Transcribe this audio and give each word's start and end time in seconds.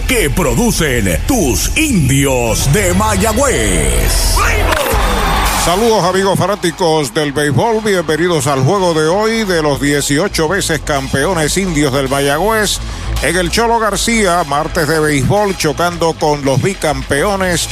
que 0.00 0.30
producen 0.30 1.20
tus 1.26 1.76
indios 1.76 2.72
de 2.72 2.92
Mayagüez. 2.94 4.34
Saludos 5.64 6.04
amigos 6.04 6.38
fanáticos 6.38 7.14
del 7.14 7.32
béisbol, 7.32 7.82
bienvenidos 7.82 8.46
al 8.46 8.62
juego 8.62 8.94
de 8.94 9.06
hoy 9.06 9.44
de 9.44 9.62
los 9.62 9.80
18 9.80 10.48
veces 10.48 10.80
campeones 10.80 11.56
indios 11.56 11.92
del 11.92 12.08
Mayagüez. 12.08 12.78
En 13.22 13.36
el 13.36 13.50
Cholo 13.50 13.78
García, 13.78 14.44
martes 14.44 14.86
de 14.86 15.00
béisbol, 15.00 15.56
chocando 15.56 16.14
con 16.14 16.44
los 16.44 16.60
bicampeones 16.62 17.68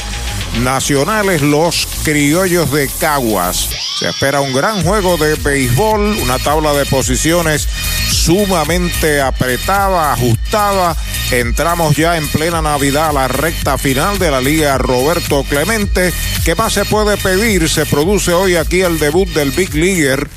nacionales, 0.63 1.41
los 1.41 1.87
criollos 2.03 2.71
de 2.71 2.89
Caguas. 2.99 3.69
Se 3.99 4.09
espera 4.09 4.41
un 4.41 4.53
gran 4.53 4.83
juego 4.83 5.17
de 5.17 5.35
béisbol, 5.35 6.17
una 6.21 6.39
tabla 6.39 6.73
de 6.73 6.85
posiciones 6.85 7.67
sumamente 8.25 9.21
apretada, 9.21 10.11
ajustada. 10.11 10.95
Entramos 11.29 11.95
ya 11.95 12.17
en 12.17 12.27
plena 12.27 12.59
Navidad 12.59 13.09
a 13.09 13.13
la 13.13 13.27
recta 13.27 13.77
final 13.77 14.17
de 14.17 14.31
la 14.31 14.41
Liga 14.41 14.79
Roberto 14.79 15.43
Clemente. 15.43 16.11
¿Qué 16.43 16.55
más 16.55 16.73
se 16.73 16.85
puede 16.85 17.17
pedir? 17.17 17.69
Se 17.69 17.85
produce 17.85 18.33
hoy 18.33 18.55
aquí 18.55 18.81
el 18.81 18.97
debut 18.97 19.29
del 19.29 19.51
Big 19.51 19.75
Leaguer 19.75 20.27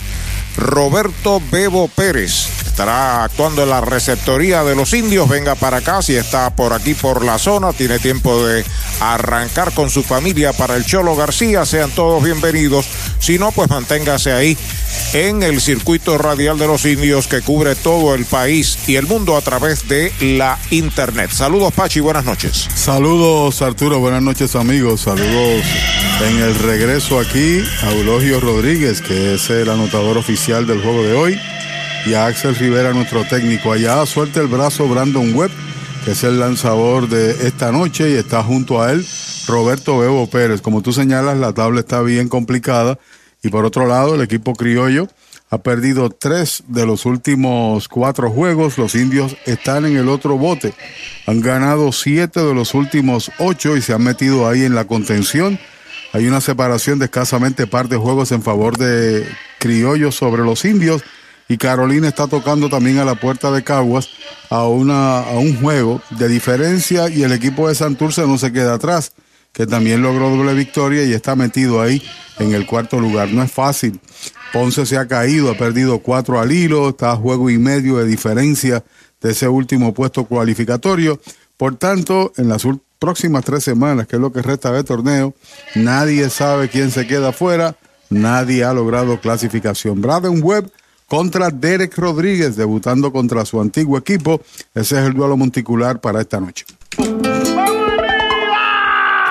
Roberto 0.58 1.41
Bebo 1.50 1.89
Pérez. 1.89 2.58
Estará 2.78 3.24
actuando 3.24 3.64
en 3.64 3.70
la 3.70 3.80
receptoría 3.80 4.62
de 4.62 4.76
los 4.76 4.94
indios. 4.94 5.28
Venga 5.28 5.56
para 5.56 5.78
acá 5.78 6.00
si 6.00 6.14
está 6.14 6.54
por 6.54 6.72
aquí 6.72 6.94
por 6.94 7.24
la 7.24 7.36
zona. 7.36 7.72
Tiene 7.72 7.98
tiempo 7.98 8.46
de 8.46 8.64
arrancar 9.00 9.72
con 9.72 9.90
su 9.90 10.04
familia 10.04 10.52
para 10.52 10.76
el 10.76 10.86
Cholo 10.86 11.16
García. 11.16 11.66
Sean 11.66 11.90
todos 11.90 12.22
bienvenidos. 12.22 12.86
Si 13.18 13.36
no, 13.36 13.50
pues 13.50 13.68
manténgase 13.68 14.30
ahí 14.30 14.56
en 15.12 15.42
el 15.42 15.60
circuito 15.60 16.18
radial 16.18 16.56
de 16.56 16.68
los 16.68 16.84
indios 16.84 17.26
que 17.26 17.42
cubre 17.42 17.74
todo 17.74 18.14
el 18.14 18.26
país 18.26 18.78
y 18.86 18.94
el 18.94 19.08
mundo 19.08 19.36
a 19.36 19.40
través 19.40 19.88
de 19.88 20.12
la 20.20 20.56
internet. 20.70 21.32
Saludos 21.32 21.72
Pachi, 21.72 21.98
buenas 21.98 22.26
noches. 22.26 22.68
Saludos 22.76 23.60
Arturo, 23.60 23.98
buenas 23.98 24.22
noches 24.22 24.54
amigos. 24.54 25.00
Saludos 25.00 25.64
en 26.24 26.38
el 26.38 26.54
regreso 26.54 27.18
aquí 27.18 27.61
a 27.83 27.90
Eulogio 27.90 28.38
Rodríguez, 28.38 29.00
que 29.00 29.34
es 29.34 29.50
el 29.50 29.68
anotador 29.68 30.17
oficial 30.17 30.64
del 30.68 30.80
juego 30.80 31.02
de 31.02 31.14
hoy 31.14 31.40
y 32.07 32.14
a 32.14 32.27
Axel 32.27 32.55
Rivera, 32.55 32.92
nuestro 32.92 33.25
técnico. 33.25 33.73
Allá 33.73 34.05
suelta 34.07 34.41
el 34.41 34.47
brazo 34.47 34.89
Brandon 34.89 35.35
Webb, 35.35 35.51
que 36.05 36.13
es 36.13 36.25
el 36.25 36.39
lanzador 36.39 37.09
de 37.09 37.47
esta 37.47 37.73
noche, 37.73 38.11
y 38.11 38.14
está 38.14 38.42
junto 38.42 38.81
a 38.81 38.92
él 38.92 39.05
Roberto 39.47 39.98
Bebo 39.98 40.29
Pérez. 40.29 40.61
Como 40.61 40.83
tú 40.83 40.92
señalas, 40.92 41.39
la 41.39 41.53
tabla 41.53 41.81
está 41.81 42.03
bien 42.03 42.29
complicada. 42.29 42.98
Y 43.42 43.48
por 43.48 43.64
otro 43.64 43.86
lado, 43.86 44.14
el 44.14 44.23
equipo 44.23 44.55
criollo 44.55 45.09
ha 45.51 45.59
perdido 45.59 46.11
tres 46.11 46.63
de 46.69 46.85
los 46.86 47.07
últimos 47.07 47.89
cuatro 47.89 48.30
juegos. 48.30 48.79
Los 48.79 48.95
indios 48.95 49.36
están 49.47 49.86
en 49.86 49.97
el 49.97 50.09
otro 50.09 50.36
bote. 50.36 50.75
Han 51.27 51.41
ganado 51.41 51.92
siete 51.92 52.41
de 52.41 52.55
los 52.55 52.75
últimos 52.75 53.30
ocho 53.39 53.77
y 53.77 53.83
se 53.83 53.92
han 53.92 54.03
metido 54.03 54.48
ahí 54.48 54.65
en 54.65 54.75
la 54.75 54.86
contención. 54.86 55.59
Hay 56.13 56.27
una 56.27 56.41
separación 56.41 56.98
de 56.98 57.07
escasamente 57.07 57.67
par 57.67 57.89
de 57.89 57.97
juegos 57.97 58.33
en 58.33 58.42
favor 58.42 58.77
de 58.79 59.27
criollos 59.59 60.15
sobre 60.15 60.42
los 60.42 60.65
indios 60.65 61.03
y 61.48 61.57
Carolina 61.57 62.09
está 62.09 62.27
tocando 62.27 62.69
también 62.69 62.98
a 62.98 63.05
la 63.05 63.14
puerta 63.14 63.51
de 63.51 63.64
Caguas 63.64 64.09
a, 64.51 64.67
una, 64.67 65.20
a 65.20 65.39
un 65.39 65.59
juego 65.61 66.03
de 66.11 66.29
diferencia 66.29 67.09
y 67.09 67.23
el 67.23 67.33
equipo 67.33 67.69
de 67.69 67.75
Santurce 67.75 68.27
no 68.27 68.36
se 68.36 68.53
queda 68.53 68.75
atrás, 68.75 69.13
que 69.53 69.67
también 69.67 70.03
logró 70.03 70.29
doble 70.29 70.53
victoria 70.53 71.05
y 71.05 71.14
está 71.14 71.35
metido 71.35 71.81
ahí 71.81 72.03
en 72.39 72.53
el 72.53 72.67
cuarto 72.67 73.01
lugar. 73.01 73.31
No 73.31 73.42
es 73.42 73.51
fácil. 73.51 73.98
Ponce 74.53 74.86
se 74.86 74.98
ha 74.98 75.09
caído, 75.09 75.51
ha 75.51 75.57
perdido 75.57 75.98
cuatro 76.01 76.39
al 76.39 76.53
hilo, 76.53 76.91
está 76.91 77.13
a 77.13 77.17
juego 77.17 77.51
y 77.51 77.59
medio 77.59 77.97
de 77.97 78.05
diferencia 78.05 78.85
de 79.20 79.30
ese 79.33 79.48
último 79.48 79.95
puesto 79.95 80.25
cualificatorio. 80.25 81.20
Por 81.57 81.77
tanto, 81.77 82.33
en 82.36 82.48
las 82.48 82.63
próximas 82.98 83.45
tres 83.45 83.65
semanas, 83.65 84.07
que 84.07 84.17
es 84.17 84.23
lo 84.23 84.33
que 84.33 84.42
resta 84.42 84.70
de 84.70 84.85
torneo, 84.85 85.35
nadie 85.75 86.30
sabe 86.30 86.69
quién 86.69 86.91
se 86.91 87.07
queda 87.07 87.30
afuera, 87.30 87.77
nadie 88.11 88.65
ha 88.65 88.73
logrado 88.73 89.20
clasificación. 89.20 90.01
Braden 90.01 90.42
Webb 90.42 90.70
contra 91.08 91.51
Derek 91.51 91.96
Rodríguez, 91.96 92.55
debutando 92.55 93.11
contra 93.11 93.45
su 93.45 93.61
antiguo 93.61 93.98
equipo. 93.98 94.41
Ese 94.74 95.01
es 95.01 95.07
el 95.07 95.14
duelo 95.14 95.36
monticular 95.36 96.01
para 96.01 96.20
esta 96.20 96.39
noche. 96.39 96.64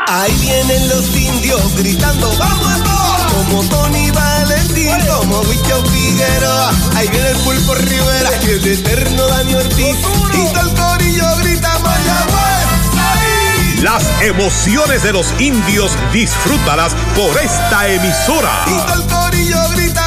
Ahí 0.09 0.33
vienen 0.41 0.89
los 0.89 1.15
indios 1.15 1.77
gritando, 1.77 2.31
vamos 2.39 2.83
todos, 2.83 3.33
como 3.33 3.63
Tony 3.69 4.09
Valentín, 4.11 4.95
como 5.07 5.39
Wicho 5.41 5.83
Figueroa. 5.85 6.71
Ahí 6.95 7.07
viene 7.09 7.29
el 7.29 7.37
pulpo 7.37 7.75
Rivera, 7.75 8.29
y 8.43 8.49
el 8.49 8.67
eterno 8.67 9.27
Dani 9.27 9.53
Ortiz, 9.55 9.97
y 10.33 10.53
todo 10.53 10.69
el 10.69 10.73
corillo 10.75 11.35
grita 11.43 11.79
Mayagüez. 11.79 12.57
Las 13.83 14.03
emociones 14.23 15.03
de 15.03 15.13
los 15.13 15.33
indios 15.39 15.95
disfrútalas 16.11 16.95
por 17.15 17.37
esta 17.39 17.87
emisora. 17.87 18.65
Y 18.65 18.71
todo 18.71 18.93
el 18.93 19.07
corillo 19.07 19.69
grita 19.75 20.06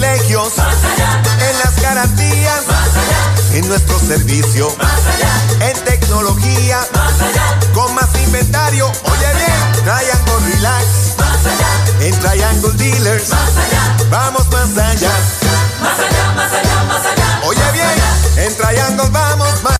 Privilegios, 0.00 0.54
en 0.56 1.58
las 1.58 1.82
garantías, 1.82 2.62
en 3.52 3.68
nuestro 3.68 3.98
servicio, 3.98 4.74
en 5.60 5.84
tecnología, 5.84 6.80
con 7.74 7.94
más 7.94 8.08
inventario. 8.14 8.86
Oye 8.86 9.34
bien, 9.34 9.84
Triangle 9.84 10.54
Relax, 10.54 10.84
en 12.00 12.18
Triangle 12.18 12.72
Dealers, 12.74 13.28
vamos 14.10 14.50
más 14.50 14.78
allá. 14.78 15.12
Oye 17.44 17.72
bien, 17.72 18.46
en 18.46 18.56
Triangle 18.56 19.08
vamos 19.10 19.62
más 19.62 19.79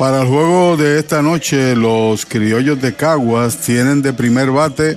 Para 0.00 0.22
el 0.22 0.28
juego 0.28 0.78
de 0.78 0.98
esta 0.98 1.20
noche, 1.20 1.76
los 1.76 2.24
criollos 2.24 2.80
de 2.80 2.94
Caguas 2.94 3.58
tienen 3.58 4.00
de 4.00 4.14
primer 4.14 4.50
bate 4.50 4.96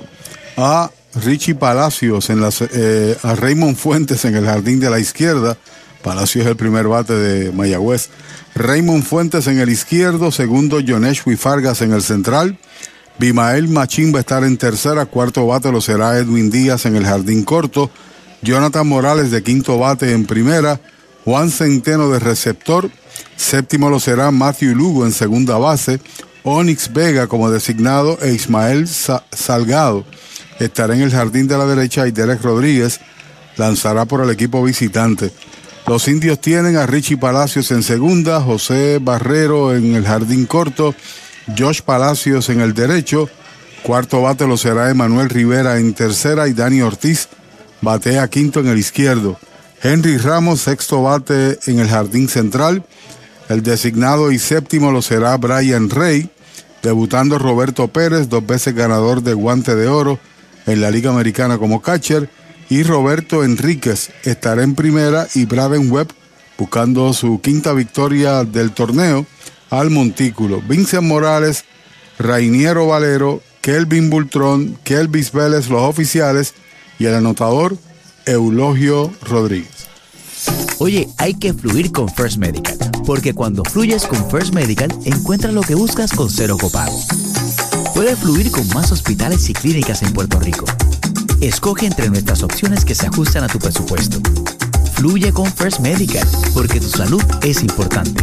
a 0.56 0.90
Richie 1.22 1.54
Palacios, 1.54 2.30
en 2.30 2.40
las, 2.40 2.62
eh, 2.62 3.14
a 3.22 3.34
Raymond 3.34 3.76
Fuentes 3.76 4.24
en 4.24 4.34
el 4.34 4.46
jardín 4.46 4.80
de 4.80 4.88
la 4.88 4.98
izquierda. 4.98 5.58
Palacios 6.02 6.46
es 6.46 6.50
el 6.50 6.56
primer 6.56 6.88
bate 6.88 7.12
de 7.12 7.52
Mayagüez. 7.52 8.08
Raymond 8.54 9.04
Fuentes 9.04 9.46
en 9.46 9.58
el 9.58 9.68
izquierdo, 9.68 10.32
segundo 10.32 10.78
Jonesh 10.80 11.22
Fargas 11.36 11.82
en 11.82 11.92
el 11.92 12.00
central. 12.00 12.58
Bimael 13.18 13.68
Machín 13.68 14.10
va 14.10 14.16
a 14.16 14.20
estar 14.20 14.42
en 14.42 14.56
tercera, 14.56 15.04
cuarto 15.04 15.46
bate 15.46 15.70
lo 15.70 15.82
será 15.82 16.16
Edwin 16.16 16.50
Díaz 16.50 16.86
en 16.86 16.96
el 16.96 17.04
jardín 17.04 17.44
corto. 17.44 17.90
Jonathan 18.40 18.88
Morales 18.88 19.30
de 19.30 19.42
quinto 19.42 19.78
bate 19.78 20.12
en 20.12 20.24
primera. 20.24 20.80
Juan 21.26 21.50
Centeno 21.50 22.08
de 22.08 22.20
receptor. 22.20 22.90
Séptimo 23.36 23.90
lo 23.90 24.00
será 24.00 24.30
Matthew 24.30 24.74
Lugo 24.74 25.04
en 25.04 25.12
segunda 25.12 25.58
base. 25.58 26.00
Onyx 26.42 26.92
Vega 26.92 27.26
como 27.26 27.50
designado 27.50 28.18
e 28.20 28.32
Ismael 28.32 28.86
Salgado 28.86 30.04
estará 30.60 30.94
en 30.94 31.02
el 31.02 31.10
jardín 31.10 31.48
de 31.48 31.56
la 31.56 31.66
derecha 31.66 32.06
y 32.06 32.12
Derek 32.12 32.42
Rodríguez 32.42 33.00
lanzará 33.56 34.04
por 34.04 34.20
el 34.20 34.30
equipo 34.30 34.62
visitante. 34.62 35.32
Los 35.86 36.08
indios 36.08 36.40
tienen 36.40 36.76
a 36.76 36.86
Richie 36.86 37.16
Palacios 37.16 37.70
en 37.70 37.82
segunda, 37.82 38.40
José 38.40 38.98
Barrero 39.00 39.74
en 39.74 39.94
el 39.94 40.04
jardín 40.04 40.46
corto, 40.46 40.94
Josh 41.58 41.82
Palacios 41.82 42.48
en 42.48 42.60
el 42.60 42.72
derecho, 42.72 43.28
cuarto 43.82 44.22
bate 44.22 44.46
lo 44.46 44.56
será 44.56 44.90
Emanuel 44.90 45.28
Rivera 45.28 45.78
en 45.78 45.92
tercera 45.92 46.48
y 46.48 46.54
Dani 46.54 46.80
Ortiz 46.80 47.28
batea 47.82 48.28
quinto 48.28 48.60
en 48.60 48.68
el 48.68 48.78
izquierdo. 48.78 49.38
Henry 49.84 50.16
Ramos, 50.16 50.62
sexto 50.62 51.02
bate 51.02 51.58
en 51.66 51.78
el 51.78 51.88
jardín 51.88 52.26
central. 52.26 52.82
El 53.50 53.62
designado 53.62 54.32
y 54.32 54.38
séptimo 54.38 54.90
lo 54.90 55.02
será 55.02 55.36
Brian 55.36 55.90
Rey, 55.90 56.30
debutando 56.82 57.38
Roberto 57.38 57.88
Pérez, 57.88 58.30
dos 58.30 58.46
veces 58.46 58.74
ganador 58.74 59.22
de 59.22 59.34
guante 59.34 59.76
de 59.76 59.86
oro 59.86 60.18
en 60.64 60.80
la 60.80 60.90
Liga 60.90 61.10
Americana 61.10 61.58
como 61.58 61.82
catcher. 61.82 62.30
Y 62.70 62.82
Roberto 62.82 63.44
Enríquez 63.44 64.08
estará 64.22 64.62
en 64.62 64.74
primera 64.74 65.28
y 65.34 65.44
Braden 65.44 65.92
Webb 65.92 66.08
buscando 66.56 67.12
su 67.12 67.42
quinta 67.42 67.74
victoria 67.74 68.42
del 68.42 68.72
torneo 68.72 69.26
al 69.68 69.90
montículo. 69.90 70.62
Vincent 70.66 71.02
Morales, 71.02 71.66
Rainiero 72.18 72.86
Valero, 72.86 73.42
Kelvin 73.60 74.08
Bultrón, 74.08 74.78
Kelvis 74.82 75.30
Vélez, 75.30 75.68
los 75.68 75.82
oficiales 75.82 76.54
y 76.98 77.04
el 77.04 77.16
anotador 77.16 77.76
Eulogio 78.26 79.12
Rodríguez. 79.22 79.88
Oye, 80.78 81.08
hay 81.18 81.34
que 81.34 81.52
fluir 81.52 81.92
con 81.92 82.08
First 82.08 82.38
Medical, 82.38 82.76
porque 83.06 83.34
cuando 83.34 83.62
fluyes 83.64 84.06
con 84.06 84.30
First 84.30 84.54
Medical, 84.54 84.92
encuentras 85.04 85.52
lo 85.52 85.60
que 85.60 85.74
buscas 85.74 86.12
con 86.12 86.30
cero 86.30 86.56
copago. 86.58 86.98
Puedes 87.94 88.18
fluir 88.18 88.50
con 88.50 88.66
más 88.68 88.92
hospitales 88.92 89.48
y 89.50 89.52
clínicas 89.52 90.02
en 90.02 90.12
Puerto 90.12 90.40
Rico. 90.40 90.64
Escoge 91.40 91.86
entre 91.86 92.08
nuestras 92.08 92.42
opciones 92.42 92.84
que 92.84 92.94
se 92.94 93.06
ajustan 93.06 93.44
a 93.44 93.48
tu 93.48 93.58
presupuesto. 93.58 94.18
Fluye 94.94 95.32
con 95.32 95.46
First 95.52 95.80
Medical, 95.80 96.26
porque 96.54 96.80
tu 96.80 96.88
salud 96.88 97.22
es 97.42 97.62
importante. 97.62 98.22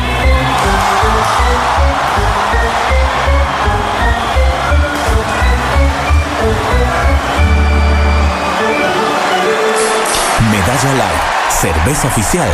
Cerveza 10.81 12.07
oficial 12.07 12.49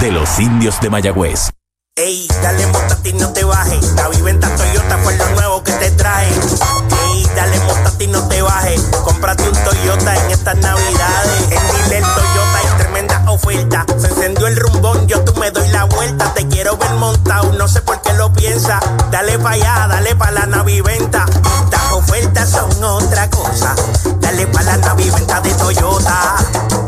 de 0.00 0.10
los 0.10 0.40
indios 0.40 0.80
de 0.80 0.90
Mayagüez. 0.90 1.50
Ey, 1.94 2.26
dale 2.42 2.66
ti 3.04 3.12
no 3.12 3.32
te 3.32 3.44
bajes. 3.44 3.92
La 3.92 4.08
viventa 4.08 4.48
Toyota 4.56 4.98
fue 4.98 5.16
lo 5.16 5.28
nuevo 5.30 5.62
que 5.62 5.70
te 5.74 5.92
trae. 5.92 6.26
Ey, 6.26 7.30
dale 7.36 7.60
ti 7.96 8.08
no 8.08 8.26
te 8.26 8.42
bajes. 8.42 8.82
Cómprate 9.04 9.48
un 9.48 9.54
Toyota 9.62 10.16
en 10.16 10.30
estas 10.32 10.56
navidades. 10.56 11.42
En 11.52 11.84
Dile 11.84 12.00
Toyota 12.00 12.58
hay 12.58 12.78
tremenda 12.78 13.30
oferta. 13.30 13.86
Se 13.96 14.08
encendió 14.08 14.48
el 14.48 14.56
rumbón, 14.56 15.06
yo 15.06 15.22
tú 15.22 15.38
me 15.38 15.52
doy 15.52 15.68
la 15.68 15.84
vuelta. 15.84 16.34
Te 16.34 16.48
quiero 16.48 16.76
ver 16.78 16.90
montado, 16.94 17.52
no 17.52 17.68
sé 17.68 17.80
por 17.82 18.02
qué 18.02 18.12
lo 18.14 18.32
piensa. 18.32 18.80
Dale 19.12 19.38
pa' 19.38 19.50
allá, 19.50 19.86
dale 19.88 20.16
pa' 20.16 20.32
la 20.32 20.46
naviventa. 20.46 21.26
Estas 21.62 21.92
ofertas 21.92 22.50
son 22.50 22.82
otra 22.82 23.30
cosa. 23.30 23.76
Dale 24.18 24.48
pa' 24.48 24.62
la 24.64 24.76
naviventa 24.78 25.40
de 25.42 25.54
Toyota. 25.54 26.87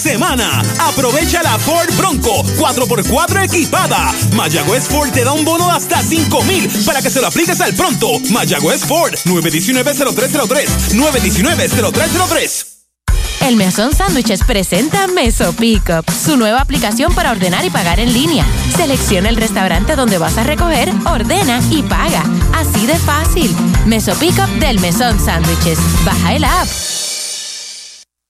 Semana, 0.00 0.62
aprovecha 0.78 1.42
la 1.42 1.58
Ford 1.58 1.88
Bronco 1.96 2.42
4x4 2.58 3.44
equipada. 3.44 4.12
Mayagüez 4.32 4.88
Ford 4.88 5.10
te 5.10 5.24
da 5.24 5.32
un 5.32 5.44
bono 5.44 5.66
de 5.66 5.72
hasta 5.72 6.02
5 6.02 6.42
mil 6.44 6.68
para 6.86 7.02
que 7.02 7.10
se 7.10 7.20
lo 7.20 7.26
apliques 7.26 7.60
al 7.60 7.74
pronto. 7.74 8.08
Mayagüez 8.30 8.80
Ford 8.86 9.14
919-0303. 9.26 10.66
919-0303. 10.94 12.66
El 13.42 13.56
Mesón 13.56 13.94
Sándwiches 13.94 14.44
presenta 14.44 15.06
Meso 15.06 15.52
Pickup, 15.54 16.04
su 16.10 16.36
nueva 16.36 16.60
aplicación 16.60 17.14
para 17.14 17.30
ordenar 17.30 17.64
y 17.64 17.70
pagar 17.70 17.98
en 17.98 18.12
línea. 18.12 18.44
Selecciona 18.76 19.28
el 19.28 19.36
restaurante 19.36 19.96
donde 19.96 20.18
vas 20.18 20.36
a 20.36 20.44
recoger, 20.44 20.92
ordena 21.06 21.60
y 21.70 21.82
paga. 21.82 22.22
Así 22.54 22.86
de 22.86 22.96
fácil. 22.96 23.50
Meso 23.86 24.14
Pickup 24.14 24.48
del 24.60 24.78
Mesón 24.80 25.18
Sándwiches. 25.18 25.78
Baja 26.04 26.34
el 26.34 26.44
app. 26.44 26.68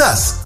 us. 0.00 0.45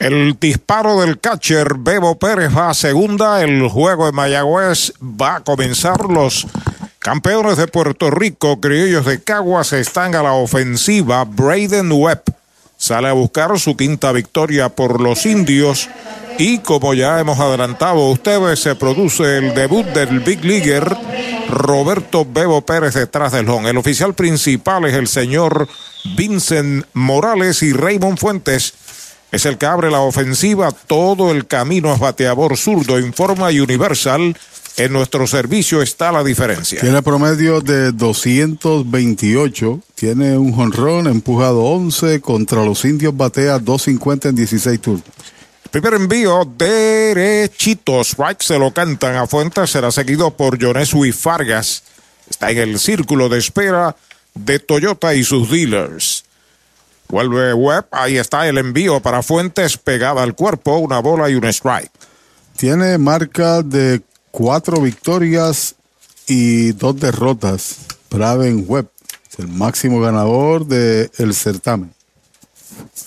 El 0.00 0.38
disparo 0.40 0.98
del 1.02 1.20
catcher 1.20 1.74
Bebo 1.76 2.18
Pérez 2.18 2.56
va 2.56 2.70
a 2.70 2.74
segunda. 2.74 3.42
El 3.42 3.68
juego 3.68 4.06
de 4.06 4.12
Mayagüez 4.12 4.94
va 5.02 5.36
a 5.36 5.40
comenzar. 5.40 6.08
Los 6.08 6.46
campeones 6.98 7.58
de 7.58 7.66
Puerto 7.66 8.10
Rico, 8.10 8.62
criollos 8.62 9.04
de 9.04 9.22
Caguas, 9.22 9.74
están 9.74 10.14
a 10.14 10.22
la 10.22 10.32
ofensiva. 10.32 11.24
Braden 11.24 11.92
Webb 11.92 12.22
sale 12.78 13.08
a 13.08 13.12
buscar 13.12 13.60
su 13.60 13.76
quinta 13.76 14.10
victoria 14.12 14.70
por 14.70 15.02
los 15.02 15.26
indios. 15.26 15.90
Y 16.38 16.60
como 16.60 16.94
ya 16.94 17.20
hemos 17.20 17.38
adelantado 17.38 18.08
ustedes, 18.08 18.58
se 18.58 18.76
produce 18.76 19.36
el 19.36 19.52
debut 19.52 19.84
del 19.84 20.20
Big 20.20 20.42
Leaguer 20.42 20.96
Roberto 21.50 22.24
Bebo 22.24 22.62
Pérez 22.62 22.94
detrás 22.94 23.32
del 23.32 23.50
home. 23.50 23.68
El 23.68 23.76
oficial 23.76 24.14
principal 24.14 24.86
es 24.86 24.94
el 24.94 25.08
señor 25.08 25.68
Vincent 26.16 26.86
Morales 26.94 27.62
y 27.62 27.74
Raymond 27.74 28.16
Fuentes 28.18 28.72
es 29.32 29.46
el 29.46 29.58
que 29.58 29.66
abre 29.66 29.90
la 29.90 30.00
ofensiva. 30.00 30.70
Todo 30.72 31.30
el 31.30 31.46
camino 31.46 31.92
es 31.92 32.00
bateador 32.00 32.56
zurdo, 32.56 32.98
informa 32.98 33.48
Universal. 33.48 34.36
En 34.76 34.92
nuestro 34.92 35.26
servicio 35.26 35.82
está 35.82 36.10
la 36.12 36.24
diferencia. 36.24 36.80
Tiene 36.80 37.02
promedio 37.02 37.60
de 37.60 37.92
228, 37.92 39.80
tiene 39.94 40.38
un 40.38 40.52
jonrón, 40.52 41.06
empujado 41.06 41.64
11, 41.64 42.20
contra 42.20 42.64
los 42.64 42.84
indios 42.84 43.14
batea 43.14 43.58
250 43.58 44.30
en 44.30 44.36
16 44.36 44.80
turnos. 44.80 45.04
Primer 45.70 45.94
envío 45.94 46.44
derechito, 46.56 48.00
strike 48.00 48.42
se 48.42 48.58
lo 48.58 48.72
cantan 48.72 49.16
a 49.16 49.26
Fuentes, 49.26 49.70
será 49.70 49.92
seguido 49.92 50.30
por 50.30 50.60
Jonesui 50.60 51.12
Fargas. 51.12 51.82
Está 52.28 52.50
en 52.50 52.58
el 52.58 52.78
círculo 52.78 53.28
de 53.28 53.38
espera 53.38 53.94
de 54.34 54.58
Toyota 54.58 55.14
y 55.14 55.24
sus 55.24 55.50
dealers. 55.50 56.19
Vuelve 57.10 57.52
Webb, 57.54 57.86
ahí 57.90 58.18
está 58.18 58.46
el 58.46 58.56
envío 58.56 59.00
para 59.00 59.24
Fuentes 59.24 59.76
pegada 59.76 60.22
al 60.22 60.36
cuerpo, 60.36 60.78
una 60.78 61.00
bola 61.00 61.28
y 61.28 61.34
un 61.34 61.44
strike. 61.44 61.90
Tiene 62.56 62.98
marca 62.98 63.62
de 63.62 64.00
cuatro 64.30 64.80
victorias 64.80 65.74
y 66.28 66.70
dos 66.70 67.00
derrotas. 67.00 67.78
Braven 68.10 68.64
Webb 68.68 68.90
es 69.28 69.40
el 69.40 69.48
máximo 69.48 70.00
ganador 70.00 70.66
del 70.66 71.10
el 71.18 71.34
certamen. 71.34 71.92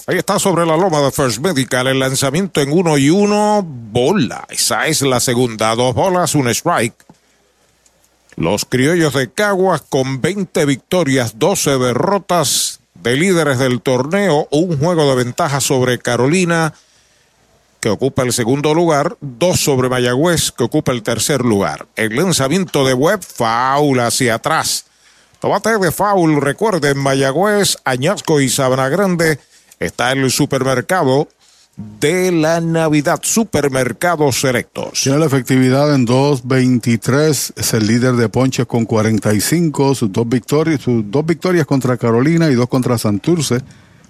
Ahí 0.05 0.17
está 0.17 0.37
sobre 0.37 0.65
la 0.65 0.75
loma 0.75 0.99
de 0.99 1.11
First 1.11 1.39
Medical 1.39 1.87
el 1.87 1.99
lanzamiento 1.99 2.59
en 2.59 2.73
uno 2.73 2.97
y 2.97 3.09
uno, 3.09 3.63
bola. 3.63 4.45
Esa 4.49 4.87
es 4.87 5.01
la 5.01 5.21
segunda, 5.21 5.73
dos 5.75 5.95
bolas, 5.95 6.35
un 6.35 6.49
strike. 6.49 7.05
Los 8.35 8.65
criollos 8.65 9.13
de 9.13 9.31
Caguas 9.31 9.81
con 9.81 10.19
20 10.19 10.65
victorias, 10.65 11.39
12 11.39 11.77
derrotas 11.77 12.72
de 13.03 13.17
líderes 13.17 13.59
del 13.59 13.81
torneo, 13.81 14.47
un 14.49 14.79
juego 14.79 15.09
de 15.09 15.23
ventaja 15.23 15.59
sobre 15.59 15.99
Carolina 15.99 16.73
que 17.81 17.89
ocupa 17.89 18.23
el 18.23 18.31
segundo 18.31 18.73
lugar, 18.73 19.17
dos 19.19 19.59
sobre 19.59 19.89
Mayagüez, 19.89 20.53
que 20.53 20.63
ocupa 20.63 20.93
el 20.93 21.03
tercer 21.03 21.41
lugar. 21.41 21.85
El 21.97 22.15
lanzamiento 22.15 22.85
de 22.85 22.93
Webb, 22.93 23.21
foul 23.21 23.99
hacia 23.99 24.35
atrás. 24.35 24.85
Tomate 25.41 25.77
de 25.77 25.91
foul, 25.91 26.41
recuerden, 26.41 26.97
Mayagüez, 26.97 27.75
Añasco 27.83 28.39
y 28.39 28.47
Sabana 28.47 28.87
Grande 28.87 29.37
está 29.79 30.13
el 30.13 30.31
supermercado 30.31 31.27
de 31.75 32.31
la 32.31 32.61
Navidad, 32.61 33.19
supermercados 33.23 34.41
selectos. 34.41 35.01
Tiene 35.01 35.19
la 35.19 35.25
efectividad 35.25 35.93
en 35.93 36.05
2.23, 36.05 37.53
es 37.55 37.73
el 37.73 37.87
líder 37.87 38.13
de 38.13 38.29
ponches 38.29 38.65
con 38.65 38.85
45, 38.85 39.95
sus 39.95 40.11
dos 40.11 40.27
victorias, 40.29 40.81
sus 40.81 41.09
dos 41.09 41.25
victorias 41.25 41.65
contra 41.65 41.97
Carolina 41.97 42.49
y 42.49 42.55
dos 42.55 42.69
contra 42.69 42.97
Santurce 42.97 43.61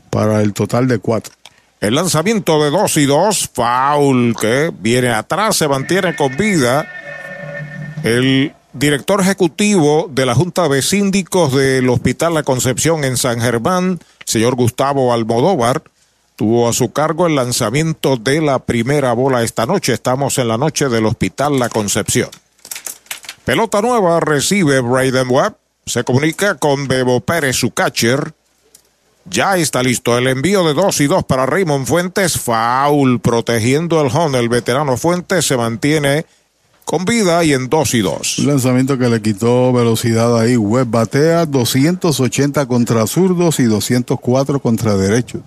para 0.09 0.41
el 0.41 0.53
total 0.53 0.87
de 0.87 0.99
cuatro. 0.99 1.33
El 1.79 1.95
lanzamiento 1.95 2.63
de 2.63 2.69
2 2.69 2.97
y 2.97 3.05
2, 3.05 3.49
foul 3.53 4.35
que 4.39 4.71
viene 4.79 5.09
atrás, 5.09 5.57
se 5.57 5.67
mantiene 5.67 6.15
con 6.15 6.37
vida. 6.37 6.87
El 8.05 8.53
director 8.71 9.19
ejecutivo 9.19 10.09
de 10.09 10.25
la 10.25 10.33
Junta 10.33 10.69
de 10.69 10.81
Síndicos 10.81 11.53
del 11.53 11.89
Hospital 11.89 12.35
La 12.35 12.43
Concepción 12.43 13.03
en 13.03 13.17
San 13.17 13.41
Germán, 13.41 13.99
señor 14.23 14.55
Gustavo 14.55 15.13
Almodóvar, 15.13 15.83
tuvo 16.43 16.67
a 16.67 16.73
su 16.73 16.91
cargo 16.91 17.25
el 17.25 17.35
lanzamiento 17.35 18.17
de 18.17 18.41
la 18.41 18.59
primera 18.59 19.13
bola 19.13 19.43
esta 19.43 19.65
noche. 19.65 19.93
Estamos 19.93 20.37
en 20.39 20.49
la 20.49 20.57
noche 20.57 20.89
del 20.89 21.05
Hospital 21.05 21.57
La 21.57 21.69
Concepción. 21.69 22.27
Pelota 23.45 23.81
nueva 23.81 24.19
recibe 24.19 24.81
Braden 24.81 25.29
Webb. 25.29 25.55
Se 25.85 26.03
comunica 26.03 26.55
con 26.55 26.89
Bebo 26.89 27.21
Pérez, 27.21 27.55
su 27.55 27.71
catcher. 27.71 28.33
Ya 29.23 29.55
está 29.55 29.81
listo 29.81 30.17
el 30.17 30.27
envío 30.27 30.67
de 30.67 30.73
2 30.73 30.99
y 30.99 31.07
2 31.07 31.23
para 31.23 31.45
Raymond 31.45 31.87
Fuentes. 31.87 32.37
Foul 32.37 33.21
protegiendo 33.21 34.01
el 34.01 34.11
home. 34.13 34.37
El 34.37 34.49
veterano 34.49 34.97
Fuentes 34.97 35.47
se 35.47 35.55
mantiene 35.55 36.25
con 36.83 37.05
vida 37.05 37.41
y 37.45 37.53
en 37.53 37.69
2 37.69 37.93
y 37.93 38.01
2. 38.01 38.39
Un 38.39 38.47
lanzamiento 38.47 38.97
que 38.97 39.07
le 39.07 39.21
quitó 39.21 39.71
velocidad 39.71 40.37
ahí. 40.37 40.57
Webb 40.57 40.89
batea 40.89 41.45
280 41.45 42.65
contra 42.65 43.07
zurdos 43.07 43.61
y 43.61 43.63
204 43.63 44.59
contra 44.59 44.97
derechos. 44.97 45.39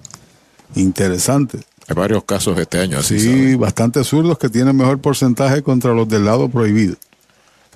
Interesante. 0.74 1.58
Hay 1.88 1.94
varios 1.94 2.24
casos 2.24 2.58
este 2.58 2.78
año 2.80 2.98
así. 2.98 3.20
Sí, 3.20 3.28
¿sabe? 3.28 3.56
bastantes 3.56 4.06
zurdos 4.08 4.38
que 4.38 4.48
tienen 4.48 4.76
mejor 4.76 4.98
porcentaje 4.98 5.62
contra 5.62 5.94
los 5.94 6.08
del 6.08 6.24
lado 6.24 6.48
prohibido. 6.48 6.96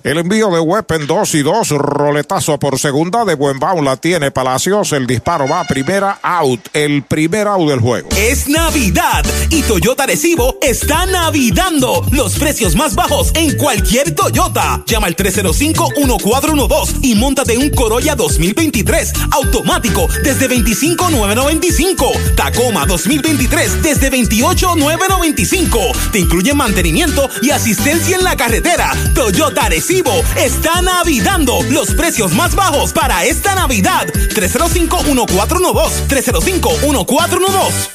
El 0.03 0.17
envío 0.17 0.49
de 0.49 0.59
Webb 0.59 0.91
en 0.93 1.05
2 1.05 1.35
y 1.35 1.43
2, 1.43 1.69
roletazo 1.69 2.57
por 2.57 2.79
segunda 2.79 3.23
de 3.23 3.35
Buenbaum 3.35 3.85
la 3.85 3.97
tiene 3.97 4.31
Palacios, 4.31 4.93
el 4.93 5.05
disparo 5.05 5.47
va 5.47 5.59
a 5.59 5.67
primera, 5.67 6.17
out, 6.23 6.59
el 6.73 7.03
primer 7.03 7.47
out 7.47 7.69
del 7.69 7.79
juego. 7.79 8.09
Es 8.17 8.47
Navidad 8.47 9.23
y 9.51 9.61
Toyota 9.61 10.07
Recibo 10.07 10.57
está 10.59 11.05
navidando 11.05 12.03
los 12.11 12.33
precios 12.39 12.75
más 12.75 12.95
bajos 12.95 13.29
en 13.35 13.55
cualquier 13.57 14.15
Toyota. 14.15 14.83
Llama 14.87 15.05
al 15.05 15.15
305-1412 15.15 16.97
y 17.03 17.13
montate 17.13 17.59
un 17.59 17.69
Corolla 17.69 18.15
2023 18.15 19.13
automático 19.29 20.07
desde 20.23 20.47
25,995. 20.47 22.11
Tacoma 22.35 22.87
2023 22.87 23.83
desde 23.83 24.09
28,995. 24.09 25.79
Te 26.11 26.17
incluye 26.17 26.55
mantenimiento 26.55 27.29
y 27.43 27.51
asistencia 27.51 28.17
en 28.17 28.23
la 28.23 28.35
carretera. 28.35 28.93
Toyota 29.13 29.69
Recibo 29.69 29.90
está 30.37 30.81
navidando 30.81 31.61
los 31.69 31.93
precios 31.93 32.31
más 32.31 32.55
bajos 32.55 32.93
para 32.93 33.25
esta 33.25 33.55
Navidad. 33.55 34.07
305-1412. 34.07 36.07
305-1412. 36.07 37.89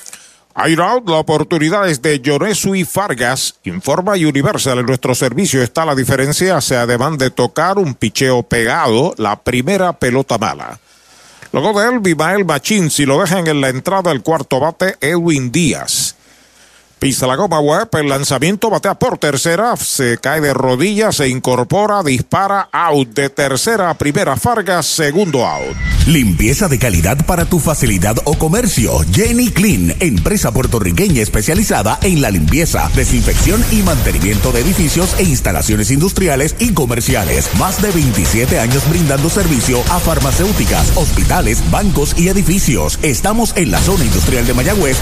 Air 0.57 0.81
Out, 0.81 1.09
la 1.09 1.17
oportunidad 1.17 1.88
es 1.88 2.03
de 2.03 2.21
Yonesu 2.21 2.75
y 2.75 2.85
Fargas. 2.85 3.55
Informa 3.65 4.12
Universal, 4.12 4.79
en 4.79 4.87
nuestro 4.87 5.15
servicio 5.15 5.62
está 5.62 5.87
la 5.87 5.95
diferencia, 5.95 6.61
se 6.61 6.76
además 6.76 7.17
de 7.19 7.31
tocar 7.31 7.79
un 7.79 7.95
picheo 7.95 8.43
pegado, 8.43 9.15
la 9.17 9.37
primera 9.37 9.95
pelota 9.95 10.37
mala. 10.38 10.79
Luego 11.53 11.81
de 11.81 11.88
él, 11.88 12.00
Bimael 12.00 12.45
Machín, 12.45 12.91
si 12.91 13.07
lo 13.07 13.21
dejan 13.21 13.47
en 13.47 13.62
la 13.62 13.71
entrada 13.71 14.11
del 14.11 14.23
cuarto 14.23 14.61
bate, 14.61 14.97
Edwin 15.00 15.50
Díaz. 15.50 16.16
Pisa 16.99 17.26
la 17.26 17.37
goma 17.37 17.61
web, 17.61 17.89
el 17.93 18.09
lanzamiento 18.09 18.71
batea 18.71 18.95
por 18.95 19.19
tercera, 19.19 19.76
se 19.76 20.17
cae 20.17 20.41
de 20.41 20.54
rodillas, 20.54 21.17
se 21.17 21.28
incorpora, 21.28 22.02
dispara, 22.02 22.71
out 22.73 23.11
de 23.11 23.28
tercera 23.28 23.93
primera, 23.93 24.35
Fargas, 24.39 24.87
segundo 24.87 25.47
out. 25.47 25.76
Limpieza 26.06 26.69
de 26.69 26.78
calidad 26.78 27.26
para 27.26 27.45
tu 27.45 27.59
facilidad 27.59 28.17
o 28.25 28.39
comercio. 28.39 29.00
Jenny 29.13 29.50
Clean, 29.50 29.95
empresa 30.00 30.52
puertorriqueña 30.52 31.21
especializada 31.21 31.99
en 32.00 32.23
la 32.23 32.30
limpieza, 32.30 32.91
desinfección 32.95 33.63
y 33.71 33.82
mantenimiento 33.82 34.50
de 34.50 34.61
edificios 34.61 35.17
e 35.19 35.25
instalaciones 35.25 35.91
industriales 35.91 36.56
y 36.59 36.73
comerciales. 36.73 37.50
Más 37.59 37.82
de 37.82 37.91
27 37.91 38.59
años 38.59 38.89
brindando 38.89 39.28
servicio 39.28 39.80
a 39.91 40.00
farmacéuticas, 40.00 40.97
hospitales, 40.97 41.63
bancos 41.71 42.19
y 42.19 42.28
edificios. 42.28 42.99
Estamos 43.02 43.54
en 43.56 43.71
la 43.71 43.80
zona 43.80 44.04
industrial 44.04 44.47
de 44.47 44.54
Mayagüez, 44.54 44.97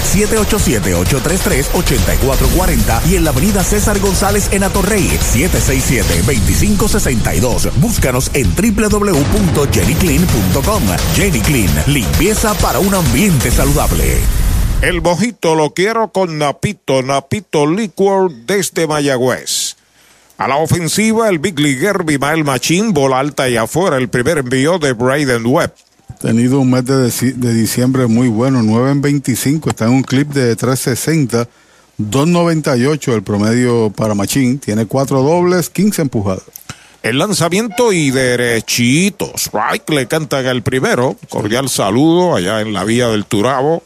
787-833-8440 1.85 3.07
y 3.11 3.17
en 3.17 3.25
la 3.25 3.31
avenida 3.31 3.63
César 3.63 3.99
González 3.99 4.49
en 4.53 4.65
Atorrey, 4.65 5.07
767-2562. 5.35 7.71
Búscanos 7.77 8.31
en 8.35 8.55
www.jennyclean.com. 8.55 10.83
Jenny 11.15 11.41
Clean, 11.41 11.71
limpieza 11.87 12.53
para 12.55 12.79
un 12.79 12.95
ambiente 12.95 13.51
saludable. 13.51 14.19
El 14.83 15.01
mojito 15.01 15.55
lo 15.55 15.73
quiero 15.73 16.13
con 16.13 16.37
Napito, 16.39 17.03
Napito 17.03 17.67
Liquor 17.67 18.31
desde 18.47 18.87
Mayagüez. 18.87 19.77
A 20.37 20.49
la 20.49 20.57
ofensiva, 20.57 21.29
el 21.29 21.39
Big 21.39 21.57
Leaguer 21.59 22.05
Bimael 22.05 22.45
Machín, 22.45 22.93
bola 22.93 23.21
alta 23.21 23.49
y 23.49 23.57
afuera, 23.57 23.97
el 23.97 24.09
primer 24.09 24.39
envío 24.39 24.79
de 24.79 24.93
Braden 24.93 25.47
Webb. 25.47 25.73
Tenido 26.21 26.61
un 26.61 26.71
mes 26.71 26.85
de, 26.85 27.11
de 27.33 27.55
diciembre 27.55 28.09
muy 28.09 28.29
bueno, 28.29 28.63
9 28.63 28.91
en 28.91 29.01
25, 29.01 29.71
está 29.71 29.87
en 29.87 29.93
un 29.93 30.03
clip 30.03 30.33
de 30.33 30.55
360, 30.57 31.49
298 31.99 33.15
el 33.15 33.23
promedio 33.23 33.91
para 33.91 34.15
Machín, 34.15 34.59
tiene 34.59 34.87
cuatro 34.87 35.23
dobles, 35.23 35.71
15 35.71 36.03
empujadas. 36.03 36.45
El 37.03 37.19
lanzamiento 37.19 37.93
y 37.93 38.11
derechito. 38.11 39.31
Strike 39.37 39.91
le 39.91 40.07
cantan 40.07 40.47
el 40.47 40.63
primero. 40.63 41.17
Cordial 41.29 41.69
saludo 41.69 42.35
allá 42.35 42.63
en 42.63 42.73
la 42.73 42.85
vía 42.85 43.09
del 43.09 43.27
Turabo. 43.27 43.83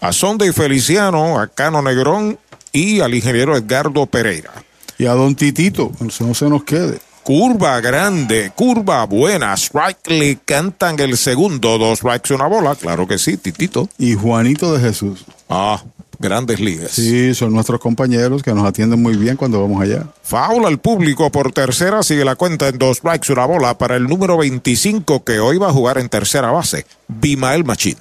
A 0.00 0.12
Sonda 0.12 0.46
y 0.46 0.52
Feliciano, 0.52 1.40
a 1.40 1.48
Cano 1.48 1.82
Negrón 1.82 2.38
y 2.70 3.00
al 3.00 3.12
ingeniero 3.12 3.56
Edgardo 3.56 4.06
Pereira. 4.06 4.52
Y 4.98 5.06
a 5.06 5.14
Don 5.14 5.34
Titito, 5.34 5.90
no 5.98 6.34
se 6.34 6.48
nos 6.48 6.62
quede. 6.62 7.00
Curva 7.24 7.80
grande, 7.80 8.52
curva 8.54 9.04
buena. 9.04 9.52
Strike 9.54 10.08
le 10.10 10.38
cantan 10.44 11.00
el 11.00 11.16
segundo. 11.16 11.76
Dos 11.76 11.98
strikes 11.98 12.32
y 12.32 12.34
una 12.34 12.46
bola. 12.46 12.76
Claro 12.76 13.08
que 13.08 13.18
sí, 13.18 13.36
Titito. 13.36 13.88
Y 13.98 14.14
Juanito 14.14 14.72
de 14.72 14.80
Jesús. 14.80 15.24
Ah, 15.48 15.82
grandes 16.18 16.60
ligas. 16.60 16.92
Sí, 16.92 17.34
son 17.34 17.52
nuestros 17.52 17.80
compañeros 17.80 18.42
que 18.42 18.52
nos 18.52 18.66
atienden 18.66 19.02
muy 19.02 19.16
bien 19.16 19.36
cuando 19.36 19.60
vamos 19.60 19.82
allá. 19.82 20.06
Faula 20.22 20.68
al 20.68 20.78
público 20.78 21.30
por 21.30 21.52
tercera, 21.52 22.02
sigue 22.02 22.24
la 22.24 22.36
cuenta 22.36 22.68
en 22.68 22.78
dos 22.78 22.98
strikes, 22.98 23.32
una 23.32 23.46
bola 23.46 23.78
para 23.78 23.96
el 23.96 24.04
número 24.04 24.36
25 24.38 25.24
que 25.24 25.38
hoy 25.40 25.58
va 25.58 25.68
a 25.68 25.72
jugar 25.72 25.98
en 25.98 26.08
tercera 26.08 26.50
base, 26.50 26.86
Bimael 27.08 27.64
Machín. 27.64 27.96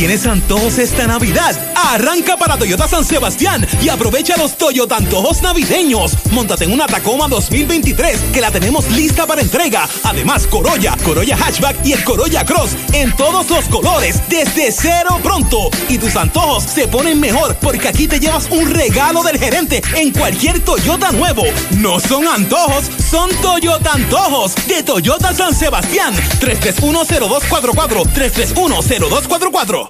¿Tienes 0.00 0.24
antojos 0.26 0.78
esta 0.78 1.06
Navidad? 1.06 1.54
Arranca 1.76 2.38
para 2.38 2.56
Toyota 2.56 2.88
San 2.88 3.04
Sebastián 3.04 3.66
y 3.82 3.90
aprovecha 3.90 4.34
los 4.38 4.56
Toyota 4.56 4.96
antojos 4.96 5.42
navideños. 5.42 6.16
Móntate 6.30 6.64
en 6.64 6.72
una 6.72 6.86
Tacoma 6.86 7.28
2023 7.28 8.18
que 8.32 8.40
la 8.40 8.50
tenemos 8.50 8.90
lista 8.92 9.26
para 9.26 9.42
entrega. 9.42 9.86
Además, 10.04 10.46
Corolla, 10.46 10.96
Corolla 11.04 11.36
Hatchback 11.36 11.84
y 11.84 11.92
el 11.92 12.02
Corolla 12.02 12.46
Cross 12.46 12.70
en 12.94 13.14
todos 13.14 13.50
los 13.50 13.66
colores 13.66 14.22
desde 14.30 14.72
cero 14.72 15.20
pronto. 15.22 15.68
Y 15.90 15.98
tus 15.98 16.16
antojos 16.16 16.64
se 16.64 16.88
ponen 16.88 17.20
mejor 17.20 17.56
porque 17.56 17.88
aquí 17.88 18.08
te 18.08 18.18
llevas 18.18 18.48
un 18.50 18.70
regalo 18.70 19.22
del 19.22 19.38
gerente 19.38 19.82
en 19.96 20.12
cualquier 20.12 20.60
Toyota 20.64 21.12
nuevo. 21.12 21.42
No 21.76 22.00
son 22.00 22.26
antojos, 22.26 22.90
son 23.10 23.28
Toyota 23.42 23.92
antojos 23.92 24.54
de 24.66 24.82
Toyota 24.82 25.34
San 25.34 25.54
Sebastián. 25.54 26.14
3310244 26.40 28.06
3310244 28.14 29.89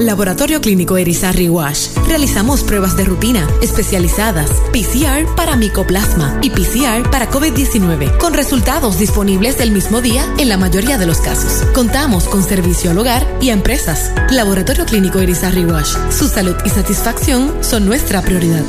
Laboratorio 0.00 0.60
Clínico 0.60 0.98
Erizarri 0.98 1.48
Wash. 1.48 1.88
Realizamos 2.06 2.62
pruebas 2.62 2.96
de 2.96 3.04
rutina 3.04 3.48
especializadas, 3.62 4.50
PCR 4.72 5.34
para 5.34 5.56
micoplasma 5.56 6.38
y 6.42 6.50
PCR 6.50 7.10
para 7.10 7.30
COVID-19, 7.30 8.18
con 8.18 8.34
resultados 8.34 8.98
disponibles 8.98 9.56
del 9.58 9.70
mismo 9.70 10.02
día 10.02 10.24
en 10.38 10.48
la 10.50 10.58
mayoría 10.58 10.98
de 10.98 11.06
los 11.06 11.18
casos. 11.18 11.66
Contamos 11.72 12.24
con 12.24 12.42
servicio 12.42 12.90
al 12.90 12.98
hogar 12.98 13.26
y 13.40 13.50
a 13.50 13.54
empresas. 13.54 14.12
Laboratorio 14.30 14.84
Clínico 14.84 15.18
Erizarri 15.18 15.64
Wash. 15.64 15.94
Su 16.10 16.28
salud 16.28 16.56
y 16.64 16.68
satisfacción 16.68 17.52
son 17.62 17.86
nuestra 17.86 18.20
prioridad. 18.20 18.64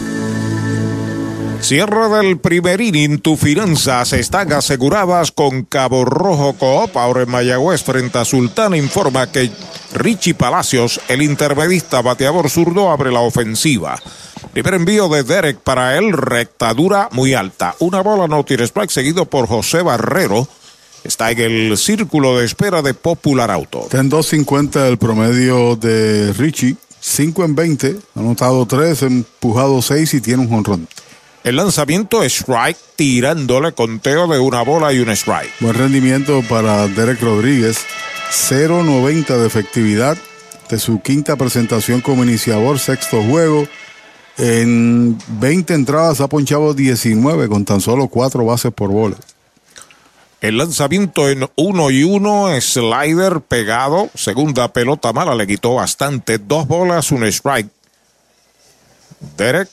Cierre 1.59 2.07
del 2.09 2.39
primer 2.39 2.79
inning, 2.79 3.19
tus 3.19 3.39
finanzas 3.39 4.13
están 4.13 4.53
aseguradas 4.53 5.31
con 5.31 5.63
Cabo 5.63 6.05
Rojo 6.05 6.53
Coop. 6.53 6.95
Ahora 6.95 7.23
en 7.23 7.29
Mayagüez, 7.29 7.83
frente 7.83 8.19
a 8.19 8.25
Sultana, 8.25 8.77
informa 8.77 9.29
que 9.29 9.51
Richie 9.93 10.33
Palacios, 10.33 10.99
el 11.07 11.21
intermedista 11.21 12.01
bateador 12.01 12.49
zurdo, 12.49 12.91
abre 12.91 13.11
la 13.11 13.21
ofensiva. 13.21 13.99
Primer 14.53 14.75
envío 14.75 15.07
de 15.09 15.23
Derek 15.23 15.59
para 15.59 15.97
él, 15.97 16.13
rectadura 16.13 17.09
muy 17.11 17.33
alta. 17.33 17.75
Una 17.79 18.01
bola 18.01 18.27
no 18.27 18.43
tiene 18.43 18.63
strike, 18.63 18.89
seguido 18.89 19.25
por 19.25 19.47
José 19.47 19.81
Barrero. 19.81 20.47
Está 21.03 21.31
en 21.31 21.39
el 21.39 21.77
círculo 21.77 22.37
de 22.37 22.45
espera 22.45 22.81
de 22.81 22.93
Popular 22.93 23.51
Auto. 23.51 23.83
Está 23.83 23.99
en 23.99 24.11
2.50 24.11 24.87
el 24.87 24.97
promedio 24.97 25.75
de 25.75 26.33
Richie. 26.33 26.75
5 26.99 27.45
en 27.45 27.55
20, 27.55 27.95
ha 28.15 28.19
anotado 28.19 28.65
3, 28.65 29.03
empujado 29.03 29.81
6 29.81 30.15
y 30.15 30.21
tiene 30.21 30.41
un 30.41 30.49
jonrón. 30.49 30.87
El 31.43 31.55
lanzamiento 31.55 32.23
es 32.23 32.41
strike, 32.41 32.77
tirándole 32.97 33.71
conteo 33.71 34.27
de 34.27 34.39
una 34.39 34.63
bola 34.63 34.91
y 34.91 34.99
un 34.99 35.09
strike. 35.11 35.53
Buen 35.61 35.75
rendimiento 35.75 36.41
para 36.49 36.87
Derek 36.87 37.21
Rodríguez. 37.21 37.85
0.90 38.31 39.37
de 39.37 39.47
efectividad 39.47 40.17
de 40.69 40.79
su 40.79 41.01
quinta 41.01 41.35
presentación 41.35 42.01
como 42.01 42.23
iniciador, 42.23 42.79
sexto 42.79 43.23
juego. 43.23 43.67
En 44.37 45.17
20 45.39 45.73
entradas 45.73 46.21
ha 46.21 46.27
ponchado 46.27 46.73
19 46.73 47.47
con 47.47 47.65
tan 47.65 47.81
solo 47.81 48.07
4 48.07 48.45
bases 48.45 48.73
por 48.73 48.91
bola. 48.91 49.17
El 50.39 50.57
lanzamiento 50.57 51.29
en 51.29 51.49
1 51.55 51.91
y 51.91 52.03
1, 52.03 52.61
slider 52.61 53.41
pegado, 53.41 54.09
segunda 54.13 54.71
pelota 54.71 55.11
mala, 55.11 55.33
le 55.33 55.47
quitó 55.47 55.75
bastante, 55.75 56.37
dos 56.37 56.67
bolas, 56.67 57.11
un 57.11 57.23
strike. 57.23 57.69
Derek 59.35 59.69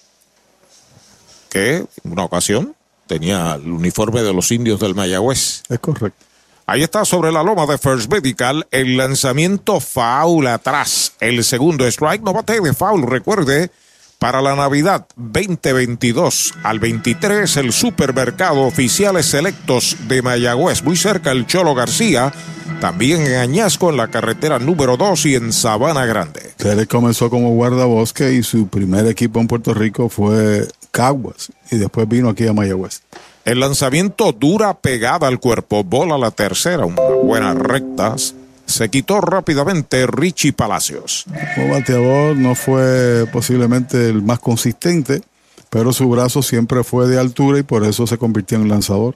que 1.51 1.77
en 1.77 1.88
una 2.03 2.25
ocasión 2.25 2.75
tenía 3.07 3.55
el 3.55 3.71
uniforme 3.71 4.23
de 4.23 4.33
los 4.33 4.51
indios 4.51 4.81
del 4.81 4.95
Mayagüez. 4.95 5.62
Es 5.69 5.79
correcto. 5.79 6.25
Ahí 6.66 6.83
está 6.83 7.05
sobre 7.05 7.31
la 7.31 7.42
loma 7.42 7.66
de 7.66 7.77
First 7.77 8.11
Medical 8.11 8.66
el 8.70 8.96
lanzamiento 8.96 9.81
foul 9.81 10.46
atrás. 10.46 11.12
El 11.20 11.44
segundo 11.44 11.87
strike 11.87 12.22
no 12.22 12.33
bate 12.33 12.59
de 12.59 12.72
foul, 12.72 13.03
recuerde. 13.03 13.70
Para 14.18 14.40
la 14.40 14.57
Navidad 14.57 15.07
2022 15.16 16.55
al 16.62 16.79
23, 16.79 17.59
el 17.59 17.72
supermercado 17.72 18.62
oficiales 18.62 19.27
selectos 19.27 19.96
de 20.09 20.22
Mayagüez, 20.22 20.83
muy 20.83 20.96
cerca 20.96 21.33
el 21.33 21.46
Cholo 21.46 21.74
García, 21.74 22.33
también 22.81 23.20
en 23.20 23.35
Añasco, 23.35 23.90
en 23.90 23.98
la 23.98 24.09
carretera 24.09 24.59
número 24.59 24.96
2 24.96 25.27
y 25.27 25.35
en 25.35 25.53
Sabana 25.53 26.07
Grande. 26.07 26.55
Él 26.64 26.88
comenzó 26.88 27.29
como 27.29 27.50
guardabosque 27.50 28.33
y 28.33 28.42
su 28.42 28.68
primer 28.68 29.07
equipo 29.07 29.40
en 29.40 29.48
Puerto 29.48 29.74
Rico 29.74 30.09
fue 30.09 30.66
Caguas 30.90 31.53
y 31.70 31.77
después 31.77 32.09
vino 32.09 32.31
aquí 32.31 32.46
a 32.46 32.55
Mayagüez. 32.55 33.03
El 33.44 33.61
lanzamiento 33.61 34.33
dura 34.33 34.72
pegada 34.72 35.28
al 35.28 35.38
cuerpo, 35.38 35.85
bola 35.85 36.16
la 36.16 36.30
tercera, 36.30 36.87
una 36.87 37.02
buena 37.02 37.52
rectas. 37.52 38.35
Se 38.64 38.88
quitó 38.88 39.20
rápidamente 39.20 40.07
Richie 40.07 40.54
Palacios. 40.54 41.26
Como 41.54 41.74
bateador 41.74 42.37
no 42.37 42.54
fue 42.54 43.26
posiblemente 43.30 44.09
el 44.09 44.22
más 44.22 44.38
consistente, 44.38 45.20
pero 45.68 45.92
su 45.92 46.09
brazo 46.09 46.42
siempre 46.42 46.83
fue 46.85 47.07
de 47.07 47.20
altura 47.20 47.59
y 47.59 47.62
por 47.62 47.85
eso 47.85 48.07
se 48.07 48.16
convirtió 48.16 48.57
en 48.57 48.70
lanzador. 48.70 49.14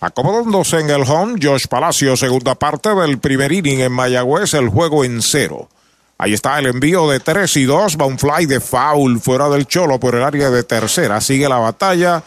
Acomodándose 0.00 0.80
en 0.80 0.88
el 0.88 1.02
home, 1.02 1.38
Josh 1.40 1.66
Palacios, 1.66 2.18
segunda 2.18 2.54
parte 2.54 2.94
del 2.94 3.18
primer 3.18 3.52
inning 3.52 3.80
en 3.80 3.92
Mayagüez, 3.92 4.54
el 4.54 4.70
juego 4.70 5.04
en 5.04 5.20
cero. 5.20 5.68
Ahí 6.16 6.32
está 6.32 6.58
el 6.58 6.66
envío 6.66 7.10
de 7.10 7.20
3 7.20 7.56
y 7.58 7.64
2, 7.64 7.98
va 8.00 8.06
un 8.06 8.18
fly 8.18 8.46
de 8.46 8.60
foul 8.60 9.20
fuera 9.20 9.50
del 9.50 9.66
cholo 9.66 10.00
por 10.00 10.14
el 10.14 10.22
área 10.22 10.50
de 10.50 10.62
tercera. 10.62 11.20
Sigue 11.20 11.48
la 11.48 11.58
batalla 11.58 12.22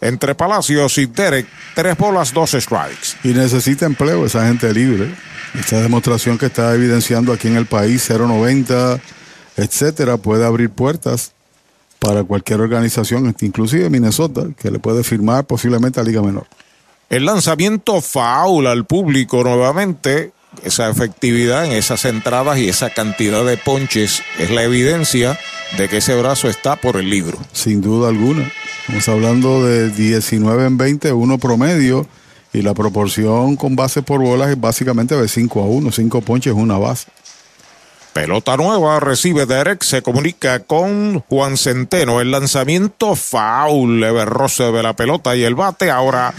entre 0.00 0.34
Palacios 0.34 0.98
y 0.98 1.06
Derek. 1.06 1.46
Tres 1.74 1.96
bolas, 1.96 2.32
dos 2.32 2.52
strikes. 2.52 3.16
Y 3.24 3.28
necesita 3.28 3.86
empleo 3.86 4.24
esa 4.26 4.46
gente 4.46 4.72
libre. 4.72 5.14
Esta 5.54 5.80
demostración 5.80 6.38
que 6.38 6.46
está 6.46 6.74
evidenciando 6.74 7.32
aquí 7.32 7.48
en 7.48 7.56
el 7.56 7.66
país, 7.66 8.08
090, 8.08 9.00
etcétera, 9.56 10.16
puede 10.16 10.46
abrir 10.46 10.70
puertas 10.70 11.32
para 11.98 12.24
cualquier 12.24 12.60
organización, 12.60 13.34
inclusive 13.40 13.90
Minnesota, 13.90 14.46
que 14.56 14.70
le 14.70 14.78
puede 14.78 15.04
firmar 15.04 15.44
posiblemente 15.44 16.00
a 16.00 16.02
Liga 16.02 16.22
Menor. 16.22 16.46
El 17.10 17.26
lanzamiento 17.26 18.00
foul 18.00 18.66
al 18.66 18.86
público 18.86 19.42
nuevamente, 19.42 20.32
esa 20.62 20.88
efectividad 20.90 21.64
en 21.64 21.72
esas 21.72 22.04
entradas 22.04 22.58
y 22.58 22.68
esa 22.68 22.90
cantidad 22.90 23.44
de 23.44 23.56
ponches 23.56 24.22
es 24.38 24.50
la 24.50 24.62
evidencia 24.62 25.38
de 25.78 25.88
que 25.88 25.98
ese 25.98 26.14
brazo 26.16 26.48
está 26.48 26.76
por 26.76 26.96
el 26.96 27.08
libro. 27.08 27.38
Sin 27.52 27.80
duda 27.80 28.08
alguna. 28.08 28.50
Estamos 28.80 29.08
hablando 29.08 29.64
de 29.64 29.90
19 29.90 30.66
en 30.66 30.76
20, 30.76 31.12
uno 31.12 31.38
promedio, 31.38 32.06
y 32.52 32.62
la 32.62 32.74
proporción 32.74 33.56
con 33.56 33.76
base 33.76 34.02
por 34.02 34.20
bolas 34.20 34.50
es 34.50 34.60
básicamente 34.60 35.16
de 35.16 35.28
5 35.28 35.60
a 35.60 35.66
1, 35.66 35.92
5 35.92 36.20
ponches, 36.22 36.52
una 36.52 36.78
base. 36.78 37.06
Pelota 38.12 38.56
nueva, 38.56 38.98
recibe 38.98 39.46
Derek, 39.46 39.84
se 39.84 40.02
comunica 40.02 40.58
con 40.60 41.20
Juan 41.28 41.56
Centeno. 41.56 42.20
El 42.20 42.32
lanzamiento 42.32 43.14
foul, 43.14 44.00
leve 44.00 44.24
roce 44.24 44.64
de 44.64 44.82
la 44.82 44.94
pelota 44.94 45.36
y 45.36 45.44
el 45.44 45.54
bate. 45.54 45.92
Ahora 45.92 46.34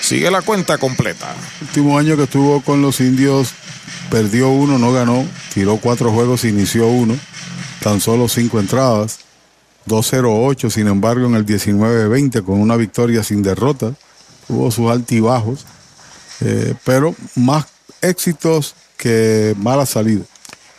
sigue 0.00 0.32
la 0.32 0.42
cuenta 0.42 0.78
completa. 0.78 1.32
último 1.60 1.96
año 1.96 2.16
que 2.16 2.24
estuvo 2.24 2.60
con 2.62 2.82
los 2.82 3.00
indios, 3.00 3.52
perdió 4.10 4.48
uno, 4.48 4.78
no 4.78 4.92
ganó. 4.92 5.24
Tiró 5.54 5.76
cuatro 5.76 6.10
juegos, 6.10 6.44
inició 6.44 6.88
uno. 6.88 7.16
Tan 7.80 8.00
solo 8.00 8.28
cinco 8.28 8.58
entradas. 8.58 9.20
2-0-8, 9.86 10.70
sin 10.70 10.88
embargo, 10.88 11.26
en 11.26 11.36
el 11.36 11.46
19-20, 11.46 12.44
con 12.44 12.60
una 12.60 12.74
victoria 12.76 13.22
sin 13.22 13.42
derrota. 13.44 13.94
Tuvo 14.48 14.72
sus 14.72 14.90
altibajos, 14.90 15.66
eh, 16.40 16.74
pero 16.84 17.14
más 17.36 17.66
éxitos 18.00 18.74
que 18.96 19.54
malas 19.56 19.90
salidas. 19.90 20.31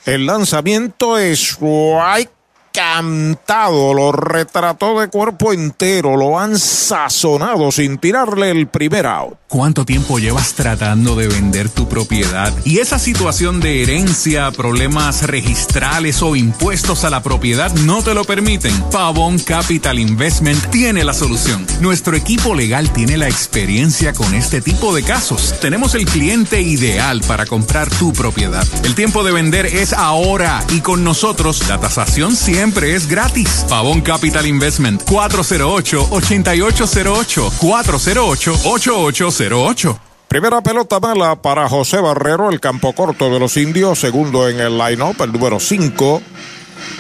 El 0.05 0.25
lanzamiento 0.25 1.17
es 1.17 1.39
strike 1.39 2.31
encantado, 2.73 3.93
lo 3.93 4.11
retrató 4.11 4.99
de 4.99 5.07
cuerpo 5.07 5.53
entero, 5.53 6.17
lo 6.17 6.39
han 6.39 6.57
sazonado 6.57 7.71
sin 7.71 7.99
tirarle 7.99 8.49
el 8.49 8.67
primer 8.67 9.05
out. 9.05 9.35
¿Cuánto 9.47 9.85
tiempo 9.85 10.17
llevas 10.17 10.53
tratando 10.55 11.15
de 11.15 11.27
vender 11.27 11.69
tu 11.69 11.87
propiedad? 11.87 12.51
Y 12.65 12.79
esa 12.79 12.97
situación 12.97 13.59
de 13.59 13.83
herencia, 13.83 14.49
problemas 14.51 15.27
registrales 15.27 16.23
o 16.23 16.35
impuestos 16.35 17.03
a 17.03 17.11
la 17.11 17.21
propiedad 17.21 17.71
no 17.71 18.01
te 18.01 18.15
lo 18.15 18.23
permiten. 18.23 18.73
Pavón 18.91 19.37
Capital 19.37 19.99
Investment 19.99 20.71
tiene 20.71 21.03
la 21.03 21.13
solución. 21.13 21.67
Nuestro 21.81 22.15
equipo 22.15 22.55
legal 22.55 22.91
tiene 22.91 23.17
la 23.17 23.27
experiencia 23.27 24.13
con 24.13 24.33
este 24.33 24.61
tipo 24.61 24.95
de 24.95 25.03
casos. 25.03 25.53
Tenemos 25.61 25.93
el 25.93 26.05
cliente 26.05 26.61
ideal 26.61 27.21
para 27.27 27.45
comprar 27.45 27.87
tu 27.91 28.11
propiedad. 28.13 28.65
El 28.83 28.95
tiempo 28.95 29.23
de 29.23 29.31
vender 29.31 29.67
es 29.67 29.93
ahora 29.93 30.63
y 30.71 30.81
con 30.81 31.03
nosotros 31.03 31.67
la 31.67 31.79
tasación 31.79 32.35
siempre 32.35 32.62
es 32.63 33.09
gratis. 33.09 33.65
Pavón 33.67 33.99
Capital 33.99 34.47
Investment 34.47 35.03
408-8808 35.03 37.51
408-8808 37.59 39.99
Primera 40.29 40.61
pelota 40.61 41.01
mala 41.01 41.41
para 41.41 41.67
José 41.67 41.97
Barrero, 41.97 42.49
el 42.49 42.61
campo 42.61 42.93
corto 42.93 43.29
de 43.29 43.39
los 43.39 43.57
indios. 43.57 43.99
Segundo 43.99 44.47
en 44.47 44.61
el 44.61 44.77
line-up, 44.77 45.21
el 45.21 45.33
número 45.33 45.59
5. 45.59 46.21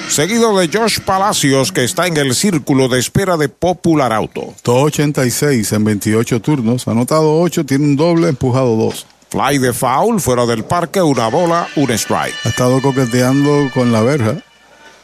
Seguido 0.09 0.57
de 0.57 0.67
Josh 0.67 0.99
Palacios, 0.99 1.71
que 1.71 1.85
está 1.85 2.07
en 2.07 2.17
el 2.17 2.35
círculo 2.35 2.89
de 2.89 2.99
espera 2.99 3.37
de 3.37 3.47
Popular 3.47 4.11
Auto. 4.11 4.53
286 4.65 5.71
en 5.71 5.85
28 5.85 6.41
turnos. 6.41 6.89
Anotado 6.89 7.39
8, 7.39 7.65
tiene 7.65 7.85
un 7.85 7.95
doble, 7.95 8.27
empujado 8.27 8.75
2. 8.75 9.05
Fly 9.29 9.59
de 9.59 9.71
foul, 9.73 10.19
fuera 10.19 10.45
del 10.45 10.65
parque, 10.65 11.01
una 11.01 11.29
bola, 11.29 11.69
un 11.77 11.89
strike. 11.89 12.35
Ha 12.43 12.49
estado 12.49 12.81
coqueteando 12.81 13.71
con 13.73 13.93
la 13.93 14.01
verja. 14.01 14.43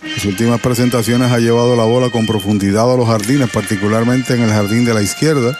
Las 0.01 0.23
últimas 0.25 0.61
presentaciones 0.61 1.31
ha 1.31 1.39
llevado 1.39 1.75
la 1.75 1.83
bola 1.83 2.09
con 2.09 2.25
profundidad 2.25 2.91
a 2.91 2.95
los 2.95 3.07
jardines, 3.07 3.49
particularmente 3.49 4.33
en 4.33 4.41
el 4.43 4.49
jardín 4.49 4.85
de 4.85 4.93
la 4.93 5.01
izquierda. 5.01 5.57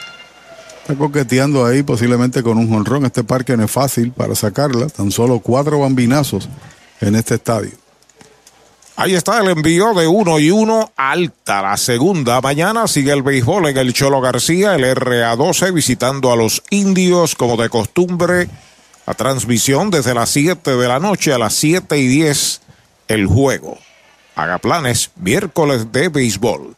Está 0.80 0.94
coqueteando 0.94 1.66
ahí 1.66 1.82
posiblemente 1.82 2.42
con 2.42 2.56
un 2.56 2.68
jonrón. 2.68 3.04
Este 3.04 3.22
parque 3.22 3.56
no 3.56 3.64
es 3.64 3.70
fácil 3.70 4.12
para 4.12 4.34
sacarla. 4.34 4.86
Tan 4.86 5.10
solo 5.10 5.40
cuatro 5.40 5.80
bambinazos 5.80 6.48
en 7.00 7.16
este 7.16 7.34
estadio. 7.34 7.72
Ahí 8.96 9.14
está 9.14 9.40
el 9.40 9.48
envío 9.48 9.94
de 9.94 10.06
uno 10.06 10.38
y 10.38 10.50
uno 10.50 10.92
alta. 10.96 11.62
La 11.62 11.76
segunda 11.76 12.40
mañana 12.40 12.86
sigue 12.86 13.12
el 13.12 13.22
béisbol 13.22 13.68
en 13.68 13.76
el 13.78 13.92
Cholo 13.92 14.20
García, 14.20 14.74
el 14.74 14.84
RA12 14.84 15.72
visitando 15.72 16.32
a 16.32 16.36
los 16.36 16.62
indios 16.70 17.34
como 17.34 17.56
de 17.56 17.68
costumbre. 17.68 18.48
La 19.06 19.14
transmisión 19.14 19.90
desde 19.90 20.14
las 20.14 20.30
7 20.30 20.76
de 20.76 20.88
la 20.88 20.98
noche 20.98 21.32
a 21.32 21.38
las 21.38 21.54
7 21.54 21.98
y 21.98 22.06
10 22.08 22.60
el 23.08 23.26
juego. 23.26 23.78
Haga 24.40 24.56
planes 24.58 25.10
miércoles 25.16 25.92
de 25.92 26.08
béisbol. 26.08 26.74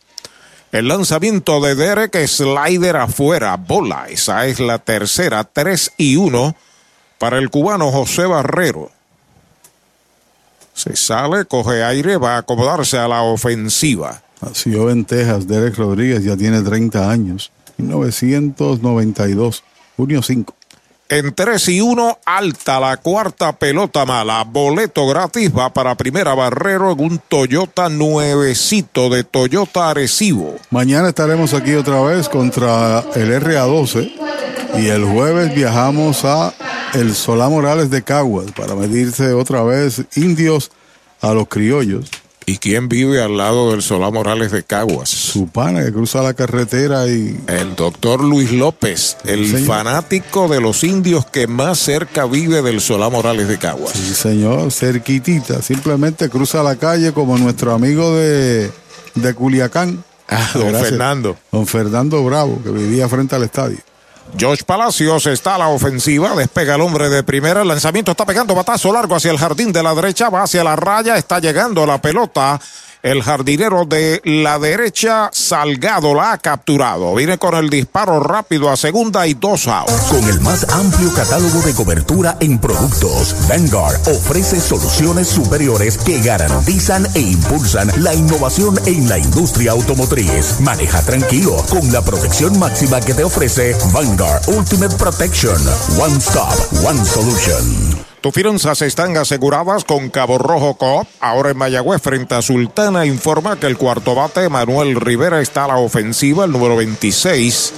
El 0.72 0.88
lanzamiento 0.88 1.60
de 1.60 1.76
Derek 1.76 2.26
Slider 2.26 2.96
afuera, 2.96 3.56
bola. 3.56 4.08
Esa 4.08 4.46
es 4.46 4.58
la 4.58 4.78
tercera, 4.80 5.44
3 5.44 5.92
y 5.96 6.16
1 6.16 6.56
para 7.18 7.38
el 7.38 7.50
cubano 7.50 7.92
José 7.92 8.26
Barrero. 8.26 8.90
Se 10.74 10.96
sale, 10.96 11.44
coge 11.44 11.84
aire, 11.84 12.16
va 12.16 12.34
a 12.34 12.38
acomodarse 12.38 12.98
a 12.98 13.06
la 13.06 13.22
ofensiva. 13.22 14.22
Nació 14.40 14.90
en 14.90 15.04
Texas, 15.04 15.46
Derek 15.46 15.76
Rodríguez 15.76 16.24
ya 16.24 16.36
tiene 16.36 16.62
30 16.62 17.08
años. 17.08 17.52
1992, 17.76 19.62
junio 19.96 20.20
5. 20.20 20.56
En 21.12 21.34
3 21.34 21.68
y 21.68 21.82
1, 21.82 22.20
alta 22.24 22.80
la 22.80 22.96
cuarta 22.96 23.52
pelota 23.52 24.06
mala. 24.06 24.44
Boleto 24.44 25.06
gratis 25.06 25.54
va 25.54 25.70
para 25.70 25.94
Primera 25.94 26.34
Barrero 26.34 26.90
en 26.90 27.00
un 27.00 27.18
Toyota 27.18 27.90
nuevecito 27.90 29.10
de 29.10 29.22
Toyota 29.22 29.90
Arecibo. 29.90 30.56
Mañana 30.70 31.10
estaremos 31.10 31.52
aquí 31.52 31.74
otra 31.74 32.00
vez 32.00 32.30
contra 32.30 33.00
el 33.14 33.30
RA12 33.42 34.10
y 34.78 34.86
el 34.86 35.04
jueves 35.04 35.54
viajamos 35.54 36.24
a 36.24 36.54
el 36.94 37.14
Solá 37.14 37.50
Morales 37.50 37.90
de 37.90 38.00
Caguas 38.00 38.50
para 38.52 38.74
medirse 38.74 39.34
otra 39.34 39.62
vez 39.64 40.02
indios 40.16 40.70
a 41.20 41.34
los 41.34 41.46
criollos. 41.46 42.21
¿Y 42.46 42.58
quién 42.58 42.88
vive 42.88 43.22
al 43.22 43.36
lado 43.36 43.70
del 43.70 43.82
Solá 43.82 44.10
Morales 44.10 44.50
de 44.50 44.62
Caguas? 44.62 45.08
Su 45.08 45.46
pana 45.46 45.84
que 45.84 45.92
cruza 45.92 46.22
la 46.22 46.34
carretera 46.34 47.06
y... 47.06 47.40
El 47.46 47.76
doctor 47.76 48.22
Luis 48.22 48.52
López, 48.52 49.16
el 49.24 49.46
fanático 49.64 50.48
de 50.48 50.60
los 50.60 50.82
indios 50.84 51.24
que 51.26 51.46
más 51.46 51.78
cerca 51.78 52.26
vive 52.26 52.62
del 52.62 52.80
Solá 52.80 53.08
Morales 53.08 53.48
de 53.48 53.58
Caguas. 53.58 53.92
Sí, 53.92 54.14
señor, 54.14 54.72
cerquitita. 54.72 55.62
Simplemente 55.62 56.28
cruza 56.28 56.62
la 56.62 56.76
calle 56.76 57.12
como 57.12 57.38
nuestro 57.38 57.72
amigo 57.72 58.14
de, 58.16 58.70
de 59.14 59.34
Culiacán. 59.34 60.02
Ah, 60.28 60.50
don 60.54 60.74
Fernando. 60.74 61.36
Don 61.50 61.66
Fernando 61.66 62.24
Bravo, 62.24 62.60
que 62.62 62.70
vivía 62.70 63.08
frente 63.08 63.36
al 63.36 63.44
estadio. 63.44 63.78
Josh 64.38 64.62
Palacios 64.64 65.26
está 65.26 65.56
a 65.56 65.58
la 65.58 65.68
ofensiva, 65.68 66.34
despega 66.34 66.74
el 66.74 66.80
hombre 66.80 67.08
de 67.08 67.22
primera, 67.22 67.62
el 67.62 67.68
lanzamiento 67.68 68.12
está 68.12 68.24
pegando 68.24 68.54
batazo 68.54 68.92
largo 68.92 69.14
hacia 69.14 69.30
el 69.30 69.38
jardín 69.38 69.72
de 69.72 69.82
la 69.82 69.94
derecha, 69.94 70.30
va 70.30 70.42
hacia 70.42 70.64
la 70.64 70.74
raya, 70.74 71.16
está 71.16 71.38
llegando 71.38 71.84
la 71.84 72.00
pelota. 72.00 72.58
El 73.02 73.20
jardinero 73.24 73.84
de 73.84 74.20
la 74.24 74.60
derecha, 74.60 75.28
Salgado, 75.32 76.14
la 76.14 76.34
ha 76.34 76.38
capturado. 76.38 77.16
Viene 77.16 77.36
con 77.36 77.52
el 77.56 77.68
disparo 77.68 78.20
rápido 78.20 78.70
a 78.70 78.76
segunda 78.76 79.26
y 79.26 79.34
dos 79.34 79.66
outs. 79.66 79.92
Con 80.08 80.28
el 80.28 80.40
más 80.40 80.64
amplio 80.70 81.12
catálogo 81.12 81.62
de 81.62 81.74
cobertura 81.74 82.36
en 82.38 82.60
productos, 82.60 83.34
Vanguard 83.48 83.96
ofrece 84.08 84.60
soluciones 84.60 85.26
superiores 85.26 85.98
que 85.98 86.20
garantizan 86.20 87.08
e 87.14 87.20
impulsan 87.20 87.90
la 87.96 88.14
innovación 88.14 88.78
en 88.86 89.08
la 89.08 89.18
industria 89.18 89.72
automotriz. 89.72 90.60
Maneja 90.60 91.02
tranquilo 91.02 91.56
con 91.70 91.92
la 91.92 92.04
protección 92.04 92.56
máxima 92.60 93.00
que 93.00 93.14
te 93.14 93.24
ofrece 93.24 93.74
Vanguard 93.92 94.48
Ultimate 94.48 94.94
Protection. 94.94 95.58
One 95.98 96.18
Stop, 96.18 96.54
One 96.84 97.04
Solution. 97.04 98.11
Tus 98.22 98.32
finanzas 98.32 98.80
están 98.82 99.16
aseguradas 99.16 99.82
con 99.82 100.08
Cabo 100.08 100.38
Rojo 100.38 100.74
Coop. 100.74 101.08
Ahora 101.18 101.50
en 101.50 101.56
Mayagüez 101.56 102.00
frente 102.00 102.36
a 102.36 102.40
Sultana 102.40 103.04
informa 103.04 103.58
que 103.58 103.66
el 103.66 103.76
cuarto 103.76 104.14
bate 104.14 104.48
Manuel 104.48 104.94
Rivera 104.94 105.40
está 105.40 105.64
a 105.64 105.68
la 105.68 105.78
ofensiva, 105.78 106.44
el 106.44 106.52
número 106.52 106.76
26. 106.76 107.72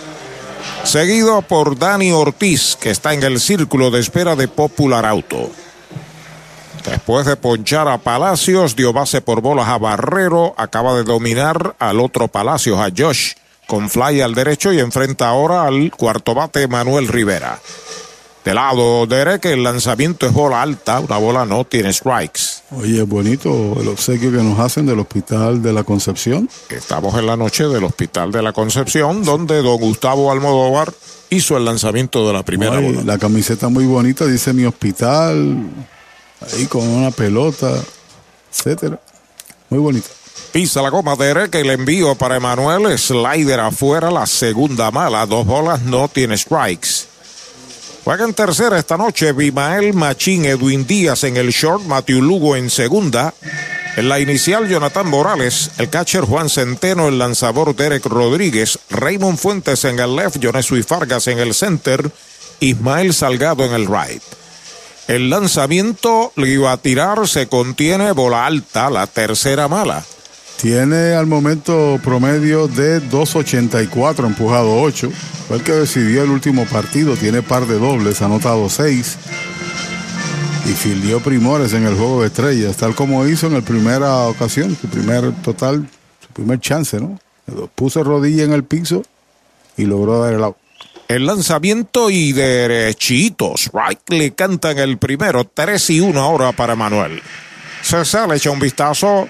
Seguido 0.83 1.40
por 1.40 1.78
Dani 1.78 2.12
Ortiz, 2.12 2.76
que 2.78 2.90
está 2.90 3.14
en 3.14 3.22
el 3.22 3.40
círculo 3.40 3.90
de 3.90 4.00
espera 4.00 4.37
de 4.37 4.46
Popular 4.46 5.07
Auto. 5.07 5.50
Después 6.85 7.24
de 7.24 7.37
ponchar 7.37 7.88
a 7.88 7.96
Palacios, 7.96 8.76
dio 8.76 8.92
base 8.92 9.22
por 9.22 9.40
bolas 9.40 9.68
a 9.68 9.78
Barrero, 9.78 10.52
acaba 10.59 10.94
de 10.94 11.04
dominar 11.04 11.74
al 11.78 12.00
otro 12.00 12.28
Palacios, 12.28 12.78
a 12.78 12.90
Josh, 12.94 13.33
con 13.66 13.88
fly 13.88 14.20
al 14.20 14.35
derecho 14.35 14.74
y 14.74 14.80
enfrenta 14.80 15.26
ahora 15.26 15.62
al 15.62 15.90
cuarto 15.90 16.35
bate 16.35 16.68
Manuel 16.68 17.09
Rivera. 17.09 17.59
De 18.44 18.52
lado, 18.52 19.07
Derek, 19.07 19.46
el 19.46 19.62
lanzamiento 19.62 20.26
es 20.26 20.33
bola 20.35 20.61
alta, 20.61 21.00
una 21.00 21.16
bola 21.16 21.46
no 21.46 21.64
tiene 21.64 21.90
strikes. 21.90 22.40
Oye, 22.72 23.00
bonito 23.02 23.48
el 23.80 23.88
obsequio 23.88 24.30
que 24.30 24.37
nos 24.37 24.59
hacen 24.59 24.85
del 24.85 24.98
Hospital 24.98 25.62
de 25.62 25.72
la 25.72 25.83
Concepción. 25.83 26.50
Estamos 26.68 27.14
en 27.18 27.26
la 27.26 27.38
noche 27.38 27.64
del 27.64 27.85
Hospital 27.85 28.33
de 28.33 28.42
la 28.42 28.52
Concepción, 28.52 29.24
donde 29.24 29.62
don 29.62 29.78
Gustavo 29.78 30.30
Almodóvar 30.30 30.92
hizo 31.30 31.57
el 31.57 31.64
lanzamiento 31.64 32.26
de 32.26 32.35
la 32.35 32.42
primera 32.42 32.76
Ay, 32.76 32.85
bola. 32.85 33.02
La 33.04 33.18
camiseta 33.18 33.70
muy 33.70 33.87
bonita, 33.87 34.26
dice 34.26 34.52
mi 34.52 34.66
hospital, 34.66 35.66
ahí 36.52 36.66
con 36.66 36.87
una 36.87 37.11
pelota, 37.12 37.72
etcétera. 38.52 39.00
Muy 39.70 39.80
bonita. 39.80 40.09
Pisa 40.52 40.83
la 40.83 40.90
goma 40.90 41.16
Derek, 41.16 41.54
el 41.54 41.70
envío 41.70 42.14
para 42.14 42.37
Emanuel, 42.37 42.98
slider 42.98 43.59
afuera, 43.61 44.11
la 44.11 44.26
segunda 44.26 44.90
mala, 44.90 45.24
dos 45.26 45.46
bolas, 45.46 45.80
no 45.83 46.09
tiene 46.09 46.37
strikes. 46.37 46.93
Juega 48.05 48.27
en 48.27 48.35
tercera 48.35 48.79
esta 48.79 48.99
noche 48.99 49.33
Bimael 49.33 49.95
Machín, 49.95 50.45
Edwin 50.45 50.87
Díaz 50.87 51.25
en 51.25 51.38
el 51.38 51.49
short, 51.49 51.85
Matthew 51.85 52.21
Lugo 52.21 52.55
en 52.55 52.69
segunda. 52.69 53.33
En 53.97 54.11
la 54.11 54.21
inicial, 54.21 54.69
Jonathan 54.69 55.09
Morales, 55.09 55.71
el 55.79 55.88
catcher 55.88 56.25
Juan 56.25 56.51
Centeno, 56.51 57.09
el 57.09 57.19
lanzador 57.19 57.75
Derek 57.75 58.05
Rodríguez, 58.05 58.79
Raymond 58.90 59.38
Fuentes 59.38 59.87
en 59.87 60.01
el 60.01 60.17
left, 60.17 60.37
Jonesui 60.43 60.83
Fargas 60.83 61.29
en 61.29 61.38
el 61.38 61.55
center, 61.55 62.11
Ismael 62.61 63.14
Salgado 63.14 63.64
en 63.64 63.73
el 63.73 63.87
right. 63.87 64.23
El 65.09 65.31
lanzamiento 65.31 66.31
lo 66.37 66.47
iba 66.47 66.73
a 66.73 66.77
tirar, 66.77 67.27
se 67.27 67.47
contiene 67.47 68.12
bola 68.12 68.45
alta, 68.45 68.90
la 68.90 69.07
tercera 69.07 69.67
mala. 69.67 70.05
Tiene 70.64 71.12
al 71.12 71.27
momento 71.27 72.00
promedio 72.03 72.68
de 72.68 73.03
2.84, 73.03 74.24
empujado 74.24 74.81
8. 74.81 75.11
Fue 75.46 75.59
el 75.59 75.62
que 75.62 75.72
decidió 75.72 76.22
el 76.22 76.31
último 76.31 76.64
partido. 76.64 77.18
Tiene 77.18 77.42
par 77.42 77.66
de 77.66 77.79
dobles, 77.79 78.22
anotado 78.22 78.70
6. 78.70 79.18
Y 80.64 80.68
fildió 80.72 81.20
primores 81.20 81.74
en 81.74 81.85
el 81.85 81.94
juego 81.94 82.22
de 82.22 82.29
estrellas, 82.29 82.79
tal 82.79 82.94
como 82.94 83.27
hizo 83.27 83.48
en 83.48 83.53
la 83.53 83.61
primera 83.61 84.20
ocasión, 84.20 84.74
su 84.74 84.88
primer 84.88 85.35
total, 85.42 85.87
su 86.27 86.29
primer 86.33 86.61
chance, 86.61 86.98
¿no? 86.98 87.20
Puso 87.74 88.03
rodilla 88.03 88.44
en 88.44 88.55
el 88.55 88.64
piso 88.64 89.03
y 89.77 89.85
logró 89.85 90.22
dar 90.22 90.33
el 90.33 90.44
out. 90.44 90.57
El 91.09 91.27
lanzamiento 91.27 92.09
y 92.09 92.33
derechitos. 92.33 93.70
Right 93.74 94.00
le 94.09 94.33
cantan 94.33 94.79
el 94.79 94.96
primero. 94.96 95.44
3 95.44 95.90
y 95.90 96.00
1 96.00 96.18
ahora 96.18 96.53
para 96.53 96.74
Manuel. 96.74 97.20
Se 97.83 98.03
sale, 98.07 98.37
echa 98.37 98.50
un 98.50 98.61
vistazo 98.61 99.29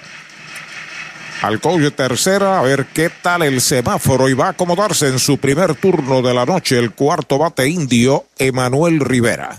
al 1.42 1.60
coach 1.60 1.92
tercera 1.94 2.58
a 2.58 2.62
ver 2.62 2.86
qué 2.86 3.10
tal 3.10 3.42
el 3.42 3.60
semáforo 3.60 4.28
y 4.28 4.34
va 4.34 4.46
a 4.46 4.50
acomodarse 4.50 5.08
en 5.08 5.18
su 5.18 5.38
primer 5.38 5.74
turno 5.74 6.22
de 6.22 6.34
la 6.34 6.46
noche 6.46 6.78
el 6.78 6.92
cuarto 6.92 7.38
bate 7.38 7.68
indio, 7.68 8.24
Emanuel 8.38 9.00
Rivera. 9.00 9.58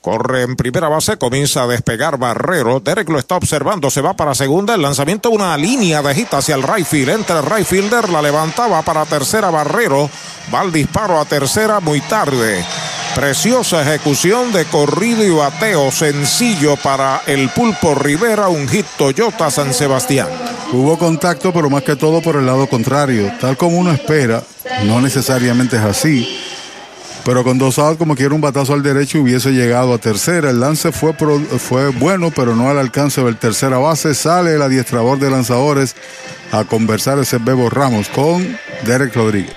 Corre 0.00 0.42
en 0.42 0.56
primera 0.56 0.88
base, 0.88 1.16
comienza 1.16 1.64
a 1.64 1.66
despegar 1.66 2.18
Barrero. 2.18 2.80
Derek 2.80 3.08
lo 3.08 3.18
está 3.18 3.36
observando, 3.36 3.90
se 3.90 4.00
va 4.00 4.14
para 4.14 4.34
segunda. 4.34 4.74
El 4.74 4.82
lanzamiento, 4.82 5.28
una 5.28 5.56
línea 5.56 6.00
de 6.02 6.14
hit 6.14 6.32
hacia 6.32 6.54
el 6.54 6.62
right 6.62 6.86
field. 6.86 7.10
Entra 7.10 7.40
el 7.40 7.44
right 7.46 7.66
fielder, 7.66 8.08
la 8.08 8.22
levantaba 8.22 8.80
para 8.82 9.04
tercera 9.06 9.50
Barrero. 9.50 10.08
Va 10.54 10.62
el 10.62 10.72
disparo 10.72 11.20
a 11.20 11.24
tercera 11.24 11.80
muy 11.80 12.00
tarde. 12.00 12.64
Preciosa 13.18 13.82
ejecución 13.82 14.52
de 14.52 14.64
corrido 14.66 15.24
y 15.24 15.30
bateo 15.30 15.90
sencillo 15.90 16.76
para 16.76 17.22
el 17.26 17.48
Pulpo 17.48 17.96
Rivera, 17.96 18.46
un 18.46 18.68
hit 18.68 18.86
Toyota 18.96 19.50
San 19.50 19.74
Sebastián. 19.74 20.28
Hubo 20.72 20.96
contacto, 20.96 21.52
pero 21.52 21.68
más 21.68 21.82
que 21.82 21.96
todo 21.96 22.22
por 22.22 22.36
el 22.36 22.46
lado 22.46 22.68
contrario. 22.68 23.32
Tal 23.40 23.56
como 23.56 23.76
uno 23.76 23.90
espera, 23.90 24.44
no 24.84 25.00
necesariamente 25.00 25.74
es 25.74 25.82
así. 25.82 26.40
Pero 27.24 27.42
con 27.42 27.58
dos 27.58 27.80
outs, 27.80 27.98
como 27.98 28.14
quiera 28.14 28.36
un 28.36 28.40
batazo 28.40 28.72
al 28.72 28.84
derecho, 28.84 29.20
hubiese 29.20 29.50
llegado 29.50 29.92
a 29.94 29.98
tercera. 29.98 30.50
El 30.50 30.60
lance 30.60 30.92
fue, 30.92 31.12
fue 31.58 31.88
bueno, 31.88 32.30
pero 32.30 32.54
no 32.54 32.70
al 32.70 32.78
alcance 32.78 33.20
del 33.20 33.36
tercera 33.36 33.78
base. 33.78 34.14
Sale 34.14 34.54
el 34.54 34.62
adiestrador 34.62 35.18
de 35.18 35.28
lanzadores 35.28 35.96
a 36.52 36.62
conversar 36.62 37.18
ese 37.18 37.38
Bebo 37.38 37.68
Ramos 37.68 38.08
con 38.10 38.56
Derek 38.86 39.12
Rodríguez. 39.16 39.56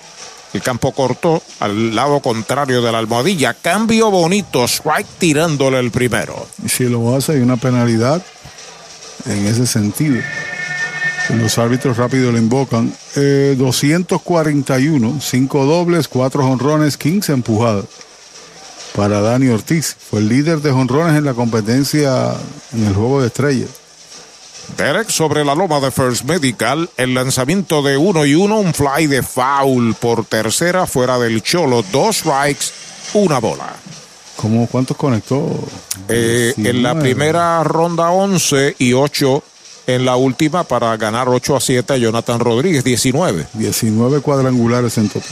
el 0.53 0.61
campo 0.61 0.93
corto 0.93 1.43
al 1.59 1.97
lado 1.97 2.21
contrario 2.21 2.83
de 2.83 2.93
la 2.93 2.99
almohadilla. 2.99 3.55
Cambio 3.55 4.11
bonito, 4.11 4.65
strike 4.65 5.09
tirándole 5.19 5.79
el 5.81 5.91
primero. 5.91 6.47
Si 6.69 6.85
lo 6.85 7.17
hace 7.17 7.33
hay 7.33 7.41
una 7.41 7.57
penalidad 7.57 8.23
en 9.25 9.47
ese 9.47 9.67
sentido. 9.67 10.21
Los 11.31 11.59
árbitros 11.59 11.97
rápido 11.97 12.33
le 12.33 12.39
invocan. 12.39 12.93
241, 13.15 15.21
5 15.21 15.65
dobles, 15.65 16.09
4 16.09 16.47
honrones, 16.47 16.97
15 16.97 17.33
empujadas. 17.33 17.85
Para 18.95 19.21
Dani 19.21 19.49
Ortiz. 19.49 19.97
Fue 19.99 20.21
el 20.21 20.29
líder 20.29 20.61
de 20.61 20.71
honrones 20.71 21.17
en 21.17 21.25
la 21.25 21.35
competencia 21.35 22.35
en 22.73 22.87
el 22.87 22.95
juego 22.95 23.21
de 23.21 23.29
estrellas. 23.29 23.71
Derek 24.77 25.09
sobre 25.09 25.45
la 25.45 25.55
loma 25.55 25.81
de 25.81 25.91
First 25.91 26.25
Medical. 26.25 26.91
El 26.97 27.15
lanzamiento 27.15 27.83
de 27.83 27.97
1 27.97 28.27
y 28.27 28.35
1. 28.35 28.59
Un 28.59 28.75
fly 28.75 29.07
de 29.07 29.23
foul 29.23 29.95
por 29.95 30.25
tercera 30.27 30.87
fuera 30.87 31.19
del 31.19 31.43
Cholo. 31.43 31.85
Dos 31.91 32.19
strikes, 32.19 32.67
una 33.15 33.39
bola. 33.39 33.75
¿Cómo, 34.37 34.67
¿Cuántos 34.67 34.97
conectó? 34.97 35.49
Eh, 36.09 36.55
en 36.57 36.83
la 36.83 36.99
primera 36.99 37.63
ronda 37.65 38.11
11 38.11 38.77
y 38.79 38.93
8 38.93 39.43
en 39.87 40.05
la 40.05 40.17
última 40.17 40.65
para 40.65 40.97
ganar 40.97 41.29
8 41.29 41.57
a 41.57 41.61
7 41.61 41.93
a 41.93 41.97
Jonathan 41.97 42.41
Rodríguez, 42.41 42.85
19. 42.85 43.47
19 43.53 44.21
cuadrangulares 44.21 44.99
en 44.99 45.09
total. 45.09 45.31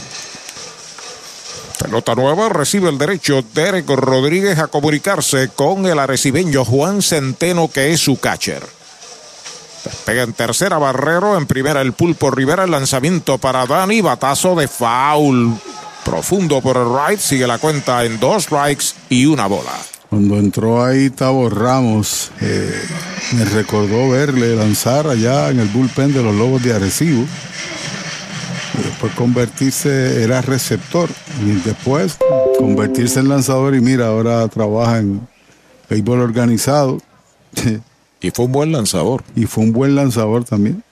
Pelota 1.79 2.15
nueva, 2.15 2.49
recibe 2.49 2.89
el 2.89 2.97
derecho 2.97 3.43
Derek 3.53 3.89
Rodríguez 3.89 4.57
a 4.59 4.67
comunicarse 4.67 5.49
con 5.49 5.85
el 5.85 5.99
arecibeño 5.99 6.63
Juan 6.63 7.01
Centeno, 7.01 7.69
que 7.69 7.91
es 7.91 7.99
su 7.99 8.19
catcher. 8.19 8.63
Pega 10.05 10.23
en 10.23 10.33
tercera 10.33 10.77
Barrero, 10.77 11.37
en 11.37 11.45
primera 11.45 11.81
el 11.81 11.93
Pulpo 11.93 12.31
Rivera, 12.31 12.63
el 12.63 12.71
lanzamiento 12.71 13.37
para 13.37 13.65
Dani, 13.65 14.01
batazo 14.01 14.55
de 14.55 14.67
foul. 14.67 15.57
Profundo 16.05 16.61
por 16.61 16.77
el 16.77 16.87
right, 16.87 17.19
sigue 17.19 17.47
la 17.47 17.57
cuenta 17.57 18.03
en 18.05 18.19
dos 18.19 18.43
strikes 18.43 18.93
y 19.09 19.25
una 19.25 19.47
bola. 19.47 19.73
Cuando 20.13 20.37
entró 20.37 20.85
ahí 20.85 21.09
Tavo 21.09 21.49
Ramos, 21.49 22.31
eh, 22.39 22.71
me 23.35 23.45
recordó 23.45 24.11
verle 24.11 24.55
lanzar 24.55 25.07
allá 25.07 25.49
en 25.49 25.59
el 25.59 25.67
bullpen 25.69 26.13
de 26.13 26.21
los 26.21 26.35
Lobos 26.35 26.61
de 26.61 26.71
Arecibo. 26.71 27.25
Y 28.77 28.83
después 28.83 29.11
convertirse, 29.13 30.23
era 30.23 30.43
receptor. 30.43 31.09
Y 31.43 31.53
después 31.67 32.19
convertirse 32.59 33.21
en 33.21 33.29
lanzador 33.29 33.73
y 33.73 33.81
mira, 33.81 34.05
ahora 34.05 34.47
trabaja 34.49 34.99
en 34.99 35.27
béisbol 35.89 36.19
organizado. 36.19 36.99
Y 38.21 38.29
fue 38.29 38.45
un 38.45 38.51
buen 38.51 38.71
lanzador. 38.71 39.23
Y 39.35 39.47
fue 39.47 39.63
un 39.63 39.73
buen 39.73 39.95
lanzador 39.95 40.43
también. 40.43 40.83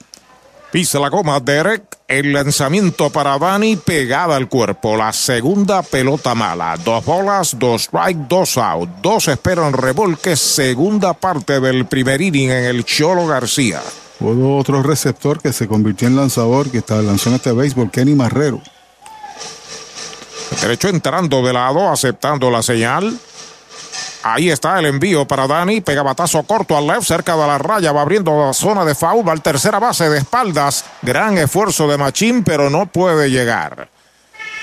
Pisa 0.72 0.98
la 0.98 1.10
goma, 1.10 1.38
Derek. 1.38 1.98
El 2.08 2.32
lanzamiento 2.32 3.10
para 3.10 3.38
Dani 3.38 3.76
pegada 3.76 4.36
al 4.36 4.48
cuerpo. 4.48 4.96
La 4.96 5.12
segunda 5.12 5.82
pelota 5.82 6.34
mala. 6.34 6.78
Dos 6.82 7.04
bolas, 7.04 7.58
dos 7.58 7.82
strike, 7.82 8.26
dos 8.26 8.56
out. 8.56 8.88
Dos 9.02 9.28
esperan 9.28 9.74
revolque. 9.74 10.34
Segunda 10.34 11.12
parte 11.12 11.60
del 11.60 11.84
primer 11.84 12.22
inning 12.22 12.48
en 12.48 12.64
el 12.64 12.86
Cholo 12.86 13.26
García. 13.26 13.82
Hubo 14.18 14.56
otro 14.56 14.82
receptor 14.82 15.42
que 15.42 15.52
se 15.52 15.68
convirtió 15.68 16.08
en 16.08 16.16
lanzador 16.16 16.70
que 16.70 16.78
está 16.78 17.02
lanzó 17.02 17.28
en 17.28 17.34
este 17.34 17.52
béisbol, 17.52 17.90
Kenny 17.90 18.14
Marrero. 18.14 18.62
Derecho 20.62 20.88
entrando 20.88 21.42
de 21.42 21.52
lado, 21.52 21.90
aceptando 21.90 22.50
la 22.50 22.62
señal. 22.62 23.18
Ahí 24.24 24.50
está 24.50 24.78
el 24.78 24.86
envío 24.86 25.26
para 25.26 25.48
Dani. 25.48 25.80
Pega 25.80 26.02
batazo 26.02 26.42
corto 26.44 26.76
al 26.76 26.86
left, 26.86 27.02
cerca 27.02 27.36
de 27.36 27.46
la 27.46 27.58
raya. 27.58 27.92
Va 27.92 28.02
abriendo 28.02 28.46
la 28.46 28.52
zona 28.52 28.84
de 28.84 28.94
foul. 28.94 29.26
Va 29.26 29.32
al 29.32 29.42
tercera 29.42 29.80
base 29.80 30.08
de 30.08 30.18
espaldas. 30.18 30.84
Gran 31.02 31.38
esfuerzo 31.38 31.88
de 31.88 31.98
Machín, 31.98 32.44
pero 32.44 32.70
no 32.70 32.86
puede 32.86 33.30
llegar. 33.30 33.88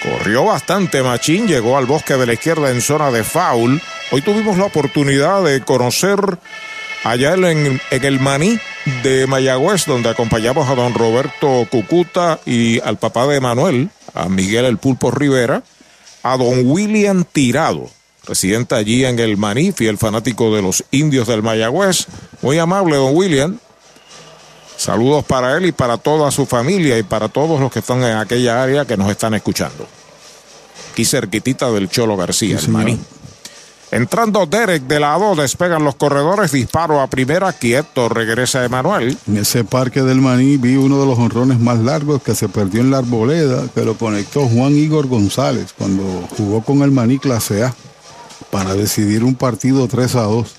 Corrió 0.01 0.45
bastante 0.45 1.03
Machín. 1.03 1.45
Llegó 1.45 1.77
al 1.77 1.85
bosque 1.85 2.15
de 2.15 2.25
la 2.25 2.33
izquierda 2.33 2.69
en 2.71 2.81
zona 2.81 3.11
de 3.11 3.23
foul. 3.25 3.81
Hoy 4.11 4.21
tuvimos 4.21 4.57
la 4.57 4.65
oportunidad 4.65 5.43
de 5.43 5.61
conocer 5.61 6.19
allá 7.03 7.33
en, 7.33 7.81
en 7.91 8.05
el 8.05 8.19
Maní 8.21 8.59
de 9.03 9.27
Mayagüez, 9.27 9.85
donde 9.85 10.09
acompañamos 10.09 10.69
a 10.69 10.75
don 10.75 10.93
Roberto 10.93 11.67
Cucuta 11.69 12.39
y 12.45 12.79
al 12.79 12.97
papá 12.97 13.27
de 13.27 13.41
Manuel, 13.41 13.89
a 14.13 14.29
Miguel 14.29 14.65
El 14.65 14.77
Pulpo 14.77 15.11
Rivera, 15.11 15.63
a 16.23 16.37
don 16.37 16.61
William 16.63 17.25
Tirado 17.25 17.89
residente 18.25 18.75
allí 18.75 19.05
en 19.05 19.19
el 19.19 19.37
Maní, 19.37 19.71
fiel 19.71 19.97
fanático 19.97 20.55
de 20.55 20.61
los 20.61 20.83
indios 20.91 21.27
del 21.27 21.43
Mayagüez. 21.43 22.07
Muy 22.41 22.59
amable, 22.59 22.95
don 22.95 23.15
William. 23.15 23.57
Saludos 24.77 25.25
para 25.25 25.57
él 25.57 25.65
y 25.65 25.71
para 25.71 25.97
toda 25.97 26.31
su 26.31 26.45
familia 26.45 26.97
y 26.97 27.03
para 27.03 27.27
todos 27.27 27.59
los 27.59 27.71
que 27.71 27.79
están 27.79 28.01
en 28.03 28.15
aquella 28.15 28.63
área 28.63 28.85
que 28.85 28.95
nos 28.95 29.11
están 29.11 29.33
escuchando. 29.33 29.85
Aquí 30.91 31.03
cerquitita 31.03 31.69
del 31.71 31.89
Cholo 31.89 32.15
García, 32.15 32.57
el 32.57 32.69
Maní. 32.69 32.97
Entrando 33.91 34.45
Derek 34.45 34.83
de 34.83 34.99
lado, 34.99 35.35
despegan 35.35 35.83
los 35.83 35.95
corredores, 35.95 36.51
disparo 36.51 37.01
a 37.01 37.07
primera, 37.07 37.51
quieto, 37.53 38.07
regresa 38.07 38.63
Emanuel. 38.63 39.17
En 39.27 39.37
ese 39.37 39.63
parque 39.63 40.03
del 40.03 40.21
Maní 40.21 40.57
vi 40.57 40.75
uno 40.75 40.99
de 41.01 41.07
los 41.07 41.17
honrones 41.17 41.59
más 41.59 41.79
largos 41.79 42.21
que 42.21 42.35
se 42.35 42.47
perdió 42.47 42.81
en 42.81 42.91
la 42.91 42.99
arboleda, 42.99 43.67
que 43.73 43.83
lo 43.83 43.97
conectó 43.97 44.47
Juan 44.47 44.77
Igor 44.77 45.07
González 45.07 45.73
cuando 45.75 46.03
jugó 46.37 46.61
con 46.61 46.83
el 46.83 46.91
Maní 46.91 47.17
clase 47.17 47.63
A 47.63 47.73
para 48.51 48.73
decidir 48.73 49.23
un 49.23 49.35
partido 49.35 49.87
3 49.87 50.15
a 50.15 50.23
2. 50.23 50.55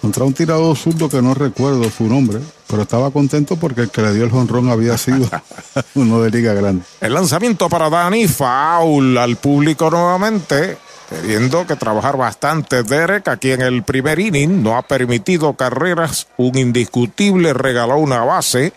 contra 0.00 0.24
un 0.24 0.34
tirador 0.34 0.76
zurdo 0.76 1.08
que 1.08 1.20
no 1.22 1.34
recuerdo 1.34 1.90
su 1.90 2.04
nombre, 2.04 2.38
pero 2.68 2.82
estaba 2.82 3.10
contento 3.10 3.56
porque 3.56 3.82
el 3.82 3.90
que 3.90 4.02
le 4.02 4.14
dio 4.14 4.24
el 4.24 4.30
jonrón 4.30 4.68
había 4.68 4.96
sido 4.98 5.28
uno 5.94 6.22
de 6.22 6.30
Liga 6.30 6.52
Grande. 6.54 6.84
El 7.00 7.14
lanzamiento 7.14 7.68
para 7.68 7.90
Dani, 7.90 8.28
foul 8.28 9.16
al 9.18 9.36
público 9.36 9.90
nuevamente. 9.90 10.78
Teniendo 11.08 11.64
que 11.66 11.76
trabajar 11.76 12.16
bastante 12.16 12.82
Derek 12.82 13.28
aquí 13.28 13.52
en 13.52 13.62
el 13.62 13.84
primer 13.84 14.18
inning, 14.18 14.60
no 14.60 14.76
ha 14.76 14.82
permitido 14.82 15.54
carreras, 15.54 16.26
un 16.36 16.58
indiscutible 16.58 17.52
regaló 17.52 17.98
una 17.98 18.24
base. 18.24 18.72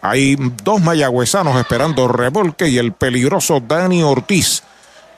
Hay 0.00 0.36
dos 0.62 0.80
mayagüezanos 0.80 1.58
esperando 1.58 2.06
revolque 2.06 2.68
y 2.68 2.78
el 2.78 2.92
peligroso 2.92 3.60
Dani 3.60 4.04
Ortiz 4.04 4.62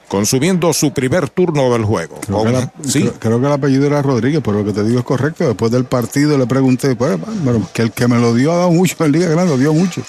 consumiendo 0.09 0.73
su 0.73 0.93
primer 0.93 1.29
turno 1.29 1.73
del 1.73 1.85
juego. 1.85 2.19
Creo, 2.27 2.45
que, 2.45 2.53
la, 2.53 2.73
¿Sí? 2.85 3.01
creo, 3.03 3.15
creo 3.19 3.41
que 3.41 3.47
el 3.47 3.53
apellido 3.53 3.87
era 3.87 4.03
Rodríguez, 4.03 4.41
pero 4.43 4.59
lo 4.59 4.65
que 4.65 4.73
te 4.73 4.83
digo 4.83 4.99
es 4.99 5.05
correcto. 5.05 5.47
Después 5.47 5.71
del 5.71 5.85
partido 5.85 6.37
le 6.37 6.47
pregunté, 6.47 6.97
pues, 6.97 7.19
bueno, 7.43 7.69
que 7.73 7.83
el 7.83 7.93
que 7.93 8.09
me 8.09 8.19
lo 8.19 8.35
dio 8.35 8.53
ha 8.53 8.57
dado 8.57 8.71
mucho 8.71 9.05
en 9.05 9.13
Liga 9.13 9.29
Grande, 9.29 9.53
lo 9.53 9.59
dio 9.59 9.73
mucho. 9.73 10.03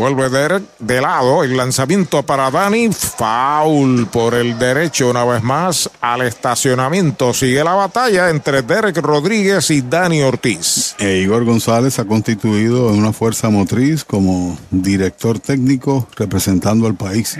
Vuelve 0.00 0.30
Derek 0.30 0.62
de 0.78 1.00
lado. 1.00 1.44
El 1.44 1.56
lanzamiento 1.56 2.22
para 2.22 2.50
Dani. 2.50 2.88
Foul 2.90 4.06
por 4.06 4.32
el 4.34 4.58
derecho 4.58 5.10
una 5.10 5.24
vez 5.24 5.42
más 5.42 5.90
al 6.00 6.22
estacionamiento. 6.22 7.34
Sigue 7.34 7.62
la 7.62 7.74
batalla 7.74 8.30
entre 8.30 8.62
Derek 8.62 8.96
Rodríguez 8.96 9.70
y 9.70 9.82
Dani 9.82 10.22
Ortiz. 10.22 10.94
E 10.98 11.18
Igor 11.18 11.44
González 11.44 11.98
ha 11.98 12.06
constituido 12.06 12.88
en 12.88 12.98
una 12.98 13.12
fuerza 13.12 13.50
motriz 13.50 14.04
como 14.04 14.58
director 14.70 15.38
técnico 15.38 16.08
representando 16.16 16.86
al 16.86 16.94
país. 16.94 17.36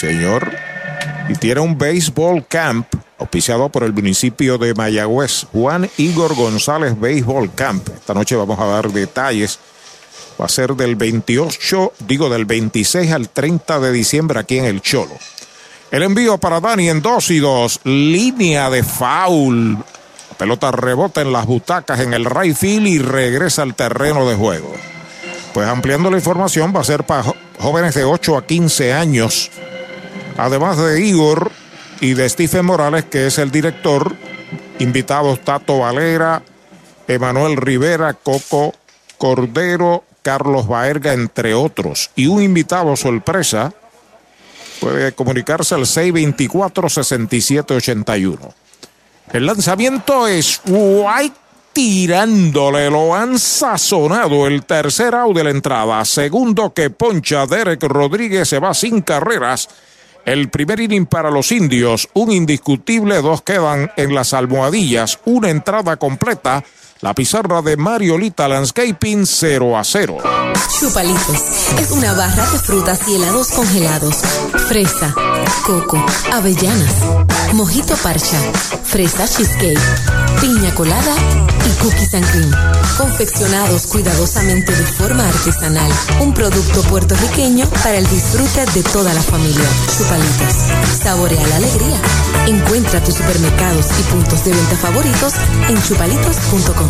Señor. 0.00 0.50
Y 1.28 1.34
tiene 1.34 1.60
un 1.60 1.76
baseball 1.76 2.46
camp 2.46 2.86
auspiciado 3.18 3.68
por 3.68 3.84
el 3.84 3.92
municipio 3.92 4.56
de 4.56 4.72
Mayagüez. 4.72 5.46
Juan 5.52 5.90
Igor 5.98 6.34
González 6.34 6.98
Baseball 6.98 7.54
Camp. 7.54 7.86
Esta 7.90 8.14
noche 8.14 8.34
vamos 8.34 8.58
a 8.58 8.64
dar 8.64 8.90
detalles 8.90 9.58
va 10.40 10.46
a 10.46 10.48
ser 10.48 10.74
del 10.74 10.96
28, 10.96 11.92
digo 12.06 12.30
del 12.30 12.46
26 12.46 13.12
al 13.12 13.28
30 13.28 13.78
de 13.80 13.92
diciembre 13.92 14.40
aquí 14.40 14.58
en 14.58 14.64
el 14.64 14.80
Cholo. 14.80 15.12
El 15.90 16.02
envío 16.02 16.38
para 16.38 16.60
Dani 16.60 16.88
en 16.88 17.02
2 17.02 17.30
y 17.32 17.38
2, 17.40 17.80
línea 17.84 18.70
de 18.70 18.82
foul. 18.82 19.74
La 19.74 20.38
pelota 20.38 20.70
rebota 20.70 21.20
en 21.20 21.32
las 21.32 21.44
butacas 21.44 22.00
en 22.00 22.14
el 22.14 22.24
right 22.24 22.56
field 22.56 22.86
y 22.86 22.98
regresa 22.98 23.62
al 23.62 23.74
terreno 23.74 24.26
de 24.26 24.36
juego. 24.36 24.72
Pues 25.52 25.68
ampliando 25.68 26.10
la 26.10 26.16
información 26.16 26.72
va 26.74 26.80
a 26.80 26.84
ser 26.84 27.04
para 27.04 27.24
jóvenes 27.58 27.94
de 27.94 28.04
8 28.04 28.38
a 28.38 28.46
15 28.46 28.94
años. 28.94 29.50
Además 30.40 30.76
de 30.78 31.00
Igor 31.02 31.52
y 32.00 32.14
de 32.14 32.26
Stephen 32.26 32.64
Morales, 32.64 33.04
que 33.04 33.26
es 33.26 33.36
el 33.36 33.50
director, 33.50 34.16
invitados 34.78 35.44
Tato 35.44 35.80
Valera, 35.80 36.42
Emanuel 37.06 37.58
Rivera, 37.58 38.14
Coco 38.14 38.72
Cordero, 39.18 40.04
Carlos 40.22 40.66
Baerga, 40.66 41.12
entre 41.12 41.52
otros. 41.52 42.10
Y 42.16 42.26
un 42.26 42.42
invitado 42.42 42.96
sorpresa 42.96 43.74
puede 44.80 45.12
comunicarse 45.12 45.74
al 45.74 45.82
624-6781. 45.82 48.38
El 49.34 49.44
lanzamiento 49.44 50.26
es 50.26 50.62
White 50.64 51.36
tirándole, 51.74 52.90
lo 52.90 53.14
han 53.14 53.38
sazonado 53.38 54.46
el 54.46 54.64
tercer 54.64 55.14
out 55.14 55.36
de 55.36 55.44
la 55.44 55.50
entrada. 55.50 56.02
Segundo 56.06 56.72
que 56.72 56.88
poncha 56.88 57.44
Derek 57.44 57.82
Rodríguez 57.82 58.48
se 58.48 58.58
va 58.58 58.72
sin 58.72 59.02
carreras. 59.02 59.68
El 60.30 60.48
primer 60.48 60.78
inning 60.78 61.06
para 61.06 61.28
los 61.28 61.50
indios, 61.50 62.08
un 62.12 62.30
indiscutible, 62.30 63.20
dos 63.20 63.42
quedan 63.42 63.90
en 63.96 64.14
las 64.14 64.32
almohadillas, 64.32 65.18
una 65.24 65.50
entrada 65.50 65.96
completa. 65.96 66.62
La 67.02 67.14
pizarra 67.14 67.62
de 67.62 67.78
Mariolita 67.78 68.46
Landscaping 68.46 69.24
0 69.24 69.78
a 69.78 69.84
0. 69.84 70.18
Chupalitos 70.78 71.72
es 71.78 71.90
una 71.92 72.12
barra 72.12 72.50
de 72.50 72.58
frutas 72.58 73.00
y 73.08 73.14
helados 73.14 73.48
congelados. 73.48 74.16
Fresa, 74.68 75.14
coco, 75.64 76.04
avellanas, 76.30 76.92
mojito 77.54 77.96
parcha, 77.96 78.36
fresa 78.84 79.26
cheesecake, 79.26 79.80
piña 80.42 80.74
colada 80.74 81.14
y 81.66 81.82
cookies 81.82 82.14
and 82.14 82.30
cream. 82.30 82.50
Confeccionados 82.98 83.86
cuidadosamente 83.86 84.70
de 84.70 84.84
forma 84.84 85.26
artesanal. 85.26 85.90
Un 86.20 86.34
producto 86.34 86.82
puertorriqueño 86.82 87.66
para 87.82 87.96
el 87.96 88.06
disfrute 88.08 88.66
de 88.72 88.82
toda 88.82 89.14
la 89.14 89.22
familia. 89.22 89.68
Chupalitos. 89.96 91.00
Saborea 91.02 91.46
la 91.46 91.56
alegría. 91.56 91.96
Encuentra 92.46 93.02
tus 93.02 93.14
supermercados 93.14 93.86
y 93.98 94.02
puntos 94.12 94.44
de 94.44 94.52
venta 94.52 94.76
favoritos 94.76 95.34
en 95.68 95.82
chupalitos.com. 95.82 96.89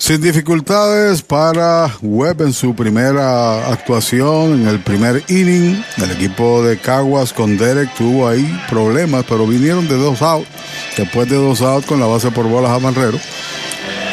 Sin 0.00 0.22
dificultades 0.22 1.20
para 1.20 1.94
Webb 2.00 2.40
en 2.40 2.54
su 2.54 2.74
primera 2.74 3.70
actuación 3.70 4.62
en 4.62 4.66
el 4.66 4.80
primer 4.80 5.22
inning. 5.28 5.84
El 5.98 6.10
equipo 6.12 6.62
de 6.62 6.78
Caguas 6.78 7.34
con 7.34 7.58
Derek 7.58 7.94
tuvo 7.96 8.26
ahí 8.26 8.60
problemas, 8.70 9.26
pero 9.28 9.46
vinieron 9.46 9.86
de 9.88 9.98
dos 9.98 10.22
outs. 10.22 10.48
Después 10.96 11.28
de 11.28 11.36
dos 11.36 11.60
outs 11.60 11.86
con 11.86 12.00
la 12.00 12.06
base 12.06 12.30
por 12.30 12.48
bolas 12.48 12.70
a 12.70 12.78
Barrero. 12.78 13.18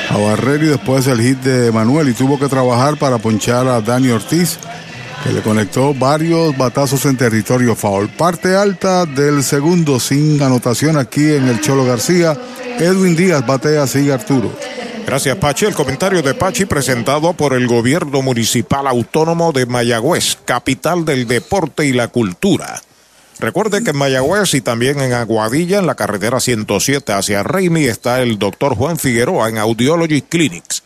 A 0.10 0.18
Barrero 0.18 0.66
y 0.66 0.68
después 0.68 1.08
el 1.08 1.22
hit 1.22 1.40
de 1.40 1.72
Manuel 1.72 2.10
y 2.10 2.14
tuvo 2.14 2.38
que 2.38 2.50
trabajar 2.50 2.98
para 2.98 3.18
ponchar 3.18 3.66
a 3.70 3.80
Dani 3.80 4.10
Ortiz, 4.10 4.60
que 5.24 5.32
le 5.32 5.42
conectó 5.42 5.94
varios 5.94 6.58
batazos 6.58 7.06
en 7.06 7.18
territorio 7.18 7.76
foul. 7.76 8.10
Parte 8.10 8.56
alta 8.56 9.06
del 9.06 9.44
segundo 9.44 10.00
sin 10.00 10.42
anotación 10.42 10.98
aquí 10.98 11.34
en 11.34 11.48
el 11.48 11.62
Cholo 11.62 11.86
García. 11.86 12.38
Edwin 12.80 13.16
Díaz 13.16 13.46
batea, 13.46 13.88
sigue 13.88 14.14
Arturo. 14.14 14.52
Gracias, 15.06 15.38
Pachi. 15.38 15.66
El 15.66 15.74
comentario 15.74 16.22
de 16.22 16.34
Pachi 16.34 16.66
presentado 16.66 17.34
por 17.34 17.54
el 17.54 17.66
Gobierno 17.66 18.22
Municipal 18.22 18.88
Autónomo 18.88 19.54
de 19.54 19.66
Mayagüez, 19.66 20.38
capital 20.44 21.06
del 21.06 21.28
deporte 21.28 21.86
y 21.86 21.94
la 21.94 22.10
cultura. 22.10 22.82
Recuerde 23.40 23.84
que 23.84 23.92
en 23.92 23.98
Mayagüez 23.98 24.54
y 24.56 24.62
también 24.62 25.00
en 25.00 25.14
Aguadilla, 25.14 25.80
en 25.80 25.86
la 25.86 25.96
carretera 25.96 26.40
107 26.40 27.14
hacia 27.14 27.44
Reimi, 27.44 27.86
está 27.86 28.22
el 28.22 28.38
doctor 28.40 28.76
Juan 28.76 28.98
Figueroa 28.98 29.48
en 29.48 29.60
Audiology 29.60 30.24
Clinics. 30.24 30.84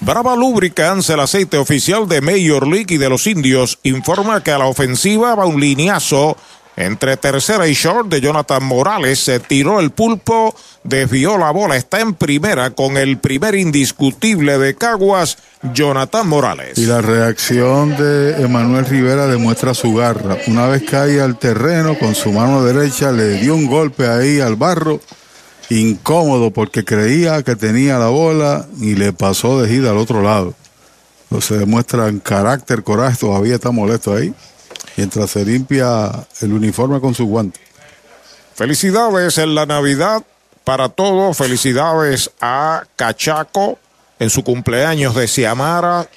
Brava 0.00 0.36
Lubricants, 0.36 1.10
el 1.10 1.20
aceite 1.20 1.58
oficial 1.58 2.08
de 2.08 2.20
Major 2.20 2.66
League 2.66 2.94
y 2.94 2.98
de 2.98 3.08
los 3.08 3.26
indios, 3.26 3.78
informa 3.82 4.42
que 4.42 4.52
a 4.52 4.58
la 4.58 4.66
ofensiva 4.66 5.34
va 5.34 5.46
un 5.46 5.60
lineazo 5.60 6.36
entre 6.78 7.16
tercera 7.16 7.66
y 7.66 7.74
short 7.74 8.08
de 8.08 8.20
Jonathan 8.20 8.62
Morales. 8.62 9.18
Se 9.18 9.40
tiró 9.40 9.80
el 9.80 9.90
pulpo, 9.90 10.54
desvió 10.84 11.36
la 11.36 11.50
bola, 11.50 11.76
está 11.76 11.98
en 12.00 12.14
primera 12.14 12.70
con 12.70 12.96
el 12.96 13.18
primer 13.18 13.56
indiscutible 13.56 14.58
de 14.58 14.76
Caguas, 14.76 15.38
Jonathan 15.74 16.28
Morales. 16.28 16.78
Y 16.78 16.86
la 16.86 17.00
reacción 17.00 17.96
de 17.96 18.44
Emanuel 18.44 18.86
Rivera 18.86 19.26
demuestra 19.26 19.74
su 19.74 19.92
garra. 19.92 20.38
Una 20.46 20.68
vez 20.68 20.84
cae 20.88 21.20
al 21.20 21.36
terreno 21.36 21.98
con 21.98 22.14
su 22.14 22.30
mano 22.30 22.62
derecha, 22.62 23.10
le 23.10 23.40
dio 23.40 23.56
un 23.56 23.66
golpe 23.66 24.06
ahí 24.06 24.38
al 24.38 24.54
barro, 24.54 25.00
incómodo 25.70 26.52
porque 26.52 26.84
creía 26.84 27.42
que 27.42 27.56
tenía 27.56 27.98
la 27.98 28.08
bola 28.08 28.66
y 28.80 28.94
le 28.94 29.12
pasó 29.12 29.60
de 29.60 29.68
gira 29.68 29.90
al 29.90 29.98
otro 29.98 30.22
lado. 30.22 30.54
Entonces 31.24 31.58
demuestra 31.58 32.06
en 32.06 32.20
carácter, 32.20 32.84
coraje, 32.84 33.16
todavía 33.18 33.56
está 33.56 33.72
molesto 33.72 34.14
ahí. 34.14 34.32
Mientras 34.98 35.30
se 35.30 35.44
limpia 35.44 36.26
el 36.40 36.52
uniforme 36.52 37.00
con 37.00 37.14
su 37.14 37.24
guante. 37.24 37.60
Felicidades 38.56 39.38
en 39.38 39.54
la 39.54 39.64
Navidad 39.64 40.24
para 40.64 40.88
todos. 40.88 41.36
Felicidades 41.36 42.32
a 42.40 42.82
Cachaco 42.96 43.78
en 44.18 44.28
su 44.28 44.42
cumpleaños 44.42 45.14
de 45.14 45.28
Siamara, 45.28 46.08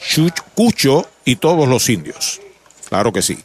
Cucho 0.55 1.07
y 1.23 1.35
todos 1.35 1.69
los 1.69 1.87
indios. 1.89 2.41
Claro 2.89 3.13
que 3.13 3.21
sí. 3.21 3.37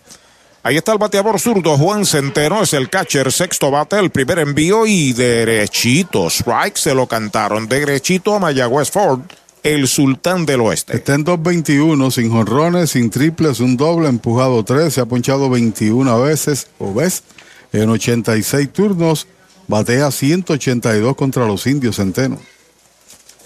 Ahí 0.63 0.79
está 0.79 0.93
el 0.93 0.99
bateador 0.99 1.39
zurdo 1.39 1.77
Juan 1.77 2.07
Centeno, 2.07 2.63
es 2.63 2.73
el 2.73 2.89
catcher, 2.89 3.31
sexto 3.31 3.71
bate, 3.71 3.99
el 3.99 4.09
primer 4.09 4.39
envío 4.39 4.87
y 4.87 5.13
derechito. 5.13 6.29
Strike 6.29 6.79
se 6.79 6.95
lo 6.95 7.07
cantaron 7.07 7.69
derechito 7.69 8.35
a 8.35 8.39
Mayagüez 8.39 8.91
Ford, 8.91 9.21
el 9.67 9.89
sultán 9.89 10.47
del 10.47 10.61
oeste. 10.61 10.97
Está 10.97 11.15
en 11.15 11.25
2.21, 11.25 12.13
sin 12.13 12.31
jonrones, 12.31 12.91
sin 12.91 13.11
triples, 13.11 13.59
un 13.59 13.77
doble, 13.77 14.09
empujado 14.09 14.65
3, 14.65 14.95
se 14.95 15.01
ha 15.01 15.07
ponchado 15.07 15.51
21 15.51 16.21
veces, 16.21 16.69
o 16.79 16.95
ves, 16.95 17.25
en 17.73 17.91
86 17.91 18.73
turnos, 18.73 19.27
batea 19.67 20.13
182 20.13 21.17
contra 21.17 21.47
los 21.47 21.67
indios 21.67 21.97
Centeno. 21.97 22.39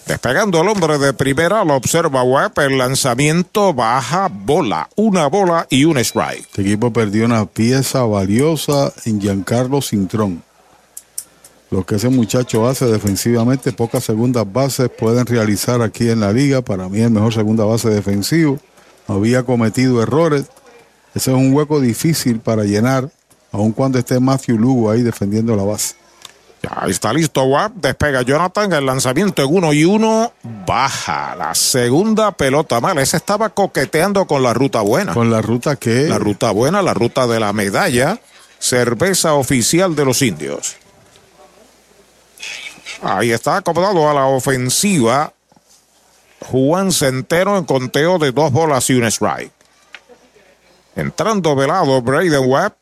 Despegando 0.06 0.60
el 0.60 0.68
hombre 0.68 0.98
de 0.98 1.14
primera, 1.14 1.64
lo 1.64 1.76
observa 1.76 2.22
Webb. 2.22 2.58
El 2.58 2.78
lanzamiento 2.78 3.72
baja 3.72 4.28
bola. 4.28 4.88
Una 4.96 5.28
bola 5.28 5.66
y 5.70 5.84
un 5.84 5.98
strike. 5.98 6.40
Este 6.40 6.62
equipo 6.62 6.92
perdió 6.92 7.24
una 7.24 7.46
pieza 7.46 8.02
valiosa 8.02 8.92
en 9.04 9.20
Giancarlo 9.20 9.80
Cintrón. 9.80 10.42
Lo 11.70 11.86
que 11.86 11.96
ese 11.96 12.08
muchacho 12.08 12.66
hace 12.66 12.86
defensivamente, 12.86 13.72
pocas 13.72 14.02
segundas 14.02 14.44
bases 14.52 14.90
pueden 14.90 15.24
realizar 15.24 15.82
aquí 15.82 16.10
en 16.10 16.20
la 16.20 16.32
liga. 16.32 16.62
Para 16.62 16.88
mí, 16.88 17.00
el 17.00 17.10
mejor 17.10 17.32
segunda 17.32 17.64
base 17.64 17.88
defensivo. 17.90 18.58
Había 19.06 19.44
cometido 19.44 20.02
errores. 20.02 20.46
Ese 21.14 21.30
es 21.30 21.36
un 21.36 21.52
hueco 21.52 21.80
difícil 21.80 22.40
para 22.40 22.64
llenar, 22.64 23.10
aun 23.52 23.72
cuando 23.72 23.98
esté 23.98 24.18
Matthew 24.20 24.58
Lugo 24.58 24.90
ahí 24.90 25.02
defendiendo 25.02 25.56
la 25.56 25.64
base. 25.64 25.94
Ya 26.62 26.86
está 26.88 27.12
listo 27.12 27.42
Wap, 27.44 27.72
despega 27.76 28.22
Jonathan, 28.22 28.72
el 28.72 28.84
lanzamiento 28.84 29.42
en 29.42 29.54
uno 29.54 29.72
y 29.72 29.84
uno, 29.84 30.32
baja 30.66 31.34
la 31.34 31.54
segunda 31.54 32.32
pelota 32.32 32.80
mal. 32.80 32.98
Ese 32.98 33.16
estaba 33.16 33.48
coqueteando 33.48 34.26
con 34.26 34.42
la 34.42 34.52
ruta 34.52 34.82
buena. 34.82 35.14
¿Con 35.14 35.30
la 35.30 35.40
ruta 35.40 35.76
qué? 35.76 36.08
La 36.08 36.18
ruta 36.18 36.50
buena, 36.50 36.82
la 36.82 36.94
ruta 36.94 37.26
de 37.26 37.40
la 37.40 37.52
medalla, 37.52 38.20
cerveza 38.58 39.34
oficial 39.34 39.96
de 39.96 40.04
los 40.04 40.20
indios. 40.20 40.76
Ahí 43.02 43.32
está 43.32 43.56
acomodado 43.56 44.08
a 44.08 44.14
la 44.14 44.26
ofensiva 44.26 45.32
Juan 46.46 46.92
Centeno 46.92 47.58
en 47.58 47.64
conteo 47.64 48.18
de 48.18 48.32
dos 48.32 48.50
bolas 48.52 48.88
y 48.90 48.94
un 48.94 49.04
strike. 49.04 49.52
Entrando 50.96 51.54
velado, 51.54 52.00
Braden 52.02 52.44
Webb 52.46 52.74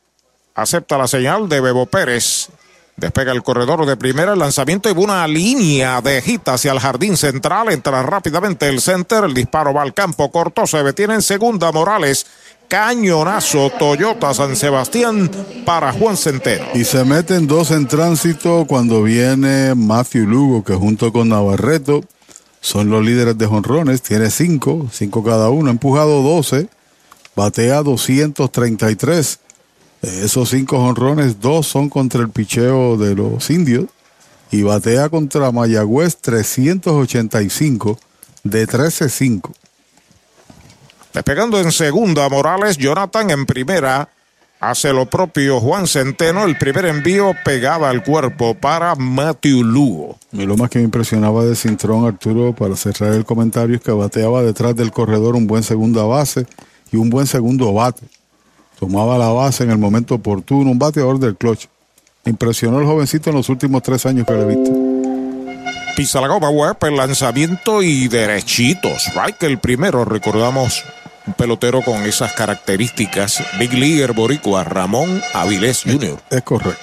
acepta 0.55 0.97
la 0.97 1.07
señal 1.07 1.47
de 1.47 1.61
Bebo 1.61 1.85
Pérez. 1.85 2.49
Despega 2.95 3.31
el 3.31 3.43
corredor 3.43 3.85
de 3.85 3.95
primera, 3.95 4.33
el 4.33 4.39
lanzamiento 4.39 4.89
y 4.89 4.93
una 4.93 5.25
línea 5.25 6.01
de 6.01 6.21
hit 6.21 6.45
hacia 6.49 6.73
el 6.73 6.81
jardín 6.81 7.15
central. 7.15 7.71
Entra 7.71 8.03
rápidamente 8.03 8.67
el 8.67 8.81
center, 8.81 9.23
el 9.23 9.33
disparo 9.33 9.73
va 9.73 9.83
al 9.83 9.93
campo 9.93 10.29
corto, 10.29 10.67
se 10.67 10.83
detiene 10.83 11.13
en 11.13 11.21
segunda 11.21 11.71
Morales. 11.71 12.25
Cañonazo 12.69 13.71
Toyota 13.79 14.31
San 14.35 14.55
Sebastián 14.55 15.29
para 15.65 15.91
Juan 15.91 16.15
Centeno. 16.15 16.65
Y 16.75 16.83
se 16.83 17.03
meten 17.03 17.47
dos 17.47 17.71
en 17.71 17.87
tránsito 17.87 18.65
cuando 18.67 19.01
viene 19.01 19.73
Matthew 19.73 20.27
Lugo, 20.27 20.63
que 20.63 20.75
junto 20.75 21.11
con 21.11 21.29
Navarreto 21.29 22.03
son 22.61 22.91
los 22.91 23.03
líderes 23.03 23.35
de 23.39 23.47
jonrones. 23.47 24.03
Tiene 24.03 24.29
cinco, 24.29 24.87
cinco 24.91 25.23
cada 25.23 25.49
uno, 25.49 25.71
empujado 25.71 26.21
12, 26.21 26.69
batea 27.35 27.81
233. 27.81 29.39
Esos 30.03 30.49
cinco 30.51 30.77
jonrones, 30.77 31.41
dos 31.41 31.65
son 31.65 31.89
contra 31.89 32.21
el 32.21 32.29
picheo 32.29 32.97
de 32.97 33.15
los 33.15 33.49
indios 33.49 33.85
y 34.51 34.61
batea 34.61 35.09
contra 35.09 35.51
Mayagüez 35.51 36.17
385 36.17 37.97
de 38.43 38.67
13-5. 38.67 39.53
Despegando 41.13 41.59
en 41.59 41.71
segunda, 41.71 42.27
Morales, 42.29 42.77
Jonathan 42.77 43.29
en 43.31 43.45
primera. 43.45 44.09
Hace 44.59 44.91
lo 44.91 45.05
propio 45.05 45.61
Juan 45.61 45.87
Centeno, 45.87 46.43
el 46.43 46.57
primer 46.57 46.85
envío 46.85 47.31
pegaba 47.45 47.89
al 47.89 48.03
cuerpo 48.03 48.55
para 48.55 48.93
Matthew 48.95 49.63
Lugo. 49.63 50.17
Y 50.33 50.45
lo 50.45 50.57
más 50.57 50.69
que 50.69 50.79
me 50.79 50.85
impresionaba 50.85 51.45
de 51.45 51.55
Cintrón, 51.55 52.05
Arturo, 52.05 52.53
para 52.53 52.75
cerrar 52.75 53.13
el 53.13 53.23
comentario, 53.23 53.77
es 53.77 53.81
que 53.81 53.91
bateaba 53.91 54.43
detrás 54.43 54.75
del 54.75 54.91
corredor 54.91 55.35
un 55.35 55.47
buen 55.47 55.63
segunda 55.63 56.03
base 56.03 56.45
y 56.91 56.97
un 56.97 57.09
buen 57.09 57.25
segundo 57.25 57.73
bate 57.73 58.05
tomaba 58.79 59.17
la 59.17 59.27
base 59.27 59.65
en 59.65 59.71
el 59.71 59.77
momento 59.77 60.15
oportuno, 60.15 60.71
un 60.71 60.79
bateador 60.79 61.19
del 61.19 61.35
clutch. 61.35 61.65
Impresionó 62.25 62.79
el 62.79 62.85
jovencito 62.85 63.29
en 63.29 63.35
los 63.35 63.49
últimos 63.49 63.83
tres 63.83 64.05
años 64.05 64.25
que 64.25 64.33
le 64.33 64.41
he 64.41 64.55
visto. 64.55 64.71
Pisa 65.95 66.21
la 66.21 66.27
goma 66.27 66.49
web, 66.49 66.77
el 66.81 66.95
lanzamiento 66.95 67.83
y 67.83 68.07
derechitos. 68.07 69.07
Strike 69.07 69.43
el 69.43 69.59
primero, 69.59 70.05
recordamos 70.05 70.83
un 71.29 71.33
pelotero 71.33 71.83
con 71.83 72.03
esas 72.05 72.33
características. 72.33 73.43
Big 73.59 73.71
Leaguer 73.73 74.13
Boricua, 74.13 74.63
Ramón 74.63 75.21
Avilés 75.33 75.83
Jr. 75.83 76.19
Es 76.31 76.41
correcto. 76.41 76.81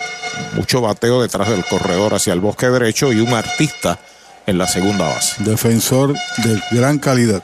Mucho 0.55 0.81
bateo 0.81 1.21
detrás 1.21 1.49
del 1.49 1.65
corredor 1.65 2.15
hacia 2.15 2.33
el 2.33 2.39
bosque 2.39 2.69
derecho 2.69 3.13
y 3.13 3.19
un 3.19 3.33
artista 3.35 3.99
en 4.47 4.59
la 4.59 4.69
segunda 4.69 5.09
base. 5.09 5.43
Defensor 5.43 6.15
de 6.39 6.63
gran 6.71 6.99
calidad. 6.99 7.43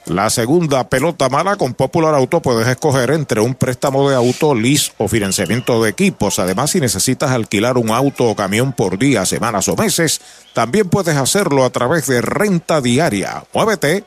La 0.05 0.31
segunda 0.31 0.89
pelota 0.89 1.29
mala 1.29 1.57
con 1.57 1.75
Popular 1.75 2.15
Auto 2.15 2.41
puedes 2.41 2.67
escoger 2.67 3.11
entre 3.11 3.39
un 3.39 3.53
préstamo 3.53 4.09
de 4.09 4.15
auto, 4.15 4.55
lease 4.55 4.91
o 4.97 5.07
financiamiento 5.07 5.81
de 5.81 5.91
equipos. 5.91 6.39
Además, 6.39 6.71
si 6.71 6.79
necesitas 6.79 7.29
alquilar 7.29 7.77
un 7.77 7.91
auto 7.91 8.25
o 8.25 8.35
camión 8.35 8.73
por 8.73 8.97
días, 8.97 9.29
semanas 9.29 9.67
o 9.67 9.75
meses, 9.75 10.19
también 10.53 10.89
puedes 10.89 11.15
hacerlo 11.15 11.63
a 11.63 11.69
través 11.69 12.07
de 12.07 12.21
renta 12.21 12.81
diaria. 12.81 13.43
Muévete 13.53 14.03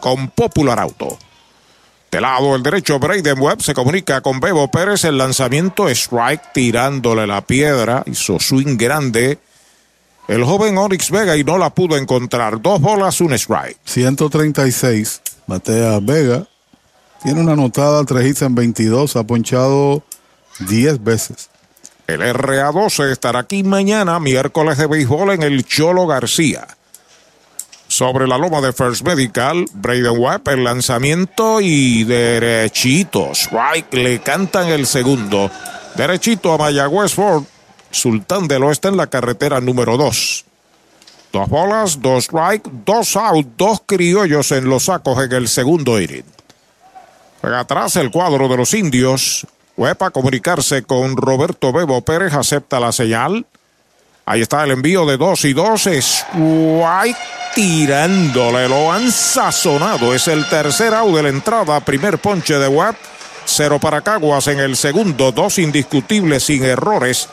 con 0.00 0.28
Popular 0.28 0.78
Auto. 0.78 1.18
De 2.10 2.20
lado 2.20 2.54
el 2.54 2.62
derecho, 2.62 2.98
Braden 2.98 3.40
Webb 3.40 3.62
se 3.62 3.72
comunica 3.72 4.20
con 4.20 4.40
Bebo 4.40 4.70
Pérez. 4.70 5.04
El 5.04 5.16
lanzamiento 5.16 5.88
strike 5.88 6.52
tirándole 6.52 7.26
la 7.26 7.40
piedra. 7.40 8.02
Hizo 8.06 8.38
swing 8.38 8.76
grande 8.76 9.38
el 10.30 10.44
joven 10.44 10.78
Onyx 10.78 11.10
Vega 11.10 11.36
y 11.36 11.42
no 11.42 11.58
la 11.58 11.70
pudo 11.70 11.96
encontrar. 11.96 12.62
Dos 12.62 12.80
bolas, 12.80 13.20
un 13.20 13.32
strike. 13.32 13.76
136, 13.84 15.22
Matea 15.48 15.98
Vega. 16.00 16.46
Tiene 17.20 17.40
una 17.40 17.54
anotada, 17.54 18.04
tres 18.04 18.26
hits 18.28 18.42
en 18.42 18.54
22, 18.54 19.16
ha 19.16 19.24
ponchado 19.24 20.04
10 20.60 21.02
veces. 21.02 21.50
El 22.06 22.20
RA12 22.20 23.10
estará 23.10 23.40
aquí 23.40 23.64
mañana, 23.64 24.20
miércoles 24.20 24.78
de 24.78 24.86
béisbol 24.86 25.32
en 25.32 25.42
el 25.42 25.64
Cholo 25.66 26.06
García. 26.06 26.64
Sobre 27.88 28.28
la 28.28 28.38
loma 28.38 28.60
de 28.60 28.72
First 28.72 29.04
Medical, 29.04 29.66
Braden 29.74 30.16
Webb, 30.16 30.48
el 30.48 30.62
lanzamiento 30.62 31.60
y 31.60 32.04
derechito. 32.04 33.32
Strike, 33.32 33.92
le 33.94 34.20
cantan 34.20 34.68
el 34.68 34.86
segundo. 34.86 35.50
Derechito 35.96 36.52
a 36.52 36.58
Mayagüez 36.58 37.14
Ford. 37.14 37.42
Sultán 37.90 38.48
del 38.48 38.62
Oeste 38.64 38.88
en 38.88 38.96
la 38.96 39.08
carretera 39.08 39.60
número 39.60 39.96
2. 39.96 40.44
Dos 41.32 41.48
bolas, 41.48 42.00
dos 42.00 42.24
strike, 42.24 42.68
dos 42.84 43.16
out, 43.16 43.46
dos 43.56 43.82
criollos 43.86 44.50
en 44.52 44.68
los 44.68 44.84
sacos 44.84 45.22
en 45.22 45.32
el 45.32 45.48
segundo 45.48 46.00
inning. 46.00 46.24
Atrás 47.42 47.96
el 47.96 48.10
cuadro 48.10 48.48
de 48.48 48.56
los 48.56 48.74
indios. 48.74 49.46
Huepa 49.76 50.10
comunicarse 50.10 50.82
con 50.82 51.16
Roberto 51.16 51.72
Bebo 51.72 52.02
Pérez, 52.02 52.34
acepta 52.34 52.80
la 52.80 52.92
señal. 52.92 53.46
Ahí 54.26 54.42
está 54.42 54.64
el 54.64 54.72
envío 54.72 55.06
de 55.06 55.16
dos 55.16 55.44
y 55.44 55.52
dos. 55.52 55.86
Strike 55.86 57.16
tirándole, 57.54 58.68
lo 58.68 58.92
han 58.92 59.10
sazonado. 59.10 60.14
Es 60.14 60.28
el 60.28 60.48
tercer 60.48 60.94
out 60.94 61.14
de 61.14 61.22
la 61.22 61.28
entrada, 61.30 61.80
primer 61.80 62.18
ponche 62.18 62.54
de 62.58 62.68
Webb. 62.68 62.96
Cero 63.44 63.78
para 63.80 64.02
Caguas 64.02 64.46
en 64.48 64.60
el 64.60 64.76
segundo, 64.76 65.32
dos 65.32 65.58
indiscutibles 65.58 66.44
sin 66.44 66.64
errores. 66.64 67.28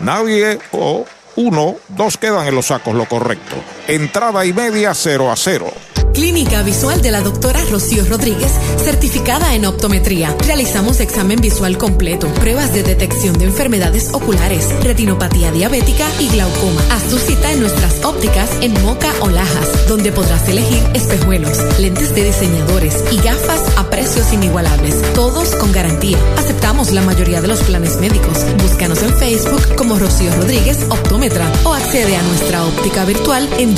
Nadie 0.00 0.58
o 0.72 1.04
uno, 1.40 1.76
dos 1.88 2.18
quedan 2.18 2.46
en 2.46 2.54
los 2.54 2.66
sacos, 2.66 2.94
lo 2.94 3.06
correcto. 3.06 3.56
Entrada 3.88 4.44
y 4.44 4.52
media, 4.52 4.92
0 4.92 5.32
a 5.32 5.36
0. 5.36 5.72
Clínica 6.12 6.62
Visual 6.62 7.00
de 7.02 7.12
la 7.12 7.20
doctora 7.20 7.60
Rocío 7.70 8.04
Rodríguez, 8.04 8.52
certificada 8.82 9.54
en 9.54 9.64
optometría. 9.64 10.36
Realizamos 10.46 11.00
examen 11.00 11.40
visual 11.40 11.78
completo, 11.78 12.26
pruebas 12.34 12.72
de 12.74 12.82
detección 12.82 13.38
de 13.38 13.44
enfermedades 13.44 14.12
oculares, 14.12 14.68
retinopatía 14.82 15.50
diabética 15.52 16.06
y 16.18 16.28
glaucoma. 16.28 16.82
Haz 16.90 17.04
tu 17.08 17.16
cita 17.16 17.52
en 17.52 17.60
nuestras 17.60 18.04
ópticas 18.04 18.50
en 18.60 18.72
Moca 18.82 19.12
o 19.20 19.28
Lajas, 19.28 19.88
donde 19.88 20.12
podrás 20.12 20.48
elegir 20.48 20.82
espejuelos, 20.94 21.58
lentes 21.78 22.14
de 22.14 22.24
diseñadores 22.24 23.04
y 23.12 23.16
gafas 23.18 23.62
a 23.78 23.88
precios 23.88 24.32
inigualables, 24.32 25.00
todos 25.14 25.54
con 25.56 25.72
garantía. 25.72 26.18
Aceptamos 26.36 26.90
la 26.90 27.02
mayoría 27.02 27.40
de 27.40 27.48
los 27.48 27.60
planes 27.60 27.96
médicos. 27.98 28.44
Búscanos 28.62 29.02
en 29.02 29.16
Facebook 29.16 29.74
como 29.76 29.98
Rocío 29.98 30.34
Rodríguez 30.36 30.78
O 31.64 31.74
accede 31.74 32.16
a 32.16 32.22
nuestra 32.22 32.64
óptica 32.64 33.04
virtual 33.04 33.48
en. 33.58 33.74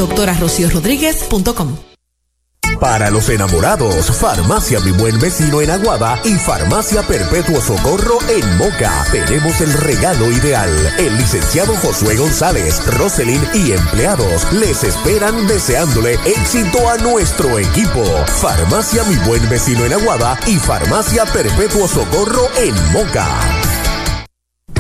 Para 2.81 3.11
los 3.11 3.29
enamorados, 3.29 4.11
Farmacia 4.11 4.81
Mi 4.81 4.91
Buen 4.91 5.21
Vecino 5.21 5.61
en 5.61 5.71
Aguada 5.71 6.21
y 6.25 6.35
Farmacia 6.35 7.03
Perpetuo 7.03 7.61
Socorro 7.61 8.19
en 8.29 8.59
Moca. 8.59 9.05
Tenemos 9.13 9.61
el 9.61 9.73
regalo 9.73 10.33
ideal. 10.33 10.71
El 10.99 11.17
licenciado 11.17 11.77
Josué 11.77 12.17
González, 12.17 12.85
Roselyn 12.99 13.41
y 13.55 13.73
empleados 13.73 14.53
les 14.53 14.83
esperan 14.83 15.47
deseándole 15.47 16.15
éxito 16.25 16.91
a 16.91 16.97
nuestro 16.97 17.59
equipo. 17.59 18.05
Farmacia 18.41 19.05
Mi 19.05 19.17
Buen 19.29 19.49
Vecino 19.49 19.85
en 19.85 19.93
Aguada 19.93 20.39
y 20.47 20.57
Farmacia 20.57 21.25
Perpetuo 21.27 21.87
Socorro 21.87 22.49
en 22.57 22.75
Moca. 22.93 23.72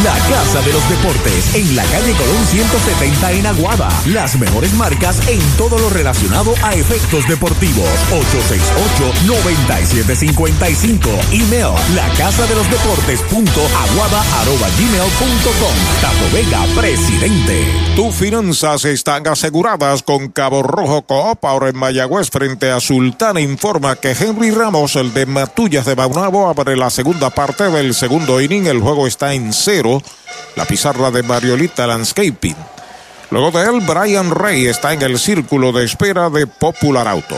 La 0.00 0.14
Casa 0.14 0.62
de 0.62 0.72
los 0.72 0.88
Deportes 0.88 1.54
en 1.54 1.76
la 1.76 1.84
calle 1.84 2.14
Colón 2.14 2.46
170 2.46 3.32
en 3.32 3.46
Aguada. 3.46 3.90
Las 4.06 4.38
mejores 4.38 4.72
marcas 4.72 5.20
en 5.28 5.38
todo 5.58 5.78
lo 5.78 5.90
relacionado 5.90 6.54
a 6.62 6.72
efectos 6.72 7.28
deportivos. 7.28 7.86
868-9755. 9.28 10.98
Email 11.32 11.74
la 11.94 12.08
casa 12.16 12.46
de 12.46 12.54
los 12.54 12.70
deportes 12.70 13.20
punto 13.30 13.60
aguada 13.60 14.22
arroba 14.40 14.66
gmail 14.78 15.10
punto 15.18 15.50
com. 15.60 15.76
Tato 16.00 16.24
Vega, 16.32 16.64
presidente. 16.74 17.66
Tus 17.94 18.14
finanzas 18.14 18.86
están 18.86 19.28
aseguradas 19.28 20.02
con 20.02 20.28
Cabo 20.28 20.62
Rojo 20.62 21.02
Coop. 21.02 21.44
Ahora 21.44 21.68
en 21.68 21.76
Mayagüez 21.76 22.30
frente 22.30 22.70
a 22.70 22.80
Sultana 22.80 23.42
informa 23.42 23.96
que 23.96 24.12
Henry 24.12 24.52
Ramos, 24.52 24.96
el 24.96 25.12
de 25.12 25.26
Matullas 25.26 25.84
de 25.84 25.96
Maunabo, 25.96 26.48
abre 26.48 26.78
la 26.78 26.88
segunda 26.88 27.28
parte 27.28 27.64
del 27.64 27.92
segundo 27.92 28.40
inning. 28.40 28.66
El 28.66 28.80
juego 28.80 29.06
está 29.06 29.34
en 29.34 29.52
cero 29.52 29.81
la 30.56 30.64
pizarra 30.64 31.10
de 31.10 31.22
Mariolita 31.22 31.86
Landscaping. 31.86 32.56
Luego 33.30 33.50
de 33.50 33.64
él, 33.64 33.80
Brian 33.80 34.30
Rey 34.30 34.66
está 34.66 34.92
en 34.92 35.02
el 35.02 35.18
círculo 35.18 35.72
de 35.72 35.84
espera 35.84 36.28
de 36.30 36.46
Popular 36.46 37.08
Auto. 37.08 37.36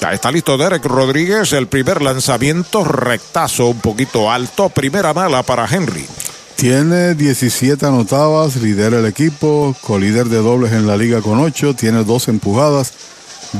Ya 0.00 0.12
está 0.12 0.30
listo 0.30 0.58
Derek 0.58 0.84
Rodríguez, 0.84 1.52
el 1.52 1.66
primer 1.66 2.02
lanzamiento 2.02 2.84
rectazo 2.84 3.66
un 3.68 3.80
poquito 3.80 4.30
alto, 4.30 4.68
primera 4.68 5.12
mala 5.12 5.42
para 5.42 5.66
Henry. 5.66 6.06
Tiene 6.56 7.14
17 7.14 7.86
anotadas, 7.86 8.56
lidera 8.56 8.98
el 8.98 9.06
equipo, 9.06 9.74
colíder 9.80 10.26
de 10.26 10.38
dobles 10.38 10.72
en 10.72 10.86
la 10.86 10.96
liga 10.96 11.20
con 11.20 11.38
8, 11.38 11.74
tiene 11.74 12.04
dos 12.04 12.28
empujadas, 12.28 12.92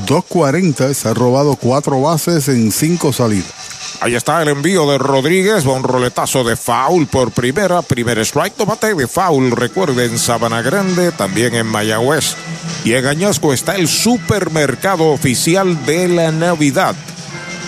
2.40, 0.07 0.93
se 0.95 1.09
ha 1.09 1.14
robado 1.14 1.57
cuatro 1.57 2.01
bases 2.01 2.49
en 2.49 2.72
cinco 2.72 3.12
salidas. 3.12 3.78
Ahí 4.01 4.14
está 4.14 4.40
el 4.42 4.49
envío 4.49 4.88
de 4.90 4.96
Rodríguez, 4.96 5.66
va 5.66 5.72
un 5.72 5.82
roletazo 5.82 6.44
de 6.44 6.55
foul 6.55 7.09
por 7.09 7.32
primera, 7.32 7.82
primer 7.82 8.18
strike, 8.20 8.55
tomate 8.55 8.94
de 8.94 9.09
foul, 9.09 9.51
recuerden 9.51 10.16
Sabana 10.18 10.62
Grande, 10.62 11.11
también 11.11 11.55
en 11.57 11.66
Mayagüez. 11.66 12.36
Y 12.84 12.92
en 12.92 13.07
Añasco 13.07 13.53
está 13.53 13.74
el 13.74 13.88
supermercado 13.88 15.07
oficial 15.07 15.84
de 15.84 16.07
la 16.07 16.30
Navidad, 16.30 16.94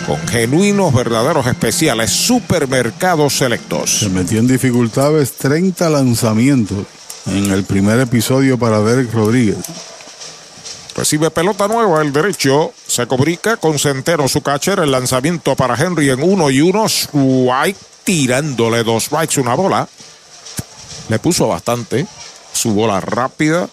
con 0.07 0.21
genuinos, 0.29 0.95
verdaderos 0.95 1.49
especiales, 1.49 2.13
supermercados 2.13 3.37
selectos. 3.37 3.99
Se 3.99 4.09
metió 4.09 4.39
en 4.39 4.47
dificultades 4.47 5.33
30 5.33 5.91
lanzamientos 5.91 6.87
en 7.27 7.51
el 7.51 7.65
primer 7.65 7.99
episodio 7.99 8.57
para 8.57 8.81
Derek 8.81 9.13
Rodríguez. 9.13 9.59
Recibe 10.95 11.31
pelota 11.31 11.69
nueva 11.69 12.03
el 12.03 12.13
derecho. 12.13 12.73
Se 12.87 13.07
comunica 13.07 13.57
con 13.57 13.79
Centeno 13.79 14.29
su 14.29 14.43
catcher. 14.43 14.81
El 14.81 14.91
lanzamiento 14.91 15.55
para 15.57 15.75
Henry 15.75 16.11
en 16.11 16.23
uno 16.23 16.51
y 16.51 16.61
uno. 16.61 16.87
Strike 16.87 17.77
tirándole 18.05 18.83
dos 18.83 19.05
strikes, 19.05 19.41
una 19.41 19.55
bola. 19.55 19.89
Le 21.09 21.19
puso 21.19 21.49
bastante. 21.49 22.07
Su 22.53 22.75
bola 22.75 23.01
rápida. 23.01 23.69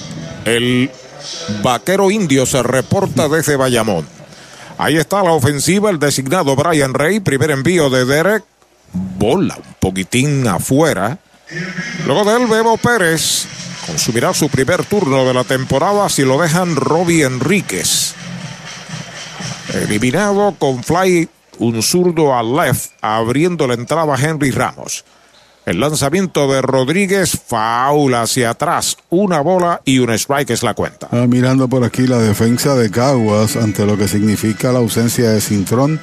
el 0.46 0.90
vaquero 1.62 2.10
indio 2.12 2.46
se 2.46 2.64
reporta 2.64 3.28
desde 3.28 3.58
Bayamón. 3.58 4.08
Ahí 4.78 4.96
está 4.98 5.24
la 5.24 5.32
ofensiva, 5.32 5.90
el 5.90 6.00
designado 6.00 6.56
Brian 6.56 6.94
Rey, 6.94 7.20
primer 7.20 7.52
envío 7.52 7.90
de 7.90 8.06
Derek, 8.06 8.46
bola 8.94 9.58
un 9.58 9.76
poquitín 9.80 10.48
afuera. 10.48 11.18
Luego 12.06 12.24
de 12.24 12.38
él, 12.42 12.48
Bebo 12.48 12.78
Pérez 12.78 13.46
consumirá 13.86 14.34
su 14.34 14.48
primer 14.50 14.86
turno 14.86 15.26
de 15.26 15.34
la 15.34 15.44
temporada 15.44 16.08
si 16.10 16.24
lo 16.24 16.42
dejan 16.42 16.78
Robbie 16.78 17.24
Enríquez. 17.24 18.14
Eliminado 19.74 20.56
con 20.58 20.82
fly, 20.84 21.28
un 21.60 21.84
zurdo 21.84 22.38
al 22.38 22.56
left, 22.56 22.92
abriendo 23.02 23.68
la 23.68 23.74
entrada 23.74 24.16
Henry 24.18 24.52
Ramos. 24.52 25.04
El 25.66 25.80
lanzamiento 25.80 26.48
de 26.48 26.62
Rodríguez, 26.62 27.42
faula 27.48 28.22
hacia 28.22 28.52
atrás. 28.52 28.98
Una 29.10 29.42
bola 29.42 29.82
y 29.84 29.98
un 29.98 30.12
strike 30.12 30.52
es 30.52 30.62
la 30.62 30.76
cuenta. 30.76 31.08
Ah, 31.12 31.26
mirando 31.28 31.68
por 31.68 31.84
aquí 31.84 32.06
la 32.06 32.20
defensa 32.20 32.76
de 32.76 32.92
Caguas 32.92 33.56
ante 33.56 33.84
lo 33.88 33.98
que 33.98 34.08
significa 34.08 34.72
la 34.72 34.78
ausencia 34.78 35.32
de 35.32 35.42
Cintrón. 35.42 36.00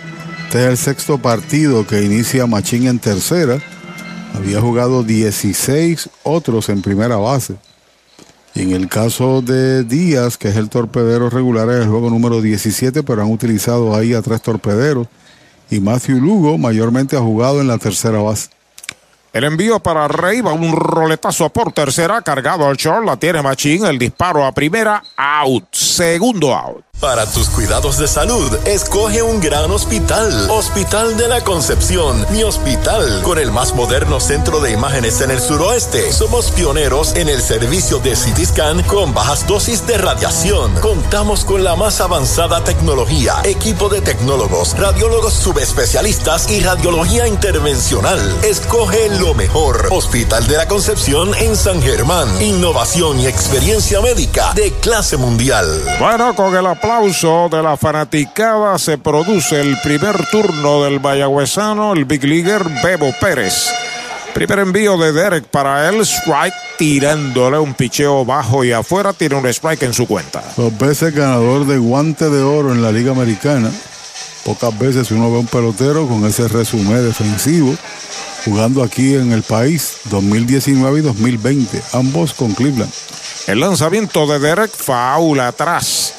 Este 0.46 0.64
es 0.64 0.68
el 0.68 0.76
sexto 0.76 1.18
partido 1.18 1.86
que 1.86 2.02
inicia 2.02 2.48
Machín 2.48 2.88
en 2.88 2.98
tercera. 2.98 3.60
Había 4.34 4.60
jugado 4.60 5.04
16 5.04 6.10
otros 6.24 6.68
en 6.68 6.82
primera 6.82 7.16
base. 7.16 7.54
Y 8.56 8.62
en 8.62 8.72
el 8.72 8.88
caso 8.88 9.42
de 9.42 9.84
Díaz, 9.84 10.38
que 10.38 10.48
es 10.48 10.56
el 10.56 10.70
torpedero 10.70 11.30
regular, 11.30 11.70
es 11.70 11.82
el 11.82 11.88
juego 11.88 12.10
número 12.10 12.42
17, 12.42 13.04
pero 13.04 13.22
han 13.22 13.30
utilizado 13.30 13.94
ahí 13.94 14.12
a 14.12 14.22
tres 14.22 14.42
torpederos. 14.42 15.06
Y 15.70 15.78
Matthew 15.78 16.18
Lugo 16.18 16.58
mayormente 16.58 17.16
ha 17.16 17.20
jugado 17.20 17.60
en 17.60 17.68
la 17.68 17.78
tercera 17.78 18.18
base. 18.18 18.48
El 19.32 19.44
envío 19.44 19.80
para 19.80 20.08
Rey 20.08 20.42
va 20.42 20.52
un 20.52 20.76
roletazo 20.76 21.48
por 21.48 21.72
tercera, 21.72 22.20
cargado 22.20 22.66
al 22.66 22.76
short, 22.76 23.06
la 23.06 23.16
tiene 23.16 23.40
Machín, 23.40 23.86
el 23.86 23.98
disparo 23.98 24.44
a 24.44 24.52
primera, 24.52 25.02
out, 25.16 25.64
segundo 25.72 26.54
out. 26.54 26.84
Para 27.02 27.26
tus 27.26 27.48
cuidados 27.48 27.98
de 27.98 28.06
salud, 28.06 28.54
escoge 28.64 29.24
un 29.24 29.40
gran 29.40 29.68
hospital. 29.72 30.48
Hospital 30.48 31.16
de 31.16 31.26
la 31.26 31.42
Concepción, 31.42 32.24
mi 32.30 32.44
hospital, 32.44 33.22
con 33.24 33.40
el 33.40 33.50
más 33.50 33.74
moderno 33.74 34.20
centro 34.20 34.60
de 34.60 34.70
imágenes 34.70 35.20
en 35.20 35.32
el 35.32 35.40
suroeste. 35.40 36.12
Somos 36.12 36.52
pioneros 36.52 37.16
en 37.16 37.28
el 37.28 37.42
servicio 37.42 37.98
de 37.98 38.12
CT 38.12 38.86
con 38.86 39.12
bajas 39.14 39.48
dosis 39.48 39.84
de 39.84 39.98
radiación. 39.98 40.72
Contamos 40.76 41.44
con 41.44 41.64
la 41.64 41.74
más 41.74 42.00
avanzada 42.00 42.62
tecnología, 42.62 43.34
equipo 43.42 43.88
de 43.88 44.00
tecnólogos, 44.00 44.78
radiólogos 44.78 45.32
subespecialistas 45.32 46.48
y 46.52 46.60
radiología 46.60 47.26
intervencional. 47.26 48.20
Escoge 48.44 49.08
lo 49.22 49.34
mejor. 49.34 49.86
Hospital 49.90 50.46
de 50.48 50.56
la 50.56 50.66
Concepción 50.66 51.32
en 51.38 51.54
San 51.54 51.80
Germán. 51.80 52.28
Innovación 52.42 53.20
y 53.20 53.26
experiencia 53.26 54.00
médica 54.00 54.52
de 54.54 54.72
clase 54.80 55.16
mundial. 55.16 55.64
Bueno, 56.00 56.34
con 56.34 56.56
el 56.56 56.66
aplauso 56.66 57.48
de 57.48 57.62
la 57.62 57.76
fanaticada 57.76 58.76
se 58.80 58.98
produce 58.98 59.60
el 59.60 59.76
primer 59.80 60.26
turno 60.26 60.82
del 60.82 61.00
mayagüezano, 61.00 61.92
el 61.92 62.04
Big 62.04 62.24
Leaguer 62.24 62.64
Bebo 62.82 63.14
Pérez. 63.20 63.70
Primer 64.34 64.58
envío 64.58 64.98
de 64.98 65.12
Derek 65.12 65.44
para 65.44 65.88
él, 65.88 66.00
strike 66.00 66.54
tirándole 66.76 67.58
un 67.58 67.74
picheo 67.74 68.24
bajo 68.24 68.64
y 68.64 68.72
afuera, 68.72 69.12
tiene 69.12 69.36
un 69.36 69.46
strike 69.46 69.84
en 69.84 69.94
su 69.94 70.08
cuenta. 70.08 70.42
Dos 70.56 70.76
veces 70.76 71.14
ganador 71.14 71.64
de 71.66 71.78
guante 71.78 72.28
de 72.28 72.42
oro 72.42 72.72
en 72.72 72.82
la 72.82 72.90
Liga 72.90 73.12
Americana. 73.12 73.70
Pocas 74.44 74.76
veces 74.76 75.12
uno 75.12 75.30
ve 75.30 75.38
un 75.38 75.46
pelotero 75.46 76.08
con 76.08 76.26
ese 76.26 76.48
resumen 76.48 77.06
defensivo 77.06 77.76
jugando 78.45 78.82
aquí 78.82 79.14
en 79.14 79.32
el 79.32 79.43
país 79.43 79.99
2019 80.05 80.99
y 80.99 81.03
2020, 81.03 81.82
ambos 81.93 82.34
con 82.34 82.53
Cleveland. 82.55 82.93
El 83.47 83.61
lanzamiento 83.61 84.26
de 84.26 84.38
Derek 84.38 84.70
faula 84.70 85.49
atrás. 85.49 86.14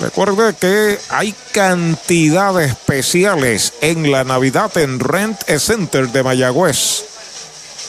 Recuerde 0.00 0.54
que 0.54 0.98
hay 1.08 1.32
cantidades 1.52 2.70
especiales 2.70 3.74
en 3.80 4.10
la 4.10 4.24
Navidad 4.24 4.76
en 4.78 4.98
Rent 4.98 5.40
Center 5.58 6.10
de 6.10 6.24
Mayagüez. 6.24 7.04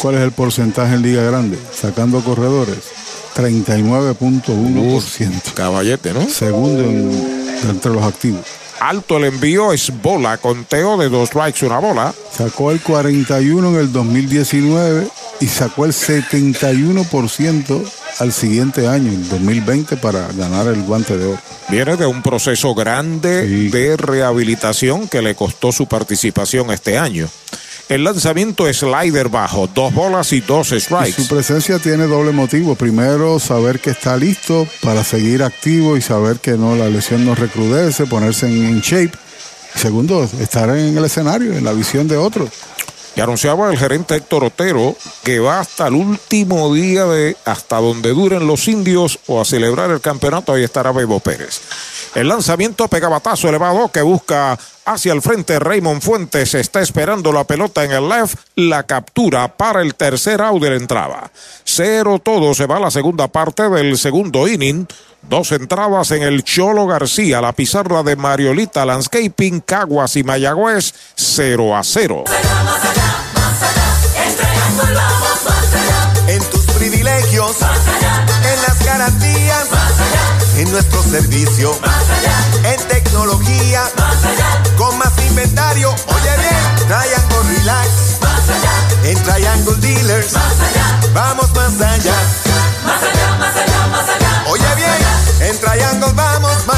¿Cuál 0.00 0.16
es 0.16 0.22
el 0.22 0.32
porcentaje 0.32 0.94
en 0.94 1.02
Liga 1.02 1.22
Grande? 1.22 1.56
Sacando 1.72 2.24
corredores. 2.24 2.78
39.1%. 3.38 5.54
Caballete, 5.54 6.12
¿no? 6.12 6.28
Segundo 6.28 6.82
en, 6.82 7.48
entre 7.70 7.92
los 7.92 8.02
activos. 8.02 8.44
Alto 8.80 9.16
el 9.16 9.24
envío 9.24 9.72
es 9.72 9.90
bola, 10.02 10.36
conteo 10.38 10.98
de 10.98 11.08
dos 11.08 11.28
strikes, 11.28 11.64
una 11.64 11.78
bola. 11.78 12.12
Sacó 12.32 12.72
el 12.72 12.80
41 12.80 13.68
en 13.68 13.76
el 13.76 13.92
2019 13.92 15.06
y 15.40 15.46
sacó 15.46 15.84
el 15.84 15.92
71% 15.92 17.84
al 18.18 18.32
siguiente 18.32 18.88
año, 18.88 19.12
el 19.12 19.28
2020, 19.28 19.96
para 19.98 20.26
ganar 20.32 20.66
el 20.66 20.82
guante 20.82 21.16
de 21.16 21.26
oro. 21.26 21.38
Viene 21.68 21.96
de 21.96 22.06
un 22.06 22.22
proceso 22.22 22.74
grande 22.74 23.46
sí. 23.46 23.68
de 23.68 23.96
rehabilitación 23.96 25.06
que 25.08 25.22
le 25.22 25.36
costó 25.36 25.70
su 25.70 25.86
participación 25.86 26.70
este 26.70 26.98
año. 26.98 27.28
El 27.88 28.04
lanzamiento 28.04 28.68
es 28.68 28.78
slider 28.78 29.30
bajo, 29.30 29.66
dos 29.66 29.94
bolas 29.94 30.34
y 30.34 30.42
dos 30.42 30.68
strikes. 30.68 31.08
Y 31.08 31.12
su 31.12 31.26
presencia 31.26 31.78
tiene 31.78 32.06
doble 32.06 32.32
motivo. 32.32 32.74
Primero, 32.74 33.38
saber 33.38 33.80
que 33.80 33.90
está 33.90 34.14
listo 34.18 34.68
para 34.82 35.02
seguir 35.02 35.42
activo 35.42 35.96
y 35.96 36.02
saber 36.02 36.38
que 36.38 36.52
no 36.52 36.76
la 36.76 36.90
lesión 36.90 37.24
no 37.24 37.34
recrudece, 37.34 38.04
ponerse 38.04 38.46
en, 38.46 38.66
en 38.66 38.80
shape. 38.80 39.12
Segundo, 39.74 40.28
estar 40.38 40.68
en 40.68 40.98
el 40.98 41.04
escenario, 41.04 41.54
en 41.54 41.64
la 41.64 41.72
visión 41.72 42.08
de 42.08 42.18
otros. 42.18 42.50
Y 43.18 43.20
anunciaba 43.20 43.68
el 43.68 43.76
gerente 43.76 44.14
Héctor 44.14 44.44
Otero 44.44 44.94
que 45.24 45.40
va 45.40 45.58
hasta 45.58 45.88
el 45.88 45.94
último 45.94 46.72
día 46.72 47.04
de 47.04 47.36
hasta 47.44 47.80
donde 47.80 48.10
duren 48.10 48.46
los 48.46 48.68
indios 48.68 49.18
o 49.26 49.40
a 49.40 49.44
celebrar 49.44 49.90
el 49.90 50.00
campeonato. 50.00 50.52
Ahí 50.52 50.62
estará 50.62 50.92
Bebo 50.92 51.18
Pérez. 51.18 51.60
El 52.14 52.28
lanzamiento 52.28 52.86
pegabatazo 52.86 53.48
elevado 53.48 53.90
que 53.90 54.02
busca 54.02 54.56
hacia 54.84 55.12
el 55.12 55.20
frente 55.20 55.58
Raymond 55.58 56.00
Fuentes. 56.00 56.54
Está 56.54 56.80
esperando 56.80 57.32
la 57.32 57.42
pelota 57.42 57.82
en 57.82 57.90
el 57.90 58.08
left. 58.08 58.38
La 58.54 58.84
captura 58.84 59.48
para 59.48 59.82
el 59.82 59.96
tercer 59.96 60.40
out 60.40 60.62
de 60.62 60.70
la 60.70 60.76
entrada. 60.76 61.32
Cero 61.64 62.20
todo 62.22 62.54
se 62.54 62.66
va 62.66 62.76
a 62.76 62.80
la 62.80 62.92
segunda 62.92 63.26
parte 63.26 63.68
del 63.68 63.98
segundo 63.98 64.46
inning. 64.46 64.86
Dos 65.28 65.50
entradas 65.50 66.12
en 66.12 66.22
el 66.22 66.44
Cholo 66.44 66.86
García, 66.86 67.40
la 67.40 67.52
pizarra 67.52 68.04
de 68.04 68.14
Mariolita 68.14 68.86
Landscaping, 68.86 69.60
Caguas 69.60 70.14
y 70.14 70.22
Mayagüez, 70.22 70.94
0 71.16 71.76
a 71.76 71.82
0. 71.82 72.24
Allá. 77.56 78.26
En 78.44 78.62
las 78.62 78.84
garantías, 78.84 79.66
allá. 79.72 80.60
En 80.60 80.70
nuestro 80.70 81.02
servicio, 81.02 81.72
allá. 81.82 82.72
En 82.72 82.88
tecnología, 82.88 83.84
allá. 83.84 84.62
Con 84.76 84.96
más 84.98 85.12
inventario, 85.26 85.90
oye 85.90 86.36
bien, 86.36 86.86
Triangle 86.86 87.56
Relax, 87.56 87.88
allá. 88.22 89.10
En 89.10 89.22
Triangle 89.22 89.76
Dealers, 89.76 90.34
allá. 90.36 91.00
Vamos 91.14 91.50
más 91.54 91.80
allá. 91.80 92.14
Más 92.84 93.02
allá, 93.02 93.36
más 93.38 93.56
allá, 93.56 93.86
más 93.86 94.08
allá. 94.08 94.44
Oye 94.48 94.74
bien, 94.76 95.50
en 95.50 95.58
Triangle 95.58 96.12
vamos 96.14 96.66
más 96.66 96.77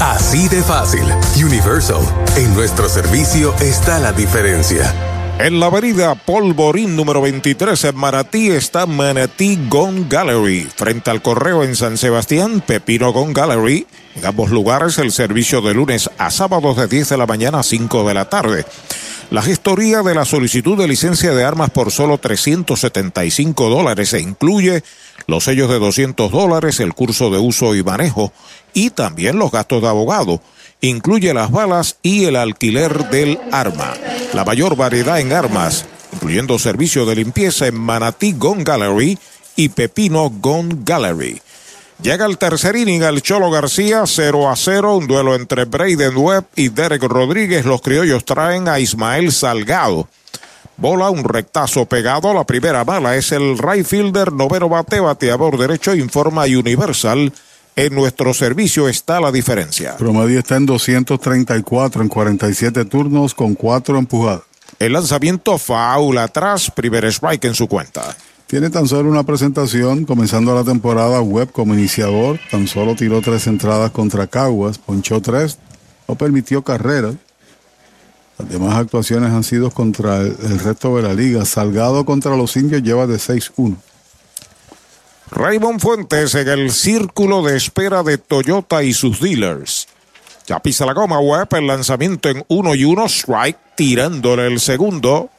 Así 0.00 0.48
de 0.48 0.62
fácil. 0.62 1.04
Universal. 1.44 2.00
En 2.34 2.54
nuestro 2.54 2.88
servicio 2.88 3.54
está 3.60 3.98
la 3.98 4.12
diferencia. 4.12 4.94
En 5.38 5.60
la 5.60 5.66
avenida 5.66 6.14
Polvorín 6.14 6.96
número 6.96 7.20
23 7.20 7.84
en 7.84 7.96
Manatí 7.96 8.48
está 8.48 8.86
Manatí 8.86 9.58
Gone 9.68 10.06
Gallery. 10.08 10.66
Frente 10.74 11.10
al 11.10 11.20
correo 11.20 11.64
en 11.64 11.76
San 11.76 11.98
Sebastián, 11.98 12.62
Pepino 12.66 13.12
Gone 13.12 13.34
Gallery. 13.34 13.86
En 14.14 14.24
ambos 14.24 14.48
lugares 14.48 14.96
el 14.96 15.12
servicio 15.12 15.60
de 15.60 15.74
lunes 15.74 16.08
a 16.16 16.30
sábados 16.30 16.78
de 16.78 16.88
10 16.88 17.10
de 17.10 17.16
la 17.18 17.26
mañana 17.26 17.58
a 17.58 17.62
5 17.62 18.08
de 18.08 18.14
la 18.14 18.24
tarde. 18.30 18.64
La 19.30 19.42
gestoría 19.42 20.02
de 20.02 20.14
la 20.14 20.24
solicitud 20.24 20.78
de 20.78 20.88
licencia 20.88 21.32
de 21.32 21.44
armas 21.44 21.70
por 21.70 21.92
solo 21.92 22.16
375 22.16 23.68
dólares 23.68 24.14
e 24.14 24.20
incluye 24.20 24.82
los 25.26 25.44
sellos 25.44 25.68
de 25.70 25.78
200 25.78 26.32
dólares, 26.32 26.80
el 26.80 26.94
curso 26.94 27.30
de 27.30 27.38
uso 27.38 27.74
y 27.76 27.82
manejo 27.84 28.32
y 28.74 28.90
también 28.90 29.38
los 29.38 29.50
gastos 29.50 29.82
de 29.82 29.88
abogado. 29.88 30.40
Incluye 30.80 31.34
las 31.34 31.50
balas 31.50 31.96
y 32.02 32.24
el 32.24 32.36
alquiler 32.36 33.10
del 33.10 33.38
arma. 33.52 33.94
La 34.32 34.44
mayor 34.44 34.76
variedad 34.76 35.20
en 35.20 35.32
armas, 35.32 35.84
incluyendo 36.12 36.58
servicio 36.58 37.04
de 37.04 37.16
limpieza 37.16 37.66
en 37.66 37.78
Manatí 37.78 38.32
Gun 38.32 38.64
Gallery 38.64 39.18
y 39.56 39.68
Pepino 39.68 40.30
Gun 40.30 40.84
Gallery. 40.84 41.42
Llega 42.02 42.24
el 42.24 42.38
tercer 42.38 42.76
inning 42.76 43.02
al 43.02 43.20
Cholo 43.20 43.50
García, 43.50 44.04
0 44.06 44.48
a 44.48 44.56
0, 44.56 44.96
un 44.96 45.06
duelo 45.06 45.34
entre 45.34 45.66
Braden 45.66 46.16
Webb 46.16 46.46
y 46.56 46.70
Derek 46.70 47.02
Rodríguez. 47.02 47.66
Los 47.66 47.82
criollos 47.82 48.24
traen 48.24 48.68
a 48.68 48.80
Ismael 48.80 49.32
Salgado. 49.32 50.08
Bola, 50.78 51.10
un 51.10 51.24
rectazo 51.24 51.84
pegado. 51.84 52.32
La 52.32 52.44
primera 52.44 52.84
bala 52.84 53.16
es 53.16 53.32
el 53.32 53.58
right 53.58 53.84
fielder, 53.84 54.32
noveno 54.32 54.70
bate, 54.70 54.98
bateador 54.98 55.58
derecho, 55.58 55.94
informa 55.94 56.44
Universal. 56.44 57.34
En 57.76 57.94
nuestro 57.94 58.34
servicio 58.34 58.88
está 58.88 59.20
la 59.20 59.32
diferencia. 59.32 59.96
Promedio 59.96 60.40
está 60.40 60.56
en 60.56 60.66
234 60.66 62.02
en 62.02 62.08
47 62.08 62.84
turnos 62.84 63.34
con 63.34 63.54
4 63.54 63.98
empujadas. 63.98 64.42
El 64.78 64.92
lanzamiento 64.92 65.58
foul 65.58 66.18
atrás, 66.18 66.70
primer 66.70 67.04
strike 67.06 67.44
en 67.44 67.54
su 67.54 67.68
cuenta. 67.68 68.16
Tiene 68.46 68.70
tan 68.70 68.88
solo 68.88 69.08
una 69.08 69.22
presentación, 69.22 70.04
comenzando 70.04 70.54
la 70.54 70.64
temporada 70.64 71.20
web 71.20 71.52
como 71.52 71.74
iniciador, 71.74 72.40
tan 72.50 72.66
solo 72.66 72.96
tiró 72.96 73.20
tres 73.20 73.46
entradas 73.46 73.92
contra 73.92 74.26
Caguas, 74.26 74.78
ponchó 74.78 75.20
tres, 75.22 75.58
no 76.08 76.16
permitió 76.16 76.62
carreras. 76.62 77.14
Las 78.38 78.48
demás 78.48 78.74
actuaciones 78.74 79.30
han 79.30 79.44
sido 79.44 79.70
contra 79.70 80.18
el, 80.18 80.36
el 80.42 80.58
resto 80.58 80.96
de 80.96 81.02
la 81.02 81.14
liga. 81.14 81.44
Salgado 81.44 82.04
contra 82.04 82.36
los 82.36 82.56
indios 82.56 82.82
lleva 82.82 83.06
de 83.06 83.16
6-1. 83.16 83.76
Raymond 85.30 85.80
Fuentes 85.80 86.34
en 86.34 86.48
el 86.48 86.72
círculo 86.72 87.42
de 87.42 87.56
espera 87.56 88.02
de 88.02 88.18
Toyota 88.18 88.82
y 88.82 88.92
sus 88.92 89.20
dealers. 89.20 89.86
Ya 90.46 90.58
pisa 90.58 90.84
la 90.84 90.92
goma 90.92 91.20
web, 91.20 91.46
el 91.52 91.68
lanzamiento 91.68 92.28
en 92.28 92.44
uno 92.48 92.74
y 92.74 92.84
uno, 92.84 93.06
strike, 93.06 93.56
tirándole 93.76 94.48
el 94.48 94.58
segundo. 94.58 95.30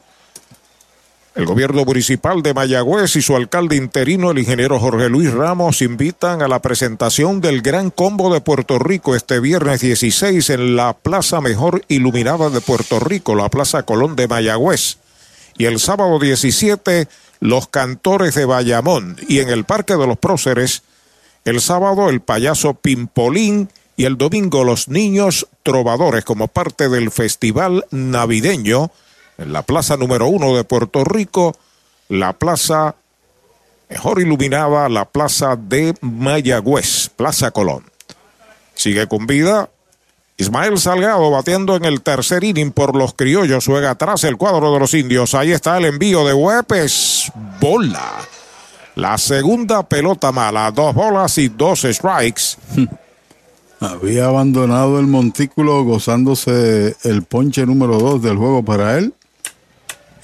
El 1.34 1.46
gobierno 1.46 1.84
municipal 1.84 2.42
de 2.42 2.54
Mayagüez 2.54 3.16
y 3.16 3.22
su 3.22 3.36
alcalde 3.36 3.76
interino, 3.76 4.30
el 4.30 4.38
ingeniero 4.38 4.78
Jorge 4.78 5.08
Luis 5.08 5.32
Ramos, 5.32 5.82
invitan 5.82 6.42
a 6.42 6.48
la 6.48 6.60
presentación 6.60 7.40
del 7.40 7.62
Gran 7.62 7.90
Combo 7.90 8.32
de 8.32 8.40
Puerto 8.40 8.78
Rico 8.78 9.14
este 9.14 9.40
viernes 9.40 9.80
16 9.80 10.50
en 10.50 10.76
la 10.76 10.94
plaza 10.94 11.40
mejor 11.40 11.84
iluminada 11.88 12.50
de 12.50 12.60
Puerto 12.60 13.00
Rico, 13.00 13.34
la 13.34 13.48
Plaza 13.48 13.82
Colón 13.82 14.16
de 14.16 14.28
Mayagüez. 14.28 14.98
Y 15.56 15.66
el 15.66 15.80
sábado 15.80 16.18
17, 16.18 17.08
los 17.42 17.66
cantores 17.66 18.36
de 18.36 18.44
Bayamón. 18.44 19.16
Y 19.28 19.40
en 19.40 19.48
el 19.48 19.64
Parque 19.64 19.96
de 19.96 20.06
los 20.06 20.16
Próceres, 20.16 20.84
el 21.44 21.60
sábado, 21.60 22.08
el 22.08 22.20
payaso 22.20 22.74
Pimpolín 22.74 23.68
y 23.96 24.04
el 24.04 24.16
domingo, 24.16 24.62
los 24.62 24.86
niños 24.86 25.48
trovadores 25.64 26.24
como 26.24 26.46
parte 26.46 26.88
del 26.88 27.10
festival 27.10 27.84
navideño 27.90 28.92
en 29.38 29.52
la 29.52 29.62
plaza 29.62 29.96
número 29.96 30.28
uno 30.28 30.56
de 30.56 30.62
Puerto 30.62 31.02
Rico, 31.02 31.56
la 32.08 32.32
plaza 32.32 32.94
mejor 33.90 34.20
iluminada, 34.20 34.88
la 34.88 35.04
plaza 35.04 35.56
de 35.56 35.94
Mayagüez, 36.00 37.10
Plaza 37.16 37.50
Colón. 37.50 37.84
Sigue 38.76 39.08
con 39.08 39.26
vida. 39.26 39.68
Ismael 40.42 40.76
Salgado 40.76 41.30
batiendo 41.30 41.76
en 41.76 41.84
el 41.84 42.02
tercer 42.02 42.42
inning 42.42 42.72
por 42.72 42.96
los 42.96 43.14
criollos. 43.14 43.64
Juega 43.64 43.90
atrás 43.90 44.24
el 44.24 44.36
cuadro 44.36 44.72
de 44.72 44.80
los 44.80 44.92
indios. 44.92 45.36
Ahí 45.36 45.52
está 45.52 45.78
el 45.78 45.84
envío 45.84 46.26
de 46.26 46.34
Huepes. 46.34 47.30
Bola. 47.60 48.10
La 48.96 49.16
segunda 49.18 49.84
pelota 49.84 50.32
mala. 50.32 50.72
Dos 50.72 50.96
bolas 50.96 51.38
y 51.38 51.46
dos 51.46 51.86
strikes. 51.88 52.56
Había 53.80 54.24
abandonado 54.24 54.98
el 54.98 55.06
montículo 55.06 55.84
gozándose 55.84 56.96
el 57.04 57.22
ponche 57.22 57.64
número 57.64 57.98
dos 57.98 58.20
del 58.20 58.36
juego 58.36 58.64
para 58.64 58.98
él 58.98 59.14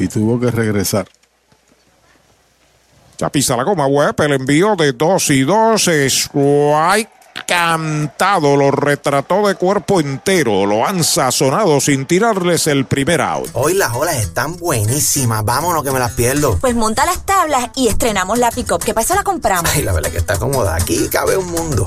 y 0.01 0.09
tuvo 0.09 0.41
que 0.41 0.51
regresar. 0.51 1.07
Ya 3.19 3.31
pisa 3.31 3.57
la 3.57 3.63
goma 3.63 3.87
web, 3.87 4.17
el 4.19 4.33
envío 4.33 4.75
de 4.75 4.93
2 4.93 5.31
y 5.31 5.43
2, 5.43 5.89
strike 5.89 7.18
cantado, 7.49 8.57
lo 8.57 8.71
retrató 8.71 9.49
de 9.49 9.55
cuerpo 9.55 10.01
entero, 10.01 10.67
lo 10.67 10.87
han 10.87 11.03
sazonado 11.03 11.81
sin 11.81 12.05
tirarles 12.05 12.67
el 12.67 12.85
primer 12.85 13.23
out. 13.23 13.49
Hoy 13.55 13.73
las 13.73 13.95
olas 13.95 14.17
están 14.17 14.59
buenísimas, 14.59 15.43
vámonos 15.47 15.83
que 15.83 15.91
me 15.91 15.99
las 15.99 16.13
pierdo. 16.13 16.59
Pues 16.61 16.75
monta 16.75 17.07
las 17.07 17.25
tablas 17.25 17.71
y 17.75 17.89
estrenamos 17.89 18.39
la 18.39 18.51
pick-up, 18.51 18.85
que 18.85 18.93
para 18.93 19.05
eso 19.07 19.15
la 19.15 19.23
compramos. 19.23 19.71
Ay, 19.75 19.83
la 19.83 19.95
verdad 19.95 20.11
que 20.11 20.19
está 20.19 20.39
cómoda, 20.39 20.77
aquí 20.77 21.09
cabe 21.09 21.39
un 21.39 21.51
mundo. 21.51 21.87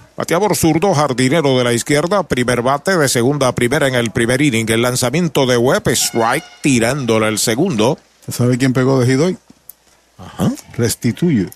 Bateador 0.17 0.55
zurdo, 0.55 0.93
jardinero 0.93 1.57
de 1.57 1.63
la 1.63 1.73
izquierda, 1.73 2.23
primer 2.23 2.61
bate 2.61 2.97
de 2.97 3.07
segunda 3.07 3.47
a 3.47 3.55
primera 3.55 3.87
en 3.87 3.95
el 3.95 4.11
primer 4.11 4.41
inning. 4.41 4.69
El 4.69 4.81
lanzamiento 4.81 5.45
de 5.45 5.57
Webb, 5.57 5.87
strike, 5.89 6.43
tirándole 6.61 7.27
el 7.27 7.39
segundo. 7.39 7.97
¿Sabe 8.27 8.57
quién 8.57 8.73
pegó 8.73 8.99
de 8.99 9.07
hit 9.07 9.19
hoy? 9.19 9.37
Ajá. 10.17 10.51
Restituye. 10.73 11.49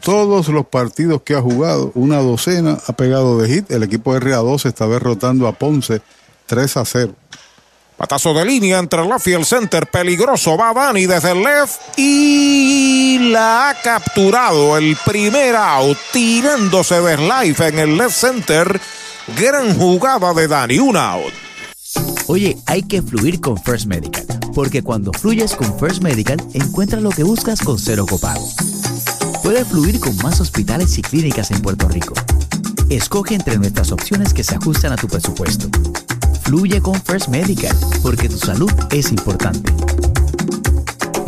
Todos 0.00 0.48
los 0.48 0.66
partidos 0.66 1.22
que 1.22 1.34
ha 1.34 1.42
jugado, 1.42 1.92
una 1.94 2.18
docena, 2.18 2.78
ha 2.86 2.92
pegado 2.94 3.38
de 3.38 3.48
hit. 3.48 3.70
El 3.70 3.82
equipo 3.82 4.14
RA2 4.14 4.66
esta 4.66 4.86
vez 4.86 5.02
rotando 5.02 5.46
a 5.46 5.52
Ponce 5.52 6.00
3 6.46 6.76
a 6.78 6.84
0. 6.84 7.14
Patazo 7.98 8.32
de 8.32 8.44
línea 8.44 8.78
entre 8.78 9.02
el 9.02 9.08
left 9.08 9.26
y 9.26 9.32
el 9.32 9.44
center. 9.44 9.90
Peligroso. 9.90 10.56
Va 10.56 10.72
Dani 10.72 11.06
desde 11.06 11.32
el 11.32 11.42
left. 11.42 11.80
Y 11.96 13.18
la 13.32 13.70
ha 13.70 13.74
capturado 13.82 14.76
el 14.76 14.96
primer 15.04 15.56
out. 15.56 15.98
Tirándose 16.12 17.00
de 17.00 17.16
slide 17.16 17.68
en 17.68 17.78
el 17.80 17.96
left 17.96 18.16
center. 18.16 18.80
Gran 19.36 19.76
jugada 19.76 20.32
de 20.32 20.46
Dani. 20.46 20.78
Un 20.78 20.96
out. 20.96 21.32
Oye, 22.28 22.56
hay 22.66 22.84
que 22.84 23.02
fluir 23.02 23.40
con 23.40 23.60
First 23.60 23.86
Medical. 23.86 24.24
Porque 24.54 24.80
cuando 24.82 25.12
fluyes 25.12 25.56
con 25.56 25.76
First 25.80 26.00
Medical, 26.00 26.40
encuentras 26.54 27.02
lo 27.02 27.10
que 27.10 27.24
buscas 27.24 27.60
con 27.60 27.80
cero 27.80 28.06
copago. 28.08 28.48
Puedes 29.42 29.66
fluir 29.66 29.98
con 29.98 30.16
más 30.18 30.40
hospitales 30.40 30.96
y 30.98 31.02
clínicas 31.02 31.50
en 31.50 31.62
Puerto 31.62 31.88
Rico. 31.88 32.14
Escoge 32.90 33.34
entre 33.34 33.58
nuestras 33.58 33.90
opciones 33.90 34.32
que 34.32 34.44
se 34.44 34.54
ajustan 34.54 34.92
a 34.92 34.96
tu 34.96 35.08
presupuesto. 35.08 35.68
Fluye 36.48 36.80
con 36.80 36.94
First 37.02 37.28
Medical, 37.28 37.76
porque 38.00 38.26
tu 38.26 38.38
salud 38.38 38.72
es 38.90 39.10
importante. 39.10 39.70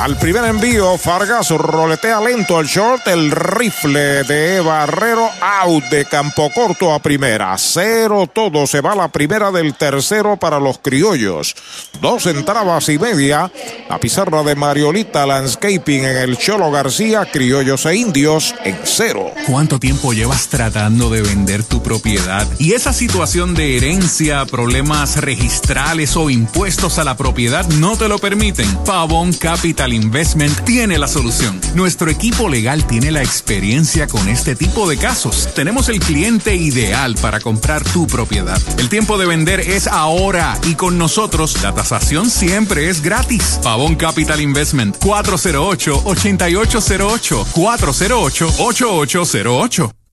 Al 0.00 0.16
primer 0.16 0.44
envío, 0.46 0.96
Fargas 0.96 1.50
roletea 1.50 2.22
lento 2.22 2.56
al 2.56 2.64
short. 2.64 3.06
El 3.06 3.30
rifle 3.30 4.24
de 4.24 4.58
Barrero 4.62 5.28
out 5.42 5.84
de 5.90 6.06
campo 6.06 6.50
corto 6.54 6.94
a 6.94 7.02
primera. 7.02 7.54
Cero 7.58 8.26
todo. 8.32 8.66
Se 8.66 8.80
va 8.80 8.94
la 8.94 9.08
primera 9.08 9.50
del 9.50 9.74
tercero 9.74 10.38
para 10.38 10.58
los 10.58 10.78
criollos. 10.78 11.54
Dos 12.00 12.24
entradas 12.24 12.88
y 12.88 12.98
media. 12.98 13.52
La 13.90 14.00
pizarra 14.00 14.42
de 14.42 14.56
Mariolita 14.56 15.26
Landscaping 15.26 16.06
en 16.06 16.16
el 16.16 16.38
Cholo 16.38 16.70
García. 16.70 17.28
Criollos 17.30 17.84
e 17.84 17.96
indios 17.96 18.54
en 18.64 18.78
cero. 18.84 19.30
¿Cuánto 19.46 19.78
tiempo 19.78 20.14
llevas 20.14 20.48
tratando 20.48 21.10
de 21.10 21.20
vender 21.20 21.62
tu 21.62 21.82
propiedad? 21.82 22.48
Y 22.58 22.72
esa 22.72 22.94
situación 22.94 23.54
de 23.54 23.76
herencia, 23.76 24.46
problemas 24.46 25.18
registrales 25.18 26.16
o 26.16 26.30
impuestos 26.30 26.98
a 26.98 27.04
la 27.04 27.18
propiedad 27.18 27.68
no 27.68 27.98
te 27.98 28.08
lo 28.08 28.18
permiten. 28.18 28.66
Pavón 28.86 29.34
Capital 29.34 29.89
Investment 29.92 30.64
tiene 30.64 30.98
la 30.98 31.08
solución. 31.08 31.60
Nuestro 31.74 32.10
equipo 32.10 32.48
legal 32.48 32.86
tiene 32.86 33.10
la 33.10 33.22
experiencia 33.22 34.06
con 34.06 34.28
este 34.28 34.54
tipo 34.56 34.88
de 34.88 34.96
casos. 34.96 35.48
Tenemos 35.54 35.88
el 35.88 36.00
cliente 36.00 36.56
ideal 36.56 37.16
para 37.20 37.40
comprar 37.40 37.84
tu 37.84 38.06
propiedad. 38.06 38.58
El 38.78 38.88
tiempo 38.88 39.18
de 39.18 39.26
vender 39.26 39.60
es 39.60 39.86
ahora 39.86 40.58
y 40.64 40.74
con 40.74 40.96
nosotros 40.98 41.62
la 41.62 41.74
tasación 41.74 42.30
siempre 42.30 42.88
es 42.88 43.02
gratis. 43.02 43.60
Pavón 43.62 43.96
Capital 43.96 44.40
Investment 44.40 44.98
408-8808 44.98 47.44
408-8808. 47.52 49.99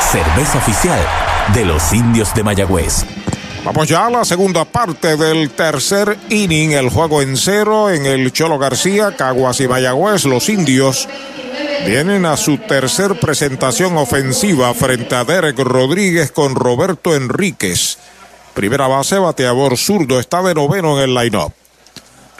Cerveza 0.00 0.56
oficial 0.56 0.98
de 1.52 1.66
los 1.66 1.92
indios 1.92 2.32
de 2.34 2.42
Mayagüez. 2.42 3.04
Vamos 3.62 3.86
ya 3.86 4.06
a 4.06 4.10
la 4.10 4.24
segunda 4.24 4.64
parte 4.64 5.18
del 5.18 5.50
tercer 5.50 6.16
inning. 6.30 6.72
El 6.72 6.88
juego 6.88 7.20
en 7.20 7.36
cero 7.36 7.90
en 7.90 8.06
el 8.06 8.32
Cholo 8.32 8.58
García, 8.58 9.14
Caguas 9.16 9.60
y 9.60 9.68
Mayagüez. 9.68 10.24
Los 10.24 10.48
indios 10.48 11.08
vienen 11.84 12.24
a 12.24 12.38
su 12.38 12.56
tercer 12.56 13.20
presentación 13.20 13.98
ofensiva 13.98 14.72
frente 14.72 15.14
a 15.14 15.24
Derek 15.24 15.58
Rodríguez 15.58 16.30
con 16.30 16.54
Roberto 16.54 17.14
Enríquez. 17.14 17.98
Primera 18.54 18.86
base, 18.86 19.18
bateador 19.18 19.76
zurdo, 19.76 20.20
está 20.20 20.42
de 20.42 20.54
noveno 20.54 20.96
en 20.96 21.10
el 21.10 21.14
line-up. 21.14 21.52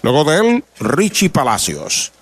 Luego 0.01 0.24
de 0.24 0.39
él, 0.39 0.64
Richie 0.80 1.28
Palacios. 1.28 2.12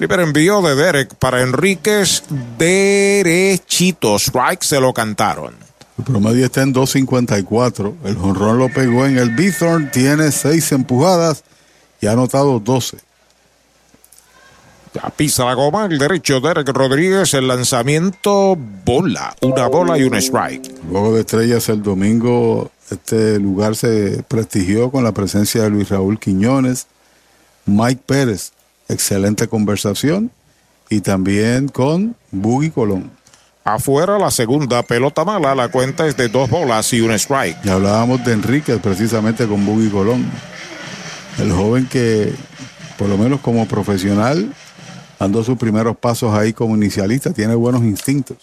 Primer 0.00 0.20
envío 0.20 0.62
de 0.62 0.74
Derek 0.76 1.14
para 1.16 1.42
Enríquez, 1.42 2.22
derechito. 2.56 4.16
Strike 4.16 4.62
se 4.62 4.80
lo 4.80 4.94
cantaron. 4.94 5.52
El 5.98 6.04
promedio 6.04 6.46
está 6.46 6.62
en 6.62 6.72
2.54. 6.72 7.96
El 8.04 8.16
jonrón 8.16 8.56
lo 8.56 8.70
pegó 8.70 9.04
en 9.04 9.18
el 9.18 9.28
Bithorn, 9.34 9.90
tiene 9.90 10.32
seis 10.32 10.72
empujadas 10.72 11.44
y 12.00 12.06
ha 12.06 12.12
anotado 12.12 12.58
12. 12.60 12.96
Ya 14.94 15.10
pisa 15.10 15.44
la 15.44 15.52
goma, 15.52 15.84
el 15.84 15.98
derecho 15.98 16.40
Derek 16.40 16.70
Rodríguez, 16.70 17.34
el 17.34 17.46
lanzamiento 17.46 18.56
bola, 18.56 19.36
una 19.42 19.66
bola 19.66 19.98
y 19.98 20.04
un 20.04 20.14
strike. 20.14 20.80
Luego 20.90 21.12
de 21.12 21.20
estrellas 21.20 21.68
el 21.68 21.82
domingo, 21.82 22.70
este 22.90 23.38
lugar 23.38 23.76
se 23.76 24.24
prestigió 24.26 24.90
con 24.90 25.04
la 25.04 25.12
presencia 25.12 25.64
de 25.64 25.68
Luis 25.68 25.90
Raúl 25.90 26.18
Quiñones, 26.18 26.86
Mike 27.66 28.00
Pérez, 28.06 28.52
excelente 28.92 29.48
conversación, 29.48 30.30
y 30.88 31.00
también 31.00 31.68
con 31.68 32.16
Buggy 32.30 32.70
Colón. 32.70 33.10
Afuera 33.64 34.18
la 34.18 34.30
segunda 34.30 34.82
pelota 34.82 35.24
mala, 35.24 35.54
la 35.54 35.68
cuenta 35.68 36.06
es 36.06 36.16
de 36.16 36.28
dos 36.28 36.50
bolas 36.50 36.92
y 36.92 37.00
un 37.00 37.12
strike. 37.12 37.58
Y 37.64 37.68
hablábamos 37.68 38.24
de 38.24 38.32
Enríquez 38.32 38.80
precisamente 38.80 39.46
con 39.46 39.64
Buggy 39.64 39.90
Colón. 39.90 40.24
El 41.38 41.52
joven 41.52 41.86
que, 41.86 42.32
por 42.98 43.08
lo 43.08 43.16
menos 43.16 43.40
como 43.40 43.66
profesional, 43.66 44.52
dando 45.18 45.44
sus 45.44 45.58
primeros 45.58 45.96
pasos 45.96 46.34
ahí 46.34 46.52
como 46.52 46.74
inicialista, 46.74 47.32
tiene 47.32 47.54
buenos 47.54 47.82
instintos. 47.82 48.38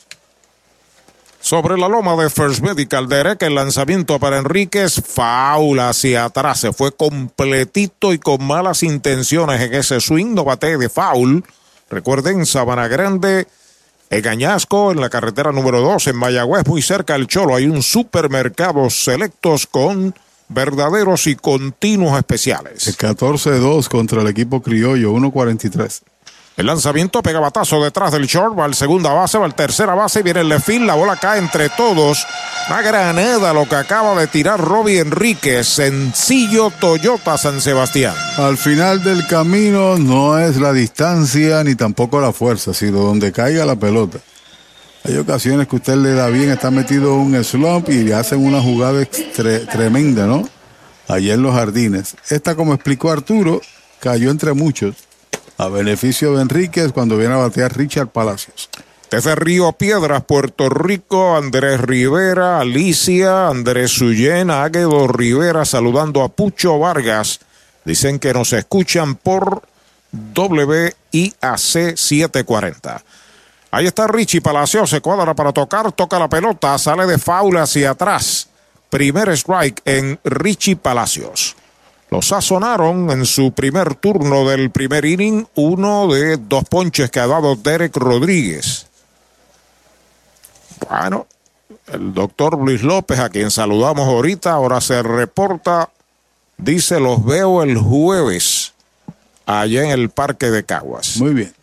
Sobre 1.47 1.77
la 1.77 1.87
loma 1.87 2.21
de 2.21 2.29
First 2.29 2.59
Medical 2.59 3.07
Derek, 3.07 3.41
el 3.41 3.55
lanzamiento 3.55 4.19
para 4.19 4.37
Enríquez, 4.37 5.01
faula 5.01 5.87
hacia 5.87 6.25
atrás, 6.25 6.59
se 6.59 6.73
fue 6.73 6.91
completito 6.91 8.11
y 8.11 8.19
con 8.19 8.43
malas 8.43 8.83
intenciones 8.83 9.61
en 9.61 9.73
ese 9.73 10.01
swing, 10.01 10.33
no 10.33 10.43
bate 10.43 10.77
de 10.77 10.89
foul. 10.89 11.45
Recuerden, 11.89 12.45
Sabana 12.45 12.89
Grande, 12.89 13.47
En 14.09 14.27
Añasco, 14.27 14.91
en 14.91 14.99
la 14.99 15.09
carretera 15.09 15.53
número 15.53 15.79
2, 15.79 16.07
en 16.07 16.17
Mayagüez, 16.17 16.67
muy 16.67 16.81
cerca 16.81 17.13
del 17.13 17.27
Cholo, 17.27 17.55
hay 17.55 17.67
un 17.67 17.81
supermercado 17.81 18.89
selectos 18.89 19.67
con 19.67 20.13
verdaderos 20.49 21.27
y 21.27 21.37
continuos 21.37 22.17
especiales. 22.17 22.87
El 22.87 22.97
14-2 22.97 23.87
contra 23.87 24.21
el 24.21 24.27
equipo 24.27 24.61
criollo, 24.61 25.13
1-43. 25.13 26.01
El 26.57 26.65
lanzamiento 26.65 27.21
pega 27.21 27.39
batazo 27.39 27.83
detrás 27.83 28.11
del 28.11 28.25
short, 28.25 28.57
va 28.57 28.65
al 28.65 28.73
segunda 28.73 29.13
base, 29.13 29.37
va 29.37 29.45
al 29.45 29.53
tercera 29.53 29.93
base, 29.93 30.23
viene 30.23 30.39
el 30.39 30.49
lefil, 30.49 30.87
la 30.87 30.95
bola 30.95 31.15
cae 31.15 31.37
entre 31.37 31.69
todos. 31.69 32.25
Una 32.67 32.81
granada 32.81 33.53
lo 33.53 33.69
que 33.69 33.75
acaba 33.75 34.19
de 34.19 34.25
tirar 34.25 34.59
Robbie 34.59 34.97
Enríquez, 34.97 35.67
sencillo 35.67 36.71
Toyota 36.71 37.37
San 37.37 37.61
Sebastián. 37.61 38.15
Al 38.37 38.57
final 38.57 39.03
del 39.03 39.27
camino 39.27 39.99
no 39.99 40.39
es 40.39 40.57
la 40.57 40.73
distancia 40.73 41.63
ni 41.63 41.75
tampoco 41.75 42.19
la 42.19 42.33
fuerza, 42.33 42.73
sino 42.73 43.01
donde 43.01 43.31
caiga 43.31 43.63
la 43.63 43.75
pelota. 43.75 44.17
Hay 45.03 45.15
ocasiones 45.15 45.67
que 45.67 45.75
usted 45.75 45.97
le 45.97 46.13
da 46.13 46.27
bien, 46.29 46.49
está 46.49 46.71
metido 46.71 47.17
un 47.17 47.35
slump 47.43 47.87
y 47.89 48.01
le 48.03 48.15
hacen 48.15 48.43
una 48.43 48.63
jugada 48.63 49.05
tre 49.35 49.59
tremenda, 49.59 50.25
¿no? 50.25 50.49
Allí 51.07 51.29
en 51.29 51.43
los 51.43 51.53
jardines. 51.53 52.15
Esta, 52.29 52.55
como 52.55 52.73
explicó 52.73 53.11
Arturo, 53.11 53.61
cayó 53.99 54.31
entre 54.31 54.53
muchos 54.53 55.06
a 55.57 55.67
beneficio 55.69 56.35
de 56.35 56.43
Enríquez 56.43 56.91
cuando 56.91 57.17
viene 57.17 57.33
a 57.33 57.37
batear 57.37 57.75
Richard 57.75 58.09
Palacios. 58.09 58.69
Desde 59.09 59.35
Río 59.35 59.71
Piedras, 59.71 60.23
Puerto 60.23 60.69
Rico, 60.69 61.37
Andrés 61.37 61.79
Rivera, 61.79 62.59
Alicia, 62.59 63.47
Andrés 63.47 63.91
Suyen, 63.91 64.51
Águedo 64.51 65.07
Rivera, 65.07 65.63
saludando 65.63 66.23
a 66.23 66.29
Pucho 66.29 66.77
Vargas. 66.77 67.39
Dicen 67.85 68.19
que 68.19 68.33
nos 68.33 68.51
escuchan 68.51 69.15
por 69.15 69.63
WIAC 70.35 71.57
740. 71.57 73.03
Ahí 73.71 73.85
está 73.85 74.07
Richie 74.07 74.41
Palacios, 74.41 74.89
se 74.89 75.01
cuadra 75.01 75.33
para 75.33 75.53
tocar, 75.53 75.91
toca 75.93 76.19
la 76.19 76.29
pelota, 76.29 76.77
sale 76.77 77.05
de 77.05 77.17
faula 77.17 77.63
hacia 77.63 77.91
atrás. 77.91 78.49
Primer 78.89 79.29
strike 79.29 79.81
en 79.85 80.19
Richie 80.23 80.75
Palacios. 80.75 81.55
Lo 82.09 82.21
sazonaron 82.21 83.09
en 83.11 83.25
su 83.25 83.51
primer 83.51 83.95
turno 83.95 84.47
del 84.47 84.71
primer 84.71 85.03
inning, 85.05 85.45
uno 85.55 86.07
de 86.07 86.37
dos 86.37 86.63
ponches 86.65 87.11
que 87.11 87.19
ha 87.19 87.27
dado 87.27 87.55
Derek 87.55 87.95
Rodríguez. 87.97 88.87
Bueno, 90.89 91.27
el 91.87 92.13
doctor 92.13 92.57
Luis 92.57 92.81
López, 92.81 93.19
a 93.19 93.29
quien 93.29 93.51
saludamos 93.51 94.07
ahorita, 94.07 94.53
ahora 94.53 94.79
se 94.79 95.03
reporta, 95.03 95.89
dice, 96.57 96.99
los 96.99 97.25
veo 97.25 97.61
el 97.61 97.77
jueves 97.77 98.73
allá 99.45 99.83
en 99.83 99.89
el 99.89 100.09
Parque 100.09 100.49
de 100.49 100.63
Caguas. 100.63 101.17
Muy 101.17 101.33
bien. 101.33 101.53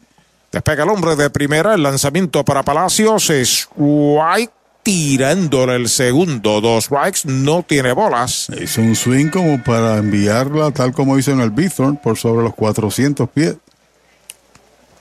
Despega 0.52 0.84
el 0.84 0.90
hombre 0.90 1.16
de 1.16 1.30
primera, 1.30 1.74
el 1.74 1.82
lanzamiento 1.82 2.44
para 2.44 2.62
Palacios 2.62 3.30
es 3.30 3.68
White 3.76 4.52
tirándole 4.84 5.74
el 5.74 5.88
segundo. 5.88 6.60
Dos 6.60 6.84
strikes, 6.84 7.22
no 7.24 7.64
tiene 7.64 7.92
bolas. 7.92 8.48
Hizo 8.60 8.82
un 8.82 8.94
swing 8.94 9.30
como 9.30 9.60
para 9.64 9.96
enviarla, 9.96 10.70
tal 10.70 10.92
como 10.92 11.18
hizo 11.18 11.32
en 11.32 11.40
el 11.40 11.50
Bithorn, 11.50 11.96
por 11.96 12.16
sobre 12.16 12.44
los 12.44 12.54
400 12.54 13.28
pies. 13.30 13.56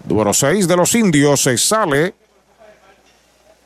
Número 0.08 0.34
6 0.34 0.68
de 0.68 0.76
los 0.76 0.96
indios 0.96 1.42
se 1.42 1.58
sale. 1.58 2.16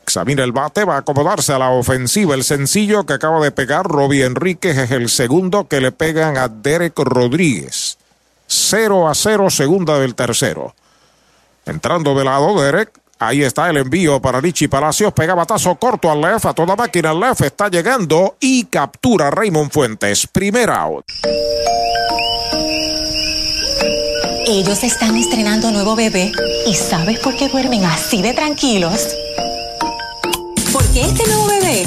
Examina 0.02 0.42
el 0.42 0.52
bate, 0.52 0.84
va 0.84 0.96
a 0.96 0.98
acomodarse 0.98 1.52
a 1.52 1.58
la 1.58 1.70
ofensiva. 1.70 2.34
El 2.34 2.44
sencillo 2.44 3.04
que 3.06 3.12
acaba 3.12 3.40
de 3.40 3.50
pegar 3.50 3.86
Robbie 3.86 4.24
Enríquez 4.24 4.76
es 4.76 4.90
el 4.90 5.08
segundo 5.08 5.68
que 5.68 5.80
le 5.80 5.92
pegan 5.92 6.36
a 6.36 6.48
Derek 6.48 6.98
Rodríguez. 6.98 7.98
0 8.46 9.08
a 9.08 9.14
0, 9.14 9.50
segunda 9.50 9.98
del 9.98 10.14
tercero. 10.14 10.74
Entrando 11.66 12.14
de 12.14 12.24
lado, 12.24 12.60
Derek 12.60 12.90
Ahí 13.18 13.42
está 13.42 13.68
el 13.68 13.78
envío 13.78 14.20
para 14.20 14.40
Richie 14.40 14.68
Palacios. 14.68 15.12
Pega 15.12 15.34
batazo 15.34 15.74
corto 15.76 16.10
al 16.10 16.20
left. 16.20 16.46
A 16.46 16.54
toda 16.54 16.76
máquina 16.76 17.10
al 17.10 17.20
left 17.20 17.40
está 17.40 17.68
llegando 17.68 18.36
y 18.38 18.64
captura 18.64 19.28
a 19.28 19.30
Raymond 19.30 19.72
Fuentes. 19.72 20.26
Primer 20.26 20.70
out. 20.70 21.04
Ellos 24.46 24.82
están 24.82 25.16
estrenando 25.16 25.70
nuevo 25.70 25.96
bebé. 25.96 26.32
¿Y 26.66 26.74
sabes 26.74 27.18
por 27.18 27.36
qué 27.36 27.48
duermen 27.48 27.84
así 27.84 28.22
de 28.22 28.32
tranquilos? 28.32 29.08
Porque 30.72 31.02
este 31.02 31.26
nuevo 31.26 31.46
bebé 31.48 31.86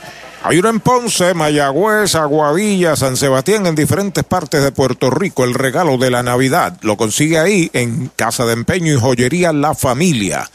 Hay 0.43 0.57
uno 0.57 0.69
en 0.69 0.79
Ponce, 0.79 1.35
Mayagüez, 1.35 2.15
Aguadilla, 2.15 2.95
San 2.95 3.15
Sebastián, 3.15 3.67
en 3.67 3.75
diferentes 3.75 4.23
partes 4.23 4.63
de 4.63 4.71
Puerto 4.71 5.11
Rico. 5.11 5.43
El 5.43 5.53
regalo 5.53 5.99
de 5.99 6.09
la 6.09 6.23
Navidad 6.23 6.77
lo 6.81 6.97
consigue 6.97 7.37
ahí 7.37 7.69
en 7.73 8.11
Casa 8.15 8.45
de 8.45 8.53
Empeño 8.53 8.91
y 8.91 8.99
Joyería 8.99 9.53
La 9.53 9.75
Familia. 9.75 10.49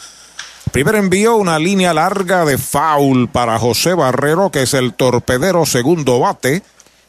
Primero 0.72 0.98
envió 0.98 1.36
una 1.36 1.60
línea 1.60 1.94
larga 1.94 2.44
de 2.44 2.58
foul 2.58 3.28
para 3.28 3.60
José 3.60 3.94
Barrero, 3.94 4.50
que 4.50 4.62
es 4.62 4.74
el 4.74 4.92
torpedero 4.92 5.64
segundo 5.64 6.18
bate. 6.18 6.64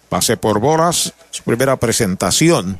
Pase 0.08 0.38
por 0.38 0.60
bolas, 0.60 1.14
su 1.32 1.44
primera 1.44 1.78
presentación. 1.78 2.80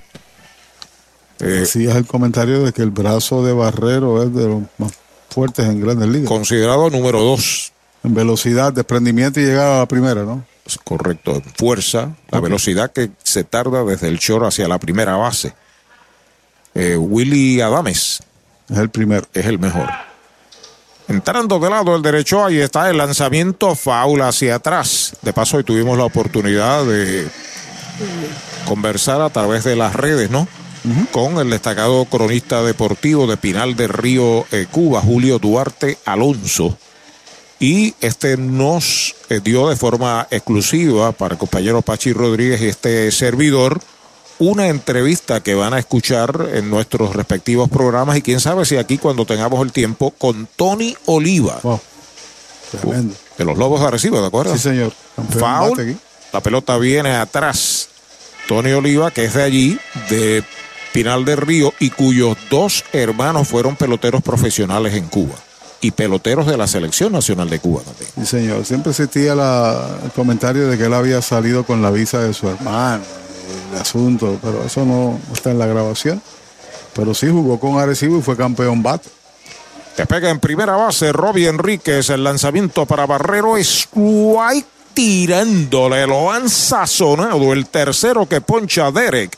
Eh, 1.40 1.66
sí, 1.66 1.88
es 1.88 1.96
el 1.96 2.06
comentario 2.06 2.64
de 2.64 2.72
que 2.72 2.84
el 2.84 2.92
brazo 2.92 3.44
de 3.44 3.52
Barrero 3.52 4.22
es 4.22 4.34
de 4.34 4.48
los 4.48 4.62
más 4.78 4.94
fuertes 5.30 5.66
en 5.66 5.82
grandes 5.82 6.08
ligas. 6.08 6.30
Considerado 6.30 6.92
número 6.92 7.20
dos. 7.20 7.74
En 8.04 8.14
velocidad, 8.14 8.74
desprendimiento 8.74 9.40
y 9.40 9.46
llegada 9.46 9.78
a 9.78 9.80
la 9.80 9.86
primera, 9.88 10.24
¿no? 10.24 10.46
Correcto, 10.84 11.36
en 11.36 11.44
fuerza, 11.44 12.16
la 12.30 12.40
velocidad 12.40 12.92
que 12.92 13.12
se 13.24 13.44
tarda 13.44 13.84
desde 13.84 14.08
el 14.08 14.18
short 14.18 14.46
hacia 14.46 14.68
la 14.68 14.80
primera 14.80 15.16
base. 15.16 15.54
Eh, 16.74 16.96
Willy 16.96 17.62
Adames. 17.62 18.20
Es 18.70 18.78
el 18.78 18.90
primero. 18.90 19.26
Es 19.34 19.46
el 19.46 19.60
mejor. 19.60 19.90
Entrando 21.08 21.58
de 21.60 21.70
lado 21.70 21.96
el 21.96 22.02
derecho, 22.02 22.44
ahí 22.44 22.60
está 22.60 22.90
el 22.90 22.98
lanzamiento 22.98 23.76
foul 23.76 24.22
hacia 24.22 24.56
atrás. 24.56 25.14
De 25.22 25.32
paso, 25.32 25.58
hoy 25.58 25.64
tuvimos 25.64 25.98
la 25.98 26.04
oportunidad 26.04 26.86
de 26.86 27.28
conversar 28.68 29.22
a 29.22 29.30
través 29.30 29.64
de 29.64 29.78
las 29.78 29.96
redes, 29.96 30.30
¿no? 30.30 30.48
Con 31.12 31.38
el 31.40 31.50
destacado 31.50 32.06
cronista 32.06 32.62
deportivo 32.62 33.26
de 33.26 33.38
Pinal 33.38 33.76
de 33.76 33.88
Río, 33.88 34.46
eh, 34.52 34.68
Cuba, 34.70 35.02
Julio 35.02 35.40
Duarte 35.40 35.98
Alonso. 36.06 36.78
Y 37.60 37.96
este 38.02 38.38
nos 38.38 39.16
eh, 39.30 39.40
dio 39.44 39.70
de 39.70 39.76
forma 39.76 40.28
exclusiva 40.30 41.12
para 41.12 41.34
el 41.34 41.40
compañero 41.40 41.82
Pachi 41.82 42.14
Rodríguez 42.14 42.62
y 42.62 42.68
este 42.68 43.12
servidor 43.12 43.82
una 44.40 44.68
entrevista 44.68 45.42
que 45.42 45.56
van 45.56 45.74
a 45.74 45.80
escuchar 45.80 46.50
en 46.54 46.70
nuestros 46.70 47.16
respectivos 47.16 47.70
programas 47.70 48.18
y 48.18 48.22
quién 48.22 48.40
sabe 48.40 48.66
si 48.66 48.78
aquí 48.78 48.98
cuando 48.98 49.26
tengamos 49.26 49.62
el 49.64 49.72
tiempo 49.72 50.12
con 50.12 50.48
Tony 50.56 50.96
Oliva. 51.06 51.60
De 53.38 53.46
los 53.46 53.58
Lobos 53.58 53.82
de 53.82 53.88
Arecibo, 53.88 54.22
¿de 54.22 54.28
acuerdo? 54.28 54.54
Sí, 54.54 54.60
señor. 54.60 54.94
Foul. 55.40 55.98
La 56.34 56.42
pelota 56.42 56.78
viene 56.78 57.16
atrás. 57.16 57.90
Tony 58.48 58.72
Oliva, 58.72 59.12
que 59.12 59.26
es 59.26 59.34
de 59.34 59.44
allí, 59.44 59.80
de 60.10 60.44
Pinal 60.94 61.26
del 61.26 61.38
Río, 61.38 61.74
y 61.80 61.90
cuyos 61.90 62.38
dos 62.50 62.84
hermanos 62.94 63.48
fueron 63.48 63.76
peloteros 63.76 64.22
profesionales 64.22 64.94
en 64.94 65.08
Cuba. 65.08 65.36
Y 65.80 65.92
peloteros 65.92 66.48
de 66.48 66.58
la 66.58 66.68
Selección 66.68 67.12
Nacional 67.12 67.50
de 67.50 67.60
Cuba 67.60 67.84
también. 67.84 68.10
Sí, 68.16 68.26
señor. 68.26 68.66
Siempre 68.66 68.92
existía 68.92 69.36
la, 69.36 70.00
el 70.04 70.12
comentario 70.12 70.68
de 70.68 70.78
que 70.78 70.86
él 70.86 70.94
había 70.94 71.22
salido 71.22 71.66
con 71.66 71.82
la 71.82 71.92
visa 71.92 72.20
de 72.20 72.34
su 72.34 72.50
hermano 72.50 73.04
el 73.72 73.78
asunto, 73.78 74.40
pero 74.42 74.64
eso 74.64 74.86
no 74.86 75.20
está 75.34 75.52
en 75.52 75.60
la 75.60 75.68
grabación. 75.68 76.22
Pero 76.94 77.14
sí 77.14 77.28
jugó 77.28 77.60
con 77.60 77.80
Arecibo 77.80 78.18
y 78.18 78.22
fue 78.22 78.36
campeón 78.36 78.82
bate. 78.82 79.10
Te 79.96 80.06
pega 80.06 80.30
en 80.30 80.40
primera 80.40 80.76
base 80.76 81.12
Robbie 81.12 81.48
Enríquez. 81.48 82.10
El 82.10 82.24
lanzamiento 82.24 82.86
para 82.86 83.06
Barrero 83.06 83.58
es 83.58 83.88
White 83.94 84.68
tirándole. 84.94 86.08
Lo 86.08 86.32
han 86.32 86.50
sazonado. 86.50 87.54
El 87.54 87.68
tercero 87.68 88.28
que 88.28 88.42
poncha 88.42 88.92
Derek. 88.92 89.38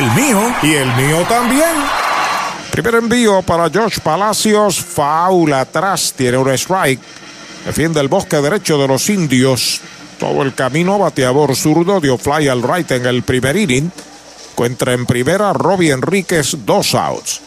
mío 0.11 0.53
y 0.63 0.73
el 0.73 0.93
mío 0.95 1.25
también. 1.27 1.75
Primer 2.71 2.95
envío 2.95 3.41
para 3.41 3.69
Josh 3.69 3.99
Palacios. 3.99 4.79
Faul 4.79 5.53
atrás. 5.53 6.13
Tiene 6.15 6.37
un 6.37 6.49
strike. 6.49 7.01
Defiende 7.65 7.99
el 7.99 8.07
bosque 8.07 8.37
derecho 8.37 8.77
de 8.77 8.87
los 8.87 9.09
indios. 9.09 9.81
Todo 10.19 10.43
el 10.43 10.53
camino, 10.53 10.99
bateador 10.99 11.55
zurdo, 11.55 11.99
dio 11.99 12.17
fly 12.17 12.47
al 12.47 12.63
right 12.63 12.89
en 12.91 13.05
el 13.05 13.23
primer 13.23 13.55
inning. 13.55 13.91
Encuentra 14.51 14.93
en 14.93 15.05
primera 15.05 15.53
Robbie 15.53 15.91
Enríquez, 15.91 16.55
dos 16.65 16.93
outs. 16.95 17.41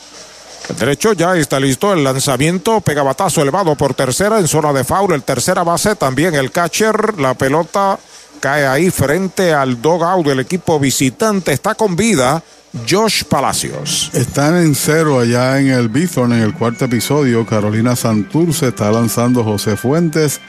El 0.69 0.77
derecho 0.77 1.13
ya 1.13 1.37
está 1.37 1.61
listo 1.61 1.93
el 1.93 2.03
lanzamiento, 2.03 2.81
pega 2.81 3.03
batazo 3.03 3.43
elevado 3.43 3.75
por 3.75 3.95
tercera 3.95 4.39
en 4.39 4.49
zona 4.49 4.73
de 4.73 4.83
foul, 4.83 5.13
el 5.13 5.23
tercera 5.23 5.63
base, 5.63 5.95
también 5.95 6.35
el 6.35 6.51
catcher, 6.51 7.21
la 7.21 7.35
pelota 7.35 7.99
cae 8.45 8.67
ahí 8.67 8.91
frente 8.91 9.55
al 9.55 9.81
dogout 9.81 10.27
del 10.27 10.41
equipo 10.41 10.79
visitante, 10.79 11.51
está 11.51 11.75
con 11.75 11.97
vida 11.97 12.43
Josh 12.87 13.25
Palacios. 13.25 14.11
Están 14.13 14.59
en 14.59 14.75
cero 14.75 15.19
allá 15.19 15.59
en 15.59 15.69
el 15.69 15.89
Bithorn 15.89 16.35
en 16.35 16.41
el 16.41 16.53
cuarto 16.53 16.85
episodio. 16.85 17.47
Carolina 17.47 17.97
Santurce 17.97 18.69
está 18.69 18.93
lanzando 18.93 19.45
José 19.45 19.79
Fuentes 19.79 20.43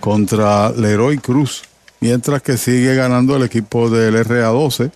contra 0.00 0.70
Leroy 0.70 1.18
Cruz. 1.18 1.64
Mientras 2.00 2.40
que 2.40 2.56
sigue 2.56 2.94
ganando 2.94 3.36
el 3.36 3.42
equipo 3.42 3.90
del 3.90 4.14
RA12 4.26 4.90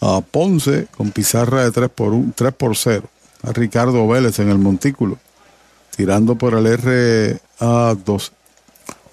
a 0.00 0.20
Ponce 0.20 0.86
con 0.96 1.10
pizarra 1.10 1.64
de 1.64 1.72
3 1.72 1.90
por, 1.92 2.12
1, 2.12 2.34
3 2.36 2.52
por 2.52 2.76
0. 2.76 3.02
A 3.42 3.50
Ricardo 3.50 4.06
Vélez 4.06 4.38
en 4.38 4.48
el 4.48 4.58
montículo. 4.58 5.18
Tirando 5.96 6.36
por 6.36 6.54
el 6.54 6.66
RA12. 6.66 8.30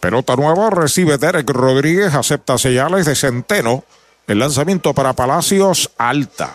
Pelota 0.02 0.36
nueva 0.36 0.72
recibe 0.72 1.20
Derek 1.20 1.48
Rodríguez, 1.52 2.16
acepta 2.16 2.58
señales 2.58 3.06
de 3.06 3.16
Centeno. 3.16 3.84
El 4.26 4.40
lanzamiento 4.40 4.96
para 4.96 5.14
Palacios, 5.14 5.92
alta. 5.96 6.52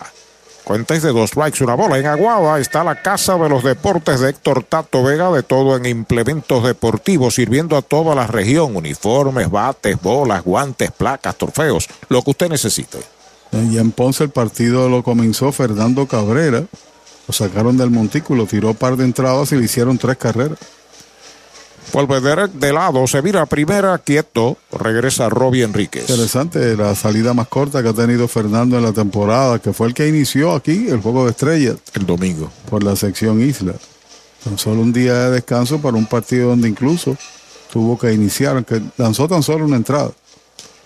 Cuentas 0.65 1.01
de 1.01 1.13
dos 1.13 1.29
strikes, 1.29 1.63
una 1.63 1.75
bola. 1.75 1.97
En 1.97 2.07
Aguada 2.07 2.59
está 2.59 2.83
la 2.83 3.01
Casa 3.01 3.37
de 3.37 3.47
los 3.47 3.63
Deportes 3.63 4.19
de 4.19 4.31
Héctor 4.31 4.63
Tato 4.63 5.01
Vega, 5.01 5.31
de 5.31 5.43
todo 5.43 5.77
en 5.77 5.85
implementos 5.85 6.61
deportivos, 6.61 7.35
sirviendo 7.35 7.77
a 7.77 7.81
toda 7.81 8.15
la 8.15 8.27
región. 8.27 8.75
Uniformes, 8.75 9.49
bates, 9.49 10.01
bolas, 10.01 10.43
guantes, 10.43 10.91
placas, 10.91 11.37
trofeos, 11.37 11.87
lo 12.09 12.21
que 12.23 12.31
usted 12.31 12.49
necesite. 12.49 12.97
Y 13.53 13.77
en 13.77 13.91
Ponce 13.93 14.25
el 14.25 14.29
partido 14.29 14.89
lo 14.89 15.03
comenzó 15.03 15.53
Fernando 15.53 16.05
Cabrera. 16.05 16.65
Lo 17.27 17.33
sacaron 17.33 17.77
del 17.77 17.91
montículo, 17.91 18.45
tiró 18.45 18.73
par 18.73 18.97
de 18.97 19.05
entradas 19.05 19.53
y 19.53 19.55
le 19.55 19.63
hicieron 19.63 19.97
tres 19.97 20.17
carreras. 20.17 20.59
Vuelve 21.93 22.47
de 22.53 22.73
lado, 22.73 23.07
se 23.07 23.21
vira 23.21 23.45
primera, 23.45 23.97
quieto, 23.97 24.57
regresa 24.71 25.29
Robbie 25.29 25.63
Enríquez. 25.63 26.09
Interesante 26.09 26.75
la 26.75 26.93
salida 26.95 27.33
más 27.33 27.47
corta 27.47 27.81
que 27.81 27.89
ha 27.89 27.93
tenido 27.93 28.27
Fernando 28.27 28.77
en 28.77 28.83
la 28.83 28.91
temporada, 28.91 29.59
que 29.59 29.73
fue 29.73 29.87
el 29.87 29.93
que 29.93 30.07
inició 30.07 30.53
aquí 30.53 30.87
el 30.89 31.01
juego 31.01 31.25
de 31.25 31.31
estrellas. 31.31 31.77
El 31.93 32.05
domingo. 32.05 32.51
Por 32.69 32.83
la 32.83 32.95
sección 32.95 33.41
Isla. 33.41 33.73
Tan 34.43 34.57
solo 34.57 34.81
un 34.81 34.93
día 34.93 35.13
de 35.13 35.31
descanso 35.31 35.81
para 35.81 35.97
un 35.97 36.05
partido 36.05 36.49
donde 36.49 36.69
incluso 36.69 37.17
tuvo 37.71 37.97
que 37.97 38.13
iniciar, 38.13 38.55
aunque 38.55 38.81
lanzó 38.97 39.27
tan 39.27 39.41
solo 39.41 39.65
una 39.65 39.77
entrada. 39.77 40.11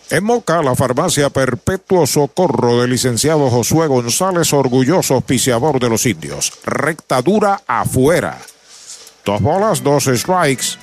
En 0.09 0.23
Moca, 0.25 0.61
la 0.61 0.75
farmacia 0.75 1.29
Perpetuo 1.29 2.05
Socorro 2.05 2.81
del 2.81 2.91
licenciado 2.91 3.49
Josué 3.49 3.87
González, 3.87 4.51
orgulloso 4.51 5.15
auspiciador 5.15 5.79
de 5.79 5.89
los 5.89 6.05
indios. 6.05 6.51
Recta 6.65 7.21
dura 7.21 7.61
afuera. 7.65 8.37
Dos 9.23 9.41
bolas, 9.41 9.81
dos 9.81 10.05
strikes. 10.05 10.77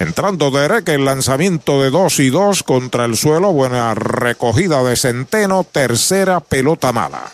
Entrando 0.00 0.50
Derek, 0.50 0.88
el 0.88 1.04
lanzamiento 1.04 1.80
de 1.82 1.90
2 1.90 2.18
y 2.20 2.30
2 2.30 2.62
contra 2.64 3.04
el 3.04 3.16
suelo. 3.16 3.52
Buena 3.52 3.94
recogida 3.94 4.82
de 4.82 4.96
Centeno. 4.96 5.64
Tercera 5.64 6.40
pelota 6.40 6.92
mala. 6.92 7.30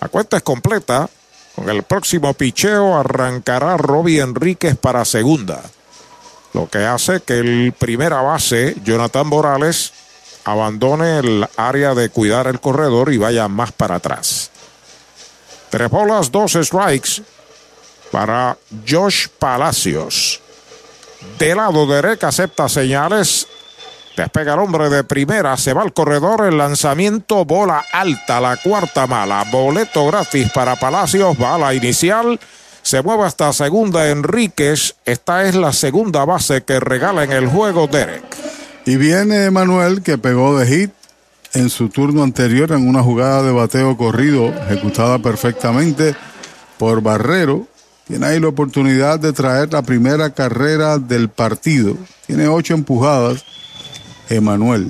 La 0.00 0.08
cuenta 0.08 0.36
es 0.36 0.42
completa. 0.42 1.08
Con 1.54 1.68
el 1.68 1.82
próximo 1.82 2.32
picheo 2.34 2.98
arrancará 2.98 3.76
Robbie 3.76 4.20
Enríquez 4.20 4.76
para 4.76 5.04
segunda. 5.04 5.62
Lo 6.52 6.68
que 6.68 6.78
hace 6.78 7.20
que 7.20 7.38
el 7.38 7.74
primera 7.78 8.20
base, 8.20 8.76
Jonathan 8.84 9.26
Morales, 9.26 9.92
abandone 10.44 11.18
el 11.18 11.48
área 11.56 11.94
de 11.94 12.10
cuidar 12.10 12.46
el 12.46 12.60
corredor 12.60 13.12
y 13.12 13.16
vaya 13.16 13.48
más 13.48 13.72
para 13.72 13.96
atrás. 13.96 14.50
Tres 15.70 15.88
bolas, 15.88 16.30
dos 16.30 16.52
strikes 16.52 17.22
para 18.10 18.56
Josh 18.86 19.28
Palacios. 19.38 20.40
De 21.38 21.54
lado 21.54 21.86
Derek 21.86 22.22
acepta 22.24 22.68
señales. 22.68 23.46
Despega 24.16 24.52
el 24.52 24.60
hombre 24.60 24.90
de 24.90 25.04
primera, 25.04 25.56
se 25.56 25.72
va 25.72 25.80
al 25.80 25.94
corredor, 25.94 26.46
el 26.46 26.58
lanzamiento, 26.58 27.46
bola 27.46 27.82
alta, 27.92 28.42
la 28.42 28.58
cuarta 28.58 29.06
mala, 29.06 29.42
boleto 29.50 30.06
gratis 30.06 30.50
para 30.52 30.76
Palacios, 30.76 31.38
bala 31.38 31.72
inicial, 31.72 32.38
se 32.82 33.02
mueve 33.02 33.24
hasta 33.24 33.52
segunda 33.52 34.08
Enríquez, 34.10 34.96
esta 35.04 35.44
es 35.44 35.54
la 35.54 35.72
segunda 35.72 36.24
base 36.24 36.62
que 36.62 36.80
regala 36.80 37.24
en 37.24 37.32
el 37.32 37.46
juego 37.46 37.86
Derek. 37.86 38.24
Y 38.84 38.96
viene 38.96 39.50
Manuel 39.50 40.02
que 40.02 40.18
pegó 40.18 40.58
de 40.58 40.66
hit 40.66 40.90
en 41.54 41.70
su 41.70 41.88
turno 41.88 42.22
anterior 42.22 42.72
en 42.72 42.88
una 42.88 43.02
jugada 43.02 43.42
de 43.42 43.52
bateo 43.52 43.96
corrido 43.96 44.48
ejecutada 44.68 45.18
perfectamente 45.18 46.16
por 46.78 47.00
Barrero. 47.00 47.66
Tiene 48.08 48.26
ahí 48.26 48.40
la 48.40 48.48
oportunidad 48.48 49.20
de 49.20 49.32
traer 49.32 49.72
la 49.72 49.82
primera 49.82 50.30
carrera 50.30 50.98
del 50.98 51.28
partido. 51.28 51.96
Tiene 52.26 52.48
ocho 52.48 52.74
empujadas. 52.74 53.44
Emanuel. 54.28 54.88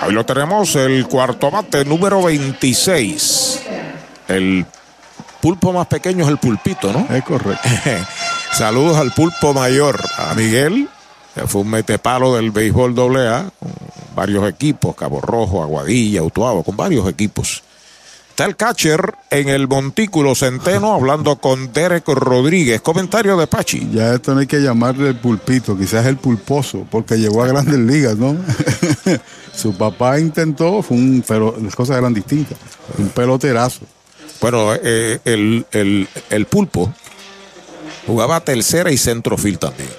Ahí 0.00 0.12
lo 0.12 0.26
tenemos, 0.26 0.74
el 0.76 1.06
cuarto 1.06 1.50
bate 1.50 1.84
número 1.84 2.22
26. 2.22 3.60
El 4.28 4.66
pulpo 5.44 5.74
más 5.74 5.86
pequeño 5.88 6.24
es 6.24 6.30
el 6.30 6.38
pulpito, 6.38 6.90
¿no? 6.90 7.06
Es 7.14 7.22
correcto. 7.22 7.68
Saludos 8.54 8.96
al 8.96 9.12
pulpo 9.12 9.52
mayor, 9.52 10.00
a 10.16 10.32
Miguel, 10.32 10.88
que 11.34 11.46
fue 11.46 11.60
un 11.60 11.68
metepalo 11.68 12.34
del 12.34 12.50
béisbol 12.50 12.94
AA, 13.14 13.50
con 13.60 13.70
varios 14.16 14.48
equipos, 14.48 14.96
Cabo 14.96 15.20
Rojo, 15.20 15.62
Aguadilla, 15.62 16.22
Utuado, 16.22 16.62
con 16.62 16.78
varios 16.78 17.06
equipos. 17.06 17.62
Está 18.30 18.46
el 18.46 18.56
catcher 18.56 19.16
en 19.28 19.50
el 19.50 19.68
montículo 19.68 20.34
centeno 20.34 20.94
hablando 20.94 21.36
con 21.36 21.74
Derek 21.74 22.08
Rodríguez. 22.08 22.80
Comentario 22.80 23.36
de 23.36 23.46
Pachi. 23.46 23.90
Ya 23.92 24.14
esto 24.14 24.32
no 24.32 24.40
hay 24.40 24.46
que 24.46 24.62
llamarle 24.62 25.08
el 25.08 25.16
pulpito, 25.16 25.76
quizás 25.76 26.06
el 26.06 26.16
pulposo, 26.16 26.86
porque 26.90 27.18
llegó 27.18 27.42
a 27.42 27.48
grandes 27.48 27.78
ligas, 27.80 28.16
¿no? 28.16 28.34
Su 29.54 29.76
papá 29.76 30.18
intentó, 30.18 30.80
fue 30.80 30.96
un, 30.96 31.22
pero 31.28 31.54
las 31.62 31.76
cosas 31.76 31.98
eran 31.98 32.14
distintas. 32.14 32.56
Un 32.96 33.10
peloterazo. 33.10 33.82
Bueno, 34.40 34.74
eh, 34.74 35.20
el, 35.24 35.66
el, 35.72 36.08
el 36.30 36.46
pulpo 36.46 36.92
jugaba 38.06 38.40
tercera 38.40 38.90
y 38.90 38.98
centrofil 38.98 39.58
también. 39.58 39.90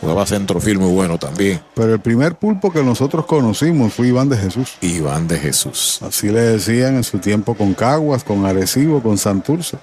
Jugaba 0.00 0.26
centrofil 0.26 0.78
muy 0.78 0.92
bueno 0.92 1.18
también. 1.18 1.62
Pero 1.74 1.94
el 1.94 2.00
primer 2.00 2.34
pulpo 2.34 2.70
que 2.70 2.82
nosotros 2.82 3.24
conocimos 3.26 3.94
fue 3.94 4.08
Iván 4.08 4.28
de 4.28 4.36
Jesús. 4.36 4.74
Iván 4.82 5.26
de 5.26 5.38
Jesús. 5.38 6.00
Así 6.02 6.28
le 6.28 6.40
decían 6.40 6.96
en 6.96 7.04
su 7.04 7.18
tiempo 7.18 7.54
con 7.54 7.74
Caguas, 7.74 8.22
con 8.22 8.44
Arecibo, 8.44 9.02
con 9.02 9.16
Santurce. 9.16 9.78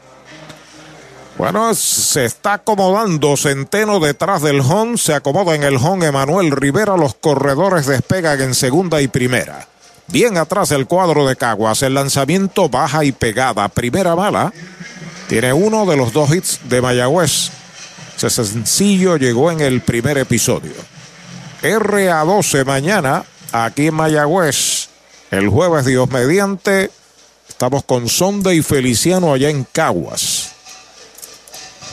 Bueno, 1.38 1.74
se 1.74 2.26
está 2.26 2.54
acomodando 2.54 3.36
Centeno 3.36 4.00
detrás 4.00 4.44
del 4.44 4.62
home. 4.62 4.98
Se 4.98 5.16
acomoda 5.16 5.56
en 5.56 5.64
el 5.64 5.78
home 5.78 6.06
Emanuel 6.06 6.52
Rivera. 6.52 6.98
Los 6.98 7.16
corredores 7.16 7.88
despegan 7.88 8.42
en 8.42 8.54
segunda 8.54 9.02
y 9.02 9.08
primera. 9.08 9.68
Bien 10.12 10.38
atrás 10.38 10.72
el 10.72 10.88
cuadro 10.88 11.26
de 11.26 11.36
Caguas. 11.36 11.82
El 11.84 11.94
lanzamiento 11.94 12.68
baja 12.68 13.06
y 13.06 13.12
pegada. 13.12 13.70
Primera 13.70 14.14
bala. 14.14 14.52
Tiene 15.30 15.54
uno 15.54 15.86
de 15.86 15.96
los 15.96 16.12
dos 16.12 16.36
hits 16.36 16.60
de 16.66 16.82
Mayagüez. 16.82 17.52
Ese 18.18 18.30
sencillo 18.30 19.16
llegó 19.18 19.50
en 19.52 19.62
el 19.62 19.82
primer 19.82 20.18
episodio. 20.18 20.74
RA12 21.64 22.66
mañana 22.66 23.24
aquí 23.52 23.88
en 23.88 23.96
Mayagüez. 23.96 24.90
El 25.32 25.48
jueves, 25.48 25.86
Dios 25.86 26.10
mediante, 26.10 26.92
estamos 27.48 27.86
con 27.86 28.10
Sonda 28.10 28.54
y 28.54 28.62
Feliciano 28.62 29.34
allá 29.34 29.50
en 29.50 29.64
Caguas. 29.64 30.41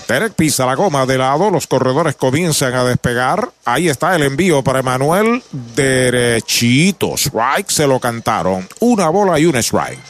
Derek 0.08 0.32
pisa 0.32 0.64
la 0.64 0.74
goma 0.74 1.04
de 1.04 1.18
lado, 1.18 1.50
los 1.50 1.66
corredores 1.66 2.16
comienzan 2.16 2.74
a 2.74 2.82
despegar. 2.82 3.50
Ahí 3.66 3.90
está 3.90 4.16
el 4.16 4.22
envío 4.22 4.64
para 4.64 4.78
Emanuel. 4.78 5.42
Derechito, 5.52 7.14
strike, 7.18 7.68
se 7.68 7.86
lo 7.86 8.00
cantaron. 8.00 8.66
Una 8.80 9.10
bola 9.10 9.38
y 9.38 9.44
un 9.44 9.56
strike. 9.56 10.00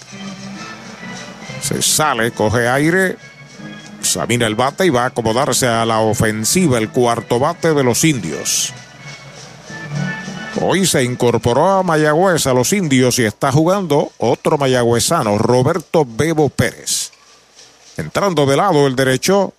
Se 1.61 1.83
sale, 1.83 2.31
coge 2.31 2.69
aire, 2.69 3.16
examina 3.99 4.47
el 4.47 4.55
bate 4.55 4.87
y 4.87 4.91
va 4.91 5.03
a 5.03 5.07
acomodarse 5.07 5.66
a 5.66 5.85
la 5.85 5.99
ofensiva, 5.99 6.79
el 6.79 6.91
cuarto 6.91 7.41
bate 7.41 7.75
de 7.75 7.83
los 7.83 8.05
indios. 8.05 8.73
Hoy 10.61 10.87
se 10.87 11.03
incorporó 11.03 11.70
a 11.70 11.83
Mayagüez 11.83 12.47
a 12.47 12.55
los 12.55 12.73
indios 12.73 13.19
y 13.19 13.25
está 13.25 13.51
jugando 13.51 14.12
otro 14.19 14.59
mayagüezano, 14.59 15.39
Roberto 15.39 16.07
Bebo 16.09 16.51
Pérez. 16.51 17.11
Entrando 17.97 18.47
de 18.47 18.57
lado 18.57 18.87
el 18.87 18.95
derecho. 18.95 19.55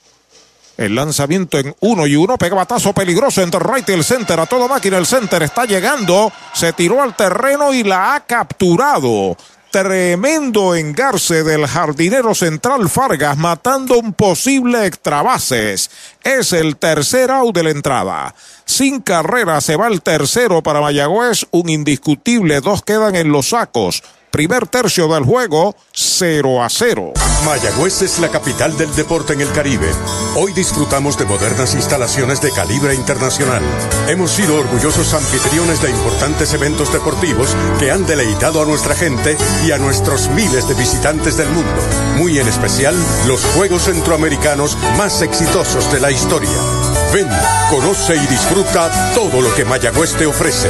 El 0.80 0.95
lanzamiento 0.95 1.60
en 1.60 1.76
uno 1.81 2.07
y 2.07 2.15
uno. 2.15 2.38
Pega 2.38 2.56
batazo 2.56 2.93
peligroso 2.93 3.41
entre 3.41 3.60
right 3.60 3.89
y 3.89 3.91
el 3.91 4.06
center. 4.06 4.39
A 4.39 4.45
toda 4.45 4.69
máquina 4.69 4.97
el 4.97 5.06
center 5.06 5.43
está 5.43 5.65
llegando. 5.65 6.31
Se 6.53 6.72
tiró 6.72 7.01
al 7.01 7.18
terreno 7.18 7.73
y 7.73 7.84
la 7.84 8.15
ha 8.15 8.22
capturado. 8.22 9.35
Tremendo 9.72 10.76
engarce 10.76 11.43
del 11.43 11.68
jardinero 11.68 12.34
central 12.34 12.88
Fargas 12.88 13.38
matando 13.38 13.99
un 13.99 14.14
posible 14.14 14.85
extra 14.85 15.22
bases. 15.22 15.91
Es 16.23 16.53
el 16.53 16.77
tercer 16.77 17.30
out 17.30 17.53
de 17.53 17.64
la 17.64 17.72
entrada. 17.72 18.34
Sin 18.64 19.01
carrera 19.01 19.60
se 19.60 19.76
va 19.76 19.89
el 19.89 20.01
tercero 20.01 20.64
para 20.64 20.80
Mayagüez. 20.80 21.45
Un 21.51 21.68
indiscutible. 21.68 22.61
Dos 22.61 22.84
quedan 22.84 23.18
en 23.18 23.34
los 23.34 23.49
sacos. 23.49 24.01
Primer 24.31 24.68
tercio 24.68 25.07
del 25.07 25.23
juego, 25.23 25.76
0 25.91 26.64
a 26.64 26.69
0. 26.69 27.14
Mayagüez 27.45 28.03
es 28.03 28.19
la 28.19 28.30
capital 28.30 28.77
del 28.77 28.93
deporte 28.95 29.34
en 29.34 29.41
el 29.41 29.51
Caribe. 29.51 29.89
Hoy 30.35 30.53
disfrutamos 30.53 31.18
de 31.18 31.26
modernas 31.26 31.73
instalaciones 31.73 32.39
de 32.39 32.51
calibre 32.51 32.93
internacional. 32.93 33.64
Hemos 34.07 34.31
sido 34.31 34.56
orgullosos 34.56 35.15
anfitriones 35.15 35.81
de 35.81 35.89
importantes 35.89 36.53
eventos 36.53 36.93
deportivos 36.93 37.56
que 37.80 37.89
han 37.89 38.06
deleitado 38.06 38.61
a 38.61 38.65
nuestra 38.65 38.93
gente 38.93 39.35
y 39.65 39.72
a 39.72 39.80
nuestros 39.80 40.30
miles 40.30 40.68
de 40.68 40.76
visitantes 40.76 41.35
del 41.35 41.49
mundo. 41.49 41.81
Muy 42.18 42.38
en 42.38 42.47
especial, 42.47 42.95
los 43.26 43.43
Juegos 43.56 43.84
Centroamericanos 43.84 44.77
más 44.95 45.23
exitosos 45.23 45.91
de 45.91 46.01
la 46.01 46.11
historia. 46.11 46.78
Ven, 47.14 47.27
conoce 47.72 48.15
y 48.15 48.27
disfruta 48.27 49.14
todo 49.15 49.41
lo 49.41 49.53
que 49.56 49.65
Mayagüez 49.65 50.14
te 50.14 50.27
ofrece. 50.27 50.69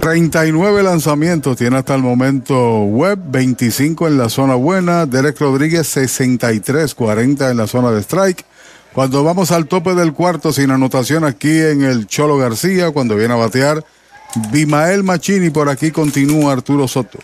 39 0.00 0.82
lanzamientos 0.82 1.56
tiene 1.56 1.78
hasta 1.78 1.94
el 1.94 2.02
momento 2.02 2.82
Web, 2.82 3.20
25 3.26 4.08
en 4.08 4.18
la 4.18 4.28
zona 4.28 4.56
buena, 4.56 5.06
Derek 5.06 5.38
Rodríguez 5.38 5.86
63, 5.86 6.94
40 6.94 7.50
en 7.50 7.56
la 7.56 7.66
zona 7.66 7.90
de 7.92 8.02
strike. 8.02 8.44
Cuando 8.92 9.24
vamos 9.24 9.50
al 9.50 9.66
tope 9.66 9.94
del 9.94 10.12
cuarto 10.12 10.52
sin 10.52 10.70
anotación 10.70 11.24
aquí 11.24 11.58
en 11.58 11.82
el 11.82 12.06
Cholo 12.06 12.36
García, 12.36 12.90
cuando 12.90 13.16
viene 13.16 13.32
a 13.34 13.38
batear 13.38 13.82
Bimael 14.50 15.04
Machini, 15.04 15.50
por 15.50 15.68
aquí 15.68 15.90
continúa 15.90 16.52
Arturo 16.52 16.88
Soto. 16.88 17.18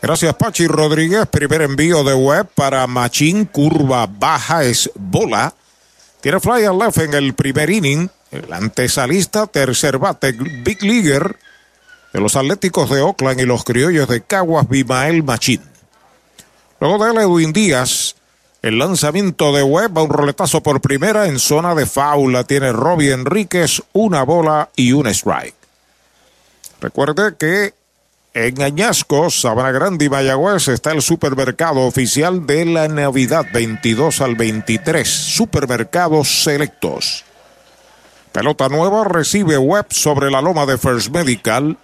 Gracias, 0.00 0.34
Pachi 0.34 0.66
Rodríguez. 0.66 1.26
Primer 1.26 1.62
envío 1.62 2.04
de 2.04 2.14
web 2.14 2.46
para 2.54 2.86
Machín. 2.86 3.46
Curva 3.46 4.06
baja 4.06 4.62
es 4.62 4.90
bola. 4.94 5.54
Tiene 6.20 6.40
fly 6.40 6.64
al 6.64 6.78
left 6.78 6.98
en 6.98 7.14
el 7.14 7.34
primer 7.34 7.70
inning. 7.70 8.10
El 8.30 8.52
antesalista, 8.52 9.46
tercer 9.46 9.98
bate, 9.98 10.32
Big 10.32 10.82
Leaguer 10.82 11.36
de 12.12 12.20
los 12.20 12.36
Atléticos 12.36 12.90
de 12.90 13.00
Oakland 13.00 13.40
y 13.40 13.44
los 13.44 13.64
Criollos 13.64 14.08
de 14.08 14.22
Caguas, 14.22 14.68
Bimael 14.68 15.22
Machín. 15.22 15.60
Luego 16.80 17.04
de 17.04 17.22
Edwin 17.22 17.52
Díaz. 17.52 18.16
El 18.62 18.78
lanzamiento 18.78 19.52
de 19.52 19.62
web 19.62 19.96
va 19.96 20.02
un 20.02 20.10
roletazo 20.10 20.62
por 20.62 20.80
primera 20.80 21.26
en 21.26 21.38
zona 21.38 21.74
de 21.74 21.86
faula. 21.86 22.44
Tiene 22.44 22.72
Robbie 22.72 23.12
Enríquez, 23.12 23.82
una 23.92 24.22
bola 24.22 24.70
y 24.76 24.92
un 24.92 25.06
strike. 25.06 25.63
Recuerde 26.84 27.34
que 27.38 27.72
en 28.34 28.60
Añasco, 28.60 29.30
Sabana 29.30 29.70
Grande 29.70 30.04
y 30.04 30.10
Mayagüez 30.10 30.68
está 30.68 30.92
el 30.92 31.00
supermercado 31.00 31.80
oficial 31.80 32.46
de 32.46 32.66
la 32.66 32.88
Navidad 32.88 33.46
22 33.54 34.20
al 34.20 34.34
23. 34.34 35.08
Supermercados 35.08 36.42
selectos. 36.42 37.24
Pelota 38.32 38.68
nueva 38.68 39.04
recibe 39.04 39.56
web 39.56 39.86
sobre 39.88 40.30
la 40.30 40.42
loma 40.42 40.66
de 40.66 40.76
First 40.76 41.08
Medical. 41.08 41.78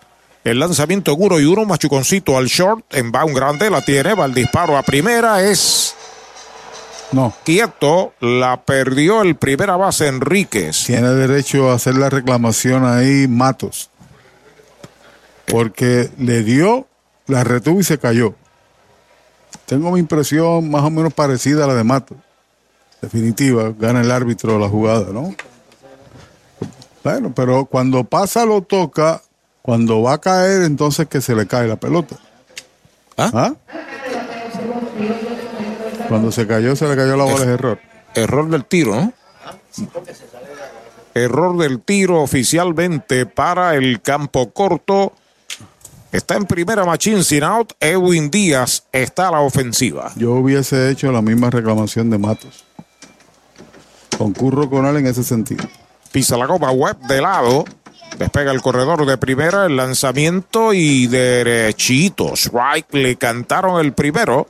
El 0.44 0.58
lanzamiento 0.58 1.12
en 1.12 1.22
uno 1.22 1.40
y 1.40 1.46
uno, 1.46 1.64
machuconcito 1.64 2.36
al 2.36 2.48
short. 2.48 2.84
En 2.94 3.06
un 3.06 3.32
grande, 3.32 3.70
la 3.70 3.80
tiene, 3.80 4.12
va 4.12 4.26
el 4.26 4.34
disparo 4.34 4.76
a 4.76 4.82
primera, 4.82 5.42
es. 5.42 5.94
No. 7.12 7.34
Quieto, 7.42 8.12
la 8.20 8.60
perdió 8.60 9.22
el 9.22 9.34
primera 9.36 9.76
base 9.76 10.08
Enríquez. 10.08 10.84
Tiene 10.84 11.08
derecho 11.08 11.70
a 11.70 11.76
hacer 11.76 11.94
la 11.94 12.10
reclamación 12.10 12.84
ahí 12.84 13.26
Matos 13.26 13.89
porque 15.50 16.10
le 16.18 16.42
dio, 16.42 16.86
la 17.26 17.44
retuvo 17.44 17.80
y 17.80 17.84
se 17.84 17.98
cayó. 17.98 18.34
Tengo 19.66 19.90
mi 19.92 20.00
impresión 20.00 20.70
más 20.70 20.84
o 20.84 20.90
menos 20.90 21.12
parecida 21.12 21.64
a 21.64 21.66
la 21.66 21.74
de 21.74 21.84
Mato. 21.84 22.16
Definitiva, 23.00 23.72
gana 23.78 24.00
el 24.00 24.10
árbitro 24.10 24.58
la 24.58 24.68
jugada, 24.68 25.12
¿no? 25.12 25.34
Bueno, 27.02 27.32
pero 27.34 27.64
cuando 27.64 28.04
pasa 28.04 28.44
lo 28.44 28.62
toca, 28.62 29.22
cuando 29.62 30.02
va 30.02 30.14
a 30.14 30.18
caer, 30.18 30.62
entonces 30.62 31.08
que 31.08 31.20
se 31.20 31.34
le 31.34 31.46
cae 31.46 31.66
la 31.66 31.76
pelota. 31.76 32.16
¿Ah? 33.16 33.54
Cuando 36.08 36.32
se 36.32 36.46
cayó, 36.46 36.74
se 36.76 36.88
le 36.88 36.96
cayó 36.96 37.16
la 37.16 37.24
bola, 37.24 37.44
es 37.44 37.50
error. 37.50 37.78
Error 38.14 38.50
del 38.50 38.64
tiro, 38.64 38.94
¿no? 38.96 39.12
Error 41.14 41.56
del 41.58 41.80
tiro 41.80 42.20
oficialmente 42.20 43.26
para 43.26 43.76
el 43.76 44.00
campo 44.00 44.50
corto. 44.50 45.12
Está 46.12 46.34
en 46.36 46.44
primera 46.44 46.84
Machín 46.84 47.22
sin 47.22 47.44
out. 47.44 47.72
Edwin 47.78 48.30
Díaz 48.30 48.84
está 48.90 49.28
a 49.28 49.30
la 49.30 49.40
ofensiva. 49.40 50.10
Yo 50.16 50.32
hubiese 50.32 50.90
hecho 50.90 51.12
la 51.12 51.22
misma 51.22 51.50
reclamación 51.50 52.10
de 52.10 52.18
Matos. 52.18 52.64
Concurro 54.18 54.68
con 54.68 54.86
él 54.86 54.96
en 54.96 55.06
ese 55.06 55.22
sentido. 55.22 55.64
Pisa 56.10 56.36
la 56.36 56.46
goma 56.46 56.72
web 56.72 56.98
de 57.08 57.20
lado. 57.20 57.64
Despega 58.18 58.50
el 58.50 58.60
corredor 58.60 59.06
de 59.06 59.16
primera, 59.18 59.66
el 59.66 59.76
lanzamiento 59.76 60.72
y 60.74 61.06
derechitos. 61.06 62.40
Strike 62.40 62.92
le 62.92 63.16
cantaron 63.16 63.80
el 63.80 63.92
primero. 63.92 64.48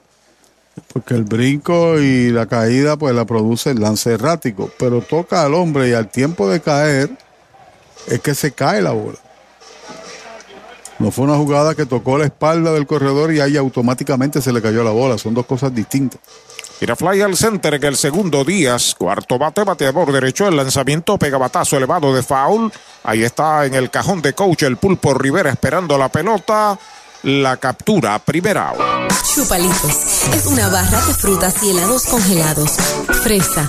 Porque 0.93 1.13
el 1.13 1.25
brinco 1.25 2.01
y 2.01 2.31
la 2.31 2.47
caída 2.47 2.97
pues 2.97 3.15
la 3.15 3.27
produce 3.27 3.71
el 3.71 3.81
lance 3.81 4.15
errático. 4.15 4.71
Pero 4.79 5.03
toca 5.03 5.45
al 5.45 5.53
hombre 5.53 5.91
y 5.91 5.93
al 5.93 6.11
tiempo 6.11 6.49
de 6.49 6.61
caer 6.61 7.11
es 8.09 8.21
que 8.21 8.35
se 8.35 8.53
cae 8.53 8.81
la 8.81 8.93
bola. 8.93 9.19
No 11.01 11.11
fue 11.11 11.25
una 11.25 11.37
jugada 11.37 11.75
que 11.75 11.87
tocó 11.87 12.19
la 12.19 12.27
espalda 12.27 12.73
del 12.73 12.87
corredor 12.87 13.33
y 13.33 13.41
ahí 13.41 13.57
automáticamente 13.57 14.43
se 14.43 14.53
le 14.53 14.61
cayó 14.61 14.85
la 14.85 14.91
bola. 14.91 15.17
Son 15.17 15.33
dos 15.35 15.47
cosas 15.47 15.75
distintas. 15.75 16.21
Tira 16.79 16.95
fly 16.95 17.21
al 17.23 17.37
center 17.37 17.75
en 17.75 17.85
el 17.85 17.97
segundo 17.97 18.45
Díaz. 18.45 18.95
Cuarto 18.97 19.39
bate, 19.39 19.65
bateador 19.65 20.13
derecho. 20.13 20.47
El 20.47 20.57
lanzamiento 20.57 21.19
pega 21.19 21.39
batazo 21.39 21.77
elevado 21.79 22.15
de 22.15 22.23
foul. 22.23 22.71
Ahí 23.03 23.23
está 23.23 23.65
en 23.65 23.75
el 23.75 23.91
cajón 23.91 24.21
de 24.21 24.35
coach 24.35 24.63
el 24.63 24.77
pulpo 24.77 25.15
Rivera 25.15 25.51
esperando 25.51 25.97
la 25.99 26.11
pelota. 26.11 26.79
la 27.23 27.57
captura 27.59 28.19
primera 28.19 28.71
out. 28.71 28.79
Chupalitos 29.35 30.25
es 30.35 30.47
una 30.47 30.69
barra 30.69 31.05
de 31.07 31.15
frutas 31.15 31.63
y 31.63 31.71
helados 31.71 32.07
congelados. 32.07 32.71
Fresa, 33.23 33.69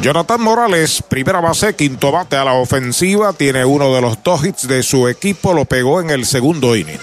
Jonathan 0.00 0.40
Morales, 0.40 1.02
primera 1.02 1.40
base, 1.40 1.74
quinto 1.74 2.12
bate 2.12 2.36
a 2.36 2.44
la 2.44 2.52
ofensiva, 2.52 3.32
tiene 3.32 3.64
uno 3.64 3.92
de 3.92 4.00
los 4.00 4.22
dos 4.22 4.44
hits 4.44 4.68
de 4.68 4.84
su 4.84 5.08
equipo, 5.08 5.52
lo 5.52 5.64
pegó 5.64 6.00
en 6.00 6.10
el 6.10 6.24
segundo 6.24 6.76
inning. 6.76 7.00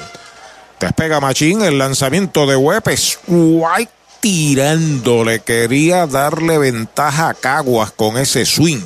Despega 0.80 1.20
Machín, 1.20 1.62
el 1.62 1.78
lanzamiento 1.78 2.48
de 2.48 2.56
Webb, 2.56 2.88
es 2.88 3.20
White 3.28 3.92
tirándole, 4.22 5.42
quería 5.42 6.08
darle 6.08 6.58
ventaja 6.58 7.30
a 7.30 7.34
Caguas 7.34 7.92
con 7.92 8.18
ese 8.18 8.46
swing. 8.46 8.82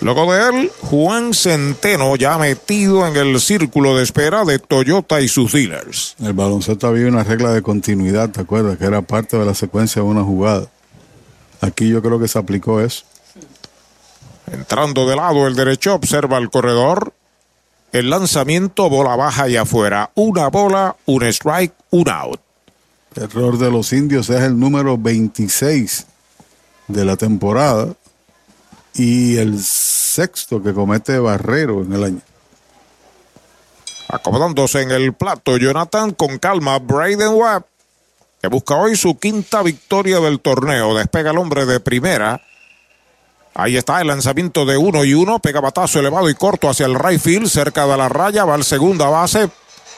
Luego 0.00 0.32
de 0.32 0.48
él, 0.48 0.72
Juan 0.80 1.34
Centeno 1.34 2.16
ya 2.16 2.36
metido 2.36 3.06
en 3.06 3.14
el 3.14 3.40
círculo 3.40 3.96
de 3.96 4.02
espera 4.02 4.44
de 4.44 4.58
Toyota 4.58 5.20
y 5.20 5.28
sus 5.28 5.52
dealers. 5.52 6.16
El 6.20 6.32
baloncesto 6.32 6.88
había 6.88 7.06
una 7.06 7.22
regla 7.22 7.52
de 7.52 7.62
continuidad, 7.62 8.30
¿te 8.30 8.40
acuerdas? 8.40 8.76
Que 8.76 8.86
era 8.86 9.02
parte 9.02 9.38
de 9.38 9.46
la 9.46 9.54
secuencia 9.54 10.02
de 10.02 10.08
una 10.08 10.24
jugada. 10.24 10.66
Aquí 11.62 11.88
yo 11.88 12.02
creo 12.02 12.18
que 12.18 12.28
se 12.28 12.38
aplicó 12.38 12.80
eso. 12.80 13.04
Entrando 14.50 15.08
de 15.08 15.16
lado 15.16 15.46
el 15.46 15.54
derecho, 15.54 15.94
observa 15.94 16.36
el 16.38 16.50
corredor. 16.50 17.14
El 17.92 18.10
lanzamiento, 18.10 18.90
bola 18.90 19.16
baja 19.16 19.48
y 19.48 19.56
afuera. 19.56 20.10
Una 20.14 20.48
bola, 20.48 20.96
un 21.06 21.22
strike, 21.22 21.72
un 21.90 22.08
out. 22.10 22.40
Error 23.14 23.58
de 23.58 23.70
los 23.70 23.92
indios 23.92 24.28
es 24.28 24.40
el 24.42 24.58
número 24.58 24.98
26 24.98 26.06
de 26.88 27.04
la 27.04 27.16
temporada 27.16 27.94
y 28.94 29.36
el 29.36 29.62
sexto 29.62 30.62
que 30.62 30.74
comete 30.74 31.18
Barrero 31.18 31.82
en 31.82 31.92
el 31.92 32.04
año. 32.04 32.20
Acomodándose 34.08 34.82
en 34.82 34.90
el 34.90 35.12
plato, 35.14 35.56
Jonathan 35.56 36.12
con 36.12 36.38
calma, 36.38 36.78
Braden 36.78 37.34
Webb, 37.34 37.64
que 38.42 38.48
busca 38.48 38.74
hoy 38.74 38.96
su 38.96 39.16
quinta 39.20 39.62
victoria 39.62 40.18
del 40.18 40.40
torneo. 40.40 40.96
Despega 40.96 41.30
el 41.30 41.38
hombre 41.38 41.64
de 41.64 41.78
primera. 41.78 42.42
Ahí 43.54 43.76
está 43.76 44.00
el 44.00 44.08
lanzamiento 44.08 44.66
de 44.66 44.76
uno 44.76 45.04
y 45.04 45.14
uno. 45.14 45.38
Pega 45.38 45.60
batazo 45.60 46.00
elevado 46.00 46.28
y 46.28 46.34
corto 46.34 46.68
hacia 46.68 46.86
el 46.86 46.98
right 46.98 47.20
field, 47.20 47.46
cerca 47.46 47.86
de 47.86 47.96
la 47.96 48.08
raya. 48.08 48.44
Va 48.44 48.54
al 48.54 48.64
segunda 48.64 49.08
base. 49.08 49.48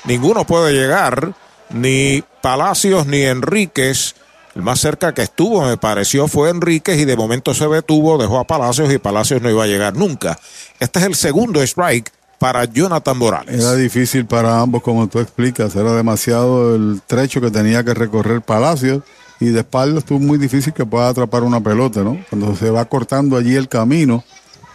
Ninguno 0.05 0.45
puede 0.45 0.75
llegar. 0.75 1.33
Ni 1.71 2.23
Palacios 2.43 3.07
ni 3.07 3.23
Enríquez. 3.23 4.15
El 4.55 4.61
más 4.61 4.79
cerca 4.79 5.15
que 5.15 5.23
estuvo, 5.23 5.63
me 5.63 5.79
pareció, 5.79 6.29
fue 6.29 6.51
Enríquez 6.51 6.99
y 7.01 7.07
de 7.07 7.17
momento 7.17 7.55
se 7.55 7.67
detuvo, 7.67 8.19
dejó 8.19 8.39
a 8.39 8.45
Palacios 8.45 8.93
y 8.93 8.99
Palacios 8.99 9.43
no 9.43 9.51
iba 9.51 9.65
a 9.65 9.67
llegar 9.67 9.97
nunca. 9.97 10.39
Este 10.79 11.01
es 11.01 11.07
el 11.07 11.17
segundo 11.17 11.61
strike 11.63 12.13
para 12.39 12.65
Jonathan 12.65 13.17
Morales. 13.17 13.61
Era 13.61 13.75
difícil 13.75 14.27
para 14.27 14.61
ambos, 14.61 14.83
como 14.83 15.07
tú 15.09 15.19
explicas. 15.19 15.75
Era 15.77 15.93
demasiado 15.95 16.75
el 16.75 17.01
trecho 17.07 17.41
que 17.41 17.51
tenía 17.51 17.85
que 17.85 17.95
recorrer 17.95 18.43
Palacios 18.43 19.03
y 19.41 19.47
de 19.47 19.61
espalda 19.61 19.99
estuvo 19.99 20.19
muy 20.19 20.39
difícil 20.39 20.73
que 20.73 20.87
pueda 20.87 21.09
atrapar 21.09 21.43
una 21.43 21.61
pelota, 21.61 22.03
¿no? 22.03 22.25
Cuando 22.31 22.55
se 22.57 22.71
va 22.71 22.85
cortando 22.85 23.37
allí 23.37 23.57
el 23.57 23.69
camino 23.69 24.25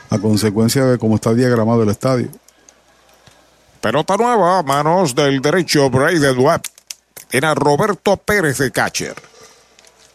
a 0.10 0.20
consecuencia 0.20 0.86
de 0.86 0.98
cómo 0.98 1.16
está 1.16 1.34
diagramado 1.34 1.84
el 1.84 1.90
estadio. 1.90 2.30
Pelota 3.82 4.18
nueva 4.18 4.60
a 4.60 4.64
manos 4.64 5.16
del 5.16 5.42
derecho 5.42 5.90
Braden 5.90 6.38
Webb. 6.38 6.62
Tiene 7.30 7.48
a 7.48 7.56
Roberto 7.56 8.18
Pérez 8.18 8.58
de 8.58 8.72
catcher. 8.72 9.16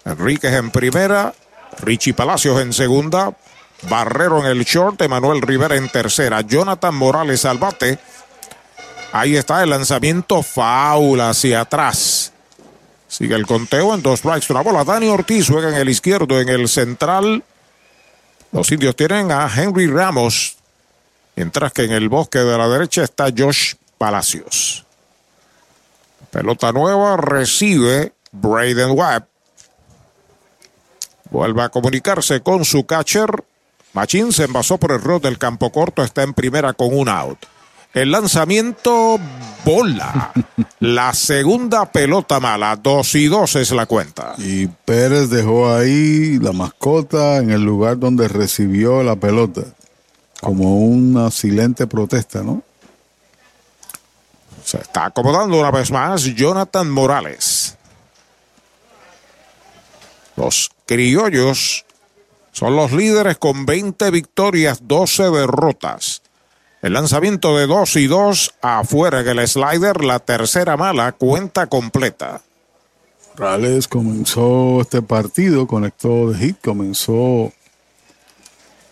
Enríquez 0.05 0.53
en 0.53 0.71
primera, 0.71 1.33
Richie 1.81 2.13
Palacios 2.13 2.61
en 2.61 2.73
segunda, 2.73 3.35
Barrero 3.83 4.41
en 4.41 4.47
el 4.47 4.65
short, 4.65 5.01
Emanuel 5.03 5.43
Rivera 5.43 5.77
en 5.77 5.89
tercera, 5.89 6.41
Jonathan 6.41 6.95
Morales 6.95 7.45
al 7.45 7.59
bate. 7.59 7.99
Ahí 9.13 9.37
está 9.37 9.63
el 9.63 9.71
lanzamiento 9.71 10.43
foul 10.43 11.21
hacia 11.21 11.61
atrás. 11.61 12.33
Sigue 13.07 13.37
el 13.37 13.47
conteo 13.47 13.95
en 13.95 14.03
dos 14.03 14.21
strikes, 14.21 14.47
una 14.51 14.63
bola. 14.63 14.83
Dani 14.83 15.09
Ortiz 15.09 15.49
juega 15.49 15.69
en 15.69 15.77
el 15.77 15.89
izquierdo, 15.89 16.41
en 16.41 16.49
el 16.49 16.69
central. 16.69 17.45
Los 18.51 18.73
indios 18.73 18.97
tienen 18.97 19.31
a 19.31 19.49
Henry 19.55 19.87
Ramos, 19.87 20.57
mientras 21.37 21.73
que 21.73 21.85
en 21.85 21.93
el 21.93 22.09
bosque 22.09 22.41
de 22.41 22.59
la 22.59 22.69
derecha 22.69 23.05
está 23.05 23.27
Josh 23.37 23.75
Palacios. 23.99 24.85
Pelota 26.31 26.73
nueva 26.73 27.17
recibe 27.17 28.13
Braden 28.33 28.91
Webb. 28.91 29.27
Vuelve 31.31 31.63
a 31.63 31.69
comunicarse 31.69 32.43
con 32.43 32.65
su 32.65 32.85
catcher. 32.85 33.45
Machín 33.95 34.33
se 34.33 34.45
envasó 34.45 34.77
por 34.77 34.91
el 34.91 35.01
rol 35.01 35.23
del 35.23 35.39
campo 35.39 35.71
corto, 35.71 36.03
está 36.03 36.25
en 36.25 36.35
primera 36.35 36.73
con 36.73 36.93
un 36.93 37.09
out. 37.09 37.39
El 37.95 38.11
lanzamiento, 38.11 39.21
bola. 39.65 40.33
la 40.81 41.15
segunda 41.15 41.91
pelota 41.93 42.41
mala, 42.41 42.75
dos 42.75 43.15
y 43.15 43.29
dos 43.29 43.55
es 43.55 43.71
la 43.71 43.87
cuenta. 43.87 44.35
Y 44.39 44.67
Pérez 44.67 45.31
dejó 45.31 45.73
ahí 45.73 46.41
la 46.41 46.53
mascota 46.53 47.37
en 47.37 47.51
el 47.51 47.63
lugar 47.63 48.01
donde 48.01 48.27
recibió 48.27 49.05
la 49.05 49.15
pelota, 49.15 49.63
como 50.41 50.79
una 50.81 51.31
silente 51.31 51.87
protesta, 51.87 52.43
¿no? 52.43 52.65
Se 54.65 54.79
está 54.79 55.07
acomodando 55.07 55.61
una 55.61 55.71
vez 55.71 55.93
más 55.93 56.25
Jonathan 56.25 56.91
Morales. 56.91 57.77
Los 60.35 60.69
criollos 60.85 61.85
son 62.55 62.77
los 62.77 62.93
líderes 62.93 63.37
con 63.37 63.67
20 63.67 64.13
victorias, 64.13 64.79
12 64.85 65.25
derrotas. 65.25 66.23
El 66.83 66.93
lanzamiento 66.93 67.57
de 67.57 67.67
2 67.67 67.97
y 67.97 68.07
2 68.07 68.55
afuera 68.63 69.21
en 69.21 69.27
el 69.27 69.49
slider, 69.49 70.05
la 70.05 70.21
tercera 70.21 70.77
mala, 70.77 71.11
cuenta 71.11 71.67
completa. 71.67 72.43
Morales 73.37 73.89
comenzó 73.89 74.83
este 74.83 75.03
partido, 75.03 75.67
conectó 75.67 76.31
de 76.31 76.39
hit, 76.39 76.57
comenzó 76.63 77.53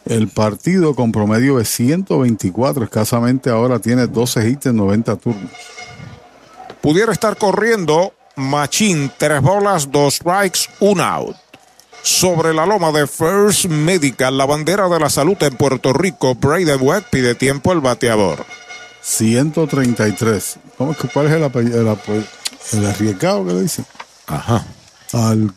el 0.07 0.27
partido 0.27 0.97
con 0.97 1.13
promedio 1.13 1.59
de 1.59 1.65
124, 1.65 2.83
escasamente 2.83 3.49
ahora 3.49 3.79
tiene 3.79 4.09
12 4.09 4.49
hits 4.49 4.67
en 4.67 4.77
90 4.77 5.17
turnos. 5.17 5.53
Pudiera 6.81 7.13
estar 7.13 7.37
corriendo 7.37 8.13
Machín, 8.35 9.13
tres 9.19 9.41
bolas, 9.41 9.93
dos 9.93 10.15
strikes, 10.15 10.63
un 10.81 11.01
out. 11.01 11.37
Sobre 12.03 12.53
la 12.53 12.67
loma 12.67 12.91
de 12.91 13.07
First 13.07 13.67
Medical, 13.67 14.37
la 14.37 14.45
bandera 14.45 14.89
de 14.89 14.99
la 14.99 15.09
salud 15.09 15.37
en 15.41 15.57
Puerto 15.57 15.93
Rico, 15.93 16.35
Braden 16.35 16.81
Webb 16.81 17.05
pide 17.11 17.35
tiempo 17.35 17.73
el 17.73 17.81
bateador. 17.81 18.45
133. 19.03 20.59
¿Cómo 20.79 20.93
es 20.93 20.99
que 20.99 21.09
cuál 21.09 21.27
es 21.27 21.33
el, 21.33 22.87
arriesgado 22.87 23.47
que 23.47 23.53
le 23.53 23.63
dicen? 23.63 23.87
Ajá. 24.27 24.65
Al 25.13 25.53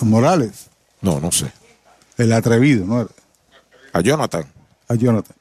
a 0.00 0.04
Morales. 0.04 0.66
No, 1.00 1.20
no 1.20 1.30
sé. 1.32 1.52
El 2.16 2.32
atrevido, 2.32 2.84
¿no? 2.86 3.08
A 3.92 4.00
Jonathan. 4.00 4.44
A 4.88 4.94
Jonathan. 4.94 5.36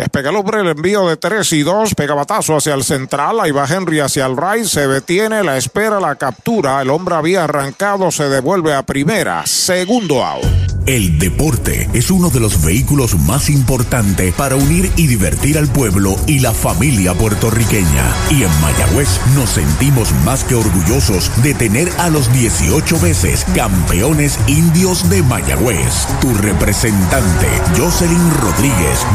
Despega 0.00 0.30
el 0.30 0.36
hombre 0.36 0.62
el 0.62 0.68
envío 0.68 1.06
de 1.06 1.18
3 1.18 1.52
y 1.52 1.62
2, 1.62 1.94
pega 1.94 2.14
batazo 2.14 2.56
hacia 2.56 2.72
el 2.72 2.84
central, 2.84 3.38
ahí 3.38 3.50
va 3.50 3.66
Henry 3.66 4.00
hacia 4.00 4.24
el 4.24 4.34
right, 4.34 4.64
se 4.64 4.88
detiene, 4.88 5.44
la 5.44 5.58
espera, 5.58 6.00
la 6.00 6.14
captura, 6.14 6.80
el 6.80 6.88
hombre 6.88 7.16
había 7.16 7.44
arrancado, 7.44 8.10
se 8.10 8.30
devuelve 8.30 8.72
a 8.72 8.82
primera, 8.82 9.44
segundo 9.44 10.24
out. 10.24 10.46
El 10.86 11.18
deporte 11.18 11.88
es 11.92 12.10
uno 12.10 12.30
de 12.30 12.40
los 12.40 12.64
vehículos 12.64 13.16
más 13.20 13.50
importantes 13.50 14.34
para 14.34 14.56
unir 14.56 14.90
y 14.96 15.06
divertir 15.06 15.58
al 15.58 15.68
pueblo 15.68 16.16
y 16.26 16.40
la 16.40 16.52
familia 16.52 17.12
puertorriqueña. 17.14 18.12
Y 18.30 18.42
en 18.42 18.60
Mayagüez 18.60 19.20
nos 19.36 19.50
sentimos 19.50 20.10
más 20.24 20.42
que 20.42 20.54
orgullosos 20.54 21.30
de 21.42 21.54
tener 21.54 21.88
a 21.98 22.08
los 22.08 22.32
18 22.32 22.98
veces 22.98 23.44
campeones 23.54 24.38
indios 24.48 25.08
de 25.10 25.22
Mayagüez. 25.22 26.06
Tu 26.20 26.32
representante, 26.34 27.46
Jocelyn 27.76 28.30
Rodríguez, 28.40 29.06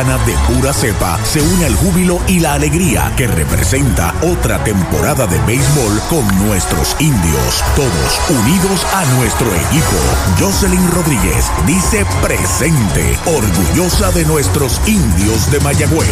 mayagüezana 0.00 0.18
de 0.24 0.54
pura 0.54 0.72
cepa, 0.72 1.18
se 1.24 1.40
une 1.40 1.66
al 1.66 1.74
júbilo 1.76 2.20
y 2.26 2.40
la 2.40 2.54
alegría 2.54 3.12
que 3.16 3.26
representa 3.26 4.14
otra 4.22 4.62
temporada 4.64 5.26
de 5.26 5.38
béisbol 5.40 6.00
con 6.08 6.46
nuestros 6.46 6.96
indios. 7.00 7.64
Todos 7.76 8.20
unidos 8.30 8.86
a 8.92 9.04
nuestro 9.16 9.48
equipo. 9.48 9.96
Jocelyn 10.38 10.90
Rodríguez 10.92 11.50
dice 11.66 12.06
presente, 12.22 13.18
orgullosa 13.26 14.10
de 14.12 14.24
nuestros 14.24 14.80
indios 14.86 15.50
de 15.50 15.60
Mayagüez. 15.60 16.08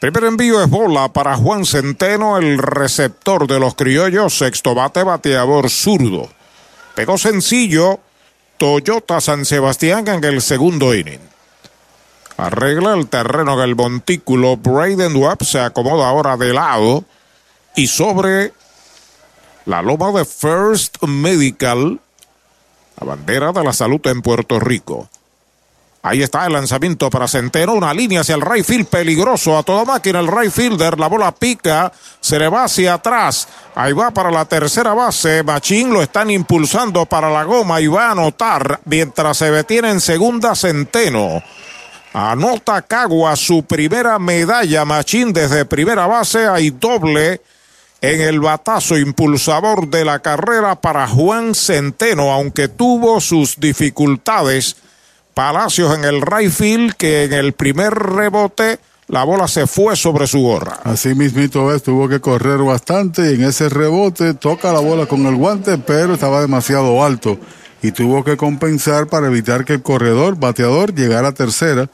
Primer 0.00 0.24
envío 0.24 0.62
es 0.62 0.70
bola 0.70 1.08
para 1.08 1.36
Juan 1.36 1.64
Centeno, 1.66 2.38
el 2.38 2.58
receptor 2.58 3.48
de 3.48 3.58
los 3.58 3.74
criollos, 3.74 4.38
sexto 4.38 4.74
bate, 4.74 5.02
bateador 5.02 5.70
zurdo. 5.70 6.28
Pegó 6.94 7.18
sencillo 7.18 8.00
Toyota 8.58 9.20
San 9.20 9.44
Sebastián 9.44 10.08
en 10.08 10.24
el 10.24 10.42
segundo 10.42 10.92
inning. 10.92 11.20
Arregla 12.36 12.94
el 12.94 13.08
terreno 13.08 13.54
en 13.54 13.60
el 13.60 13.76
montículo. 13.76 14.56
Braden 14.56 15.14
Webb 15.16 15.44
se 15.44 15.60
acomoda 15.60 16.08
ahora 16.08 16.36
de 16.36 16.52
lado 16.52 17.04
y 17.76 17.86
sobre 17.86 18.52
la 19.64 19.80
loma 19.80 20.10
de 20.10 20.24
First 20.24 21.02
Medical, 21.04 22.00
la 23.00 23.06
bandera 23.06 23.52
de 23.52 23.62
la 23.62 23.72
salud 23.72 24.04
en 24.06 24.22
Puerto 24.22 24.58
Rico. 24.58 25.08
Ahí 26.00 26.22
está 26.22 26.46
el 26.46 26.52
lanzamiento 26.52 27.10
para 27.10 27.26
Centeno, 27.26 27.74
una 27.74 27.92
línea 27.92 28.20
hacia 28.20 28.36
el 28.36 28.40
right 28.40 28.64
field 28.64 28.86
peligroso 28.86 29.58
a 29.58 29.64
toda 29.64 29.84
máquina 29.84 30.20
el 30.20 30.28
right 30.28 30.52
fielder, 30.52 30.98
la 30.98 31.08
bola 31.08 31.32
pica, 31.32 31.92
se 32.20 32.38
le 32.38 32.48
va 32.48 32.64
hacia 32.64 32.94
atrás, 32.94 33.48
ahí 33.74 33.92
va 33.92 34.12
para 34.12 34.30
la 34.30 34.44
tercera 34.44 34.94
base, 34.94 35.42
Machín 35.42 35.92
lo 35.92 36.00
están 36.00 36.30
impulsando 36.30 37.04
para 37.06 37.28
la 37.30 37.42
goma 37.42 37.80
y 37.80 37.88
va 37.88 38.08
a 38.08 38.12
anotar 38.12 38.80
mientras 38.84 39.38
se 39.38 39.50
detiene 39.50 39.90
en 39.90 40.00
segunda 40.00 40.54
Centeno. 40.54 41.42
Anota 42.12 42.82
Cagua 42.82 43.34
su 43.34 43.64
primera 43.64 44.20
medalla, 44.20 44.84
Machín 44.84 45.32
desde 45.32 45.64
primera 45.64 46.06
base, 46.06 46.46
hay 46.46 46.70
doble 46.70 47.42
en 48.00 48.20
el 48.20 48.38
batazo 48.38 48.96
impulsador 48.96 49.88
de 49.88 50.04
la 50.04 50.20
carrera 50.20 50.76
para 50.76 51.08
Juan 51.08 51.56
Centeno, 51.56 52.32
aunque 52.32 52.68
tuvo 52.68 53.20
sus 53.20 53.58
dificultades. 53.58 54.76
Palacios 55.38 55.96
en 55.96 56.04
el 56.04 56.20
right 56.20 56.50
field, 56.50 56.94
que 56.94 57.22
en 57.22 57.32
el 57.32 57.52
primer 57.52 57.94
rebote 57.94 58.80
la 59.06 59.22
bola 59.22 59.46
se 59.46 59.68
fue 59.68 59.94
sobre 59.94 60.26
su 60.26 60.40
gorra. 60.40 60.80
Así 60.82 61.14
mismito 61.14 61.72
es, 61.72 61.84
tuvo 61.84 62.08
que 62.08 62.18
correr 62.18 62.58
bastante 62.58 63.30
y 63.30 63.34
en 63.36 63.44
ese 63.44 63.68
rebote 63.68 64.34
toca 64.34 64.72
la 64.72 64.80
bola 64.80 65.06
con 65.06 65.24
el 65.26 65.36
guante, 65.36 65.78
pero 65.78 66.14
estaba 66.14 66.40
demasiado 66.40 67.04
alto 67.04 67.38
y 67.82 67.92
tuvo 67.92 68.24
que 68.24 68.36
compensar 68.36 69.06
para 69.06 69.28
evitar 69.28 69.64
que 69.64 69.74
el 69.74 69.82
corredor, 69.84 70.40
bateador, 70.40 70.92
llegara 70.92 71.28
a 71.28 71.34
tercera 71.34 71.88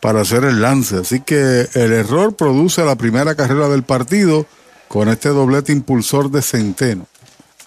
para 0.00 0.20
hacer 0.20 0.44
el 0.44 0.60
lance. 0.60 0.98
Así 0.98 1.20
que 1.20 1.68
el 1.72 1.94
error 1.94 2.36
produce 2.36 2.84
la 2.84 2.96
primera 2.96 3.34
carrera 3.34 3.70
del 3.70 3.82
partido 3.82 4.44
con 4.88 5.08
este 5.08 5.30
doblete 5.30 5.72
impulsor 5.72 6.30
de 6.30 6.42
Centeno. 6.42 7.06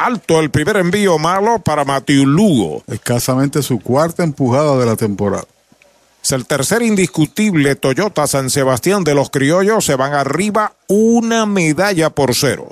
Alto 0.04 0.42
el 0.42 0.50
primer 0.52 0.76
envío 0.76 1.18
malo 1.18 1.60
para 1.60 1.86
Matiu 1.86 2.26
Lugo. 2.26 2.84
Escasamente 2.88 3.62
su 3.62 3.80
cuarta 3.80 4.22
empujada 4.22 4.78
de 4.78 4.86
la 4.86 4.98
temporada. 4.98 5.46
Es 6.22 6.34
el 6.34 6.46
tercer 6.46 6.82
indiscutible 6.82 7.76
Toyota 7.76 8.28
San 8.28 8.50
Sebastián 8.50 9.06
de 9.06 9.16
los 9.16 9.30
criollos. 9.30 9.86
Se 9.86 9.96
van 9.96 10.14
arriba 10.14 10.74
una 10.90 11.46
medalla 11.46 12.10
por 12.10 12.36
cero. 12.36 12.68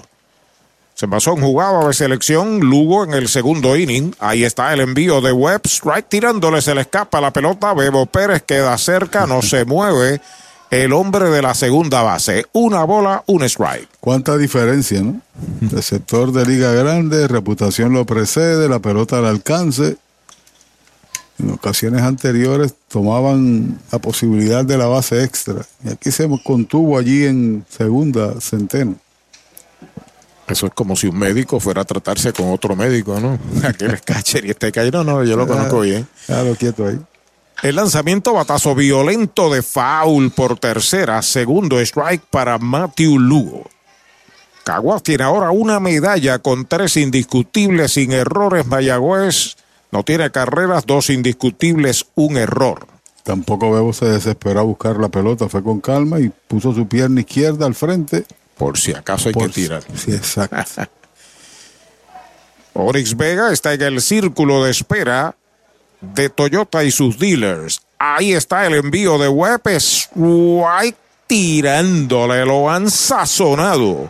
Se 0.93 1.07
pasó 1.07 1.31
en 1.31 1.41
jugada 1.41 1.87
de 1.87 1.93
selección 1.93 2.59
Lugo 2.59 3.05
en 3.05 3.13
el 3.13 3.29
segundo 3.29 3.77
inning. 3.77 4.13
Ahí 4.19 4.43
está 4.43 4.73
el 4.73 4.81
envío 4.81 5.21
de 5.21 5.31
Webb. 5.31 5.61
Strike 5.67 6.09
tirándole, 6.09 6.61
se 6.61 6.75
le 6.75 6.81
escapa 6.81 7.21
la 7.21 7.31
pelota. 7.31 7.73
Bebo 7.73 8.07
Pérez 8.07 8.43
queda 8.43 8.77
cerca, 8.77 9.25
no 9.25 9.41
se 9.41 9.63
mueve. 9.63 10.19
El 10.71 10.93
hombre 10.93 11.29
de 11.29 11.41
la 11.41 11.53
segunda 11.53 12.01
base. 12.01 12.45
Una 12.53 12.85
bola, 12.85 13.25
un 13.27 13.43
strike. 13.43 13.89
Cuánta 13.99 14.37
diferencia, 14.37 15.01
¿no? 15.01 15.19
El 15.69 15.83
sector 15.83 16.31
de 16.31 16.45
Liga 16.45 16.71
Grande, 16.71 17.27
reputación 17.27 17.91
lo 17.91 18.05
precede, 18.05 18.69
la 18.69 18.79
pelota 18.79 19.17
al 19.17 19.25
alcance. 19.25 19.97
En 21.39 21.51
ocasiones 21.51 22.03
anteriores 22.03 22.73
tomaban 22.87 23.81
la 23.91 23.99
posibilidad 23.99 24.63
de 24.63 24.77
la 24.77 24.85
base 24.85 25.25
extra. 25.25 25.65
Y 25.83 25.89
aquí 25.89 26.09
se 26.09 26.29
contuvo 26.41 26.97
allí 26.97 27.25
en 27.25 27.65
segunda 27.67 28.39
centeno. 28.39 28.95
Eso 30.47 30.67
es 30.67 30.73
como 30.73 30.95
si 30.95 31.07
un 31.07 31.19
médico 31.19 31.59
fuera 31.59 31.81
a 31.81 31.85
tratarse 31.85 32.31
con 32.31 32.49
otro 32.49 32.77
médico, 32.77 33.19
¿no? 33.19 33.37
Aquel 33.67 33.91
es 33.91 34.01
catcher 34.03 34.45
y 34.45 34.51
este 34.51 34.71
catcher, 34.71 34.93
no, 34.93 35.03
no, 35.03 35.23
yo 35.25 35.35
lo 35.35 35.45
conozco 35.45 35.81
bien. 35.81 36.07
Claro, 36.27 36.55
quieto 36.55 36.87
ahí. 36.87 36.97
El 37.61 37.75
lanzamiento 37.75 38.33
batazo 38.33 38.73
violento 38.73 39.53
de 39.53 39.61
foul 39.61 40.31
por 40.31 40.57
tercera, 40.57 41.21
segundo 41.21 41.79
strike 41.79 42.23
para 42.31 42.57
Matthew 42.57 43.19
Lugo. 43.19 43.69
Caguas 44.63 45.03
tiene 45.03 45.23
ahora 45.23 45.51
una 45.51 45.79
medalla 45.79 46.39
con 46.39 46.65
tres 46.65 46.97
indiscutibles 46.97 47.93
sin 47.93 48.13
errores. 48.13 48.65
Mayagüez 48.65 49.57
no 49.91 50.03
tiene 50.03 50.31
carreras, 50.31 50.87
dos 50.87 51.11
indiscutibles, 51.11 52.07
un 52.15 52.37
error. 52.37 52.87
Tampoco 53.23 53.71
Bebo 53.71 53.93
se 53.93 54.05
desesperó 54.05 54.61
a 54.61 54.63
buscar 54.63 54.97
la 54.97 55.09
pelota, 55.09 55.47
fue 55.47 55.61
con 55.61 55.81
calma 55.81 56.19
y 56.19 56.31
puso 56.47 56.73
su 56.73 56.87
pierna 56.87 57.21
izquierda 57.21 57.67
al 57.67 57.75
frente. 57.75 58.25
Por 58.57 58.79
si 58.79 58.93
acaso 58.93 59.29
hay 59.29 59.33
Por 59.33 59.47
que 59.47 59.53
tirar. 59.53 59.83
Sí, 59.95 60.11
exacto. 60.13 60.81
Onyx 62.73 63.15
Vega 63.15 63.51
está 63.51 63.73
en 63.73 63.81
el 63.83 64.01
círculo 64.01 64.63
de 64.63 64.71
espera 64.71 65.35
de 66.01 66.29
Toyota 66.29 66.83
y 66.83 66.91
sus 66.91 67.17
dealers. 67.17 67.81
Ahí 67.97 68.33
está 68.33 68.65
el 68.65 68.73
envío 68.73 69.17
de 69.17 69.27
Webb. 69.27 69.61
Strike 69.67 70.97
tirándole, 71.27 72.45
lo 72.45 72.69
han 72.69 72.89
sazonado. 72.89 74.09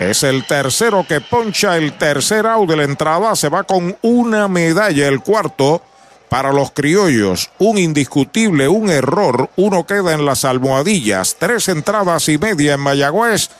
Es 0.00 0.22
el 0.22 0.44
tercero 0.44 1.06
que 1.08 1.20
poncha 1.20 1.76
el 1.76 1.96
tercer 1.96 2.46
out 2.46 2.68
de 2.68 2.76
la 2.76 2.84
entrada. 2.84 3.34
Se 3.36 3.48
va 3.48 3.62
con 3.62 3.96
una 4.02 4.48
medalla 4.48 5.08
el 5.08 5.20
cuarto 5.20 5.82
para 6.28 6.52
los 6.52 6.72
criollos. 6.72 7.50
Un 7.58 7.78
indiscutible, 7.78 8.68
un 8.68 8.90
error. 8.90 9.50
Uno 9.56 9.86
queda 9.86 10.12
en 10.12 10.24
las 10.24 10.44
almohadillas. 10.44 11.36
Tres 11.38 11.68
entradas 11.68 12.28
y 12.28 12.38
media 12.38 12.74
en 12.74 12.80
Mayagüez. 12.80 13.50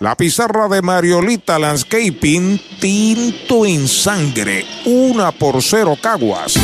La 0.00 0.14
pizarra 0.14 0.68
de 0.68 0.82
Mariolita 0.82 1.58
Landscaping, 1.58 2.60
tinto 2.78 3.64
en 3.64 3.88
sangre. 3.88 4.66
Una 4.84 5.32
por 5.32 5.62
cero 5.62 5.96
Caguas. 6.00 6.54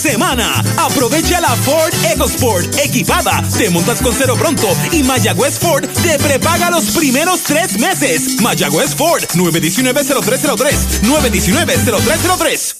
Semana, 0.00 0.64
aprovecha 0.78 1.40
la 1.40 1.54
Ford 1.56 1.92
EcoSport 2.12 2.78
equipada. 2.78 3.42
Te 3.56 3.68
montas 3.68 4.00
con 4.00 4.14
cero 4.14 4.34
pronto 4.38 4.68
y 4.92 5.02
Mayagüez 5.02 5.58
Ford 5.58 5.86
te 6.02 6.18
prepaga 6.18 6.70
los 6.70 6.86
primeros 6.90 7.42
tres 7.42 7.78
meses. 7.78 8.40
Mayagüez 8.40 8.94
Ford 8.94 9.22
919-0303. 9.34 11.02
919-0303. 11.02 12.79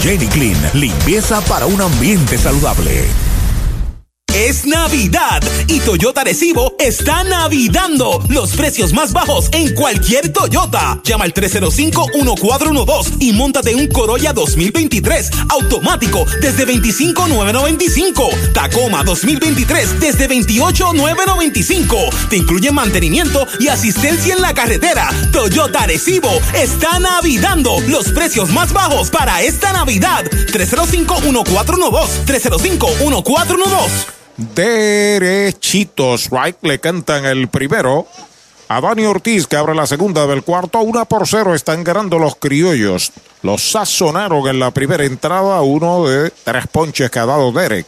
Jenny 0.00 0.26
Clean, 0.28 0.56
limpieza 0.74 1.40
para 1.42 1.66
un 1.66 1.80
ambiente 1.80 2.38
saludable. 2.38 3.04
Es 4.34 4.66
Navidad 4.66 5.40
y 5.68 5.78
Toyota 5.78 6.24
Recibo 6.24 6.74
está 6.80 7.22
navidando 7.22 8.20
los 8.28 8.56
precios 8.56 8.92
más 8.92 9.12
bajos 9.12 9.48
en 9.52 9.72
cualquier 9.76 10.32
Toyota. 10.32 11.00
Llama 11.04 11.24
al 11.24 11.32
305-1412 11.32 13.18
y 13.20 13.32
montate 13.32 13.76
un 13.76 13.86
Corolla 13.86 14.32
2023 14.32 15.30
automático 15.50 16.26
desde 16.40 16.64
25,995. 16.64 18.28
Tacoma 18.52 19.04
2023 19.04 20.00
desde 20.00 20.26
28,995. 20.26 21.96
Te 22.28 22.36
incluye 22.36 22.72
mantenimiento 22.72 23.46
y 23.60 23.68
asistencia 23.68 24.34
en 24.34 24.42
la 24.42 24.52
carretera. 24.52 25.10
Toyota 25.30 25.86
Recibo 25.86 26.40
está 26.54 26.98
navidando 26.98 27.78
los 27.86 28.08
precios 28.08 28.50
más 28.50 28.72
bajos 28.72 29.10
para 29.10 29.42
esta 29.42 29.72
Navidad. 29.72 30.24
305-1412. 30.24 32.24
305-1412. 32.26 34.23
Derechitos, 34.36 36.28
right, 36.30 36.56
le 36.62 36.80
cantan 36.80 37.24
el 37.24 37.48
primero. 37.48 38.06
A 38.68 38.80
Dani 38.80 39.04
Ortiz, 39.04 39.46
que 39.46 39.56
abre 39.56 39.74
la 39.74 39.86
segunda 39.86 40.26
del 40.26 40.42
cuarto, 40.42 40.80
una 40.80 41.04
por 41.04 41.28
cero 41.28 41.54
están 41.54 41.84
ganando 41.84 42.18
los 42.18 42.36
criollos. 42.36 43.12
Los 43.42 43.62
sazonaron 43.70 44.48
en 44.48 44.58
la 44.58 44.70
primera 44.70 45.04
entrada, 45.04 45.60
uno 45.60 46.08
de 46.08 46.32
tres 46.44 46.66
ponches 46.66 47.10
que 47.10 47.18
ha 47.18 47.26
dado 47.26 47.52
Derek. 47.52 47.86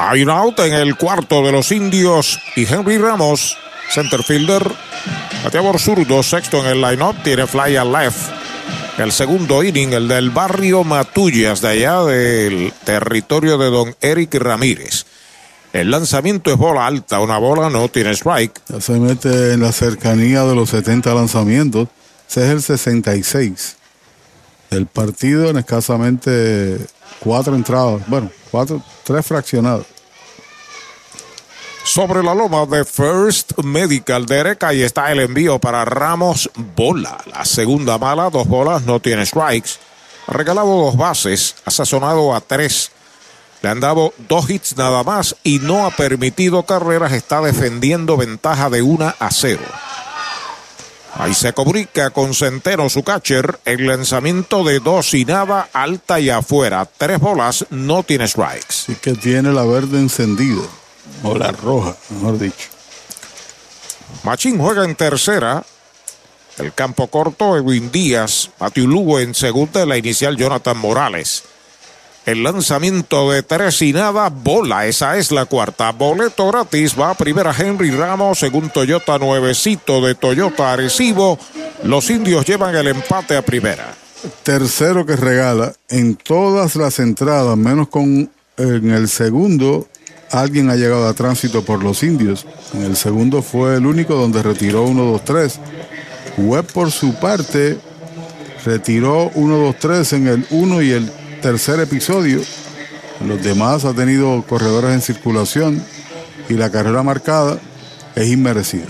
Hay 0.00 0.24
un 0.24 0.30
out 0.30 0.58
en 0.58 0.72
el 0.72 0.96
cuarto 0.96 1.44
de 1.44 1.52
los 1.52 1.70
indios 1.70 2.40
y 2.56 2.66
Henry 2.66 2.98
Ramos, 2.98 3.56
center 3.90 4.22
fielder, 4.22 4.62
bateador 5.44 5.78
zurdo, 5.78 6.22
sexto 6.22 6.58
en 6.60 6.66
el 6.66 6.80
line-up, 6.80 7.22
tiene 7.22 7.46
fly 7.46 7.76
al 7.76 7.92
left. 7.92 8.30
El 8.98 9.10
segundo 9.10 9.62
inning, 9.62 9.94
el 9.94 10.06
del 10.06 10.30
barrio 10.30 10.84
Matullas, 10.84 11.60
de 11.60 11.68
allá 11.68 12.02
del 12.04 12.72
territorio 12.84 13.56
de 13.58 13.70
don 13.70 13.96
Eric 14.00 14.34
Ramírez. 14.34 15.06
El 15.72 15.90
lanzamiento 15.90 16.50
es 16.52 16.58
bola 16.58 16.86
alta, 16.86 17.18
una 17.20 17.38
bola 17.38 17.70
no 17.70 17.88
tiene 17.88 18.10
strike. 18.10 18.60
Ya 18.68 18.80
se 18.80 18.92
mete 19.00 19.54
en 19.54 19.62
la 19.62 19.72
cercanía 19.72 20.44
de 20.44 20.54
los 20.54 20.68
70 20.68 21.14
lanzamientos. 21.14 21.88
Ese 22.28 22.44
es 22.44 22.50
el 22.50 22.62
66. 22.62 23.76
El 24.70 24.86
partido 24.86 25.48
en 25.48 25.56
escasamente 25.56 26.78
cuatro 27.20 27.54
entradas. 27.54 28.02
Bueno, 28.06 28.30
cuatro, 28.50 28.82
tres 29.04 29.24
fraccionados. 29.24 29.86
Sobre 31.84 32.22
la 32.22 32.32
loma 32.32 32.64
de 32.64 32.84
First 32.84 33.58
Medical 33.64 34.24
Derek, 34.24 34.62
ahí 34.62 34.82
está 34.82 35.10
el 35.10 35.18
envío 35.18 35.58
para 35.58 35.84
Ramos 35.84 36.48
Bola. 36.76 37.18
La 37.26 37.44
segunda 37.44 37.98
mala, 37.98 38.30
dos 38.30 38.46
bolas, 38.46 38.82
no 38.82 39.00
tiene 39.00 39.26
strikes. 39.26 39.72
Ha 40.28 40.32
regalado 40.32 40.68
dos 40.68 40.96
bases, 40.96 41.56
ha 41.64 41.70
sazonado 41.72 42.34
a 42.34 42.40
tres. 42.40 42.92
Le 43.62 43.68
han 43.68 43.80
dado 43.80 44.14
dos 44.28 44.48
hits 44.48 44.76
nada 44.76 45.02
más 45.02 45.36
y 45.42 45.58
no 45.58 45.84
ha 45.84 45.90
permitido 45.90 46.62
carreras. 46.62 47.12
Está 47.12 47.40
defendiendo 47.40 48.16
ventaja 48.16 48.70
de 48.70 48.82
una 48.82 49.16
a 49.18 49.30
cero. 49.32 49.64
Ahí 51.14 51.34
se 51.34 51.52
comunica 51.52 52.10
con 52.10 52.32
Centeno, 52.32 52.88
su 52.88 53.02
catcher. 53.02 53.58
El 53.64 53.88
lanzamiento 53.88 54.64
de 54.64 54.78
dos 54.78 55.14
y 55.14 55.24
nada, 55.24 55.68
alta 55.72 56.20
y 56.20 56.30
afuera. 56.30 56.88
Tres 56.96 57.18
bolas, 57.18 57.66
no 57.70 58.02
tiene 58.02 58.26
strikes. 58.26 58.72
Sí 58.86 58.94
que 58.94 59.14
tiene 59.14 59.52
la 59.52 59.64
verde 59.64 59.98
encendida. 59.98 60.62
O 61.22 61.36
la 61.36 61.52
roja, 61.52 61.96
mejor 62.10 62.38
dicho. 62.38 62.68
Machín 64.24 64.58
juega 64.58 64.84
en 64.84 64.94
tercera. 64.94 65.64
El 66.58 66.74
campo 66.74 67.06
corto, 67.06 67.56
Edwin 67.56 67.90
Díaz. 67.90 68.50
Matthew 68.60 68.86
Lugo 68.86 69.18
en 69.18 69.34
segunda. 69.34 69.86
La 69.86 69.96
inicial, 69.96 70.36
Jonathan 70.36 70.76
Morales. 70.76 71.44
El 72.24 72.44
lanzamiento 72.44 73.32
de 73.32 73.42
tres 73.42 73.82
y 73.82 73.92
nada, 73.92 74.28
bola. 74.28 74.86
Esa 74.86 75.16
es 75.16 75.32
la 75.32 75.46
cuarta. 75.46 75.90
Boleto 75.90 76.48
gratis. 76.48 76.98
Va 76.98 77.10
a 77.10 77.14
primera 77.14 77.54
Henry 77.56 77.90
Ramos, 77.90 78.38
según 78.38 78.70
Toyota 78.70 79.18
Nuevecito 79.18 80.00
de 80.00 80.14
Toyota 80.14 80.72
Arecibo. 80.72 81.38
Los 81.82 82.10
indios 82.10 82.46
llevan 82.46 82.76
el 82.76 82.88
empate 82.88 83.36
a 83.36 83.42
primera. 83.42 83.94
Tercero 84.44 85.04
que 85.04 85.16
regala 85.16 85.72
en 85.88 86.14
todas 86.14 86.76
las 86.76 87.00
entradas, 87.00 87.56
menos 87.56 87.88
con 87.88 88.30
en 88.56 88.90
el 88.90 89.08
segundo, 89.08 89.88
alguien 90.32 90.70
ha 90.70 90.76
llegado 90.76 91.06
a 91.06 91.14
tránsito 91.14 91.64
por 91.64 91.84
los 91.84 92.02
indios. 92.02 92.46
En 92.74 92.82
el 92.82 92.96
segundo 92.96 93.42
fue 93.42 93.76
el 93.76 93.86
único 93.86 94.14
donde 94.14 94.42
retiró 94.42 94.86
1-2-3. 94.88 95.58
Webb 96.38 96.72
por 96.72 96.90
su 96.90 97.14
parte 97.14 97.78
retiró 98.64 99.30
1-2-3 99.32 100.16
en 100.16 100.26
el 100.28 100.46
1 100.50 100.82
y 100.82 100.90
el 100.90 101.12
tercer 101.42 101.80
episodio. 101.80 102.40
Los 103.26 103.42
demás 103.42 103.84
ha 103.84 103.92
tenido 103.92 104.42
corredores 104.48 104.92
en 104.92 105.02
circulación 105.02 105.84
y 106.48 106.54
la 106.54 106.70
carrera 106.70 107.02
marcada 107.02 107.58
es 108.16 108.28
inmerecida. 108.28 108.86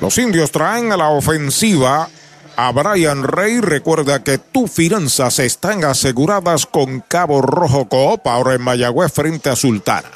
Los 0.00 0.18
indios 0.18 0.50
traen 0.50 0.92
a 0.92 0.96
la 0.96 1.10
ofensiva 1.10 2.08
a 2.56 2.72
Brian 2.72 3.22
Rey. 3.22 3.60
Recuerda 3.60 4.24
que 4.24 4.38
tus 4.38 4.70
finanzas 4.70 5.38
están 5.38 5.84
aseguradas 5.84 6.66
con 6.66 7.00
Cabo 7.00 7.42
Rojo 7.42 7.88
Coop, 7.88 8.26
ahora 8.26 8.54
en 8.54 8.62
Mayagüez 8.62 9.12
frente 9.12 9.50
a 9.50 9.56
Sultana. 9.56 10.10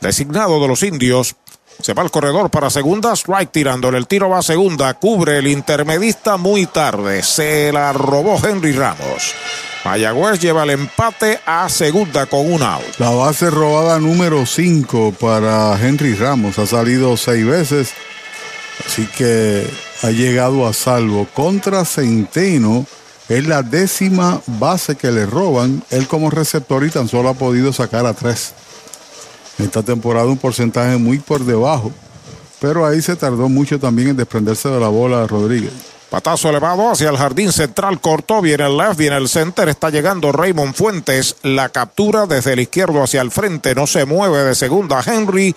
Designado 0.00 0.60
de 0.60 0.68
los 0.68 0.82
indios, 0.82 1.36
se 1.80 1.94
va 1.94 2.02
al 2.02 2.10
corredor 2.10 2.50
para 2.50 2.70
segunda, 2.70 3.14
strike 3.14 3.50
tirándole 3.50 3.98
el 3.98 4.06
tiro 4.06 4.28
va 4.28 4.38
a 4.38 4.42
segunda, 4.42 4.94
cubre 4.94 5.38
el 5.38 5.46
intermedista 5.46 6.36
muy 6.36 6.66
tarde, 6.66 7.22
se 7.22 7.72
la 7.72 7.92
robó 7.92 8.40
Henry 8.42 8.72
Ramos. 8.72 9.34
Mayagüez 9.84 10.40
lleva 10.40 10.62
el 10.62 10.70
empate 10.70 11.40
a 11.44 11.68
segunda 11.68 12.24
con 12.24 12.50
un 12.50 12.62
out. 12.62 12.98
La 12.98 13.10
base 13.10 13.50
robada 13.50 13.98
número 13.98 14.46
5 14.46 15.14
para 15.20 15.78
Henry 15.78 16.14
Ramos. 16.14 16.58
Ha 16.58 16.66
salido 16.66 17.18
seis 17.18 17.44
veces. 17.44 17.92
Así 18.84 19.06
que 19.06 19.68
ha 20.02 20.10
llegado 20.10 20.66
a 20.66 20.72
salvo. 20.72 21.26
Contra 21.34 21.84
Centeno 21.84 22.86
es 23.28 23.46
la 23.46 23.62
décima 23.62 24.40
base 24.46 24.96
que 24.96 25.10
le 25.10 25.26
roban. 25.26 25.82
Él 25.90 26.06
como 26.06 26.30
receptor 26.30 26.84
y 26.84 26.90
tan 26.90 27.08
solo 27.08 27.30
ha 27.30 27.34
podido 27.34 27.72
sacar 27.72 28.06
a 28.06 28.14
tres. 28.14 28.52
Esta 29.58 29.82
temporada 29.82 30.26
un 30.26 30.38
porcentaje 30.38 30.96
muy 30.96 31.18
por 31.18 31.44
debajo. 31.44 31.92
Pero 32.60 32.86
ahí 32.86 33.02
se 33.02 33.16
tardó 33.16 33.48
mucho 33.48 33.78
también 33.78 34.08
en 34.08 34.16
desprenderse 34.16 34.68
de 34.68 34.80
la 34.80 34.88
bola 34.88 35.26
Rodríguez. 35.26 35.72
Patazo 36.10 36.48
elevado 36.48 36.90
hacia 36.90 37.10
el 37.10 37.16
jardín 37.16 37.50
central 37.50 38.00
corto. 38.00 38.40
Viene 38.40 38.66
el 38.66 38.76
left, 38.76 38.96
viene 38.96 39.16
el 39.16 39.28
center. 39.28 39.68
Está 39.68 39.90
llegando 39.90 40.30
Raymond 40.30 40.74
Fuentes. 40.74 41.36
La 41.42 41.70
captura 41.70 42.26
desde 42.26 42.52
el 42.52 42.60
izquierdo 42.60 43.02
hacia 43.02 43.20
el 43.20 43.30
frente. 43.30 43.74
No 43.74 43.86
se 43.86 44.04
mueve 44.04 44.44
de 44.44 44.54
segunda. 44.54 45.02
Henry. 45.04 45.56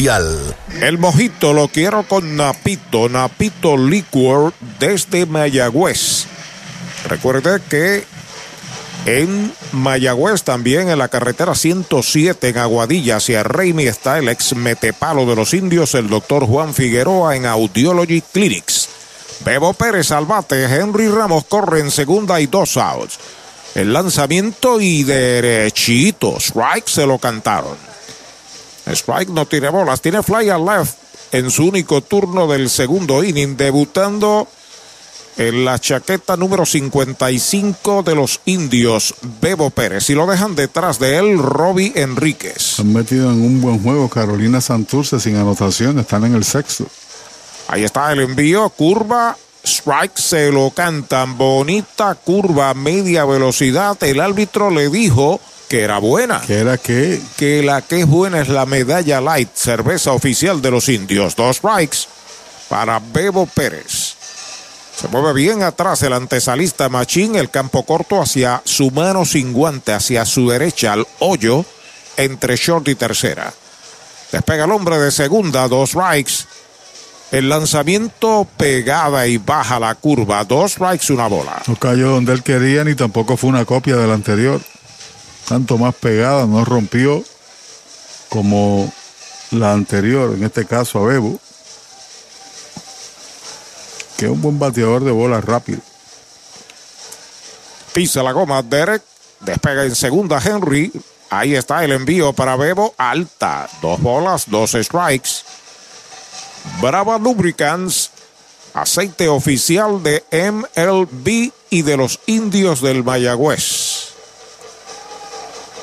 El 0.81 0.97
mojito 0.97 1.53
lo 1.53 1.67
quiero 1.67 2.01
con 2.07 2.35
Napito, 2.35 3.07
Napito 3.07 3.77
Liquor 3.77 4.51
desde 4.79 5.27
Mayagüez. 5.27 6.25
Recuerde 7.07 7.61
que 7.69 8.03
en 9.05 9.53
Mayagüez 9.71 10.41
también 10.41 10.89
en 10.89 10.97
la 10.97 11.07
carretera 11.07 11.53
107 11.53 12.49
en 12.49 12.57
Aguadilla 12.57 13.17
hacia 13.17 13.43
Reimi 13.43 13.83
está 13.83 14.17
el 14.17 14.29
ex 14.29 14.55
metepalo 14.55 15.27
de 15.27 15.35
los 15.35 15.53
indios, 15.53 15.93
el 15.93 16.09
doctor 16.09 16.47
Juan 16.47 16.73
Figueroa 16.73 17.35
en 17.35 17.45
Audiology 17.45 18.21
Clinics. 18.21 18.89
Bebo 19.45 19.73
Pérez 19.73 20.09
al 20.11 20.25
bate, 20.25 20.63
Henry 20.63 21.09
Ramos 21.09 21.45
corre 21.45 21.79
en 21.79 21.91
segunda 21.91 22.41
y 22.41 22.47
dos 22.47 22.75
outs. 22.75 23.19
El 23.75 23.93
lanzamiento 23.93 24.81
y 24.81 25.03
derechito, 25.03 26.37
strike 26.39 26.87
se 26.87 27.05
lo 27.05 27.19
cantaron. 27.19 27.90
Strike 28.87 29.31
no 29.31 29.45
tiene 29.45 29.69
bolas, 29.69 30.01
tiene 30.01 30.23
fly 30.23 30.49
al 30.49 30.65
left. 30.65 30.97
en 31.33 31.49
su 31.49 31.67
único 31.67 32.01
turno 32.01 32.45
del 32.45 32.69
segundo 32.69 33.23
inning, 33.23 33.55
debutando 33.55 34.47
en 35.37 35.63
la 35.63 35.79
chaqueta 35.79 36.35
número 36.35 36.65
55 36.65 38.03
de 38.03 38.15
los 38.15 38.41
indios, 38.45 39.15
Bebo 39.39 39.69
Pérez. 39.69 40.09
Y 40.09 40.13
lo 40.13 40.27
dejan 40.27 40.55
detrás 40.55 40.99
de 40.99 41.17
él, 41.17 41.39
Robbie 41.39 41.93
Enríquez. 41.95 42.79
Han 42.79 42.91
metido 42.91 43.31
en 43.31 43.41
un 43.41 43.61
buen 43.61 43.81
juego 43.81 44.09
Carolina 44.09 44.59
Santurce 44.59 45.19
sin 45.19 45.37
anotación, 45.37 45.99
están 45.99 46.25
en 46.25 46.35
el 46.35 46.43
sexto. 46.43 46.85
Ahí 47.67 47.83
está 47.83 48.11
el 48.11 48.19
envío, 48.19 48.69
curva, 48.69 49.37
strike, 49.63 50.17
se 50.17 50.51
lo 50.51 50.71
cantan, 50.71 51.37
bonita 51.37 52.15
curva, 52.15 52.73
media 52.73 53.23
velocidad. 53.25 53.97
El 54.03 54.19
árbitro 54.19 54.69
le 54.69 54.89
dijo 54.89 55.39
que 55.71 55.83
era 55.83 55.99
buena. 55.99 56.41
¿Que 56.41 56.55
era 56.55 56.77
qué? 56.77 57.21
Que 57.37 57.63
la 57.63 57.81
que 57.81 58.01
es 58.01 58.05
buena 58.05 58.41
es 58.41 58.49
la 58.49 58.65
medalla 58.65 59.21
light, 59.21 59.55
cerveza 59.55 60.11
oficial 60.11 60.61
de 60.61 60.69
los 60.69 60.89
indios. 60.89 61.33
Dos 61.37 61.57
strikes 61.57 61.99
para 62.67 62.99
Bebo 62.99 63.45
Pérez. 63.45 64.15
Se 64.99 65.07
mueve 65.07 65.31
bien 65.31 65.63
atrás 65.63 66.03
el 66.03 66.11
antesalista 66.11 66.89
Machín, 66.89 67.37
el 67.37 67.49
campo 67.49 67.85
corto 67.85 68.21
hacia 68.21 68.61
su 68.65 68.91
mano 68.91 69.23
sin 69.23 69.53
guante, 69.53 69.93
hacia 69.93 70.25
su 70.25 70.49
derecha, 70.49 70.91
al 70.91 71.07
hoyo 71.19 71.63
entre 72.17 72.57
short 72.57 72.89
y 72.89 72.95
tercera. 72.95 73.53
Despega 74.29 74.65
el 74.65 74.71
hombre 74.71 74.99
de 74.99 75.09
segunda, 75.09 75.69
dos 75.69 75.91
strikes. 75.91 76.33
El 77.31 77.47
lanzamiento 77.47 78.45
pegada 78.57 79.25
y 79.25 79.37
baja 79.37 79.79
la 79.79 79.95
curva, 79.95 80.43
dos 80.43 80.73
strikes, 80.73 81.13
una 81.13 81.27
bola. 81.27 81.61
No 81.65 81.77
cayó 81.77 82.09
donde 82.09 82.33
él 82.33 82.43
quería 82.43 82.83
ni 82.83 82.93
tampoco 82.93 83.37
fue 83.37 83.49
una 83.49 83.63
copia 83.63 83.95
del 83.95 84.11
anterior. 84.11 84.59
Tanto 85.47 85.77
más 85.77 85.95
pegada, 85.95 86.45
no 86.45 86.63
rompió 86.63 87.23
como 88.29 88.91
la 89.51 89.73
anterior, 89.73 90.33
en 90.33 90.43
este 90.43 90.65
caso 90.65 90.99
a 90.99 91.07
Bebo 91.07 91.39
que 94.21 94.27
es 94.27 94.31
un 94.31 94.39
buen 94.39 94.59
bateador 94.59 95.03
de 95.03 95.09
bola 95.09 95.41
rápido. 95.41 95.79
Pisa 97.91 98.21
la 98.21 98.31
goma 98.33 98.61
Derek, 98.61 99.01
despega 99.39 99.83
en 99.83 99.95
segunda 99.95 100.39
Henry. 100.39 100.91
Ahí 101.31 101.55
está 101.55 101.83
el 101.83 101.91
envío 101.91 102.31
para 102.31 102.55
Bebo, 102.55 102.93
alta. 102.99 103.67
Dos 103.81 103.99
bolas, 103.99 104.47
dos 104.47 104.73
strikes. 104.73 105.41
Brava 106.79 107.17
Lubricants, 107.17 108.11
aceite 108.75 109.27
oficial 109.27 110.03
de 110.03 110.23
MLB 110.31 111.51
y 111.71 111.81
de 111.81 111.97
los 111.97 112.19
indios 112.27 112.79
del 112.79 113.03
Mayagüez. 113.03 114.00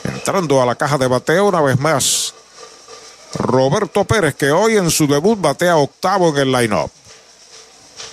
Entrando 0.08 0.62
a 0.62 0.66
la 0.66 0.74
caja 0.74 0.98
de 0.98 1.06
bateo 1.06 1.46
una 1.46 1.60
vez 1.60 1.78
más. 1.78 2.34
Roberto 3.34 4.04
Pérez, 4.04 4.34
que 4.34 4.50
hoy 4.50 4.76
en 4.76 4.90
su 4.90 5.06
debut 5.06 5.40
batea 5.40 5.76
octavo 5.76 6.30
en 6.30 6.36
el 6.38 6.52
line-up. 6.52 6.90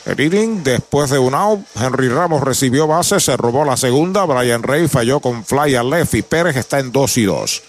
El 0.05 0.19
inning, 0.19 0.63
después 0.63 1.09
de 1.09 1.17
un 1.17 1.33
out, 1.33 1.61
Henry 1.75 2.09
Ramos 2.09 2.41
recibió 2.41 2.85
base, 2.85 3.19
se 3.19 3.35
robó 3.37 3.65
la 3.65 3.77
segunda. 3.77 4.25
Brian 4.25 4.61
Rey 4.61 4.87
falló 4.87 5.19
con 5.19 5.43
fly 5.43 5.75
a 5.75 5.83
left 5.83 6.13
y 6.13 6.21
Pérez 6.21 6.55
está 6.57 6.79
en 6.79 6.91
2 6.91 7.17
y 7.17 7.23
2. 7.23 7.63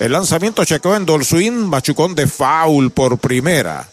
El 0.00 0.12
lanzamiento 0.12 0.64
chequeó 0.64 0.96
en 0.96 1.06
Dolsuin, 1.06 1.66
machucón 1.68 2.14
de 2.14 2.26
foul 2.26 2.90
por 2.90 3.18
primera. 3.18 3.88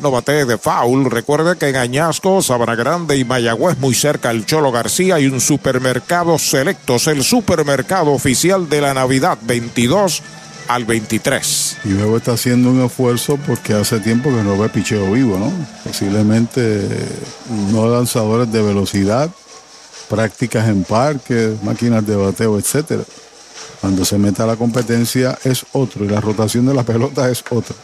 No 0.00 0.10
bate 0.10 0.44
de 0.46 0.58
foul. 0.58 1.10
Recuerde 1.10 1.56
que 1.58 1.68
en 1.68 1.76
Añasco, 1.76 2.40
Sabana 2.40 2.74
Grande 2.74 3.16
y 3.16 3.24
Mayagüez, 3.24 3.78
muy 3.78 3.94
cerca 3.94 4.30
el 4.30 4.46
Cholo 4.46 4.72
García, 4.72 5.16
hay 5.16 5.26
un 5.26 5.40
supermercado 5.40 6.38
selectos, 6.38 7.06
el 7.08 7.22
supermercado 7.22 8.12
oficial 8.12 8.68
de 8.68 8.80
la 8.80 8.94
Navidad 8.94 9.38
22 9.42 10.22
al 10.68 10.84
23. 10.84 11.78
Y 11.84 11.88
luego 11.90 12.16
está 12.16 12.32
haciendo 12.32 12.70
un 12.70 12.82
esfuerzo 12.82 13.38
porque 13.46 13.74
hace 13.74 14.00
tiempo 14.00 14.30
que 14.30 14.42
no 14.42 14.56
ve 14.56 14.68
picheo 14.68 15.12
vivo, 15.12 15.38
¿no? 15.38 15.52
Posiblemente 15.84 16.88
no 17.70 17.88
lanzadores 17.88 18.50
de 18.50 18.62
velocidad, 18.62 19.30
prácticas 20.08 20.68
en 20.68 20.84
parques, 20.84 21.62
máquinas 21.62 22.06
de 22.06 22.16
bateo, 22.16 22.58
etcétera. 22.58 23.02
Cuando 23.80 24.04
se 24.04 24.16
meta 24.16 24.44
a 24.44 24.46
la 24.46 24.56
competencia 24.56 25.38
es 25.44 25.66
otro 25.72 26.04
y 26.04 26.08
la 26.08 26.20
rotación 26.20 26.66
de 26.66 26.74
la 26.74 26.82
pelota 26.84 27.28
es 27.30 27.44
otra. 27.50 27.76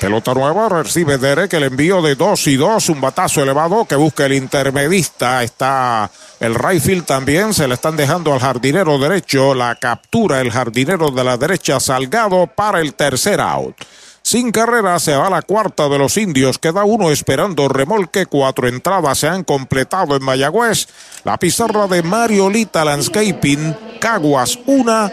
Pelota 0.00 0.32
nueva, 0.32 0.66
recibe 0.70 1.18
Derek 1.18 1.52
el 1.52 1.64
envío 1.64 2.00
de 2.00 2.14
2 2.14 2.46
y 2.46 2.56
2, 2.56 2.88
un 2.88 3.02
batazo 3.02 3.42
elevado 3.42 3.84
que 3.84 3.96
busca 3.96 4.24
el 4.24 4.32
intermedista. 4.32 5.42
Está 5.42 6.10
el 6.40 6.54
right 6.54 7.04
también, 7.04 7.52
se 7.52 7.68
le 7.68 7.74
están 7.74 7.98
dejando 7.98 8.32
al 8.32 8.40
jardinero 8.40 8.98
derecho. 8.98 9.54
La 9.54 9.74
captura 9.74 10.40
el 10.40 10.50
jardinero 10.50 11.10
de 11.10 11.22
la 11.22 11.36
derecha, 11.36 11.78
Salgado 11.80 12.46
para 12.46 12.80
el 12.80 12.94
tercer 12.94 13.42
out. 13.42 13.76
Sin 14.22 14.52
carrera 14.52 14.98
se 15.00 15.14
va 15.14 15.28
la 15.28 15.42
cuarta 15.42 15.86
de 15.90 15.98
los 15.98 16.16
indios. 16.16 16.58
Queda 16.58 16.84
uno 16.84 17.10
esperando 17.10 17.68
remolque. 17.68 18.24
Cuatro 18.24 18.68
entradas 18.68 19.18
se 19.18 19.28
han 19.28 19.44
completado 19.44 20.16
en 20.16 20.24
Mayagüez. 20.24 20.88
La 21.24 21.36
pizarra 21.36 21.86
de 21.88 22.02
Mariolita 22.02 22.86
Landscaping. 22.86 23.98
Caguas 24.00 24.58
una, 24.64 25.12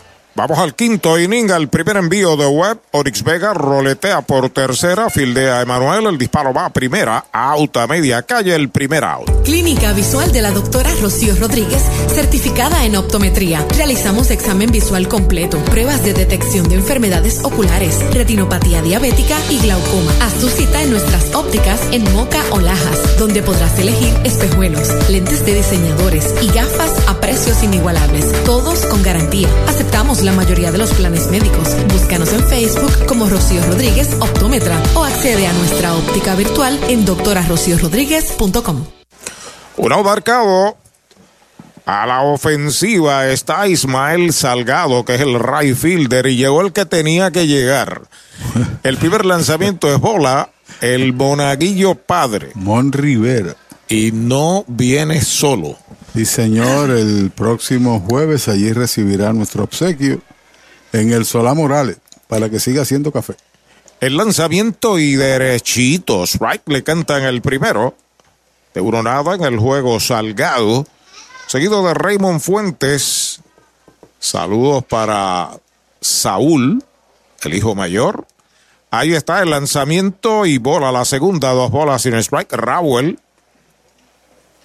Vamos 0.41 0.57
al 0.57 0.73
quinto 0.73 1.19
inning, 1.19 1.51
al 1.51 1.69
primer 1.69 1.97
envío 1.97 2.35
de 2.35 2.47
Webb. 2.47 2.79
Orix 2.93 3.23
Vega 3.23 3.53
roletea 3.53 4.21
por 4.21 4.49
tercera, 4.49 5.07
fildea 5.11 5.59
a 5.59 5.61
Emanuel. 5.61 6.07
El 6.07 6.17
disparo 6.17 6.51
va 6.51 6.65
a 6.65 6.73
primera, 6.73 7.25
out 7.31 7.77
a 7.77 7.85
media 7.85 8.23
calle, 8.23 8.55
el 8.55 8.69
primer 8.69 9.03
out. 9.03 9.29
Clínica 9.43 9.93
Visual 9.93 10.31
de 10.31 10.41
la 10.41 10.49
doctora 10.49 10.89
Rocío 10.99 11.35
Rodríguez, 11.35 11.83
certificada 12.11 12.85
en 12.85 12.95
optometría. 12.95 13.63
Realizamos 13.77 14.31
examen 14.31 14.71
visual 14.71 15.07
completo, 15.07 15.59
pruebas 15.65 16.03
de 16.03 16.15
detección 16.15 16.67
de 16.69 16.73
enfermedades 16.73 17.43
oculares, 17.43 17.99
retinopatía 18.11 18.81
diabética 18.81 19.37
y 19.51 19.59
glaucoma. 19.59 20.11
Haz 20.21 20.33
tu 20.39 20.49
cita 20.49 20.81
en 20.81 20.89
nuestras 20.89 21.35
ópticas 21.35 21.81
en 21.91 22.01
Moca 22.13 22.41
o 22.49 22.59
Lajas, 22.59 23.19
donde 23.19 23.43
podrás 23.43 23.77
elegir 23.77 24.11
espejuelos, 24.23 24.89
lentes 25.07 25.45
de 25.45 25.53
diseñadores 25.53 26.33
y 26.41 26.47
gafas 26.47 27.07
a 27.07 27.19
precios 27.21 27.61
inigualables, 27.61 28.25
todos 28.43 28.87
con 28.87 29.03
garantía. 29.03 29.47
Aceptamos 29.67 30.23
la 30.23 30.30
mayoría 30.31 30.71
de 30.71 30.77
los 30.77 30.91
planes 30.93 31.27
médicos. 31.27 31.75
Búscanos 31.91 32.33
en 32.33 32.43
Facebook 32.47 33.05
como 33.05 33.29
Rocío 33.29 33.61
Rodríguez 33.65 34.15
Optómetra 34.19 34.81
o 34.95 35.03
accede 35.03 35.47
a 35.47 35.53
nuestra 35.53 35.93
óptica 35.93 36.35
virtual 36.35 36.79
en 36.87 37.05
doctorarociorodríguez.com. 37.05 38.85
Un 39.77 39.93
out 39.93 40.05
marcado. 40.05 40.77
A 41.85 42.05
la 42.05 42.21
ofensiva 42.21 43.27
está 43.27 43.67
Ismael 43.67 44.31
Salgado, 44.33 45.03
que 45.03 45.15
es 45.15 45.21
el 45.21 45.39
right 45.39 45.75
fielder, 45.75 46.27
y 46.27 46.35
llegó 46.35 46.61
el 46.61 46.73
que 46.73 46.85
tenía 46.85 47.31
que 47.31 47.47
llegar. 47.47 48.03
El 48.83 48.97
primer 48.97 49.25
lanzamiento 49.25 49.93
es 49.93 49.99
bola, 49.99 50.49
el 50.79 51.13
Monaguillo 51.13 51.95
padre. 51.95 52.51
Mon 52.55 52.91
Rivera. 52.91 53.55
Y 53.87 54.11
no 54.11 54.63
viene 54.67 55.21
solo. 55.21 55.77
Sí, 56.13 56.25
señor, 56.25 56.89
el 56.89 57.31
próximo 57.31 58.01
jueves 58.01 58.49
allí 58.49 58.73
recibirá 58.73 59.31
nuestro 59.31 59.63
obsequio 59.63 60.21
en 60.91 61.13
el 61.13 61.25
Solá 61.25 61.53
Morales 61.53 61.97
para 62.27 62.49
que 62.49 62.59
siga 62.59 62.81
haciendo 62.81 63.13
café. 63.13 63.35
El 64.01 64.17
lanzamiento 64.17 64.99
y 64.99 65.15
derechitos. 65.15 66.37
Right 66.39 66.63
le 66.65 66.83
cantan 66.83 67.23
el 67.23 67.41
primero. 67.41 67.95
De 68.73 68.81
uno 68.81 69.01
nada 69.01 69.35
en 69.35 69.43
el 69.43 69.57
juego 69.57 70.01
Salgado. 70.01 70.85
Seguido 71.47 71.85
de 71.87 71.93
Raymond 71.93 72.41
Fuentes. 72.41 73.39
Saludos 74.19 74.83
para 74.83 75.51
Saúl, 76.01 76.83
el 77.43 77.53
hijo 77.53 77.73
mayor. 77.73 78.25
Ahí 78.89 79.13
está 79.13 79.41
el 79.41 79.51
lanzamiento 79.51 80.45
y 80.45 80.57
bola 80.57 80.91
la 80.91 81.05
segunda, 81.05 81.51
dos 81.51 81.71
bolas 81.71 82.01
sin 82.01 82.15
strike. 82.15 82.51
Raúl. 82.51 83.17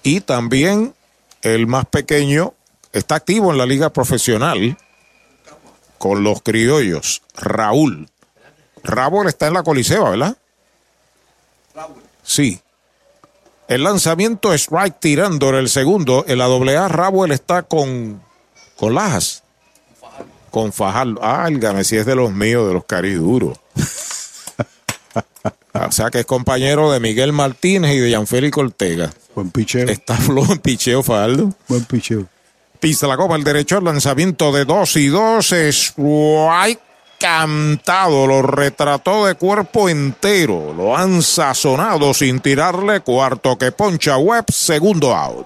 Y 0.03 0.21
también 0.21 0.93
el 1.55 1.67
más 1.67 1.85
pequeño 1.85 2.53
está 2.93 3.15
activo 3.15 3.51
en 3.51 3.57
la 3.57 3.65
liga 3.65 3.91
profesional 3.91 4.77
con 5.97 6.23
los 6.23 6.41
criollos. 6.41 7.21
Raúl. 7.35 8.09
Raúl 8.83 9.27
está 9.27 9.47
en 9.47 9.53
la 9.53 9.63
Coliseba, 9.63 10.11
¿verdad? 10.11 10.37
Sí. 12.23 12.61
El 13.67 13.83
lanzamiento 13.83 14.53
strike 14.53 14.99
tirando 14.99 15.49
en 15.49 15.55
el 15.55 15.69
segundo. 15.69 16.23
En 16.27 16.37
la 16.37 16.45
doble 16.45 16.77
A, 16.77 16.87
Raúl 16.87 17.31
está 17.31 17.63
con, 17.63 18.21
con 18.77 18.95
Lajas. 18.95 19.43
Con 20.51 20.71
Fajardo. 20.71 21.23
Álgame 21.23 21.83
si 21.83 21.97
es 21.97 22.05
de 22.05 22.15
los 22.15 22.31
míos, 22.31 22.67
de 22.67 22.73
los 22.73 22.85
cariduros. 22.85 23.59
o 25.73 25.91
sea 25.91 26.09
que 26.09 26.21
es 26.21 26.25
compañero 26.25 26.91
de 26.91 26.99
Miguel 26.99 27.33
Martínez 27.33 27.93
y 27.93 27.99
de 27.99 28.09
Gianfélix 28.09 28.57
Ortega. 28.57 29.11
Buen 29.37 29.51
picheo. 29.51 29.87
Está 29.87 30.15
flojo 30.17 30.53
en 30.53 30.57
picheo, 30.57 31.03
Fajardo. 31.03 31.53
Buen 31.67 31.85
picheo. 31.85 32.25
Pisa 32.79 33.05
la 33.05 33.13
goma 33.13 33.35
el 33.35 33.43
derecho, 33.43 33.77
el 33.77 33.83
lanzamiento 33.83 34.51
de 34.51 34.65
dos 34.65 34.95
y 34.95 35.09
dos. 35.09 35.51
Strike 35.51 36.79
cantado, 37.19 38.25
lo 38.25 38.41
retrató 38.41 39.27
de 39.27 39.35
cuerpo 39.35 39.89
entero. 39.89 40.73
Lo 40.73 40.97
han 40.97 41.21
sazonado 41.21 42.15
sin 42.15 42.39
tirarle 42.39 43.01
cuarto 43.01 43.59
que 43.59 43.71
poncha 43.71 44.17
web, 44.17 44.45
segundo 44.49 45.15
out. 45.15 45.45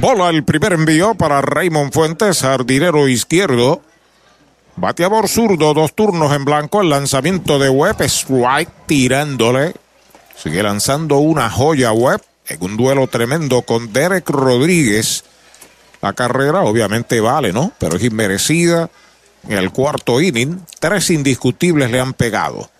Bola 0.00 0.30
el 0.30 0.44
primer 0.44 0.74
envío 0.74 1.16
para 1.16 1.40
Raymond 1.40 1.92
Fuentes, 1.92 2.42
jardinero 2.42 3.08
izquierdo. 3.08 3.82
Bateador 4.76 5.28
zurdo, 5.28 5.74
dos 5.74 5.92
turnos 5.92 6.32
en 6.32 6.44
blanco. 6.44 6.82
El 6.82 6.90
lanzamiento 6.90 7.58
de 7.58 7.68
Webb, 7.68 8.02
strike 8.02 8.70
tirándole. 8.86 9.74
Sigue 10.36 10.62
lanzando 10.62 11.18
una 11.18 11.50
joya 11.50 11.90
Webb 11.90 12.22
en 12.46 12.62
un 12.62 12.76
duelo 12.76 13.08
tremendo 13.08 13.62
con 13.62 13.92
Derek 13.92 14.30
Rodríguez. 14.30 15.24
La 16.00 16.12
carrera 16.12 16.60
obviamente 16.60 17.20
vale, 17.20 17.52
¿no? 17.52 17.72
Pero 17.80 17.96
es 17.96 18.04
inmerecida. 18.04 18.88
En 19.48 19.58
el 19.58 19.72
cuarto 19.72 20.20
inning, 20.20 20.60
tres 20.78 21.10
indiscutibles 21.10 21.90
le 21.90 21.98
han 21.98 22.12
pegado. 22.12 22.70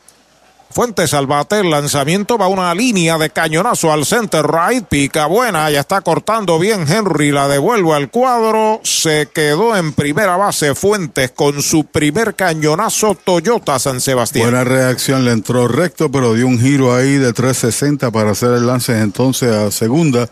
Fuentes 0.70 1.14
al 1.14 1.26
bate, 1.26 1.60
el 1.60 1.70
lanzamiento 1.70 2.36
va 2.36 2.46
una 2.46 2.74
línea 2.74 3.16
de 3.16 3.30
cañonazo 3.30 3.90
al 3.90 4.04
center 4.04 4.44
right, 4.46 4.84
pica 4.84 5.24
buena, 5.24 5.70
ya 5.70 5.80
está 5.80 6.02
cortando 6.02 6.58
bien 6.58 6.84
Henry, 6.86 7.32
la 7.32 7.48
devuelve 7.48 7.94
al 7.94 8.10
cuadro, 8.10 8.80
se 8.84 9.28
quedó 9.32 9.74
en 9.74 9.94
primera 9.94 10.36
base 10.36 10.74
Fuentes 10.74 11.30
con 11.30 11.62
su 11.62 11.84
primer 11.84 12.34
cañonazo 12.34 13.14
Toyota 13.14 13.78
San 13.78 14.02
Sebastián. 14.02 14.50
Buena 14.50 14.62
reacción, 14.62 15.24
le 15.24 15.32
entró 15.32 15.68
recto, 15.68 16.12
pero 16.12 16.34
dio 16.34 16.46
un 16.46 16.60
giro 16.60 16.94
ahí 16.94 17.16
de 17.16 17.32
360 17.32 18.10
para 18.10 18.32
hacer 18.32 18.52
el 18.52 18.66
lance 18.66 18.96
entonces 19.00 19.50
a 19.50 19.70
segunda. 19.70 20.28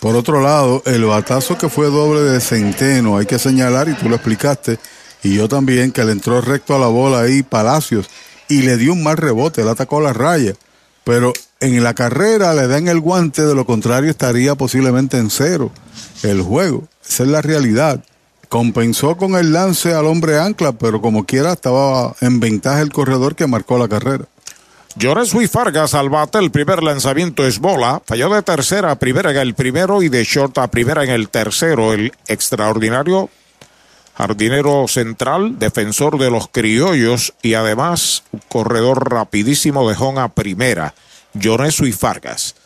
Por 0.00 0.14
otro 0.14 0.42
lado, 0.42 0.82
el 0.84 1.06
batazo 1.06 1.56
que 1.56 1.70
fue 1.70 1.86
doble 1.86 2.20
de 2.20 2.40
Centeno, 2.40 3.16
hay 3.16 3.26
que 3.26 3.38
señalar, 3.38 3.88
y 3.88 3.94
tú 3.94 4.10
lo 4.10 4.16
explicaste, 4.16 4.78
y 5.22 5.34
yo 5.34 5.48
también, 5.48 5.92
que 5.92 6.04
le 6.04 6.12
entró 6.12 6.40
recto 6.42 6.74
a 6.76 6.78
la 6.78 6.86
bola 6.86 7.20
ahí 7.20 7.42
Palacios 7.42 8.08
y 8.48 8.62
le 8.62 8.76
dio 8.76 8.92
un 8.92 9.02
mal 9.02 9.16
rebote, 9.16 9.62
él 9.62 9.68
atacó 9.68 10.00
la 10.00 10.12
raya. 10.12 10.54
Pero 11.04 11.32
en 11.60 11.82
la 11.82 11.94
carrera 11.94 12.54
le 12.54 12.68
dan 12.68 12.88
el 12.88 13.00
guante, 13.00 13.42
de 13.42 13.54
lo 13.54 13.64
contrario 13.64 14.10
estaría 14.10 14.54
posiblemente 14.54 15.18
en 15.18 15.30
cero 15.30 15.70
el 16.22 16.42
juego. 16.42 16.84
Esa 17.08 17.22
es 17.22 17.28
la 17.30 17.42
realidad. 17.42 18.04
Compensó 18.48 19.16
con 19.16 19.34
el 19.34 19.52
lance 19.52 19.94
al 19.94 20.06
hombre 20.06 20.38
ancla, 20.38 20.72
pero 20.72 21.00
como 21.00 21.26
quiera 21.26 21.52
estaba 21.52 22.14
en 22.20 22.40
ventaja 22.40 22.80
el 22.80 22.92
corredor 22.92 23.34
que 23.36 23.46
marcó 23.46 23.78
la 23.78 23.88
carrera. 23.88 24.24
Lloresui 24.96 25.46
Fargas 25.46 25.94
al 25.94 26.08
bate, 26.08 26.38
el 26.38 26.50
primer 26.50 26.82
lanzamiento 26.82 27.46
es 27.46 27.58
bola, 27.58 28.02
falló 28.04 28.30
de 28.30 28.42
tercera 28.42 28.90
a 28.90 28.98
primera 28.98 29.30
en 29.30 29.36
el 29.36 29.54
primero 29.54 30.02
y 30.02 30.08
de 30.08 30.24
short 30.24 30.58
a 30.58 30.68
primera 30.68 31.04
en 31.04 31.10
el 31.10 31.28
tercero. 31.28 31.92
El 31.92 32.12
extraordinario 32.26 33.30
jardinero 34.18 34.88
central, 34.88 35.60
defensor 35.60 36.18
de 36.18 36.28
los 36.28 36.48
criollos 36.48 37.34
y 37.40 37.54
además 37.54 38.24
un 38.32 38.42
corredor 38.48 39.12
rapidísimo 39.12 39.88
de 39.88 39.96
home 39.96 40.20
a 40.20 40.28
primera, 40.28 40.92
Yonesu 41.34 41.86
y 41.86 41.92
Fargas. 41.92 42.56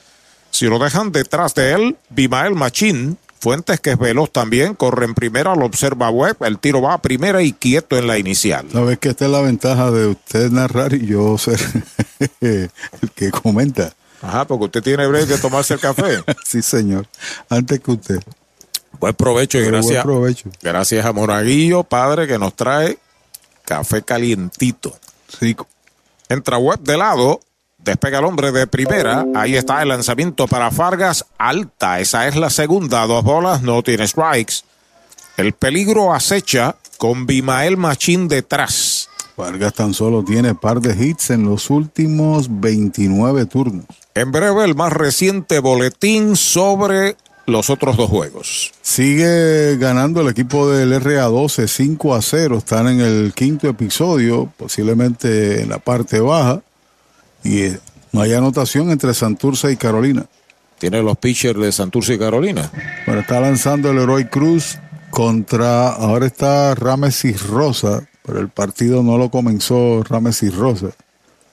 Si 0.50 0.66
lo 0.66 0.78
dejan 0.78 1.12
detrás 1.12 1.54
de 1.54 1.72
él, 1.72 1.96
Bimael 2.08 2.54
Machín, 2.54 3.18
Fuentes 3.38 3.80
que 3.80 3.90
es 3.90 3.98
veloz 3.98 4.30
también, 4.30 4.74
corre 4.74 5.04
en 5.04 5.14
primera, 5.14 5.56
lo 5.56 5.66
observa 5.66 6.10
Webb, 6.10 6.44
el 6.44 6.60
tiro 6.60 6.80
va 6.80 6.94
a 6.94 7.02
primera 7.02 7.42
y 7.42 7.52
quieto 7.52 7.98
en 7.98 8.06
la 8.06 8.16
inicial. 8.16 8.68
Sabes 8.72 8.98
que 9.00 9.08
esta 9.08 9.24
es 9.24 9.32
la 9.32 9.40
ventaja 9.40 9.90
de 9.90 10.06
usted 10.06 10.48
narrar 10.52 10.94
y 10.94 11.06
yo 11.06 11.36
ser 11.38 11.58
el 12.40 12.70
que 13.16 13.30
comenta. 13.32 13.92
Ajá, 14.22 14.46
porque 14.46 14.66
usted 14.66 14.82
tiene 14.84 15.08
break 15.08 15.26
de 15.26 15.38
tomarse 15.38 15.74
el 15.74 15.80
café. 15.80 16.22
sí, 16.44 16.62
señor. 16.62 17.08
Antes 17.48 17.80
que 17.80 17.90
usted. 17.90 18.22
Buen 19.01 19.14
provecho 19.14 19.59
y 19.59 19.62
Pero 19.62 19.73
buen 19.73 19.82
gracias. 19.82 20.05
provecho. 20.05 20.51
Gracias 20.62 21.05
a 21.05 21.12
Monaguillo, 21.12 21.82
padre, 21.85 22.27
que 22.27 22.39
nos 22.39 22.55
trae 22.55 22.98
café 23.64 24.02
calientito. 24.02 24.97
Rico. 25.40 25.66
Entra 26.28 26.56
web 26.59 26.81
de 26.81 26.97
lado, 26.97 27.40
despega 27.78 28.19
el 28.19 28.24
hombre 28.24 28.52
de 28.52 28.66
primera. 28.66 29.24
Ahí 29.35 29.56
está 29.56 29.82
el 29.82 29.89
lanzamiento 29.89 30.47
para 30.47 30.70
Fargas, 30.70 31.27
alta. 31.39 32.01
Esa 32.01 32.28
es 32.28 32.36
la 32.36 32.51
segunda, 32.51 33.06
dos 33.06 33.24
bolas, 33.24 33.62
no 33.62 33.82
tiene 33.82 34.06
strikes. 34.06 34.56
El 35.36 35.52
peligro 35.52 36.12
acecha 36.12 36.77
con 36.98 37.27
Bimael 37.27 37.77
Machín 37.77 38.28
detrás. 38.28 39.09
Vargas 39.36 39.73
tan 39.73 39.94
solo 39.94 40.23
tiene 40.23 40.55
par 40.55 40.81
de 40.81 40.94
hits 41.05 41.31
en 41.31 41.44
los 41.44 41.70
últimos 41.70 42.47
29 42.60 43.47
turnos. 43.47 43.86
En 44.14 44.31
breve, 44.31 44.64
el 44.64 44.74
más 44.74 44.93
reciente 44.93 45.59
boletín 45.59 46.36
sobre 46.36 47.16
los 47.47 47.70
otros 47.70 47.97
dos 47.97 48.09
juegos. 48.09 48.73
Sigue 48.82 49.77
ganando 49.77 50.20
el 50.20 50.28
equipo 50.28 50.70
del 50.70 50.93
RA12 50.93 51.66
5 51.66 52.14
a 52.14 52.23
0. 52.23 52.59
Están 52.59 52.89
en 52.89 53.01
el 53.01 53.32
quinto 53.35 53.69
episodio, 53.69 54.52
posiblemente 54.56 55.62
en 55.62 55.70
la 55.70 55.78
parte 55.78 56.20
baja. 56.20 56.62
Y 57.44 57.62
eh, 57.62 57.78
no 58.12 58.20
hay 58.20 58.35
anotación 58.35 58.90
entre 58.90 59.14
Santurce 59.14 59.73
y 59.73 59.77
Carolina. 59.77 60.27
Tiene 60.78 61.02
los 61.02 61.16
pitchers 61.19 61.59
de 61.59 61.73
Santurce 61.73 62.14
y 62.14 62.19
Carolina. 62.19 62.70
Bueno, 63.06 63.20
está 63.20 63.40
lanzando 63.40 63.90
el 63.90 63.98
Heroy 63.98 64.27
Cruz 64.27 64.78
contra. 65.10 65.90
Ahora 65.90 66.27
está 66.27 66.74
Ramesis 66.74 67.47
Rosa, 67.47 68.09
pero 68.24 68.40
el 68.40 68.48
partido 68.48 69.02
no 69.02 69.19
lo 69.19 69.31
comenzó 69.31 70.02
Ramesis 70.02 70.55
Rosa. 70.55 70.89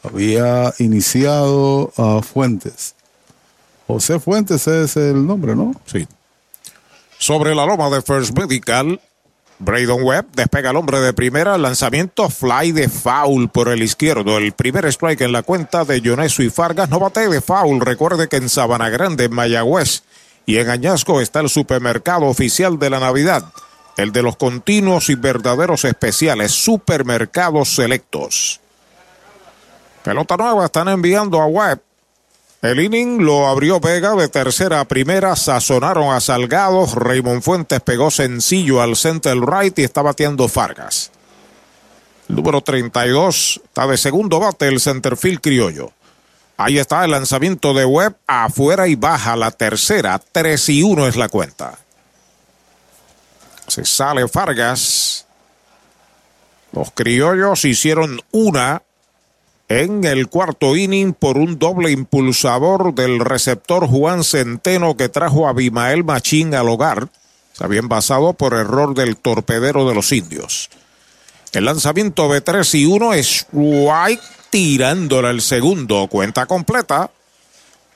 Había 0.03 0.74
iniciado 0.80 1.91
a 1.98 2.22
Fuentes. 2.22 2.95
José 3.90 4.20
Fuentes 4.20 4.68
es 4.68 4.98
el 4.98 5.26
nombre, 5.26 5.56
¿no? 5.56 5.74
Sí. 5.88 6.07
Sobre 7.18 7.56
la 7.56 7.66
loma 7.66 7.90
de 7.90 8.03
First 8.03 8.38
Medical, 8.38 9.02
Braydon 9.57 10.03
Webb 10.03 10.28
despega 10.36 10.70
al 10.70 10.76
hombre 10.76 10.99
de 10.99 11.11
primera, 11.11 11.57
lanzamiento 11.57 12.30
fly 12.30 12.72
de 12.72 12.88
foul 12.88 13.49
por 13.49 13.68
el 13.68 13.82
izquierdo. 13.82 14.38
El 14.38 14.52
primer 14.52 14.86
strike 14.86 15.22
en 15.22 15.32
la 15.32 15.41
cuenta 15.41 15.86
de 15.86 16.02
Yonesu 16.02 16.44
y 16.44 16.52
Fargas. 16.52 16.88
No 16.91 16.99
bate 16.99 17.28
de 17.28 17.41
foul. 17.41 17.82
Recuerde 17.82 18.28
que 18.28 18.36
en 18.36 18.48
Sabana 18.49 18.90
Grande, 18.90 19.24
en 19.24 19.34
Mayagüez 19.34 20.03
y 20.45 20.60
en 20.60 20.70
Añasco 20.70 21.20
está 21.20 21.40
el 21.40 21.49
supermercado 21.49 22.26
oficial 22.26 22.78
de 22.78 22.91
la 22.91 22.99
Navidad. 22.99 23.44
El 23.98 24.11
de 24.11 24.22
los 24.22 24.36
continuos 24.36 25.10
y 25.10 25.16
verdaderos 25.16 25.84
especiales, 25.84 26.52
supermercados 26.52 27.74
selectos. 27.74 28.60
Pelota 30.03 30.38
nueva 30.38 30.66
están 30.66 30.90
enviando 30.90 31.41
a 31.41 31.48
Webb. 31.48 31.89
El 32.61 32.81
inning 32.81 33.23
lo 33.23 33.48
abrió 33.48 33.80
Vega 33.80 34.15
de 34.15 34.27
tercera 34.27 34.81
a 34.81 34.86
primera, 34.86 35.38
sazonaron 35.38 36.14
a 36.14 36.19
Salgado, 36.19 36.86
Raymond 36.94 37.41
Fuentes 37.41 37.80
pegó 37.80 38.11
sencillo 38.11 38.81
al 38.81 38.98
center 38.98 39.38
right 39.40 39.80
y 39.80 39.86
está 39.86 40.02
bateando 40.02 40.49
Fargas. 40.49 41.10
Número 42.27 42.61
32 42.61 43.61
está 43.64 43.88
de 43.88 43.98
segundo 43.98 44.41
bate 44.41 44.68
el 44.68 44.81
centerfield 44.81 45.40
criollo. 45.40 45.94
Ahí 46.57 46.77
está 46.77 47.06
el 47.06 47.11
lanzamiento 47.11 47.73
de 47.73 47.86
Webb 47.86 48.18
afuera 48.27 48.90
y 48.90 48.95
baja 48.95 49.38
la 49.38 49.52
tercera, 49.52 50.22
3 50.31 50.69
y 50.69 50.84
1 50.84 51.07
es 51.07 51.15
la 51.15 51.30
cuenta. 51.30 51.80
Se 53.68 53.86
sale 53.86 54.27
Fargas. 54.27 55.26
Los 56.73 56.91
criollos 56.91 57.64
hicieron 57.64 58.22
una 58.31 58.84
en 59.69 60.03
el 60.03 60.27
cuarto 60.27 60.75
inning 60.75 61.13
por 61.13 61.37
un 61.37 61.59
doble 61.59 61.91
impulsador 61.91 62.93
del 62.95 63.19
receptor 63.19 63.87
Juan 63.87 64.23
Centeno 64.23 64.97
que 64.97 65.09
trajo 65.09 65.47
a 65.47 65.53
Bimael 65.53 66.03
Machín 66.03 66.55
al 66.55 66.67
hogar. 66.67 67.07
Se 67.53 67.63
había 67.63 67.79
envasado 67.79 68.33
por 68.33 68.55
error 68.55 68.95
del 68.95 69.15
torpedero 69.15 69.87
de 69.87 69.93
los 69.93 70.11
indios. 70.11 70.69
El 71.53 71.65
lanzamiento 71.65 72.31
de 72.33 72.41
3 72.41 72.75
y 72.75 72.85
1 72.85 73.13
es 73.13 73.45
White 73.51 74.21
tirándole 74.49 75.29
el 75.29 75.41
segundo. 75.41 76.07
Cuenta 76.07 76.47
completa 76.47 77.11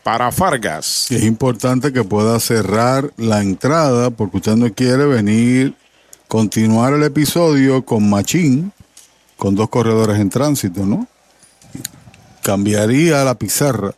para 0.03 0.31
Fargas. 0.31 1.09
Es 1.09 1.23
importante 1.23 1.91
que 1.91 2.03
pueda 2.03 2.39
cerrar 2.39 3.11
la 3.17 3.41
entrada 3.41 4.11
porque 4.11 4.37
usted 4.37 4.55
no 4.55 4.71
quiere 4.73 5.05
venir, 5.05 5.73
continuar 6.27 6.93
el 6.93 7.03
episodio 7.03 7.83
con 7.83 8.07
Machín, 8.09 8.71
con 9.37 9.55
dos 9.55 9.69
corredores 9.69 10.19
en 10.19 10.29
tránsito, 10.29 10.85
¿no? 10.85 11.07
Cambiaría 12.43 13.23
la 13.23 13.35
pizarra, 13.35 13.95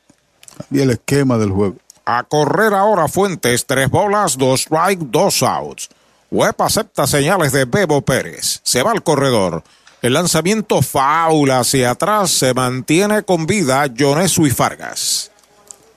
cambia 0.57 0.83
el 0.83 0.91
esquema 0.91 1.37
del 1.37 1.51
juego. 1.51 1.75
A 2.05 2.23
correr 2.23 2.73
ahora 2.73 3.07
Fuentes, 3.07 3.65
tres 3.65 3.89
bolas, 3.89 4.37
dos 4.37 4.61
strike, 4.61 4.99
dos 4.99 5.43
outs. 5.43 5.89
Webb 6.31 6.61
acepta 6.61 7.07
señales 7.07 7.51
de 7.51 7.65
Bebo 7.65 8.01
Pérez. 8.01 8.61
Se 8.63 8.83
va 8.83 8.91
al 8.91 9.03
corredor. 9.03 9.63
El 10.01 10.13
lanzamiento 10.13 10.81
faula 10.81 11.59
hacia 11.59 11.91
atrás 11.91 12.29
se 12.29 12.53
mantiene 12.53 13.23
con 13.23 13.47
vida 13.47 13.85
Jonesu 13.97 14.45
y 14.45 14.51
Fargas. 14.51 15.31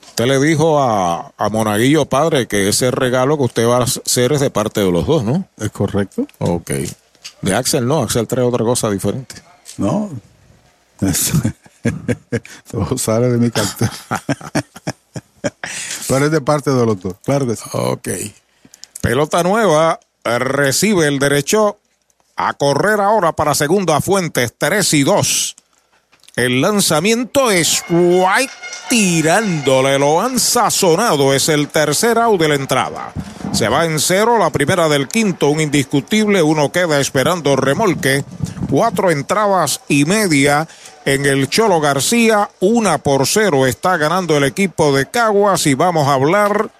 Usted 0.08 0.26
le 0.26 0.40
dijo 0.40 0.82
a, 0.82 1.32
a 1.36 1.48
Monaguillo 1.50 2.06
padre 2.06 2.48
que 2.48 2.68
ese 2.68 2.90
regalo 2.90 3.36
que 3.36 3.44
usted 3.44 3.68
va 3.68 3.78
a 3.78 3.82
hacer 3.84 4.32
es 4.32 4.40
de 4.40 4.50
parte 4.50 4.80
de 4.80 4.90
los 4.90 5.06
dos, 5.06 5.24
¿no? 5.24 5.46
¿Es 5.58 5.70
correcto? 5.70 6.26
Ok. 6.38 6.70
De 7.42 7.54
Axel 7.54 7.86
no, 7.86 8.02
Axel 8.02 8.26
trae 8.26 8.44
otra 8.44 8.64
cosa 8.64 8.90
diferente. 8.90 9.36
No. 9.76 10.10
Todo 12.70 12.98
sale 12.98 13.28
de 13.28 13.38
mi 13.38 13.50
cartera. 13.50 13.92
Pero 16.08 16.24
es 16.26 16.30
de 16.32 16.40
parte 16.40 16.70
de 16.70 16.86
los 16.86 17.00
dos, 17.00 17.14
claro. 17.24 17.46
Ok. 17.72 18.08
Pelota 19.00 19.42
nueva, 19.42 20.00
recibe 20.24 21.06
el 21.06 21.18
derecho 21.18 21.78
a 22.36 22.54
correr 22.54 23.00
ahora 23.00 23.32
para 23.32 23.54
segunda 23.54 24.00
Fuentes, 24.00 24.54
3 24.56 24.94
y 24.94 25.02
2. 25.02 25.56
El 26.36 26.60
lanzamiento 26.60 27.50
es 27.50 27.82
White 27.90 28.52
tirándole, 28.88 29.98
lo 29.98 30.20
han 30.20 30.38
sazonado, 30.38 31.34
es 31.34 31.48
el 31.48 31.66
tercer 31.66 32.16
out 32.16 32.40
de 32.40 32.48
la 32.48 32.54
entrada. 32.54 33.12
Se 33.52 33.68
va 33.68 33.86
en 33.86 33.98
cero, 33.98 34.38
la 34.38 34.50
primera 34.50 34.88
del 34.88 35.08
quinto, 35.08 35.48
un 35.48 35.60
indiscutible, 35.60 36.40
uno 36.42 36.70
queda 36.70 37.00
esperando 37.00 37.56
remolque. 37.56 38.24
Cuatro 38.70 39.10
entradas 39.10 39.80
y 39.88 40.04
media 40.04 40.68
en 41.08 41.24
el 41.24 41.48
Cholo 41.48 41.80
García, 41.80 42.50
una 42.60 42.98
por 42.98 43.26
cero 43.26 43.66
está 43.66 43.96
ganando 43.96 44.36
el 44.36 44.44
equipo 44.44 44.94
de 44.94 45.06
Caguas 45.06 45.66
y 45.66 45.72
vamos 45.72 46.06
a 46.06 46.12
hablar 46.12 46.70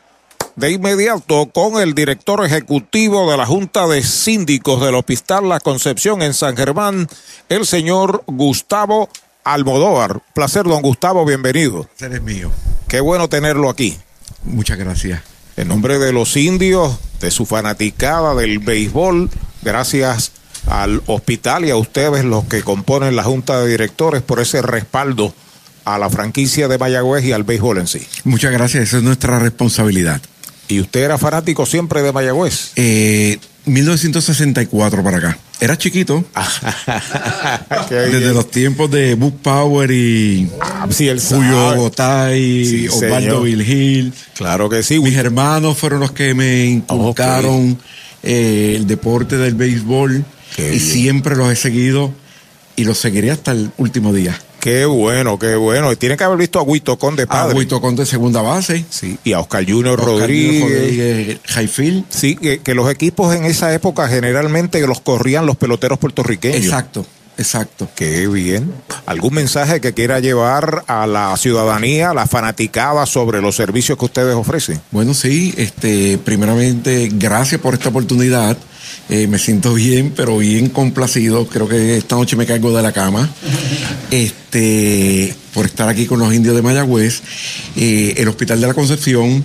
de 0.55 0.71
inmediato 0.71 1.49
con 1.51 1.81
el 1.81 1.95
director 1.95 2.45
ejecutivo 2.45 3.31
de 3.31 3.39
la 3.39 3.47
Junta 3.47 3.87
de 3.87 4.03
Síndicos 4.03 4.83
del 4.83 4.97
Hospital 4.97 5.49
La 5.49 5.61
Concepción 5.61 6.21
en 6.21 6.35
San 6.35 6.59
Germán, 6.59 7.09
el 7.49 7.65
señor 7.65 8.23
Gustavo 8.27 9.09
Almodóvar. 9.45 10.21
Placer, 10.35 10.65
don 10.65 10.83
Gustavo, 10.83 11.25
bienvenido. 11.25 11.85
Placer 11.85 12.17
es 12.17 12.23
mío. 12.23 12.51
Qué 12.87 13.01
bueno 13.01 13.31
tenerlo 13.31 13.71
aquí. 13.71 13.97
Muchas 14.45 14.77
gracias. 14.77 15.23
En 15.57 15.69
nombre 15.69 15.99
de 15.99 16.13
los 16.13 16.37
indios, 16.37 16.99
de 17.21 17.31
su 17.31 17.47
fanaticada 17.47 18.35
del 18.35 18.59
béisbol, 18.59 19.31
gracias 19.63 20.33
al 20.69 21.03
hospital 21.07 21.65
y 21.65 21.71
a 21.71 21.77
ustedes 21.77 22.25
los 22.25 22.45
que 22.45 22.63
componen 22.63 23.17
la 23.17 23.25
Junta 23.25 23.61
de 23.61 23.69
Directores 23.69 24.23
por 24.23 24.41
ese 24.41 24.63
respaldo 24.63 25.35
a 25.85 25.99
la 25.99 26.11
franquicia 26.11 26.69
de 26.69 26.79
Mayagüez 26.79 27.25
y 27.25 27.33
al 27.33 27.45
béisbol 27.45 27.79
en 27.79 27.87
sí. 27.87 28.07
Muchas 28.25 28.53
gracias, 28.53 28.85
esa 28.85 28.99
es 28.99 29.03
nuestra 29.03 29.39
responsabilidad. 29.39 30.21
¿Y 30.69 30.81
usted 30.81 31.01
era 31.01 31.17
fanático 31.17 31.65
siempre 31.65 32.03
de 32.03 32.13
Mayagüez? 32.13 32.73
Eh, 32.77 33.39
1964 33.65 35.03
para 35.03 35.17
acá. 35.19 35.39
Era 35.61 35.77
chiquito. 35.77 36.25
Desde 37.91 38.33
los 38.33 38.51
tiempos 38.51 38.91
de 38.91 39.15
Book 39.15 39.39
Power 39.43 39.91
y 39.91 40.49
ah, 40.61 40.87
sí, 40.91 41.09
el 41.09 41.21
Julio 41.21 41.75
Gotay, 41.77 42.65
Sí, 42.65 42.89
Osvaldo. 42.89 43.43
Virgil. 43.43 44.13
Claro 44.37 44.69
que 44.69 44.83
sí. 44.83 45.01
Mis 45.01 45.17
hermanos 45.17 45.77
fueron 45.79 46.01
los 46.01 46.13
que 46.13 46.35
me 46.35 46.67
inculcaron 46.67 47.79
eh, 48.23 48.75
el 48.77 48.87
deporte 48.87 49.37
del 49.37 49.55
béisbol 49.55 50.25
Qué 50.57 50.67
y 50.67 50.79
bien. 50.79 50.81
siempre 50.81 51.37
los 51.37 51.51
he 51.51 51.57
seguido 51.57 52.13
y 52.77 52.85
los 52.85 52.99
seguiré 52.99 53.31
hasta 53.31 53.53
el 53.53 53.71
último 53.77 54.13
día. 54.13 54.39
Qué 54.61 54.85
bueno, 54.87 55.39
qué 55.39 55.55
bueno. 55.55 55.93
Y 55.93 55.97
tiene 55.97 56.17
que 56.17 56.25
haber 56.25 56.39
visto 56.39 56.59
a 56.59 56.63
Huito 56.63 56.99
Conde 56.99 57.25
A 57.25 57.27
padre. 57.27 57.57
Huito 57.57 57.81
Conde 57.81 58.05
segunda 58.05 58.43
base. 58.43 58.85
Sí, 58.91 59.17
y 59.23 59.33
a 59.33 59.41
Oscar 59.41 59.65
Junior 59.65 60.01
Oscar 60.01 60.19
Rodríguez. 60.19 60.63
Rodríguez, 60.63 61.41
Highfield. 61.57 62.05
Sí, 62.09 62.37
que, 62.37 62.59
que 62.59 62.75
los 62.75 62.91
equipos 62.91 63.35
en 63.35 63.45
esa 63.45 63.73
época 63.73 64.09
generalmente 64.09 64.85
los 64.87 65.01
corrían 65.01 65.47
los 65.47 65.57
peloteros 65.57 65.99
puertorriqueños. 65.99 66.65
Exacto, 66.65 67.07
exacto. 67.37 67.89
Qué 67.95 68.27
bien. 68.27 68.73
¿Algún 69.07 69.35
mensaje 69.35 69.81
que 69.81 69.95
quiera 69.95 70.19
llevar 70.19 70.85
a 70.89 71.07
la 71.07 71.37
ciudadanía, 71.37 72.11
a 72.11 72.15
la 72.15 72.27
fanaticada 72.27 73.07
sobre 73.07 73.41
los 73.41 73.55
servicios 73.55 73.97
que 73.97 74.05
ustedes 74.07 74.35
ofrecen? 74.35 74.81
Bueno, 74.91 75.15
sí, 75.15 75.55
este, 75.57 76.19
primeramente, 76.19 77.11
gracias 77.13 77.61
por 77.61 77.75
esta 77.75 77.91
oportunidad. 77.91 78.59
Eh, 79.09 79.27
me 79.27 79.39
siento 79.39 79.73
bien, 79.75 80.13
pero 80.15 80.39
bien 80.39 80.69
complacido. 80.69 81.47
Creo 81.47 81.69
que 81.69 81.97
esta 81.97 82.17
noche 82.17 82.37
me 82.37 82.47
caigo 82.47 82.77
de 82.77 82.83
la 82.83 82.93
cama. 82.93 83.29
Este, 84.11 85.35
por 85.55 85.67
estar 85.67 85.89
aquí 85.89 86.07
con 86.07 86.19
los 86.19 86.33
indios 86.35 86.55
de 86.55 86.63
Mayagüez. 86.63 87.23
Eh, 87.77 88.15
el 88.19 88.29
Hospital 88.29 88.61
de 88.61 88.67
la 88.67 88.75
Concepción 88.75 89.43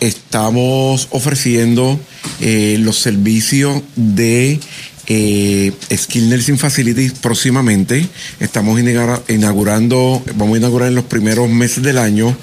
estamos 0.00 1.08
ofreciendo 1.10 1.98
eh, 2.40 2.76
los 2.80 2.98
servicios 2.98 3.82
de 3.96 4.60
eh, 5.08 5.72
Skill 5.96 6.28
Nursing 6.30 6.58
Facilities 6.58 7.12
próximamente. 7.14 8.06
Estamos 8.40 8.78
inaugura- 8.78 9.22
inaugurando, 9.28 10.22
vamos 10.36 10.54
a 10.56 10.58
inaugurar 10.58 10.88
en 10.88 10.94
los 10.96 11.04
primeros 11.04 11.48
meses 11.48 11.82
del 11.82 11.98
año 11.98 12.36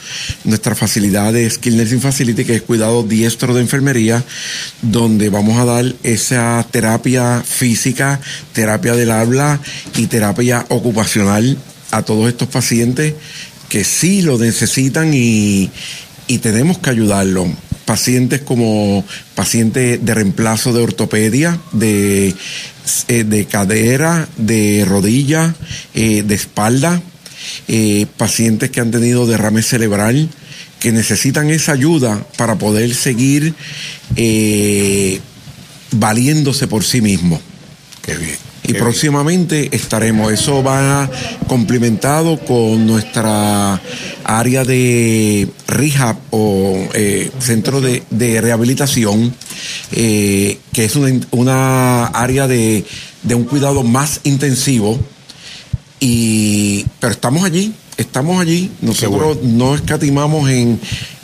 nuestra 0.44 0.74
facilidad 0.76 1.32
de 1.32 1.50
Skill 1.50 1.78
Nursing 1.78 2.02
Facility, 2.02 2.44
que 2.44 2.56
es 2.56 2.62
cuidado 2.64 3.04
diestro 3.04 3.54
de 3.54 3.62
enfermería, 3.62 4.24
donde 4.82 5.30
vamos 5.30 5.58
a 5.60 5.66
dar 5.66 5.86
esa 6.04 6.66
terapia 6.72 7.44
física, 7.46 8.20
terapia 8.54 8.94
del 8.96 9.12
habla 9.12 9.60
y 9.96 10.08
terapia 10.08 10.66
ocupacional 10.70 11.58
a 11.92 12.02
todos 12.02 12.28
estos 12.28 12.48
pacientes 12.50 13.14
que 13.70 13.84
sí 13.84 14.22
lo 14.22 14.38
necesitan 14.38 15.12
y, 15.14 15.70
y 16.28 16.38
tenemos 16.40 16.78
que 16.80 16.90
ayudarlos. 16.90 17.48
Pacientes 17.86 18.41
como 18.41 19.06
pacientes 19.36 20.03
de 20.03 20.14
reemplazo 20.14 20.74
de 20.74 20.82
ortopedia, 20.82 21.60
de, 21.72 22.34
eh, 23.07 23.24
de 23.24 23.45
cadera, 23.45 24.28
de 24.38 24.84
rodilla, 24.88 25.56
eh, 25.94 26.24
de 26.24 26.36
espalda, 26.36 27.02
eh, 27.68 28.07
pacientes 28.18 28.72
que 28.72 28.82
han 28.82 28.91
tenido 28.91 29.28
derrame 29.28 29.62
cerebral, 29.62 30.30
que 30.80 30.91
necesitan 30.91 31.49
esa 31.49 31.72
ayuda 31.72 32.26
para 32.38 32.56
poder 32.56 32.94
seguir 32.94 33.53
valiéndose 35.91 36.68
por 36.68 36.84
sí 36.84 37.02
mismos. 37.02 37.40
Qué 38.02 38.16
bien. 38.18 38.44
Y 38.68 38.74
próximamente 38.74 39.76
estaremos, 39.76 40.32
eso 40.32 40.64
va 40.64 41.10
complementado 41.48 42.40
con 42.40 42.88
nuestra 42.88 43.80
área 44.24 44.64
de 44.64 45.48
rehab 45.68 46.18
o 46.32 46.88
eh, 46.94 47.30
centro 47.40 47.80
de, 47.82 48.04
de 48.10 48.42
rehabilitación, 48.42 49.34
eh, 49.92 50.58
que 50.74 50.86
es 50.86 50.96
una, 50.96 51.20
una 51.32 52.08
área 52.08 52.48
de, 52.48 52.86
de 53.24 53.36
un 53.36 53.44
cuidado 53.44 53.84
más 53.84 54.22
intensivo. 54.24 55.00
Y, 56.00 56.86
pero 57.00 57.14
estamos 57.14 57.44
allí, 57.44 57.74
estamos 57.98 58.42
allí. 58.42 58.72
Nosotros 58.82 59.44
no 59.44 59.76
escatimamos 59.76 60.50
en, 60.50 60.80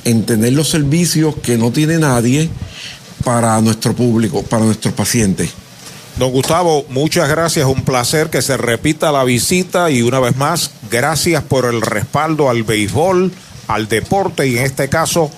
en 0.06 0.26
tener 0.26 0.54
los 0.54 0.70
servicios 0.70 1.36
que 1.38 1.58
no 1.58 1.72
tiene 1.72 1.98
nadie 1.98 2.50
para 3.24 3.60
nuestro 3.62 3.96
público, 3.96 4.44
para 4.44 4.66
nuestros 4.66 4.94
pacientes. 4.94 5.50
Don 6.18 6.32
Gustavo, 6.32 6.86
muchas 6.90 7.30
gracias, 7.30 7.66
un 7.66 7.84
placer 7.84 8.30
que 8.30 8.42
se 8.42 8.58
repita 8.58 9.12
la 9.12 9.24
visita 9.24 9.90
y 9.90 10.02
una 10.02 10.20
vez 10.20 10.36
más, 10.36 10.72
gracias 10.92 11.44
por 11.44 11.66
el 11.66 11.82
respaldo 11.82 12.50
al 12.50 12.64
béisbol, 12.64 13.32
al 13.68 13.88
deporte 13.88 14.48
y 14.48 14.58
en 14.58 14.66
este 14.66 14.90
caso 14.90 15.32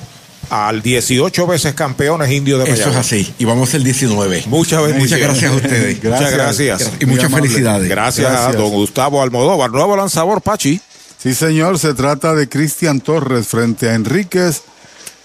al 0.50 0.82
18 0.82 1.48
veces 1.48 1.74
campeones 1.74 2.32
indios 2.32 2.64
de 2.64 2.72
Eso 2.72 2.90
es 2.90 2.96
así. 2.96 3.34
Y 3.40 3.46
vamos 3.46 3.70
a 3.70 3.72
ser 3.74 3.84
19. 3.84 4.44
Muchas 4.48 4.84
bendiciones. 4.84 5.02
Muchas 5.02 5.20
gracias 5.20 5.52
a 5.52 5.56
ustedes. 5.56 6.04
Muchas 6.04 6.32
gracias. 6.32 6.92
Y 7.00 7.06
muchas 7.06 7.32
felicidades. 7.32 7.90
Gracias, 7.90 8.28
a 8.28 8.32
Gracias. 8.32 8.58
don 8.58 8.72
Gustavo 8.72 9.22
Almodóvar. 9.22 9.72
Nuevo 9.72 9.96
lanzador, 9.96 10.42
Pachi. 10.42 10.80
Sí, 11.18 11.34
señor, 11.34 11.80
se 11.80 11.94
trata 11.94 12.36
de 12.36 12.50
Cristian 12.50 13.00
Torres 13.00 13.48
frente 13.48 13.90
a 13.90 13.96
Enríquez, 13.96 14.62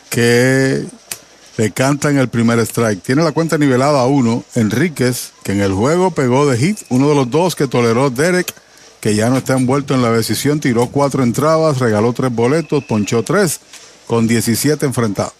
que 0.08 0.84
le 1.58 1.72
canta 1.72 2.08
en 2.08 2.18
el 2.18 2.28
primer 2.28 2.60
strike. 2.60 3.02
Tiene 3.02 3.24
la 3.24 3.32
cuenta 3.32 3.58
nivelada 3.58 4.00
a 4.00 4.06
uno. 4.06 4.44
Enríquez, 4.54 5.32
que 5.42 5.52
en 5.52 5.60
el 5.60 5.72
juego 5.72 6.12
pegó 6.12 6.46
de 6.46 6.56
hit, 6.56 6.78
uno 6.88 7.08
de 7.08 7.16
los 7.16 7.30
dos 7.30 7.56
que 7.56 7.66
toleró 7.66 8.10
Derek, 8.10 8.54
que 9.00 9.16
ya 9.16 9.28
no 9.28 9.38
está 9.38 9.54
envuelto 9.54 9.94
en 9.94 10.02
la 10.02 10.12
decisión, 10.12 10.60
tiró 10.60 10.86
cuatro 10.86 11.24
entradas, 11.24 11.80
regaló 11.80 12.12
tres 12.12 12.32
boletos, 12.32 12.84
ponchó 12.84 13.24
tres, 13.24 13.60
con 14.06 14.28
17 14.28 14.86
enfrentados. 14.86 15.37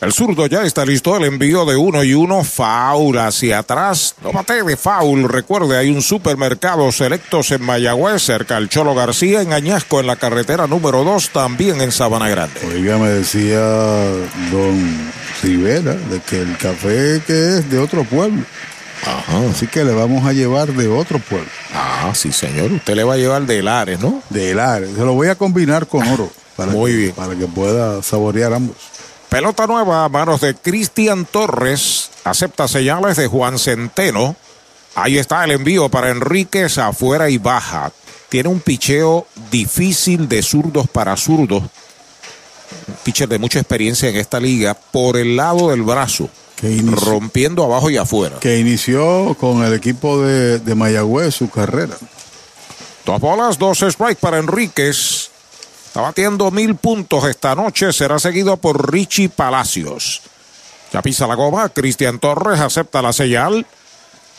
El 0.00 0.12
zurdo 0.12 0.46
ya 0.46 0.62
está 0.62 0.84
listo. 0.84 1.16
El 1.16 1.24
envío 1.24 1.64
de 1.64 1.76
uno 1.76 2.04
y 2.04 2.14
uno. 2.14 2.44
Foul 2.44 3.18
hacia 3.18 3.58
atrás. 3.58 4.14
No 4.22 4.32
mate 4.32 4.62
de 4.62 4.76
foul. 4.76 5.28
Recuerde, 5.28 5.76
hay 5.76 5.90
un 5.90 6.02
supermercado 6.02 6.92
selectos 6.92 7.50
en 7.50 7.62
Mayagüez, 7.62 8.22
cerca 8.22 8.56
al 8.56 8.68
Cholo 8.68 8.94
García, 8.94 9.42
en 9.42 9.52
Añasco, 9.52 9.98
en 9.98 10.06
la 10.06 10.14
carretera 10.16 10.68
número 10.68 11.02
2, 11.02 11.30
también 11.30 11.80
en 11.80 11.90
Sabana 11.90 12.28
Grande. 12.28 12.60
Oiga, 12.72 12.96
me 12.98 13.08
decía 13.08 13.60
don 14.52 15.10
Rivera 15.42 15.94
de 15.94 16.20
que 16.20 16.42
el 16.42 16.56
café 16.56 17.20
que 17.26 17.58
es 17.58 17.70
de 17.70 17.78
otro 17.80 18.04
pueblo. 18.04 18.44
Así 19.50 19.66
que 19.66 19.84
le 19.84 19.94
vamos 19.94 20.26
a 20.26 20.32
llevar 20.32 20.72
de 20.72 20.88
otro 20.88 21.18
pueblo. 21.18 21.48
Ah, 21.74 22.12
sí, 22.14 22.32
señor. 22.32 22.70
Usted 22.72 22.94
le 22.94 23.04
va 23.04 23.14
a 23.14 23.16
llevar 23.16 23.42
de 23.46 23.62
Lares, 23.62 24.00
¿no? 24.00 24.22
De 24.30 24.54
Lares. 24.54 24.90
Se 24.94 25.00
lo 25.00 25.14
voy 25.14 25.28
a 25.28 25.34
combinar 25.34 25.86
con 25.86 26.06
oro. 26.06 26.30
Para 26.56 26.72
Muy 26.72 26.90
que, 26.90 26.96
bien. 26.96 27.12
Para 27.14 27.34
que 27.36 27.46
pueda 27.46 28.02
saborear 28.02 28.52
ambos. 28.52 28.76
Pelota 29.28 29.66
nueva 29.66 30.04
a 30.04 30.08
manos 30.08 30.40
de 30.40 30.54
Cristian 30.54 31.26
Torres. 31.26 32.10
Acepta 32.24 32.66
señales 32.66 33.16
de 33.18 33.26
Juan 33.26 33.58
Centeno. 33.58 34.36
Ahí 34.94 35.18
está 35.18 35.44
el 35.44 35.50
envío 35.50 35.90
para 35.90 36.10
Enríquez 36.10 36.78
afuera 36.78 37.28
y 37.28 37.36
baja. 37.36 37.92
Tiene 38.30 38.48
un 38.48 38.60
picheo 38.60 39.26
difícil 39.50 40.28
de 40.28 40.42
zurdos 40.42 40.88
para 40.88 41.16
zurdos. 41.16 41.62
Un 41.62 42.94
pitcher 43.04 43.28
de 43.28 43.38
mucha 43.38 43.58
experiencia 43.58 44.08
en 44.08 44.16
esta 44.16 44.40
liga 44.40 44.74
por 44.74 45.16
el 45.18 45.36
lado 45.36 45.70
del 45.70 45.82
brazo. 45.82 46.30
Rompiendo 46.86 47.62
abajo 47.64 47.90
y 47.90 47.98
afuera. 47.98 48.40
Que 48.40 48.58
inició 48.58 49.36
con 49.38 49.62
el 49.62 49.74
equipo 49.74 50.20
de, 50.22 50.58
de 50.58 50.74
Mayagüez 50.74 51.34
su 51.34 51.50
carrera. 51.50 51.96
Dos 53.04 53.20
bolas, 53.20 53.58
dos 53.58 53.78
strikes 53.78 54.16
para 54.20 54.38
Enríquez. 54.38 55.30
Está 55.88 56.02
batiendo 56.02 56.50
mil 56.50 56.76
puntos 56.76 57.24
esta 57.24 57.54
noche. 57.54 57.94
Será 57.94 58.18
seguido 58.18 58.58
por 58.58 58.92
Richie 58.92 59.30
Palacios. 59.30 60.20
Ya 60.92 61.00
pisa 61.00 61.26
la 61.26 61.34
goma. 61.34 61.70
Cristian 61.70 62.18
Torres 62.18 62.60
acepta 62.60 63.00
la 63.00 63.14
señal. 63.14 63.66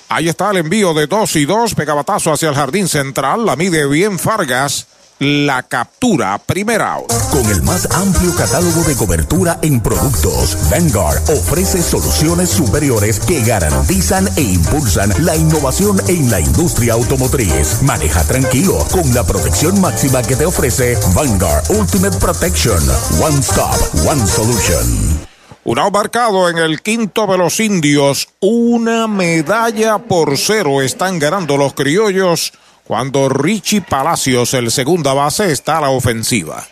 Ahí 0.09 0.29
está 0.29 0.51
el 0.51 0.57
envío 0.57 0.93
de 0.93 1.07
dos 1.07 1.35
y 1.35 1.45
dos. 1.45 1.73
Pegabatazo 1.73 2.31
hacia 2.31 2.49
el 2.49 2.55
jardín 2.55 2.87
central. 2.87 3.47
La 3.47 3.55
mide 3.55 3.87
bien 3.87 4.19
Fargas. 4.19 4.85
La 5.19 5.63
captura. 5.63 6.37
Primera 6.37 6.93
out. 6.93 7.11
Con 7.29 7.45
el 7.51 7.61
más 7.63 7.89
amplio 7.91 8.33
catálogo 8.37 8.83
de 8.83 8.95
cobertura 8.95 9.59
en 9.61 9.81
productos, 9.81 10.57
Vanguard 10.71 11.21
ofrece 11.29 11.81
soluciones 11.81 12.49
superiores 12.49 13.19
que 13.19 13.43
garantizan 13.43 14.29
e 14.37 14.41
impulsan 14.43 15.13
la 15.25 15.35
innovación 15.35 15.99
en 16.07 16.31
la 16.31 16.39
industria 16.39 16.93
automotriz. 16.93 17.81
Maneja 17.81 18.23
tranquilo 18.23 18.77
con 18.89 19.13
la 19.13 19.25
protección 19.25 19.81
máxima 19.81 20.21
que 20.21 20.37
te 20.37 20.45
ofrece 20.45 20.97
Vanguard 21.13 21.69
Ultimate 21.69 22.17
Protection. 22.17 22.81
One 23.21 23.39
Stop, 23.41 23.75
One 24.07 24.25
Solution. 24.25 25.19
Un 25.65 25.77
marcado 25.91 26.47
en 26.47 26.59
el 26.59 26.81
quinto 26.81 27.27
de 27.27 27.37
los 27.37 27.59
indios. 27.59 28.29
Una 28.39 29.05
medalla 29.07 29.97
por 29.97 30.37
cero 30.37 30.81
están 30.81 31.19
ganando 31.19 31.57
los 31.57 31.73
criollos 31.73 32.53
cuando 32.89 33.29
Richie 33.29 33.81
Palacios, 33.81 34.55
el 34.55 34.71
segunda 34.71 35.13
base, 35.13 35.51
está 35.51 35.77
a 35.77 35.81
la 35.81 35.89
ofensiva. 35.91 36.65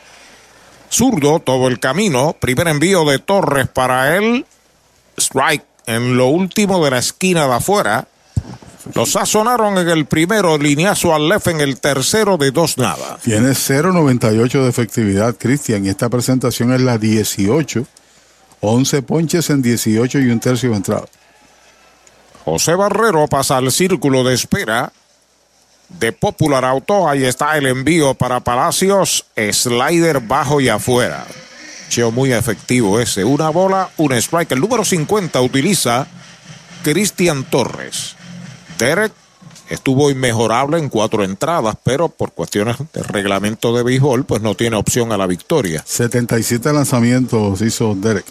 Zurdo, 0.91 1.39
todo 1.39 1.68
el 1.68 1.80
camino. 1.80 2.35
Primer 2.39 2.69
envío 2.69 3.06
de 3.06 3.19
Torres 3.19 3.68
para 3.68 4.18
él. 4.18 4.44
Strike 5.15 5.64
en 5.85 6.18
lo 6.18 6.26
último 6.26 6.84
de 6.84 6.89
la 6.89 6.98
esquina 6.98 7.45
de 7.45 7.53
afuera. 7.53 8.07
Lo 8.95 9.06
sazonaron 9.06 9.77
en 9.77 9.89
el 9.89 10.07
primero, 10.07 10.57
lineazo 10.57 11.14
al 11.14 11.30
left 11.30 11.49
en 11.49 11.61
el 11.61 11.80
tercero 11.80 12.38
de 12.38 12.49
dos 12.49 12.80
nada. 12.80 13.19
Tiene 13.23 13.49
0.98 13.49 14.64
de 14.64 14.69
efectividad, 14.69 15.35
Cristian, 15.38 15.85
y 15.85 15.89
esta 15.89 16.10
presentación 16.10 16.73
es 16.73 16.81
la 16.81 16.98
18. 16.98 17.85
11 18.61 19.02
ponches 19.03 19.52
en 19.52 19.61
18 19.61 20.18
y 20.18 20.31
un 20.31 20.39
tercio 20.39 20.72
de 20.72 20.77
entrada. 20.77 21.06
José 22.44 22.73
Barrero 22.73 23.27
pasa 23.27 23.57
al 23.57 23.72
círculo 23.72 24.23
de 24.23 24.34
espera 24.34 24.91
de 25.89 26.11
Popular 26.11 26.65
Auto. 26.65 27.07
Ahí 27.07 27.23
está 27.23 27.57
el 27.57 27.65
envío 27.65 28.14
para 28.14 28.39
Palacios. 28.39 29.26
Slider 29.35 30.19
bajo 30.22 30.61
y 30.61 30.69
afuera. 30.69 31.26
Cheo 31.89 32.11
muy 32.11 32.34
efectivo 32.34 32.99
ese. 32.99 33.23
Una 33.23 33.49
bola, 33.49 33.89
un 33.97 34.14
strike. 34.14 34.51
El 34.51 34.59
número 34.59 34.84
50 34.84 35.41
utiliza 35.41 36.07
Cristian 36.84 37.43
Torres. 37.45 38.15
Derek 38.77 39.11
estuvo 39.69 40.09
inmejorable 40.09 40.77
en 40.77 40.89
cuatro 40.89 41.23
entradas, 41.23 41.76
pero 41.84 42.09
por 42.09 42.31
cuestiones 42.31 42.77
de 42.93 43.03
reglamento 43.03 43.76
de 43.76 43.84
béisbol, 43.84 44.26
pues 44.26 44.41
no 44.41 44.55
tiene 44.55 44.77
opción 44.77 45.11
a 45.11 45.18
la 45.18 45.27
victoria. 45.27 45.84
77 45.85 46.72
lanzamientos 46.73 47.61
hizo 47.61 47.95
Derek. 47.95 48.26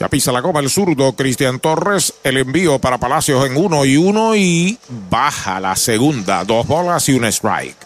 Ya 0.00 0.08
pisa 0.08 0.32
la 0.32 0.40
goma 0.40 0.60
el 0.60 0.70
zurdo 0.70 1.12
Cristian 1.12 1.60
Torres. 1.60 2.14
El 2.24 2.38
envío 2.38 2.78
para 2.78 2.96
Palacios 2.96 3.46
en 3.46 3.58
uno 3.58 3.84
y 3.84 3.98
uno 3.98 4.34
y 4.34 4.78
baja 4.88 5.60
la 5.60 5.76
segunda. 5.76 6.42
Dos 6.44 6.66
bolas 6.66 7.06
y 7.10 7.12
un 7.12 7.26
strike. 7.26 7.76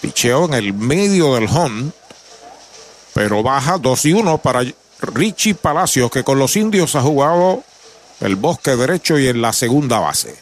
Picheo 0.00 0.46
en 0.46 0.54
el 0.54 0.72
medio 0.72 1.34
del 1.34 1.46
home. 1.46 1.90
Pero 3.12 3.42
baja 3.42 3.76
dos 3.76 4.06
y 4.06 4.14
uno 4.14 4.38
para 4.38 4.64
Richie 5.00 5.54
Palacios, 5.54 6.10
que 6.10 6.24
con 6.24 6.38
los 6.38 6.56
indios 6.56 6.96
ha 6.96 7.02
jugado 7.02 7.62
el 8.20 8.36
bosque 8.36 8.74
derecho 8.74 9.18
y 9.18 9.28
en 9.28 9.42
la 9.42 9.52
segunda 9.52 9.98
base. 9.98 10.34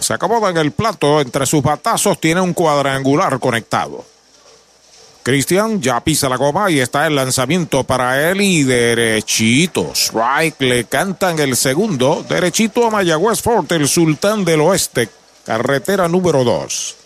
Se 0.00 0.12
acomoda 0.12 0.50
en 0.50 0.58
el 0.58 0.72
plato. 0.72 1.18
Entre 1.18 1.46
sus 1.46 1.62
batazos 1.62 2.20
tiene 2.20 2.42
un 2.42 2.52
cuadrangular 2.52 3.40
conectado. 3.40 4.04
Cristian 5.22 5.82
ya 5.82 6.00
pisa 6.00 6.30
la 6.30 6.36
goma 6.36 6.70
y 6.70 6.80
está 6.80 7.06
el 7.06 7.14
lanzamiento 7.14 7.84
para 7.84 8.30
él 8.30 8.40
y 8.40 8.62
derechito. 8.62 9.92
Strike 9.94 10.60
le 10.60 10.84
cantan 10.84 11.38
el 11.38 11.56
segundo. 11.56 12.24
Derechito 12.26 12.86
a 12.86 12.90
Mayagüez 12.90 13.42
Fort, 13.42 13.70
el 13.72 13.86
sultán 13.86 14.44
del 14.44 14.62
oeste. 14.62 15.10
Carretera 15.44 16.08
número 16.08 16.42
2. 16.42 16.96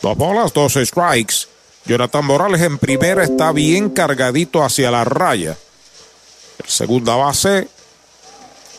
Dos 0.00 0.16
bolas, 0.16 0.52
dos 0.54 0.72
strikes. 0.74 1.48
Jonathan 1.84 2.24
Morales 2.24 2.62
en 2.62 2.78
primera 2.78 3.24
está 3.24 3.52
bien 3.52 3.90
cargadito 3.90 4.64
hacia 4.64 4.90
la 4.90 5.04
raya. 5.04 5.56
El 6.62 6.70
segunda 6.70 7.14
base, 7.14 7.68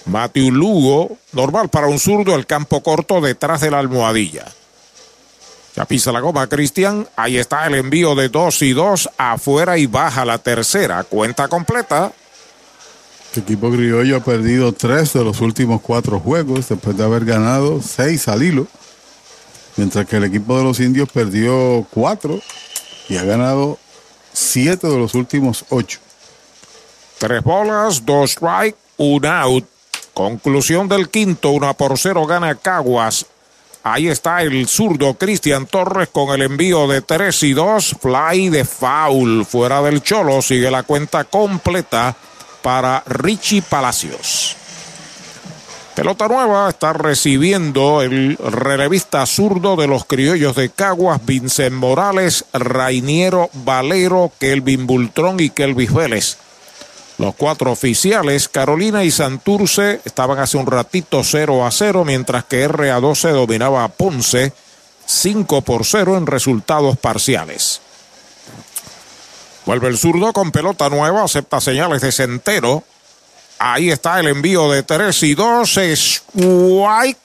Matthew 0.06 0.52
Lugo, 0.52 1.18
normal 1.34 1.70
para 1.70 1.88
un 1.88 2.00
zurdo, 2.00 2.34
el 2.36 2.48
campo 2.48 2.82
corto 2.82 3.22
detrás 3.22 3.62
de 3.62 3.70
la 3.70 3.78
almohadilla. 3.78 4.46
Ya 5.76 5.86
pisa 5.86 6.12
la 6.12 6.22
goma 6.22 6.48
Cristian. 6.48 7.08
Ahí 7.16 7.38
está 7.38 7.68
el 7.68 7.76
envío 7.76 8.16
de 8.16 8.30
2 8.30 8.62
y 8.62 8.74
2 8.74 9.10
afuera 9.18 9.78
y 9.78 9.88
baja 9.88 10.24
la 10.24 10.38
tercera. 10.38 11.04
Cuenta 11.04 11.48
completa. 11.48 12.14
El 13.36 13.44
equipo 13.44 13.70
criollo 13.70 14.16
ha 14.16 14.20
perdido 14.22 14.72
tres 14.72 15.12
de 15.12 15.22
los 15.22 15.42
últimos 15.42 15.82
cuatro 15.82 16.22
juegos 16.22 16.70
después 16.70 16.96
de 16.96 17.04
haber 17.04 17.26
ganado 17.26 17.82
seis 17.82 18.30
al 18.30 18.42
hilo. 18.42 18.68
Mientras 19.76 20.06
que 20.06 20.16
el 20.16 20.24
equipo 20.24 20.58
de 20.58 20.64
los 20.64 20.80
indios 20.80 21.10
perdió 21.12 21.86
cuatro 21.92 22.40
y 23.10 23.18
ha 23.18 23.24
ganado 23.26 23.78
siete 24.32 24.88
de 24.88 24.98
los 24.98 25.16
últimos 25.16 25.66
ocho. 25.68 26.00
Tres 27.18 27.44
bolas, 27.44 28.06
dos 28.06 28.32
strike, 28.32 28.78
un 28.96 29.26
out. 29.26 29.66
Conclusión 30.14 30.88
del 30.88 31.10
quinto, 31.10 31.50
una 31.50 31.74
por 31.74 31.98
cero 31.98 32.26
gana 32.26 32.56
Caguas. 32.56 33.26
Ahí 33.88 34.08
está 34.08 34.42
el 34.42 34.68
zurdo 34.68 35.14
Cristian 35.14 35.68
Torres 35.68 36.10
con 36.12 36.34
el 36.34 36.42
envío 36.42 36.88
de 36.88 37.04
3 37.04 37.44
y 37.44 37.54
2. 37.54 37.98
Fly 38.02 38.50
de 38.50 38.66
foul. 38.66 39.46
Fuera 39.46 39.80
del 39.84 40.02
Cholo. 40.02 40.42
Sigue 40.42 40.72
la 40.72 40.82
cuenta 40.82 41.26
completa 41.26 42.16
para 42.64 43.04
Richie 43.06 43.62
Palacios. 43.62 44.56
Pelota 45.94 46.28
nueva 46.28 46.68
está 46.68 46.94
recibiendo 46.94 48.02
el 48.02 48.38
relevista 48.38 49.24
zurdo 49.28 49.76
de 49.76 49.86
los 49.86 50.06
criollos 50.06 50.56
de 50.56 50.72
Caguas, 50.72 51.24
Vincent 51.24 51.76
Morales, 51.76 52.46
Rainiero 52.54 53.52
Valero, 53.54 54.32
Kelvin 54.40 54.88
Bultrón 54.88 55.40
y 55.40 55.52
Kelvis 55.52 55.94
Vélez. 55.94 56.40
Los 57.18 57.36
cuatro 57.36 57.72
oficiales, 57.72 58.50
Carolina 58.50 59.04
y 59.04 59.12
Santurce, 59.12 60.02
estaban 60.04 60.40
hace 60.40 60.58
un 60.58 60.68
ratito 60.68 61.24
0 61.24 61.66
a 61.66 61.72
0, 61.72 62.04
mientras 62.04 62.44
que 62.44 62.68
RA12 62.68 63.32
dominaba 63.32 63.86
a 63.86 63.88
Ponce 63.88 64.52
5 65.06 65.62
por 65.62 65.86
0 65.86 66.18
en 66.18 66.28
resultados 66.28 66.98
parciales. 66.98 67.80
Vuelve 69.66 69.88
el 69.88 69.98
zurdo 69.98 70.34
con 70.34 70.52
pelota 70.52 70.90
nueva, 70.90 71.24
acepta 71.24 71.62
señales 71.62 72.02
de 72.02 72.12
centero. 72.12 72.84
Ahí 73.58 73.90
está 73.90 74.20
el 74.20 74.28
envío 74.28 74.70
de 74.70 74.84
3 74.84 75.24
y 75.24 75.36
2. 75.36 76.24
White 76.36 77.25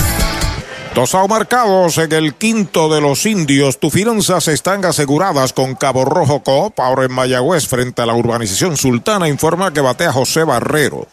Dos 0.93 1.15
marcados 1.29 1.97
en 1.99 2.11
el 2.11 2.35
quinto 2.35 2.93
de 2.93 2.99
los 2.99 3.25
indios. 3.25 3.79
Tus 3.79 3.93
finanzas 3.93 4.49
están 4.49 4.83
aseguradas 4.83 5.53
con 5.53 5.73
Cabo 5.75 6.03
Rojo 6.03 6.43
Coop. 6.43 6.77
Ahora 6.81 7.05
en 7.05 7.13
Mayagüez, 7.13 7.65
frente 7.65 8.01
a 8.01 8.05
la 8.05 8.13
urbanización 8.13 8.75
Sultana, 8.75 9.29
informa 9.29 9.71
que 9.71 9.79
batea 9.79 10.11
José 10.11 10.43
Barrero. 10.43 11.07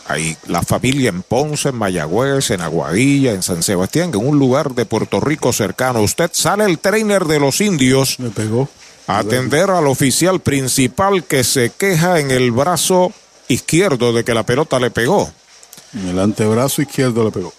hay 0.07 0.37
la 0.47 0.61
familia 0.61 1.09
en 1.09 1.21
Ponce, 1.21 1.69
en 1.69 1.75
Mayagüez, 1.75 2.51
en 2.51 2.61
Aguadilla, 2.61 3.31
en 3.31 3.43
San 3.43 3.63
Sebastián, 3.63 4.11
en 4.13 4.27
un 4.27 4.37
lugar 4.37 4.73
de 4.73 4.85
Puerto 4.85 5.19
Rico 5.19 5.53
cercano. 5.53 6.01
Usted 6.01 6.29
sale 6.33 6.65
el 6.65 6.79
trainer 6.79 7.25
de 7.25 7.39
los 7.39 7.61
indios. 7.61 8.19
Me 8.19 8.29
pegó. 8.29 8.69
A 9.07 9.19
atender 9.19 9.69
al 9.69 9.87
oficial 9.87 10.39
principal 10.39 11.25
que 11.25 11.43
se 11.43 11.71
queja 11.71 12.19
en 12.19 12.31
el 12.31 12.51
brazo 12.51 13.11
izquierdo 13.49 14.13
de 14.13 14.23
que 14.23 14.33
la 14.33 14.43
pelota 14.43 14.79
le 14.79 14.91
pegó. 14.91 15.29
En 15.93 16.07
el 16.07 16.19
antebrazo 16.19 16.81
izquierdo 16.81 17.25
le 17.25 17.31
pegó. 17.31 17.53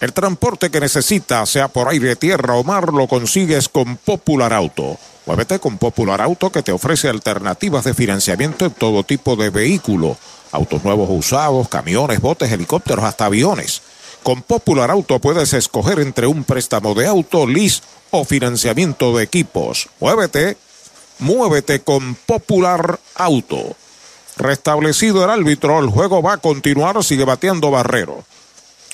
El 0.00 0.12
transporte 0.12 0.70
que 0.70 0.80
necesita, 0.80 1.44
sea 1.46 1.68
por 1.68 1.88
aire, 1.88 2.16
tierra 2.16 2.54
o 2.54 2.64
mar, 2.64 2.92
lo 2.92 3.06
consigues 3.06 3.68
con 3.68 3.96
Popular 3.98 4.52
Auto. 4.52 4.98
Muévete 5.26 5.58
con 5.58 5.78
Popular 5.78 6.20
Auto 6.22 6.50
que 6.50 6.62
te 6.62 6.72
ofrece 6.72 7.08
alternativas 7.08 7.84
de 7.84 7.94
financiamiento 7.94 8.64
en 8.64 8.72
todo 8.72 9.04
tipo 9.04 9.36
de 9.36 9.50
vehículo. 9.50 10.16
Autos 10.52 10.84
nuevos 10.84 11.08
usados, 11.10 11.68
camiones, 11.68 12.20
botes, 12.20 12.50
helicópteros, 12.50 13.04
hasta 13.04 13.26
aviones. 13.26 13.82
Con 14.22 14.42
Popular 14.42 14.90
Auto 14.90 15.18
puedes 15.18 15.52
escoger 15.54 16.00
entre 16.00 16.26
un 16.26 16.44
préstamo 16.44 16.94
de 16.94 17.06
auto, 17.06 17.46
lease 17.46 17.82
o 18.10 18.24
financiamiento 18.24 19.16
de 19.16 19.24
equipos. 19.24 19.88
Muévete, 20.00 20.56
muévete 21.20 21.80
con 21.80 22.14
Popular 22.14 22.98
Auto. 23.14 23.76
Restablecido 24.36 25.24
el 25.24 25.30
árbitro, 25.30 25.78
el 25.78 25.88
juego 25.88 26.22
va 26.22 26.34
a 26.34 26.38
continuar, 26.38 27.02
sigue 27.04 27.24
bateando 27.24 27.70
Barrero. 27.70 28.24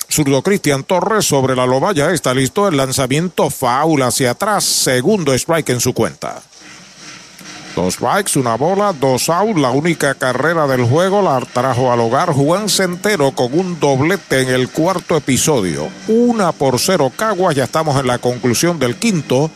Zurdo 0.09 0.41
Cristian 0.41 0.83
Torres 0.83 1.25
sobre 1.25 1.55
la 1.55 1.65
lobaya 1.65 2.11
está 2.11 2.33
listo 2.33 2.67
el 2.67 2.77
lanzamiento 2.77 3.49
foul 3.49 4.01
hacia 4.03 4.31
atrás, 4.31 4.63
segundo 4.63 5.33
strike 5.33 5.69
en 5.69 5.81
su 5.81 5.93
cuenta. 5.93 6.41
Dos 7.77 7.93
strikes, 7.93 8.39
una 8.39 8.55
bola, 8.57 8.91
dos 8.91 9.29
out. 9.29 9.55
La 9.55 9.69
única 9.69 10.15
carrera 10.15 10.65
del 10.65 10.83
juego 10.83 11.21
la 11.21 11.39
trajo 11.41 11.91
al 11.91 11.99
hogar 11.99 12.33
Juan 12.33 12.69
Centero 12.69 13.33
con 13.33 13.53
un 13.53 13.79
doblete 13.79 14.41
en 14.41 14.49
el 14.49 14.69
cuarto 14.69 15.15
episodio. 15.15 15.87
Una 16.07 16.53
por 16.53 16.79
cero 16.79 17.11
Caguas. 17.15 17.55
Ya 17.55 17.65
estamos 17.65 17.99
en 17.99 18.07
la 18.07 18.17
conclusión 18.17 18.79
del 18.79 18.95
quinto. 18.95 19.51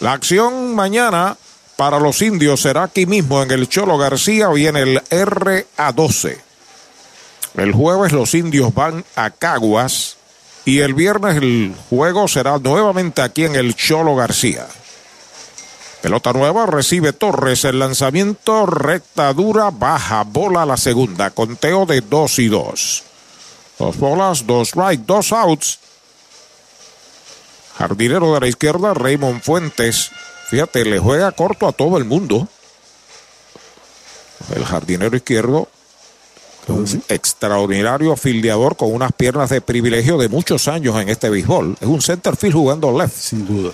La 0.00 0.14
acción 0.14 0.74
mañana 0.74 1.36
para 1.76 2.00
los 2.00 2.22
indios 2.22 2.62
será 2.62 2.84
aquí 2.84 3.04
mismo 3.04 3.42
en 3.42 3.50
el 3.50 3.68
Cholo 3.68 3.98
García 3.98 4.48
o 4.48 4.56
en 4.56 4.78
el 4.78 5.02
RA12. 5.10 6.38
El 7.58 7.72
jueves 7.74 8.12
los 8.12 8.34
indios 8.34 8.72
van 8.72 9.04
a 9.16 9.28
Caguas 9.28 10.16
y 10.64 10.78
el 10.78 10.94
viernes 10.94 11.36
el 11.36 11.74
juego 11.90 12.26
será 12.26 12.56
nuevamente 12.56 13.20
aquí 13.20 13.44
en 13.44 13.54
el 13.54 13.76
Cholo 13.76 14.16
García. 14.16 14.66
Pelota 16.04 16.34
nueva, 16.34 16.66
recibe 16.66 17.14
Torres 17.14 17.64
el 17.64 17.78
lanzamiento, 17.78 18.66
recta 18.66 19.32
dura, 19.32 19.70
baja, 19.70 20.22
bola 20.22 20.64
a 20.64 20.66
la 20.66 20.76
segunda, 20.76 21.30
conteo 21.30 21.86
de 21.86 22.02
dos 22.02 22.38
y 22.38 22.48
dos. 22.48 23.04
Dos 23.78 23.96
bolas, 23.96 24.46
dos 24.46 24.72
right, 24.74 25.00
dos 25.00 25.32
outs. 25.32 25.78
Jardinero 27.78 28.34
de 28.34 28.40
la 28.40 28.48
izquierda, 28.48 28.92
Raymond 28.92 29.40
Fuentes. 29.40 30.10
Fíjate, 30.50 30.84
le 30.84 30.98
juega 30.98 31.32
corto 31.32 31.66
a 31.66 31.72
todo 31.72 31.96
el 31.96 32.04
mundo. 32.04 32.48
El 34.54 34.66
jardinero 34.66 35.16
izquierdo, 35.16 35.70
un 36.68 37.02
extraordinario 37.08 38.14
fildeador 38.16 38.76
con 38.76 38.92
unas 38.92 39.12
piernas 39.12 39.48
de 39.48 39.62
privilegio 39.62 40.18
de 40.18 40.28
muchos 40.28 40.68
años 40.68 41.00
en 41.00 41.08
este 41.08 41.30
béisbol. 41.30 41.78
Es 41.80 41.88
un 41.88 42.02
center 42.02 42.36
field 42.36 42.56
jugando 42.56 42.92
left. 42.92 43.16
Sin 43.16 43.46
duda. 43.46 43.72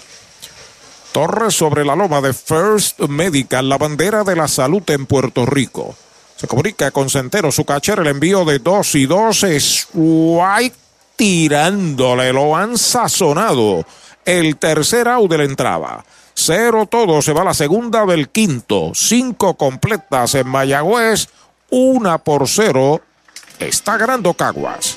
Torres 1.13 1.55
sobre 1.55 1.85
la 1.85 1.97
loma 1.97 2.21
de 2.21 2.33
First 2.33 3.01
Medical, 3.01 3.69
la 3.69 3.79
bandera 3.79 4.23
de 4.23 4.37
la 4.37 4.47
salud 4.47 4.83
en 4.91 5.07
Puerto 5.07 5.45
Rico. 5.45 5.97
Se 6.37 6.47
comunica 6.47 6.91
con 6.91 7.11
Centero, 7.11 7.51
su 7.51 7.65
catcher, 7.65 7.99
el 7.99 8.07
envío 8.07 8.45
de 8.45 8.61
dos 8.61 8.95
y 8.95 9.07
dos 9.07 9.43
es 9.43 9.89
White 9.93 10.77
tirándole, 11.17 12.33
lo 12.33 12.57
han 12.57 12.79
sazonado. 12.79 13.85
El 14.25 14.57
tercer 14.57 15.09
out 15.09 15.31
de 15.31 15.39
la 15.39 15.45
entrada. 15.45 16.05
Cero 16.33 16.87
todo, 16.91 17.21
se 17.21 17.33
va 17.33 17.45
la 17.45 17.55
segunda 17.55 18.07
del 18.07 18.29
quinto. 18.31 18.93
Cinco 18.95 19.55
completas 19.55 20.35
en 20.37 20.49
Mayagüez, 20.49 21.29
una 21.71 22.19
por 22.19 22.49
cero. 22.49 23.03
Está 23.59 23.99
ganando 23.99 24.33
Caguas. 24.33 24.97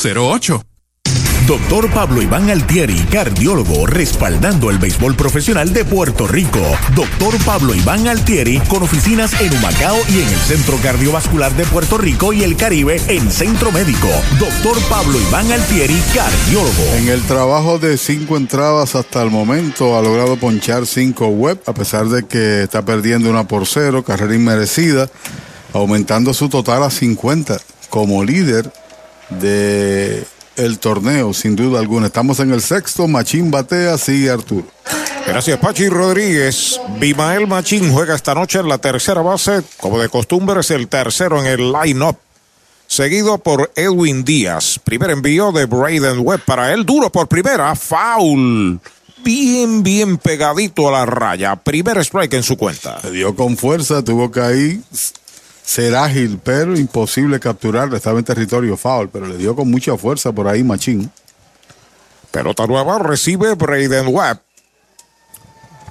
408-8808 0.01 0.65
Doctor 1.47 1.91
Pablo 1.91 2.21
Iván 2.21 2.49
Altieri, 2.49 2.95
cardiólogo, 3.11 3.85
respaldando 3.87 4.69
el 4.69 4.77
béisbol 4.77 5.15
profesional 5.15 5.73
de 5.73 5.83
Puerto 5.83 6.27
Rico. 6.27 6.61
Doctor 6.95 7.35
Pablo 7.43 7.73
Iván 7.73 8.07
Altieri, 8.07 8.59
con 8.69 8.83
oficinas 8.83 9.33
en 9.41 9.51
Humacao 9.51 9.97
y 10.07 10.21
en 10.21 10.27
el 10.29 10.39
Centro 10.39 10.77
Cardiovascular 10.77 11.51
de 11.53 11.65
Puerto 11.65 11.97
Rico 11.97 12.31
y 12.31 12.43
el 12.43 12.55
Caribe 12.55 13.01
en 13.07 13.29
Centro 13.31 13.71
Médico. 13.71 14.07
Doctor 14.39 14.77
Pablo 14.87 15.19
Iván 15.19 15.51
Altieri, 15.51 15.99
cardiólogo. 16.13 16.83
En 16.95 17.09
el 17.09 17.21
trabajo 17.23 17.79
de 17.79 17.97
cinco 17.97 18.37
entradas 18.37 18.95
hasta 18.95 19.21
el 19.23 19.31
momento 19.31 19.97
ha 19.97 20.01
logrado 20.01 20.37
ponchar 20.37 20.85
cinco 20.85 21.27
web, 21.27 21.59
a 21.65 21.73
pesar 21.73 22.07
de 22.07 22.23
que 22.23 22.63
está 22.63 22.85
perdiendo 22.85 23.29
una 23.29 23.47
por 23.47 23.67
cero, 23.67 24.03
carrera 24.03 24.35
inmerecida, 24.35 25.09
aumentando 25.73 26.33
su 26.33 26.49
total 26.49 26.83
a 26.83 26.91
50 26.91 27.57
como 27.89 28.23
líder 28.23 28.71
de 29.39 30.25
el 30.55 30.79
torneo, 30.79 31.33
sin 31.33 31.55
duda 31.55 31.79
alguna. 31.79 32.07
Estamos 32.07 32.39
en 32.39 32.51
el 32.51 32.61
sexto, 32.61 33.07
Machín 33.07 33.51
batea, 33.51 33.97
sigue 33.97 34.29
Arturo. 34.29 34.67
Gracias, 35.25 35.59
Pachi 35.59 35.87
Rodríguez. 35.87 36.79
Bimael 36.99 37.47
Machín 37.47 37.93
juega 37.93 38.15
esta 38.15 38.33
noche 38.33 38.59
en 38.59 38.67
la 38.67 38.79
tercera 38.79 39.21
base. 39.21 39.61
Como 39.77 39.99
de 39.99 40.09
costumbre, 40.09 40.59
es 40.59 40.71
el 40.71 40.87
tercero 40.87 41.39
en 41.39 41.45
el 41.45 41.71
line-up. 41.71 42.17
Seguido 42.87 43.37
por 43.37 43.71
Edwin 43.75 44.25
Díaz. 44.25 44.79
Primer 44.83 45.11
envío 45.11 45.51
de 45.51 45.65
Braden 45.65 46.19
Webb 46.19 46.43
para 46.43 46.73
él. 46.73 46.85
Duro 46.85 47.09
por 47.09 47.27
primera. 47.27 47.73
Foul. 47.75 48.81
Bien, 49.23 49.83
bien 49.83 50.17
pegadito 50.17 50.89
a 50.89 50.91
la 50.91 51.05
raya. 51.05 51.55
Primer 51.55 51.99
strike 51.99 52.33
en 52.33 52.43
su 52.43 52.57
cuenta. 52.57 52.99
Le 53.03 53.11
dio 53.11 53.35
con 53.35 53.55
fuerza, 53.55 54.03
tuvo 54.03 54.31
que 54.31 54.41
ahí 54.41 54.81
ser 55.63 55.95
ágil, 55.95 56.39
pero 56.43 56.77
imposible 56.77 57.39
capturarlo. 57.39 57.95
Estaba 57.95 58.19
en 58.19 58.25
territorio 58.25 58.77
foul, 58.77 59.09
pero 59.09 59.27
le 59.27 59.37
dio 59.37 59.55
con 59.55 59.69
mucha 59.69 59.97
fuerza 59.97 60.31
por 60.31 60.47
ahí 60.47 60.63
Machín. 60.63 61.11
Pelota 62.31 62.65
nueva 62.65 62.97
recibe 62.99 63.53
Braden 63.55 64.07
Webb. 64.07 64.39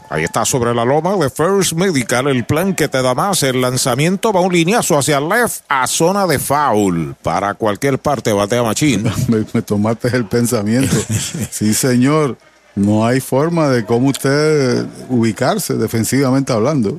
Ahí 0.09 0.24
está 0.24 0.44
sobre 0.44 0.74
la 0.74 0.84
loma 0.84 1.16
de 1.16 1.30
First 1.30 1.74
Medical. 1.74 2.26
El 2.26 2.44
plan 2.44 2.74
que 2.74 2.88
te 2.88 3.01
da 3.01 3.14
más. 3.14 3.44
El 3.44 3.60
lanzamiento 3.60 4.32
va 4.32 4.40
un 4.40 4.52
lineazo 4.52 4.98
hacia 4.98 5.18
el 5.18 5.28
left 5.28 5.62
a 5.68 5.86
zona 5.86 6.26
de 6.26 6.40
foul. 6.40 7.14
Para 7.22 7.55
cualquier 7.55 8.01
parte 8.01 8.32
batea 8.32 8.64
Machín. 8.64 9.05
me, 9.28 9.44
me 9.52 9.62
tomaste 9.62 10.09
el 10.09 10.24
pensamiento. 10.24 10.97
sí, 11.51 11.74
señor. 11.74 12.36
No 12.74 13.06
hay 13.06 13.20
forma 13.20 13.68
de 13.68 13.84
cómo 13.84 14.09
usted 14.09 14.84
ubicarse 15.09 15.74
defensivamente 15.74 16.52
hablando. 16.52 16.98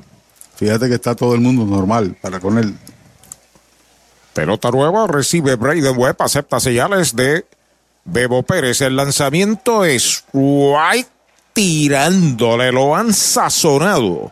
Fíjate 0.62 0.90
que 0.90 0.94
está 0.94 1.16
todo 1.16 1.34
el 1.34 1.42
mundo 1.42 1.66
normal 1.66 2.16
para 2.22 2.40
con 2.40 2.60
él. 2.60 2.78
Pelota 4.32 4.70
nueva 4.70 5.08
recibe 5.08 5.56
Braden 5.56 5.98
Webb. 5.98 6.18
Acepta 6.20 6.60
señales 6.60 7.16
de 7.16 7.48
Bebo 8.06 8.44
Pérez. 8.44 8.80
El 8.82 8.96
lanzamiento 8.96 9.84
es 9.84 10.24
White 10.32 11.10
tirándole. 11.54 12.72
Lo 12.72 12.96
han 12.96 13.12
sazonado. 13.12 14.32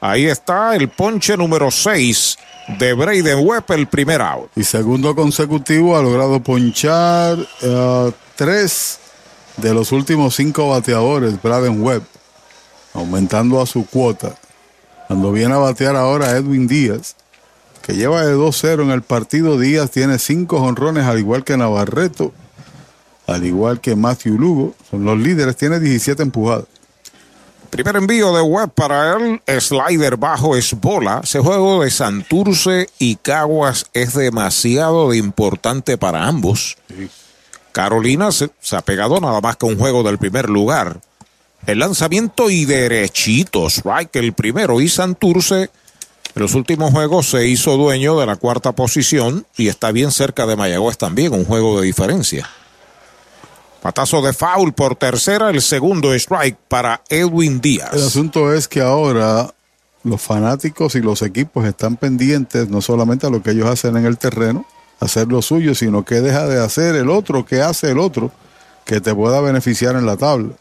Ahí 0.00 0.26
está 0.26 0.74
el 0.74 0.88
ponche 0.88 1.36
número 1.36 1.70
6 1.70 2.38
de 2.80 2.94
Braden 2.94 3.46
Webb, 3.46 3.70
el 3.70 3.86
primer 3.86 4.20
out. 4.20 4.50
Y 4.56 4.64
segundo 4.64 5.14
consecutivo 5.14 5.96
ha 5.96 6.02
logrado 6.02 6.42
ponchar 6.42 7.38
uh, 7.38 8.10
tres 8.34 8.98
de 9.56 9.72
los 9.72 9.92
últimos 9.92 10.34
cinco 10.34 10.70
bateadores, 10.70 11.40
Braden 11.40 11.80
Webb, 11.80 12.02
aumentando 12.94 13.62
a 13.62 13.66
su 13.66 13.86
cuota. 13.86 14.34
Cuando 15.08 15.32
viene 15.32 15.54
a 15.54 15.58
batear 15.58 15.96
ahora 15.96 16.32
Edwin 16.32 16.68
Díaz, 16.68 17.16
que 17.82 17.94
lleva 17.94 18.26
de 18.26 18.36
2-0 18.36 18.82
en 18.82 18.90
el 18.90 19.00
partido, 19.00 19.58
Díaz 19.58 19.90
tiene 19.90 20.18
cinco 20.18 20.60
jonrones, 20.60 21.06
al 21.06 21.18
igual 21.18 21.44
que 21.44 21.56
Navarreto, 21.56 22.32
al 23.26 23.44
igual 23.44 23.80
que 23.80 23.96
Matthew 23.96 24.38
Lugo, 24.38 24.74
son 24.90 25.06
los 25.06 25.18
líderes, 25.18 25.56
tiene 25.56 25.80
17 25.80 26.22
empujadas. 26.22 26.66
Primer 27.70 27.96
envío 27.96 28.34
de 28.34 28.42
web 28.42 28.70
para 28.70 29.16
él, 29.16 29.40
slider 29.60 30.18
bajo 30.18 30.56
es 30.56 30.74
bola. 30.74 31.22
Ese 31.24 31.40
juego 31.40 31.82
de 31.82 31.90
Santurce 31.90 32.88
y 32.98 33.16
Caguas 33.16 33.86
es 33.94 34.14
demasiado 34.14 35.14
importante 35.14 35.96
para 35.96 36.26
ambos. 36.26 36.76
Sí. 36.88 37.10
Carolina 37.72 38.30
se, 38.32 38.50
se, 38.60 38.76
ha 38.76 38.82
pegado 38.82 39.20
nada 39.20 39.40
más 39.40 39.56
que 39.56 39.66
un 39.66 39.78
juego 39.78 40.02
del 40.02 40.18
primer 40.18 40.50
lugar. 40.50 41.00
El 41.66 41.80
lanzamiento 41.80 42.50
y 42.50 42.64
derechitos, 42.64 43.78
strike 43.78 44.16
el 44.16 44.32
primero 44.32 44.80
y 44.80 44.88
Santurce 44.88 45.70
en 46.34 46.42
los 46.42 46.54
últimos 46.54 46.92
juegos 46.92 47.30
se 47.30 47.48
hizo 47.48 47.76
dueño 47.76 48.18
de 48.20 48.26
la 48.26 48.36
cuarta 48.36 48.72
posición 48.72 49.46
y 49.56 49.68
está 49.68 49.90
bien 49.90 50.12
cerca 50.12 50.46
de 50.46 50.56
Mayagüez 50.56 50.96
también, 50.96 51.32
un 51.32 51.44
juego 51.44 51.80
de 51.80 51.86
diferencia. 51.86 52.48
Patazo 53.82 54.22
de 54.22 54.32
foul 54.32 54.72
por 54.72 54.94
tercera, 54.94 55.50
el 55.50 55.62
segundo 55.62 56.14
strike 56.14 56.56
para 56.68 57.02
Edwin 57.08 57.60
Díaz. 57.60 57.92
El 57.92 58.04
asunto 58.04 58.52
es 58.52 58.68
que 58.68 58.80
ahora 58.80 59.52
los 60.04 60.20
fanáticos 60.20 60.94
y 60.94 61.00
los 61.00 61.22
equipos 61.22 61.64
están 61.64 61.96
pendientes 61.96 62.68
no 62.68 62.82
solamente 62.82 63.26
a 63.26 63.30
lo 63.30 63.42
que 63.42 63.50
ellos 63.50 63.66
hacen 63.66 63.96
en 63.96 64.06
el 64.06 64.18
terreno, 64.18 64.64
hacer 65.00 65.28
lo 65.28 65.42
suyo, 65.42 65.74
sino 65.74 66.04
que 66.04 66.20
deja 66.20 66.46
de 66.46 66.62
hacer 66.62 66.94
el 66.96 67.10
otro, 67.10 67.44
que 67.44 67.62
hace 67.62 67.90
el 67.90 67.98
otro, 67.98 68.30
que 68.84 69.00
te 69.00 69.14
pueda 69.14 69.40
beneficiar 69.40 69.96
en 69.96 70.06
la 70.06 70.16
tabla. 70.16 70.54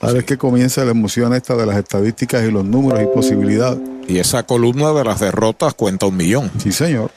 Ahora 0.00 0.20
es 0.20 0.24
que 0.24 0.38
comienza 0.38 0.84
la 0.84 0.92
emoción 0.92 1.34
esta 1.34 1.56
de 1.56 1.66
las 1.66 1.76
estadísticas 1.76 2.44
y 2.44 2.50
los 2.50 2.64
números 2.64 3.02
y 3.02 3.06
posibilidades. 3.06 3.80
Y 4.06 4.18
esa 4.18 4.44
columna 4.44 4.92
de 4.92 5.04
las 5.04 5.20
derrotas 5.20 5.74
cuenta 5.74 6.06
un 6.06 6.16
millón. 6.16 6.50
Sí, 6.62 6.72
señor. 6.72 7.10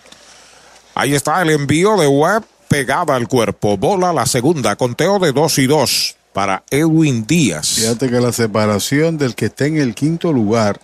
Ahí 0.95 1.13
está 1.13 1.41
el 1.41 1.51
envío 1.51 1.95
de 1.97 2.07
Webb 2.07 2.43
pegada 2.67 3.15
al 3.15 3.27
cuerpo. 3.27 3.77
Bola 3.77 4.13
la 4.13 4.25
segunda, 4.25 4.75
conteo 4.75 5.19
de 5.19 5.31
dos 5.31 5.57
y 5.59 5.67
dos 5.67 6.15
para 6.33 6.63
Edwin 6.69 7.25
Díaz. 7.27 7.67
Fíjate 7.75 8.09
que 8.09 8.19
la 8.19 8.31
separación 8.31 9.17
del 9.17 9.35
que 9.35 9.45
está 9.45 9.65
en 9.65 9.77
el 9.77 9.93
quinto 9.93 10.31
lugar 10.33 10.79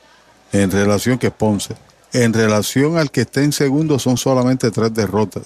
en 0.52 0.72
relación 0.72 1.18
que 1.18 1.28
es 1.28 1.34
Ponce, 1.34 1.76
en 2.14 2.34
relación 2.34 2.98
al 2.98 3.12
que 3.12 3.22
está 3.22 3.42
en 3.42 3.52
segundo 3.52 4.00
son 4.00 4.18
solamente 4.18 4.72
tres 4.72 4.94
derrotas, 4.94 5.44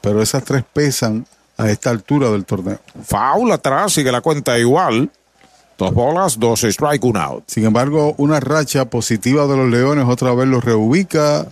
pero 0.00 0.22
esas 0.22 0.44
tres 0.44 0.64
pesan 0.72 1.26
a 1.56 1.70
esta 1.70 1.90
altura 1.90 2.30
del 2.30 2.44
torneo. 2.44 2.80
Foul 3.04 3.52
atrás, 3.52 3.92
sigue 3.92 4.10
la 4.10 4.20
cuenta 4.20 4.58
igual. 4.58 5.10
Dos 5.82 5.94
bolas, 5.94 6.38
dos 6.38 6.62
strike, 6.62 7.04
un 7.04 7.16
out. 7.16 7.42
Sin 7.48 7.64
embargo, 7.64 8.14
una 8.16 8.38
racha 8.38 8.84
positiva 8.84 9.48
de 9.48 9.56
los 9.56 9.68
Leones 9.68 10.06
otra 10.08 10.32
vez 10.32 10.46
los 10.46 10.64
reubica. 10.64 11.48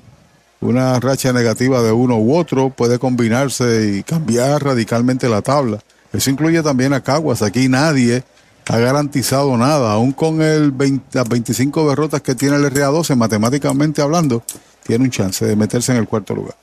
Una 0.61 1.01
racha 1.01 1.33
negativa 1.33 1.83
de 1.83 1.91
uno 1.91 2.17
u 2.17 2.37
otro 2.37 2.71
puede 2.71 3.01
combinarse 3.01 3.91
y 3.93 4.05
cambiar 4.05 4.63
radicalmente 4.63 5.29
la 5.29 5.43
tabla. 5.43 5.81
Eso 6.13 6.31
incluye 6.31 6.63
también 6.63 6.93
a 6.93 7.01
Caguas. 7.01 7.43
Aquí 7.43 7.69
nadie 7.69 8.23
ha 8.69 8.79
garantizado 8.79 9.57
nada. 9.57 9.95
Aún 9.95 10.13
con 10.13 10.43
el 10.43 10.71
20 10.71 11.07
las 11.19 11.29
25 11.29 11.89
derrotas 11.91 12.21
que 12.21 12.37
tiene 12.37 12.55
el 12.55 12.73
RA12, 12.73 13.17
matemáticamente 13.17 14.01
hablando, 14.01 14.45
tiene 14.85 15.07
un 15.07 15.11
chance 15.11 15.45
de 15.45 15.57
meterse 15.57 15.91
en 15.91 15.99
el 15.99 16.07
cuarto 16.07 16.37
lugar. 16.37 16.55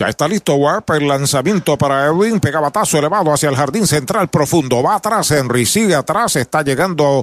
Ya 0.00 0.08
está 0.08 0.26
listo 0.26 0.54
Warp, 0.54 0.88
el 0.92 1.06
lanzamiento 1.06 1.76
para 1.76 2.06
Edwin, 2.06 2.40
pega 2.40 2.58
batazo 2.58 2.96
elevado 2.96 3.34
hacia 3.34 3.50
el 3.50 3.54
jardín 3.54 3.86
central 3.86 4.28
profundo, 4.28 4.82
va 4.82 4.94
atrás, 4.94 5.30
Henry 5.30 5.66
sigue 5.66 5.94
atrás, 5.94 6.36
está 6.36 6.62
llegando 6.62 7.22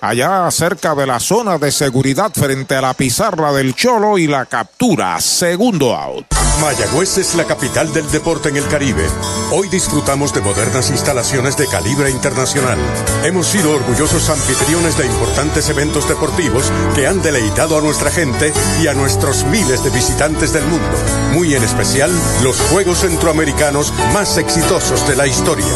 allá 0.00 0.50
cerca 0.50 0.94
de 0.94 1.06
la 1.06 1.20
zona 1.20 1.58
de 1.58 1.72
seguridad 1.72 2.30
frente 2.34 2.74
a 2.74 2.80
la 2.80 2.94
pizarra 2.94 3.52
del 3.52 3.74
Cholo 3.74 4.18
y 4.18 4.26
la 4.26 4.46
captura, 4.46 5.20
segundo 5.20 5.94
out. 5.94 6.26
Mayagüez 6.60 7.18
es 7.18 7.34
la 7.34 7.44
capital 7.44 7.92
del 7.92 8.10
deporte 8.10 8.48
en 8.48 8.56
el 8.56 8.66
Caribe. 8.68 9.06
Hoy 9.52 9.68
disfrutamos 9.68 10.32
de 10.32 10.40
modernas 10.40 10.90
instalaciones 10.90 11.56
de 11.56 11.66
calibre 11.66 12.10
internacional. 12.10 12.78
Hemos 13.24 13.46
sido 13.46 13.72
orgullosos 13.72 14.30
anfitriones 14.30 14.96
de 14.96 15.06
importantes 15.06 15.68
eventos 15.68 16.08
deportivos 16.08 16.72
que 16.94 17.06
han 17.06 17.22
deleitado 17.22 17.78
a 17.78 17.82
nuestra 17.82 18.10
gente 18.10 18.52
y 18.82 18.86
a 18.86 18.94
nuestros 18.94 19.44
miles 19.44 19.84
de 19.84 19.90
visitantes 19.90 20.52
del 20.52 20.64
mundo. 20.64 20.96
Muy 21.32 21.54
en 21.54 21.62
especial, 21.62 22.10
los 22.42 22.60
Juegos 22.60 23.00
Centroamericanos 23.00 23.92
más 24.14 24.38
exitosos 24.38 25.06
de 25.06 25.16
la 25.16 25.26
historia. 25.26 25.66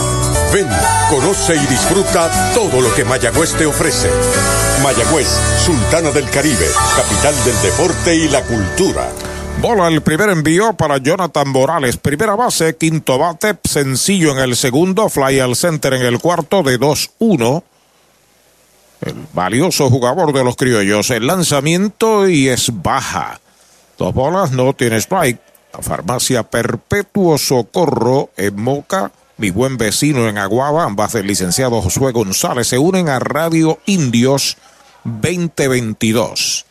Ven, 0.53 0.67
conoce 1.09 1.55
y 1.55 1.67
disfruta 1.67 2.53
todo 2.55 2.81
lo 2.81 2.93
que 2.93 3.05
Mayagüez 3.05 3.55
te 3.55 3.67
ofrece. 3.67 4.11
Mayagüez, 4.83 5.29
Sultana 5.65 6.11
del 6.11 6.29
Caribe, 6.29 6.67
capital 6.97 7.35
del 7.45 7.63
deporte 7.63 8.17
y 8.17 8.29
la 8.29 8.43
cultura. 8.43 9.09
Bola 9.61 9.87
el 9.87 10.01
primer 10.01 10.31
envío 10.31 10.73
para 10.73 10.99
Jonathan 10.99 11.49
Morales. 11.51 11.99
Primera 11.99 12.35
base, 12.35 12.77
quinto 12.77 13.17
bate, 13.17 13.59
sencillo 13.63 14.33
en 14.33 14.39
el 14.39 14.57
segundo, 14.57 15.09
fly 15.09 15.39
al 15.39 15.55
center 15.55 15.95
en 15.95 16.03
el 16.03 16.19
cuarto 16.19 16.65
de 16.65 16.81
2-1. 16.81 17.63
El 19.03 19.15
valioso 19.33 19.89
jugador 19.89 20.33
de 20.33 20.43
los 20.43 20.57
criollos. 20.57 21.11
El 21.11 21.29
lanzamiento 21.29 22.29
y 22.29 22.49
es 22.49 22.71
baja. 22.73 23.41
Dos 23.99 24.13
bolas, 24.15 24.51
no 24.51 24.73
tiene 24.73 24.97
strike. 24.97 25.41
La 25.73 25.81
farmacia 25.81 26.43
Perpetuo 26.43 27.39
Socorro 27.39 28.31
en 28.37 28.61
Moca. 28.61 29.13
Mi 29.41 29.49
buen 29.49 29.79
vecino 29.79 30.29
en 30.29 30.37
Aguaba, 30.37 30.85
ambas 30.85 31.15
del 31.15 31.27
licenciado 31.27 31.81
Josué 31.81 32.13
González, 32.13 32.69
se 32.69 32.77
unen 32.77 33.09
a 33.09 33.19
Radio 33.19 33.79
Indios 33.87 34.59
2022. 35.05 36.67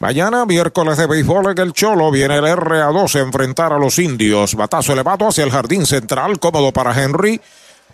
Mañana, 0.00 0.44
miércoles 0.44 0.98
de 0.98 1.06
béisbol 1.06 1.52
en 1.52 1.58
el 1.58 1.72
Cholo, 1.72 2.10
viene 2.10 2.36
el 2.36 2.44
RA2 2.44 3.14
a 3.14 3.20
enfrentar 3.20 3.72
a 3.72 3.78
los 3.78 3.98
indios. 3.98 4.54
Batazo 4.54 4.92
elevado 4.92 5.28
hacia 5.28 5.44
el 5.44 5.50
jardín 5.50 5.86
central, 5.86 6.38
cómodo 6.38 6.72
para 6.72 7.00
Henry. 7.00 7.40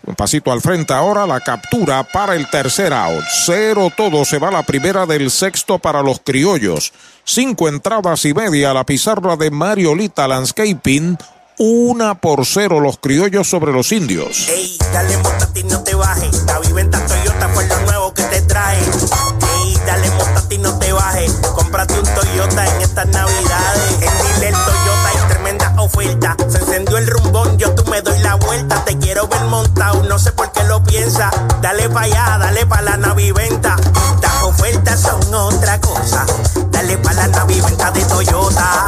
Un 0.03 0.15
pasito 0.15 0.51
al 0.51 0.61
frente 0.61 0.93
ahora, 0.93 1.27
la 1.27 1.41
captura 1.41 2.03
para 2.03 2.35
el 2.35 2.49
tercer 2.49 2.91
out. 2.91 3.23
Cero 3.45 3.91
todo, 3.95 4.25
se 4.25 4.39
va 4.39 4.49
la 4.49 4.63
primera 4.63 5.05
del 5.05 5.29
sexto 5.29 5.77
para 5.77 6.01
los 6.01 6.21
criollos. 6.21 6.91
Cinco 7.23 7.69
entradas 7.69 8.25
y 8.25 8.33
media 8.33 8.71
a 8.71 8.73
la 8.73 8.85
pizarra 8.85 9.35
de 9.35 9.51
Mariolita 9.51 10.27
Landscaping. 10.27 11.17
Una 11.57 12.15
por 12.15 12.45
cero 12.45 12.79
los 12.79 12.97
criollos 12.97 13.47
sobre 13.47 13.71
los 13.71 13.91
indios. 13.91 14.49
Ey, 14.49 14.77
dale 14.91 15.17
montate 15.17 15.59
y 15.59 15.63
no 15.65 15.83
te 15.83 15.93
bajes. 15.93 16.43
La 16.45 16.59
viventa 16.59 17.05
Toyota 17.05 17.49
fue 17.49 17.67
lo 17.67 17.79
nuevo 17.81 18.13
que 18.15 18.23
te 18.23 18.41
trae. 18.41 18.79
Ey, 18.79 19.77
dale 19.85 20.09
montate 20.11 20.55
y 20.55 20.57
no 20.57 20.79
te 20.79 20.91
bajes. 20.91 21.31
Cómprate 21.55 21.99
un 21.99 22.05
Toyota 22.05 22.75
en 22.75 22.81
estas 22.81 23.07
navidades. 23.09 23.93
En 23.93 23.99
Dile 23.99 24.51
Toyota 24.51 25.07
hay 25.07 25.29
tremenda 25.29 25.75
oferta. 25.77 26.35
Se 26.49 26.57
encendió 26.57 26.97
el 26.97 27.07
rumbón, 27.07 27.20
no 30.07 30.19
sé 30.19 30.31
por 30.31 30.51
qué 30.51 30.63
lo 30.63 30.83
piensa. 30.83 31.31
Dale 31.61 31.89
pa' 31.89 32.01
allá, 32.01 32.37
dale 32.39 32.65
pa' 32.65 32.81
la 32.81 32.97
naviventa. 32.97 33.75
Las 34.21 34.43
ofertas 34.43 34.99
son 34.99 35.33
otra 35.33 35.79
cosa. 35.81 36.25
Dale 36.69 36.97
pa' 36.97 37.13
la 37.13 37.27
naviventa 37.27 37.91
de 37.91 38.05
Toyota. 38.05 38.87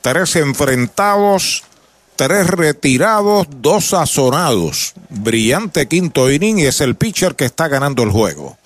Tres 0.01 0.37
enfrentados, 0.37 1.65
tres 2.15 2.47
retirados, 2.47 3.49
dos 3.57 3.87
sazonados. 3.87 4.95
Brillante 5.09 5.89
quinto 5.89 6.31
inning 6.31 6.61
y 6.61 6.67
es 6.67 6.81
el 6.81 6.95
pitcher 6.95 7.35
que 7.35 7.45
está 7.45 7.67
ganando 7.67 8.05
el 8.05 8.11
juego. 8.11 8.57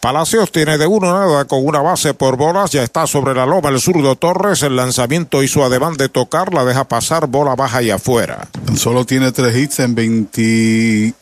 Palacios 0.00 0.50
tiene 0.50 0.76
de 0.76 0.86
uno 0.86 1.12
nada 1.12 1.44
con 1.44 1.64
una 1.64 1.80
base 1.80 2.14
por 2.14 2.36
bolas. 2.36 2.72
Ya 2.72 2.82
está 2.82 3.06
sobre 3.06 3.32
la 3.34 3.46
loma 3.46 3.68
el 3.68 3.80
zurdo 3.80 4.16
Torres. 4.16 4.62
El 4.62 4.74
lanzamiento 4.74 5.42
hizo 5.44 5.64
ademán 5.64 5.96
de 5.96 6.08
tocar. 6.08 6.52
La 6.52 6.64
deja 6.64 6.84
pasar 6.84 7.28
bola 7.28 7.54
baja 7.54 7.80
y 7.82 7.90
afuera. 7.90 8.48
Solo 8.76 9.04
tiene 9.04 9.30
tres 9.30 9.56
hits 9.56 9.80
en 9.80 9.94
21 9.94 11.14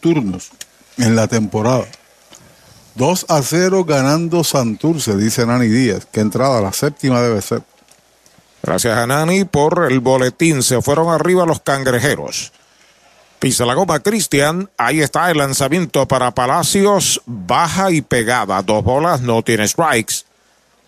turnos 0.00 0.50
en 0.98 1.16
la 1.16 1.28
temporada. 1.28 1.86
2 2.94 3.26
a 3.28 3.42
0 3.42 3.84
ganando 3.84 4.44
Santurce, 4.44 5.16
dice 5.16 5.46
Nani 5.46 5.68
Díaz. 5.68 6.06
Que 6.10 6.20
entrada, 6.20 6.60
la 6.60 6.72
séptima 6.72 7.20
debe 7.20 7.40
ser. 7.40 7.62
Gracias 8.62 8.96
a 8.96 9.06
Nani 9.06 9.44
por 9.44 9.90
el 9.90 10.00
boletín. 10.00 10.62
Se 10.62 10.80
fueron 10.82 11.08
arriba 11.08 11.46
los 11.46 11.60
cangrejeros. 11.60 12.52
Pisa 13.38 13.66
la 13.66 13.74
goma 13.74 13.98
Cristian. 14.00 14.70
Ahí 14.76 15.00
está 15.00 15.30
el 15.30 15.38
lanzamiento 15.38 16.06
para 16.06 16.30
Palacios. 16.30 17.20
Baja 17.26 17.90
y 17.90 18.02
pegada. 18.02 18.62
Dos 18.62 18.84
bolas, 18.84 19.20
no 19.20 19.42
tiene 19.42 19.66
strikes. 19.66 20.24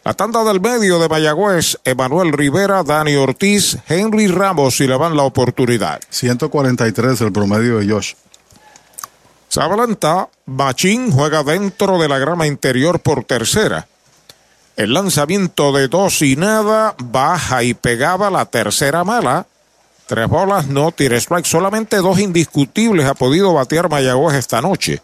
La 0.05 0.15
tanda 0.15 0.45
del 0.45 0.61
medio 0.61 1.01
de 1.01 1.09
Mayagüez. 1.09 1.79
Emanuel 1.85 2.33
Rivera, 2.33 2.85
Dani 2.85 3.17
Ortiz, 3.17 3.79
Henry 3.89 4.29
Ramos 4.29 4.81
y 4.81 4.87
le 4.87 4.97
van 4.97 5.17
la 5.17 5.25
oportunidad. 5.25 6.01
143 6.11 7.23
el 7.23 7.33
promedio 7.33 7.79
de 7.79 7.89
Josh. 7.91 8.13
Se 9.55 9.61
adelanta. 9.61 10.29
Machín 10.47 11.13
juega 11.13 11.45
dentro 11.45 11.97
de 12.01 12.09
la 12.09 12.19
grama 12.19 12.49
interior 12.49 12.99
por 12.99 13.23
tercera. 13.23 13.87
El 14.75 14.95
lanzamiento 14.95 15.71
de 15.71 15.87
dos 15.87 16.23
y 16.23 16.35
nada. 16.35 16.97
Baja 16.99 17.63
y 17.63 17.73
pegaba 17.73 18.33
la 18.33 18.47
tercera 18.47 19.05
mala. 19.05 19.47
Tres 20.07 20.27
bolas, 20.27 20.67
no 20.67 20.91
tire 20.91 21.19
strike. 21.19 21.47
Solamente 21.47 21.99
dos 21.99 22.19
indiscutibles 22.19 23.07
ha 23.07 23.15
podido 23.15 23.55
batear 23.55 23.89
Mayagüez 23.89 24.35
esta 24.35 24.61
noche. 24.61 25.01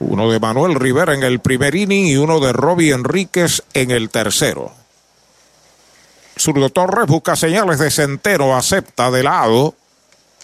Uno 0.00 0.28
de 0.28 0.40
Manuel 0.40 0.74
Rivera 0.74 1.14
en 1.14 1.22
el 1.22 1.38
primer 1.38 1.76
inning 1.76 2.06
y 2.06 2.16
uno 2.16 2.40
de 2.40 2.52
Robbie 2.52 2.92
Enríquez 2.92 3.62
en 3.74 3.92
el 3.92 4.10
tercero. 4.10 4.72
Zurdo 6.36 6.68
Torres 6.70 7.06
busca 7.06 7.36
señales 7.36 7.78
de 7.78 7.92
centeno, 7.92 8.56
acepta 8.56 9.12
de 9.12 9.22
lado. 9.22 9.76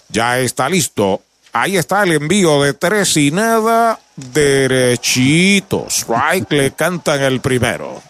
Ya 0.07 0.39
está 0.39 0.69
listo. 0.69 1.19
Ahí 1.57 1.77
está 1.77 2.03
el 2.03 2.11
envío 2.11 2.63
de 2.63 2.73
tres 2.73 3.15
y 3.15 3.31
nada. 3.31 3.97
Derechito. 4.17 5.85
Strike 5.89 6.51
le 6.51 6.71
cantan 6.71 7.21
el 7.21 7.39
primero. 7.39 8.03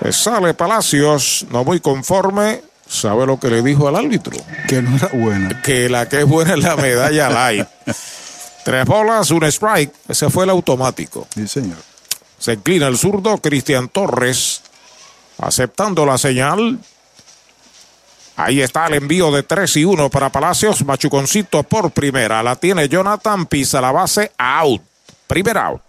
Se 0.00 0.10
sale 0.10 0.54
Palacios, 0.54 1.44
no 1.50 1.64
muy 1.64 1.80
conforme. 1.80 2.62
¿Sabe 2.88 3.26
lo 3.26 3.38
que 3.38 3.48
le 3.48 3.60
dijo 3.60 3.88
al 3.88 3.96
árbitro? 3.96 4.38
Que 4.68 4.80
no 4.80 4.96
era 4.96 5.08
buena. 5.08 5.60
Que 5.60 5.90
la 5.90 6.08
que 6.08 6.20
es 6.20 6.26
buena 6.26 6.54
es 6.54 6.60
la 6.60 6.76
medalla 6.76 7.28
light. 7.28 7.68
Tres 8.64 8.86
bolas, 8.86 9.30
un 9.30 9.44
strike. 9.44 9.92
Ese 10.08 10.30
fue 10.30 10.44
el 10.44 10.50
automático. 10.50 11.28
Sí, 11.34 11.46
señor. 11.46 11.76
Se 12.38 12.54
inclina 12.54 12.86
el 12.86 12.96
zurdo 12.96 13.36
Cristian 13.36 13.90
Torres. 13.90 14.62
Aceptando 15.36 16.06
la 16.06 16.16
señal. 16.16 16.78
Ahí 18.36 18.60
está 18.60 18.86
el 18.86 18.94
envío 18.94 19.30
de 19.30 19.42
3 19.42 19.76
y 19.76 19.84
1 19.84 20.10
para 20.10 20.30
Palacios. 20.30 20.84
Machuconcito 20.84 21.62
por 21.62 21.90
primera. 21.90 22.42
La 22.42 22.56
tiene 22.56 22.88
Jonathan. 22.88 23.46
Pisa 23.46 23.80
la 23.80 23.92
base. 23.92 24.32
Out. 24.38 24.82
Primer 25.26 25.58
out. 25.58 25.82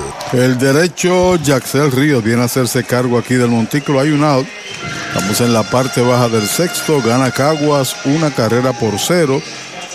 El 0.33 0.57
derecho, 0.57 1.37
Jaxel 1.43 1.91
Ríos 1.91 2.23
viene 2.23 2.41
a 2.41 2.45
hacerse 2.45 2.85
cargo 2.85 3.17
aquí 3.17 3.35
del 3.35 3.49
montículo. 3.49 3.99
Hay 3.99 4.11
un 4.11 4.23
out. 4.23 4.47
Estamos 5.07 5.41
en 5.41 5.53
la 5.53 5.63
parte 5.63 6.01
baja 6.01 6.29
del 6.29 6.47
sexto. 6.47 7.01
Gana 7.01 7.31
Caguas 7.31 7.95
una 8.05 8.31
carrera 8.31 8.71
por 8.71 8.97
cero. 8.97 9.41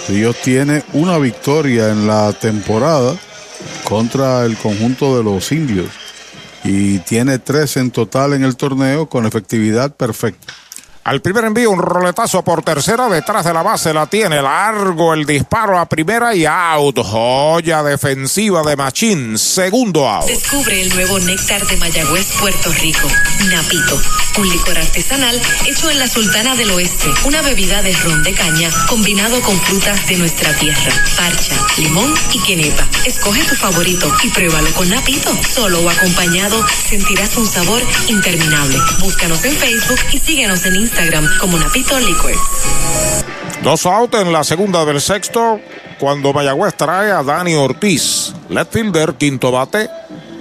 Ríos 0.08 0.36
tiene 0.42 0.84
una 0.92 1.16
victoria 1.16 1.88
en 1.88 2.06
la 2.06 2.32
temporada 2.34 3.16
contra 3.84 4.44
el 4.44 4.56
conjunto 4.58 5.16
de 5.16 5.24
los 5.24 5.50
indios. 5.52 5.88
Y 6.64 6.98
tiene 6.98 7.38
tres 7.38 7.78
en 7.78 7.90
total 7.90 8.34
en 8.34 8.44
el 8.44 8.56
torneo 8.56 9.08
con 9.08 9.24
efectividad 9.24 9.94
perfecta. 9.96 10.52
Al 11.06 11.20
primer 11.20 11.44
envío, 11.44 11.70
un 11.70 11.78
roletazo 11.78 12.42
por 12.42 12.64
tercera, 12.64 13.08
detrás 13.08 13.44
de 13.44 13.54
la 13.54 13.62
base 13.62 13.94
la 13.94 14.06
tiene, 14.06 14.42
largo 14.42 15.14
el 15.14 15.24
disparo 15.24 15.78
a 15.78 15.86
primera 15.86 16.34
y 16.34 16.44
out. 16.44 16.98
Joya 16.98 17.84
defensiva 17.84 18.64
de 18.64 18.74
Machín, 18.74 19.38
segundo 19.38 20.08
out. 20.08 20.26
Descubre 20.26 20.82
el 20.82 20.92
nuevo 20.96 21.20
néctar 21.20 21.64
de 21.64 21.76
Mayagüez, 21.76 22.26
Puerto 22.40 22.72
Rico. 22.80 23.06
Napito, 23.44 24.02
un 24.38 24.48
licor 24.48 24.76
artesanal 24.76 25.40
hecho 25.68 25.88
en 25.90 26.00
la 26.00 26.08
Sultana 26.08 26.56
del 26.56 26.72
Oeste. 26.72 27.06
Una 27.24 27.40
bebida 27.40 27.82
de 27.82 27.92
ron 27.92 28.24
de 28.24 28.34
caña 28.34 28.68
combinado 28.88 29.40
con 29.42 29.56
frutas 29.60 30.08
de 30.08 30.16
nuestra 30.16 30.52
tierra. 30.56 30.90
Parcha, 31.16 31.54
limón 31.76 32.12
y 32.32 32.40
quenepa. 32.40 32.84
Escoge 33.04 33.44
tu 33.44 33.54
favorito 33.54 34.12
y 34.24 34.30
pruébalo 34.30 34.72
con 34.72 34.88
Napito. 34.88 35.30
Solo 35.54 35.82
o 35.82 35.88
acompañado 35.88 36.66
sentirás 36.84 37.36
un 37.36 37.46
sabor 37.46 37.80
interminable. 38.08 38.76
Búscanos 38.98 39.44
en 39.44 39.54
Facebook 39.54 40.00
y 40.10 40.18
síguenos 40.18 40.66
en 40.66 40.74
Instagram 40.74 40.95
Dos 43.62 43.85
out 43.85 44.14
en 44.14 44.32
la 44.32 44.44
segunda 44.44 44.85
del 44.85 45.01
sexto, 45.01 45.60
cuando 45.98 46.32
Mayagüez 46.32 46.74
trae 46.74 47.10
a 47.10 47.23
Dani 47.23 47.55
Ortiz. 47.55 48.32
Left 48.48 48.73
fielder, 48.73 49.14
quinto 49.14 49.51
bate. 49.52 49.90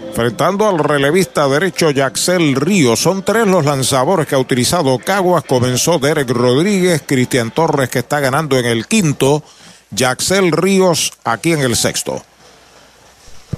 Enfrentando 0.08 0.66
al 0.70 0.80
relevista 0.80 1.46
derecho 1.50 1.92
Yaxel 1.92 2.56
Ríos. 2.56 3.02
Son 3.02 3.24
tres 3.24 3.46
los 3.48 3.66
lanzadores 3.66 4.28
que 4.28 4.36
ha 4.36 4.40
utilizado 4.40 4.98
Caguas. 4.98 5.44
Comenzó 5.44 6.00
Derek 6.00 6.30
Rodríguez, 6.30 7.04
Cristian 7.06 7.52
Torres 7.52 7.90
que 7.90 8.00
está 8.00 8.22
ganando 8.22 8.58
en 8.58 8.66
el 8.66 8.88
quinto. 8.88 9.44
Yaxel 9.92 10.54
Ríos 10.54 11.12
aquí 11.26 11.52
en 11.52 11.60
el 11.60 11.76
sexto. 11.76 12.24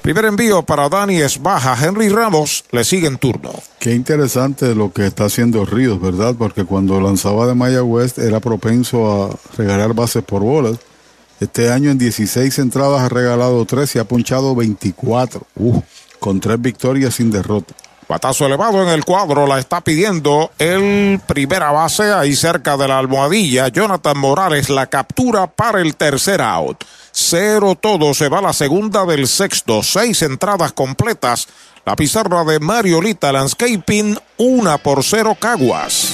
Primer 0.01 0.25
envío 0.25 0.63
para 0.63 0.89
Dani 0.89 1.17
es 1.17 1.41
baja. 1.41 1.77
Henry 1.81 2.09
Ramos 2.09 2.63
le 2.71 2.83
sigue 2.83 3.07
en 3.07 3.17
turno. 3.17 3.51
Qué 3.79 3.93
interesante 3.93 4.75
lo 4.75 4.91
que 4.91 5.07
está 5.07 5.25
haciendo 5.25 5.65
Ríos, 5.65 6.01
¿verdad? 6.01 6.35
Porque 6.37 6.63
cuando 6.65 6.99
lanzaba 7.01 7.47
de 7.47 7.55
Mayagüez 7.55 8.17
era 8.17 8.39
propenso 8.39 9.25
a 9.25 9.37
regalar 9.57 9.93
bases 9.93 10.23
por 10.23 10.41
bolas. 10.41 10.77
Este 11.39 11.71
año 11.71 11.91
en 11.91 11.97
16 11.97 12.57
entradas 12.59 13.01
ha 13.01 13.09
regalado 13.09 13.63
3 13.65 13.95
y 13.95 13.99
ha 13.99 14.05
punchado 14.05 14.55
24. 14.55 15.41
Uh, 15.55 15.81
con 16.19 16.39
tres 16.39 16.61
victorias 16.61 17.15
sin 17.15 17.31
derrota. 17.31 17.75
Patazo 18.07 18.45
elevado 18.45 18.81
en 18.81 18.87
el 18.87 19.03
cuadro, 19.03 19.45
la 19.45 19.59
está 19.59 19.81
pidiendo 19.81 20.51
el 20.59 21.19
primera 21.27 21.71
base 21.71 22.13
ahí 22.13 22.37
cerca 22.37 22.77
de 22.77 22.87
la 22.87 22.99
almohadilla. 22.99 23.67
Jonathan 23.67 24.17
Morales 24.17 24.69
la 24.69 24.87
captura 24.87 25.47
para 25.47 25.81
el 25.81 25.97
tercer 25.97 26.41
out. 26.41 26.85
Cero 27.11 27.75
todo, 27.75 28.13
se 28.13 28.29
va 28.29 28.41
la 28.41 28.53
segunda 28.53 29.05
del 29.05 29.27
sexto. 29.27 29.83
Seis 29.83 30.21
entradas 30.21 30.71
completas. 30.71 31.49
La 31.85 31.97
pizarra 31.97 32.45
de 32.45 32.61
Mariolita 32.61 33.33
Landscaping, 33.33 34.17
una 34.37 34.77
por 34.77 35.03
cero 35.03 35.35
Caguas. 35.37 36.13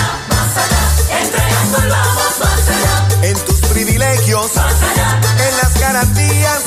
787-834-1244. 1.71 3.23
En 3.23 3.37
tus 3.45 3.59
privilegios, 3.67 4.51
en 4.55 5.57
las 5.57 5.79
garantías, 5.79 6.59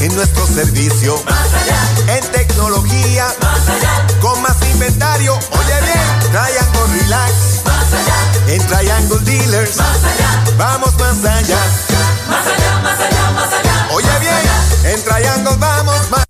en 0.00 0.14
nuestro 0.14 0.46
servicio, 0.46 1.22
en 2.08 2.24
tecnología, 2.32 3.26
con 4.20 4.40
más 4.42 4.56
inventario. 4.72 5.34
Oye 5.34 5.80
bien, 5.82 6.20
Triangle 6.32 7.00
Relax, 7.00 7.32
en 8.48 8.66
Triangle 8.66 9.20
Dealers, 9.20 9.76
vamos 10.58 10.94
más 10.98 11.24
allá. 11.24 11.58
Más 12.28 12.46
allá, 12.46 12.78
más 12.82 13.00
allá, 13.00 13.30
más 13.30 13.52
allá. 13.52 13.88
Oye 13.92 14.18
bien, 14.20 14.94
en 14.94 15.04
Triangle 15.04 15.56
vamos 15.56 16.10
más 16.10 16.29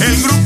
El 0.00 0.22
grupo. 0.22 0.40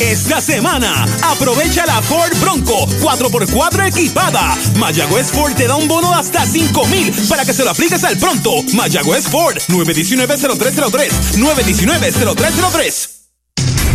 Esta 0.00 0.40
semana, 0.40 1.04
aprovecha 1.22 1.84
la 1.84 2.00
Ford 2.02 2.32
Bronco 2.40 2.86
4x4 3.00 3.88
equipada. 3.88 4.56
Mayagüez 4.76 5.30
Ford 5.30 5.54
te 5.54 5.66
da 5.66 5.76
un 5.76 5.88
bono 5.88 6.10
de 6.10 6.16
hasta 6.16 6.46
5 6.46 6.86
mil 6.86 7.12
para 7.28 7.44
que 7.44 7.52
se 7.52 7.64
lo 7.64 7.70
apliques 7.70 8.04
al 8.04 8.16
pronto. 8.16 8.62
Mayagüez 8.74 9.28
Ford 9.28 9.58
919-0303. 9.68 11.36
919-0303. 11.36 13.17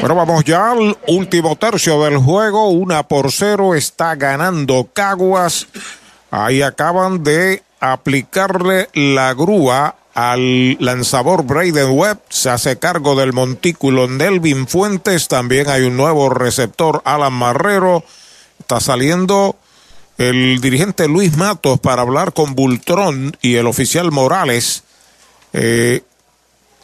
Bueno, 0.00 0.14
vamos 0.14 0.44
ya 0.44 0.70
al 0.70 0.96
último 1.08 1.56
tercio 1.56 2.02
del 2.04 2.18
juego. 2.18 2.68
Una 2.68 3.02
por 3.02 3.32
cero 3.32 3.74
está 3.74 4.14
ganando 4.14 4.88
Caguas. 4.92 5.66
Ahí 6.30 6.62
acaban 6.62 7.24
de 7.24 7.64
aplicarle 7.80 8.88
la 8.94 9.34
grúa 9.34 9.96
al 10.14 10.76
lanzador 10.78 11.44
Braden 11.44 11.90
Webb. 11.90 12.20
Se 12.28 12.48
hace 12.48 12.78
cargo 12.78 13.16
del 13.16 13.32
montículo 13.32 14.06
Nelvin 14.06 14.68
Fuentes. 14.68 15.26
También 15.26 15.68
hay 15.68 15.82
un 15.82 15.96
nuevo 15.96 16.30
receptor, 16.30 17.02
Alan 17.04 17.32
Marrero. 17.32 18.04
Está 18.60 18.78
saliendo 18.78 19.56
el 20.16 20.60
dirigente 20.60 21.08
Luis 21.08 21.36
Matos 21.36 21.80
para 21.80 22.02
hablar 22.02 22.32
con 22.32 22.54
Bultrón 22.54 23.36
y 23.42 23.56
el 23.56 23.66
oficial 23.66 24.12
Morales. 24.12 24.84
Eh, 25.52 26.02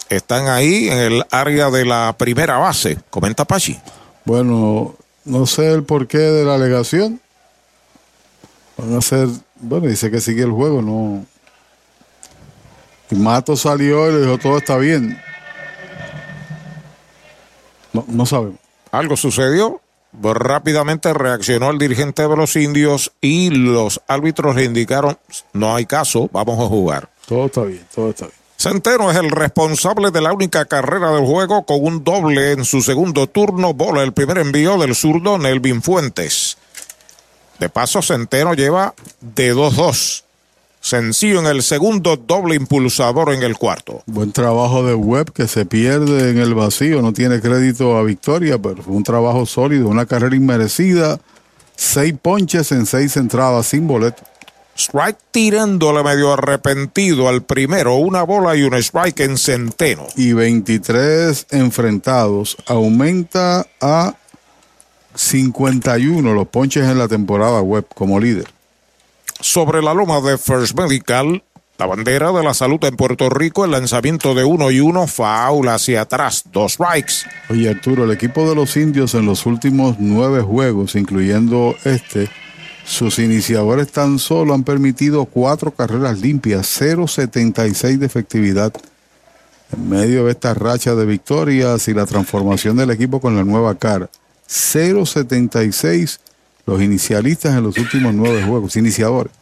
están 0.08 0.48
ahí 0.48 0.88
en 0.88 0.98
el 0.98 1.26
área 1.30 1.70
de 1.70 1.84
la 1.84 2.14
primera 2.16 2.58
base. 2.58 2.98
Comenta 3.10 3.44
Pachi. 3.44 3.78
Bueno, 4.24 4.94
no 5.24 5.46
sé 5.46 5.72
el 5.72 5.84
porqué 5.84 6.18
de 6.18 6.44
la 6.44 6.54
alegación. 6.54 7.20
Van 8.76 8.96
a 8.96 9.00
ser, 9.00 9.28
bueno, 9.56 9.86
dice 9.86 10.10
que 10.10 10.20
sigue 10.20 10.42
el 10.42 10.50
juego, 10.50 10.82
no. 10.82 11.24
Y 13.10 13.14
Mato 13.16 13.56
salió 13.56 14.08
y 14.08 14.14
le 14.14 14.20
dijo 14.22 14.38
todo 14.38 14.58
está 14.58 14.76
bien. 14.76 15.20
No, 17.92 18.04
no 18.08 18.26
sabemos. 18.26 18.58
Algo 18.90 19.16
sucedió. 19.16 19.80
Rápidamente 20.22 21.12
reaccionó 21.12 21.70
el 21.70 21.78
dirigente 21.78 22.26
de 22.26 22.36
los 22.36 22.54
indios 22.54 23.12
y 23.20 23.50
los 23.50 24.00
árbitros 24.06 24.54
le 24.54 24.64
indicaron, 24.64 25.18
no 25.52 25.74
hay 25.74 25.86
caso, 25.86 26.30
vamos 26.32 26.60
a 26.60 26.68
jugar. 26.68 27.08
Todo 27.26 27.46
está 27.46 27.62
bien, 27.62 27.84
todo 27.92 28.10
está 28.10 28.26
bien. 28.26 28.43
Centeno 28.64 29.10
es 29.10 29.18
el 29.18 29.30
responsable 29.30 30.10
de 30.10 30.22
la 30.22 30.32
única 30.32 30.64
carrera 30.64 31.12
del 31.12 31.26
juego 31.26 31.66
con 31.66 31.84
un 31.84 32.02
doble 32.02 32.52
en 32.52 32.64
su 32.64 32.80
segundo 32.80 33.26
turno. 33.26 33.74
Bola 33.74 34.02
el 34.02 34.14
primer 34.14 34.38
envío 34.38 34.78
del 34.78 34.94
zurdo 34.94 35.36
Nelvin 35.36 35.82
Fuentes. 35.82 36.56
De 37.58 37.68
paso, 37.68 38.00
Centeno 38.00 38.54
lleva 38.54 38.94
de 39.20 39.54
2-2. 39.54 40.22
Sencillo 40.80 41.40
en 41.40 41.46
el 41.46 41.62
segundo, 41.62 42.16
doble 42.16 42.54
impulsador 42.54 43.34
en 43.34 43.42
el 43.42 43.58
cuarto. 43.58 44.02
Buen 44.06 44.32
trabajo 44.32 44.82
de 44.82 44.94
Webb 44.94 45.34
que 45.34 45.46
se 45.46 45.66
pierde 45.66 46.30
en 46.30 46.38
el 46.38 46.54
vacío, 46.54 47.02
no 47.02 47.12
tiene 47.12 47.42
crédito 47.42 47.98
a 47.98 48.02
victoria, 48.02 48.56
pero 48.56 48.82
fue 48.82 48.94
un 48.94 49.04
trabajo 49.04 49.44
sólido, 49.44 49.88
una 49.88 50.06
carrera 50.06 50.36
inmerecida. 50.36 51.20
Seis 51.76 52.14
ponches 52.22 52.72
en 52.72 52.86
seis 52.86 53.18
entradas 53.18 53.66
sin 53.66 53.86
boleto. 53.86 54.22
Strike 54.76 55.18
tirándole 55.30 56.02
medio 56.02 56.32
arrepentido 56.32 57.28
al 57.28 57.42
primero, 57.42 57.94
una 57.94 58.22
bola 58.22 58.56
y 58.56 58.62
un 58.62 58.74
strike 58.74 59.20
en 59.20 59.38
Centeno. 59.38 60.06
Y 60.16 60.32
23 60.32 61.46
enfrentados, 61.50 62.56
aumenta 62.66 63.66
a 63.80 64.14
51 65.14 66.34
los 66.34 66.48
ponches 66.48 66.84
en 66.84 66.98
la 66.98 67.08
temporada 67.08 67.60
web 67.60 67.86
como 67.94 68.18
líder. 68.18 68.48
Sobre 69.40 69.82
la 69.82 69.94
loma 69.94 70.20
de 70.20 70.38
First 70.38 70.76
Medical, 70.76 71.42
la 71.78 71.86
bandera 71.86 72.32
de 72.32 72.42
la 72.42 72.54
salud 72.54 72.82
en 72.84 72.96
Puerto 72.96 73.28
Rico, 73.30 73.64
el 73.64 73.72
lanzamiento 73.72 74.34
de 74.34 74.44
uno 74.44 74.70
y 74.70 74.80
uno, 74.80 75.06
foul 75.06 75.68
hacia 75.68 76.02
atrás, 76.02 76.44
dos 76.52 76.74
strikes. 76.74 77.14
Oye 77.50 77.68
Arturo, 77.68 78.04
el 78.04 78.12
equipo 78.12 78.48
de 78.48 78.54
los 78.54 78.76
indios 78.76 79.14
en 79.14 79.26
los 79.26 79.44
últimos 79.46 79.96
nueve 79.98 80.40
juegos, 80.40 80.94
incluyendo 80.94 81.74
este, 81.84 82.28
sus 82.84 83.18
iniciadores 83.18 83.90
tan 83.90 84.18
solo 84.18 84.54
han 84.54 84.64
permitido 84.64 85.24
cuatro 85.24 85.70
carreras 85.70 86.20
limpias, 86.20 86.80
0.76 86.80 87.98
de 87.98 88.06
efectividad. 88.06 88.72
En 89.72 89.88
medio 89.88 90.26
de 90.26 90.32
esta 90.32 90.54
racha 90.54 90.94
de 90.94 91.06
victorias 91.06 91.88
y 91.88 91.94
la 91.94 92.06
transformación 92.06 92.76
del 92.76 92.90
equipo 92.90 93.20
con 93.20 93.34
la 93.34 93.44
nueva 93.44 93.74
cara. 93.74 94.08
0.76 94.48 96.18
los 96.66 96.80
inicialistas 96.80 97.56
en 97.56 97.62
los 97.62 97.76
últimos 97.76 98.14
nueve 98.14 98.42
juegos, 98.42 98.76
iniciadores. 98.76 99.32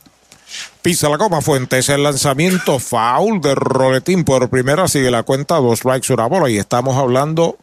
Pisa 0.83 1.09
la 1.09 1.17
goma 1.17 1.41
Fuentes, 1.41 1.89
el 1.89 2.03
lanzamiento 2.03 2.79
foul 2.79 3.41
de 3.41 3.55
Roletín 3.55 4.25
por 4.25 4.49
primera, 4.51 4.89
sigue 4.89 5.11
la 5.11 5.23
cuenta, 5.23 5.57
dos 5.57 5.79
strikes, 5.79 6.13
una 6.13 6.27
bola, 6.27 6.51
y 6.51 6.59
estamos 6.59 6.97
hablando 6.97 7.57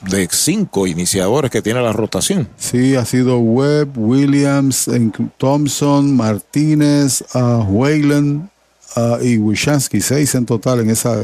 de 0.00 0.28
cinco 0.30 0.86
iniciadores 0.86 1.50
que 1.50 1.62
tiene 1.62 1.82
la 1.82 1.92
rotación. 1.92 2.48
Sí, 2.56 2.96
ha 2.96 3.04
sido 3.04 3.38
Webb, 3.38 3.96
Williams, 3.96 4.90
Thompson, 5.36 6.16
Martínez, 6.16 7.22
uh, 7.34 7.62
Wayland 7.64 8.48
uh, 8.96 9.22
y 9.22 9.38
Wishansky, 9.38 10.00
seis 10.00 10.34
en 10.34 10.46
total 10.46 10.80
en 10.80 10.90
esa, 10.90 11.16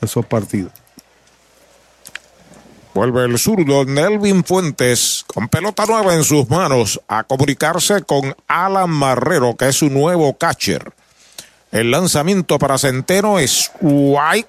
esos 0.00 0.24
partidos. 0.26 0.72
Vuelve 2.94 3.24
el 3.24 3.38
zurdo 3.38 3.86
Nelvin 3.86 4.44
Fuentes 4.44 5.24
con 5.26 5.48
pelota 5.48 5.86
nueva 5.86 6.14
en 6.14 6.24
sus 6.24 6.48
manos 6.50 7.00
a 7.08 7.24
comunicarse 7.24 8.02
con 8.02 8.36
Alan 8.46 8.90
Marrero, 8.90 9.56
que 9.56 9.68
es 9.68 9.76
su 9.76 9.88
nuevo 9.88 10.36
catcher. 10.36 10.92
El 11.70 11.90
lanzamiento 11.90 12.58
para 12.58 12.76
Centeno 12.76 13.38
es 13.38 13.72
White 13.80 14.48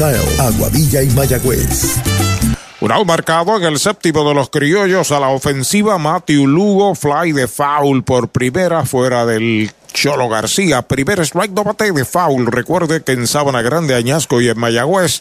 Aguadilla 0.00 1.02
y 1.02 1.10
Mayagüez. 1.10 1.96
Un 2.80 2.92
out 2.92 3.04
marcado 3.04 3.56
en 3.56 3.64
el 3.64 3.80
séptimo 3.80 4.28
de 4.28 4.32
los 4.32 4.48
criollos 4.48 5.10
a 5.10 5.18
la 5.18 5.30
ofensiva. 5.30 5.98
Matthew 5.98 6.46
Lugo, 6.46 6.94
fly 6.94 7.32
de 7.32 7.48
foul 7.48 8.04
por 8.04 8.28
primera 8.28 8.86
fuera 8.86 9.26
del 9.26 9.72
Cholo 9.92 10.28
García. 10.28 10.82
Primer 10.82 11.18
strike, 11.20 11.50
no 11.50 11.64
bate 11.64 11.90
de 11.90 12.04
foul. 12.04 12.46
Recuerde 12.46 13.02
que 13.02 13.10
en 13.10 13.26
Sabana 13.26 13.60
Grande, 13.60 13.96
Añasco 13.96 14.40
y 14.40 14.48
en 14.48 14.56
Mayagüez. 14.56 15.20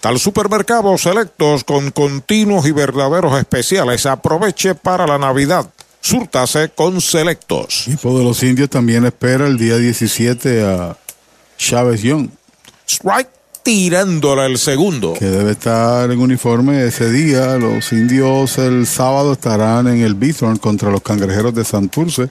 Tal 0.00 0.18
supermercado 0.18 0.96
selectos 0.96 1.64
con 1.64 1.90
continuos 1.90 2.66
y 2.66 2.72
verdaderos 2.72 3.38
especiales. 3.38 4.06
Aproveche 4.06 4.74
para 4.74 5.06
la 5.06 5.18
Navidad. 5.18 5.68
Súrtase 6.00 6.70
con 6.70 7.02
selectos. 7.02 7.86
El 7.86 7.92
equipo 7.92 8.16
de 8.16 8.24
los 8.24 8.42
indios 8.42 8.70
también 8.70 9.04
espera 9.04 9.46
el 9.46 9.58
día 9.58 9.76
17 9.76 10.64
a 10.64 10.96
Chávez 11.58 12.00
Young. 12.00 12.30
Strike 12.88 13.37
tirándola 13.68 14.46
el 14.46 14.56
segundo. 14.56 15.12
Que 15.12 15.26
debe 15.26 15.50
estar 15.50 16.10
en 16.10 16.18
uniforme 16.18 16.86
ese 16.86 17.12
día. 17.12 17.58
Los 17.58 17.92
indios 17.92 18.56
el 18.56 18.86
sábado 18.86 19.34
estarán 19.34 19.88
en 19.88 20.00
el 20.00 20.14
Bithorn 20.14 20.56
contra 20.56 20.90
los 20.90 21.02
cangrejeros 21.02 21.54
de 21.54 21.66
Santurce. 21.66 22.30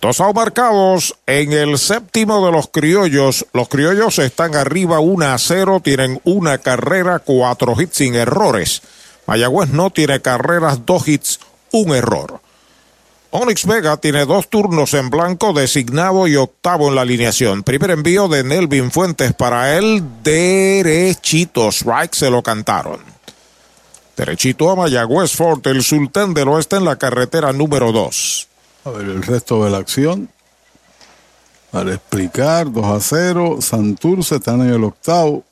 Dos 0.00 0.20
marcados 0.34 1.16
en 1.26 1.52
el 1.52 1.78
séptimo 1.78 2.44
de 2.44 2.52
los 2.52 2.68
criollos. 2.68 3.46
Los 3.52 3.68
criollos 3.68 4.18
están 4.18 4.54
arriba 4.54 5.00
1 5.00 5.26
a 5.26 5.38
0, 5.38 5.80
tienen 5.82 6.20
una 6.24 6.58
carrera, 6.58 7.18
cuatro 7.18 7.74
hits 7.80 7.96
sin 7.96 8.14
errores. 8.14 8.82
Mayagüez 9.26 9.70
no 9.70 9.90
tiene 9.90 10.20
carreras, 10.20 10.84
dos 10.86 11.08
hits, 11.08 11.40
un 11.72 11.94
error. 11.94 12.40
Onyx 13.30 13.66
Vega 13.66 13.96
tiene 13.96 14.24
dos 14.24 14.48
turnos 14.48 14.94
en 14.94 15.10
blanco, 15.10 15.52
designado 15.52 16.28
y 16.28 16.36
octavo 16.36 16.88
en 16.88 16.94
la 16.94 17.02
alineación. 17.02 17.62
Primer 17.64 17.90
envío 17.90 18.28
de 18.28 18.44
Nelvin 18.44 18.90
Fuentes 18.90 19.34
para 19.34 19.76
él, 19.76 20.02
derechito. 20.22 21.68
Strike 21.70 22.14
se 22.14 22.30
lo 22.30 22.42
cantaron. 22.42 23.00
Derechito 24.16 24.70
a 24.70 24.76
Mayagüez 24.76 25.32
Fort, 25.32 25.66
el 25.66 25.82
sultán 25.82 26.32
del 26.32 26.48
oeste 26.48 26.76
en 26.76 26.84
la 26.84 26.96
carretera 26.96 27.52
número 27.52 27.92
2. 27.92 28.48
A 28.86 28.90
ver 28.90 29.06
el 29.06 29.22
resto 29.24 29.64
de 29.64 29.70
la 29.70 29.78
acción. 29.78 30.28
Para 31.72 31.94
explicar, 31.94 32.70
2 32.70 32.84
a 32.84 33.00
0. 33.00 33.56
Santurce 33.60 34.36
están 34.36 34.60
en 34.60 34.74
el 34.74 34.84
octavo. 34.84 35.42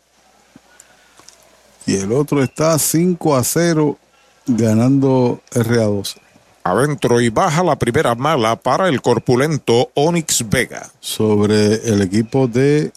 Y 1.85 1.97
el 1.97 2.13
otro 2.13 2.45
está 2.45 2.79
5 2.79 3.35
a 3.35 3.43
0 3.43 3.99
ganando 4.47 5.41
RA12. 5.51 6.15
Adentro 6.63 7.21
y 7.21 7.29
baja 7.31 7.65
la 7.65 7.77
primera 7.77 8.15
mala 8.15 8.55
para 8.55 8.89
el 8.89 9.03
corpulento 9.03 9.91
Onyx 9.95 10.49
Vega. 10.49 10.89
Sobre 11.01 11.75
el 11.89 12.03
equipo 12.03 12.47
de 12.47 12.93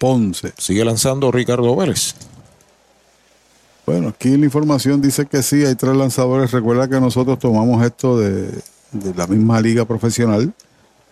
Ponce. 0.00 0.52
Sigue 0.58 0.84
lanzando 0.84 1.30
Ricardo 1.30 1.76
Vélez. 1.76 2.16
Bueno, 3.86 4.08
aquí 4.08 4.36
la 4.36 4.46
información 4.46 5.00
dice 5.00 5.26
que 5.26 5.44
sí, 5.44 5.64
hay 5.64 5.76
tres 5.76 5.94
lanzadores. 5.94 6.50
Recuerda 6.50 6.88
que 6.88 7.00
nosotros 7.00 7.38
tomamos 7.38 7.86
esto 7.86 8.18
de, 8.18 8.50
de 9.00 9.14
la 9.14 9.26
misma 9.26 9.60
liga 9.60 9.84
profesional 9.84 10.52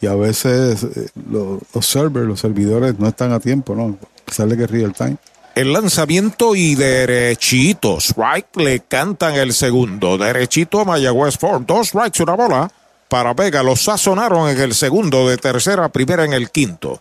y 0.00 0.06
a 0.06 0.14
veces 0.14 0.82
eh, 0.82 1.08
los, 1.30 1.86
servers, 1.86 2.26
los 2.26 2.40
servidores 2.40 2.98
no 2.98 3.08
están 3.08 3.32
a 3.32 3.40
tiempo, 3.40 3.74
¿no? 3.74 3.96
Sale 4.26 4.56
que 4.56 4.66
real 4.66 4.92
time. 4.92 5.16
El 5.54 5.72
lanzamiento 5.72 6.56
y 6.56 6.74
derechito. 6.74 7.98
Strike 8.00 8.56
le 8.56 8.80
cantan 8.80 9.34
el 9.34 9.52
segundo. 9.52 10.18
Derechito 10.18 10.80
a 10.80 10.84
Mayagüez 10.84 11.38
Ford. 11.38 11.62
Dos 11.64 11.88
strikes, 11.88 12.22
una 12.22 12.34
bola. 12.34 12.70
Para 13.08 13.34
Vega 13.34 13.62
lo 13.62 13.76
sazonaron 13.76 14.48
en 14.48 14.60
el 14.60 14.74
segundo, 14.74 15.28
de 15.28 15.36
tercera 15.36 15.84
a 15.84 15.88
primera 15.90 16.24
en 16.24 16.32
el 16.32 16.50
quinto. 16.50 17.00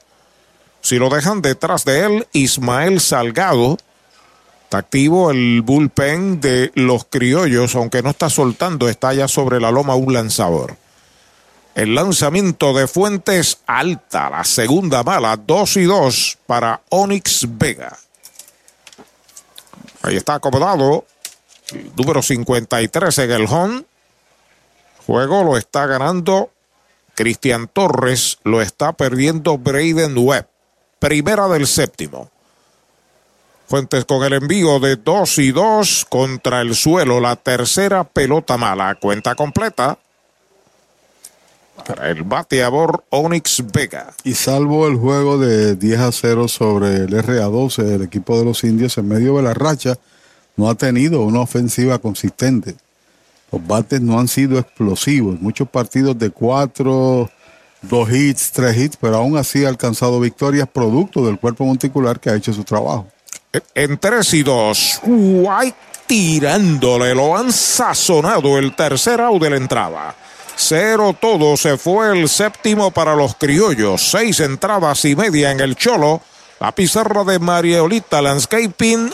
Si 0.82 1.00
lo 1.00 1.10
dejan 1.10 1.42
detrás 1.42 1.86
de 1.86 2.06
él, 2.06 2.28
Ismael 2.34 3.00
Salgado. 3.00 3.78
Activo 4.74 5.32
el 5.32 5.62
bullpen 5.62 6.42
de 6.42 6.72
los 6.76 7.06
criollos, 7.06 7.76
aunque 7.76 8.02
no 8.02 8.10
está 8.10 8.30
soltando, 8.30 8.90
está 8.90 9.14
ya 9.14 9.28
sobre 9.28 9.60
la 9.60 9.72
loma 9.72 9.96
un 9.96 10.14
lanzador. 10.14 10.78
El 11.76 11.96
lanzamiento 11.96 12.74
de 12.74 12.88
Fuentes 12.88 13.60
alta, 13.66 14.30
la 14.30 14.44
segunda 14.44 15.02
bala, 15.02 15.38
2 15.38 15.78
y 15.78 15.84
2 15.84 16.38
para 16.46 16.82
Onyx 16.90 17.48
Vega. 17.58 17.98
Ahí 20.04 20.18
está 20.18 20.36
acomodado. 20.36 21.06
el 21.72 21.92
Número 21.96 22.22
53 22.22 23.18
en 23.20 23.32
el 23.32 23.46
home. 23.50 23.84
Juego 25.08 25.44
lo 25.44 25.58
está 25.58 25.88
ganando 25.88 26.52
Cristian 27.16 27.68
Torres. 27.68 28.38
Lo 28.44 28.62
está 28.62 28.94
perdiendo 28.94 29.58
Braden 29.58 30.16
Webb. 30.18 30.48
Primera 31.00 31.48
del 31.48 31.68
séptimo. 31.68 32.33
Fuentes 33.74 34.06
con 34.06 34.24
el 34.24 34.34
envío 34.34 34.80
de 34.80 34.98
2 34.98 35.40
y 35.40 35.52
2 35.52 36.06
contra 36.08 36.62
el 36.62 36.76
suelo. 36.76 37.20
La 37.20 37.36
tercera 37.36 38.04
pelota 38.04 38.56
mala. 38.56 38.94
Cuenta 39.02 39.34
completa. 39.34 39.98
Para 41.84 42.12
el 42.12 42.22
bateador 42.22 43.04
Onyx 43.10 43.64
Vega. 43.74 44.14
Y 44.24 44.36
salvo 44.36 44.88
el 44.88 44.98
juego 44.98 45.40
de 45.40 45.76
10 45.76 46.00
a 46.02 46.12
0 46.12 46.48
sobre 46.50 46.98
el 46.98 47.14
RA12, 47.16 47.96
el 47.96 48.04
equipo 48.04 48.38
de 48.38 48.46
los 48.46 48.64
indios 48.64 48.96
en 49.00 49.08
medio 49.08 49.38
de 49.38 49.42
la 49.42 49.56
racha, 49.56 49.96
no 50.56 50.70
ha 50.70 50.76
tenido 50.76 51.22
una 51.22 51.40
ofensiva 51.40 51.98
consistente. 51.98 52.76
Los 53.52 53.66
bates 53.66 54.02
no 54.02 54.20
han 54.20 54.28
sido 54.28 54.60
explosivos. 54.60 55.42
Muchos 55.42 55.68
partidos 55.68 56.16
de 56.20 56.30
4, 56.30 57.28
2 57.82 58.12
hits, 58.12 58.52
3 58.52 58.78
hits, 58.78 58.98
pero 58.98 59.16
aún 59.16 59.36
así 59.36 59.66
ha 59.66 59.70
alcanzado 59.70 60.20
victorias 60.20 60.70
producto 60.72 61.26
del 61.26 61.40
cuerpo 61.40 61.66
monticular 61.66 62.20
que 62.20 62.30
ha 62.30 62.36
hecho 62.36 62.54
su 62.54 62.64
trabajo. 62.64 63.08
En 63.76 64.00
3 64.00 64.34
y 64.34 64.44
2, 64.44 65.02
White 65.04 65.78
tirándole, 66.08 67.14
lo 67.14 67.38
han 67.38 67.54
sazonado 67.54 68.58
el 68.58 68.76
tercer 68.76 69.22
out 69.22 69.42
de 69.42 69.50
la 69.52 69.58
entrada. 69.58 70.16
Cero 70.56 71.16
todo, 71.20 71.56
se 71.56 71.78
fue 71.78 72.18
el 72.18 72.30
séptimo 72.30 72.90
para 72.92 73.16
los 73.16 73.36
criollos. 73.36 74.10
Seis 74.10 74.40
entradas 74.40 75.06
y 75.06 75.16
media 75.16 75.52
en 75.52 75.60
el 75.60 75.76
cholo. 75.76 76.22
La 76.60 76.72
pizarra 76.72 77.24
de 77.24 77.40
Mariolita 77.40 78.22
Landscaping, 78.22 79.14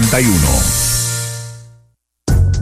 91. 0.00 1.01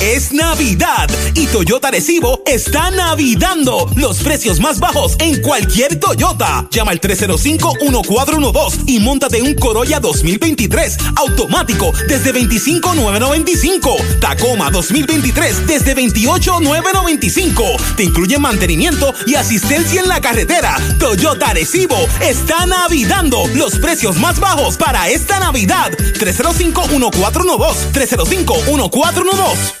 Es 0.00 0.32
Navidad 0.32 1.10
y 1.34 1.46
Toyota 1.48 1.90
Recibo 1.90 2.40
está 2.46 2.90
navidando 2.90 3.86
los 3.96 4.20
precios 4.20 4.58
más 4.58 4.80
bajos 4.80 5.14
en 5.18 5.42
cualquier 5.42 6.00
Toyota. 6.00 6.66
Llama 6.70 6.92
al 6.92 7.02
305-1412 7.02 8.84
y 8.86 9.00
montate 9.00 9.42
un 9.42 9.52
Corolla 9.52 10.00
2023 10.00 10.96
automático 11.16 11.92
desde 12.08 12.32
25,995. 12.32 13.96
Tacoma 14.20 14.70
2023 14.70 15.66
desde 15.66 15.92
28,995. 15.92 17.62
Te 17.98 18.04
incluye 18.04 18.38
mantenimiento 18.38 19.12
y 19.26 19.34
asistencia 19.34 20.00
en 20.00 20.08
la 20.08 20.22
carretera. 20.22 20.78
Toyota 20.98 21.52
Recibo 21.52 21.98
está 22.22 22.64
navidando 22.64 23.46
los 23.54 23.78
precios 23.78 24.16
más 24.16 24.40
bajos 24.40 24.78
para 24.78 25.10
esta 25.10 25.38
Navidad. 25.40 25.92
305-1412. 25.92 27.92
305-1412. 27.92 29.80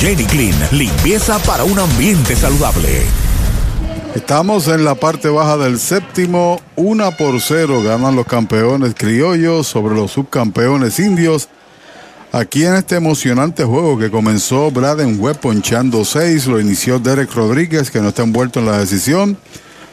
Jenny 0.00 0.24
Clean, 0.24 0.54
limpieza 0.72 1.38
para 1.40 1.64
un 1.64 1.78
ambiente 1.78 2.36
saludable. 2.36 3.02
Estamos 4.14 4.68
en 4.68 4.84
la 4.84 4.94
parte 4.94 5.28
baja 5.28 5.56
del 5.56 5.78
séptimo, 5.78 6.60
una 6.76 7.16
por 7.16 7.40
cero 7.40 7.82
ganan 7.82 8.16
los 8.16 8.26
campeones 8.26 8.94
criollos 8.96 9.66
sobre 9.66 9.94
los 9.94 10.12
subcampeones 10.12 10.98
indios. 10.98 11.48
Aquí 12.32 12.64
en 12.64 12.74
este 12.74 12.96
emocionante 12.96 13.64
juego 13.64 13.98
que 13.98 14.10
comenzó 14.10 14.70
Braden 14.70 15.20
Webb 15.20 15.40
ponchando 15.40 16.04
seis, 16.04 16.46
lo 16.46 16.60
inició 16.60 16.98
Derek 16.98 17.32
Rodríguez, 17.32 17.90
que 17.90 18.00
no 18.00 18.08
está 18.08 18.22
envuelto 18.22 18.60
en 18.60 18.66
la 18.66 18.78
decisión. 18.78 19.38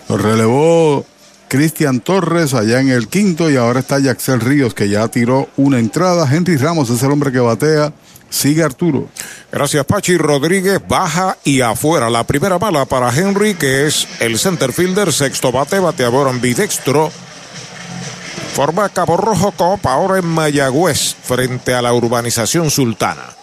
Lo 0.10 0.18
relevó 0.18 1.06
Cristian 1.48 2.02
Torres 2.02 2.54
allá 2.54 2.82
en 2.82 2.90
el 2.90 3.08
quinto 3.08 3.50
y 3.50 3.56
ahora 3.56 3.80
está 3.80 4.00
Yaxel 4.00 4.42
Ríos, 4.42 4.74
que 4.74 4.90
ya 4.90 5.08
tiró 5.08 5.50
una 5.56 5.80
entrada. 5.80 6.28
Henry 6.30 6.58
Ramos 6.58 6.90
es 6.90 7.02
el 7.04 7.12
hombre 7.12 7.32
que 7.32 7.40
batea. 7.40 7.94
Sigue 8.30 8.64
Arturo. 8.64 9.08
Gracias, 9.52 9.86
Pachi 9.86 10.18
Rodríguez. 10.18 10.82
Baja 10.88 11.38
y 11.44 11.62
afuera. 11.62 12.10
La 12.10 12.26
primera 12.26 12.58
bala 12.58 12.86
para 12.86 13.16
Henry, 13.16 13.56
que 13.56 13.88
es 13.88 14.08
el 14.20 14.38
center 14.38 14.74
fielder, 14.74 15.14
sexto 15.14 15.52
bate, 15.52 15.80
bateador 15.80 16.28
ambidextro. 16.28 17.12
Forma 18.54 18.88
Cabo 18.90 19.18
Rojo 19.18 19.52
Cop 19.52 19.86
ahora 19.86 20.18
en 20.18 20.26
Mayagüez, 20.26 21.16
frente 21.22 21.74
a 21.74 21.82
la 21.82 21.94
urbanización 21.94 22.72
sultana. 22.72 23.36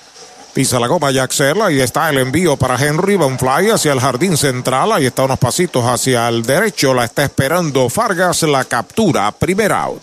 Pisa 0.55 0.79
la 0.79 0.87
goma 0.87 1.11
Yaxel, 1.11 1.61
ahí 1.63 1.81
está 1.81 2.11
el 2.11 2.19
envío 2.19 2.57
para 2.57 2.77
Henry, 2.77 3.17
va 3.17 3.27
un 3.27 3.39
fly 3.39 3.71
hacia 3.71 3.93
el 3.93 4.01
jardín 4.01 4.37
central, 4.37 4.93
ahí 4.93 5.07
está 5.07 5.25
unos 5.25 5.39
pasitos 5.39 5.85
hacia 5.85 6.29
el 6.29 6.43
derecho, 6.43 6.93
la 6.93 7.05
está 7.05 7.25
esperando 7.25 7.89
Fargas, 7.89 8.43
la 8.43 8.65
captura, 8.65 9.33
primer 9.33 9.73
out. 9.73 10.03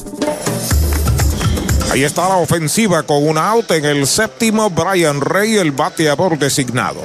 Ahí 1.91 2.05
está 2.05 2.29
la 2.29 2.37
ofensiva 2.37 3.03
con 3.03 3.27
un 3.27 3.37
out 3.37 3.69
en 3.71 3.83
el 3.83 4.07
séptimo. 4.07 4.69
Brian 4.69 5.19
Rey, 5.19 5.57
el 5.57 5.73
bateador 5.73 6.39
designado. 6.39 7.01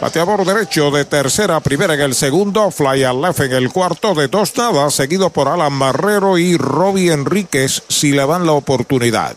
Bateador 0.00 0.44
derecho 0.44 0.90
de 0.90 1.04
tercera 1.04 1.60
primera 1.60 1.94
en 1.94 2.00
el 2.00 2.16
segundo. 2.16 2.72
Fly 2.72 3.04
al 3.04 3.22
left 3.22 3.38
en 3.38 3.52
el 3.52 3.70
cuarto 3.70 4.12
de 4.16 4.26
dos 4.26 4.52
nada. 4.56 4.90
Seguido 4.90 5.30
por 5.30 5.46
Alan 5.46 5.72
Marrero 5.72 6.38
y 6.38 6.56
Robbie 6.56 7.12
Enríquez 7.12 7.84
si 7.86 8.10
le 8.10 8.26
dan 8.26 8.46
la 8.46 8.52
oportunidad. 8.52 9.36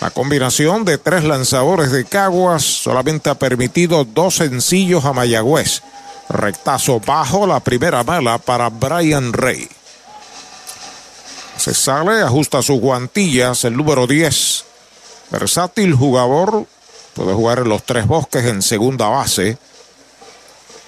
La 0.00 0.08
combinación 0.08 0.86
de 0.86 0.96
tres 0.96 1.22
lanzadores 1.24 1.92
de 1.92 2.06
Caguas 2.06 2.62
solamente 2.62 3.28
ha 3.28 3.34
permitido 3.34 4.06
dos 4.06 4.36
sencillos 4.36 5.04
a 5.04 5.12
Mayagüez. 5.12 5.82
Rectazo 6.30 7.00
bajo 7.00 7.46
la 7.46 7.60
primera 7.60 8.02
mala 8.02 8.38
para 8.38 8.70
Brian 8.70 9.34
Rey. 9.34 9.68
Se 11.56 11.74
sale, 11.74 12.22
ajusta 12.22 12.62
sus 12.62 12.80
guantillas, 12.80 13.64
el 13.64 13.76
número 13.76 14.06
10. 14.06 14.64
Versátil 15.30 15.94
jugador, 15.94 16.66
puede 17.14 17.32
jugar 17.32 17.60
en 17.60 17.68
los 17.68 17.84
tres 17.84 18.06
bosques 18.06 18.44
en 18.44 18.62
segunda 18.62 19.08
base. 19.08 19.58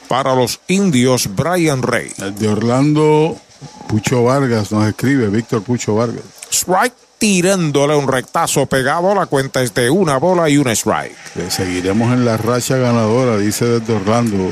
Para 0.09 0.35
los 0.35 0.61
indios, 0.69 1.35
Brian 1.35 1.83
Rey. 1.83 2.13
El 2.19 2.35
de 2.35 2.49
Orlando, 2.49 3.37
Pucho 3.89 4.25
Vargas 4.25 4.71
nos 4.73 4.87
escribe, 4.87 5.29
Víctor 5.29 5.63
Pucho 5.63 5.95
Vargas. 5.95 6.25
Strike 6.51 6.95
tirándole 7.19 7.97
un 7.97 8.07
rectazo 8.07 8.67
pegado. 8.67 9.15
La 9.15 9.27
cuenta 9.27 9.63
es 9.63 9.73
de 9.73 9.89
una 9.91 10.19
bola 10.19 10.49
y 10.51 10.59
un 10.59 10.69
strike. 10.69 11.17
Le 11.37 11.51
seguiremos 11.51 12.13
en 12.13 12.25
la 12.25 12.37
racha 12.37 12.77
ganadora, 12.77 13.39
dice 13.39 13.65
desde 13.65 13.95
Orlando, 13.95 14.51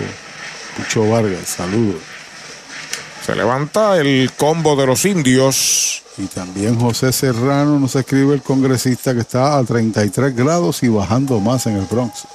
Pucho 0.76 1.08
Vargas. 1.08 1.48
Saludos. 1.48 2.00
Se 3.24 3.36
levanta 3.36 3.98
el 3.98 4.30
combo 4.36 4.74
de 4.74 4.86
los 4.86 5.04
indios. 5.04 6.02
Y 6.18 6.26
también 6.26 6.78
José 6.78 7.12
Serrano 7.12 7.78
nos 7.78 7.94
escribe 7.96 8.34
el 8.34 8.42
congresista 8.42 9.14
que 9.14 9.20
está 9.20 9.56
a 9.56 9.64
33 9.64 10.34
grados 10.34 10.82
y 10.82 10.88
bajando 10.88 11.40
más 11.40 11.66
en 11.66 11.76
el 11.76 11.86
Bronx. 11.86 12.26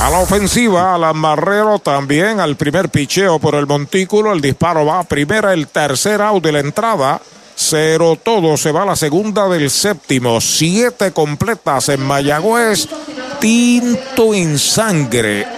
A 0.00 0.08
la 0.08 0.20
ofensiva, 0.20 0.94
Alan 0.94 1.16
Marrero 1.18 1.78
también 1.78 2.40
al 2.40 2.56
primer 2.56 2.88
picheo 2.88 3.38
por 3.38 3.54
el 3.56 3.66
montículo. 3.66 4.32
El 4.32 4.40
disparo 4.40 4.86
va 4.86 5.00
a 5.00 5.04
primera, 5.04 5.52
el 5.52 5.68
tercer 5.68 6.22
out 6.22 6.42
de 6.42 6.50
la 6.50 6.60
entrada. 6.60 7.20
Cero 7.54 8.18
todo, 8.20 8.56
se 8.56 8.72
va 8.72 8.84
a 8.84 8.86
la 8.86 8.96
segunda 8.96 9.48
del 9.48 9.70
séptimo. 9.70 10.40
Siete 10.40 11.12
completas 11.12 11.90
en 11.90 12.00
Mayagüez. 12.00 12.88
Tinto 13.38 14.32
en 14.32 14.58
sangre. 14.58 15.46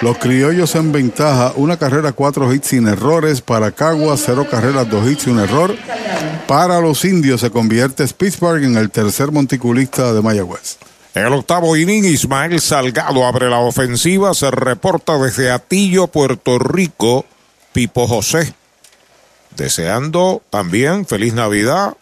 Los 0.00 0.18
criollos 0.18 0.76
en 0.76 0.92
ventaja, 0.92 1.52
una 1.56 1.76
carrera, 1.76 2.12
cuatro 2.12 2.52
hits 2.52 2.68
sin 2.68 2.86
errores. 2.86 3.40
Para 3.40 3.72
Caguas, 3.72 4.22
cero 4.24 4.46
carreras, 4.48 4.88
dos 4.88 5.08
hits 5.10 5.26
y 5.26 5.30
un 5.30 5.40
error. 5.40 5.74
Para 6.46 6.80
los 6.80 7.04
indios 7.04 7.40
se 7.40 7.50
convierte 7.50 8.06
Pittsburgh 8.06 8.62
en 8.62 8.76
el 8.76 8.90
tercer 8.90 9.32
monticulista 9.32 10.12
de 10.12 10.22
Mayagüez. 10.22 10.78
En 11.14 11.26
el 11.26 11.32
octavo 11.32 11.76
inning, 11.76 12.04
Ismael 12.04 12.60
Salgado 12.60 13.26
abre 13.26 13.50
la 13.50 13.58
ofensiva. 13.58 14.34
Se 14.34 14.50
reporta 14.52 15.18
desde 15.18 15.50
Atillo, 15.50 16.06
Puerto 16.06 16.60
Rico, 16.60 17.26
Pipo 17.72 18.06
José. 18.06 18.54
Deseando 19.56 20.42
también 20.48 21.06
feliz 21.06 21.34
Navidad 21.34 21.96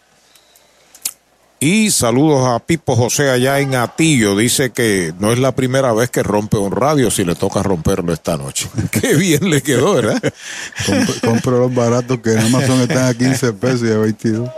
y 1.59 1.89
saludos 1.89 2.47
a 2.47 2.59
Pipo 2.59 2.95
José 2.95 3.29
allá 3.29 3.59
en 3.59 3.75
Atillo. 3.75 4.35
Dice 4.35 4.71
que 4.71 5.13
no 5.19 5.31
es 5.31 5.39
la 5.39 5.53
primera 5.53 5.91
vez 5.93 6.09
que 6.09 6.21
rompe 6.21 6.57
un 6.57 6.71
radio 6.71 7.09
si 7.09 7.23
le 7.23 7.35
toca 7.35 7.63
romperlo 7.63 8.13
esta 8.13 8.37
noche. 8.37 8.69
Qué 8.91 9.15
bien 9.15 9.49
le 9.49 9.61
quedó, 9.61 9.95
¿verdad? 9.95 10.21
Compro 11.23 11.59
los 11.59 11.73
baratos 11.73 12.19
que 12.19 12.33
en 12.33 12.39
Amazon 12.39 12.81
están 12.81 13.05
a 13.05 13.13
15 13.13 13.53
pesos 13.53 13.83
y 13.83 13.91
a 13.91 13.97
22. 13.97 14.49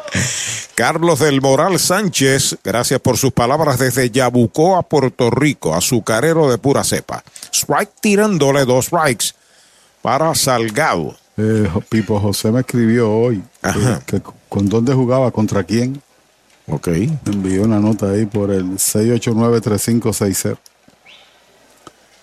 Carlos 0.76 1.20
del 1.20 1.42
Moral 1.42 1.80
Sánchez, 1.80 2.58
gracias 2.64 3.00
por 3.00 3.18
sus 3.18 3.32
palabras 3.32 3.80
desde 3.80 4.10
Yabucoa, 4.10 4.84
Puerto 4.84 5.30
Rico, 5.30 5.76
azucarero 5.76 6.50
de 6.50 6.58
pura 6.58 6.84
cepa. 6.84 7.24
Strike 7.54 7.92
tirándole 8.02 8.66
dos 8.66 8.86
strikes 8.86 9.34
para 10.02 10.34
Salgado. 10.36 11.18
Eh, 11.38 11.70
Pipo 11.88 12.20
José 12.20 12.52
me 12.52 12.62
escribió 12.62 13.10
hoy 13.10 13.42
que, 14.06 14.22
con 14.50 14.68
dónde 14.68 14.94
jugaba, 14.94 15.32
contra 15.32 15.64
quién. 15.64 16.02
Ok. 16.70 16.88
Envió 17.26 17.64
una 17.64 17.80
nota 17.80 18.12
ahí 18.12 18.26
por 18.26 18.52
el 18.52 18.66
689-3560. 18.78 20.58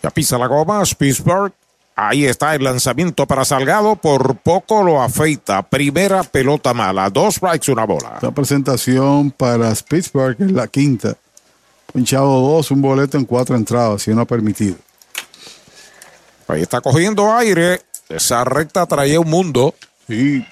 Ya 0.02 0.10
pisa 0.10 0.38
la 0.38 0.46
goma, 0.46 0.82
Pittsburgh. 0.96 1.52
Ahí 1.98 2.26
está 2.26 2.54
el 2.54 2.62
lanzamiento 2.62 3.26
para 3.26 3.44
Salgado. 3.44 3.96
Por 3.96 4.36
poco 4.36 4.82
lo 4.82 5.02
afeita. 5.02 5.62
Primera 5.62 6.22
pelota 6.22 6.74
mala. 6.74 7.08
Dos 7.08 7.36
strikes, 7.36 7.72
una 7.72 7.86
bola. 7.86 8.12
Esta 8.16 8.30
presentación 8.30 9.30
para 9.30 9.72
Pittsburgh 9.74 10.36
es 10.38 10.52
la 10.52 10.68
quinta. 10.68 11.16
Pinchado 11.92 12.40
dos, 12.40 12.70
un 12.70 12.82
boleto 12.82 13.16
en 13.16 13.24
cuatro 13.24 13.56
entradas 13.56 14.06
y 14.06 14.14
no 14.14 14.20
ha 14.20 14.26
permitido. 14.26 14.76
Ahí 16.48 16.60
está 16.60 16.80
cogiendo 16.82 17.34
aire. 17.34 17.80
Esa 18.08 18.44
recta 18.44 18.86
traía 18.86 19.18
un 19.18 19.30
mundo. 19.30 19.74
Sí, 20.06 20.44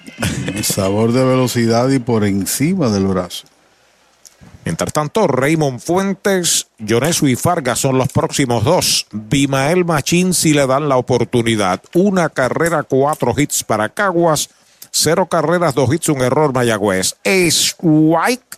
el 0.47 0.63
sabor 0.63 1.13
de 1.13 1.23
velocidad 1.23 1.87
y 1.89 1.99
por 1.99 2.25
encima 2.25 2.89
del 2.89 3.05
brazo. 3.05 3.45
Mientras 4.65 4.91
tanto, 4.91 5.27
Raymond 5.27 5.79
Fuentes, 5.79 6.67
Yonesu 6.79 7.27
y 7.27 7.35
Farga 7.35 7.75
son 7.75 7.99
los 7.99 8.07
próximos 8.07 8.63
dos. 8.63 9.05
Bimael 9.11 9.85
Machín 9.85 10.33
si 10.33 10.53
le 10.53 10.65
dan 10.65 10.89
la 10.89 10.97
oportunidad. 10.97 11.81
Una 11.93 12.29
carrera, 12.29 12.81
cuatro 12.81 13.33
hits 13.37 13.63
para 13.63 13.89
Caguas. 13.89 14.49
Cero 14.89 15.27
carreras, 15.27 15.75
dos 15.75 15.93
hits, 15.93 16.09
un 16.09 16.21
error 16.21 16.51
Mayagüez. 16.51 17.15
Strike 17.23 18.57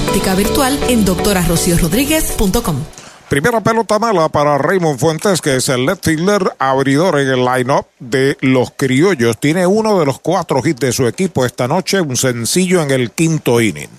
óptica 0.07 0.35
virtual 0.35 0.79
en. 0.87 1.05
Primera 3.29 3.61
pelota 3.61 3.99
mala 3.99 4.29
para 4.29 4.57
Raymond 4.57 4.99
Fuentes, 4.99 5.41
que 5.41 5.55
es 5.55 5.69
el 5.69 5.85
left 5.85 6.05
fielder 6.05 6.53
abridor 6.59 7.19
en 7.19 7.29
el 7.29 7.45
line-up 7.45 7.85
de 7.99 8.37
los 8.41 8.71
criollos. 8.75 9.37
Tiene 9.37 9.65
uno 9.65 9.99
de 9.99 10.05
los 10.05 10.19
cuatro 10.19 10.61
hits 10.63 10.79
de 10.79 10.91
su 10.91 11.07
equipo 11.07 11.45
esta 11.45 11.67
noche, 11.67 12.01
un 12.01 12.17
sencillo 12.17 12.81
en 12.81 12.91
el 12.91 13.11
quinto 13.11 13.61
inning. 13.61 13.89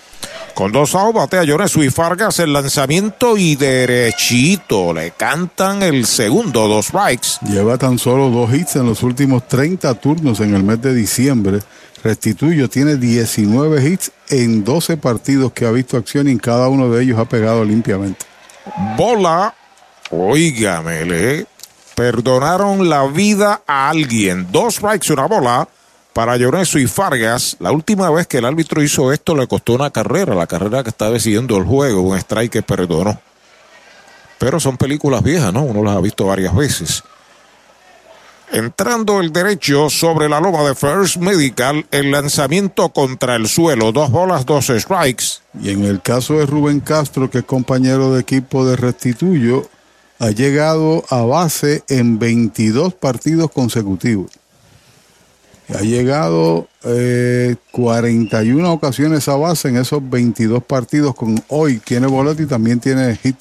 Con 0.54 0.70
dos 0.70 0.94
outs, 0.94 1.14
batea 1.14 1.44
Yonesu 1.44 1.82
y 1.82 1.90
Fargas 1.90 2.38
el 2.38 2.52
lanzamiento 2.52 3.38
y 3.38 3.56
derechito. 3.56 4.92
Le 4.92 5.12
cantan 5.12 5.82
el 5.82 6.06
segundo, 6.06 6.68
dos 6.68 6.86
strikes. 6.86 7.38
Lleva 7.48 7.78
tan 7.78 7.98
solo 7.98 8.28
dos 8.28 8.52
hits 8.52 8.76
en 8.76 8.86
los 8.86 9.02
últimos 9.02 9.48
30 9.48 9.94
turnos 9.94 10.40
en 10.40 10.54
el 10.54 10.62
mes 10.62 10.82
de 10.82 10.94
diciembre. 10.94 11.60
Restituyo 12.04 12.68
tiene 12.68 12.96
19 12.96 13.88
hits 13.88 14.12
en 14.28 14.62
12 14.62 14.98
partidos 14.98 15.52
que 15.52 15.64
ha 15.64 15.70
visto 15.70 15.96
acción 15.96 16.28
y 16.28 16.32
en 16.32 16.38
cada 16.38 16.68
uno 16.68 16.90
de 16.90 17.02
ellos 17.02 17.18
ha 17.18 17.24
pegado 17.24 17.64
limpiamente. 17.64 18.26
Bola, 18.96 19.54
oígame, 20.10 21.06
le 21.06 21.46
perdonaron 21.94 22.90
la 22.90 23.06
vida 23.06 23.62
a 23.66 23.88
alguien. 23.88 24.48
Dos 24.52 24.74
strikes, 24.74 25.12
una 25.12 25.26
bola 25.26 25.66
para 26.12 26.36
Lloreso 26.36 26.78
y 26.78 26.86
Fargas. 26.86 27.56
La 27.60 27.72
última 27.72 28.10
vez 28.10 28.26
que 28.26 28.38
el 28.38 28.44
árbitro 28.44 28.82
hizo 28.82 29.12
esto 29.12 29.34
le 29.34 29.46
costó 29.46 29.74
una 29.74 29.90
carrera, 29.90 30.34
la 30.34 30.46
carrera 30.46 30.82
que 30.82 30.90
está 30.90 31.10
decidiendo 31.10 31.56
el 31.56 31.64
juego, 31.64 32.02
un 32.02 32.16
strike 32.16 32.52
que 32.52 32.62
perdonó. 32.62 33.20
Pero 34.38 34.58
son 34.60 34.76
películas 34.76 35.22
viejas, 35.22 35.52
¿no? 35.52 35.62
Uno 35.62 35.82
las 35.82 35.96
ha 35.96 36.00
visto 36.00 36.26
varias 36.26 36.54
veces. 36.54 37.02
Entrando 38.50 39.20
el 39.20 39.32
derecho 39.32 39.88
sobre 39.88 40.28
la 40.28 40.38
loma 40.38 40.62
de 40.62 40.74
First 40.74 41.16
Medical, 41.16 41.86
el 41.90 42.10
lanzamiento 42.10 42.90
contra 42.90 43.34
el 43.36 43.48
suelo, 43.48 43.92
dos 43.92 44.10
bolas, 44.10 44.44
dos 44.44 44.66
strikes. 44.66 45.40
Y 45.62 45.70
en 45.70 45.84
el 45.84 46.02
caso 46.02 46.34
de 46.34 46.44
Rubén 46.44 46.80
Castro, 46.80 47.30
que 47.30 47.38
es 47.38 47.44
compañero 47.44 48.12
de 48.12 48.20
equipo 48.20 48.66
de 48.66 48.76
Restituyo, 48.76 49.66
ha 50.18 50.30
llegado 50.32 51.02
a 51.08 51.22
base 51.22 51.82
en 51.88 52.18
22 52.18 52.92
partidos 52.92 53.50
consecutivos. 53.50 54.41
Ha 55.68 55.80
llegado 55.80 56.68
eh, 56.84 57.56
41 57.70 58.72
ocasiones 58.72 59.28
a 59.28 59.36
base 59.36 59.68
en 59.68 59.76
esos 59.76 60.08
22 60.08 60.62
partidos 60.64 61.14
con 61.14 61.42
hoy. 61.48 61.78
Tiene 61.78 62.06
boleto 62.06 62.42
y 62.42 62.46
también 62.46 62.80
tiene 62.80 63.16
hit 63.16 63.36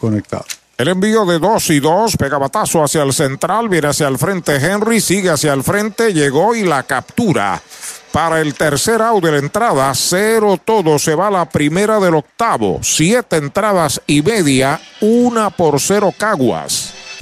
conectado. 0.00 0.44
El 0.76 0.88
envío 0.88 1.24
de 1.24 1.38
2 1.38 1.70
y 1.70 1.80
2, 1.80 2.16
pega 2.16 2.36
batazo 2.36 2.82
hacia 2.82 3.02
el 3.04 3.12
central, 3.12 3.68
viene 3.68 3.88
hacia 3.88 4.08
el 4.08 4.18
frente 4.18 4.56
Henry, 4.56 5.00
sigue 5.00 5.30
hacia 5.30 5.52
el 5.52 5.62
frente, 5.62 6.12
llegó 6.12 6.54
y 6.56 6.64
la 6.64 6.82
captura. 6.82 7.62
Para 8.10 8.40
el 8.40 8.54
tercer 8.54 9.00
out 9.00 9.22
de 9.24 9.32
la 9.32 9.38
entrada, 9.38 9.92
cero 9.94 10.58
todo, 10.64 10.98
se 10.98 11.14
va 11.14 11.30
la 11.30 11.48
primera 11.48 12.00
del 12.00 12.14
octavo. 12.14 12.80
Siete 12.82 13.36
entradas 13.36 14.00
y 14.06 14.22
media, 14.22 14.80
una 15.00 15.50
por 15.50 15.80
cero 15.80 16.12
Caguas. 16.16 17.03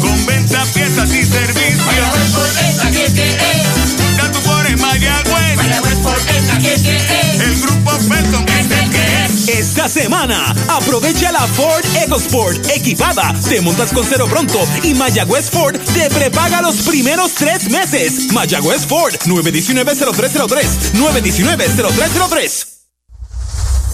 Con 0.00 0.26
venta, 0.26 0.64
piezas 0.72 1.14
y 1.14 1.24
servicios. 1.24 1.80
El 7.38 7.60
esta 9.48 9.88
semana, 9.88 10.54
aprovecha 10.68 11.32
la 11.32 11.40
Ford 11.40 11.84
EcoSport 12.02 12.70
equipada. 12.70 13.34
Te 13.48 13.60
montas 13.60 13.92
con 13.92 14.06
cero 14.06 14.26
pronto 14.28 14.58
y 14.82 14.94
Mayagüez 14.94 15.50
Ford 15.50 15.76
te 15.92 16.08
prepaga 16.10 16.62
los 16.62 16.76
primeros 16.82 17.34
tres 17.34 17.68
meses. 17.68 18.32
Mayagüez 18.32 18.86
Ford, 18.86 19.14
919-0303. 19.26 20.92
919-0303. 20.94 22.69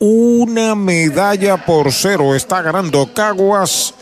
Una 0.00 0.76
medalla 0.76 1.66
por 1.66 1.92
cero 1.92 2.36
está 2.36 2.62
ganando 2.62 3.12
Caguas. 3.12 3.94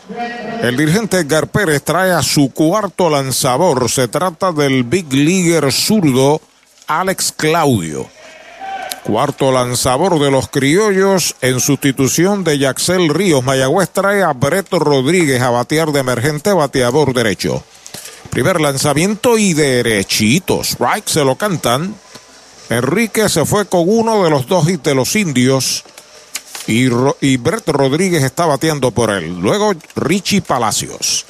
El 0.61 0.77
dirigente 0.77 1.17
Edgar 1.17 1.47
Pérez 1.47 1.81
trae 1.81 2.11
a 2.11 2.21
su 2.21 2.51
cuarto 2.53 3.09
lanzador. 3.09 3.89
Se 3.89 4.07
trata 4.07 4.51
del 4.51 4.83
big 4.83 5.11
leaguer 5.11 5.71
zurdo 5.71 6.39
Alex 6.85 7.33
Claudio. 7.35 8.05
Cuarto 9.05 9.51
lanzador 9.51 10.19
de 10.19 10.29
los 10.29 10.49
criollos 10.49 11.35
en 11.41 11.59
sustitución 11.59 12.43
de 12.43 12.59
Yaxel 12.59 13.09
Ríos. 13.09 13.43
Mayagüez 13.43 13.89
trae 13.89 14.21
a 14.21 14.33
Breto 14.33 14.77
Rodríguez 14.77 15.41
a 15.41 15.49
batear 15.49 15.91
de 15.91 16.01
emergente 16.01 16.53
bateador 16.53 17.11
derecho. 17.11 17.63
Primer 18.29 18.61
lanzamiento 18.61 19.39
y 19.39 19.53
derechito. 19.53 20.61
Strike 20.63 21.07
se 21.07 21.25
lo 21.25 21.37
cantan. 21.37 21.95
Enrique 22.69 23.29
se 23.29 23.45
fue 23.45 23.65
con 23.65 23.83
uno 23.85 24.23
de 24.23 24.29
los 24.29 24.47
dos 24.47 24.67
hits 24.67 24.83
de 24.83 24.95
los 24.95 25.15
indios 25.15 25.83
y, 26.67 26.87
y 27.21 27.37
Brett 27.37 27.67
Rodríguez 27.69 28.23
está 28.23 28.45
bateando 28.45 28.91
por 28.91 29.09
él. 29.09 29.39
Luego 29.39 29.73
Richie 29.95 30.41
Palacios. 30.41 31.25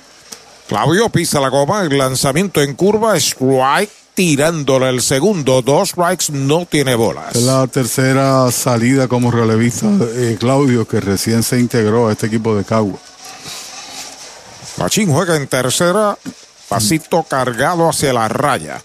Claudio 0.68 1.10
pisa 1.10 1.40
la 1.40 1.50
goma, 1.50 1.84
el 1.84 1.98
lanzamiento 1.98 2.62
en 2.62 2.74
curva, 2.74 3.16
strike, 3.16 3.90
tirándole 4.14 4.90
el 4.90 5.02
segundo, 5.02 5.62
dos 5.62 5.90
strikes, 5.90 6.26
no 6.32 6.66
tiene 6.66 6.96
bolas. 6.96 7.36
Es 7.36 7.44
la 7.44 7.68
tercera 7.68 8.52
salida 8.52 9.08
como 9.08 9.32
relevista 9.32 9.86
eh, 10.16 10.36
Claudio, 10.40 10.88
que 10.88 11.00
recién 11.00 11.44
se 11.44 11.60
integró 11.60 12.10
a 12.10 12.14
este 12.14 12.28
equipo 12.28 12.56
de 12.56 12.66
Cagua. 12.66 13.00
Machín 14.78 15.12
juega 15.12 15.36
en 15.38 15.48
tercera, 15.48 16.18
pasito 16.68 17.24
cargado 17.24 17.88
hacia 17.90 18.12
la 18.12 18.28
raya. 18.28 18.82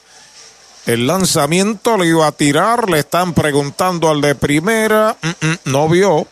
El 0.86 1.06
lanzamiento 1.06 1.96
le 1.96 2.08
iba 2.08 2.26
a 2.26 2.32
tirar, 2.32 2.90
le 2.90 2.98
están 2.98 3.34
preguntando 3.34 4.10
al 4.10 4.20
de 4.20 4.34
primera, 4.34 5.16
mm, 5.22 5.46
mm, 5.46 5.58
no 5.66 5.88
vio, 5.88 6.26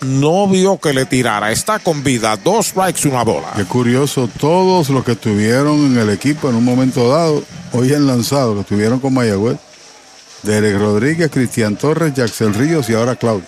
no 0.00 0.46
vio 0.48 0.78
que 0.78 0.92
le 0.92 1.06
tirara, 1.06 1.50
está 1.50 1.78
con 1.78 2.04
vida, 2.04 2.36
dos 2.36 2.66
strikes, 2.66 3.08
una 3.08 3.24
bola. 3.24 3.52
Qué 3.56 3.64
curioso, 3.64 4.28
todos 4.38 4.90
los 4.90 5.02
que 5.02 5.12
estuvieron 5.12 5.86
en 5.86 5.98
el 5.98 6.10
equipo 6.10 6.50
en 6.50 6.56
un 6.56 6.64
momento 6.64 7.08
dado, 7.08 7.42
hoy 7.72 7.94
han 7.94 8.06
lanzado, 8.06 8.54
que 8.54 8.60
estuvieron 8.60 9.00
con 9.00 9.14
Mayagüez. 9.14 9.56
Derek 10.42 10.78
Rodríguez, 10.78 11.30
Cristian 11.30 11.76
Torres, 11.76 12.14
Jackson 12.14 12.54
Ríos 12.54 12.88
y 12.88 12.94
ahora 12.94 13.16
Claudio. 13.16 13.46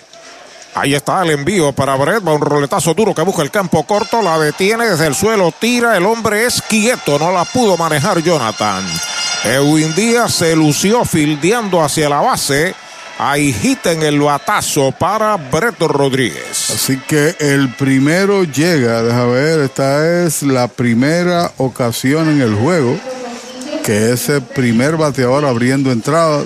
Ahí 0.74 0.94
está 0.94 1.22
el 1.22 1.30
envío 1.30 1.72
para 1.72 1.96
Brett, 1.96 2.26
va 2.26 2.34
un 2.34 2.40
roletazo 2.40 2.94
duro 2.94 3.14
que 3.14 3.22
busca 3.22 3.42
el 3.42 3.50
campo 3.50 3.84
corto, 3.84 4.22
la 4.22 4.38
detiene 4.38 4.86
desde 4.86 5.06
el 5.06 5.14
suelo, 5.14 5.52
tira, 5.58 5.96
el 5.96 6.06
hombre 6.06 6.46
es 6.46 6.62
quieto, 6.62 7.18
no 7.18 7.32
la 7.32 7.44
pudo 7.44 7.76
manejar 7.76 8.22
Jonathan. 8.22 8.84
Edwin 9.44 9.94
Díaz 9.94 10.34
se 10.34 10.54
lució 10.56 11.04
fildeando 11.04 11.82
hacia 11.82 12.08
la 12.08 12.20
base, 12.20 12.74
ahí 13.18 13.78
en 13.84 14.02
el 14.02 14.20
batazo 14.20 14.92
para 14.92 15.36
Brett 15.36 15.80
Rodríguez. 15.80 16.70
Así 16.70 16.98
que 16.98 17.36
el 17.38 17.74
primero 17.74 18.44
llega, 18.44 19.02
deja 19.02 19.24
ver, 19.26 19.60
esta 19.60 20.24
es 20.24 20.42
la 20.42 20.68
primera 20.68 21.52
ocasión 21.56 22.28
en 22.28 22.42
el 22.42 22.54
juego 22.54 22.98
que 23.84 24.12
ese 24.12 24.40
primer 24.40 24.96
bateador 24.96 25.46
abriendo 25.46 25.90
entrada 25.90 26.44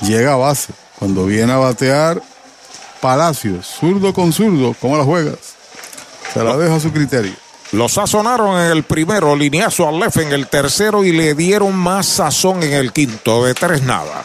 llega 0.00 0.32
a 0.32 0.36
base. 0.36 0.72
Cuando 0.98 1.26
viene 1.26 1.52
a 1.52 1.58
batear 1.58 2.20
Palacios, 3.00 3.66
zurdo 3.80 4.12
con 4.12 4.32
zurdo, 4.32 4.74
¿cómo 4.80 4.98
la 4.98 5.04
juegas? 5.04 5.38
Se 6.34 6.42
la 6.42 6.56
deja 6.56 6.74
a 6.74 6.80
su 6.80 6.92
criterio. 6.92 7.32
Lo 7.72 7.88
sazonaron 7.88 8.58
en 8.58 8.72
el 8.72 8.82
primero, 8.82 9.36
lineazo 9.36 9.88
al 9.88 10.00
left 10.00 10.16
en 10.16 10.32
el 10.32 10.48
tercero 10.48 11.04
y 11.04 11.12
le 11.12 11.34
dieron 11.34 11.76
más 11.76 12.06
sazón 12.06 12.62
en 12.62 12.72
el 12.72 12.92
quinto, 12.92 13.44
de 13.44 13.54
tres 13.54 13.82
nada. 13.82 14.24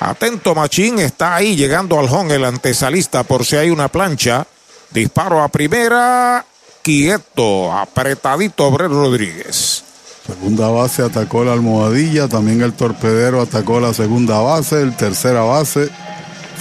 Atento 0.00 0.54
Machín, 0.54 0.98
está 0.98 1.34
ahí 1.34 1.56
llegando 1.56 1.98
al 2.00 2.08
home 2.08 2.36
el 2.36 2.46
antesalista 2.46 3.22
por 3.22 3.44
si 3.44 3.56
hay 3.56 3.68
una 3.68 3.88
plancha. 3.88 4.46
Disparo 4.90 5.42
a 5.42 5.48
primera, 5.48 6.44
quieto, 6.82 7.70
apretadito 7.70 8.70
Brett 8.70 8.90
Rodríguez. 8.90 9.84
Segunda 10.26 10.68
base 10.68 11.02
atacó 11.02 11.44
la 11.44 11.52
almohadilla, 11.52 12.28
también 12.28 12.62
el 12.62 12.72
torpedero 12.72 13.42
atacó 13.42 13.78
la 13.78 13.92
segunda 13.92 14.38
base, 14.38 14.80
el 14.80 14.96
tercera 14.96 15.42
base 15.42 15.90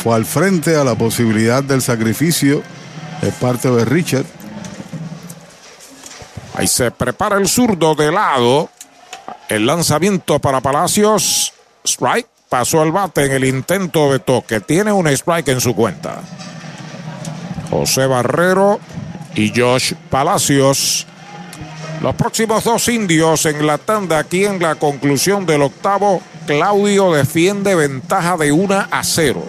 fue 0.03 0.15
al 0.15 0.25
frente 0.25 0.75
a 0.75 0.83
la 0.83 0.95
posibilidad 0.95 1.63
del 1.63 1.81
sacrificio 1.81 2.61
de 3.21 3.31
parte 3.33 3.69
de 3.69 3.85
Richard. 3.85 4.25
Ahí 6.59 6.67
se 6.67 6.91
prepara 6.91 7.37
el 7.37 7.47
zurdo 7.47 7.95
de 7.95 8.11
lado. 8.11 8.69
El 9.47 9.65
lanzamiento 9.65 10.39
para 10.39 10.59
Palacios. 10.59 11.53
Strike. 11.85 12.27
Pasó 12.49 12.83
el 12.83 12.91
bate 12.91 13.27
en 13.27 13.31
el 13.31 13.45
intento 13.45 14.11
de 14.11 14.19
toque. 14.19 14.59
Tiene 14.59 14.91
un 14.91 15.07
strike 15.07 15.47
en 15.47 15.61
su 15.61 15.73
cuenta. 15.73 16.19
José 17.69 18.07
Barrero 18.07 18.77
y 19.35 19.57
Josh 19.57 19.93
Palacios. 20.09 21.07
Los 22.01 22.15
próximos 22.15 22.65
dos 22.65 22.89
indios 22.89 23.45
en 23.45 23.65
la 23.65 23.77
tanda 23.77 24.19
aquí 24.19 24.43
en 24.43 24.61
la 24.61 24.75
conclusión 24.75 25.45
del 25.45 25.61
octavo. 25.61 26.21
Claudio 26.45 27.13
defiende 27.13 27.73
ventaja 27.73 28.35
de 28.35 28.51
1 28.51 28.87
a 28.91 29.01
0. 29.01 29.45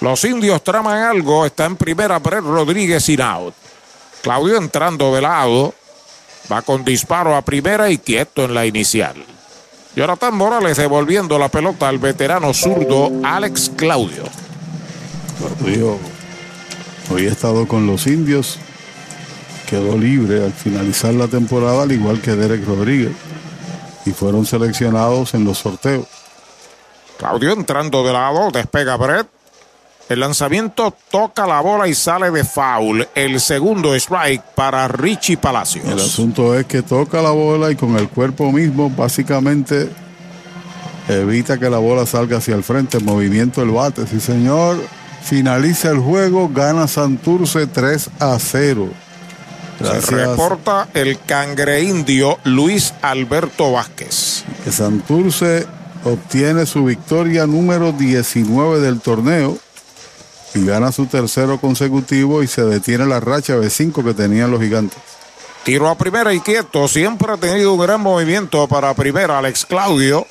Los 0.00 0.24
indios 0.24 0.64
traman 0.64 1.02
algo. 1.02 1.44
Está 1.44 1.66
en 1.66 1.76
primera 1.76 2.18
Brett 2.20 2.42
Rodríguez 2.42 3.04
sin 3.04 3.20
out. 3.20 3.54
Claudio 4.22 4.56
entrando 4.56 5.14
de 5.14 5.20
lado. 5.20 5.74
Va 6.50 6.62
con 6.62 6.84
disparo 6.84 7.34
a 7.36 7.42
primera 7.42 7.90
y 7.90 7.98
quieto 7.98 8.44
en 8.44 8.54
la 8.54 8.66
inicial. 8.66 9.16
Jonathan 9.96 10.34
Morales 10.34 10.76
devolviendo 10.76 11.38
la 11.38 11.48
pelota 11.48 11.88
al 11.88 11.98
veterano 11.98 12.52
zurdo 12.52 13.10
Alex 13.24 13.72
Claudio. 13.76 14.24
Claudio 15.38 15.98
hoy 17.10 17.26
ha 17.26 17.30
estado 17.30 17.66
con 17.66 17.86
los 17.86 18.06
indios. 18.06 18.58
Quedó 19.68 19.96
libre 19.96 20.44
al 20.44 20.52
finalizar 20.52 21.14
la 21.14 21.26
temporada, 21.26 21.82
al 21.82 21.92
igual 21.92 22.20
que 22.20 22.36
Derek 22.36 22.64
Rodríguez. 22.66 23.12
Y 24.04 24.12
fueron 24.12 24.46
seleccionados 24.46 25.34
en 25.34 25.44
los 25.44 25.58
sorteos. 25.58 26.06
Claudio 27.16 27.52
entrando 27.52 28.06
de 28.06 28.12
lado, 28.12 28.50
despega 28.50 28.96
Brett. 28.96 29.26
El 30.08 30.20
lanzamiento 30.20 30.94
toca 31.10 31.48
la 31.48 31.60
bola 31.60 31.88
y 31.88 31.94
sale 31.94 32.30
de 32.30 32.44
foul. 32.44 33.08
El 33.14 33.40
segundo 33.40 33.92
strike 33.94 34.42
para 34.54 34.86
Richie 34.86 35.36
Palacios. 35.36 35.84
El 35.84 35.98
asunto 35.98 36.56
es 36.56 36.64
que 36.66 36.82
toca 36.82 37.20
la 37.20 37.30
bola 37.30 37.72
y 37.72 37.76
con 37.76 37.96
el 37.96 38.08
cuerpo 38.08 38.52
mismo 38.52 38.88
básicamente 38.88 39.90
evita 41.08 41.58
que 41.58 41.68
la 41.68 41.78
bola 41.78 42.06
salga 42.06 42.38
hacia 42.38 42.54
el 42.54 42.62
frente. 42.62 43.00
Movimiento 43.00 43.60
del 43.60 43.72
bate. 43.72 44.06
Sí, 44.06 44.20
señor. 44.20 44.80
Finaliza 45.22 45.90
el 45.90 45.98
juego. 45.98 46.48
Gana 46.54 46.86
Santurce 46.86 47.66
3 47.66 48.10
a 48.20 48.38
0. 48.38 48.88
Se 50.00 50.14
reporta 50.14 50.88
el 50.94 51.18
cangre 51.18 51.82
indio 51.82 52.38
Luis 52.44 52.94
Alberto 53.02 53.72
Vázquez. 53.72 54.44
Que 54.62 54.70
Santurce 54.70 55.66
obtiene 56.04 56.64
su 56.64 56.84
victoria 56.84 57.46
número 57.48 57.90
19 57.90 58.78
del 58.78 59.00
torneo 59.00 59.58
gana 60.64 60.92
su 60.92 61.06
tercero 61.06 61.60
consecutivo 61.60 62.42
y 62.42 62.46
se 62.46 62.64
detiene 62.64 63.04
la 63.04 63.20
racha 63.20 63.56
de 63.56 63.68
cinco 63.68 64.04
que 64.04 64.14
tenían 64.14 64.50
los 64.50 64.60
gigantes. 64.60 64.98
Tiro 65.64 65.88
a 65.88 65.98
primera 65.98 66.32
y 66.32 66.38
quieto. 66.38 66.86
Siempre 66.86 67.32
ha 67.32 67.36
tenido 67.36 67.74
un 67.74 67.80
gran 67.80 68.00
movimiento 68.00 68.68
para 68.68 68.94
primera 68.94 69.38
Alex 69.38 69.66
Claudio. 69.66 70.24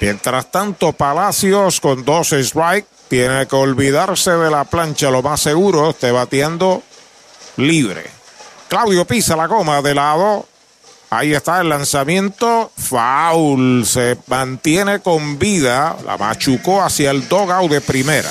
Mientras 0.00 0.50
tanto, 0.52 0.92
Palacios 0.92 1.80
con 1.80 2.04
dos 2.04 2.32
strike. 2.32 2.86
Tiene 3.08 3.48
que 3.48 3.56
olvidarse 3.56 4.30
de 4.30 4.50
la 4.50 4.64
plancha, 4.64 5.10
lo 5.10 5.22
más 5.22 5.40
seguro. 5.40 5.90
Esté 5.90 6.12
bateando 6.12 6.82
libre. 7.56 8.04
Claudio 8.68 9.04
pisa 9.04 9.34
la 9.34 9.46
goma 9.46 9.82
de 9.82 9.94
lado. 9.94 10.46
Ahí 11.10 11.34
está 11.34 11.60
el 11.60 11.70
lanzamiento. 11.70 12.70
Foul. 12.76 13.84
Se 13.84 14.16
mantiene 14.26 15.00
con 15.00 15.38
vida. 15.38 15.96
La 16.04 16.16
machucó 16.16 16.82
hacia 16.82 17.10
el 17.10 17.26
dogout 17.28 17.70
de 17.70 17.80
primera. 17.80 18.30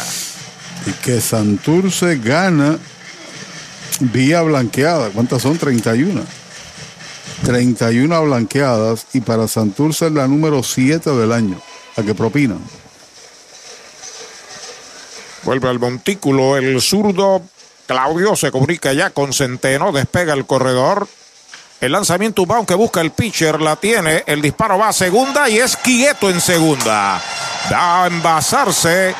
Y 0.87 0.91
que 1.03 1.19
Santurce 1.19 2.17
gana 2.17 2.79
vía 3.99 4.41
blanqueada. 4.41 5.09
¿Cuántas 5.09 5.41
son? 5.41 5.57
31. 5.57 6.21
31 7.43 8.23
blanqueadas. 8.23 9.07
Y 9.13 9.21
para 9.21 9.47
Santurce 9.47 10.07
es 10.07 10.13
la 10.13 10.27
número 10.27 10.63
7 10.63 11.09
del 11.11 11.31
año. 11.31 11.59
La 11.95 12.03
que 12.03 12.15
propinan. 12.15 12.61
Vuelve 15.43 15.69
al 15.69 15.79
montículo 15.79 16.57
el 16.57 16.81
zurdo. 16.81 17.41
Claudio 17.85 18.35
se 18.35 18.51
comunica 18.51 18.93
ya 18.93 19.09
con 19.09 19.33
Centeno. 19.33 19.91
Despega 19.91 20.33
el 20.33 20.45
corredor. 20.45 21.07
El 21.79 21.91
lanzamiento 21.91 22.41
un 22.41 22.65
que 22.65 22.73
busca 22.73 23.01
el 23.01 23.11
pitcher, 23.11 23.61
la 23.61 23.75
tiene, 23.75 24.23
el 24.25 24.41
disparo 24.41 24.79
va 24.79 24.87
a 24.87 24.93
segunda 24.93 25.47
y 25.47 25.59
es 25.59 25.77
quieto 25.77 26.27
en 26.27 26.41
segunda. 26.41 27.21
Va 27.71 28.03
a 28.03 28.07
envasarse 28.07 29.13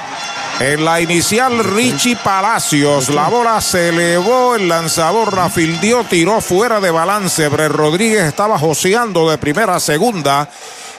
en 0.59 0.83
la 0.83 0.99
inicial 1.01 1.63
Richie 1.63 2.15
Palacios. 2.15 3.09
La 3.09 3.27
bola 3.29 3.61
se 3.61 3.89
elevó, 3.89 4.55
el 4.55 4.67
lanzador 4.67 5.33
rafildió, 5.33 6.03
tiró 6.03 6.41
fuera 6.41 6.79
de 6.79 6.91
balance. 6.91 7.47
Bre 7.47 7.67
Rodríguez 7.67 8.23
estaba 8.23 8.57
joseando 8.57 9.29
de 9.29 9.37
primera 9.37 9.75
a 9.75 9.79
segunda 9.79 10.49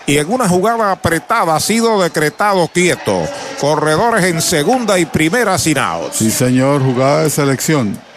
y 0.07 0.17
en 0.17 0.33
una 0.33 0.49
jugada 0.49 0.93
apretada 0.93 1.57
ha 1.57 1.61
sido 1.61 2.01
decretado 2.01 2.69
quieto. 2.69 3.27
Corredores 3.61 4.25
en 4.25 4.41
segunda 4.41 4.99
y 4.99 5.05
primera 5.07 5.59
sin 5.59 5.79
outs. 5.79 6.17
Sí, 6.17 6.31
señor, 6.31 6.83
jugada 6.83 7.25
de 7.25 7.31
selección. 7.31 8.08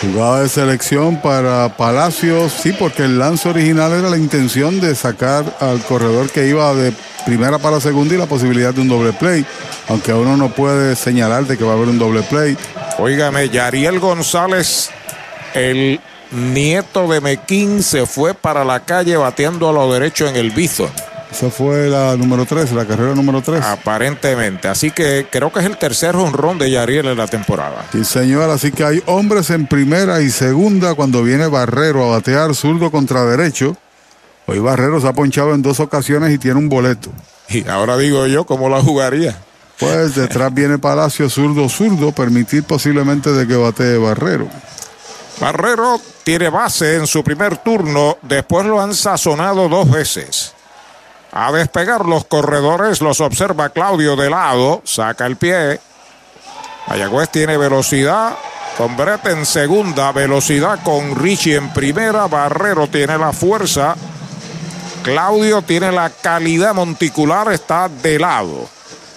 Jugada 0.00 0.42
de 0.42 0.48
selección 0.48 1.20
para 1.20 1.76
Palacios, 1.76 2.52
sí, 2.52 2.72
porque 2.72 3.04
el 3.04 3.18
lance 3.18 3.48
original 3.48 3.92
era 3.92 4.10
la 4.10 4.16
intención 4.16 4.80
de 4.80 4.94
sacar 4.96 5.44
al 5.60 5.80
corredor 5.82 6.28
que 6.30 6.48
iba 6.48 6.74
de 6.74 6.92
primera 7.24 7.58
para 7.58 7.80
segunda 7.80 8.14
y 8.14 8.18
la 8.18 8.26
posibilidad 8.26 8.74
de 8.74 8.80
un 8.80 8.88
doble 8.88 9.12
play, 9.12 9.46
aunque 9.88 10.12
uno 10.12 10.36
no 10.36 10.48
puede 10.48 10.96
señalar 10.96 11.46
de 11.46 11.56
que 11.56 11.64
va 11.64 11.72
a 11.72 11.76
haber 11.76 11.88
un 11.88 11.98
doble 11.98 12.22
play. 12.22 12.56
Óigame, 12.98 13.48
Yariel 13.48 14.00
González, 14.00 14.90
el 15.54 16.00
nieto 16.32 17.06
de 17.08 17.20
Mequín, 17.20 17.82
se 17.82 18.06
fue 18.06 18.34
para 18.34 18.64
la 18.64 18.80
calle 18.80 19.16
bateando 19.16 19.68
a 19.68 19.72
lo 19.72 19.92
derecho 19.92 20.26
en 20.26 20.34
el 20.34 20.50
Bison. 20.50 20.90
Esa 21.32 21.48
fue 21.48 21.88
la 21.88 22.14
número 22.14 22.44
3, 22.44 22.72
la 22.72 22.84
carrera 22.84 23.14
número 23.14 23.40
3. 23.40 23.64
Aparentemente. 23.64 24.68
Así 24.68 24.90
que 24.90 25.26
creo 25.30 25.50
que 25.50 25.60
es 25.60 25.64
el 25.64 25.78
tercer 25.78 26.14
honrón 26.14 26.58
de 26.58 26.70
Yariel 26.70 27.06
en 27.06 27.16
la 27.16 27.26
temporada. 27.26 27.86
Sí, 27.90 28.04
señor. 28.04 28.50
Así 28.50 28.70
que 28.70 28.84
hay 28.84 29.02
hombres 29.06 29.48
en 29.48 29.66
primera 29.66 30.20
y 30.20 30.30
segunda 30.30 30.94
cuando 30.94 31.22
viene 31.22 31.46
Barrero 31.46 32.04
a 32.04 32.16
batear 32.16 32.54
zurdo 32.54 32.90
contra 32.90 33.24
derecho. 33.24 33.78
Hoy 34.46 34.58
Barrero 34.58 35.00
se 35.00 35.08
ha 35.08 35.14
ponchado 35.14 35.54
en 35.54 35.62
dos 35.62 35.80
ocasiones 35.80 36.34
y 36.34 36.38
tiene 36.38 36.58
un 36.58 36.68
boleto. 36.68 37.10
Y 37.48 37.66
ahora 37.66 37.96
digo 37.96 38.26
yo, 38.26 38.44
¿cómo 38.44 38.68
la 38.68 38.82
jugaría? 38.82 39.34
Pues 39.78 40.14
detrás 40.14 40.52
viene 40.52 40.78
Palacio 40.78 41.30
zurdo 41.30 41.66
zurdo, 41.70 42.12
permitir 42.12 42.64
posiblemente 42.64 43.32
de 43.32 43.46
que 43.46 43.56
batee 43.56 43.96
Barrero. 43.96 44.48
Barrero 45.40 45.98
tiene 46.24 46.50
base 46.50 46.96
en 46.96 47.06
su 47.06 47.24
primer 47.24 47.56
turno, 47.56 48.18
después 48.20 48.66
lo 48.66 48.82
han 48.82 48.94
sazonado 48.94 49.70
dos 49.70 49.90
veces. 49.90 50.52
A 51.32 51.50
despegar 51.50 52.04
los 52.04 52.26
corredores, 52.26 53.00
los 53.00 53.22
observa 53.22 53.70
Claudio 53.70 54.16
de 54.16 54.28
lado, 54.28 54.82
saca 54.84 55.24
el 55.24 55.36
pie. 55.36 55.80
Mayagüez 56.88 57.30
tiene 57.30 57.56
velocidad, 57.56 58.36
con 58.76 58.98
Brett 58.98 59.26
en 59.26 59.46
segunda, 59.46 60.12
velocidad 60.12 60.80
con 60.82 61.16
Richie 61.16 61.56
en 61.56 61.72
primera, 61.72 62.26
Barrero 62.26 62.86
tiene 62.86 63.16
la 63.16 63.32
fuerza, 63.32 63.96
Claudio 65.02 65.62
tiene 65.62 65.90
la 65.90 66.10
calidad 66.10 66.74
monticular, 66.74 67.50
está 67.50 67.88
de 67.88 68.18
lado. 68.18 68.68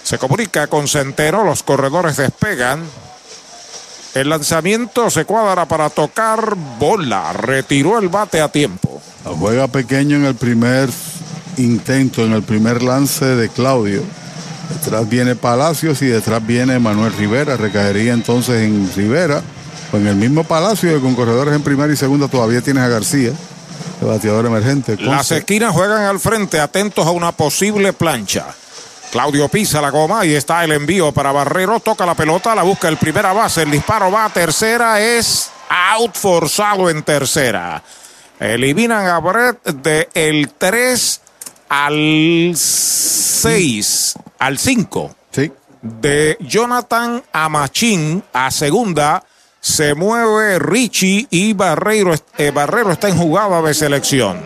Se 0.02 0.16
comunica 0.16 0.68
con 0.68 0.88
Centeno, 0.88 1.44
los 1.44 1.62
corredores 1.62 2.16
despegan. 2.16 2.82
El 4.14 4.30
lanzamiento 4.30 5.10
se 5.10 5.26
cuadra 5.26 5.66
para 5.66 5.90
tocar 5.90 6.54
bola, 6.78 7.34
retiró 7.34 7.98
el 7.98 8.08
bate 8.08 8.40
a 8.40 8.48
tiempo. 8.50 9.02
Juega 9.38 9.68
pequeño 9.68 10.16
en 10.16 10.24
el 10.24 10.34
primer 10.34 10.88
intento 11.56 12.24
en 12.24 12.32
el 12.32 12.42
primer 12.42 12.82
lance 12.82 13.24
de 13.24 13.48
Claudio. 13.48 14.02
Detrás 14.68 15.08
viene 15.08 15.36
Palacios 15.36 16.02
y 16.02 16.06
detrás 16.06 16.44
viene 16.44 16.78
Manuel 16.78 17.12
Rivera. 17.12 17.56
Recaería 17.56 18.12
entonces 18.12 18.62
en 18.62 18.90
Rivera 18.94 19.42
o 19.92 19.96
en 19.96 20.06
el 20.06 20.16
mismo 20.16 20.44
Palacio 20.44 21.00
con 21.00 21.14
corredores 21.14 21.54
en 21.54 21.62
primera 21.62 21.92
y 21.92 21.96
segunda 21.96 22.28
todavía 22.28 22.60
tienes 22.60 22.82
a 22.82 22.88
García, 22.88 23.32
el 24.00 24.06
bateador 24.06 24.46
emergente. 24.46 24.96
Las 24.98 25.30
esquinas 25.30 25.72
juegan 25.72 26.02
al 26.02 26.18
frente, 26.18 26.60
atentos 26.60 27.06
a 27.06 27.10
una 27.10 27.32
posible 27.32 27.92
plancha. 27.92 28.46
Claudio 29.10 29.48
pisa 29.48 29.80
la 29.80 29.90
goma 29.90 30.26
y 30.26 30.34
está 30.34 30.64
el 30.64 30.72
envío 30.72 31.12
para 31.12 31.32
Barrero. 31.32 31.80
Toca 31.80 32.04
la 32.04 32.14
pelota, 32.14 32.54
la 32.54 32.62
busca 32.62 32.88
el 32.88 32.96
primera 32.96 33.32
base. 33.32 33.62
El 33.62 33.70
disparo 33.70 34.10
va 34.10 34.24
a 34.24 34.30
tercera. 34.30 35.00
Es 35.00 35.50
out 35.70 36.14
forzado 36.14 36.90
en 36.90 37.02
tercera. 37.02 37.82
Eliminan 38.38 39.06
a 39.06 39.18
Brett 39.18 39.64
de 39.64 40.08
el 40.12 40.50
3 40.58 41.20
al 41.68 42.52
6, 42.54 44.14
al 44.38 44.58
5. 44.58 45.16
Sí. 45.30 45.52
De 45.82 46.36
Jonathan 46.40 47.22
Amachín 47.32 48.22
a 48.32 48.50
segunda. 48.50 49.24
Se 49.60 49.94
mueve 49.94 50.60
Richie 50.60 51.26
y 51.30 51.52
Barrero, 51.52 52.14
eh, 52.38 52.52
Barrero 52.52 52.92
está 52.92 53.08
en 53.08 53.16
jugada 53.16 53.60
de 53.62 53.74
selección. 53.74 54.40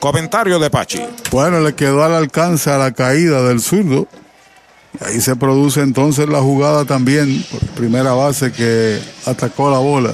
Comentario 0.00 0.58
de 0.58 0.70
Pachi. 0.70 1.00
Bueno, 1.30 1.60
le 1.60 1.74
quedó 1.74 2.02
al 2.02 2.14
alcance 2.14 2.70
a 2.70 2.78
la 2.78 2.92
caída 2.92 3.42
del 3.42 3.60
zurdo. 3.60 4.08
Ahí 5.00 5.20
se 5.20 5.36
produce 5.36 5.80
entonces 5.80 6.28
la 6.28 6.40
jugada 6.40 6.84
también 6.84 7.44
por 7.50 7.60
primera 7.68 8.12
base 8.12 8.50
que 8.50 8.98
atacó 9.26 9.70
la 9.70 9.78
bola. 9.78 10.12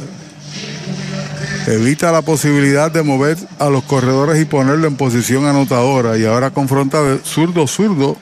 Evita 1.68 2.10
la 2.12 2.22
posibilidad 2.22 2.90
de 2.90 3.02
mover 3.02 3.36
a 3.58 3.68
los 3.68 3.84
corredores 3.84 4.40
y 4.40 4.47
ponerlo 4.47 4.86
en 4.86 4.97
posición 4.97 5.44
anotadora. 5.44 6.16
Y 6.16 6.24
ahora 6.24 6.50
confronta 6.50 7.02
de 7.02 7.18
zurdo 7.18 7.66
zurdo 7.66 8.16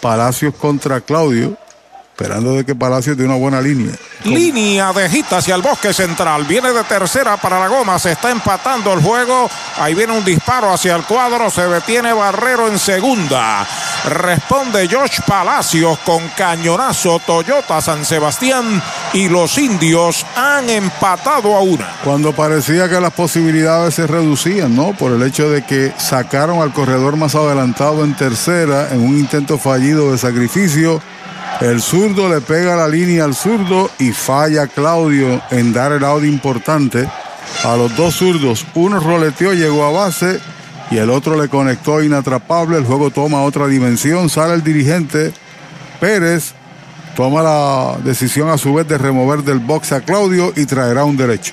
Palacios 0.00 0.54
contra 0.56 1.00
Claudio 1.00 1.56
esperando 2.20 2.54
de 2.54 2.66
que 2.66 2.74
Palacio 2.74 3.16
dé 3.16 3.24
una 3.24 3.36
buena 3.36 3.62
línea. 3.62 3.94
Línea 4.24 4.92
de 4.92 5.08
hit 5.08 5.32
hacia 5.32 5.54
el 5.54 5.62
bosque 5.62 5.94
central. 5.94 6.44
Viene 6.44 6.70
de 6.70 6.84
tercera 6.84 7.38
para 7.38 7.58
la 7.58 7.66
goma. 7.66 7.98
Se 7.98 8.12
está 8.12 8.30
empatando 8.30 8.92
el 8.92 9.02
juego. 9.02 9.48
Ahí 9.78 9.94
viene 9.94 10.12
un 10.12 10.22
disparo 10.22 10.70
hacia 10.70 10.94
el 10.96 11.04
cuadro. 11.04 11.48
Se 11.48 11.66
detiene 11.66 12.12
Barrero 12.12 12.68
en 12.68 12.78
segunda. 12.78 13.66
Responde 14.04 14.86
Josh 14.86 15.20
Palacios 15.26 15.98
con 16.00 16.28
cañonazo 16.36 17.20
Toyota 17.20 17.80
San 17.80 18.04
Sebastián. 18.04 18.82
Y 19.14 19.30
los 19.30 19.56
indios 19.56 20.26
han 20.36 20.68
empatado 20.68 21.56
a 21.56 21.60
una. 21.60 21.96
Cuando 22.04 22.34
parecía 22.34 22.90
que 22.90 23.00
las 23.00 23.14
posibilidades 23.14 23.94
se 23.94 24.06
reducían, 24.06 24.76
¿no? 24.76 24.92
Por 24.92 25.12
el 25.12 25.22
hecho 25.22 25.48
de 25.48 25.62
que 25.62 25.94
sacaron 25.96 26.60
al 26.60 26.74
corredor 26.74 27.16
más 27.16 27.34
adelantado 27.34 28.04
en 28.04 28.14
tercera 28.14 28.88
en 28.92 29.00
un 29.00 29.18
intento 29.18 29.56
fallido 29.56 30.12
de 30.12 30.18
sacrificio. 30.18 31.00
El 31.60 31.82
zurdo 31.82 32.28
le 32.30 32.40
pega 32.40 32.74
la 32.74 32.88
línea 32.88 33.24
al 33.24 33.34
zurdo 33.34 33.90
y 33.98 34.12
falla 34.12 34.66
Claudio 34.66 35.42
en 35.50 35.74
dar 35.74 35.92
el 35.92 36.04
audio 36.04 36.26
importante 36.26 37.06
a 37.64 37.76
los 37.76 37.94
dos 37.96 38.14
zurdos. 38.14 38.66
Uno 38.74 38.98
roleteó, 38.98 39.52
llegó 39.52 39.84
a 39.84 39.90
base 39.90 40.40
y 40.90 40.96
el 40.96 41.10
otro 41.10 41.40
le 41.40 41.50
conectó 41.50 42.02
inatrapable. 42.02 42.78
El 42.78 42.84
juego 42.84 43.10
toma 43.10 43.42
otra 43.42 43.66
dimensión. 43.66 44.30
Sale 44.30 44.54
el 44.54 44.64
dirigente 44.64 45.32
Pérez. 46.00 46.54
Toma 47.14 47.42
la 47.42 47.98
decisión 48.04 48.48
a 48.48 48.56
su 48.56 48.72
vez 48.72 48.88
de 48.88 48.96
remover 48.96 49.42
del 49.42 49.58
box 49.58 49.92
a 49.92 50.00
Claudio 50.00 50.54
y 50.56 50.64
traerá 50.64 51.04
un 51.04 51.18
derecho. 51.18 51.52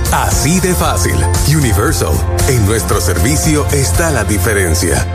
Así 0.11 0.59
de 0.59 0.75
fácil. 0.75 1.15
Universal. 1.47 2.11
En 2.49 2.65
nuestro 2.65 2.99
servicio 2.99 3.65
está 3.71 4.11
la 4.11 4.25
diferencia. 4.25 5.07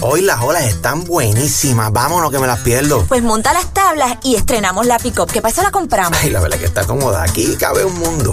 Hoy 0.00 0.22
las 0.22 0.40
olas 0.40 0.64
están 0.64 1.04
buenísimas. 1.04 1.92
Vámonos 1.92 2.32
que 2.32 2.40
me 2.40 2.48
las 2.48 2.60
pierdo. 2.60 3.04
Pues 3.06 3.22
monta 3.22 3.52
las 3.52 3.72
tablas 3.72 4.18
y 4.24 4.34
estrenamos 4.34 4.86
la 4.86 4.98
pick-up. 4.98 5.30
¿Qué 5.30 5.40
pasa? 5.40 5.62
La 5.62 5.70
compramos. 5.70 6.18
Ay, 6.20 6.30
la 6.30 6.40
verdad 6.40 6.58
que 6.58 6.64
está 6.64 6.84
cómoda. 6.84 7.22
Aquí 7.22 7.54
cabe 7.56 7.84
un 7.84 7.96
mundo. 7.96 8.32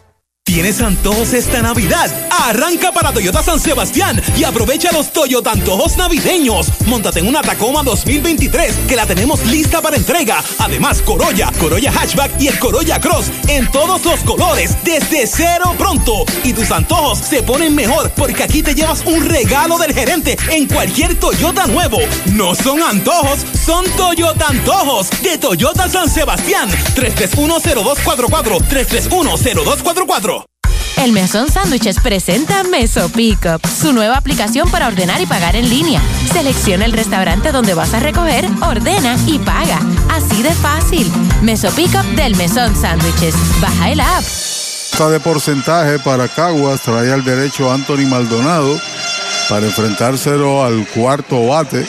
¿Tienes 0.51 0.81
antojos 0.81 1.31
esta 1.31 1.61
Navidad? 1.61 2.11
Arranca 2.29 2.91
para 2.91 3.13
Toyota 3.13 3.41
San 3.41 3.57
Sebastián 3.57 4.21
y 4.35 4.43
aprovecha 4.43 4.91
los 4.91 5.13
Toyota 5.13 5.51
antojos 5.51 5.95
navideños. 5.95 6.67
Móntate 6.87 7.19
en 7.21 7.27
una 7.27 7.41
Tacoma 7.41 7.83
2023 7.83 8.79
que 8.85 8.97
la 8.97 9.05
tenemos 9.05 9.45
lista 9.45 9.81
para 9.81 9.95
entrega. 9.95 10.43
Además, 10.59 11.01
Corolla, 11.03 11.49
Corolla 11.57 11.93
Hatchback 11.93 12.41
y 12.41 12.49
el 12.49 12.59
Corolla 12.59 12.99
Cross 12.99 13.31
en 13.47 13.71
todos 13.71 14.03
los 14.03 14.19
colores 14.25 14.75
desde 14.83 15.25
cero 15.25 15.73
pronto. 15.77 16.25
Y 16.43 16.51
tus 16.51 16.69
antojos 16.71 17.19
se 17.19 17.43
ponen 17.43 17.73
mejor 17.73 18.11
porque 18.11 18.43
aquí 18.43 18.61
te 18.61 18.75
llevas 18.75 19.05
un 19.05 19.23
regalo 19.23 19.77
del 19.77 19.93
gerente 19.93 20.37
en 20.49 20.67
cualquier 20.67 21.17
Toyota 21.17 21.65
nuevo. 21.67 21.99
No 22.33 22.55
son 22.55 22.83
antojos, 22.83 23.45
son 23.65 23.85
Toyota 23.91 24.47
antojos 24.49 25.09
de 25.23 25.37
Toyota 25.37 25.87
San 25.87 26.09
Sebastián. 26.09 26.69
3310244 26.95 28.59
3310244 28.67 30.40
El 31.01 31.13
Mesón 31.13 31.49
Sándwiches 31.49 31.99
presenta 31.99 32.63
Meso 32.63 33.09
Pickup, 33.09 33.65
su 33.65 33.91
nueva 33.91 34.17
aplicación 34.17 34.69
para 34.69 34.87
ordenar 34.87 35.19
y 35.19 35.25
pagar 35.25 35.55
en 35.55 35.67
línea. 35.67 35.99
Selecciona 36.31 36.85
el 36.85 36.93
restaurante 36.93 37.51
donde 37.51 37.73
vas 37.73 37.91
a 37.95 37.99
recoger, 37.99 38.47
ordena 38.61 39.17
y 39.25 39.39
paga. 39.39 39.79
Así 40.11 40.43
de 40.43 40.51
fácil. 40.51 41.11
Meso 41.41 41.71
Pickup 41.71 42.05
del 42.15 42.35
Mesón 42.35 42.75
Sándwiches. 42.75 43.33
Baja 43.59 43.89
el 43.89 43.99
app. 43.99 44.21
Está 44.21 45.09
de 45.09 45.19
porcentaje 45.19 45.97
para 45.97 46.27
Caguas, 46.27 46.81
trae 46.81 47.11
al 47.11 47.23
derecho 47.23 47.71
Anthony 47.71 48.05
Maldonado 48.07 48.79
para 49.49 49.65
enfrentárselo 49.65 50.63
al 50.63 50.85
cuarto 50.87 51.47
bate. 51.47 51.83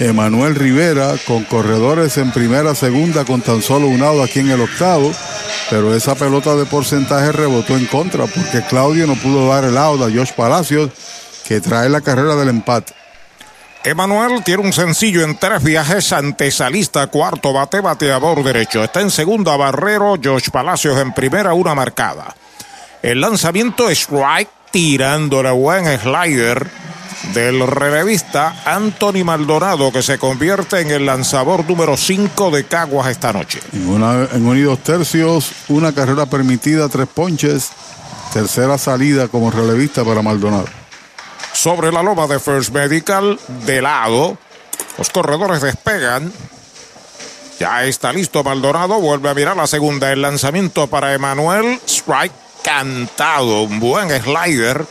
Emanuel 0.00 0.56
Rivera 0.56 1.14
con 1.24 1.44
corredores 1.44 2.18
en 2.18 2.32
primera, 2.32 2.74
segunda, 2.74 3.24
con 3.24 3.40
tan 3.42 3.62
solo 3.62 3.86
un 3.86 4.02
out 4.02 4.24
aquí 4.24 4.40
en 4.40 4.50
el 4.50 4.60
octavo. 4.60 5.12
Pero 5.70 5.94
esa 5.94 6.14
pelota 6.14 6.56
de 6.56 6.66
porcentaje 6.66 7.30
rebotó 7.30 7.76
en 7.76 7.86
contra 7.86 8.26
porque 8.26 8.62
Claudio 8.68 9.06
no 9.06 9.14
pudo 9.14 9.48
dar 9.48 9.64
el 9.64 9.78
out 9.78 10.02
a 10.02 10.04
Josh 10.06 10.32
Palacios, 10.32 10.90
que 11.46 11.60
trae 11.60 11.88
la 11.88 12.00
carrera 12.00 12.34
del 12.34 12.48
empate. 12.48 12.92
Emanuel 13.84 14.42
tiene 14.42 14.62
un 14.62 14.72
sencillo 14.72 15.22
en 15.22 15.36
tres 15.36 15.62
viajes 15.62 16.12
antesalista, 16.12 17.06
cuarto 17.06 17.52
bate, 17.52 17.80
bateador 17.80 18.42
derecho. 18.42 18.82
Está 18.82 19.00
en 19.00 19.10
segunda 19.10 19.56
Barrero, 19.56 20.16
Josh 20.22 20.48
Palacios 20.50 20.98
en 20.98 21.12
primera, 21.12 21.52
una 21.52 21.74
marcada. 21.74 22.34
El 23.02 23.20
lanzamiento 23.20 23.90
es 23.90 24.00
strike, 24.00 24.48
tirándole 24.70 25.50
buen 25.50 25.86
slider 26.00 26.66
del 27.32 27.66
relevista 27.66 28.62
Anthony 28.64 29.24
Maldonado, 29.24 29.90
que 29.92 30.02
se 30.02 30.18
convierte 30.18 30.80
en 30.80 30.90
el 30.90 31.06
lanzador 31.06 31.68
número 31.68 31.96
5 31.96 32.50
de 32.50 32.64
Caguas 32.64 33.08
esta 33.08 33.32
noche. 33.32 33.60
En, 33.72 33.88
una, 33.88 34.28
en 34.32 34.46
un 34.46 34.58
y 34.58 34.62
dos 34.62 34.80
tercios, 34.80 35.52
una 35.68 35.92
carrera 35.92 36.26
permitida, 36.26 36.88
tres 36.88 37.08
ponches, 37.12 37.70
tercera 38.32 38.78
salida 38.78 39.28
como 39.28 39.50
relevista 39.50 40.04
para 40.04 40.22
Maldonado. 40.22 40.66
Sobre 41.52 41.92
la 41.92 42.02
loma 42.02 42.26
de 42.26 42.38
First 42.38 42.72
Medical, 42.72 43.38
de 43.64 43.80
lado, 43.80 44.36
los 44.98 45.08
corredores 45.10 45.62
despegan. 45.62 46.32
Ya 47.58 47.84
está 47.84 48.12
listo 48.12 48.42
Maldonado, 48.42 49.00
vuelve 49.00 49.30
a 49.30 49.34
mirar 49.34 49.56
la 49.56 49.66
segunda, 49.66 50.12
el 50.12 50.22
lanzamiento 50.22 50.88
para 50.88 51.14
Emanuel, 51.14 51.80
strike 51.86 52.32
cantado, 52.64 53.62
un 53.62 53.78
buen 53.78 54.10
slider. 54.22 54.84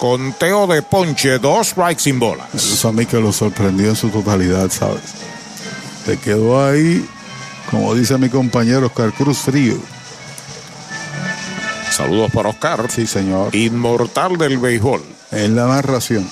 Conteo 0.00 0.66
de 0.66 0.80
ponche, 0.80 1.38
dos 1.38 1.68
strikes 1.68 2.04
sin 2.04 2.18
bolas. 2.18 2.54
Eso 2.54 2.88
a 2.88 2.92
mí 2.92 3.04
que 3.04 3.20
lo 3.20 3.34
sorprendió 3.34 3.90
en 3.90 3.96
su 3.96 4.08
totalidad, 4.08 4.70
¿sabes? 4.70 5.02
Se 6.06 6.18
quedó 6.18 6.66
ahí, 6.66 7.06
como 7.70 7.94
dice 7.94 8.16
mi 8.16 8.30
compañero 8.30 8.86
Oscar 8.86 9.12
Cruz 9.12 9.36
Frío. 9.40 9.76
Saludos 11.90 12.30
para 12.32 12.48
Oscar. 12.48 12.90
Sí, 12.90 13.06
señor. 13.06 13.54
Inmortal 13.54 14.38
del 14.38 14.56
béisbol. 14.56 15.04
En 15.32 15.54
la 15.54 15.66
narración. 15.66 16.26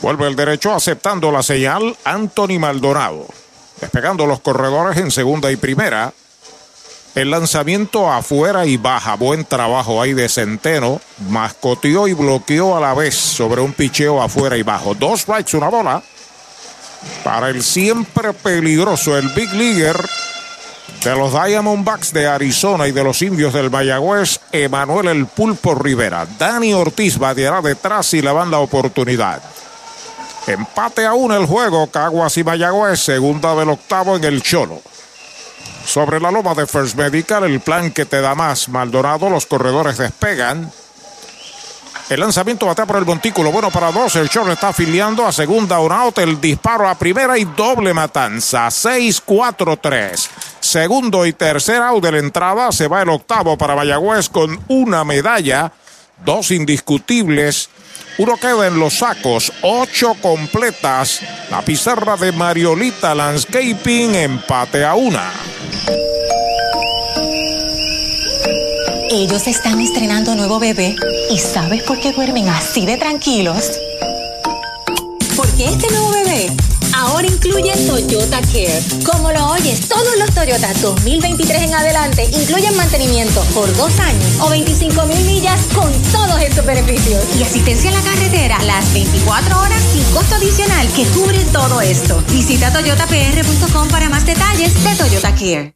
Vuelve 0.00 0.26
el 0.26 0.36
derecho 0.36 0.72
aceptando 0.72 1.30
la 1.30 1.42
señal 1.42 1.98
Anthony 2.02 2.58
Maldonado. 2.58 3.26
Despegando 3.78 4.24
los 4.24 4.40
corredores 4.40 4.96
en 4.96 5.10
segunda 5.10 5.52
y 5.52 5.56
primera. 5.56 6.14
El 7.16 7.30
lanzamiento 7.30 8.12
afuera 8.12 8.66
y 8.66 8.76
baja. 8.76 9.14
Buen 9.16 9.46
trabajo 9.46 10.02
ahí 10.02 10.12
de 10.12 10.28
Centeno. 10.28 11.00
Mascoteó 11.30 12.06
y 12.06 12.12
bloqueó 12.12 12.76
a 12.76 12.80
la 12.80 12.92
vez 12.92 13.14
sobre 13.14 13.62
un 13.62 13.72
picheo 13.72 14.20
afuera 14.20 14.58
y 14.58 14.62
bajo. 14.62 14.94
Dos 14.94 15.22
strikes, 15.22 15.56
una 15.56 15.70
bola. 15.70 16.02
Para 17.24 17.48
el 17.48 17.62
siempre 17.62 18.34
peligroso, 18.34 19.16
el 19.16 19.30
Big 19.30 19.50
Leaguer 19.54 19.96
de 21.02 21.16
los 21.16 21.32
Diamondbacks 21.32 22.12
de 22.12 22.26
Arizona 22.26 22.86
y 22.86 22.92
de 22.92 23.02
los 23.02 23.22
indios 23.22 23.54
del 23.54 23.70
Mayagüez, 23.70 24.38
Emanuel 24.52 25.08
El 25.08 25.24
Pulpo 25.24 25.74
Rivera. 25.74 26.26
Dani 26.38 26.74
Ortiz 26.74 27.16
bateará 27.16 27.62
detrás 27.62 28.12
y 28.12 28.20
le 28.20 28.30
van 28.30 28.50
la 28.50 28.58
oportunidad. 28.58 29.40
Empate 30.46 31.06
a 31.06 31.14
uno 31.14 31.34
el 31.34 31.46
juego, 31.46 31.86
Caguas 31.86 32.36
y 32.36 32.44
Mayagüez, 32.44 33.00
segunda 33.00 33.54
del 33.54 33.70
octavo 33.70 34.16
en 34.16 34.24
el 34.24 34.42
Cholo. 34.42 34.82
Sobre 35.86 36.20
la 36.20 36.32
loma 36.32 36.52
de 36.54 36.66
First 36.66 36.96
Medical, 36.96 37.44
el 37.44 37.60
plan 37.60 37.92
que 37.92 38.04
te 38.04 38.20
da 38.20 38.34
más. 38.34 38.68
Maldonado, 38.68 39.30
los 39.30 39.46
corredores 39.46 39.96
despegan. 39.96 40.70
El 42.08 42.20
lanzamiento 42.20 42.66
batea 42.66 42.86
por 42.86 42.96
el 42.96 43.06
montículo. 43.06 43.50
Bueno 43.50 43.70
para 43.70 43.90
dos. 43.90 44.14
El 44.16 44.28
short 44.28 44.50
está 44.50 44.68
afiliando 44.68 45.26
a 45.26 45.32
segunda 45.32 45.78
un 45.78 45.92
out. 45.92 46.18
El 46.18 46.40
disparo 46.40 46.88
a 46.88 46.96
primera 46.96 47.38
y 47.38 47.44
doble 47.44 47.94
matanza. 47.94 48.66
6-4-3. 48.66 50.28
Segundo 50.60 51.24
y 51.24 51.32
tercer 51.32 51.82
out 51.82 52.02
de 52.02 52.12
la 52.12 52.18
entrada. 52.18 52.70
Se 52.72 52.88
va 52.88 53.02
el 53.02 53.08
octavo 53.08 53.56
para 53.56 53.74
Mayagüez 53.74 54.28
con 54.28 54.60
una 54.68 55.04
medalla. 55.04 55.72
Dos 56.24 56.50
indiscutibles. 56.50 57.70
Uno 58.18 58.36
queda 58.36 58.66
en 58.66 58.78
los 58.78 58.98
sacos. 58.98 59.52
Ocho 59.62 60.14
completas. 60.22 61.20
La 61.50 61.62
pizarra 61.62 62.16
de 62.16 62.32
Mariolita 62.32 63.14
Landscaping. 63.14 64.14
Empate 64.14 64.84
a 64.84 64.94
una. 64.94 65.32
Ellos 69.10 69.46
están 69.46 69.80
estrenando 69.80 70.34
nuevo 70.34 70.58
bebé. 70.58 70.94
¿Y 71.30 71.38
sabes 71.38 71.82
por 71.84 71.98
qué 72.00 72.12
duermen 72.12 72.48
así 72.48 72.84
de 72.84 72.96
tranquilos? 72.96 73.70
Porque 75.36 75.64
este 75.64 75.88
nuevo 75.90 76.10
bebé 76.10 76.50
ahora 76.92 77.26
incluye 77.26 77.72
Toyota 77.86 78.40
Care. 78.42 78.82
Como 79.04 79.32
lo 79.32 79.50
oyes, 79.52 79.88
todos 79.88 80.18
los 80.18 80.34
Toyota 80.34 80.72
2023 80.82 81.62
en 81.62 81.74
adelante 81.74 82.24
incluyen 82.24 82.76
mantenimiento 82.76 83.40
por 83.54 83.74
dos 83.76 83.98
años 84.00 84.40
o 84.40 84.50
25 84.50 85.06
mil 85.06 85.24
millas 85.24 85.60
con 85.74 85.90
todos 86.12 86.40
estos 86.40 86.66
beneficios. 86.66 87.24
Y 87.38 87.42
asistencia 87.42 87.90
en 87.90 87.96
la 87.96 88.02
carretera 88.02 88.62
las 88.64 88.92
24 88.92 89.60
horas 89.60 89.82
sin 89.92 90.04
costo 90.12 90.34
adicional 90.34 90.88
que 90.94 91.04
cubre 91.06 91.44
todo 91.52 91.80
esto. 91.80 92.22
Visita 92.32 92.72
toyotapr.com 92.72 93.88
para 93.88 94.08
más 94.08 94.26
detalles 94.26 94.74
de 94.84 94.94
Toyota 94.94 95.34
Care. 95.34 95.75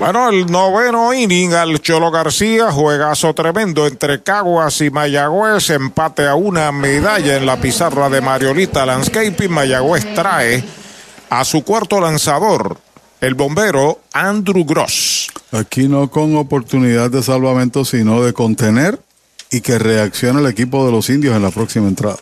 Bueno, 0.00 0.30
el 0.30 0.46
noveno 0.46 1.12
inning 1.12 1.52
al 1.52 1.78
Cholo 1.82 2.10
García, 2.10 2.72
juegazo 2.72 3.34
tremendo 3.34 3.86
entre 3.86 4.22
Caguas 4.22 4.80
y 4.80 4.88
Mayagüez, 4.88 5.68
empate 5.68 6.26
a 6.26 6.36
una 6.36 6.72
medalla 6.72 7.36
en 7.36 7.44
la 7.44 7.60
pizarra 7.60 8.08
de 8.08 8.22
Mariolita 8.22 8.86
Landscaping. 8.86 9.50
Mayagüez 9.50 10.14
trae 10.14 10.64
a 11.28 11.44
su 11.44 11.62
cuarto 11.64 12.00
lanzador, 12.00 12.78
el 13.20 13.34
bombero 13.34 14.00
Andrew 14.14 14.64
Gross. 14.64 15.30
Aquí 15.52 15.86
no 15.86 16.08
con 16.08 16.34
oportunidad 16.34 17.10
de 17.10 17.22
salvamento, 17.22 17.84
sino 17.84 18.22
de 18.22 18.32
contener 18.32 18.98
y 19.50 19.60
que 19.60 19.78
reaccione 19.78 20.40
el 20.40 20.46
equipo 20.46 20.86
de 20.86 20.92
los 20.92 21.10
indios 21.10 21.36
en 21.36 21.42
la 21.42 21.50
próxima 21.50 21.88
entrada. 21.88 22.16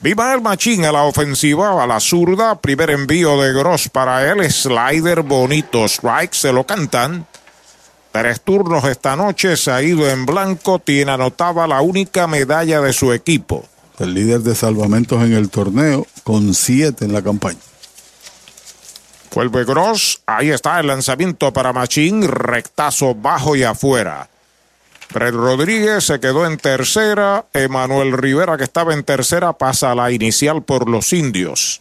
Viva 0.00 0.32
el 0.32 0.40
machín 0.40 0.84
a 0.84 0.92
la 0.92 1.02
ofensiva, 1.02 1.82
a 1.82 1.86
la 1.86 1.98
zurda. 1.98 2.60
Primer 2.60 2.90
envío 2.90 3.40
de 3.42 3.52
Gross 3.52 3.88
para 3.88 4.30
él. 4.30 4.48
Slider 4.48 5.22
bonito. 5.22 5.84
Strike 5.86 6.34
se 6.34 6.52
lo 6.52 6.64
cantan. 6.64 7.26
Tres 8.12 8.40
turnos 8.42 8.84
esta 8.84 9.16
noche. 9.16 9.56
Se 9.56 9.72
ha 9.72 9.82
ido 9.82 10.08
en 10.08 10.24
blanco. 10.24 10.78
Tiene 10.78 11.10
anotada 11.10 11.66
la 11.66 11.80
única 11.80 12.28
medalla 12.28 12.80
de 12.80 12.92
su 12.92 13.12
equipo. 13.12 13.64
El 13.98 14.14
líder 14.14 14.40
de 14.40 14.54
salvamentos 14.54 15.20
en 15.24 15.32
el 15.32 15.50
torneo 15.50 16.06
con 16.22 16.54
siete 16.54 17.04
en 17.04 17.12
la 17.12 17.22
campaña. 17.22 17.58
Vuelve 19.34 19.64
Gross. 19.64 20.22
Ahí 20.26 20.50
está 20.50 20.78
el 20.78 20.86
lanzamiento 20.86 21.52
para 21.52 21.72
Machín. 21.72 22.22
Rectazo 22.22 23.16
bajo 23.16 23.56
y 23.56 23.64
afuera. 23.64 24.28
Fred 25.08 25.34
Rodríguez 25.34 26.04
se 26.04 26.20
quedó 26.20 26.46
en 26.46 26.58
tercera. 26.58 27.46
Emanuel 27.54 28.12
Rivera, 28.12 28.58
que 28.58 28.64
estaba 28.64 28.92
en 28.92 29.04
tercera, 29.04 29.54
pasa 29.54 29.92
a 29.92 29.94
la 29.94 30.10
inicial 30.10 30.62
por 30.62 30.88
los 30.88 31.12
indios. 31.14 31.80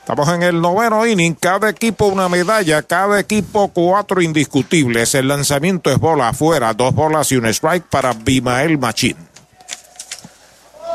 Estamos 0.00 0.28
en 0.30 0.42
el 0.42 0.58
noveno 0.58 1.06
inning. 1.06 1.34
Cada 1.34 1.68
equipo 1.68 2.06
una 2.06 2.30
medalla. 2.30 2.82
Cada 2.82 3.20
equipo 3.20 3.68
cuatro 3.68 4.22
indiscutibles. 4.22 5.14
El 5.14 5.28
lanzamiento 5.28 5.90
es 5.90 5.98
bola 5.98 6.28
afuera. 6.28 6.72
Dos 6.72 6.94
bolas 6.94 7.30
y 7.32 7.36
un 7.36 7.44
strike 7.44 7.84
para 7.84 8.14
Bimael 8.14 8.78
Machín. 8.78 9.16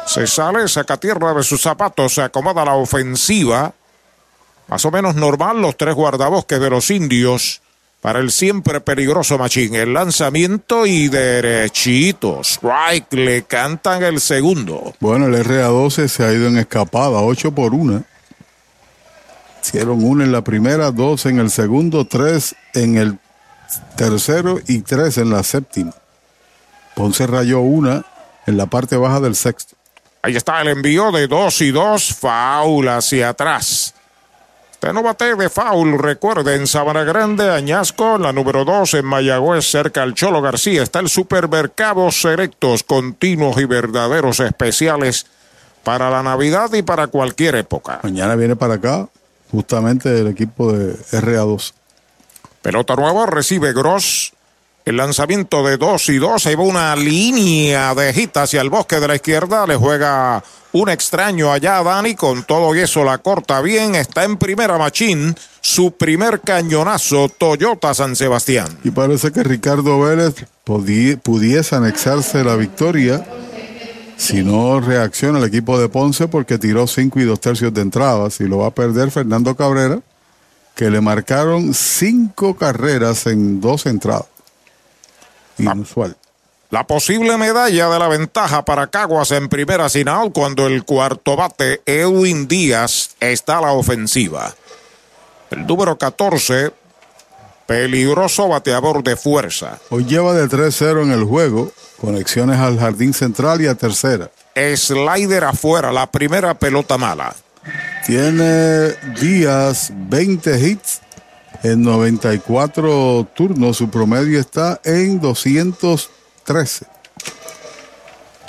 Se 0.07 0.25
sale, 0.25 0.67
saca 0.67 0.97
tierra 0.97 1.35
de 1.35 1.43
sus 1.43 1.61
zapatos. 1.61 2.15
Se 2.15 2.23
acomoda 2.23 2.65
la 2.65 2.73
ofensiva. 2.73 3.73
Más 4.67 4.83
o 4.85 4.89
menos 4.89 5.13
normal 5.13 5.61
los 5.61 5.77
tres 5.77 5.93
guardabosques 5.93 6.59
de 6.59 6.69
los 6.71 6.89
indios 6.89 7.62
para 8.03 8.19
el 8.19 8.31
siempre 8.31 8.81
peligroso 8.81 9.37
Machín. 9.37 9.75
El 9.75 9.93
lanzamiento 9.93 10.85
y 10.85 11.07
derechito. 11.07 12.41
Strike, 12.41 13.13
le 13.13 13.43
cantan 13.43 14.03
el 14.03 14.19
segundo. 14.19 14.93
Bueno, 14.99 15.27
el 15.27 15.35
RA12 15.45 16.09
se 16.09 16.25
ha 16.25 16.33
ido 16.33 16.47
en 16.47 16.57
escapada, 16.57 17.21
8 17.21 17.55
por 17.55 17.73
1. 17.73 18.03
Hicieron 19.63 20.03
una 20.03 20.25
en 20.25 20.33
la 20.33 20.43
primera, 20.43 20.91
dos 20.91 21.25
en 21.25 21.39
el 21.39 21.49
segundo, 21.49 22.05
tres 22.05 22.53
en 22.73 22.97
el 22.97 23.17
tercero 23.95 24.59
y 24.67 24.79
tres 24.79 25.17
en 25.17 25.29
la 25.29 25.41
séptima. 25.41 25.93
Ponce 26.95 27.25
rayó 27.25 27.61
una 27.61 28.05
en 28.45 28.57
la 28.57 28.65
parte 28.65 28.97
baja 28.97 29.21
del 29.21 29.37
sexto. 29.37 29.77
Ahí 30.21 30.35
está 30.35 30.61
el 30.61 30.67
envío 30.67 31.13
de 31.13 31.27
dos 31.27 31.61
y 31.61 31.71
dos, 31.71 32.13
faul 32.13 32.89
hacia 32.89 33.29
atrás. 33.29 33.92
No 34.91 35.01
bate 35.01 35.35
de 35.35 35.49
foul, 35.49 35.97
recuerden, 35.97 36.67
Sabana 36.67 37.05
Grande, 37.05 37.49
Añasco, 37.49 38.17
la 38.17 38.33
número 38.33 38.65
2 38.65 38.95
en 38.95 39.05
Mayagüez, 39.05 39.65
cerca 39.65 40.03
al 40.03 40.13
Cholo 40.13 40.41
García. 40.41 40.83
Está 40.83 40.99
el 40.99 41.07
supermercado 41.07 42.11
Selectos, 42.11 42.83
continuos 42.83 43.57
y 43.59 43.65
verdaderos 43.65 44.41
especiales 44.41 45.25
para 45.83 46.09
la 46.09 46.21
Navidad 46.21 46.73
y 46.73 46.81
para 46.81 47.07
cualquier 47.07 47.55
época. 47.55 48.01
Mañana 48.03 48.35
viene 48.35 48.57
para 48.57 48.73
acá 48.73 49.07
justamente 49.51 50.19
el 50.19 50.27
equipo 50.27 50.73
de 50.73 50.97
RA2. 50.97 51.73
Pelota 52.61 52.95
nueva, 52.95 53.25
recibe 53.25 53.71
Gross. 53.71 54.33
El 54.83 54.97
lanzamiento 54.97 55.65
de 55.65 55.77
2 55.77 56.09
y 56.09 56.17
2, 56.17 56.45
ahí 56.45 56.55
va 56.55 56.63
una 56.63 56.93
línea 56.97 57.95
de 57.95 58.13
hit 58.13 58.35
hacia 58.35 58.59
el 58.59 58.69
bosque 58.69 58.99
de 58.99 59.07
la 59.07 59.15
izquierda, 59.15 59.65
le 59.65 59.77
juega 59.77 60.43
Un 60.73 60.89
extraño 60.89 61.51
allá, 61.51 61.83
Dani, 61.83 62.15
con 62.15 62.43
todo 62.43 62.75
y 62.75 62.79
eso 62.79 63.03
la 63.03 63.19
corta 63.19 63.61
bien. 63.61 63.93
Está 63.93 64.23
en 64.23 64.37
primera 64.37 64.79
machín. 64.79 65.35
Su 65.61 65.91
primer 65.91 66.41
cañonazo, 66.41 67.29
Toyota 67.29 67.93
San 67.93 68.15
Sebastián. 68.15 68.67
Y 68.83 68.89
parece 68.89 69.31
que 69.31 69.43
Ricardo 69.43 69.99
Vélez 69.99 70.33
pudiese 70.63 71.75
anexarse 71.75 72.43
la 72.43 72.55
victoria 72.55 73.23
si 74.17 74.43
no 74.43 74.79
reacciona 74.79 75.37
el 75.37 75.45
equipo 75.45 75.79
de 75.79 75.89
Ponce 75.89 76.27
porque 76.27 76.57
tiró 76.57 76.87
cinco 76.87 77.19
y 77.19 77.23
dos 77.23 77.39
tercios 77.39 77.71
de 77.73 77.81
entradas 77.81 78.39
y 78.39 78.45
lo 78.45 78.59
va 78.59 78.67
a 78.67 78.71
perder 78.71 79.11
Fernando 79.11 79.55
Cabrera, 79.55 79.99
que 80.75 80.89
le 80.89 81.01
marcaron 81.01 81.73
cinco 81.73 82.55
carreras 82.55 83.27
en 83.27 83.61
dos 83.61 83.85
entradas. 83.85 84.25
Inusual. 85.59 86.17
La 86.73 86.87
posible 86.87 87.37
medalla 87.37 87.87
de 87.87 87.99
la 87.99 88.07
ventaja 88.07 88.65
para 88.65 88.87
Caguas 88.87 89.29
en 89.29 89.47
primera 89.47 89.91
final 89.91 90.31
cuando 90.33 90.65
el 90.65 90.83
cuarto 90.85 91.35
bate 91.35 91.83
Edwin 91.85 92.47
Díaz 92.47 93.11
está 93.19 93.59
a 93.59 93.61
la 93.61 93.73
ofensiva. 93.73 94.55
El 95.51 95.67
número 95.67 95.99
14, 95.99 96.71
peligroso 97.67 98.47
bateador 98.47 99.03
de 99.03 99.15
fuerza. 99.15 99.77
Hoy 99.91 100.05
lleva 100.05 100.33
de 100.33 100.49
3-0 100.49 101.03
en 101.03 101.11
el 101.11 101.25
juego, 101.25 101.71
conexiones 102.01 102.57
al 102.57 102.79
jardín 102.79 103.13
central 103.13 103.61
y 103.61 103.67
a 103.67 103.75
tercera. 103.75 104.31
Slider 104.55 105.43
afuera, 105.43 105.91
la 105.91 106.09
primera 106.09 106.55
pelota 106.55 106.97
mala. 106.97 107.35
Tiene 108.07 108.93
Díaz 109.21 109.91
20 109.93 110.59
hits 110.59 111.01
en 111.61 111.83
94 111.83 113.27
turnos, 113.35 113.77
su 113.77 113.91
promedio 113.91 114.39
está 114.39 114.81
en 114.83 115.19
213. 116.45 116.85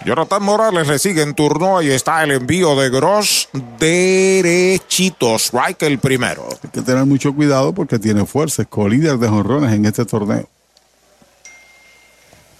Jonathan 0.04 0.42
Morales 0.42 0.86
le 0.86 0.98
sigue 0.98 1.22
en 1.22 1.34
turno. 1.34 1.78
Ahí 1.78 1.90
está 1.90 2.22
el 2.22 2.32
envío 2.32 2.76
de 2.76 2.90
Gross 2.90 3.48
derechito. 3.78 5.36
Strike 5.36 5.82
el 5.82 5.98
primero. 5.98 6.46
Hay 6.62 6.70
que 6.70 6.82
tener 6.82 7.06
mucho 7.06 7.34
cuidado 7.34 7.72
porque 7.72 7.98
tiene 7.98 8.26
fuerza. 8.26 8.62
Es 8.62 8.68
co-líder 8.68 9.16
de 9.18 9.28
jonrones 9.28 9.72
en 9.72 9.86
este 9.86 10.04
torneo. 10.04 10.46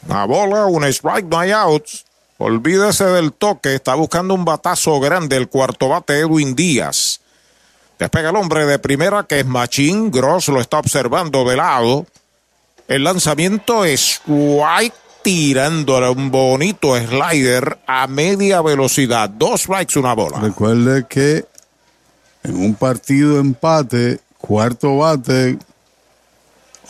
La 0.09 0.25
bola, 0.25 0.67
un 0.67 0.85
strike, 0.85 1.27
no 1.27 1.39
hay 1.39 1.51
outs. 1.51 2.07
Olvídese 2.39 3.05
del 3.05 3.33
toque. 3.33 3.75
Está 3.75 3.95
buscando 3.95 4.35
un 4.35 4.45
batazo 4.45 4.99
grande 5.01 5.37
el 5.37 5.49
cuarto 5.49 5.89
bate 5.89 6.21
Edwin 6.21 6.55
Díaz. 6.55 7.21
Despega 7.99 8.31
el 8.31 8.37
hombre 8.37 8.65
de 8.65 8.79
primera 8.79 9.25
que 9.25 9.41
es 9.41 9.47
Machín. 9.47 10.11
Gross 10.11 10.49
lo 10.49 10.61
está 10.61 10.79
observando 10.79 11.45
de 11.45 11.57
lado. 11.57 12.07
El 12.89 13.05
lanzamiento 13.05 13.85
es 13.85 14.01
strike 14.01 14.95
tirándole 15.25 16.11
un 16.11 16.31
bonito 16.31 16.95
slider 16.97 17.79
a 17.87 18.07
media 18.07 18.61
velocidad. 18.61 19.31
Dos 19.31 19.63
strikes, 19.63 19.99
una 19.99 20.13
bola. 20.13 20.39
Recuerde 20.39 21.07
que 21.09 21.47
en 22.43 22.57
un 22.57 22.75
partido 22.75 23.41
empate, 23.41 24.21
cuarto 24.39 24.99
bate, 24.99 25.59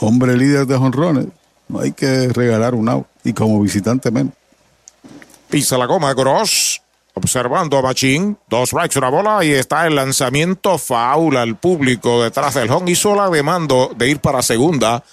hombre 0.01 0.37
líder 0.37 0.67
de 0.67 0.77
jonrones, 0.77 1.27
no 1.69 1.79
hay 1.79 1.93
que 1.93 2.29
regalar 2.29 2.75
un 2.75 2.89
out. 2.89 3.07
Y 3.23 3.33
como 3.33 3.61
visitante 3.63 4.11
menos. 4.11 4.35
Pisa 5.49 5.79
la 5.79 5.87
goma, 5.87 6.13
Gross. 6.13 6.83
Observando 7.17 7.79
a 7.79 7.83
Machín, 7.83 8.37
dos 8.49 8.71
strikes, 8.71 8.99
una 8.99 9.09
bola 9.09 9.45
y 9.45 9.53
está 9.53 9.87
el 9.87 9.95
lanzamiento 9.95 10.77
faula 10.79 11.43
al 11.43 11.55
público 11.55 12.25
detrás 12.25 12.55
del 12.55 12.69
home. 12.69 12.91
Hizo 12.91 13.15
la 13.15 13.31
demanda 13.31 13.87
de 13.97 14.11
ir 14.11 14.19
para 14.19 14.43
segunda. 14.43 15.05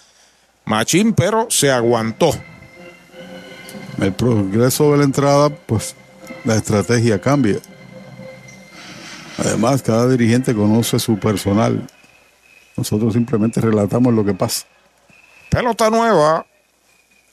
Machín, 0.65 1.13
pero 1.13 1.45
se 1.51 1.69
aguantó 1.69 2.31
el 3.99 4.13
progreso 4.13 4.91
de 4.91 4.97
la 4.99 5.03
entrada, 5.03 5.49
pues 5.49 5.95
la 6.43 6.55
estrategia 6.55 7.19
cambia. 7.19 7.59
Además, 9.37 9.81
cada 9.81 10.07
dirigente 10.07 10.53
conoce 10.53 10.99
su 10.99 11.17
personal. 11.17 11.87
Nosotros 12.77 13.13
simplemente 13.13 13.59
relatamos 13.61 14.13
lo 14.13 14.23
que 14.23 14.33
pasa. 14.33 14.65
Pelota 15.49 15.89
nueva. 15.89 16.45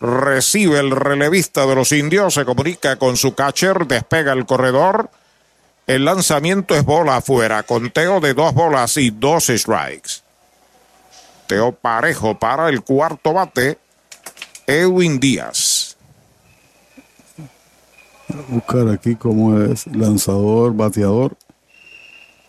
Recibe 0.01 0.79
el 0.79 0.93
relevista 0.93 1.67
de 1.67 1.75
los 1.75 1.91
indios, 1.91 2.35
se 2.35 2.45
comunica 2.45 2.97
con 2.97 3.17
su 3.17 3.35
catcher, 3.35 3.87
despega 3.87 4.33
el 4.33 4.47
corredor. 4.47 5.11
El 5.89 6.05
lanzamiento 6.05 6.77
es 6.77 6.85
bola 6.85 7.17
afuera, 7.17 7.65
conteo 7.65 8.21
de 8.21 8.33
dos 8.33 8.55
bolas 8.55 8.97
y 8.97 9.11
dos 9.11 9.47
strikes. 9.49 10.23
Teo 11.49 11.73
parejo 11.73 12.39
para 12.39 12.69
el 12.69 12.83
cuarto 12.83 13.33
bate, 13.33 13.79
Edwin 14.69 15.19
Díaz 15.19 15.78
buscar 18.49 18.89
aquí 18.89 19.17
cómo 19.17 19.61
es 19.61 19.87
lanzador, 19.87 20.75
bateador. 20.75 21.37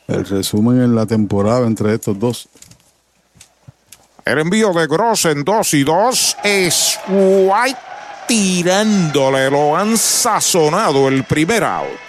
El 0.08 0.26
resumen 0.26 0.82
en 0.82 0.96
la 0.96 1.06
temporada 1.06 1.68
entre 1.68 1.94
estos 1.94 2.18
dos. 2.18 2.50
El 4.26 4.40
envío 4.40 4.74
de 4.74 4.88
Gross 4.88 5.26
en 5.26 5.44
2 5.44 5.74
y 5.74 5.84
2 5.84 6.38
es 6.44 7.00
White 7.08 7.80
tirándole. 8.28 9.50
Lo 9.50 9.76
han 9.76 9.98
sazonado 9.98 11.08
el 11.08 11.24
primer 11.24 11.64
out. 11.64 12.09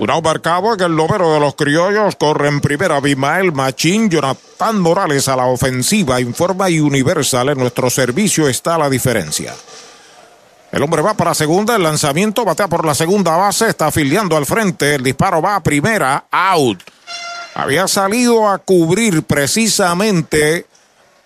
Un 0.00 0.22
marcado 0.22 0.74
en 0.74 0.80
el 0.80 0.94
número 0.94 1.34
de 1.34 1.40
los 1.40 1.56
criollos 1.56 2.14
corre 2.14 2.46
en 2.46 2.60
primera 2.60 3.00
Bimael 3.00 3.50
Machín, 3.50 4.08
Jonathan 4.08 4.78
Morales 4.78 5.26
a 5.26 5.34
la 5.34 5.46
ofensiva, 5.46 6.20
informa 6.20 6.66
Universal, 6.66 7.48
en 7.48 7.58
nuestro 7.58 7.90
servicio 7.90 8.48
está 8.48 8.78
la 8.78 8.88
diferencia. 8.88 9.52
El 10.70 10.84
hombre 10.84 11.02
va 11.02 11.14
para 11.14 11.34
segunda, 11.34 11.74
el 11.74 11.82
lanzamiento 11.82 12.44
batea 12.44 12.68
por 12.68 12.86
la 12.86 12.94
segunda 12.94 13.36
base, 13.36 13.68
está 13.68 13.88
afiliando 13.88 14.36
al 14.36 14.46
frente, 14.46 14.94
el 14.94 15.02
disparo 15.02 15.42
va 15.42 15.56
a 15.56 15.62
primera, 15.64 16.26
out. 16.30 16.80
Había 17.54 17.88
salido 17.88 18.48
a 18.48 18.58
cubrir 18.58 19.24
precisamente 19.24 20.66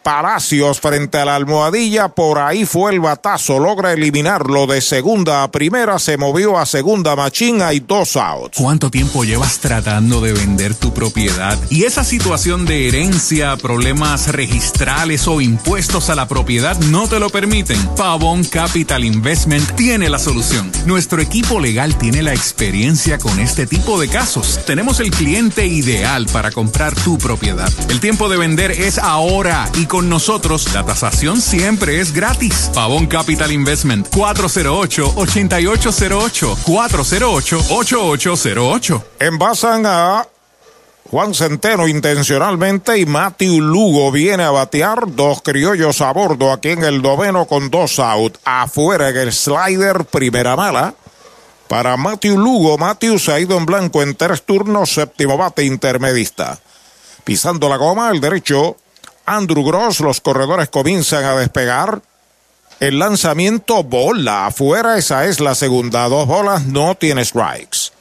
Palacios 0.02 0.81
frente 0.81 1.18
a 1.18 1.24
la 1.24 1.36
almohadilla, 1.36 2.08
por 2.08 2.39
ahí 2.39 2.66
fue 2.66 2.92
el 2.92 3.00
batazo, 3.00 3.60
logra 3.60 3.92
eliminarlo 3.92 4.66
de 4.66 4.81
segunda 4.81 5.44
a 5.44 5.50
primera, 5.50 5.98
se 6.00 6.16
movió 6.16 6.58
a 6.58 6.66
segunda 6.66 7.14
machina 7.14 7.72
y 7.72 7.81
dos 7.81 8.16
outs. 8.16 8.58
¿Cuánto 8.58 8.90
tiempo 8.90 9.22
llevas 9.24 9.58
tratando 9.60 10.20
de 10.20 10.32
vender 10.32 10.74
tu 10.74 10.92
propiedad? 10.92 11.56
Y 11.70 11.84
esa 11.84 12.02
situación 12.02 12.66
de 12.66 12.89
herencia, 12.89 13.56
problemas 13.56 14.28
registrales 14.28 15.28
o 15.28 15.40
impuestos 15.40 16.10
a 16.10 16.16
la 16.16 16.26
propiedad 16.26 16.76
no 16.81 17.06
te 17.06 17.20
lo 17.20 17.31
permiten. 17.31 17.78
Pavón 17.97 18.42
Capital 18.44 19.05
Investment 19.05 19.76
tiene 19.76 20.08
la 20.08 20.18
solución. 20.18 20.72
Nuestro 20.84 21.22
equipo 21.22 21.60
legal 21.60 21.97
tiene 21.97 22.22
la 22.22 22.32
experiencia 22.32 23.18
con 23.18 23.39
este 23.39 23.66
tipo 23.68 24.00
de 24.00 24.08
casos. 24.08 24.60
Tenemos 24.66 24.98
el 24.98 25.12
cliente 25.12 25.66
ideal 25.66 26.26
para 26.32 26.50
comprar 26.50 26.94
tu 26.94 27.18
propiedad. 27.18 27.70
El 27.89 28.00
tiempo 28.00 28.28
de 28.28 28.36
vender 28.36 28.72
es 28.72 28.98
ahora 28.98 29.70
y 29.74 29.86
con 29.93 30.09
nosotros, 30.09 30.73
la 30.73 30.85
tasación 30.87 31.43
siempre 31.43 32.01
es 32.01 32.15
gratis. 32.15 32.71
Pavón 32.75 33.07
Capital 33.07 33.53
Investment 33.53 34.09
408-8808. 34.09 36.57
408-8808. 36.65 39.03
Envasan 39.21 39.85
a 39.85 40.27
Juan 41.11 41.35
Centeno 41.35 41.87
intencionalmente 41.87 43.01
y 43.01 43.05
Matthew 43.05 43.61
Lugo 43.61 44.11
viene 44.11 44.45
a 44.45 44.51
batear 44.51 45.15
dos 45.15 45.43
criollos 45.43 46.01
a 46.01 46.11
bordo 46.11 46.53
aquí 46.53 46.71
en 46.71 46.85
el 46.85 47.03
noveno 47.03 47.45
con 47.45 47.69
dos 47.69 47.99
out. 47.99 48.39
Afuera 48.47 49.11
en 49.11 49.19
el 49.19 49.31
slider, 49.31 50.07
primera 50.07 50.57
mala. 50.57 50.95
Para 51.69 51.99
Matthew 51.99 52.39
Lugo, 52.39 52.79
Matthew 52.79 53.19
se 53.19 53.33
ha 53.33 53.41
ido 53.41 53.59
en 53.59 53.67
blanco 53.67 54.01
en 54.01 54.15
tres 54.15 54.43
turnos, 54.43 54.91
séptimo 54.91 55.37
bate 55.37 55.65
intermedista. 55.65 56.59
Pisando 57.25 57.69
la 57.69 57.77
goma, 57.77 58.11
el 58.11 58.23
derecho 58.23 58.79
Andrew 59.26 59.65
Gross, 59.65 60.01
los 60.01 60.20
corredores 60.20 60.68
comienzan 60.68 61.25
a 61.25 61.36
despegar. 61.36 62.02
El 62.81 62.99
lanzamiento 62.99 63.84
bola 63.84 64.47
afuera, 64.47 64.99
esa 64.99 65.26
es 65.26 65.39
la 65.39 65.55
segunda. 65.55 66.09
Dos 66.09 66.26
bolas, 66.26 66.67
no 66.67 66.94
tiene 66.94 67.25
strikes. 67.25 67.92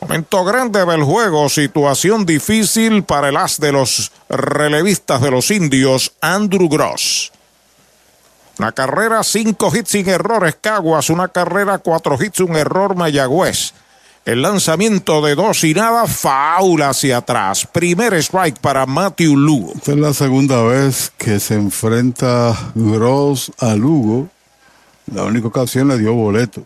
Momento 0.00 0.44
grande 0.44 0.84
del 0.84 1.04
juego, 1.04 1.48
situación 1.48 2.26
difícil 2.26 3.04
para 3.04 3.28
el 3.28 3.36
as 3.36 3.58
de 3.58 3.72
los 3.72 4.10
relevistas 4.28 5.20
de 5.20 5.30
los 5.30 5.50
indios, 5.50 6.12
Andrew 6.20 6.68
Gross. 6.68 7.32
Una 8.58 8.72
carrera, 8.72 9.22
cinco 9.24 9.74
hits 9.74 9.90
sin 9.90 10.08
errores, 10.08 10.56
Caguas. 10.60 11.10
Una 11.10 11.28
carrera, 11.28 11.78
cuatro 11.78 12.16
hits, 12.20 12.40
un 12.40 12.56
error, 12.56 12.94
Mayagüez. 12.94 13.74
El 14.24 14.42
lanzamiento 14.42 15.20
de 15.20 15.34
dos 15.34 15.64
y 15.64 15.74
nada, 15.74 16.06
faula 16.06 16.90
hacia 16.90 17.16
atrás. 17.16 17.66
Primer 17.66 18.14
strike 18.14 18.58
para 18.60 18.86
Matthew 18.86 19.36
Lugo. 19.36 19.72
Esta 19.74 19.92
es 19.92 19.98
la 19.98 20.14
segunda 20.14 20.62
vez 20.62 21.12
que 21.18 21.40
se 21.40 21.54
enfrenta 21.54 22.56
Gross 22.76 23.50
a 23.58 23.74
Lugo. 23.74 24.28
La 25.12 25.24
única 25.24 25.48
ocasión 25.48 25.88
le 25.88 25.98
dio 25.98 26.14
boleto. 26.14 26.62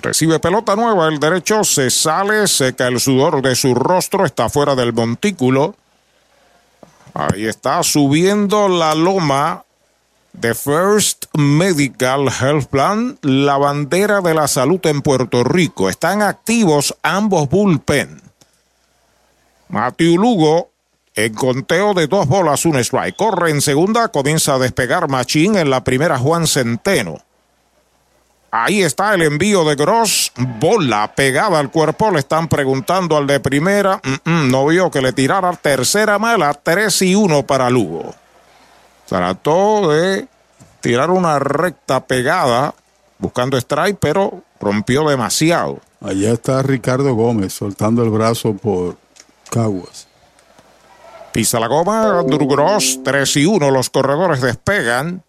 Recibe 0.00 0.40
pelota 0.40 0.74
nueva, 0.74 1.08
el 1.08 1.20
derecho 1.20 1.62
se 1.62 1.90
sale, 1.90 2.48
seca 2.48 2.88
el 2.88 2.98
sudor 2.98 3.42
de 3.42 3.54
su 3.54 3.74
rostro, 3.74 4.24
está 4.24 4.48
fuera 4.48 4.74
del 4.74 4.94
montículo. 4.94 5.76
Ahí 7.12 7.46
está 7.46 7.82
subiendo 7.82 8.66
la 8.68 8.94
loma 8.94 9.64
de 10.32 10.54
First 10.54 11.26
Medical 11.34 12.28
Health 12.28 12.66
Plan, 12.66 13.18
la 13.22 13.58
bandera 13.58 14.20
de 14.20 14.34
la 14.34 14.48
salud 14.48 14.80
en 14.84 15.02
Puerto 15.02 15.44
Rico. 15.44 15.88
Están 15.88 16.22
activos 16.22 16.96
ambos 17.02 17.48
bullpen. 17.48 18.20
Matthew 19.68 20.18
Lugo 20.18 20.70
en 21.14 21.34
conteo 21.34 21.92
de 21.94 22.06
dos 22.06 22.26
bolas, 22.26 22.64
un 22.64 22.76
strike. 22.78 23.16
Corre 23.16 23.50
en 23.50 23.60
segunda, 23.60 24.08
comienza 24.08 24.54
a 24.54 24.58
despegar 24.58 25.08
Machín 25.08 25.56
en 25.56 25.70
la 25.70 25.84
primera 25.84 26.18
Juan 26.18 26.46
Centeno. 26.46 27.18
Ahí 28.50 28.82
está 28.82 29.14
el 29.14 29.22
envío 29.22 29.64
de 29.64 29.76
Gross. 29.76 30.30
Bola 30.36 31.14
pegada 31.14 31.58
al 31.58 31.70
cuerpo. 31.70 32.10
Le 32.10 32.18
están 32.18 32.48
preguntando 32.48 33.16
al 33.16 33.26
de 33.26 33.40
primera. 33.40 33.98
Mm, 34.04 34.30
mm, 34.30 34.50
no 34.50 34.66
vio 34.66 34.90
que 34.90 35.00
le 35.00 35.14
tirara 35.14 35.52
tercera 35.52 36.18
mala. 36.18 36.52
3 36.52 37.00
y 37.02 37.14
1 37.14 37.46
para 37.46 37.70
Lugo. 37.70 38.14
Trató 39.06 39.90
de 39.90 40.28
tirar 40.80 41.10
una 41.10 41.38
recta 41.38 42.04
pegada 42.06 42.74
buscando 43.18 43.56
strike, 43.56 43.98
pero 43.98 44.42
rompió 44.60 45.08
demasiado. 45.08 45.80
Allá 46.00 46.32
está 46.32 46.62
Ricardo 46.62 47.14
Gómez 47.14 47.52
soltando 47.52 48.02
el 48.02 48.10
brazo 48.10 48.54
por 48.54 48.96
Caguas. 49.50 50.08
Pisa 51.32 51.58
la 51.58 51.66
goma, 51.66 52.18
Andrew 52.18 52.46
Gross, 52.46 53.00
3 53.04 53.36
y 53.36 53.46
1. 53.46 53.70
Los 53.70 53.88
corredores 53.88 54.40
despegan. 54.40 55.22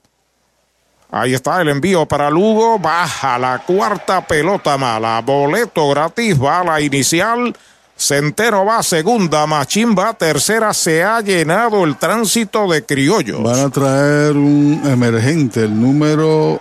Ahí 1.11 1.33
está 1.33 1.61
el 1.61 1.69
envío 1.69 2.05
para 2.07 2.29
Lugo. 2.29 2.79
Baja 2.79 3.37
la 3.37 3.59
cuarta 3.59 4.25
pelota 4.25 4.77
mala. 4.77 5.21
Boleto 5.21 5.87
gratis, 5.89 6.37
bala 6.37 6.81
inicial. 6.81 7.55
Centeno 7.95 8.65
va 8.65 8.83
segunda, 8.83 9.45
Machín 9.45 9.95
va 9.97 10.13
tercera. 10.13 10.73
Se 10.73 11.03
ha 11.03 11.21
llenado 11.21 11.83
el 11.83 11.97
tránsito 11.97 12.67
de 12.67 12.83
criollos. 12.83 13.41
Van 13.41 13.59
a 13.59 13.69
traer 13.69 14.35
un 14.35 14.81
emergente, 14.85 15.63
el 15.63 15.79
número 15.79 16.59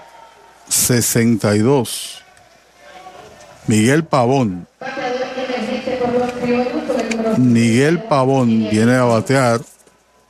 62. 0.68 2.22
Miguel 3.66 4.04
Pavón. 4.04 4.66
Miguel 7.38 8.02
Pavón 8.04 8.68
viene 8.70 8.94
a 8.94 9.04
batear. 9.04 9.60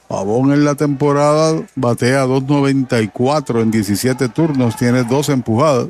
Pavón 0.08 0.52
en 0.52 0.64
la 0.64 0.74
temporada 0.74 1.62
batea 1.74 2.26
2.94 2.26 3.62
en 3.62 3.70
17 3.70 4.28
turnos, 4.28 4.76
tiene 4.76 5.04
dos 5.04 5.30
empujadas. 5.30 5.88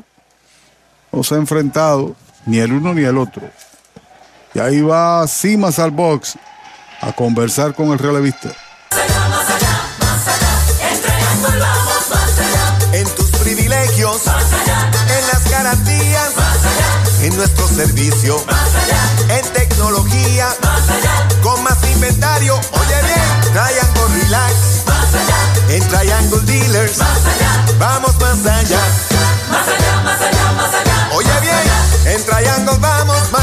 No 1.11 1.23
se 1.23 1.35
ha 1.35 1.37
enfrentado 1.37 2.15
ni 2.45 2.59
el 2.59 2.71
uno 2.71 2.93
ni 2.93 3.03
el 3.03 3.17
otro. 3.17 3.43
Y 4.53 4.59
ahí 4.59 4.81
va 4.81 5.27
Simas 5.27 5.79
al 5.79 5.91
box 5.91 6.37
a 7.01 7.11
conversar 7.11 7.73
con 7.73 7.91
el 7.91 7.99
relevista. 7.99 8.49
En 12.91 13.07
tus 13.15 13.29
privilegios, 13.31 14.21
en 14.27 15.27
las 15.27 15.49
garantías, 15.49 16.29
en 17.21 17.35
nuestro 17.35 17.67
servicio, 17.67 18.43
en 19.29 19.45
tecnología, 19.53 20.49
con 21.41 21.61
más 21.63 21.77
inventario. 21.91 22.55
Oye 22.55 23.01
bien, 23.01 23.53
Triangle 23.53 24.23
Relax, 24.23 24.53
en 25.69 25.87
Triangle 25.87 26.41
Dealers, 26.41 26.99
vamos 27.79 28.13
más 28.19 28.45
allá. 28.45 28.79
Más 29.49 29.67
allá, 29.67 30.01
más 30.03 30.21
allá, 30.21 30.51
más 30.51 30.73
allá. 30.75 31.09
Oye 31.15 31.39
bien, 31.41 32.15
en 32.15 32.25
Triangle 32.25 32.77
vamos 32.79 33.31
más 33.31 33.42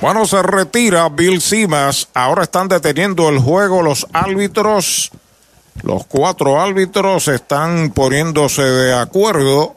Bueno, 0.00 0.26
se 0.26 0.42
retira 0.42 1.08
Bill 1.08 1.40
Simas. 1.40 2.08
Ahora 2.12 2.42
están 2.42 2.68
deteniendo 2.68 3.28
el 3.30 3.38
juego 3.38 3.82
los 3.82 4.06
árbitros. 4.12 5.10
Los 5.82 6.04
cuatro 6.06 6.60
árbitros 6.60 7.28
están 7.28 7.90
poniéndose 7.90 8.62
de 8.62 8.94
acuerdo. 8.94 9.74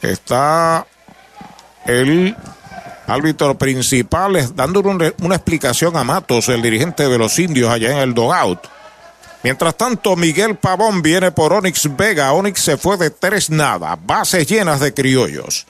Está 0.00 0.86
el 1.84 2.36
árbitro 3.06 3.58
principal 3.58 4.54
dándole 4.54 5.12
una, 5.20 5.34
explicación 5.34 5.96
a 5.96 6.04
Matos, 6.04 6.48
el 6.48 6.62
dirigente 6.62 7.08
de 7.08 7.18
los 7.18 7.38
indios 7.40 7.70
allá 7.70 7.90
en 7.90 7.98
el 7.98 8.14
dogout. 8.14 8.60
Mientras 9.42 9.76
tanto, 9.76 10.14
Miguel 10.14 10.54
Pavón 10.54 11.02
viene 11.02 11.32
por 11.32 11.52
Onyx 11.52 11.96
Vega. 11.96 12.32
Onyx 12.32 12.60
se 12.60 12.76
fue 12.76 12.96
de 12.96 13.10
tres 13.10 13.50
nada. 13.50 13.98
Bases 14.00 14.46
llenas 14.46 14.78
de 14.78 14.94
criollos. 14.94 15.66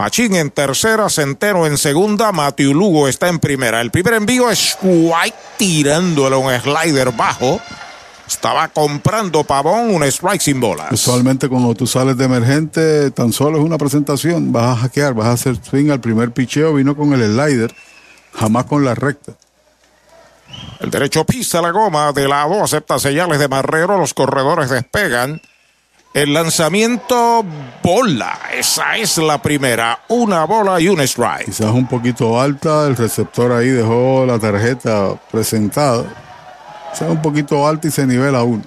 Machín 0.00 0.34
en 0.34 0.50
tercera, 0.50 1.10
Centeno 1.10 1.66
en 1.66 1.76
segunda, 1.76 2.32
Matthew 2.32 2.72
Lugo 2.72 3.06
está 3.06 3.28
en 3.28 3.38
primera. 3.38 3.82
El 3.82 3.90
primer 3.90 4.14
envío 4.14 4.50
es 4.50 4.78
White 4.80 5.36
tirándole 5.58 6.36
un 6.36 6.50
slider 6.58 7.12
bajo. 7.12 7.60
Estaba 8.26 8.68
comprando 8.68 9.44
Pavón 9.44 9.94
un 9.94 10.02
strike 10.04 10.40
sin 10.40 10.58
bolas. 10.58 10.90
Usualmente 10.90 11.50
cuando 11.50 11.74
tú 11.74 11.86
sales 11.86 12.16
de 12.16 12.24
emergente, 12.24 13.10
tan 13.10 13.30
solo 13.30 13.58
es 13.58 13.62
una 13.62 13.76
presentación. 13.76 14.50
Vas 14.50 14.78
a 14.78 14.80
hackear, 14.80 15.12
vas 15.12 15.26
a 15.26 15.32
hacer 15.32 15.62
swing 15.62 15.90
al 15.90 16.00
primer 16.00 16.32
picheo. 16.32 16.72
Vino 16.72 16.96
con 16.96 17.12
el 17.12 17.20
slider, 17.34 17.74
jamás 18.32 18.64
con 18.64 18.82
la 18.82 18.94
recta. 18.94 19.34
El 20.80 20.90
derecho 20.90 21.26
pisa 21.26 21.60
la 21.60 21.72
goma 21.72 22.10
de 22.14 22.26
lado, 22.26 22.64
acepta 22.64 22.98
señales 22.98 23.38
de 23.38 23.48
Marrero, 23.48 23.98
los 23.98 24.14
corredores 24.14 24.70
despegan. 24.70 25.42
El 26.12 26.34
lanzamiento 26.34 27.44
bola, 27.84 28.36
esa 28.52 28.96
es 28.96 29.16
la 29.18 29.40
primera, 29.40 30.00
una 30.08 30.44
bola 30.44 30.80
y 30.80 30.88
un 30.88 31.00
strike. 31.00 31.44
Quizás 31.44 31.70
un 31.70 31.86
poquito 31.86 32.40
alta, 32.40 32.88
el 32.88 32.96
receptor 32.96 33.52
ahí 33.52 33.68
dejó 33.68 34.26
la 34.26 34.36
tarjeta 34.40 35.14
presentada. 35.30 36.02
Quizás 36.92 37.08
un 37.08 37.22
poquito 37.22 37.64
alta 37.64 37.86
y 37.86 37.92
se 37.92 38.08
nivela 38.08 38.42
uno. 38.42 38.64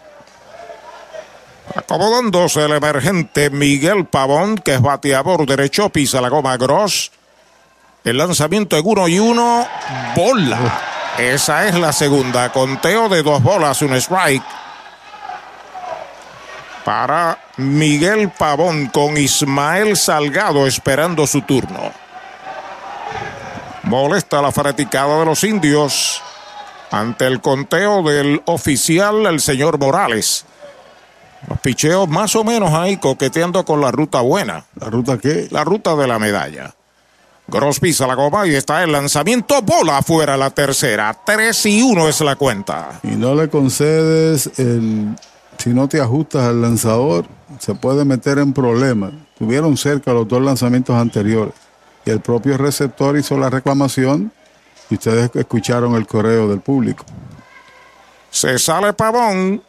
Acomodándose 1.75 2.63
el 2.63 2.71
emergente 2.71 3.49
Miguel 3.49 4.05
Pavón, 4.05 4.55
que 4.55 4.75
es 4.75 4.81
bateador 4.81 5.45
derecho, 5.45 5.89
pisa 5.89 6.21
la 6.21 6.29
goma 6.29 6.55
Gross. 6.55 7.11
El 8.05 8.19
lanzamiento 8.19 8.77
en 8.77 8.85
uno 8.85 9.05
y 9.09 9.19
uno, 9.19 9.67
bola. 10.15 10.79
Esa 11.17 11.67
es 11.67 11.75
la 11.75 11.91
segunda. 11.91 12.53
Conteo 12.53 13.09
de 13.09 13.21
dos 13.21 13.43
bolas, 13.43 13.81
un 13.81 13.95
strike. 13.95 14.62
Para 16.85 17.39
Miguel 17.57 18.29
Pavón 18.29 18.87
con 18.87 19.17
Ismael 19.17 19.95
Salgado 19.95 20.67
esperando 20.67 21.25
su 21.25 21.41
turno. 21.41 21.91
Molesta 23.83 24.41
la 24.41 24.51
fanaticada 24.51 25.19
de 25.19 25.25
los 25.25 25.43
indios 25.43 26.21
ante 26.91 27.25
el 27.25 27.41
conteo 27.41 28.03
del 28.03 28.41
oficial, 28.45 29.25
el 29.25 29.39
señor 29.39 29.79
Morales. 29.79 30.45
Los 31.47 31.59
picheos 31.59 32.07
más 32.07 32.35
o 32.35 32.43
menos 32.43 32.71
ahí 32.73 32.97
coqueteando 32.97 33.65
con 33.65 33.81
la 33.81 33.91
ruta 33.91 34.21
buena. 34.21 34.65
¿La 34.79 34.87
ruta 34.87 35.17
qué? 35.17 35.47
La 35.51 35.63
ruta 35.63 35.95
de 35.95 36.07
la 36.07 36.19
medalla. 36.19 36.73
Gross 37.47 37.79
pisa 37.79 38.07
la 38.07 38.15
goma 38.15 38.47
y 38.47 38.55
está 38.55 38.83
el 38.83 38.91
lanzamiento. 38.91 39.61
Bola 39.61 39.97
afuera 39.97 40.37
la 40.37 40.49
tercera. 40.49 41.17
3 41.25 41.65
y 41.65 41.81
1 41.81 42.07
es 42.07 42.21
la 42.21 42.35
cuenta. 42.35 42.99
Y 43.03 43.15
no 43.15 43.35
le 43.35 43.49
concedes 43.49 44.49
el. 44.57 45.15
Si 45.63 45.69
no 45.69 45.87
te 45.87 46.01
ajustas 46.01 46.43
al 46.43 46.61
lanzador, 46.61 47.25
se 47.57 47.73
puede 47.73 48.03
meter 48.03 48.37
en 48.37 48.51
problemas. 48.51 49.13
Tuvieron 49.39 49.77
cerca 49.77 50.11
los 50.11 50.27
dos 50.27 50.41
lanzamientos 50.41 50.93
anteriores. 50.93 51.53
Y 52.03 52.09
el 52.09 52.19
propio 52.19 52.57
receptor 52.57 53.17
hizo 53.17 53.37
la 53.37 53.49
reclamación. 53.49 54.33
Y 54.89 54.95
ustedes 54.95 55.31
escucharon 55.33 55.95
el 55.95 56.05
correo 56.05 56.49
del 56.49 56.59
público. 56.59 57.05
Se 58.29 58.59
sale 58.59 58.91
Pavón. 58.91 59.63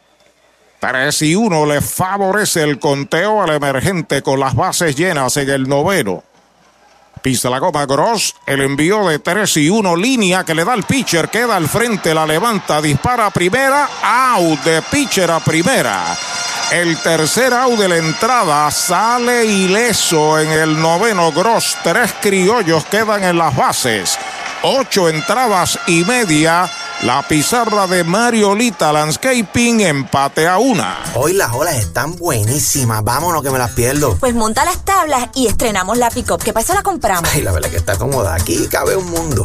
3 0.81 1.23
y 1.23 1.37
1 1.37 1.65
le 1.67 1.81
favorece 1.81 2.65
el 2.65 2.81
conteo 2.81 3.41
al 3.41 3.51
emergente 3.51 4.21
con 4.21 4.41
las 4.41 4.57
bases 4.57 4.97
llenas 4.97 5.37
en 5.37 5.49
el 5.49 5.69
noveno. 5.69 6.25
Pista 7.25 7.49
la 7.49 7.59
goma 7.59 7.87
Gross. 7.87 8.35
El 8.45 8.61
envío 8.61 9.09
de 9.09 9.19
3 9.19 9.57
y 9.57 9.71
1 9.71 9.97
línea 9.97 10.45
que 10.45 10.55
le 10.55 10.63
da 10.63 10.75
al 10.75 10.83
pitcher. 10.83 11.31
Queda 11.31 11.57
al 11.57 11.69
frente, 11.69 12.13
la 12.13 12.27
levanta, 12.27 12.83
dispara 12.83 13.25
a 13.25 13.31
primera. 13.31 13.89
Out 14.03 14.61
de 14.63 14.83
pitcher 14.83 15.31
a 15.31 15.41
primera. 15.41 16.15
El 16.71 16.99
tercer 16.99 17.55
out 17.55 17.79
de 17.79 17.89
la 17.89 17.97
entrada 17.97 18.71
sale 18.71 19.43
ileso 19.47 20.39
en 20.39 20.51
el 20.51 20.79
noveno 20.79 21.33
Gross. 21.33 21.79
Tres 21.83 22.15
criollos 22.21 22.85
quedan 22.85 23.25
en 23.25 23.39
las 23.39 23.57
bases. 23.57 24.19
Ocho 24.63 25.09
entradas 25.09 25.79
y 25.87 26.05
media. 26.05 26.71
La 27.03 27.23
pizarra 27.23 27.87
de 27.87 28.03
Mariolita 28.03 28.91
Landscaping 28.91 29.81
empate 29.81 30.47
a 30.49 30.57
una. 30.57 30.97
Hoy 31.15 31.35
las 31.35 31.53
olas 31.53 31.75
están 31.75 32.17
buenísimas. 32.17 33.05
Vámonos 33.05 33.43
que 33.43 33.51
me 33.51 33.59
las 33.59 33.73
pierdo. 33.73 34.17
Pues 34.17 34.35
monta 34.35 34.65
las 34.65 34.83
tablas 34.85 35.29
y 35.35 35.47
estrenamos 35.47 35.99
la 35.99 36.09
pick-up. 36.09 36.43
¿Qué 36.43 36.55
pasa? 36.55 36.73
La 36.73 36.83
compramos. 36.83 37.29
Ay, 37.35 37.43
la 37.43 37.53
verdad 37.53 37.69
que 37.69 37.77
está 37.77 37.97
cómoda. 37.99 38.35
Aquí 38.35 38.69
cabe 38.69 38.97
un 38.97 39.11
mundo. 39.11 39.45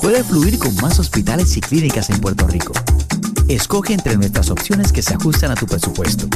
Puedes 0.00 0.26
fluir 0.26 0.58
con 0.58 0.74
más 0.76 0.98
hospitales 0.98 1.54
y 1.56 1.60
clínicas 1.60 2.08
en 2.10 2.20
Puerto 2.20 2.46
Rico. 2.46 2.72
Escoge 3.48 3.94
entre 3.94 4.16
nuestras 4.16 4.50
opciones 4.50 4.92
que 4.92 5.02
se 5.02 5.14
ajustan 5.14 5.50
a 5.50 5.54
tu 5.54 5.66
presupuesto. 5.66 6.28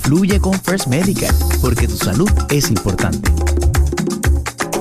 Fluye 0.00 0.40
con 0.40 0.58
First 0.60 0.88
Medical, 0.88 1.34
porque 1.60 1.86
tu 1.86 1.96
salud 1.96 2.28
es 2.50 2.70
importante. 2.70 3.30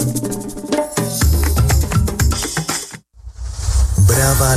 Brava 4.07 4.57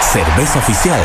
Cerveza 0.00 0.58
oficial 0.58 0.98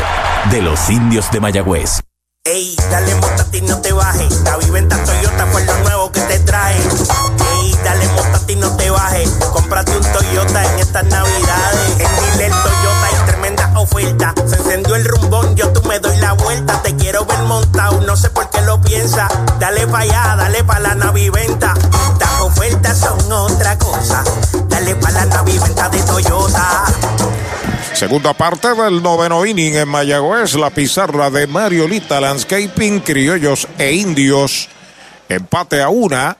de 0.50 0.62
los 0.62 0.88
indios 0.88 1.30
de 1.30 1.40
Mayagüez. 1.40 2.00
Ey, 2.46 2.74
dale 2.90 3.14
montate 3.16 3.58
y 3.58 3.60
no 3.60 3.78
te 3.82 3.92
bajes. 3.92 4.40
La 4.44 4.56
viventa 4.56 4.96
Toyota 5.04 5.46
fue 5.52 5.62
lo 5.66 5.76
nuevo 5.80 6.10
que 6.10 6.22
te 6.22 6.38
trae. 6.38 6.74
Ey, 6.74 7.78
dale 7.84 8.08
montate 8.08 8.54
y 8.54 8.56
no 8.56 8.74
te 8.78 8.88
bajes. 8.88 9.28
Cómprate 9.52 9.94
un 9.98 10.02
Toyota 10.10 10.64
en 10.64 10.78
estas 10.78 11.04
navidades. 11.04 11.90
En 12.00 12.32
Dile 12.32 12.48
Toyota 12.48 13.06
hay 13.06 13.26
tremenda 13.26 13.72
oferta. 13.78 14.34
Se 14.46 14.56
encendió 14.56 14.96
el 14.96 15.04
rumbón, 15.04 15.54
yo 15.54 15.70
tú 15.74 15.86
me 15.86 15.98
doy 15.98 16.16
la 16.16 16.32
vuelta. 16.32 16.80
Te 16.82 16.96
quiero 16.96 17.26
ver 17.26 17.40
montado, 17.40 18.00
no 18.00 18.16
sé 18.16 18.30
por 18.30 18.48
qué 18.48 18.62
lo 18.62 18.80
piensa. 18.80 19.28
Dale 19.58 19.86
pa' 19.86 19.98
allá, 19.98 20.34
dale 20.36 20.64
pa' 20.64 20.80
la 20.80 20.94
naviventa. 20.94 21.74
Las 22.18 22.40
ofertas 22.40 22.98
son 22.98 23.30
otra 23.30 23.78
cosa. 23.78 24.24
Dale 24.68 24.94
pa' 24.94 25.10
la 25.10 25.26
naviventa 25.26 25.90
de 25.90 26.02
Toyota. 26.04 26.84
Segunda 28.04 28.34
parte 28.34 28.68
del 28.74 29.02
noveno 29.02 29.46
inning 29.46 29.76
en 29.76 29.88
Mayagüez, 29.88 30.56
la 30.56 30.68
pizarra 30.68 31.30
de 31.30 31.46
Mariolita 31.46 32.20
Landscaping, 32.20 33.00
criollos 33.00 33.66
e 33.78 33.94
indios. 33.94 34.68
Empate 35.26 35.80
a 35.80 35.88
una. 35.88 36.36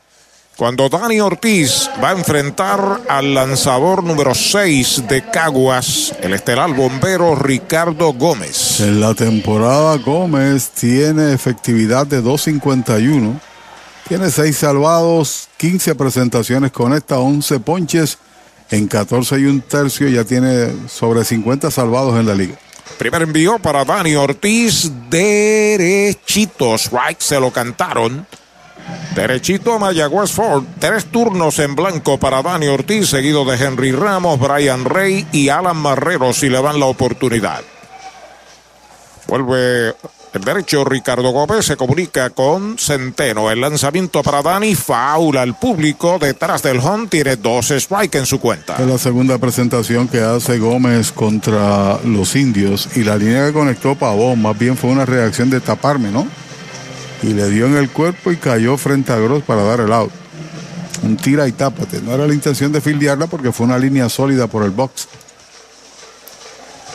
Cuando 0.59 0.91
Dani 0.91 1.21
Ortiz 1.21 1.89
va 2.05 2.11
a 2.11 2.13
enfrentar 2.13 3.01
al 3.09 3.33
lanzador 3.33 4.05
número 4.05 4.35
6 4.35 5.09
de 5.09 5.23
Caguas, 5.31 6.15
el 6.21 6.35
estelar 6.35 6.75
bombero 6.75 7.35
Ricardo 7.35 8.13
Gómez. 8.13 8.81
En 8.81 9.01
la 9.01 9.15
temporada 9.15 9.97
Gómez 9.97 10.69
tiene 10.69 11.33
efectividad 11.33 12.07
de 12.07 12.23
2.51. 12.23 13.41
Tiene 14.07 14.31
6 14.31 14.55
salvados, 14.55 15.49
15 15.57 15.95
presentaciones 15.95 16.73
con 16.73 16.93
esta, 16.93 17.19
11 17.21 17.61
ponches. 17.61 18.19
En 18.75 18.89
14 18.89 19.39
y 19.39 19.45
un 19.45 19.61
tercio 19.61 20.09
ya 20.09 20.25
tiene 20.25 20.69
sobre 20.89 21.25
50 21.25 21.71
salvados 21.71 22.19
en 22.19 22.27
la 22.27 22.35
liga. 22.35 22.57
Primer 22.99 23.23
envío 23.23 23.61
para 23.61 23.85
Dani 23.85 24.17
Ortiz, 24.17 24.91
derechito. 25.09 26.75
Strike 26.75 27.21
se 27.21 27.39
lo 27.39 27.53
cantaron. 27.53 28.27
Derechito 29.15 29.79
Mayagüez 29.79 30.33
Ford. 30.33 30.65
Tres 30.81 31.05
turnos 31.05 31.61
en 31.61 31.77
blanco 31.77 32.19
para 32.19 32.43
Dani 32.43 32.67
Ortiz, 32.67 33.11
seguido 33.11 33.45
de 33.45 33.65
Henry 33.65 33.93
Ramos, 33.93 34.41
Brian 34.41 34.85
Rey 34.85 35.25
y 35.31 35.51
Alan 35.51 35.77
Marrero 35.77 36.33
si 36.33 36.49
le 36.49 36.61
dan 36.61 36.81
la 36.81 36.87
oportunidad. 36.87 37.63
Vuelve 39.29 39.95
el 40.35 40.43
derecho 40.43 40.85
Ricardo 40.85 41.31
Gómez 41.31 41.65
se 41.65 41.77
comunica 41.77 42.31
con 42.31 42.77
Centeno. 42.77 43.53
El 43.53 43.61
lanzamiento 43.61 44.21
para 44.21 44.43
Dani, 44.43 44.75
faula 44.75 45.43
al 45.43 45.57
público. 45.57 46.19
Detrás 46.19 46.61
del 46.61 46.81
home 46.81 47.07
tiene 47.07 47.37
dos 47.37 47.69
strikes 47.69 48.19
en 48.19 48.27
su 48.27 48.41
cuenta. 48.41 48.75
Es 48.77 48.87
la 48.87 48.99
segunda 48.99 49.39
presentación 49.39 50.09
que 50.09 50.21
hace 50.21 50.59
Gómez 50.59 51.13
contra 51.13 52.01
los 52.03 52.35
indios 52.35 52.89
y 52.97 53.05
la 53.05 53.17
línea 53.17 53.47
que 53.47 53.53
conectó 53.53 53.95
Pavón 53.95 54.43
más 54.43 54.59
bien 54.59 54.77
fue 54.77 54.91
una 54.91 55.07
reacción 55.07 55.51
de 55.51 55.61
taparme, 55.61 56.11
¿no? 56.11 56.27
Y 57.23 57.29
le 57.29 57.49
dio 57.49 57.67
en 57.67 57.77
el 57.77 57.89
cuerpo 57.91 58.33
y 58.33 58.37
cayó 58.37 58.77
frente 58.77 59.13
a 59.13 59.17
Gross 59.17 59.45
para 59.45 59.63
dar 59.63 59.81
el 59.81 59.93
out. 59.93 60.11
Un 61.05 61.17
tira 61.17 61.47
y 61.47 61.53
tápate. 61.53 62.03
No 62.03 62.13
era 62.13 62.27
la 62.27 62.35
intención 62.35 62.73
de 62.73 62.81
fildearla 62.81 63.29
porque 63.29 63.53
fue 63.53 63.67
una 63.67 63.79
línea 63.79 64.09
sólida 64.09 64.49
por 64.49 64.65
el 64.65 64.73
box. 64.73 65.07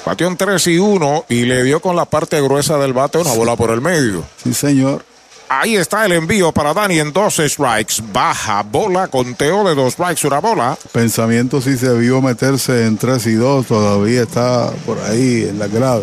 Batió 0.06 0.28
en 0.28 0.38
3 0.38 0.68
y 0.68 0.80
1 0.80 1.26
y 1.30 1.45
le 1.45 1.64
dio 1.64 1.82
con 1.82 1.95
la 1.95 2.06
parte 2.06 2.42
gruesa 2.42 2.78
del 2.78 2.94
bate 2.94 3.18
una 3.18 3.34
bola 3.34 3.56
por 3.56 3.72
el 3.72 3.82
medio. 3.82 4.24
Sí, 4.44 4.53
señor. 4.53 5.06
Ahí 5.52 5.76
está 5.76 6.06
el 6.06 6.11
envío 6.11 6.52
para 6.52 6.76
Dani 6.76 7.00
en 7.00 7.11
dos 7.11 7.38
strikes. 7.44 7.95
Baja 8.14 8.61
bola, 8.61 9.08
conteo 9.08 9.68
de 9.68 9.74
dos 9.74 9.94
strikes, 9.94 10.28
una 10.28 10.40
bola. 10.40 10.78
Pensamiento 10.92 11.60
si 11.60 11.76
se 11.76 11.92
vio 11.98 12.22
meterse 12.22 12.86
en 12.86 12.98
3 12.98 13.26
y 13.26 13.34
2, 13.34 13.66
todavía 13.66 14.22
está 14.22 14.72
por 14.86 15.00
ahí 15.00 15.48
en 15.50 15.58
la 15.58 15.68
grada. 15.68 16.02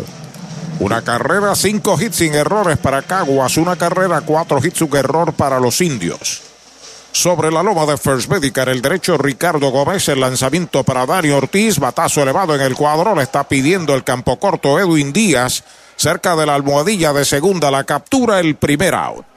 Una 0.79 1.01
carrera, 1.01 1.55
cinco 1.55 1.97
hits 1.99 2.17
sin 2.17 2.35
errores 2.35 2.77
para 2.77 3.01
Caguas. 3.01 3.57
Una 3.57 3.77
carrera, 3.77 4.21
cuatro 4.21 4.59
hits 4.61 4.79
sin 4.79 4.95
error 4.95 5.33
para 5.33 5.59
los 5.59 5.79
indios. 5.81 6.46
Sobre 7.11 7.51
la 7.51 7.63
loma 7.63 7.85
de 7.85 7.97
First 7.97 8.29
Medical, 8.29 8.69
el 8.69 8.81
derecho 8.81 9.17
Ricardo 9.17 9.69
Gómez, 9.69 10.07
el 10.09 10.19
lanzamiento 10.19 10.83
para 10.83 11.05
Dani 11.05 11.29
Ortiz, 11.29 11.79
batazo 11.79 12.21
elevado 12.21 12.53
en 12.53 12.61
el 12.61 12.75
cuadro, 12.75 13.15
le 13.15 13.23
está 13.23 13.47
pidiendo 13.47 13.95
el 13.95 14.03
campo 14.03 14.37
corto 14.37 14.79
Edwin 14.79 15.11
Díaz, 15.13 15.63
cerca 15.95 16.35
de 16.35 16.45
la 16.45 16.55
almohadilla 16.55 17.13
de 17.13 17.25
segunda, 17.25 17.71
la 17.71 17.85
captura, 17.85 18.39
el 18.39 18.55
primer 18.55 18.93
out. 18.93 19.36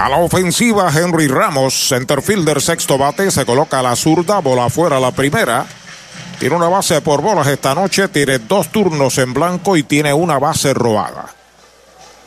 A 0.00 0.08
la 0.08 0.16
ofensiva, 0.16 0.90
Henry 0.90 1.28
Ramos, 1.28 1.88
centerfielder 1.90 2.62
sexto 2.62 2.96
bate, 2.96 3.30
se 3.30 3.44
coloca 3.44 3.80
a 3.80 3.82
la 3.82 3.94
zurda, 3.94 4.38
bola 4.40 4.64
afuera 4.64 4.98
la 4.98 5.10
primera. 5.10 5.66
Tiene 6.38 6.56
una 6.56 6.70
base 6.70 7.02
por 7.02 7.20
bolas 7.20 7.46
esta 7.48 7.74
noche, 7.74 8.08
tiene 8.08 8.38
dos 8.38 8.72
turnos 8.72 9.18
en 9.18 9.34
blanco 9.34 9.76
y 9.76 9.82
tiene 9.82 10.14
una 10.14 10.38
base 10.38 10.72
robada. 10.72 11.26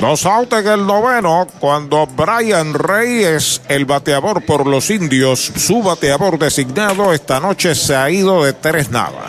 Dos 0.00 0.26
out 0.26 0.52
en 0.54 0.66
el 0.66 0.86
noveno 0.86 1.46
cuando 1.60 2.06
Brian 2.06 2.74
Rey 2.74 3.22
es 3.22 3.60
el 3.68 3.84
bateador 3.84 4.44
por 4.44 4.66
los 4.66 4.90
indios. 4.90 5.52
Su 5.56 5.82
bateador 5.82 6.38
designado 6.38 7.12
esta 7.12 7.38
noche 7.38 7.74
se 7.74 7.94
ha 7.94 8.10
ido 8.10 8.44
de 8.44 8.52
tres 8.52 8.90
nada. 8.90 9.26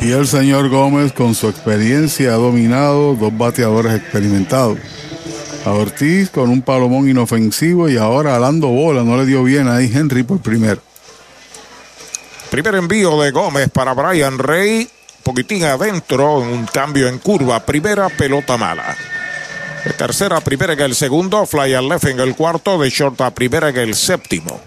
Y 0.00 0.12
el 0.12 0.26
señor 0.26 0.68
Gómez 0.68 1.12
con 1.12 1.34
su 1.34 1.48
experiencia 1.48 2.34
ha 2.34 2.36
dominado 2.36 3.14
dos 3.14 3.36
bateadores 3.36 3.94
experimentados. 3.94 4.78
A 5.64 5.70
Ortiz 5.70 6.28
con 6.28 6.50
un 6.50 6.60
palomón 6.60 7.08
inofensivo 7.08 7.88
y 7.88 7.96
ahora 7.96 8.36
alando 8.36 8.68
bola 8.68 9.02
no 9.02 9.16
le 9.16 9.24
dio 9.24 9.42
bien 9.42 9.68
ahí 9.68 9.90
Henry 9.92 10.22
por 10.22 10.40
primero. 10.40 10.82
Primer 12.50 12.74
envío 12.74 13.20
de 13.22 13.30
Gómez 13.30 13.70
para 13.70 13.94
Brian 13.94 14.38
Rey. 14.38 14.86
Poquitín 15.22 15.64
adentro, 15.64 16.36
un 16.40 16.66
cambio 16.66 17.08
en 17.08 17.18
curva. 17.18 17.64
Primera 17.64 18.10
pelota 18.10 18.58
mala. 18.58 18.94
De 19.84 19.92
tercera 19.92 20.40
primera 20.40 20.72
en 20.72 20.80
el 20.80 20.94
segundo, 20.94 21.44
fly 21.44 21.74
al 21.74 21.88
left 21.88 22.06
en 22.06 22.20
el 22.20 22.34
cuarto, 22.34 22.78
de 22.78 22.88
short 22.88 23.20
a 23.20 23.34
primera 23.34 23.68
en 23.68 23.76
el 23.76 23.94
séptimo. 23.94 24.60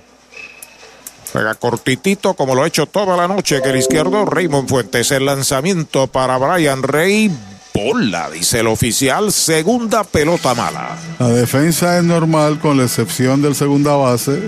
Juega 1.32 1.56
cortitito 1.56 2.36
como 2.36 2.54
lo 2.56 2.64
ha 2.64 2.68
hecho 2.68 2.86
toda 2.86 3.18
la 3.18 3.28
noche 3.28 3.58
en 3.58 3.66
el 3.66 3.78
izquierdo, 3.78 4.26
Raymond 4.26 4.70
Fuentes. 4.70 5.12
El 5.12 5.26
lanzamiento 5.26 6.08
para 6.08 6.38
Brian 6.38 6.84
Rey. 6.84 7.32
Bola, 7.74 8.30
dice 8.30 8.62
el 8.62 8.68
oficial, 8.68 9.32
segunda 9.32 10.04
pelota 10.04 10.56
mala. 10.56 10.98
La 11.20 11.30
defensa 11.30 11.98
es 11.98 12.04
normal 12.04 12.60
con 12.60 12.78
la 12.78 12.86
excepción 12.86 13.42
del 13.42 13.56
segunda 13.56 13.96
base, 13.96 14.42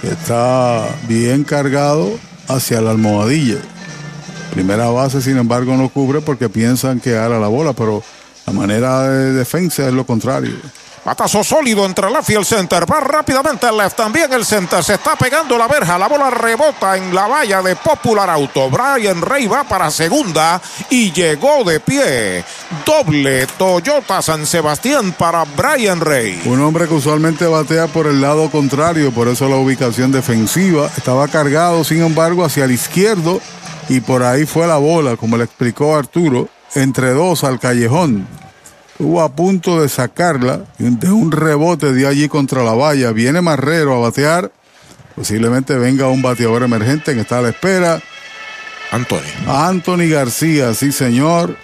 que 0.00 0.08
está 0.08 0.86
bien 1.08 1.44
cargado 1.44 2.08
hacia 2.46 2.80
la 2.80 2.90
almohadilla. 2.90 3.58
Primera 4.52 4.86
base, 4.88 5.22
sin 5.22 5.38
embargo, 5.38 5.76
no 5.76 5.88
cubre 5.88 6.20
porque 6.20 6.48
piensan 6.48 7.00
que 7.00 7.16
hará 7.16 7.38
la 7.40 7.48
bola, 7.48 7.72
pero 7.72 8.02
la 8.48 8.54
manera 8.54 9.02
de 9.02 9.32
defensa 9.34 9.86
es 9.86 9.92
lo 9.92 10.06
contrario. 10.06 10.56
Patazo 11.04 11.44
sólido 11.44 11.84
entre 11.84 12.10
left 12.10 12.30
y 12.30 12.34
el 12.34 12.46
center. 12.46 12.90
Va 12.90 12.98
rápidamente 12.98 13.66
el 13.68 13.76
left. 13.76 13.96
También 13.96 14.32
el 14.32 14.44
center. 14.44 14.82
Se 14.82 14.94
está 14.94 15.16
pegando 15.16 15.58
la 15.58 15.68
verja. 15.68 15.98
La 15.98 16.08
bola 16.08 16.30
rebota 16.30 16.96
en 16.96 17.14
la 17.14 17.26
valla 17.26 17.60
de 17.60 17.76
Popular 17.76 18.30
Auto. 18.30 18.70
Brian 18.70 19.20
Rey 19.20 19.46
va 19.46 19.64
para 19.64 19.90
segunda 19.90 20.62
y 20.88 21.12
llegó 21.12 21.62
de 21.62 21.78
pie. 21.80 22.42
Doble 22.86 23.46
Toyota 23.58 24.22
San 24.22 24.46
Sebastián 24.46 25.12
para 25.12 25.44
Brian 25.44 26.00
Rey. 26.00 26.40
Un 26.46 26.62
hombre 26.62 26.88
que 26.88 26.94
usualmente 26.94 27.46
batea 27.46 27.86
por 27.86 28.06
el 28.06 28.22
lado 28.22 28.50
contrario. 28.50 29.12
Por 29.12 29.28
eso 29.28 29.46
la 29.46 29.56
ubicación 29.56 30.10
defensiva. 30.10 30.90
Estaba 30.96 31.28
cargado, 31.28 31.84
sin 31.84 32.02
embargo, 32.02 32.46
hacia 32.46 32.64
el 32.64 32.72
izquierdo. 32.72 33.42
Y 33.90 34.00
por 34.00 34.22
ahí 34.22 34.46
fue 34.46 34.66
la 34.66 34.78
bola, 34.78 35.16
como 35.16 35.36
le 35.36 35.44
explicó 35.44 35.96
Arturo 35.96 36.48
entre 36.74 37.10
dos 37.10 37.44
al 37.44 37.58
callejón. 37.58 38.26
Estuvo 38.98 39.22
a 39.22 39.28
punto 39.34 39.80
de 39.80 39.88
sacarla 39.88 40.64
de 40.78 41.10
un 41.10 41.30
rebote 41.30 41.92
de 41.92 42.06
allí 42.06 42.28
contra 42.28 42.64
la 42.64 42.74
valla. 42.74 43.12
Viene 43.12 43.40
Marrero 43.40 43.94
a 43.94 44.00
batear. 44.00 44.50
Posiblemente 45.14 45.76
venga 45.78 46.08
un 46.08 46.20
bateador 46.20 46.64
emergente 46.64 47.14
que 47.14 47.20
está 47.20 47.38
a 47.38 47.42
la 47.42 47.50
espera. 47.50 48.00
Anthony. 48.90 49.46
Anthony 49.46 50.08
García, 50.10 50.74
sí 50.74 50.90
señor. 50.90 51.56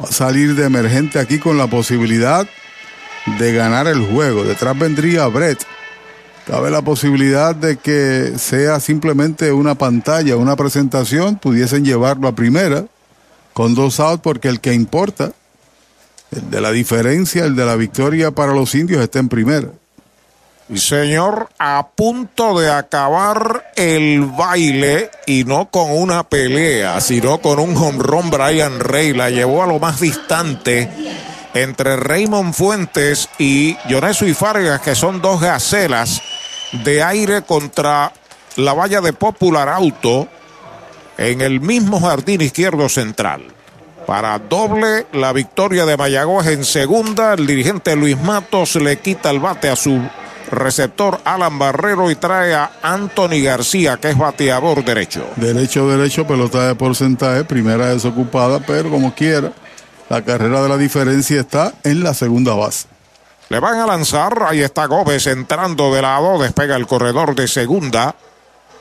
Va 0.00 0.08
a 0.08 0.12
salir 0.12 0.54
de 0.54 0.66
emergente 0.66 1.18
aquí 1.18 1.38
con 1.38 1.58
la 1.58 1.66
posibilidad 1.66 2.46
de 3.38 3.52
ganar 3.52 3.88
el 3.88 4.06
juego. 4.06 4.44
Detrás 4.44 4.78
vendría 4.78 5.26
Brett. 5.26 5.64
Cabe 6.46 6.70
la 6.70 6.82
posibilidad 6.82 7.56
de 7.56 7.78
que 7.78 8.34
sea 8.36 8.78
simplemente 8.78 9.50
una 9.50 9.74
pantalla, 9.74 10.36
una 10.36 10.54
presentación, 10.54 11.36
pudiesen 11.36 11.84
llevarlo 11.84 12.28
a 12.28 12.34
primera 12.36 12.84
con 13.54 13.74
dos 13.74 14.00
outs 14.00 14.20
porque 14.22 14.48
el 14.48 14.60
que 14.60 14.74
importa, 14.74 15.32
el 16.30 16.50
de 16.50 16.60
la 16.60 16.72
diferencia, 16.72 17.44
el 17.44 17.56
de 17.56 17.64
la 17.64 17.76
victoria 17.76 18.32
para 18.32 18.52
los 18.52 18.74
indios 18.74 19.00
está 19.00 19.20
en 19.20 19.30
primera. 19.30 19.68
Y 20.68 20.78
señor, 20.78 21.50
a 21.58 21.88
punto 21.94 22.58
de 22.58 22.70
acabar 22.70 23.72
el 23.76 24.24
baile 24.24 25.10
y 25.26 25.44
no 25.44 25.70
con 25.70 25.90
una 25.90 26.24
pelea, 26.24 27.00
sino 27.02 27.38
con 27.38 27.58
un 27.58 27.76
home 27.76 27.98
run 27.98 28.30
Brian 28.30 28.80
Rey. 28.80 29.12
La 29.12 29.28
llevó 29.28 29.62
a 29.62 29.66
lo 29.66 29.78
más 29.78 30.00
distante 30.00 30.90
entre 31.52 31.96
Raymond 31.96 32.54
Fuentes 32.54 33.28
y 33.38 33.76
Yonesu 33.88 34.24
y 34.24 34.34
Fargas, 34.34 34.80
que 34.80 34.94
son 34.94 35.20
dos 35.20 35.40
gacelas 35.40 36.22
de 36.82 37.02
aire 37.02 37.42
contra 37.42 38.12
la 38.56 38.72
valla 38.72 39.02
de 39.02 39.12
Popular 39.12 39.68
Auto 39.68 40.28
en 41.18 41.40
el 41.40 41.60
mismo 41.60 42.00
jardín 42.00 42.40
izquierdo 42.40 42.88
central. 42.88 43.42
Para 44.06 44.38
doble 44.38 45.06
la 45.12 45.32
victoria 45.32 45.86
de 45.86 45.96
Mayagüez 45.96 46.48
en 46.48 46.64
segunda, 46.64 47.34
el 47.34 47.46
dirigente 47.46 47.96
Luis 47.96 48.20
Matos 48.20 48.76
le 48.76 48.98
quita 48.98 49.30
el 49.30 49.40
bate 49.40 49.70
a 49.70 49.76
su 49.76 50.00
receptor 50.50 51.20
Alan 51.24 51.58
Barrero 51.58 52.10
y 52.10 52.14
trae 52.14 52.54
a 52.54 52.72
Anthony 52.82 53.42
García, 53.42 53.96
que 53.96 54.10
es 54.10 54.18
bateador 54.18 54.84
derecho. 54.84 55.26
Derecho, 55.36 55.88
derecho, 55.88 56.26
pelota 56.26 56.66
de 56.66 56.74
porcentaje, 56.74 57.44
primera 57.44 57.86
desocupada, 57.86 58.60
pero 58.60 58.90
como 58.90 59.14
quiera, 59.14 59.52
la 60.08 60.22
carrera 60.22 60.62
de 60.62 60.68
la 60.68 60.76
diferencia 60.76 61.40
está 61.40 61.72
en 61.82 62.02
la 62.02 62.12
segunda 62.12 62.54
base. 62.54 62.86
Le 63.48 63.60
van 63.60 63.78
a 63.78 63.86
lanzar, 63.86 64.42
ahí 64.46 64.60
está 64.60 64.86
Gómez 64.86 65.26
entrando 65.26 65.92
de 65.94 66.02
lado, 66.02 66.38
despega 66.38 66.76
el 66.76 66.86
corredor 66.86 67.34
de 67.34 67.46
segunda. 67.48 68.14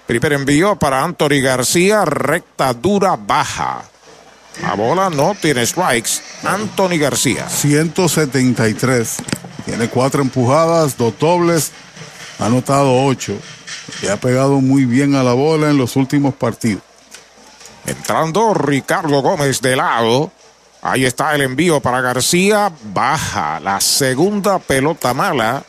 Primer 0.08 0.34
envío 0.34 0.76
para 0.76 1.04
Anthony 1.04 1.42
García, 1.42 2.04
recta 2.04 2.74
dura 2.74 3.16
baja. 3.16 3.84
La 4.62 4.76
bola 4.76 5.10
no 5.10 5.36
tiene 5.40 5.66
strikes. 5.66 6.22
Anthony 6.44 6.98
García. 7.00 7.48
173. 7.50 9.18
Tiene 9.66 9.88
cuatro 9.88 10.22
empujadas, 10.22 10.98
dos 10.98 11.18
dobles, 11.18 11.72
ha 12.40 12.48
anotado 12.48 13.06
ocho. 13.06 13.38
Y 14.02 14.08
ha 14.08 14.18
pegado 14.18 14.60
muy 14.62 14.86
bien 14.86 15.16
a 15.16 15.24
la 15.24 15.34
bola 15.34 15.70
en 15.70 15.78
los 15.78 15.96
últimos 15.96 16.34
partidos. 16.34 16.84
Entrando 17.86 18.54
Ricardo 18.54 19.22
Gómez 19.22 19.62
de 19.62 19.76
lado. 19.76 20.32
Ahí 20.82 21.06
está 21.06 21.34
el 21.34 21.42
envío 21.42 21.80
para 21.80 22.02
García. 22.02 22.72
Baja 22.94 23.60
la 23.62 23.80
segunda 23.80 24.60
pelota 24.60 25.14
mala. 25.14 25.64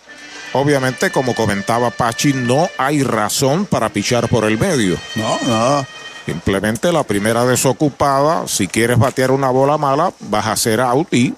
Obviamente, 0.54 1.10
como 1.10 1.34
comentaba 1.34 1.90
Pachi, 1.90 2.32
no 2.32 2.68
hay 2.78 3.02
razón 3.02 3.66
para 3.66 3.88
pichar 3.88 4.28
por 4.28 4.44
el 4.44 4.56
medio. 4.56 4.96
No, 5.16 5.38
nada. 5.48 5.86
Simplemente 6.26 6.92
la 6.92 7.02
primera 7.02 7.44
desocupada. 7.44 8.46
Si 8.46 8.68
quieres 8.68 8.96
batear 8.98 9.32
una 9.32 9.50
bola 9.50 9.78
mala, 9.78 10.12
vas 10.20 10.46
a 10.46 10.52
hacer 10.52 10.80
out 10.80 11.12
y 11.12 11.34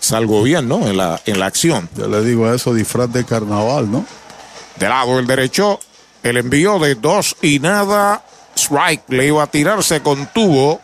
salgo 0.00 0.42
bien, 0.42 0.66
¿no? 0.66 0.88
En 0.88 0.96
la, 0.96 1.20
en 1.26 1.38
la 1.38 1.46
acción. 1.46 1.90
Yo 1.94 2.08
le 2.08 2.22
digo 2.22 2.46
a 2.46 2.54
eso 2.54 2.72
disfraz 2.72 3.12
de 3.12 3.24
carnaval, 3.26 3.90
¿no? 3.92 4.06
De 4.76 4.88
lado 4.88 5.18
el 5.18 5.26
derecho, 5.26 5.78
el 6.22 6.38
envío 6.38 6.78
de 6.78 6.94
dos 6.94 7.36
y 7.42 7.58
nada. 7.58 8.24
Strike 8.56 9.04
le 9.08 9.26
iba 9.26 9.42
a 9.42 9.46
tirar, 9.46 9.84
se 9.84 10.00
contuvo. 10.00 10.80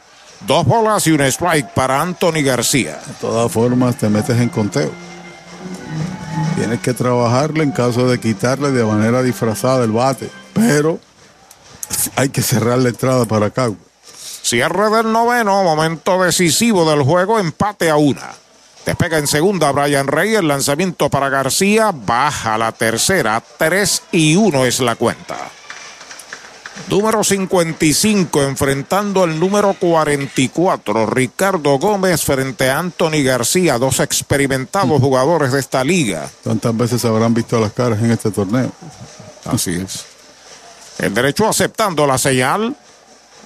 Dos 0.47 0.67
bolas 0.67 1.07
y 1.07 1.13
un 1.13 1.23
strike 1.23 1.71
para 1.71 2.01
Anthony 2.03 2.43
García. 2.45 3.01
De 3.07 3.15
todas 3.23 3.51
formas, 3.51 3.97
te 3.97 4.11
metes 4.11 4.39
en 4.39 4.51
conteo. 4.51 5.08
Tienes 6.57 6.81
que 6.81 6.95
trabajarle 6.95 7.65
en 7.65 7.73
caso 7.73 8.09
de 8.09 8.19
quitarle 8.19 8.73
de 8.73 8.85
manera 8.85 9.23
disfrazada 9.23 9.85
el 9.85 9.93
bate. 9.93 10.31
Pero 10.55 10.99
hay 12.17 12.29
que 12.29 12.43
cerrar 12.43 12.79
la 12.79 12.89
entrada 12.89 13.25
para 13.25 13.47
acá. 13.47 13.71
Cierre 14.43 14.91
del 14.91 15.13
noveno, 15.13 15.63
momento 15.63 16.23
decisivo 16.23 16.89
del 16.91 17.03
juego, 17.03 17.39
empate 17.39 17.91
a 17.91 17.97
una. 17.97 18.31
Despega 18.87 19.19
en 19.19 19.27
segunda 19.27 19.71
Brian 19.71 20.07
Rey, 20.07 20.35
el 20.35 20.49
lanzamiento 20.49 21.11
para 21.11 21.29
García, 21.29 21.93
baja 21.93 22.57
la 22.57 22.73
tercera, 22.73 23.43
3 23.59 24.03
y 24.13 24.37
1 24.37 24.65
es 24.65 24.81
la 24.81 24.97
cuenta. 24.97 25.37
Número 26.89 27.23
55 27.23 28.43
enfrentando 28.43 29.23
al 29.23 29.39
número 29.39 29.75
44, 29.75 31.07
Ricardo 31.07 31.79
Gómez 31.79 32.25
frente 32.25 32.71
a 32.71 32.79
Anthony 32.79 33.23
García, 33.23 33.79
dos 33.79 34.01
experimentados 34.01 35.01
jugadores 35.01 35.53
de 35.53 35.61
esta 35.61 35.85
liga. 35.85 36.31
¿Cuántas 36.43 36.77
veces 36.77 37.05
habrán 37.05 37.35
visto 37.35 37.61
las 37.61 37.73
caras 37.73 37.99
en 37.99 38.11
este 38.11 38.31
torneo? 38.31 38.73
Así 39.45 39.75
es. 39.75 40.07
El 40.99 41.15
derecho 41.15 41.47
aceptando 41.49 42.07
la 42.07 42.19
señal. 42.19 42.75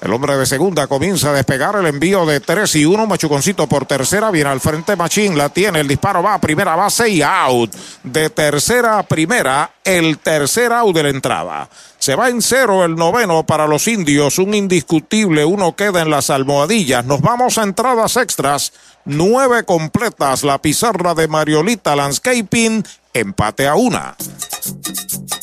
El 0.03 0.13
hombre 0.13 0.37
de 0.37 0.47
segunda 0.47 0.89
comienza 0.89 1.31
a 1.31 1.33
despegar 1.33 1.77
el 1.77 1.87
envío 1.87 2.27
de 2.27 2.41
3 2.41 2.75
y 2.75 2.85
1. 2.85 3.07
Machuconcito 3.07 3.69
por 3.69 3.87
tercera. 3.87 4.33
Viene 4.33 4.51
al 4.51 4.61
frente 4.61 4.97
Machín. 4.97 5.39
La 5.39 5.49
tiene. 5.51 5.79
El 5.79 5.87
disparo 5.87 6.25
va 6.25 6.35
a 6.35 6.41
primera 6.41 6.75
base 6.75 7.09
y 7.09 7.23
out. 7.23 7.73
De 8.03 8.29
tercera 8.29 8.99
a 8.99 9.05
primera. 9.05 9.71
El 9.85 10.19
tercer 10.19 10.73
out 10.73 10.93
de 10.93 11.05
la 11.05 11.09
entrada. 11.11 11.69
Se 12.01 12.17
va 12.17 12.29
en 12.31 12.43
cero 12.43 12.85
el 12.85 12.97
noveno 12.97 13.47
para 13.47 13.69
los 13.69 13.87
indios. 13.87 14.41
Un 14.41 14.55
indiscutible. 14.55 15.45
Uno 15.45 15.77
queda 15.77 16.03
en 16.03 16.11
las 16.11 16.31
almohadillas. 16.31 17.05
Nos 17.05 17.21
vamos 17.21 17.57
a 17.57 17.63
entradas 17.63 18.17
extras. 18.17 18.73
Nueve 19.05 19.63
completas. 19.63 20.43
La 20.43 20.59
pizarra 20.59 21.15
de 21.15 21.29
Mariolita 21.29 21.95
Landscaping. 21.95 22.85
Empate 23.15 23.69
a 23.69 23.77
una. 23.77 24.17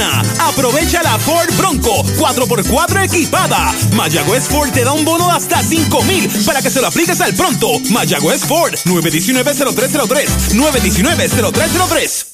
Aprovecha 0.00 1.02
la 1.02 1.18
Ford 1.18 1.54
Bronco 1.56 2.02
4x4 2.18 3.04
equipada. 3.04 3.74
Mayagüez 3.92 4.44
Ford 4.44 4.70
te 4.70 4.84
da 4.84 4.92
un 4.92 5.04
bono 5.04 5.26
de 5.26 5.32
hasta 5.32 5.62
5 5.62 6.02
mil 6.04 6.28
para 6.46 6.62
que 6.62 6.70
se 6.70 6.80
lo 6.80 6.86
apliques 6.86 7.20
al 7.20 7.34
pronto. 7.34 7.68
Mayagüez 7.90 8.42
Ford 8.44 8.74
919-0303. 8.84 10.54
919-0303. 10.54 12.26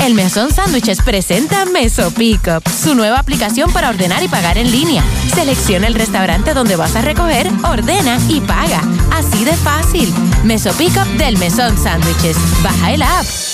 El 0.00 0.14
Mesón 0.14 0.52
Sándwiches 0.52 0.98
presenta 1.02 1.64
Meso 1.64 2.10
Pickup, 2.10 2.62
su 2.68 2.94
nueva 2.94 3.18
aplicación 3.18 3.72
para 3.72 3.88
ordenar 3.88 4.22
y 4.22 4.28
pagar 4.28 4.58
en 4.58 4.70
línea. 4.70 5.02
Selecciona 5.34 5.86
el 5.86 5.94
restaurante 5.94 6.52
donde 6.52 6.76
vas 6.76 6.94
a 6.94 7.02
recoger, 7.02 7.50
ordena 7.64 8.18
y 8.28 8.40
paga. 8.40 8.82
Así 9.10 9.44
de 9.44 9.54
fácil. 9.54 10.12
Meso 10.44 10.72
Pickup 10.74 11.06
del 11.16 11.38
Mesón 11.38 11.76
Sándwiches. 11.82 12.36
Baja 12.62 12.92
el 12.92 13.02
app. 13.02 13.53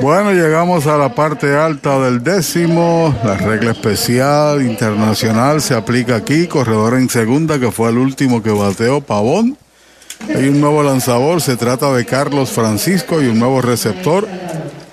Bueno, 0.00 0.32
llegamos 0.32 0.86
a 0.88 0.96
la 0.96 1.14
parte 1.14 1.54
alta 1.54 2.00
del 2.00 2.24
décimo. 2.24 3.14
La 3.24 3.36
regla 3.36 3.70
especial 3.70 4.62
internacional 4.62 5.62
se 5.62 5.74
aplica 5.74 6.16
aquí. 6.16 6.48
Corredor 6.48 6.94
en 6.94 7.08
segunda, 7.08 7.60
que 7.60 7.70
fue 7.70 7.90
el 7.90 7.98
último 7.98 8.42
que 8.42 8.50
bateó 8.50 9.00
Pavón. 9.00 9.56
Hay 10.28 10.48
un 10.48 10.60
nuevo 10.60 10.82
lanzador, 10.82 11.40
se 11.40 11.56
trata 11.56 11.92
de 11.92 12.04
Carlos 12.04 12.50
Francisco 12.50 13.22
y 13.22 13.26
un 13.26 13.38
nuevo 13.38 13.62
receptor 13.62 14.26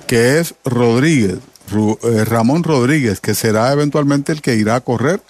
que 0.06 0.40
es 0.40 0.54
Rodríguez, 0.64 1.40
eh, 2.04 2.26
Ramón 2.26 2.64
Rodríguez, 2.64 3.20
que 3.20 3.34
será 3.34 3.72
eventualmente 3.72 4.32
el 4.32 4.44
que 4.44 4.56
irá 4.58 4.76
a 4.76 4.82
correr 4.82 5.22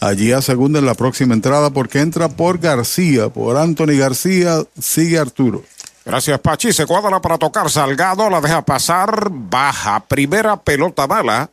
allí 0.00 0.32
a 0.32 0.42
segunda 0.42 0.78
en 0.78 0.86
la 0.86 0.94
próxima 0.94 1.32
entrada 1.32 1.70
porque 1.70 2.00
entra 2.00 2.28
por 2.28 2.58
García, 2.58 3.30
por 3.30 3.56
Anthony 3.56 3.96
García, 3.98 4.64
sigue 4.78 5.18
Arturo. 5.18 5.62
Gracias, 6.06 6.38
Pachi. 6.38 6.72
Se 6.72 6.86
cuadra 6.86 7.20
para 7.20 7.36
tocar. 7.36 7.68
Salgado 7.68 8.30
la 8.30 8.40
deja 8.40 8.64
pasar. 8.64 9.28
Baja. 9.28 9.98
Primera 10.06 10.56
pelota 10.56 11.08
mala. 11.08 11.50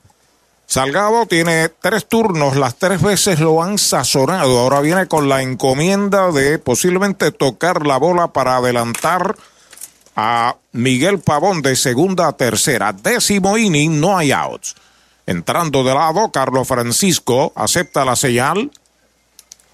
Salgado 0.67 1.25
tiene 1.25 1.69
tres 1.69 2.07
turnos. 2.07 2.55
Las 2.55 2.75
tres 2.75 3.01
veces 3.01 3.39
lo 3.39 3.63
han 3.63 3.79
sazonado. 3.79 4.59
Ahora 4.59 4.81
viene 4.81 5.07
con 5.07 5.27
la 5.27 5.41
encomienda 5.41 6.31
de 6.31 6.59
posiblemente 6.59 7.31
tocar 7.31 7.87
la 7.87 7.97
bola 7.97 8.27
para 8.27 8.57
adelantar 8.57 9.35
a 10.15 10.55
Miguel 10.71 11.17
Pavón 11.17 11.63
de 11.63 11.75
segunda 11.75 12.27
a 12.27 12.33
tercera. 12.33 12.93
Décimo 12.93 13.57
inning, 13.57 13.99
no 13.99 14.15
hay 14.15 14.31
outs. 14.31 14.75
Entrando 15.25 15.83
de 15.83 15.95
lado, 15.95 16.31
Carlos 16.31 16.67
Francisco 16.67 17.53
acepta 17.55 18.05
la 18.05 18.15
señal. 18.15 18.69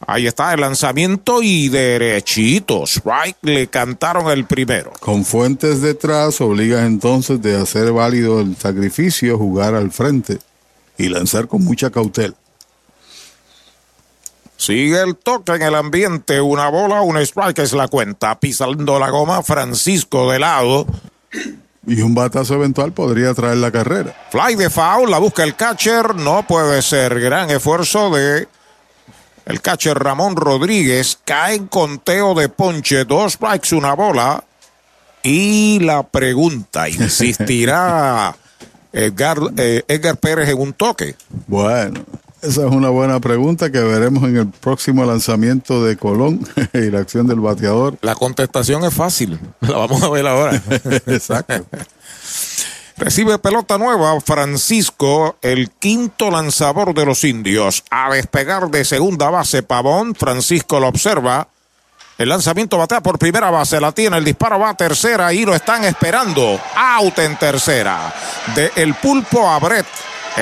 Ahí 0.07 0.27
está 0.27 0.53
el 0.53 0.61
lanzamiento 0.61 1.41
y 1.43 1.69
derechito. 1.69 2.83
Strike 2.85 3.37
le 3.41 3.67
cantaron 3.67 4.29
el 4.31 4.45
primero. 4.45 4.91
Con 4.99 5.25
fuentes 5.25 5.81
detrás, 5.81 6.39
obligas 6.41 6.85
entonces 6.85 7.41
de 7.41 7.57
hacer 7.57 7.91
válido 7.91 8.39
el 8.39 8.55
sacrificio, 8.55 9.37
jugar 9.37 9.75
al 9.75 9.91
frente 9.91 10.39
y 10.97 11.09
lanzar 11.09 11.47
con 11.47 11.63
mucha 11.63 11.89
cautela. 11.89 12.35
Sigue 14.57 15.01
el 15.01 15.15
toque 15.15 15.53
en 15.53 15.61
el 15.61 15.75
ambiente. 15.75 16.41
Una 16.41 16.69
bola, 16.69 17.01
un 17.01 17.17
strike 17.17 17.59
es 17.59 17.73
la 17.73 17.87
cuenta. 17.87 18.39
Pisando 18.39 18.99
la 18.99 19.09
goma, 19.09 19.41
Francisco 19.41 20.29
de 20.31 20.39
lado. 20.39 20.85
Y 21.87 22.01
un 22.01 22.13
batazo 22.13 22.55
eventual 22.55 22.91
podría 22.91 23.33
traer 23.33 23.57
la 23.57 23.71
carrera. 23.71 24.13
Fly 24.31 24.55
de 24.55 24.69
foul, 24.69 25.09
la 25.09 25.17
busca 25.17 25.43
el 25.43 25.55
catcher. 25.55 26.13
No 26.15 26.45
puede 26.45 26.81
ser. 26.81 27.19
Gran 27.21 27.49
esfuerzo 27.49 28.09
de 28.09 28.49
el 29.49 29.61
catcher 29.61 29.97
Ramón 29.97 30.35
Rodríguez. 30.35 31.19
Cae 31.25 31.55
en 31.55 31.67
conteo 31.67 32.35
de 32.35 32.47
ponche. 32.47 33.03
Dos 33.03 33.33
strikes, 33.33 33.75
una 33.75 33.93
bola. 33.93 34.43
Y 35.23 35.79
la 35.79 36.03
pregunta, 36.03 36.87
¿insistirá 36.89 38.35
Edgar, 38.93 39.37
eh, 39.57 39.83
Edgar 39.87 40.17
Pérez 40.17 40.49
en 40.49 40.59
un 40.59 40.73
toque? 40.73 41.15
Bueno, 41.47 42.05
esa 42.41 42.65
es 42.65 42.71
una 42.71 42.89
buena 42.89 43.19
pregunta 43.19 43.69
que 43.69 43.79
veremos 43.79 44.23
en 44.23 44.37
el 44.37 44.47
próximo 44.47 45.03
lanzamiento 45.03 45.83
de 45.83 45.97
Colón 45.97 46.47
y 46.73 46.89
la 46.89 46.99
acción 46.99 47.27
del 47.27 47.39
bateador. 47.41 47.97
La 48.01 48.15
contestación 48.15 48.85
es 48.85 48.93
fácil. 48.93 49.39
La 49.59 49.77
vamos 49.77 50.01
a 50.03 50.09
ver 50.09 50.25
ahora. 50.27 50.61
Exacto. 51.07 51.65
Recibe 52.99 53.39
pelota 53.39 53.77
nueva 53.77 54.19
Francisco, 54.19 55.37
el 55.41 55.71
quinto 55.71 56.29
lanzador 56.29 56.93
de 56.93 57.05
los 57.05 57.23
indios. 57.23 57.81
A 57.89 58.11
despegar 58.11 58.69
de 58.69 58.83
segunda 58.83 59.29
base 59.29 59.63
Pavón, 59.63 60.15
Francisco 60.15 60.81
lo 60.81 60.89
observa. 60.89 61.47
El 62.17 62.27
lanzamiento 62.27 62.77
batea 62.77 62.99
por 62.99 63.17
primera 63.17 63.49
base, 63.51 63.79
la 63.79 63.93
tiene, 63.93 64.17
el 64.17 64.25
disparo 64.25 64.59
va 64.59 64.71
a 64.71 64.77
tercera 64.77 65.31
y 65.31 65.45
lo 65.45 65.55
están 65.55 65.85
esperando. 65.85 66.59
Out 66.75 67.19
en 67.19 67.37
tercera. 67.37 68.13
De 68.53 68.69
el 68.75 68.93
pulpo 68.95 69.49
a 69.49 69.57
Brett. 69.59 69.87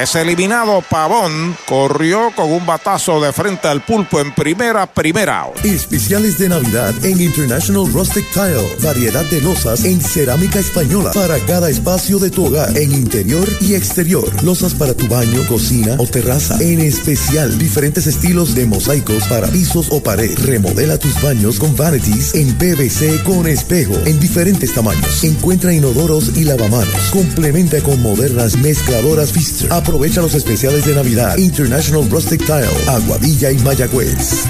Es 0.01 0.13
eliminado 0.13 0.83
Pavón. 0.87 1.57
Corrió 1.65 2.31
con 2.35 2.51
un 2.51 2.67
batazo 2.67 3.19
de 3.19 3.33
frente 3.33 3.67
al 3.67 3.81
pulpo 3.81 4.19
en 4.19 4.31
primera, 4.35 4.85
primera. 4.85 5.47
Especiales 5.63 6.37
de 6.37 6.49
Navidad 6.49 6.93
en 7.03 7.19
International 7.19 7.91
Rustic 7.91 8.31
Tile. 8.31 8.75
Variedad 8.83 9.25
de 9.25 9.41
losas 9.41 9.85
en 9.85 9.99
cerámica 9.99 10.59
española 10.59 11.09
para 11.13 11.39
cada 11.39 11.71
espacio 11.71 12.19
de 12.19 12.29
tu 12.29 12.45
hogar, 12.45 12.77
en 12.77 12.91
interior 12.91 13.49
y 13.59 13.73
exterior. 13.73 14.29
Losas 14.43 14.75
para 14.75 14.93
tu 14.93 15.07
baño, 15.07 15.43
cocina 15.47 15.95
o 15.97 16.05
terraza. 16.05 16.59
En 16.61 16.79
especial, 16.79 17.57
diferentes 17.57 18.05
estilos 18.05 18.53
de 18.53 18.67
mosaicos 18.67 19.23
para 19.23 19.47
pisos 19.47 19.87
o 19.89 20.03
pared. 20.03 20.37
Remodela 20.45 20.99
tus 20.99 21.19
baños 21.23 21.57
con 21.57 21.75
vanities 21.75 22.35
en 22.35 22.55
PVC 22.55 23.23
con 23.23 23.47
espejo 23.47 23.95
en 24.05 24.19
diferentes 24.19 24.75
tamaños. 24.75 25.23
Encuentra 25.23 25.73
inodoros 25.73 26.37
y 26.37 26.43
lavamanos. 26.43 27.09
Complementa 27.11 27.81
con 27.81 27.99
modernas 28.03 28.57
mezcladoras 28.57 29.31
Pfister. 29.31 29.71
Aprovecha 29.87 30.19
los 30.19 30.33
especiales 30.33 30.85
de 30.85 30.93
Navidad. 30.93 31.37
International 31.37 32.09
Rustic 32.09 32.45
Tile, 32.45 32.67
Aguadilla 32.89 33.51
y 33.51 33.57
Mayagüez. 33.59 34.43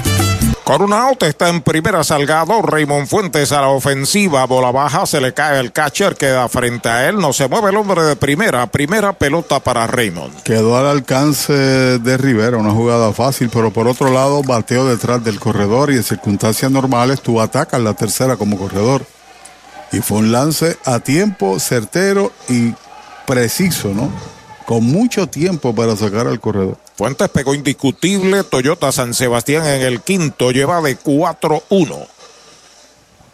Con 0.64 0.82
un 0.82 0.92
out 0.92 1.22
está 1.22 1.48
en 1.48 1.62
primera 1.62 2.02
Salgado, 2.02 2.60
Raymond 2.60 3.06
Fuentes 3.06 3.52
a 3.52 3.60
la 3.60 3.68
ofensiva, 3.68 4.44
bola 4.46 4.72
baja, 4.72 5.06
se 5.06 5.20
le 5.20 5.32
cae 5.34 5.60
el 5.60 5.70
catcher, 5.70 6.16
queda 6.16 6.48
frente 6.48 6.88
a 6.88 7.08
él, 7.08 7.18
no 7.18 7.32
se 7.32 7.46
mueve 7.46 7.70
el 7.70 7.76
hombre 7.76 8.02
de 8.02 8.16
primera, 8.16 8.66
primera 8.66 9.12
pelota 9.12 9.60
para 9.60 9.86
Raymond. 9.86 10.42
Quedó 10.42 10.76
al 10.76 10.88
alcance 10.88 11.52
de 11.52 12.16
Rivera, 12.16 12.56
una 12.56 12.72
jugada 12.72 13.12
fácil, 13.12 13.48
pero 13.48 13.72
por 13.72 13.86
otro 13.86 14.12
lado 14.12 14.42
bateo 14.42 14.86
detrás 14.86 15.22
del 15.22 15.38
corredor 15.38 15.92
y 15.92 15.98
en 15.98 16.02
circunstancias 16.02 16.68
normales 16.68 17.20
tú 17.20 17.40
atacas 17.40 17.80
la 17.80 17.94
tercera 17.94 18.36
como 18.36 18.58
corredor. 18.58 19.06
Y 19.92 20.00
fue 20.00 20.18
un 20.18 20.32
lance 20.32 20.76
a 20.84 20.98
tiempo, 20.98 21.60
certero 21.60 22.32
y 22.48 22.74
preciso, 23.24 23.94
¿no? 23.94 24.10
Con 24.68 24.84
mucho 24.84 25.28
tiempo 25.28 25.74
para 25.74 25.96
sacar 25.96 26.26
al 26.26 26.40
corredor. 26.40 26.76
Fuentes 26.94 27.30
pegó 27.30 27.54
indiscutible. 27.54 28.44
Toyota 28.44 28.92
San 28.92 29.14
Sebastián 29.14 29.64
en 29.66 29.80
el 29.80 30.02
quinto 30.02 30.50
lleva 30.50 30.82
de 30.82 30.98
4-1. 30.98 32.06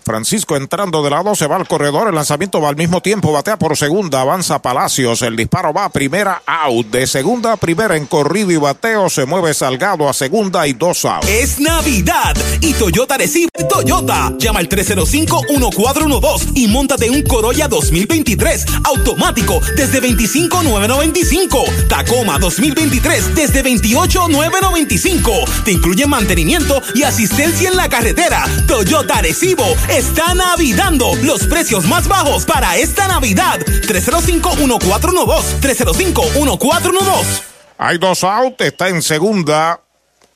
Francisco 0.04 0.56
entrando 0.56 1.02
de 1.02 1.10
lado, 1.10 1.34
se 1.34 1.46
va 1.46 1.56
al 1.56 1.66
corredor, 1.66 2.08
el 2.08 2.14
lanzamiento 2.14 2.60
va 2.60 2.68
al 2.68 2.76
mismo 2.76 3.00
tiempo, 3.00 3.32
batea 3.32 3.58
por 3.58 3.76
segunda, 3.76 4.20
avanza 4.20 4.60
Palacios, 4.60 5.22
el 5.22 5.36
disparo 5.36 5.72
va 5.72 5.86
a 5.86 5.88
primera, 5.88 6.42
out, 6.46 6.86
de 6.88 7.06
segunda 7.06 7.52
a 7.52 7.56
primera 7.56 7.96
en 7.96 8.06
corrido 8.06 8.50
y 8.50 8.56
bateo, 8.56 9.08
se 9.08 9.26
mueve 9.26 9.54
Salgado 9.54 10.08
a 10.08 10.12
segunda 10.12 10.66
y 10.66 10.72
dos 10.72 11.04
out. 11.04 11.24
Es 11.24 11.58
Navidad 11.58 12.36
y 12.60 12.72
Toyota 12.74 13.16
recibe 13.16 13.50
Toyota. 13.68 14.32
Llama 14.38 14.60
al 14.60 14.68
305-1412 14.68 16.52
y 16.54 16.68
montate 16.68 17.10
un 17.10 17.22
Corolla 17.22 17.68
2023 17.68 18.66
automático 18.84 19.60
desde 19.76 20.00
25,995. 20.00 21.64
Tacoma 21.88 22.38
2023 22.38 23.34
desde 23.34 23.62
28,995. 23.62 25.32
Te 25.64 25.72
incluye 25.72 26.06
mantenimiento 26.06 26.80
y 26.94 27.02
asistencia 27.02 27.68
en 27.68 27.76
la 27.76 27.88
carretera. 27.88 28.44
Toyota 28.66 29.20
Recibo 29.22 29.64
está 29.96 30.34
navidando 30.34 31.14
los 31.22 31.46
precios 31.46 31.86
más 31.86 32.08
bajos 32.08 32.44
para 32.44 32.76
esta 32.76 33.06
Navidad. 33.06 33.60
305-1412. 33.60 35.60
305-1412. 35.60 37.42
Hay 37.78 37.98
dos 37.98 38.24
out, 38.24 38.60
está 38.60 38.88
en 38.88 39.02
segunda. 39.02 39.80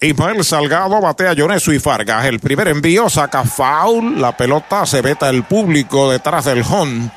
Ismael 0.01 0.45
Salgado 0.45 1.01
batea 1.01 1.33
Yonesu 1.33 1.73
y 1.73 1.81
Fargas. 1.81 2.27
El 2.27 2.39
primer 2.39 2.69
envío 2.69 3.11
saca 3.11 3.43
foul. 3.43 4.21
La 4.21 4.37
pelota 4.37 4.87
se 4.87 5.03
veta 5.03 5.29
el 5.29 5.43
público 5.43 6.09
detrás 6.09 6.45
del 6.45 6.63
home. 6.63 7.11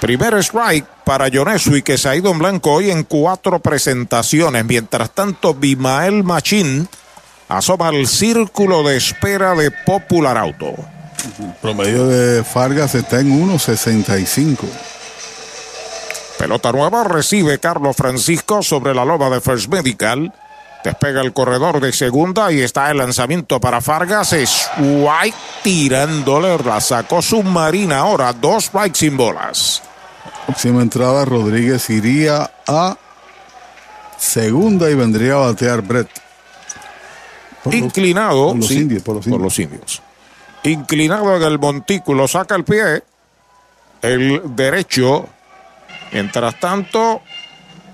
Primer 0.00 0.42
strike 0.42 0.86
para 1.04 1.28
Yonesu 1.28 1.76
y 1.76 1.82
que 1.82 1.98
se 1.98 2.08
ha 2.08 2.16
ido 2.16 2.30
en 2.30 2.38
blanco 2.38 2.72
hoy 2.72 2.90
en 2.90 3.04
cuatro 3.04 3.58
presentaciones. 3.58 4.64
Mientras 4.64 5.10
tanto, 5.10 5.52
Bimael 5.52 6.24
Machín 6.24 6.88
asoma 7.48 7.90
el 7.90 8.08
círculo 8.08 8.82
de 8.82 8.96
espera 8.96 9.54
de 9.54 9.70
Popular 9.70 10.38
Auto. 10.38 10.95
El 11.38 11.52
promedio 11.60 12.06
de 12.06 12.44
Fargas 12.44 12.94
está 12.94 13.20
en 13.20 13.48
1.65. 13.48 14.58
Pelota 16.38 16.70
nueva 16.70 17.04
recibe 17.04 17.58
Carlos 17.58 17.96
Francisco 17.96 18.62
sobre 18.62 18.94
la 18.94 19.04
loba 19.04 19.30
de 19.30 19.40
First 19.40 19.68
Medical. 19.68 20.32
Despega 20.84 21.20
el 21.20 21.32
corredor 21.32 21.80
de 21.80 21.92
segunda 21.92 22.52
y 22.52 22.60
está 22.60 22.90
el 22.90 22.98
lanzamiento 22.98 23.60
para 23.60 23.80
Fargas. 23.80 24.32
Es 24.32 24.68
White 24.78 25.36
tirándole, 25.62 26.58
la 26.58 26.80
sacó 26.80 27.20
submarina 27.20 27.98
ahora. 27.98 28.32
Dos 28.32 28.66
strikes 28.66 28.98
sin 28.98 29.16
bolas. 29.16 29.82
Próxima 30.46 30.82
entrada, 30.82 31.24
Rodríguez 31.24 31.90
iría 31.90 32.50
a 32.68 32.96
segunda 34.16 34.88
y 34.90 34.94
vendría 34.94 35.34
a 35.34 35.38
batear 35.38 35.82
Brett. 35.82 36.08
Por 37.64 37.74
Inclinado. 37.74 38.44
Los, 38.44 38.46
por 38.52 38.56
los 38.58 38.66
sí, 38.68 38.78
indios, 38.78 39.02
por 39.02 39.16
los 39.16 39.26
indios. 39.26 39.38
Por 39.38 39.44
los 39.44 39.58
indios. 39.58 40.02
Inclinado 40.66 41.36
en 41.36 41.42
el 41.42 41.58
montículo, 41.58 42.26
saca 42.26 42.56
el 42.56 42.64
pie. 42.64 43.02
El 44.02 44.42
derecho. 44.56 45.28
Mientras 46.12 46.58
tanto, 46.58 47.22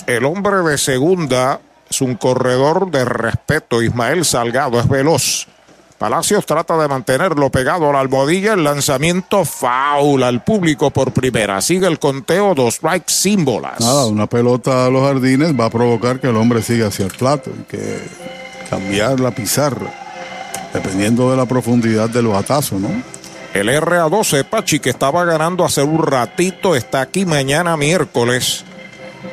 el 0.07 0.25
hombre 0.25 0.59
de 0.59 0.79
segunda 0.79 1.61
es 1.91 2.01
un 2.01 2.15
corredor 2.17 2.91
de 2.91 3.05
respeto. 3.05 3.83
Ismael 3.83 4.25
Salgado 4.25 4.81
es 4.81 4.89
veloz. 4.89 5.47
Palacios 5.99 6.47
trata 6.47 6.77
de 6.79 6.89
mantenerlo 6.89 7.51
pegado 7.51 7.91
a 7.91 7.93
la 7.93 8.01
almohadilla. 8.01 8.55
El 8.55 8.65
lanzamiento 8.65 9.45
faula 9.45 10.29
al 10.29 10.43
público 10.43 10.91
por 10.91 11.13
primera. 11.13 11.61
Sigue 11.61 11.87
el 11.87 11.99
conteo, 11.99 12.55
dos 12.55 12.77
strikes 12.77 13.13
sin 13.13 13.45
bolas. 13.45 13.79
Nada, 13.81 14.07
una 14.07 14.27
pelota 14.27 14.87
a 14.87 14.91
los 14.91 15.07
jardines 15.07 15.53
va 15.59 15.67
a 15.67 15.71
provocar 15.71 16.21
que 16.21 16.29
el 16.29 16.37
hombre 16.37 16.63
siga 16.63 16.89
hacia 16.89 17.05
el 17.05 17.13
plato. 17.13 17.51
Hay 17.57 17.65
que 17.65 18.01
cambiar 18.69 19.21
la 19.21 19.31
pizarra. 19.31 20.02
Dependiendo 20.73 21.31
de 21.31 21.37
la 21.37 21.47
profundidad 21.47 22.09
del 22.09 22.29
batazo, 22.29 22.79
¿no? 22.79 22.91
El 23.55 23.69
RA12 23.69 24.45
Pachi 24.45 24.81
que 24.81 24.91
estaba 24.91 25.25
ganando 25.25 25.65
hace 25.65 25.83
un 25.83 26.03
ratito 26.03 26.75
está 26.75 27.03
aquí 27.03 27.27
mañana 27.27 27.77
miércoles. 27.77 28.65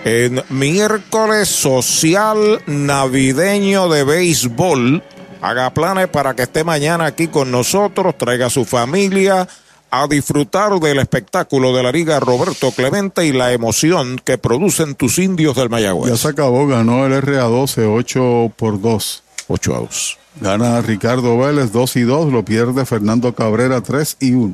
En 0.04 0.44
miércoles 0.50 1.48
social 1.48 2.62
navideño 2.68 3.88
de 3.88 4.04
béisbol. 4.04 5.04
Haga 5.42 5.74
planes 5.74 6.10
para 6.10 6.36
que 6.36 6.44
esté 6.44 6.66
mañana 6.66 7.06
aquí 7.06 7.28
con 7.28 7.50
nosotros, 7.50 8.18
traiga 8.18 8.48
a 8.48 8.50
su 8.50 8.66
familia 8.66 9.48
a 9.92 10.08
disfrutar 10.08 10.80
del 10.80 11.00
espectáculo 11.00 11.76
de 11.76 11.84
la 11.84 11.92
Liga 11.92 12.20
Roberto 12.20 12.72
Clemente 12.72 13.26
y 13.26 13.32
la 13.32 13.54
emoción 13.54 14.20
que 14.24 14.38
producen 14.38 14.96
tus 14.96 15.18
indios 15.18 15.56
del 15.56 15.70
Mayagüez. 15.70 16.12
Ya 16.12 16.18
se 16.18 16.28
acabó, 16.28 16.68
ganó 16.68 17.06
el 17.06 17.14
RA12 17.14 17.90
8 17.90 18.54
por 18.56 18.82
2. 18.82 19.24
8 19.48 19.76
a 19.76 19.80
2. 19.80 20.19
Gana 20.40 20.82
Ricardo 20.82 21.38
Vélez 21.38 21.72
2 21.72 21.96
y 21.98 22.02
2, 22.02 22.32
lo 22.32 22.46
pierde 22.46 22.86
Fernando 22.86 23.34
Cabrera 23.34 23.82
3 23.82 24.18
y 24.20 24.34
1. 24.34 24.54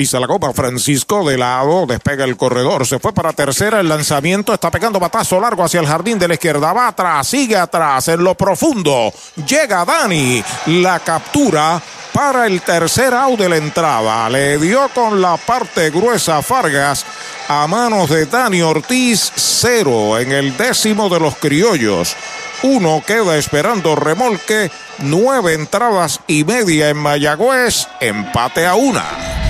Pisa 0.00 0.18
la 0.18 0.26
copa 0.26 0.54
Francisco 0.54 1.28
de 1.28 1.36
lado, 1.36 1.84
despega 1.84 2.24
el 2.24 2.38
corredor, 2.38 2.86
se 2.86 2.98
fue 2.98 3.12
para 3.12 3.34
tercera, 3.34 3.80
el 3.80 3.88
lanzamiento 3.90 4.54
está 4.54 4.70
pegando 4.70 4.98
batazo 4.98 5.38
largo 5.38 5.62
hacia 5.62 5.78
el 5.78 5.86
jardín 5.86 6.18
de 6.18 6.26
la 6.26 6.32
izquierda, 6.32 6.72
va 6.72 6.88
atrás, 6.88 7.26
sigue 7.26 7.54
atrás, 7.54 8.08
en 8.08 8.24
lo 8.24 8.34
profundo, 8.34 9.12
llega 9.46 9.84
Dani, 9.84 10.42
la 10.68 11.00
captura 11.00 11.82
para 12.14 12.46
el 12.46 12.62
tercer 12.62 13.12
out 13.12 13.38
de 13.38 13.50
la 13.50 13.58
entrada, 13.58 14.30
le 14.30 14.56
dio 14.56 14.88
con 14.94 15.20
la 15.20 15.36
parte 15.36 15.90
gruesa 15.90 16.40
Fargas 16.40 17.04
a 17.48 17.66
manos 17.66 18.08
de 18.08 18.24
Dani 18.24 18.62
Ortiz, 18.62 19.30
cero 19.36 20.18
en 20.18 20.32
el 20.32 20.56
décimo 20.56 21.10
de 21.10 21.20
los 21.20 21.36
criollos. 21.36 22.16
Uno 22.62 23.02
queda 23.06 23.36
esperando 23.36 23.96
remolque. 23.96 24.70
Nueve 24.98 25.54
entradas 25.54 26.20
y 26.26 26.44
media 26.44 26.90
en 26.90 26.98
Mayagüez. 26.98 27.88
Empate 28.00 28.66
a 28.66 28.74
una. 28.74 29.49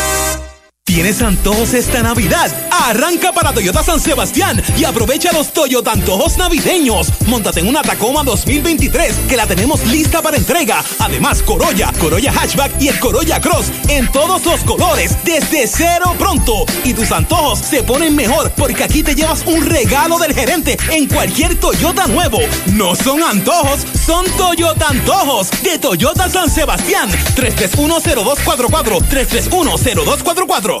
¿Tienes 0.93 1.21
antojos 1.21 1.73
esta 1.73 2.03
Navidad? 2.03 2.51
Arranca 2.69 3.31
para 3.31 3.53
Toyota 3.53 3.81
San 3.81 4.01
Sebastián 4.01 4.61
y 4.77 4.83
aprovecha 4.83 5.31
los 5.31 5.53
Toyota 5.53 5.93
antojos 5.93 6.35
navideños. 6.35 7.07
Móntate 7.27 7.61
en 7.61 7.69
una 7.69 7.81
Tacoma 7.81 8.23
2023 8.23 9.15
que 9.29 9.37
la 9.37 9.47
tenemos 9.47 9.85
lista 9.85 10.21
para 10.21 10.35
entrega. 10.35 10.83
Además, 10.99 11.43
Corolla, 11.43 11.93
Corolla 11.97 12.33
Hatchback 12.33 12.81
y 12.81 12.89
el 12.89 12.99
Corolla 12.99 13.39
Cross 13.39 13.71
en 13.87 14.11
todos 14.11 14.43
los 14.43 14.65
colores 14.65 15.15
desde 15.23 15.65
cero 15.65 16.13
pronto. 16.19 16.65
Y 16.83 16.93
tus 16.93 17.09
antojos 17.13 17.59
se 17.59 17.83
ponen 17.83 18.13
mejor 18.13 18.51
porque 18.57 18.83
aquí 18.83 19.01
te 19.01 19.15
llevas 19.15 19.43
un 19.45 19.65
regalo 19.65 20.19
del 20.19 20.33
gerente 20.33 20.77
en 20.89 21.07
cualquier 21.07 21.57
Toyota 21.57 22.07
nuevo. 22.07 22.39
No 22.73 22.95
son 22.95 23.23
antojos, 23.23 23.85
son 24.05 24.25
Toyota 24.31 24.89
antojos 24.89 25.51
de 25.63 25.79
Toyota 25.79 26.29
San 26.29 26.49
Sebastián. 26.49 27.09
3310244 27.37 28.99
3310244 29.09 30.80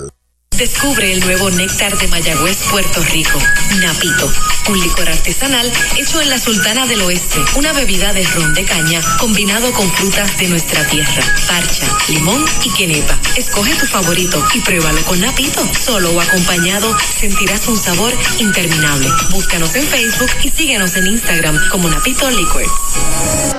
Descubre 0.61 1.11
el 1.11 1.21
nuevo 1.21 1.49
néctar 1.49 1.97
de 1.97 2.07
Mayagüez, 2.07 2.55
Puerto 2.69 3.01
Rico, 3.11 3.39
Napito, 3.81 4.31
un 4.69 4.79
licor 4.79 5.09
artesanal 5.09 5.73
hecho 5.97 6.21
en 6.21 6.29
la 6.29 6.37
Sultana 6.37 6.85
del 6.85 7.01
Oeste, 7.01 7.39
una 7.55 7.73
bebida 7.73 8.13
de 8.13 8.23
ron 8.27 8.53
de 8.53 8.63
caña 8.63 9.01
combinado 9.19 9.71
con 9.71 9.91
frutas 9.91 10.37
de 10.37 10.49
nuestra 10.49 10.85
tierra, 10.85 11.23
parcha, 11.47 11.87
limón 12.09 12.45
y 12.63 12.69
quenepa. 12.75 13.17
Escoge 13.35 13.73
tu 13.73 13.87
favorito 13.87 14.45
y 14.53 14.59
pruébalo 14.59 15.01
con 15.05 15.19
Napito. 15.19 15.67
Solo 15.83 16.11
o 16.11 16.21
acompañado 16.21 16.95
sentirás 17.19 17.67
un 17.67 17.79
sabor 17.79 18.13
interminable. 18.37 19.09
Búscanos 19.31 19.75
en 19.75 19.87
Facebook 19.87 20.29
y 20.43 20.51
síguenos 20.51 20.95
en 20.95 21.07
Instagram 21.07 21.59
como 21.71 21.89
Napito 21.89 22.29
Liquors. 22.29 22.69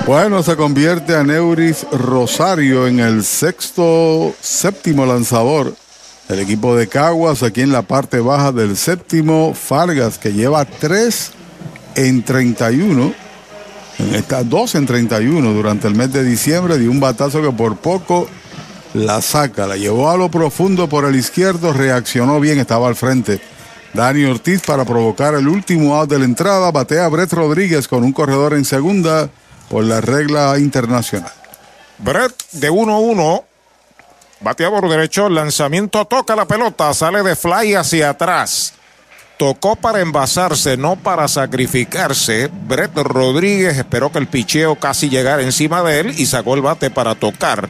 Bueno, 0.05 0.41
se 0.41 0.55
convierte 0.55 1.17
a 1.17 1.23
Neuris 1.23 1.85
Rosario 1.91 2.87
en 2.87 3.01
el 3.01 3.25
sexto, 3.25 4.33
séptimo 4.39 5.05
lanzador 5.05 5.82
el 6.29 6.39
equipo 6.39 6.75
de 6.75 6.87
Caguas 6.87 7.43
aquí 7.43 7.61
en 7.61 7.71
la 7.71 7.81
parte 7.81 8.19
baja 8.19 8.51
del 8.51 8.77
séptimo, 8.77 9.53
Fargas 9.53 10.17
que 10.17 10.33
lleva 10.33 10.65
3 10.65 11.31
en 11.95 12.23
31, 12.23 13.13
está 14.13 14.43
2 14.43 14.75
en 14.75 14.85
31 14.85 15.53
durante 15.53 15.87
el 15.87 15.95
mes 15.95 16.11
de 16.13 16.23
diciembre, 16.23 16.77
dio 16.77 16.89
un 16.91 16.99
batazo 16.99 17.41
que 17.41 17.51
por 17.51 17.77
poco 17.77 18.27
la 18.93 19.21
saca, 19.21 19.67
la 19.67 19.75
llevó 19.75 20.09
a 20.09 20.17
lo 20.17 20.29
profundo 20.29 20.87
por 20.87 21.05
el 21.05 21.15
izquierdo, 21.15 21.73
reaccionó 21.73 22.39
bien, 22.39 22.59
estaba 22.59 22.87
al 22.87 22.95
frente. 22.95 23.41
Dani 23.93 24.25
Ortiz 24.25 24.61
para 24.61 24.85
provocar 24.85 25.35
el 25.35 25.47
último 25.47 25.95
out 25.95 26.09
de 26.09 26.17
la 26.17 26.25
entrada, 26.25 26.71
batea 26.71 27.07
Brett 27.09 27.31
Rodríguez 27.31 27.87
con 27.87 28.03
un 28.03 28.11
corredor 28.11 28.53
en 28.53 28.65
segunda 28.65 29.29
por 29.69 29.83
la 29.83 30.01
regla 30.01 30.57
internacional. 30.57 31.31
Brett 31.99 32.33
de 32.53 32.71
1-1 32.71 33.43
Bateador 34.43 34.89
derecho, 34.89 35.29
lanzamiento, 35.29 36.03
toca 36.03 36.35
la 36.35 36.45
pelota, 36.45 36.93
sale 36.93 37.23
de 37.23 37.35
fly 37.35 37.75
hacia 37.75 38.09
atrás. 38.09 38.73
Tocó 39.37 39.77
para 39.77 40.01
envasarse, 40.01 40.75
no 40.75 40.97
para 40.97 41.29
sacrificarse. 41.29 42.51
Brett 42.67 42.95
Rodríguez 42.95 43.77
esperó 43.77 44.11
que 44.11 44.19
el 44.19 44.27
picheo 44.27 44.75
casi 44.75 45.09
llegara 45.09 45.41
encima 45.41 45.81
de 45.81 46.01
él 46.01 46.13
y 46.17 46.25
sacó 46.25 46.55
el 46.55 46.61
bate 46.61 46.91
para 46.91 47.15
tocar. 47.15 47.69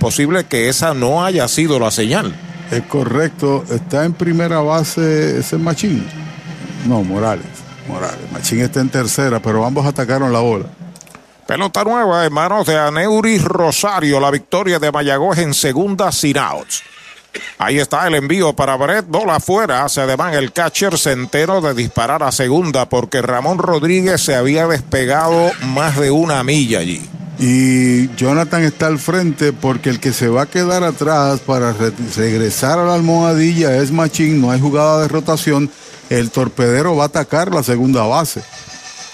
Posible 0.00 0.44
que 0.44 0.68
esa 0.68 0.92
no 0.92 1.24
haya 1.24 1.46
sido 1.46 1.78
la 1.78 1.92
señal. 1.92 2.34
Es 2.72 2.82
correcto. 2.82 3.64
Está 3.70 4.04
en 4.04 4.12
primera 4.12 4.58
base 4.58 5.38
ese 5.38 5.56
Machín. 5.56 6.04
No, 6.86 7.04
Morales. 7.04 7.46
Morales. 7.86 8.18
Machín 8.32 8.60
está 8.60 8.80
en 8.80 8.88
tercera, 8.88 9.40
pero 9.40 9.64
ambos 9.64 9.86
atacaron 9.86 10.32
la 10.32 10.40
bola. 10.40 10.66
Pelota 11.52 11.84
nueva 11.84 12.24
en 12.24 12.32
manos 12.32 12.66
de 12.66 12.78
Aneuris 12.78 13.44
Rosario. 13.44 14.18
La 14.18 14.30
victoria 14.30 14.78
de 14.78 14.90
Mayagüez 14.90 15.38
en 15.40 15.52
segunda 15.52 16.10
sin 16.10 16.38
outs. 16.38 16.82
Ahí 17.58 17.78
está 17.78 18.06
el 18.06 18.14
envío 18.14 18.54
para 18.54 18.74
Brett. 18.76 19.04
Bola 19.06 19.36
afuera. 19.36 19.84
Hace 19.84 20.00
además 20.00 20.34
el 20.34 20.50
catcher 20.54 20.96
centeno 20.96 21.60
de 21.60 21.74
disparar 21.74 22.22
a 22.22 22.32
segunda 22.32 22.88
porque 22.88 23.20
Ramón 23.20 23.58
Rodríguez 23.58 24.22
se 24.22 24.34
había 24.34 24.66
despegado 24.66 25.50
más 25.66 25.98
de 25.98 26.10
una 26.10 26.42
milla 26.42 26.78
allí. 26.78 27.06
Y 27.38 28.08
Jonathan 28.16 28.62
está 28.62 28.86
al 28.86 28.98
frente 28.98 29.52
porque 29.52 29.90
el 29.90 30.00
que 30.00 30.14
se 30.14 30.28
va 30.28 30.44
a 30.44 30.46
quedar 30.46 30.82
atrás 30.84 31.40
para 31.40 31.74
re 31.74 31.92
regresar 32.16 32.78
a 32.78 32.84
la 32.86 32.94
almohadilla 32.94 33.76
es 33.76 33.92
Machín. 33.92 34.40
No 34.40 34.52
hay 34.52 34.60
jugada 34.60 35.02
de 35.02 35.08
rotación. 35.08 35.70
El 36.08 36.30
torpedero 36.30 36.96
va 36.96 37.04
a 37.04 37.08
atacar 37.08 37.52
la 37.52 37.62
segunda 37.62 38.04
base. 38.04 38.42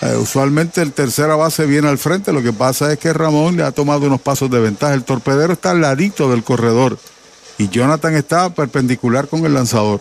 Eh, 0.01 0.17
usualmente 0.17 0.81
el 0.81 0.93
tercera 0.93 1.35
base 1.35 1.67
viene 1.67 1.89
al 1.89 1.99
frente, 1.99 2.33
lo 2.33 2.43
que 2.43 2.53
pasa 2.53 2.93
es 2.93 2.99
que 2.99 3.13
Ramón 3.13 3.57
le 3.57 3.65
ha 3.65 3.73
tomado 3.73 4.07
unos 4.07 4.21
pasos 4.21 4.51
de 4.51 4.61
ventaja. 4.61 4.95
El 4.95 5.05
torpedero 5.05 5.55
está 5.55 5.73
al 5.73 5.81
ladito 5.81 6.31
del 6.31 6.45
corredor 6.45 6.99
y 7.59 7.69
Jonathan 7.69 8.15
está 8.15 8.51
perpendicular 8.51 9.27
con 9.27 9.45
el 9.45 9.55
lanzador. 9.55 10.01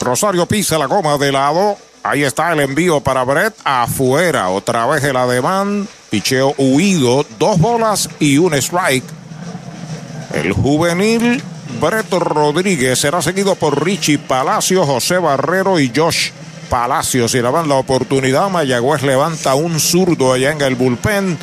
Rosario 0.00 0.46
pisa 0.46 0.78
la 0.78 0.86
goma 0.86 1.18
de 1.18 1.32
lado. 1.32 1.76
Ahí 2.02 2.22
está 2.22 2.52
el 2.52 2.60
envío 2.60 3.00
para 3.00 3.24
Brett 3.24 3.54
afuera. 3.64 4.48
Otra 4.48 4.86
vez 4.86 5.04
el 5.04 5.16
ademán. 5.16 5.86
Picheo 6.08 6.54
huido. 6.56 7.26
Dos 7.38 7.58
bolas 7.58 8.08
y 8.18 8.38
un 8.38 8.54
strike. 8.54 9.04
El 10.32 10.52
juvenil 10.52 11.42
Brett 11.80 12.10
Rodríguez 12.10 12.98
será 12.98 13.20
seguido 13.20 13.54
por 13.54 13.84
Richie 13.84 14.18
Palacio, 14.18 14.86
José 14.86 15.18
Barrero 15.18 15.78
y 15.78 15.92
Josh 15.94 16.30
Palacios 16.68 17.34
y 17.34 17.42
le 17.42 17.50
dan 17.50 17.68
la 17.68 17.76
oportunidad. 17.76 18.50
Mayagüez 18.50 19.02
levanta 19.02 19.54
un 19.54 19.80
zurdo 19.80 20.32
allá 20.32 20.52
en 20.52 20.60
el 20.60 20.74
bullpen. 20.74 21.38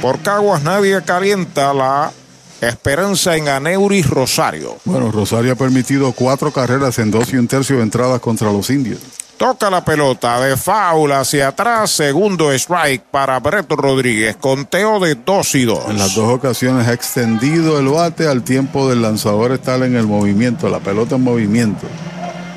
Por 0.00 0.20
Caguas 0.20 0.62
nadie 0.62 1.02
calienta 1.02 1.72
la 1.72 2.12
esperanza 2.60 3.36
en 3.36 3.48
Aneuris 3.48 4.08
Rosario. 4.08 4.76
Bueno, 4.84 5.10
Rosario 5.10 5.52
ha 5.52 5.56
permitido 5.56 6.12
cuatro 6.12 6.52
carreras 6.52 6.98
en 6.98 7.10
dos 7.10 7.32
y 7.32 7.36
un 7.36 7.48
tercio 7.48 7.76
de 7.76 7.82
entradas 7.82 8.20
contra 8.20 8.52
los 8.52 8.70
indios. 8.70 9.00
Toca 9.36 9.68
la 9.68 9.84
pelota 9.84 10.40
de 10.40 10.56
faula 10.56 11.20
hacia 11.20 11.48
atrás, 11.48 11.90
segundo 11.90 12.50
strike 12.52 13.02
para 13.10 13.38
Brett 13.38 13.70
Rodríguez, 13.70 14.36
conteo 14.36 14.98
de 14.98 15.14
dos 15.14 15.54
y 15.54 15.66
dos. 15.66 15.84
En 15.88 15.98
las 15.98 16.14
dos 16.14 16.32
ocasiones 16.32 16.88
ha 16.88 16.94
extendido 16.94 17.78
el 17.78 17.88
bate 17.88 18.26
al 18.26 18.42
tiempo 18.42 18.88
del 18.88 19.02
lanzador 19.02 19.52
estar 19.52 19.82
en 19.82 19.94
el 19.94 20.06
movimiento, 20.06 20.70
la 20.70 20.80
pelota 20.80 21.16
en 21.16 21.22
movimiento. 21.22 21.86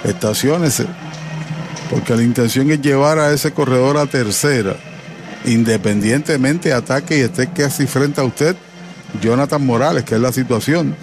Estaciones 0.06 0.82
porque 1.90 2.16
la 2.16 2.24
intención 2.24 2.70
es 2.72 2.82
llevar 2.82 3.20
a 3.20 3.34
ese 3.34 3.52
corredor 3.52 3.98
a 3.98 4.06
tercera, 4.06 4.76
independientemente 5.46 6.74
ataque 6.74 7.18
y 7.18 7.22
esté 7.22 7.52
casi 7.52 7.88
frente 7.88 8.22
a 8.22 8.24
usted, 8.24 8.56
Jonathan 9.22 9.66
Morales, 9.66 10.04
que 10.04 10.16
es 10.16 10.22
la 10.22 10.32
situación. 10.32 10.96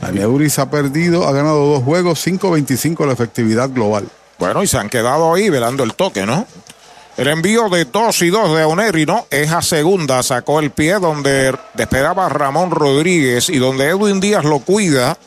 Aneuris 0.00 0.58
ha 0.58 0.70
perdido, 0.70 1.28
ha 1.28 1.32
ganado 1.32 1.66
dos 1.66 1.82
juegos, 1.82 2.26
5-25 2.26 3.06
la 3.06 3.12
efectividad 3.12 3.68
global. 3.70 4.08
Bueno, 4.38 4.62
y 4.62 4.66
se 4.66 4.78
han 4.78 4.88
quedado 4.88 5.34
ahí 5.34 5.50
velando 5.50 5.84
el 5.84 5.94
toque, 5.94 6.24
¿no? 6.24 6.46
El 7.18 7.28
envío 7.28 7.68
de 7.68 7.84
2 7.84 8.22
y 8.22 8.30
2 8.30 8.56
de 8.56 8.64
Oneri, 8.64 9.04
¿no? 9.04 9.26
Es 9.28 9.52
a 9.52 9.60
segunda, 9.60 10.22
sacó 10.22 10.60
el 10.60 10.70
pie 10.70 10.94
donde 10.94 11.54
esperaba 11.76 12.30
Ramón 12.30 12.70
Rodríguez 12.70 13.50
y 13.50 13.58
donde 13.58 13.88
Edwin 13.88 14.20
Díaz 14.20 14.44
lo 14.44 14.60
cuida. 14.60 15.18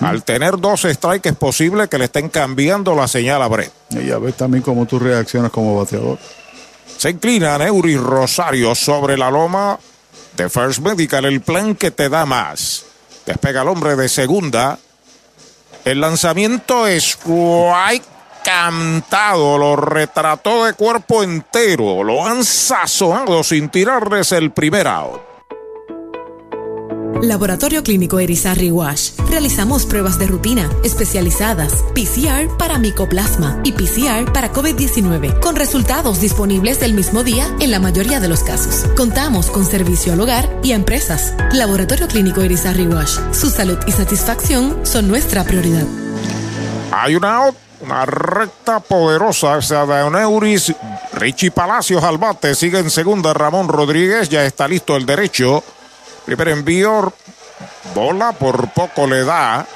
Al 0.00 0.24
tener 0.24 0.58
dos 0.58 0.82
strikes 0.82 1.28
es 1.28 1.36
posible 1.36 1.88
que 1.88 1.98
le 1.98 2.06
estén 2.06 2.28
cambiando 2.28 2.94
la 2.94 3.08
señal 3.08 3.42
a 3.42 3.48
Brett. 3.48 3.72
Y 3.90 4.06
ya 4.06 4.18
ves 4.18 4.36
también 4.36 4.62
cómo 4.62 4.86
tú 4.86 4.98
reaccionas 4.98 5.50
como 5.50 5.76
bateador. 5.76 6.18
Se 6.96 7.10
inclina 7.10 7.58
Neuri 7.58 7.96
Rosario 7.96 8.74
sobre 8.74 9.16
la 9.16 9.30
loma 9.30 9.78
de 10.36 10.48
First 10.48 10.80
Medical, 10.80 11.24
el 11.24 11.40
plan 11.40 11.74
que 11.74 11.90
te 11.90 12.08
da 12.08 12.26
más. 12.26 12.84
Despega 13.24 13.62
el 13.62 13.68
hombre 13.68 13.96
de 13.96 14.08
segunda. 14.08 14.78
El 15.84 16.00
lanzamiento 16.00 16.86
es 16.86 17.04
strike 17.04 18.14
encantado, 18.44 19.56
lo 19.58 19.76
retrató 19.76 20.64
de 20.64 20.74
cuerpo 20.74 21.22
entero, 21.22 22.02
lo 22.02 22.26
han 22.26 22.44
sazonado 22.44 23.42
sin 23.42 23.70
tirarles 23.70 24.32
el 24.32 24.50
primer 24.50 24.86
out. 24.86 25.33
Laboratorio 27.22 27.82
Clínico 27.82 28.18
Erizarri 28.18 28.70
Wash. 28.70 29.12
Realizamos 29.30 29.86
pruebas 29.86 30.18
de 30.18 30.26
rutina 30.26 30.70
especializadas, 30.82 31.84
PCR 31.94 32.56
para 32.56 32.78
micoplasma 32.78 33.60
y 33.64 33.72
PCR 33.72 34.32
para 34.32 34.52
COVID-19, 34.52 35.40
con 35.40 35.56
resultados 35.56 36.20
disponibles 36.20 36.82
el 36.82 36.94
mismo 36.94 37.24
día 37.24 37.46
en 37.60 37.70
la 37.70 37.78
mayoría 37.78 38.20
de 38.20 38.28
los 38.28 38.42
casos. 38.42 38.88
Contamos 38.96 39.50
con 39.50 39.64
servicio 39.64 40.12
al 40.12 40.20
hogar 40.20 40.60
y 40.62 40.72
a 40.72 40.76
empresas. 40.76 41.34
Laboratorio 41.52 42.08
Clínico 42.08 42.42
Erizarri 42.42 42.86
Wash. 42.86 43.18
Su 43.32 43.50
salud 43.50 43.78
y 43.86 43.92
satisfacción 43.92 44.84
son 44.84 45.08
nuestra 45.08 45.44
prioridad. 45.44 45.86
Hay 46.92 47.16
una 47.16 47.50
una 47.84 48.06
recta 48.06 48.80
poderosa, 48.80 49.58
esa 49.58 49.84
de 49.84 50.02
Oneuris. 50.02 50.72
Richie 51.12 51.50
Palacios 51.50 52.02
al 52.02 52.18
bate, 52.18 52.54
sigue 52.54 52.78
en 52.78 52.90
segunda 52.90 53.34
Ramón 53.34 53.68
Rodríguez, 53.68 54.28
ya 54.28 54.44
está 54.44 54.66
listo 54.66 54.96
el 54.96 55.04
derecho. 55.06 55.62
Primer 56.24 56.48
envío, 56.48 57.12
bola 57.94 58.32
por 58.32 58.68
poco 58.70 59.06
le 59.06 59.24
da. 59.24 59.66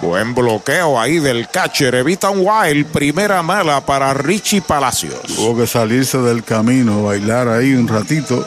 Buen 0.00 0.34
bloqueo 0.34 0.98
ahí 0.98 1.18
del 1.18 1.48
catcher. 1.48 1.94
Evita 1.94 2.30
un 2.30 2.44
wild. 2.44 2.86
Primera 2.86 3.42
mala 3.42 3.80
para 3.86 4.12
Richie 4.14 4.60
Palacios. 4.60 5.22
Tuvo 5.22 5.56
que 5.56 5.66
salirse 5.66 6.18
del 6.18 6.42
camino, 6.42 7.04
bailar 7.04 7.48
ahí 7.48 7.74
un 7.74 7.86
ratito. 7.86 8.44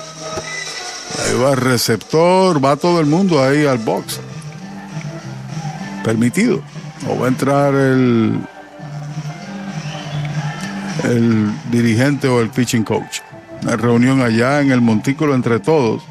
Ahí 1.24 1.38
va 1.42 1.52
el 1.52 1.58
receptor, 1.58 2.64
va 2.64 2.76
todo 2.76 3.00
el 3.00 3.06
mundo 3.06 3.42
ahí 3.42 3.66
al 3.66 3.78
box. 3.78 4.20
Permitido. 6.04 6.62
O 7.08 7.18
va 7.20 7.26
a 7.26 7.30
entrar 7.30 7.74
el, 7.74 8.40
el 11.04 11.52
dirigente 11.72 12.28
o 12.28 12.42
el 12.42 12.50
pitching 12.50 12.84
coach. 12.84 13.20
Una 13.64 13.78
reunión 13.78 14.22
allá 14.22 14.62
en 14.62 14.72
el 14.72 14.82
montículo 14.82 15.34
entre 15.36 15.60
todos. 15.60 16.04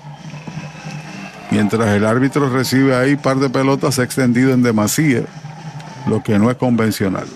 Mientras 1.55 1.89
el 1.91 2.05
árbitro 2.05 2.50
recibe 2.50 2.97
ahí 2.97 3.15
par 3.15 3.36
de 3.36 3.49
pelotas 3.49 4.00
extendido 4.00 4.52
en 4.52 4.65
demasía, 4.65 5.23
lo 6.08 6.20
que 6.20 6.36
no 6.36 6.50
es 6.50 6.57
convencional. 6.57 7.28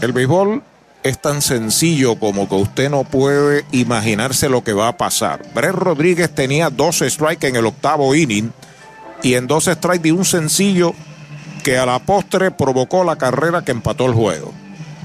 El 0.00 0.12
béisbol 0.12 0.62
es 1.02 1.20
tan 1.20 1.42
sencillo 1.42 2.18
como 2.18 2.48
que 2.48 2.54
usted 2.54 2.88
no 2.88 3.04
puede 3.04 3.66
imaginarse 3.72 4.48
lo 4.48 4.64
que 4.64 4.72
va 4.72 4.88
a 4.88 4.96
pasar. 4.96 5.42
Brett 5.54 5.74
Rodríguez 5.74 6.34
tenía 6.34 6.70
dos 6.70 7.00
strikes 7.06 7.46
en 7.46 7.56
el 7.56 7.66
octavo 7.66 8.14
inning 8.14 8.54
y 9.22 9.34
en 9.34 9.46
dos 9.46 9.66
strikes 9.66 9.98
de 10.04 10.12
un 10.12 10.24
sencillo 10.24 10.94
que 11.62 11.76
a 11.76 11.84
la 11.84 11.98
postre 11.98 12.50
provocó 12.50 13.04
la 13.04 13.16
carrera 13.16 13.66
que 13.66 13.72
empató 13.72 14.06
el 14.06 14.14
juego. 14.14 14.50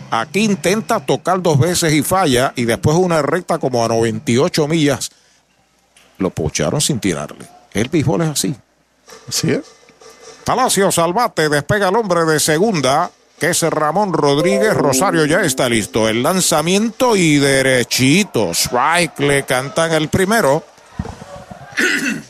Aquí 0.09 0.40
intenta 0.40 1.01
tocar 1.01 1.42
dos 1.42 1.59
veces 1.59 1.92
y 1.92 2.01
falla 2.01 2.53
y 2.56 2.64
después 2.64 2.95
una 2.95 3.22
recta 3.22 3.58
como 3.58 3.83
a 3.83 3.90
98 3.90 4.69
millas. 4.69 5.11
Lo 6.17 6.30
pocharon 6.30 6.80
sin 6.80 7.01
tirarle. 7.01 7.52
El 7.74 7.90
béisbol 7.90 8.22
es 8.22 8.30
así. 8.30 8.56
Así 9.27 9.52
es. 9.52 9.61
Palacios 10.43 10.98
al 11.00 11.14
bate, 11.14 11.48
despega 11.48 11.90
el 11.90 11.95
hombre 11.95 12.26
de 12.26 12.40
segunda, 12.40 13.10
que 13.40 13.50
es 13.52 13.61
Ramón 13.61 14.14
Rodríguez. 14.14 14.74
Rosario 14.74 15.26
ya 15.26 15.42
está 15.42 15.69
listo. 15.69 16.10
El 16.10 16.22
lanzamiento 16.22 17.16
y 17.16 17.38
derechito. 17.38 18.52
Strike 18.52 19.19
le 19.19 19.43
cantan 19.43 19.93
el 19.93 20.10
primero. 20.10 20.64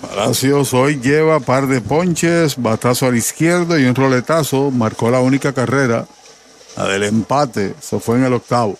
Palacios 0.00 0.72
hoy 0.74 1.00
lleva 1.00 1.40
par 1.40 1.66
de 1.66 1.80
ponches, 1.80 2.56
batazo 2.56 3.06
al 3.06 3.16
izquierdo 3.16 3.78
y 3.78 3.84
un 3.84 3.94
roletazo. 3.94 4.70
Marcó 4.70 5.10
la 5.10 5.20
única 5.20 5.52
carrera, 5.52 6.06
la 6.76 6.84
del 6.86 7.02
empate. 7.04 7.74
Se 7.80 7.98
fue 8.00 8.16
en 8.16 8.24
el 8.24 8.34
octavo. 8.34 8.78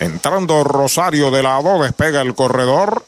Entrando 0.00 0.62
Rosario 0.64 1.30
de 1.30 1.42
lado, 1.42 1.82
despega 1.82 2.20
el 2.20 2.34
corredor. 2.34 3.04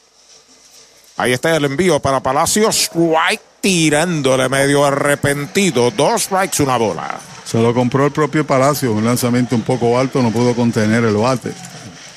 Ahí 1.17 1.33
está 1.33 1.55
el 1.55 1.65
envío 1.65 1.99
para 1.99 2.19
Palacios. 2.19 2.75
Strike 2.75 3.41
tirándole 3.61 4.49
medio 4.49 4.85
arrepentido. 4.85 5.91
Dos 5.91 6.23
strikes, 6.23 6.63
una 6.63 6.77
bola. 6.77 7.19
Se 7.45 7.61
lo 7.61 7.73
compró 7.73 8.05
el 8.05 8.11
propio 8.11 8.45
Palacio. 8.45 8.91
Un 8.93 9.05
lanzamiento 9.05 9.55
un 9.55 9.61
poco 9.61 9.99
alto, 9.99 10.21
no 10.21 10.31
pudo 10.31 10.55
contener 10.55 11.03
el 11.03 11.15
bate. 11.15 11.51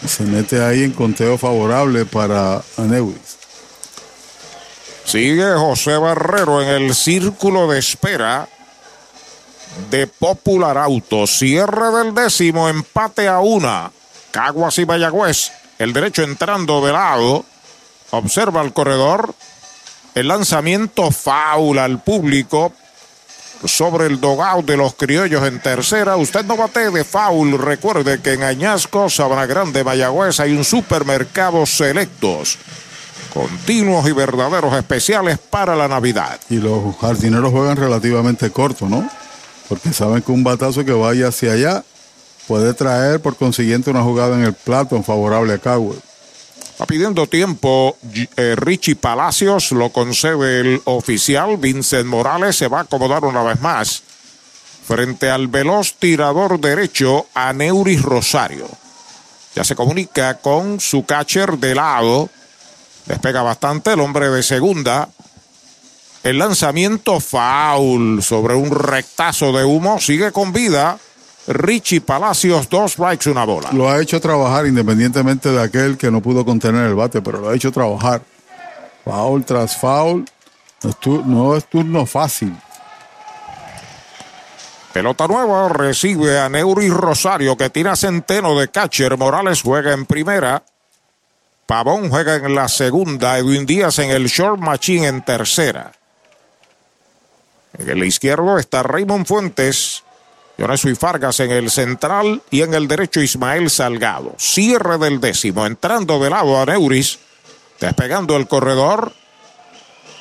Se 0.07 0.25
mete 0.25 0.63
ahí 0.63 0.83
en 0.83 0.93
conteo 0.93 1.39
favorable 1.39 2.05
para 2.05 2.63
Aneuris. 2.77 3.39
Sigue 5.05 5.53
José 5.55 5.97
Barrero 5.97 6.63
en 6.63 6.69
el 6.69 6.95
círculo 6.95 7.69
de 7.69 7.79
espera 7.79 8.49
de 9.91 10.07
Popular 10.07 10.79
Auto. 10.79 11.27
Cierre 11.27 11.91
del 11.91 12.15
décimo, 12.15 12.69
empate 12.69 13.29
a 13.29 13.41
una. 13.41 13.91
Caguas 14.31 14.79
y 14.79 14.87
Mayagüez. 14.87 15.53
El 15.79 15.93
derecho 15.93 16.23
entrando 16.23 16.85
de 16.85 16.93
lado. 16.93 17.45
Observa 18.17 18.63
el 18.63 18.73
corredor. 18.73 19.35
El 20.15 20.29
lanzamiento 20.29 21.11
faula 21.11 21.85
al 21.85 22.03
público 22.03 22.73
sobre 23.65 24.07
el 24.07 24.21
dogout 24.21 24.65
de 24.67 24.77
los 24.77 24.95
criollos 24.95 25.47
en 25.47 25.61
tercera. 25.61 26.17
Usted 26.17 26.45
no 26.45 26.57
bate 26.57 26.91
de 26.91 27.05
foul. 27.05 27.59
Recuerde 27.59 28.21
que 28.21 28.35
en 28.35 28.43
Añasco, 28.43 29.09
Sabana 29.11 29.47
Grande, 29.47 29.85
Mayagüez 29.85 30.41
hay 30.41 30.53
un 30.53 30.65
supermercado 30.65 31.67
selectos. 31.67 32.59
Continuos 33.33 34.07
y 34.09 34.13
verdaderos 34.13 34.73
especiales 34.75 35.39
para 35.39 35.75
la 35.75 35.89
Navidad. 35.89 36.39
Y 36.49 36.57
los 36.57 36.97
jardineros 36.99 37.51
juegan 37.51 37.77
relativamente 37.77 38.51
corto, 38.51 38.89
¿no? 38.89 39.09
Porque 39.69 39.93
saben 39.93 40.23
que 40.23 40.31
un 40.31 40.45
batazo 40.45 40.85
que 40.85 40.93
vaya 40.93 41.29
hacia 41.29 41.53
allá 41.53 41.85
puede 42.47 42.75
traer 42.75 43.21
por 43.21 43.37
consiguiente 43.37 43.91
una 43.91 44.03
jugada 44.03 44.37
en 44.37 44.45
el 44.45 44.53
plato 44.53 45.03
favorable 45.03 45.55
a 45.55 45.59
Cowell. 45.59 45.99
Está 46.75 46.87
pidiendo 46.87 47.29
tiempo 47.29 47.97
eh, 48.37 48.57
Richie 48.57 48.97
Palacios, 48.97 49.71
lo 49.71 49.91
concede 49.91 50.59
el 50.59 50.83
oficial. 50.87 51.57
Vincent 51.57 52.05
Morales 52.05 52.57
se 52.57 52.67
va 52.67 52.79
a 52.79 52.83
acomodar 52.83 53.25
una 53.25 53.45
vez 53.45 53.61
más 53.61 54.03
frente 54.85 55.31
al 55.31 55.47
veloz 55.47 55.95
tirador 55.95 56.59
derecho 56.59 57.29
a 57.33 57.53
Neuris 57.53 58.03
Rosario. 58.03 58.69
Ya 59.55 59.63
se 59.63 59.77
comunica 59.77 60.39
con 60.39 60.81
su 60.81 61.07
catcher 61.07 61.59
de 61.59 61.77
lado. 61.77 62.29
Despega 63.07 63.43
bastante 63.43 63.93
el 63.93 64.01
hombre 64.01 64.29
de 64.29 64.43
segunda. 64.43 65.09
El 66.25 66.39
lanzamiento 66.39 67.21
foul 67.21 68.21
sobre 68.21 68.57
un 68.57 68.73
rectazo 68.73 69.53
de 69.53 69.65
humo. 69.65 70.01
Sigue 70.01 70.33
con 70.33 70.53
vida. 70.53 70.99
Richie 71.47 72.01
Palacios, 72.01 72.69
dos 72.69 72.93
strikes, 72.93 73.29
una 73.29 73.45
bola. 73.45 73.71
Lo 73.73 73.89
ha 73.91 74.01
hecho 74.01 74.21
trabajar 74.21 74.67
independientemente 74.67 75.51
de 75.51 75.63
aquel 75.63 75.99
que 75.99 76.11
no 76.11 76.21
pudo 76.23 76.45
contener 76.45 76.87
el 76.87 76.95
bate, 76.95 77.21
pero 77.21 77.41
lo 77.41 77.51
ha 77.51 77.55
hecho 77.55 77.71
trabajar. 77.71 78.23
Foul 79.05 79.45
tras 79.45 79.77
foul. 79.77 80.25
No 80.83 80.91
es, 80.91 80.97
tu, 81.01 81.25
no 81.25 81.57
es 81.57 81.65
turno 81.67 82.07
fácil. 82.07 82.57
Pelota 84.93 85.27
nueva 85.27 85.69
recibe 85.71 86.39
a 86.39 86.49
Neuri 86.49 86.89
Rosario 86.89 87.57
que 87.57 87.69
tira 87.69 87.97
centeno 87.97 88.59
de 88.59 88.69
catcher. 88.69 89.17
Morales 89.17 89.63
juega 89.63 89.93
en 89.93 90.07
primera. 90.07 90.63
Pavón 91.67 92.11
juega 92.11 92.37
en 92.37 92.55
la 92.55 92.69
segunda. 92.69 93.37
Edwin 93.39 93.67
Díaz 93.67 93.99
en 93.99 94.11
el 94.11 94.27
short 94.27 94.61
machine 94.61 95.09
en 95.09 95.25
tercera. 95.25 95.93
En 97.77 97.89
el 97.89 98.05
izquierdo 98.05 98.57
está 98.57 98.85
Raymond 98.85 99.27
Fuentes. 99.27 100.04
Yonesu 100.57 100.89
y 100.89 100.95
Fargas 100.95 101.41
en 101.41 101.51
el 101.51 101.71
central 101.71 102.43
y 102.51 102.63
en 102.63 102.75
el 102.75 102.87
derecho 102.87 103.21
Ismael 103.21 103.71
Salgado. 103.71 104.35
Cierre 104.39 104.99
del 104.99 105.21
décimo, 105.21 105.67
entrando 105.67 106.19
de 106.21 106.31
lado 106.31 106.61
a 106.61 106.67
Neuris, 106.67 107.19
despegando 107.81 108.37
el 108.37 108.47
corredor. 108.47 109.13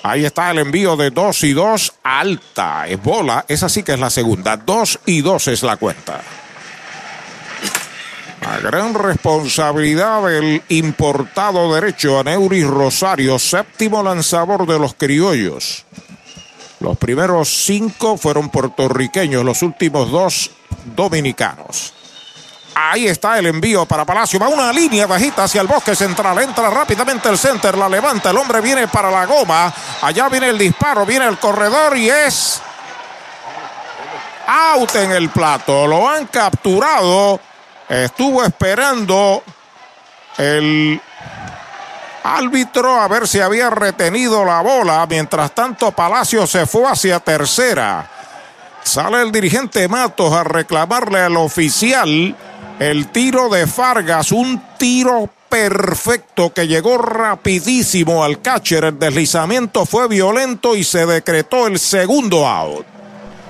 Ahí 0.01 0.25
está 0.25 0.51
el 0.51 0.59
envío 0.59 0.97
de 0.97 1.11
2 1.11 1.43
y 1.43 1.53
2, 1.53 1.93
alta, 2.03 2.87
es 2.87 3.01
bola, 3.01 3.45
esa 3.47 3.69
sí 3.69 3.83
que 3.83 3.93
es 3.93 3.99
la 3.99 4.09
segunda. 4.09 4.57
2 4.57 4.99
y 5.05 5.21
2 5.21 5.47
es 5.47 5.63
la 5.63 5.77
cuenta. 5.77 6.21
La 8.41 8.59
gran 8.59 8.93
responsabilidad 8.93 10.25
del 10.27 10.61
importado 10.67 11.73
derecho 11.73 12.19
a 12.19 12.23
Neuris 12.23 12.67
Rosario, 12.67 13.39
séptimo 13.39 14.03
lanzador 14.03 14.67
de 14.67 14.77
los 14.77 14.95
criollos. 14.95 15.85
Los 16.83 16.97
primeros 16.97 17.47
cinco 17.47 18.17
fueron 18.17 18.49
puertorriqueños, 18.49 19.45
los 19.45 19.61
últimos 19.61 20.11
dos 20.11 20.51
dominicanos. 20.83 21.93
Ahí 22.75 23.07
está 23.07 23.39
el 23.39 23.45
envío 23.45 23.85
para 23.85 24.03
Palacio. 24.03 24.37
Va 24.37 24.49
una 24.49 24.73
línea 24.73 25.07
bajita 25.07 25.45
hacia 25.45 25.61
el 25.61 25.67
bosque 25.67 25.95
central. 25.95 26.39
Entra 26.39 26.69
rápidamente 26.69 27.29
el 27.29 27.37
center, 27.37 27.77
la 27.77 27.87
levanta. 27.87 28.31
El 28.31 28.37
hombre 28.37 28.59
viene 28.59 28.89
para 28.89 29.09
la 29.09 29.25
goma. 29.25 29.73
Allá 30.01 30.27
viene 30.27 30.49
el 30.49 30.57
disparo, 30.57 31.05
viene 31.05 31.25
el 31.25 31.37
corredor 31.39 31.95
y 31.95 32.09
es 32.09 32.61
out 34.45 34.93
en 34.97 35.13
el 35.13 35.29
plato. 35.29 35.87
Lo 35.87 36.09
han 36.09 36.25
capturado. 36.25 37.39
Estuvo 37.87 38.43
esperando 38.43 39.41
el 40.37 40.99
árbitro 42.23 42.99
a 42.99 43.07
ver 43.07 43.27
si 43.27 43.39
había 43.39 43.69
retenido 43.69 44.45
la 44.45 44.61
bola. 44.61 45.05
Mientras 45.09 45.53
tanto, 45.53 45.91
Palacio 45.91 46.47
se 46.47 46.65
fue 46.65 46.85
hacia 46.89 47.19
tercera. 47.19 48.09
Sale 48.83 49.21
el 49.21 49.31
dirigente 49.31 49.87
Matos 49.87 50.33
a 50.33 50.43
reclamarle 50.43 51.19
al 51.19 51.37
oficial 51.37 52.35
el 52.79 53.07
tiro 53.07 53.49
de 53.49 53.67
Fargas, 53.67 54.31
un 54.31 54.61
tiro 54.77 55.29
perfecto 55.47 56.51
que 56.51 56.67
llegó 56.67 56.97
rapidísimo 56.97 58.23
al 58.23 58.41
catcher. 58.41 58.85
El 58.85 58.99
deslizamiento 58.99 59.85
fue 59.85 60.07
violento 60.07 60.75
y 60.75 60.83
se 60.83 61.05
decretó 61.05 61.67
el 61.67 61.79
segundo 61.79 62.47
out. 62.47 62.85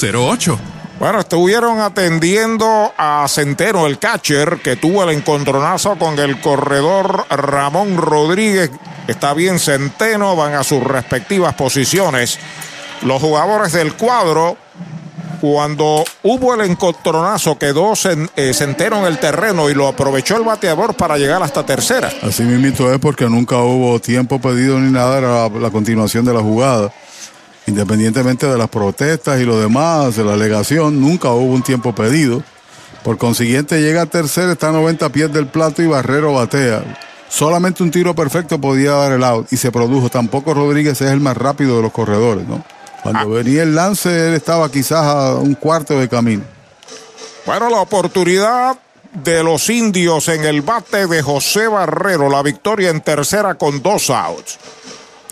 408-8808 0.00 0.58
bueno, 1.00 1.20
estuvieron 1.20 1.80
atendiendo 1.80 2.92
a 2.98 3.24
Centeno, 3.26 3.86
el 3.86 3.98
catcher, 3.98 4.58
que 4.62 4.76
tuvo 4.76 5.02
el 5.02 5.16
encontronazo 5.16 5.96
con 5.96 6.18
el 6.18 6.38
corredor 6.42 7.24
Ramón 7.30 7.96
Rodríguez. 7.96 8.70
Está 9.08 9.32
bien 9.32 9.58
Centeno, 9.58 10.36
van 10.36 10.52
a 10.52 10.62
sus 10.62 10.84
respectivas 10.84 11.54
posiciones. 11.54 12.38
Los 13.00 13.22
jugadores 13.22 13.72
del 13.72 13.94
cuadro, 13.94 14.58
cuando 15.40 16.04
hubo 16.22 16.52
el 16.52 16.70
encontronazo, 16.70 17.56
quedó 17.56 17.94
eh, 18.36 18.52
Centeno 18.52 18.98
en 18.98 19.06
el 19.06 19.18
terreno 19.18 19.70
y 19.70 19.74
lo 19.74 19.88
aprovechó 19.88 20.36
el 20.36 20.42
bateador 20.42 20.92
para 20.92 21.16
llegar 21.16 21.42
hasta 21.42 21.64
tercera. 21.64 22.12
Así 22.20 22.42
mismo 22.42 22.90
es 22.90 22.98
porque 22.98 23.24
nunca 23.24 23.56
hubo 23.56 23.98
tiempo 24.00 24.38
pedido 24.38 24.78
ni 24.78 24.92
nada, 24.92 25.16
era 25.16 25.48
la 25.48 25.70
continuación 25.70 26.26
de 26.26 26.34
la 26.34 26.40
jugada 26.40 26.92
independientemente 27.66 28.46
de 28.46 28.58
las 28.58 28.68
protestas 28.68 29.40
y 29.40 29.44
lo 29.44 29.60
demás, 29.60 30.16
de 30.16 30.24
la 30.24 30.34
alegación, 30.34 31.00
nunca 31.00 31.30
hubo 31.30 31.52
un 31.52 31.62
tiempo 31.62 31.94
pedido. 31.94 32.42
Por 33.02 33.16
consiguiente, 33.16 33.80
llega 33.80 34.02
a 34.02 34.06
tercero, 34.06 34.52
está 34.52 34.68
a 34.68 34.72
90 34.72 35.08
pies 35.10 35.32
del 35.32 35.46
plato 35.46 35.82
y 35.82 35.86
Barrero 35.86 36.34
batea. 36.34 36.82
Solamente 37.28 37.82
un 37.82 37.90
tiro 37.90 38.14
perfecto 38.14 38.60
podía 38.60 38.92
dar 38.92 39.12
el 39.12 39.24
out 39.24 39.52
y 39.52 39.56
se 39.56 39.70
produjo. 39.70 40.10
Tampoco 40.10 40.52
Rodríguez 40.52 41.00
es 41.00 41.10
el 41.10 41.20
más 41.20 41.36
rápido 41.36 41.76
de 41.76 41.82
los 41.82 41.92
corredores, 41.92 42.46
¿no? 42.46 42.64
Cuando 43.02 43.20
ah. 43.20 43.42
venía 43.42 43.62
el 43.62 43.74
lance, 43.74 44.28
él 44.28 44.34
estaba 44.34 44.70
quizás 44.70 45.04
a 45.04 45.34
un 45.36 45.54
cuarto 45.54 45.98
de 45.98 46.08
camino. 46.08 46.42
Bueno, 47.46 47.70
la 47.70 47.80
oportunidad 47.80 48.76
de 49.12 49.42
los 49.42 49.70
indios 49.70 50.28
en 50.28 50.44
el 50.44 50.62
bate 50.62 51.06
de 51.06 51.22
José 51.22 51.68
Barrero, 51.68 52.28
la 52.28 52.42
victoria 52.42 52.90
en 52.90 53.00
tercera 53.00 53.54
con 53.54 53.82
dos 53.82 54.10
outs. 54.10 54.58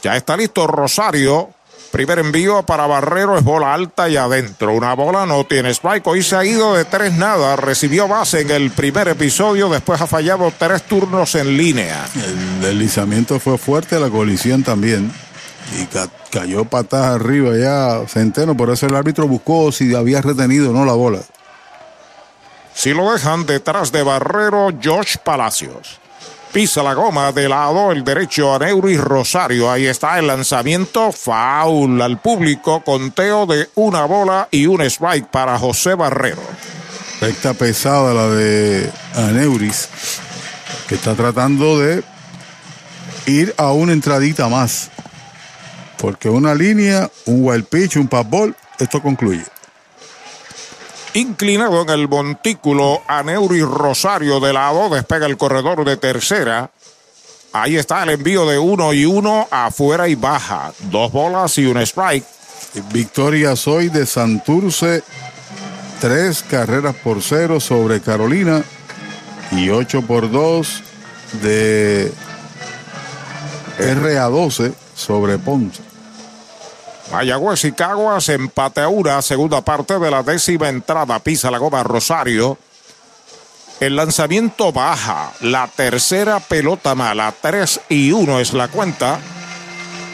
Ya 0.03 0.17
está 0.17 0.37
listo 0.37 0.67
Rosario 0.67 1.51
Primer 1.91 2.18
envío 2.18 2.65
para 2.65 2.86
Barrero 2.86 3.39
es 3.39 3.44
bola 3.44 3.73
alta 3.73 4.08
y 4.08 4.17
adentro. 4.17 4.75
Una 4.75 4.94
bola 4.94 5.25
no 5.25 5.44
tiene 5.44 5.70
spike. 5.70 6.07
Hoy 6.07 6.23
se 6.23 6.36
ha 6.36 6.44
ido 6.44 6.75
de 6.75 6.84
tres 6.84 7.15
nada. 7.15 7.57
Recibió 7.57 8.07
base 8.07 8.42
en 8.42 8.50
el 8.50 8.70
primer 8.70 9.08
episodio. 9.08 9.70
Después 9.70 10.00
ha 10.00 10.07
fallado 10.07 10.52
tres 10.57 10.83
turnos 10.83 11.34
en 11.34 11.57
línea. 11.57 12.07
El 12.15 12.60
deslizamiento 12.60 13.41
fue 13.41 13.57
fuerte, 13.57 13.99
la 13.99 14.10
colisión 14.10 14.62
también. 14.62 15.10
Y 15.81 15.89
cayó 16.31 16.67
patas 16.67 17.07
arriba 17.07 17.57
ya 17.57 18.07
Centeno. 18.07 18.55
Por 18.55 18.70
eso 18.70 18.86
el 18.86 18.94
árbitro 18.94 19.26
buscó 19.26 19.73
si 19.73 19.94
había 19.94 20.20
retenido 20.20 20.70
o 20.70 20.73
no 20.75 20.84
la 20.84 20.92
bola. 20.92 21.20
Si 22.75 22.92
lo 22.92 23.12
dejan 23.12 23.47
detrás 23.47 23.92
de 23.92 24.02
Barrero, 24.02 24.68
Josh 24.83 25.17
Palacios. 25.25 26.00
Pisa 26.52 26.83
la 26.83 26.94
goma 26.94 27.31
de 27.31 27.49
lado 27.49 27.93
el 27.93 28.02
derecho 28.02 28.55
a 28.55 28.59
Neuri 28.59 28.97
Rosario. 28.97 29.70
Ahí 29.70 29.86
está 29.86 30.18
el 30.18 30.27
lanzamiento. 30.27 31.12
Foul 31.12 32.01
al 32.01 32.18
público. 32.18 32.83
Conteo 32.83 33.47
de 33.47 33.68
una 33.75 34.07
bola 34.07 34.49
y 34.51 34.67
un 34.67 34.81
strike 34.81 35.27
para 35.27 35.59
José 35.59 35.94
Barrero. 35.94 36.43
Recta 37.20 37.52
pesada 37.52 38.15
la 38.15 38.28
de 38.28 38.91
Aneuris. 39.15 39.89
Que 40.89 40.94
está 40.94 41.15
tratando 41.15 41.78
de 41.78 42.02
ir 43.27 43.55
a 43.59 43.73
una 43.73 43.93
entradita 43.93 44.49
más. 44.49 44.91
Porque 45.99 46.31
una 46.31 46.55
línea, 46.55 47.10
un 47.27 47.44
wild 47.44 47.67
pitch, 47.67 47.97
un 47.97 48.09
pop 48.09 48.27
ball, 48.28 48.57
esto 48.78 49.02
concluye. 49.02 49.44
Inclinado 51.15 51.83
en 51.83 51.91
el 51.91 52.09
montículo 52.09 53.03
a 53.09 53.23
Neuri 53.23 53.62
Rosario 53.62 54.41
de 54.41 54.53
lado, 54.53 54.89
despega 54.91 55.27
el 55.27 55.37
corredor 55.37 55.85
de 55.85 55.97
tercera. 55.97 56.70
Ahí 57.53 57.77
está 57.77 58.03
el 58.03 58.11
envío 58.11 58.47
de 58.47 58.59
uno 58.59 58.93
y 58.93 59.07
uno 59.07 59.49
afuera 59.51 60.07
y 60.09 60.15
baja. 60.15 60.73
Dos 60.91 61.11
bolas 61.11 61.57
y 61.59 61.67
un 61.67 61.78
strike. 61.78 62.25
Victoria 62.93 63.57
soy 63.57 63.89
de 63.89 64.05
Santurce. 64.07 65.03
Tres 66.01 66.45
carreras 66.49 66.95
por 66.97 67.23
cero 67.23 67.59
sobre 67.59 68.01
Carolina. 68.01 68.62
Y 69.51 69.70
ocho 69.70 70.03
por 70.03 70.31
dos 70.31 70.83
de 71.43 72.12
RA12 73.78 74.75
sobre 74.95 75.39
Ponce. 75.39 75.88
Mayagüez 77.12 77.65
y 77.65 77.73
Caguas 77.73 78.28
empate 78.28 78.83
segunda 79.23 79.62
parte 79.62 79.99
de 79.99 80.11
la 80.11 80.23
décima 80.23 80.69
entrada, 80.69 81.19
pisa 81.20 81.51
la 81.51 81.59
goma 81.59 81.83
Rosario. 81.83 82.59
El 83.81 83.97
lanzamiento 83.97 84.73
baja, 84.73 85.33
la 85.41 85.69
tercera 85.69 86.41
pelota 86.41 86.95
mala, 86.95 87.33
3 87.41 87.81
y 87.89 88.12
1 88.12 88.41
es 88.41 88.53
la 88.53 88.69
cuenta. 88.69 89.20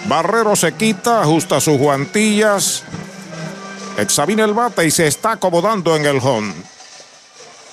Barrero 0.06 0.54
se 0.54 0.74
quita, 0.74 1.22
ajusta 1.22 1.60
sus 1.60 1.78
guantillas, 1.78 2.82
examina 3.96 4.44
el 4.44 4.52
bate 4.52 4.86
y 4.86 4.90
se 4.90 5.06
está 5.06 5.32
acomodando 5.32 5.96
en 5.96 6.04
el 6.04 6.18
home. 6.22 6.54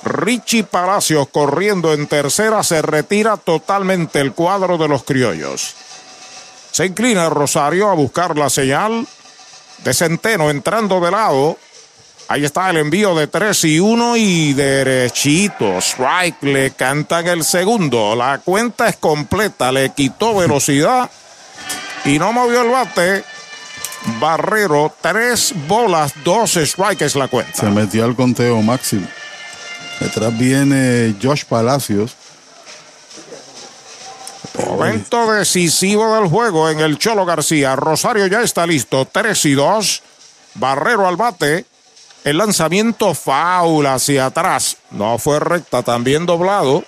Richie 0.04 0.64
Palacios 0.64 1.28
corriendo 1.28 1.94
en 1.94 2.08
tercera 2.08 2.64
se 2.64 2.82
retira 2.82 3.38
totalmente 3.38 4.20
el 4.20 4.34
cuadro 4.34 4.78
de 4.78 4.88
los 4.88 5.04
criollos. 5.04 5.76
Se 6.72 6.86
inclina 6.86 7.30
Rosario 7.30 7.90
a 7.90 7.94
buscar 7.94 8.38
la 8.38 8.50
señal 8.50 9.06
de 9.84 9.94
Centeno 9.94 10.50
entrando 10.50 11.00
de 11.00 11.12
lado. 11.12 11.58
Ahí 12.28 12.46
está 12.46 12.70
el 12.70 12.78
envío 12.78 13.14
de 13.14 13.28
3 13.28 13.66
y 13.66 13.80
1 13.80 14.16
y 14.16 14.54
derechito. 14.54 15.80
Strike 15.80 16.44
le 16.44 16.72
cantan 16.72 17.28
el 17.28 17.44
segundo. 17.44 18.16
La 18.16 18.40
cuenta 18.40 18.88
es 18.88 18.96
completa. 18.96 19.72
Le 19.72 19.90
quitó 19.90 20.36
velocidad 20.38 21.10
y 22.06 22.18
no 22.18 22.32
movió 22.32 22.62
el 22.62 22.70
bate. 22.70 23.24
Barrero, 24.20 24.92
tres 25.00 25.54
bolas, 25.68 26.14
dos 26.24 26.54
strikes 26.54 27.06
es 27.06 27.16
la 27.16 27.28
cuenta. 27.28 27.54
Se 27.54 27.68
metió 27.68 28.04
al 28.04 28.16
conteo 28.16 28.60
máximo. 28.64 29.08
Detrás 30.00 30.36
viene 30.36 31.16
Josh 31.22 31.46
Palacios 31.46 32.16
Momento 34.58 35.32
decisivo 35.32 36.16
del 36.16 36.28
juego 36.30 36.70
en 36.70 36.80
el 36.80 36.98
Cholo 36.98 37.26
García. 37.26 37.76
Rosario 37.76 38.28
ya 38.28 38.42
está 38.42 38.66
listo. 38.68 39.06
3 39.06 39.46
y 39.46 39.54
2. 39.54 40.04
Barrero 40.56 41.08
al 41.08 41.16
bate. 41.16 41.66
El 42.24 42.38
lanzamiento 42.38 43.14
faula 43.14 43.96
hacia 43.96 44.28
atrás. 44.28 44.78
No 44.92 45.18
fue 45.18 45.40
recta, 45.40 45.82
también 45.84 46.26
doblado. 46.26 46.84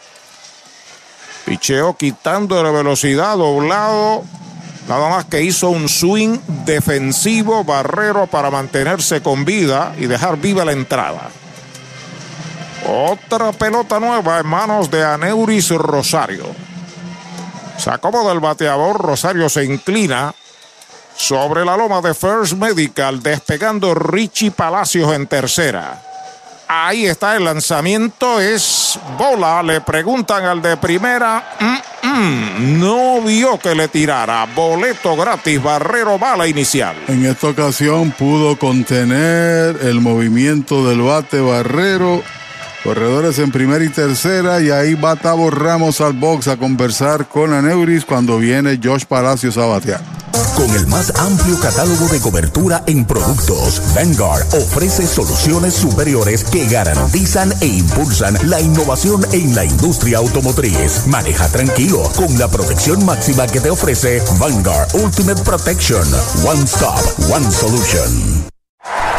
Picheo 1.46 1.96
quitando 1.96 2.62
la 2.62 2.72
velocidad, 2.72 3.38
doblado. 3.38 4.24
Nada 4.88 5.10
más 5.10 5.26
que 5.26 5.42
hizo 5.42 5.70
un 5.70 5.88
swing 5.88 6.40
defensivo 6.66 7.64
Barrero 7.64 8.28
para 8.28 8.52
mantenerse 8.52 9.22
con 9.22 9.46
vida 9.46 9.96
y 9.98 10.08
dejar 10.08 10.38
viva 10.38 10.66
la 10.66 10.74
entrada. 10.74 11.30
Otra 12.86 13.54
pelota 13.54 14.00
nueva 14.00 14.40
en 14.40 14.48
manos 14.48 14.92
de 14.92 15.04
Aneuris 15.06 15.70
Rosario. 15.70 16.46
Se 17.84 17.90
acomoda 17.90 18.32
el 18.32 18.40
bateador, 18.40 18.98
Rosario 18.98 19.50
se 19.50 19.66
inclina 19.66 20.34
sobre 21.18 21.66
la 21.66 21.76
loma 21.76 22.00
de 22.00 22.14
First 22.14 22.54
Medical, 22.54 23.22
despegando 23.22 23.94
Richie 23.94 24.52
Palacios 24.52 25.12
en 25.12 25.28
tercera. 25.28 26.02
Ahí 26.66 27.06
está 27.06 27.36
el 27.36 27.44
lanzamiento, 27.44 28.40
es 28.40 28.98
bola. 29.18 29.62
Le 29.62 29.82
preguntan 29.82 30.46
al 30.46 30.62
de 30.62 30.78
primera. 30.78 31.58
Mm, 31.60 32.08
mm, 32.08 32.80
no 32.80 33.22
vio 33.22 33.60
que 33.60 33.76
le 33.76 33.90
tirara. 33.90 34.48
Boleto 34.56 35.18
gratis, 35.18 35.62
Barrero, 35.62 36.18
bala 36.18 36.48
inicial. 36.48 36.96
En 37.10 37.26
esta 37.26 37.48
ocasión 37.48 38.12
pudo 38.12 38.58
contener 38.58 39.78
el 39.82 40.00
movimiento 40.00 40.88
del 40.88 41.02
bate 41.02 41.42
Barrero 41.42 42.24
Corredores 42.84 43.40
en 43.40 43.50
primera 43.50 43.84
y 43.84 43.90
tercera 43.90 44.60
y 44.60 44.70
ahí 44.70 44.94
va 44.96 45.16
Tavo 45.16 45.50
Ramos 45.50 46.02
al 46.02 46.12
box 46.12 46.50
a 46.50 46.58
conversar 46.58 47.30
con 47.30 47.54
Aneuris 47.54 48.04
cuando 48.04 48.38
viene 48.38 48.78
Josh 48.84 49.06
Palacios 49.06 49.58
a 49.58 49.66
batear. 49.66 50.02
Con 50.58 50.70
el 50.76 50.86
más 50.88 51.12
amplio 51.18 51.58
catálogo 51.60 52.08
de 52.10 52.20
cobertura 52.20 52.84
en 52.86 53.06
productos, 53.06 53.82
Vanguard 53.96 54.46
ofrece 54.54 55.08
soluciones 55.08 55.74
superiores 55.74 56.44
que 56.44 56.68
garantizan 56.68 57.54
e 57.62 57.68
impulsan 57.68 58.38
la 58.50 58.60
innovación 58.60 59.26
en 59.32 59.56
la 59.56 59.64
industria 59.64 60.18
automotriz. 60.18 61.08
Maneja 61.08 61.48
tranquilo 61.48 62.04
con 62.16 62.38
la 62.38 62.50
protección 62.50 63.04
máxima 63.06 63.48
que 63.48 63.62
te 63.62 63.70
ofrece 63.70 64.22
Vanguard 64.38 64.94
Ultimate 64.94 65.42
Protection. 65.44 66.06
One 66.46 66.64
Stop, 66.66 67.00
One 67.32 67.50
Solution. 67.50 68.53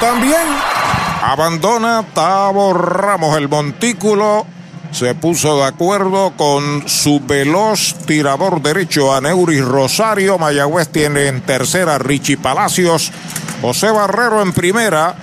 también. 0.00 0.42
Abandona 1.22 2.04
Tavo 2.14 2.72
Ramos 2.72 3.36
el 3.36 3.48
montículo. 3.48 4.46
Se 4.92 5.14
puso 5.14 5.58
de 5.58 5.64
acuerdo 5.64 6.32
con 6.36 6.88
su 6.88 7.20
veloz 7.20 7.94
tirador 8.06 8.62
derecho 8.62 9.14
a 9.14 9.20
Neuri 9.20 9.60
Rosario. 9.60 10.38
Mayagüez 10.38 10.88
tiene 10.88 11.26
en 11.26 11.42
tercera 11.42 11.98
Richie 11.98 12.38
Palacios. 12.38 13.12
José 13.60 13.90
Barrero 13.90 14.40
en 14.40 14.52
primera. 14.52 15.14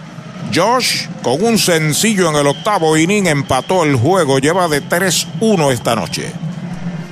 Josh 0.53 1.07
con 1.23 1.43
un 1.43 1.57
sencillo 1.57 2.29
en 2.29 2.35
el 2.35 2.47
octavo 2.47 2.95
inning 2.95 3.25
empató 3.25 3.83
el 3.83 3.95
juego. 3.95 4.37
Lleva 4.37 4.67
de 4.67 4.83
3-1 4.83 5.71
esta 5.71 5.95
noche. 5.95 6.31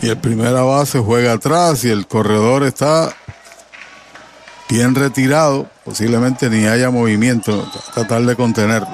Y 0.01 0.09
el 0.09 0.17
primera 0.17 0.61
base 0.61 0.99
juega 0.99 1.33
atrás 1.33 1.83
y 1.85 1.89
el 1.89 2.05
corredor 2.07 2.63
está 2.63 3.15
bien 4.69 4.95
retirado, 4.95 5.67
posiblemente 5.83 6.49
ni 6.49 6.65
haya 6.65 6.89
movimiento, 6.89 7.69
tratar 7.93 8.23
de 8.23 8.35
contenerlo. 8.35 8.87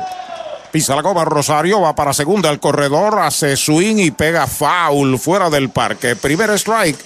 Pisa 0.72 0.96
la 0.96 1.02
goma 1.02 1.26
Rosario, 1.26 1.82
va 1.82 1.96
para 1.96 2.14
segunda 2.14 2.50
el 2.50 2.60
corredor, 2.60 3.20
hace 3.20 3.58
swing 3.58 3.98
y 3.98 4.12
pega 4.12 4.46
foul 4.46 5.18
fuera 5.18 5.50
del 5.50 5.70
parque. 5.70 6.16
Primer 6.16 6.52
strike, 6.52 7.00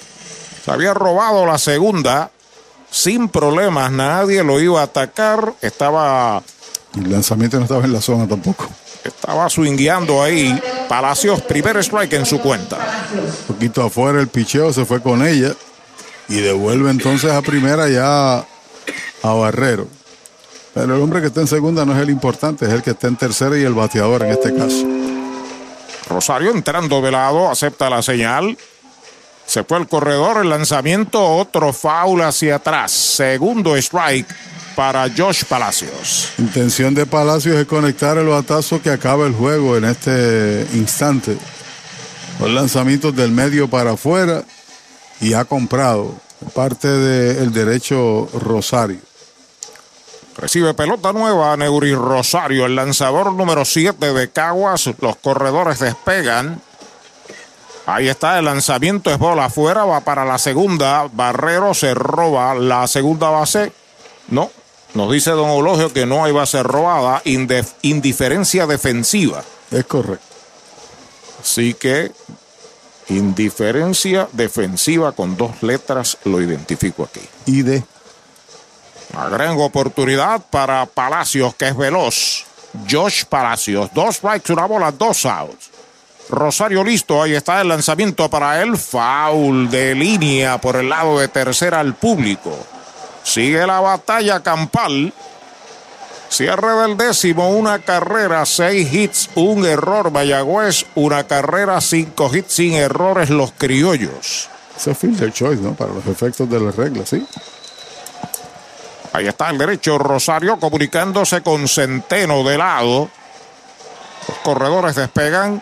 se 0.65 0.71
había 0.71 0.93
robado 0.93 1.45
la 1.45 1.57
segunda 1.57 2.29
sin 2.91 3.29
problemas, 3.29 3.91
nadie 3.91 4.43
lo 4.43 4.59
iba 4.59 4.81
a 4.81 4.83
atacar, 4.83 5.53
estaba... 5.61 6.43
El 6.95 7.11
lanzamiento 7.11 7.57
no 7.57 7.63
estaba 7.63 7.85
en 7.85 7.93
la 7.93 8.01
zona 8.01 8.27
tampoco. 8.27 8.67
Estaba 9.03 9.49
swingueando 9.49 10.21
ahí. 10.21 10.61
Palacios, 10.87 11.41
primer 11.41 11.77
strike 11.77 12.13
en 12.13 12.25
su 12.25 12.39
cuenta. 12.39 12.77
Un 13.47 13.55
poquito 13.55 13.83
afuera 13.83 14.19
el 14.19 14.27
picheo, 14.27 14.71
se 14.71 14.85
fue 14.85 15.01
con 15.01 15.25
ella 15.25 15.53
y 16.29 16.35
devuelve 16.35 16.91
entonces 16.91 17.31
a 17.31 17.41
primera 17.41 17.89
ya 17.89 18.45
a 19.23 19.33
Barrero. 19.33 19.87
Pero 20.73 20.95
el 20.95 21.01
hombre 21.01 21.21
que 21.21 21.27
está 21.27 21.41
en 21.41 21.47
segunda 21.47 21.85
no 21.85 21.93
es 21.95 21.99
el 21.99 22.09
importante, 22.09 22.65
es 22.65 22.71
el 22.71 22.83
que 22.83 22.91
está 22.91 23.07
en 23.07 23.15
tercera 23.15 23.57
y 23.57 23.63
el 23.63 23.73
bateador 23.73 24.23
en 24.23 24.31
este 24.31 24.53
caso. 24.53 24.85
Rosario 26.09 26.51
entrando 26.51 27.01
de 27.01 27.11
lado, 27.11 27.49
acepta 27.49 27.89
la 27.89 28.01
señal. 28.01 28.57
Se 29.45 29.63
fue 29.63 29.77
el 29.77 29.87
corredor, 29.87 30.41
el 30.41 30.49
lanzamiento, 30.49 31.21
otro 31.21 31.73
foul 31.73 32.21
hacia 32.21 32.55
atrás. 32.55 32.91
Segundo 32.91 33.75
strike 33.75 34.27
para 34.75 35.07
Josh 35.15 35.43
Palacios. 35.45 36.29
Intención 36.37 36.93
de 36.93 37.05
Palacios 37.05 37.55
es 37.55 37.65
conectar 37.67 38.17
el 38.17 38.27
batazo 38.27 38.81
que 38.81 38.89
acaba 38.89 39.27
el 39.27 39.33
juego 39.33 39.77
en 39.77 39.85
este 39.85 40.65
instante. 40.73 41.37
Los 42.39 42.49
lanzamientos 42.49 43.15
del 43.15 43.31
medio 43.31 43.69
para 43.69 43.91
afuera 43.91 44.43
y 45.21 45.33
ha 45.33 45.45
comprado 45.45 46.15
parte 46.55 46.87
del 46.87 47.53
derecho 47.53 48.27
Rosario. 48.33 48.99
Recibe 50.37 50.73
pelota 50.73 51.13
nueva 51.13 51.55
Neuri 51.55 51.93
Rosario, 51.93 52.65
el 52.65 52.75
lanzador 52.75 53.33
número 53.33 53.65
7 53.65 54.13
de 54.13 54.29
Caguas. 54.31 54.89
Los 54.99 55.15
corredores 55.17 55.79
despegan. 55.79 56.61
Ahí 57.85 58.07
está 58.07 58.39
el 58.39 58.45
lanzamiento, 58.45 59.11
es 59.11 59.17
bola 59.17 59.45
afuera, 59.45 59.83
va 59.83 60.01
para 60.01 60.25
la 60.25 60.37
segunda. 60.37 61.07
Barrero 61.11 61.73
se 61.73 61.93
roba 61.93 62.55
la 62.55 62.87
segunda 62.87 63.29
base. 63.29 63.73
No, 64.29 64.49
nos 64.93 65.11
dice 65.11 65.31
don 65.31 65.49
Eulogio 65.49 65.91
que 65.91 66.05
no 66.05 66.23
hay 66.23 66.31
base 66.31 66.63
robada, 66.63 67.21
indiferencia 67.25 68.65
defensiva. 68.65 69.43
Es 69.69 69.85
correcto. 69.85 70.25
Así 71.41 71.73
que 71.73 72.11
indiferencia 73.09 74.29
defensiva 74.31 75.11
con 75.11 75.35
dos 75.35 75.61
letras 75.61 76.17
lo 76.23 76.41
identifico 76.41 77.03
aquí. 77.03 77.21
Y 77.45 77.63
de. 77.63 77.83
Una 79.13 79.29
gran 79.29 79.59
oportunidad 79.59 80.41
para 80.49 80.85
Palacios, 80.87 81.53
que 81.55 81.67
es 81.67 81.77
veloz. 81.77 82.45
Josh 82.89 83.25
Palacios, 83.25 83.91
dos 83.93 84.15
strikes, 84.15 84.51
una 84.51 84.65
bola, 84.65 84.91
dos 84.91 85.25
outs. 85.25 85.69
Rosario 86.29 86.83
listo, 86.83 87.21
ahí 87.21 87.33
está 87.35 87.61
el 87.61 87.67
lanzamiento 87.67 88.29
para 88.29 88.61
él. 88.61 88.77
Foul 88.77 89.69
de 89.69 89.93
línea 89.93 90.59
por 90.59 90.77
el 90.77 90.89
lado 90.89 91.19
de 91.19 91.27
tercera 91.27 91.79
al 91.79 91.93
público. 91.93 92.57
Sigue 93.23 93.67
la 93.67 93.79
batalla 93.79 94.41
campal. 94.41 95.13
Cierre 96.29 96.81
del 96.81 96.97
décimo, 96.97 97.51
una 97.51 97.77
carrera, 97.77 98.43
seis 98.47 98.91
hits, 98.91 99.29
un 99.35 99.65
error 99.65 100.09
Mayagüez, 100.09 100.87
una 100.95 101.25
carrera, 101.25 101.79
cinco 101.79 102.35
hits 102.35 102.53
sin 102.53 102.73
errores 102.73 103.29
los 103.29 103.51
criollos. 103.51 104.49
Ese 104.75 104.91
es 104.91 104.97
fielder 104.97 105.31
choice, 105.31 105.61
¿no? 105.61 105.75
Para 105.75 105.93
los 105.93 106.07
efectos 106.07 106.49
de 106.49 106.59
las 106.59 106.75
reglas, 106.75 107.09
¿sí? 107.09 107.23
Ahí 109.13 109.27
está 109.27 109.51
el 109.51 109.59
derecho 109.59 109.99
Rosario 109.99 110.59
comunicándose 110.59 111.41
con 111.41 111.67
Centeno 111.67 112.43
de 112.43 112.57
lado. 112.57 113.09
Los 114.27 114.37
corredores 114.39 114.95
despegan. 114.95 115.61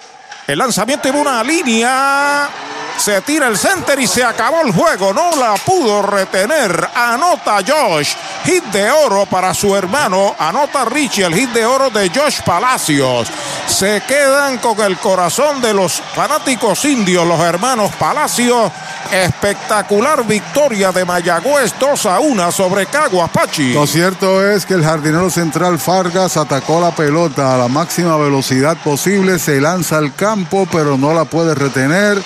El 0.52 0.60
lanzamiento 0.60 1.08
en 1.08 1.16
una 1.16 1.42
línea. 1.42 2.50
Se 2.98 3.22
tira 3.22 3.48
el 3.48 3.58
center 3.58 3.98
y 4.02 4.06
se 4.06 4.22
acabó 4.22 4.62
el 4.62 4.74
juego. 4.74 5.14
No 5.14 5.32
la 5.38 5.56
pudo 5.56 6.02
retener. 6.02 6.90
Anota 6.94 7.60
Josh. 7.66 8.14
Hit 8.44 8.66
de 8.66 8.92
oro 8.92 9.26
para 9.26 9.54
su 9.54 9.74
hermano. 9.74 10.36
Anota 10.38 10.84
Richie 10.84 11.24
el 11.24 11.34
hit 11.34 11.52
de 11.52 11.66
oro 11.66 11.90
de 11.90 12.10
Josh 12.10 12.42
Palacios. 12.42 13.30
Se 13.66 14.02
quedan 14.06 14.58
con 14.58 14.80
el 14.82 14.98
corazón 14.98 15.62
de 15.62 15.74
los 15.74 16.02
fanáticos 16.14 16.84
indios, 16.84 17.26
los 17.26 17.40
hermanos 17.40 17.92
Palacios. 17.98 18.72
Espectacular 19.12 20.26
victoria 20.26 20.92
de 20.92 21.04
Mayagüez 21.04 21.74
2 21.80 22.06
a 22.06 22.20
1 22.20 22.52
sobre 22.52 22.86
Caguas 22.86 23.30
Pachi. 23.30 23.74
Lo 23.74 23.88
cierto 23.88 24.48
es 24.50 24.66
que 24.66 24.74
el 24.74 24.84
jardinero 24.84 25.30
central 25.30 25.80
Fargas 25.80 26.38
atacó 26.38 26.80
la 26.80 26.92
pelota 26.92 27.56
a 27.56 27.58
la 27.58 27.68
máxima 27.68 28.16
velocidad 28.18 28.78
posible, 28.78 29.40
se 29.40 29.60
lanza 29.60 29.98
al 29.98 30.14
campo, 30.16 30.41
pero 30.72 30.98
no 30.98 31.14
la 31.14 31.26
puede 31.26 31.56
retener. 31.56 32.22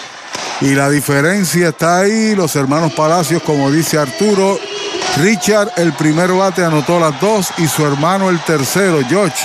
Y 0.61 0.73
la 0.73 0.89
diferencia 0.89 1.69
está 1.69 1.99
ahí. 1.99 2.35
Los 2.35 2.55
hermanos 2.55 2.93
Palacios, 2.93 3.43
como 3.43 3.71
dice 3.71 3.97
Arturo, 3.97 4.57
Richard, 5.17 5.71
el 5.77 5.93
primer 5.93 6.31
bate, 6.31 6.63
anotó 6.63 6.99
las 6.99 7.19
dos 7.19 7.47
y 7.57 7.67
su 7.67 7.85
hermano, 7.85 8.29
el 8.29 8.39
tercero, 8.41 8.99
George, 9.07 9.37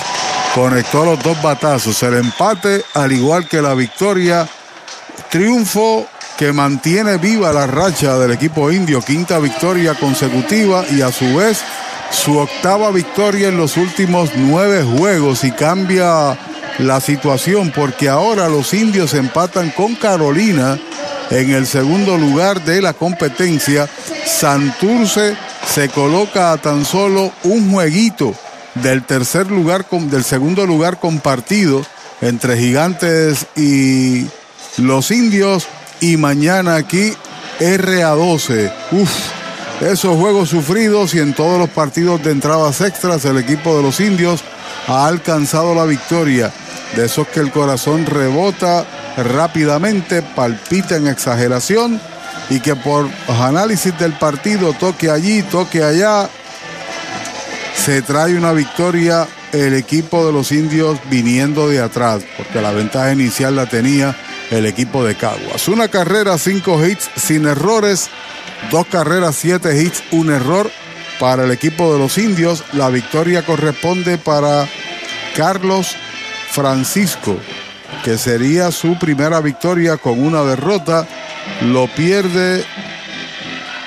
conectó 0.54 1.04
los 1.04 1.22
dos 1.22 1.40
batazos. 1.42 2.02
El 2.02 2.14
empate, 2.14 2.84
al 2.94 3.12
igual 3.12 3.48
que 3.48 3.60
la 3.60 3.74
victoria, 3.74 4.48
triunfo 5.30 6.06
que 6.36 6.52
mantiene 6.52 7.18
viva 7.18 7.52
la 7.52 7.66
racha 7.66 8.18
del 8.18 8.32
equipo 8.32 8.70
indio, 8.72 9.02
quinta 9.02 9.38
victoria 9.38 9.94
consecutiva 9.94 10.84
y 10.90 11.02
a 11.02 11.12
su 11.12 11.36
vez 11.36 11.62
su 12.10 12.38
octava 12.38 12.90
victoria 12.90 13.48
en 13.48 13.56
los 13.56 13.76
últimos 13.76 14.30
nueve 14.34 14.82
juegos 14.82 15.44
y 15.44 15.52
cambia 15.52 16.36
la 16.78 17.00
situación 17.00 17.72
porque 17.74 18.08
ahora 18.08 18.48
los 18.48 18.72
indios 18.74 19.14
empatan 19.14 19.70
con 19.70 19.94
Carolina 19.94 20.78
en 21.30 21.52
el 21.52 21.66
segundo 21.66 22.16
lugar 22.16 22.64
de 22.64 22.82
la 22.82 22.92
competencia. 22.92 23.88
Santurce 24.26 25.36
se 25.66 25.88
coloca 25.88 26.52
a 26.52 26.58
tan 26.58 26.84
solo 26.84 27.32
un 27.44 27.70
jueguito 27.70 28.34
del 28.74 29.04
tercer 29.04 29.50
lugar, 29.50 29.86
del 29.90 30.24
segundo 30.24 30.66
lugar 30.66 30.98
compartido 30.98 31.84
entre 32.20 32.56
Gigantes 32.56 33.46
y 33.56 34.26
los 34.76 35.10
indios. 35.10 35.66
Y 36.00 36.16
mañana 36.16 36.76
aquí 36.76 37.12
RA12. 37.60 38.72
Uf, 38.92 39.10
esos 39.80 40.18
juegos 40.18 40.50
sufridos 40.50 41.14
y 41.14 41.20
en 41.20 41.32
todos 41.32 41.58
los 41.58 41.70
partidos 41.70 42.22
de 42.22 42.32
entradas 42.32 42.80
extras 42.80 43.24
el 43.24 43.38
equipo 43.38 43.76
de 43.76 43.82
los 43.82 43.98
indios 44.00 44.44
ha 44.86 45.06
alcanzado 45.06 45.74
la 45.74 45.84
victoria. 45.84 46.52
De 46.94 47.06
esos 47.06 47.28
que 47.28 47.40
el 47.40 47.50
corazón 47.50 48.04
rebota 48.04 48.84
rápidamente, 49.16 50.22
palpita 50.22 50.96
en 50.96 51.06
exageración 51.06 52.00
y 52.50 52.60
que 52.60 52.74
por 52.74 53.08
análisis 53.28 53.96
del 53.98 54.12
partido, 54.14 54.72
toque 54.72 55.08
allí, 55.10 55.42
toque 55.42 55.82
allá, 55.82 56.28
se 57.74 58.02
trae 58.02 58.36
una 58.36 58.52
victoria 58.52 59.26
el 59.52 59.74
equipo 59.74 60.26
de 60.26 60.32
los 60.32 60.52
indios 60.52 60.98
viniendo 61.08 61.68
de 61.68 61.80
atrás, 61.80 62.22
porque 62.36 62.60
la 62.60 62.72
ventaja 62.72 63.12
inicial 63.12 63.56
la 63.56 63.66
tenía 63.66 64.16
el 64.50 64.66
equipo 64.66 65.04
de 65.04 65.14
Caguas. 65.14 65.68
Una 65.68 65.88
carrera, 65.88 66.38
cinco 66.38 66.84
hits 66.84 67.08
sin 67.16 67.46
errores, 67.46 68.10
dos 68.70 68.86
carreras, 68.86 69.36
siete 69.36 69.82
hits, 69.82 70.02
un 70.10 70.30
error 70.30 70.70
para 71.18 71.44
el 71.44 71.50
equipo 71.50 71.92
de 71.92 71.98
los 71.98 72.18
indios. 72.18 72.64
La 72.72 72.88
victoria 72.88 73.44
corresponde 73.44 74.18
para 74.18 74.68
Carlos 75.36 75.96
Francisco, 76.50 77.38
que 78.04 78.18
sería 78.18 78.70
su 78.70 78.98
primera 78.98 79.40
victoria 79.40 79.96
con 79.96 80.22
una 80.22 80.42
derrota. 80.42 81.06
Lo 81.62 81.86
pierde 81.88 82.64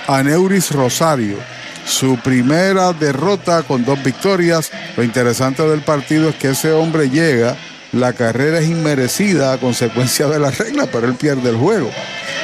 Aneuris 0.07 0.71
Rosario 0.71 1.37
su 1.85 2.17
primera 2.17 2.93
derrota 2.93 3.63
con 3.63 3.83
dos 3.85 4.01
victorias. 4.03 4.71
Lo 4.95 5.03
interesante 5.03 5.63
del 5.63 5.81
partido 5.81 6.29
es 6.29 6.35
que 6.35 6.51
ese 6.51 6.71
hombre 6.71 7.09
llega, 7.09 7.55
la 7.91 8.13
carrera 8.13 8.59
es 8.59 8.67
inmerecida 8.67 9.53
a 9.53 9.57
consecuencia 9.57 10.27
de 10.27 10.39
la 10.39 10.51
regla, 10.51 10.87
pero 10.91 11.07
él 11.07 11.15
pierde 11.15 11.49
el 11.49 11.57
juego. 11.57 11.91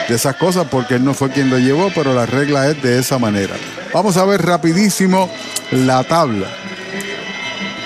De 0.10 0.16
esas 0.16 0.36
cosas 0.36 0.68
porque 0.70 0.96
él 0.96 1.06
no 1.06 1.14
fue 1.14 1.30
quien 1.30 1.50
lo 1.50 1.60
llevó, 1.60 1.90
pero 1.94 2.14
la 2.14 2.26
regla 2.26 2.68
es 2.68 2.82
de 2.82 3.00
esa 3.00 3.20
manera. 3.20 3.56
Vamos 3.94 4.18
a 4.18 4.26
ver 4.26 4.42
rapidísimo 4.42 5.30
la 5.72 6.04
tabla. 6.04 6.48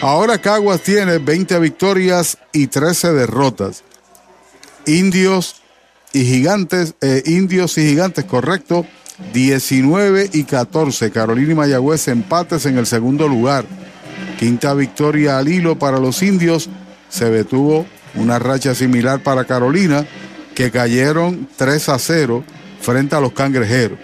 Ahora 0.01 0.39
Caguas 0.39 0.81
tiene 0.81 1.17
20 1.17 1.59
victorias 1.59 2.37
y 2.51 2.67
13 2.67 3.13
derrotas. 3.13 3.83
Indios 4.85 5.57
y 6.13 6.23
gigantes, 6.23 6.95
eh, 7.01 7.23
indios 7.25 7.77
y 7.77 7.89
gigantes, 7.89 8.23
correcto 8.23 8.85
19 9.33 10.29
y 10.33 10.43
14. 10.43 11.11
Carolina 11.11 11.51
y 11.51 11.55
Mayagüez 11.55 12.07
empates 12.07 12.65
en 12.65 12.77
el 12.77 12.85
segundo 12.85 13.27
lugar. 13.27 13.65
Quinta 14.39 14.73
victoria 14.73 15.37
al 15.37 15.47
hilo 15.47 15.77
para 15.77 15.99
los 15.99 16.21
indios. 16.23 16.69
Se 17.09 17.29
detuvo 17.29 17.85
una 18.15 18.39
racha 18.39 18.75
similar 18.75 19.21
para 19.21 19.45
Carolina, 19.45 20.05
que 20.55 20.71
cayeron 20.71 21.47
3 21.55 21.89
a 21.89 21.99
0 21.99 22.43
frente 22.81 23.15
a 23.15 23.21
los 23.21 23.33
cangrejeros. 23.33 23.99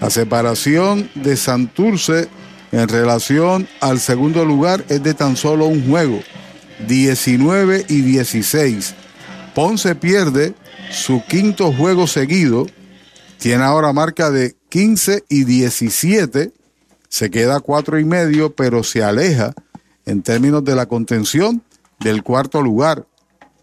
La 0.00 0.10
separación 0.10 1.10
de 1.14 1.36
Santurce 1.36 2.28
en 2.72 2.88
relación 2.88 3.68
al 3.80 4.00
segundo 4.00 4.44
lugar 4.44 4.84
es 4.88 5.02
de 5.02 5.14
tan 5.14 5.36
solo 5.36 5.66
un 5.66 5.88
juego, 5.88 6.20
19 6.86 7.86
y 7.88 8.00
16. 8.02 8.94
Ponce 9.54 9.94
pierde 9.94 10.54
su 10.90 11.22
quinto 11.26 11.72
juego 11.72 12.06
seguido 12.06 12.66
tiene 13.38 13.64
ahora 13.64 13.92
marca 13.92 14.30
de 14.30 14.56
15 14.70 15.24
y 15.28 15.44
17. 15.44 16.52
Se 17.08 17.30
queda 17.30 17.56
a 17.56 17.60
cuatro 17.60 17.98
y 17.98 18.04
medio, 18.04 18.54
pero 18.54 18.82
se 18.82 19.02
aleja 19.02 19.54
en 20.04 20.22
términos 20.22 20.64
de 20.64 20.74
la 20.74 20.86
contención 20.86 21.62
del 22.00 22.22
cuarto 22.22 22.62
lugar. 22.62 23.06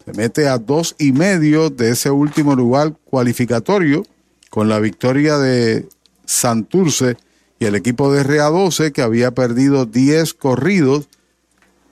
Se 0.04 0.12
mete 0.12 0.48
a 0.48 0.58
dos 0.58 0.94
y 0.98 1.12
medio 1.12 1.70
de 1.70 1.90
ese 1.90 2.10
último 2.10 2.54
lugar 2.54 2.94
cualificatorio 3.04 4.04
con 4.50 4.68
la 4.68 4.78
victoria 4.78 5.38
de 5.38 5.88
Santurce 6.26 7.16
y 7.58 7.64
el 7.64 7.74
equipo 7.74 8.12
de 8.12 8.24
RA12 8.24 8.92
que 8.92 9.02
había 9.02 9.32
perdido 9.32 9.86
10 9.86 10.34
corridos 10.34 11.08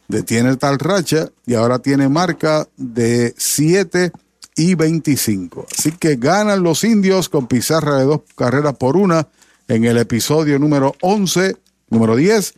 detiene 0.09 0.57
tal 0.57 0.79
racha 0.79 1.31
y 1.47 1.55
ahora 1.55 1.79
tiene 1.79 2.09
marca 2.09 2.69
de 2.77 3.35
7 3.37 4.13
y 4.57 4.75
25. 4.75 5.67
Así 5.77 5.93
que 5.93 6.17
ganan 6.17 6.63
los 6.63 6.85
indios 6.85 7.29
con 7.29 7.47
pizarra 7.47 7.97
de 7.97 8.05
dos 8.05 8.21
carreras 8.37 8.77
por 8.77 8.97
una 8.97 9.29
en 9.69 9.85
el 9.85 9.97
episodio 9.97 10.59
número 10.59 10.95
11, 11.01 11.57
número 11.89 12.17
10. 12.17 12.55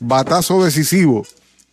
Batazo 0.00 0.62
decisivo 0.62 1.26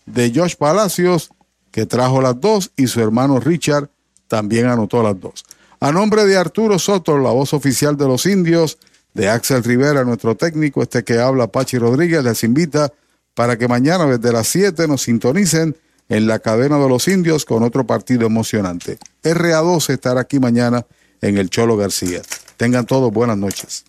de 0.06 0.32
Josh 0.34 0.56
Palacios, 0.56 1.32
que 1.72 1.86
trajo 1.86 2.22
las 2.22 2.40
dos, 2.40 2.72
y 2.76 2.88
su 2.88 3.02
hermano 3.02 3.40
Richard 3.40 3.90
también 4.28 4.68
anotó 4.68 5.04
las 5.04 5.20
dos. 5.20 5.46
A 5.80 5.92
nombre 5.92 6.26
de 6.26 6.38
Arturo 6.38 6.78
Soto, 6.78 7.18
la 7.18 7.32
voz 7.32 7.54
oficial 7.54 7.96
de 7.98 8.06
los 8.06 8.26
indios, 8.26 8.78
de 9.14 9.30
Axel 9.30 9.64
Rivera, 9.64 10.04
nuestro 10.04 10.36
técnico, 10.36 10.82
este 10.84 11.04
que 11.04 11.20
habla 11.20 11.48
Pachi 11.48 11.78
Rodríguez, 11.78 12.24
les 12.24 12.44
invita 12.44 12.92
para 13.34 13.58
que 13.58 13.68
mañana 13.68 14.06
desde 14.06 14.32
las 14.32 14.48
7 14.48 14.88
nos 14.88 15.04
sintonicen 15.04 15.76
en 16.10 16.28
la 16.28 16.40
cadena 16.40 16.78
de 16.78 16.90
los 16.90 17.08
indios 17.08 17.46
con 17.46 17.64
otro 17.64 17.86
partido 17.86 18.26
emocionante. 18.26 18.98
RA12 19.24 19.94
estará 19.94 20.22
aquí 20.22 20.40
mañana 20.40 20.86
en 21.22 21.38
el 21.38 21.50
Cholo 21.50 21.78
García. 21.78 22.22
Tengan 22.58 22.86
todos 22.86 23.12
buenas 23.12 23.38
noches. 23.38 23.86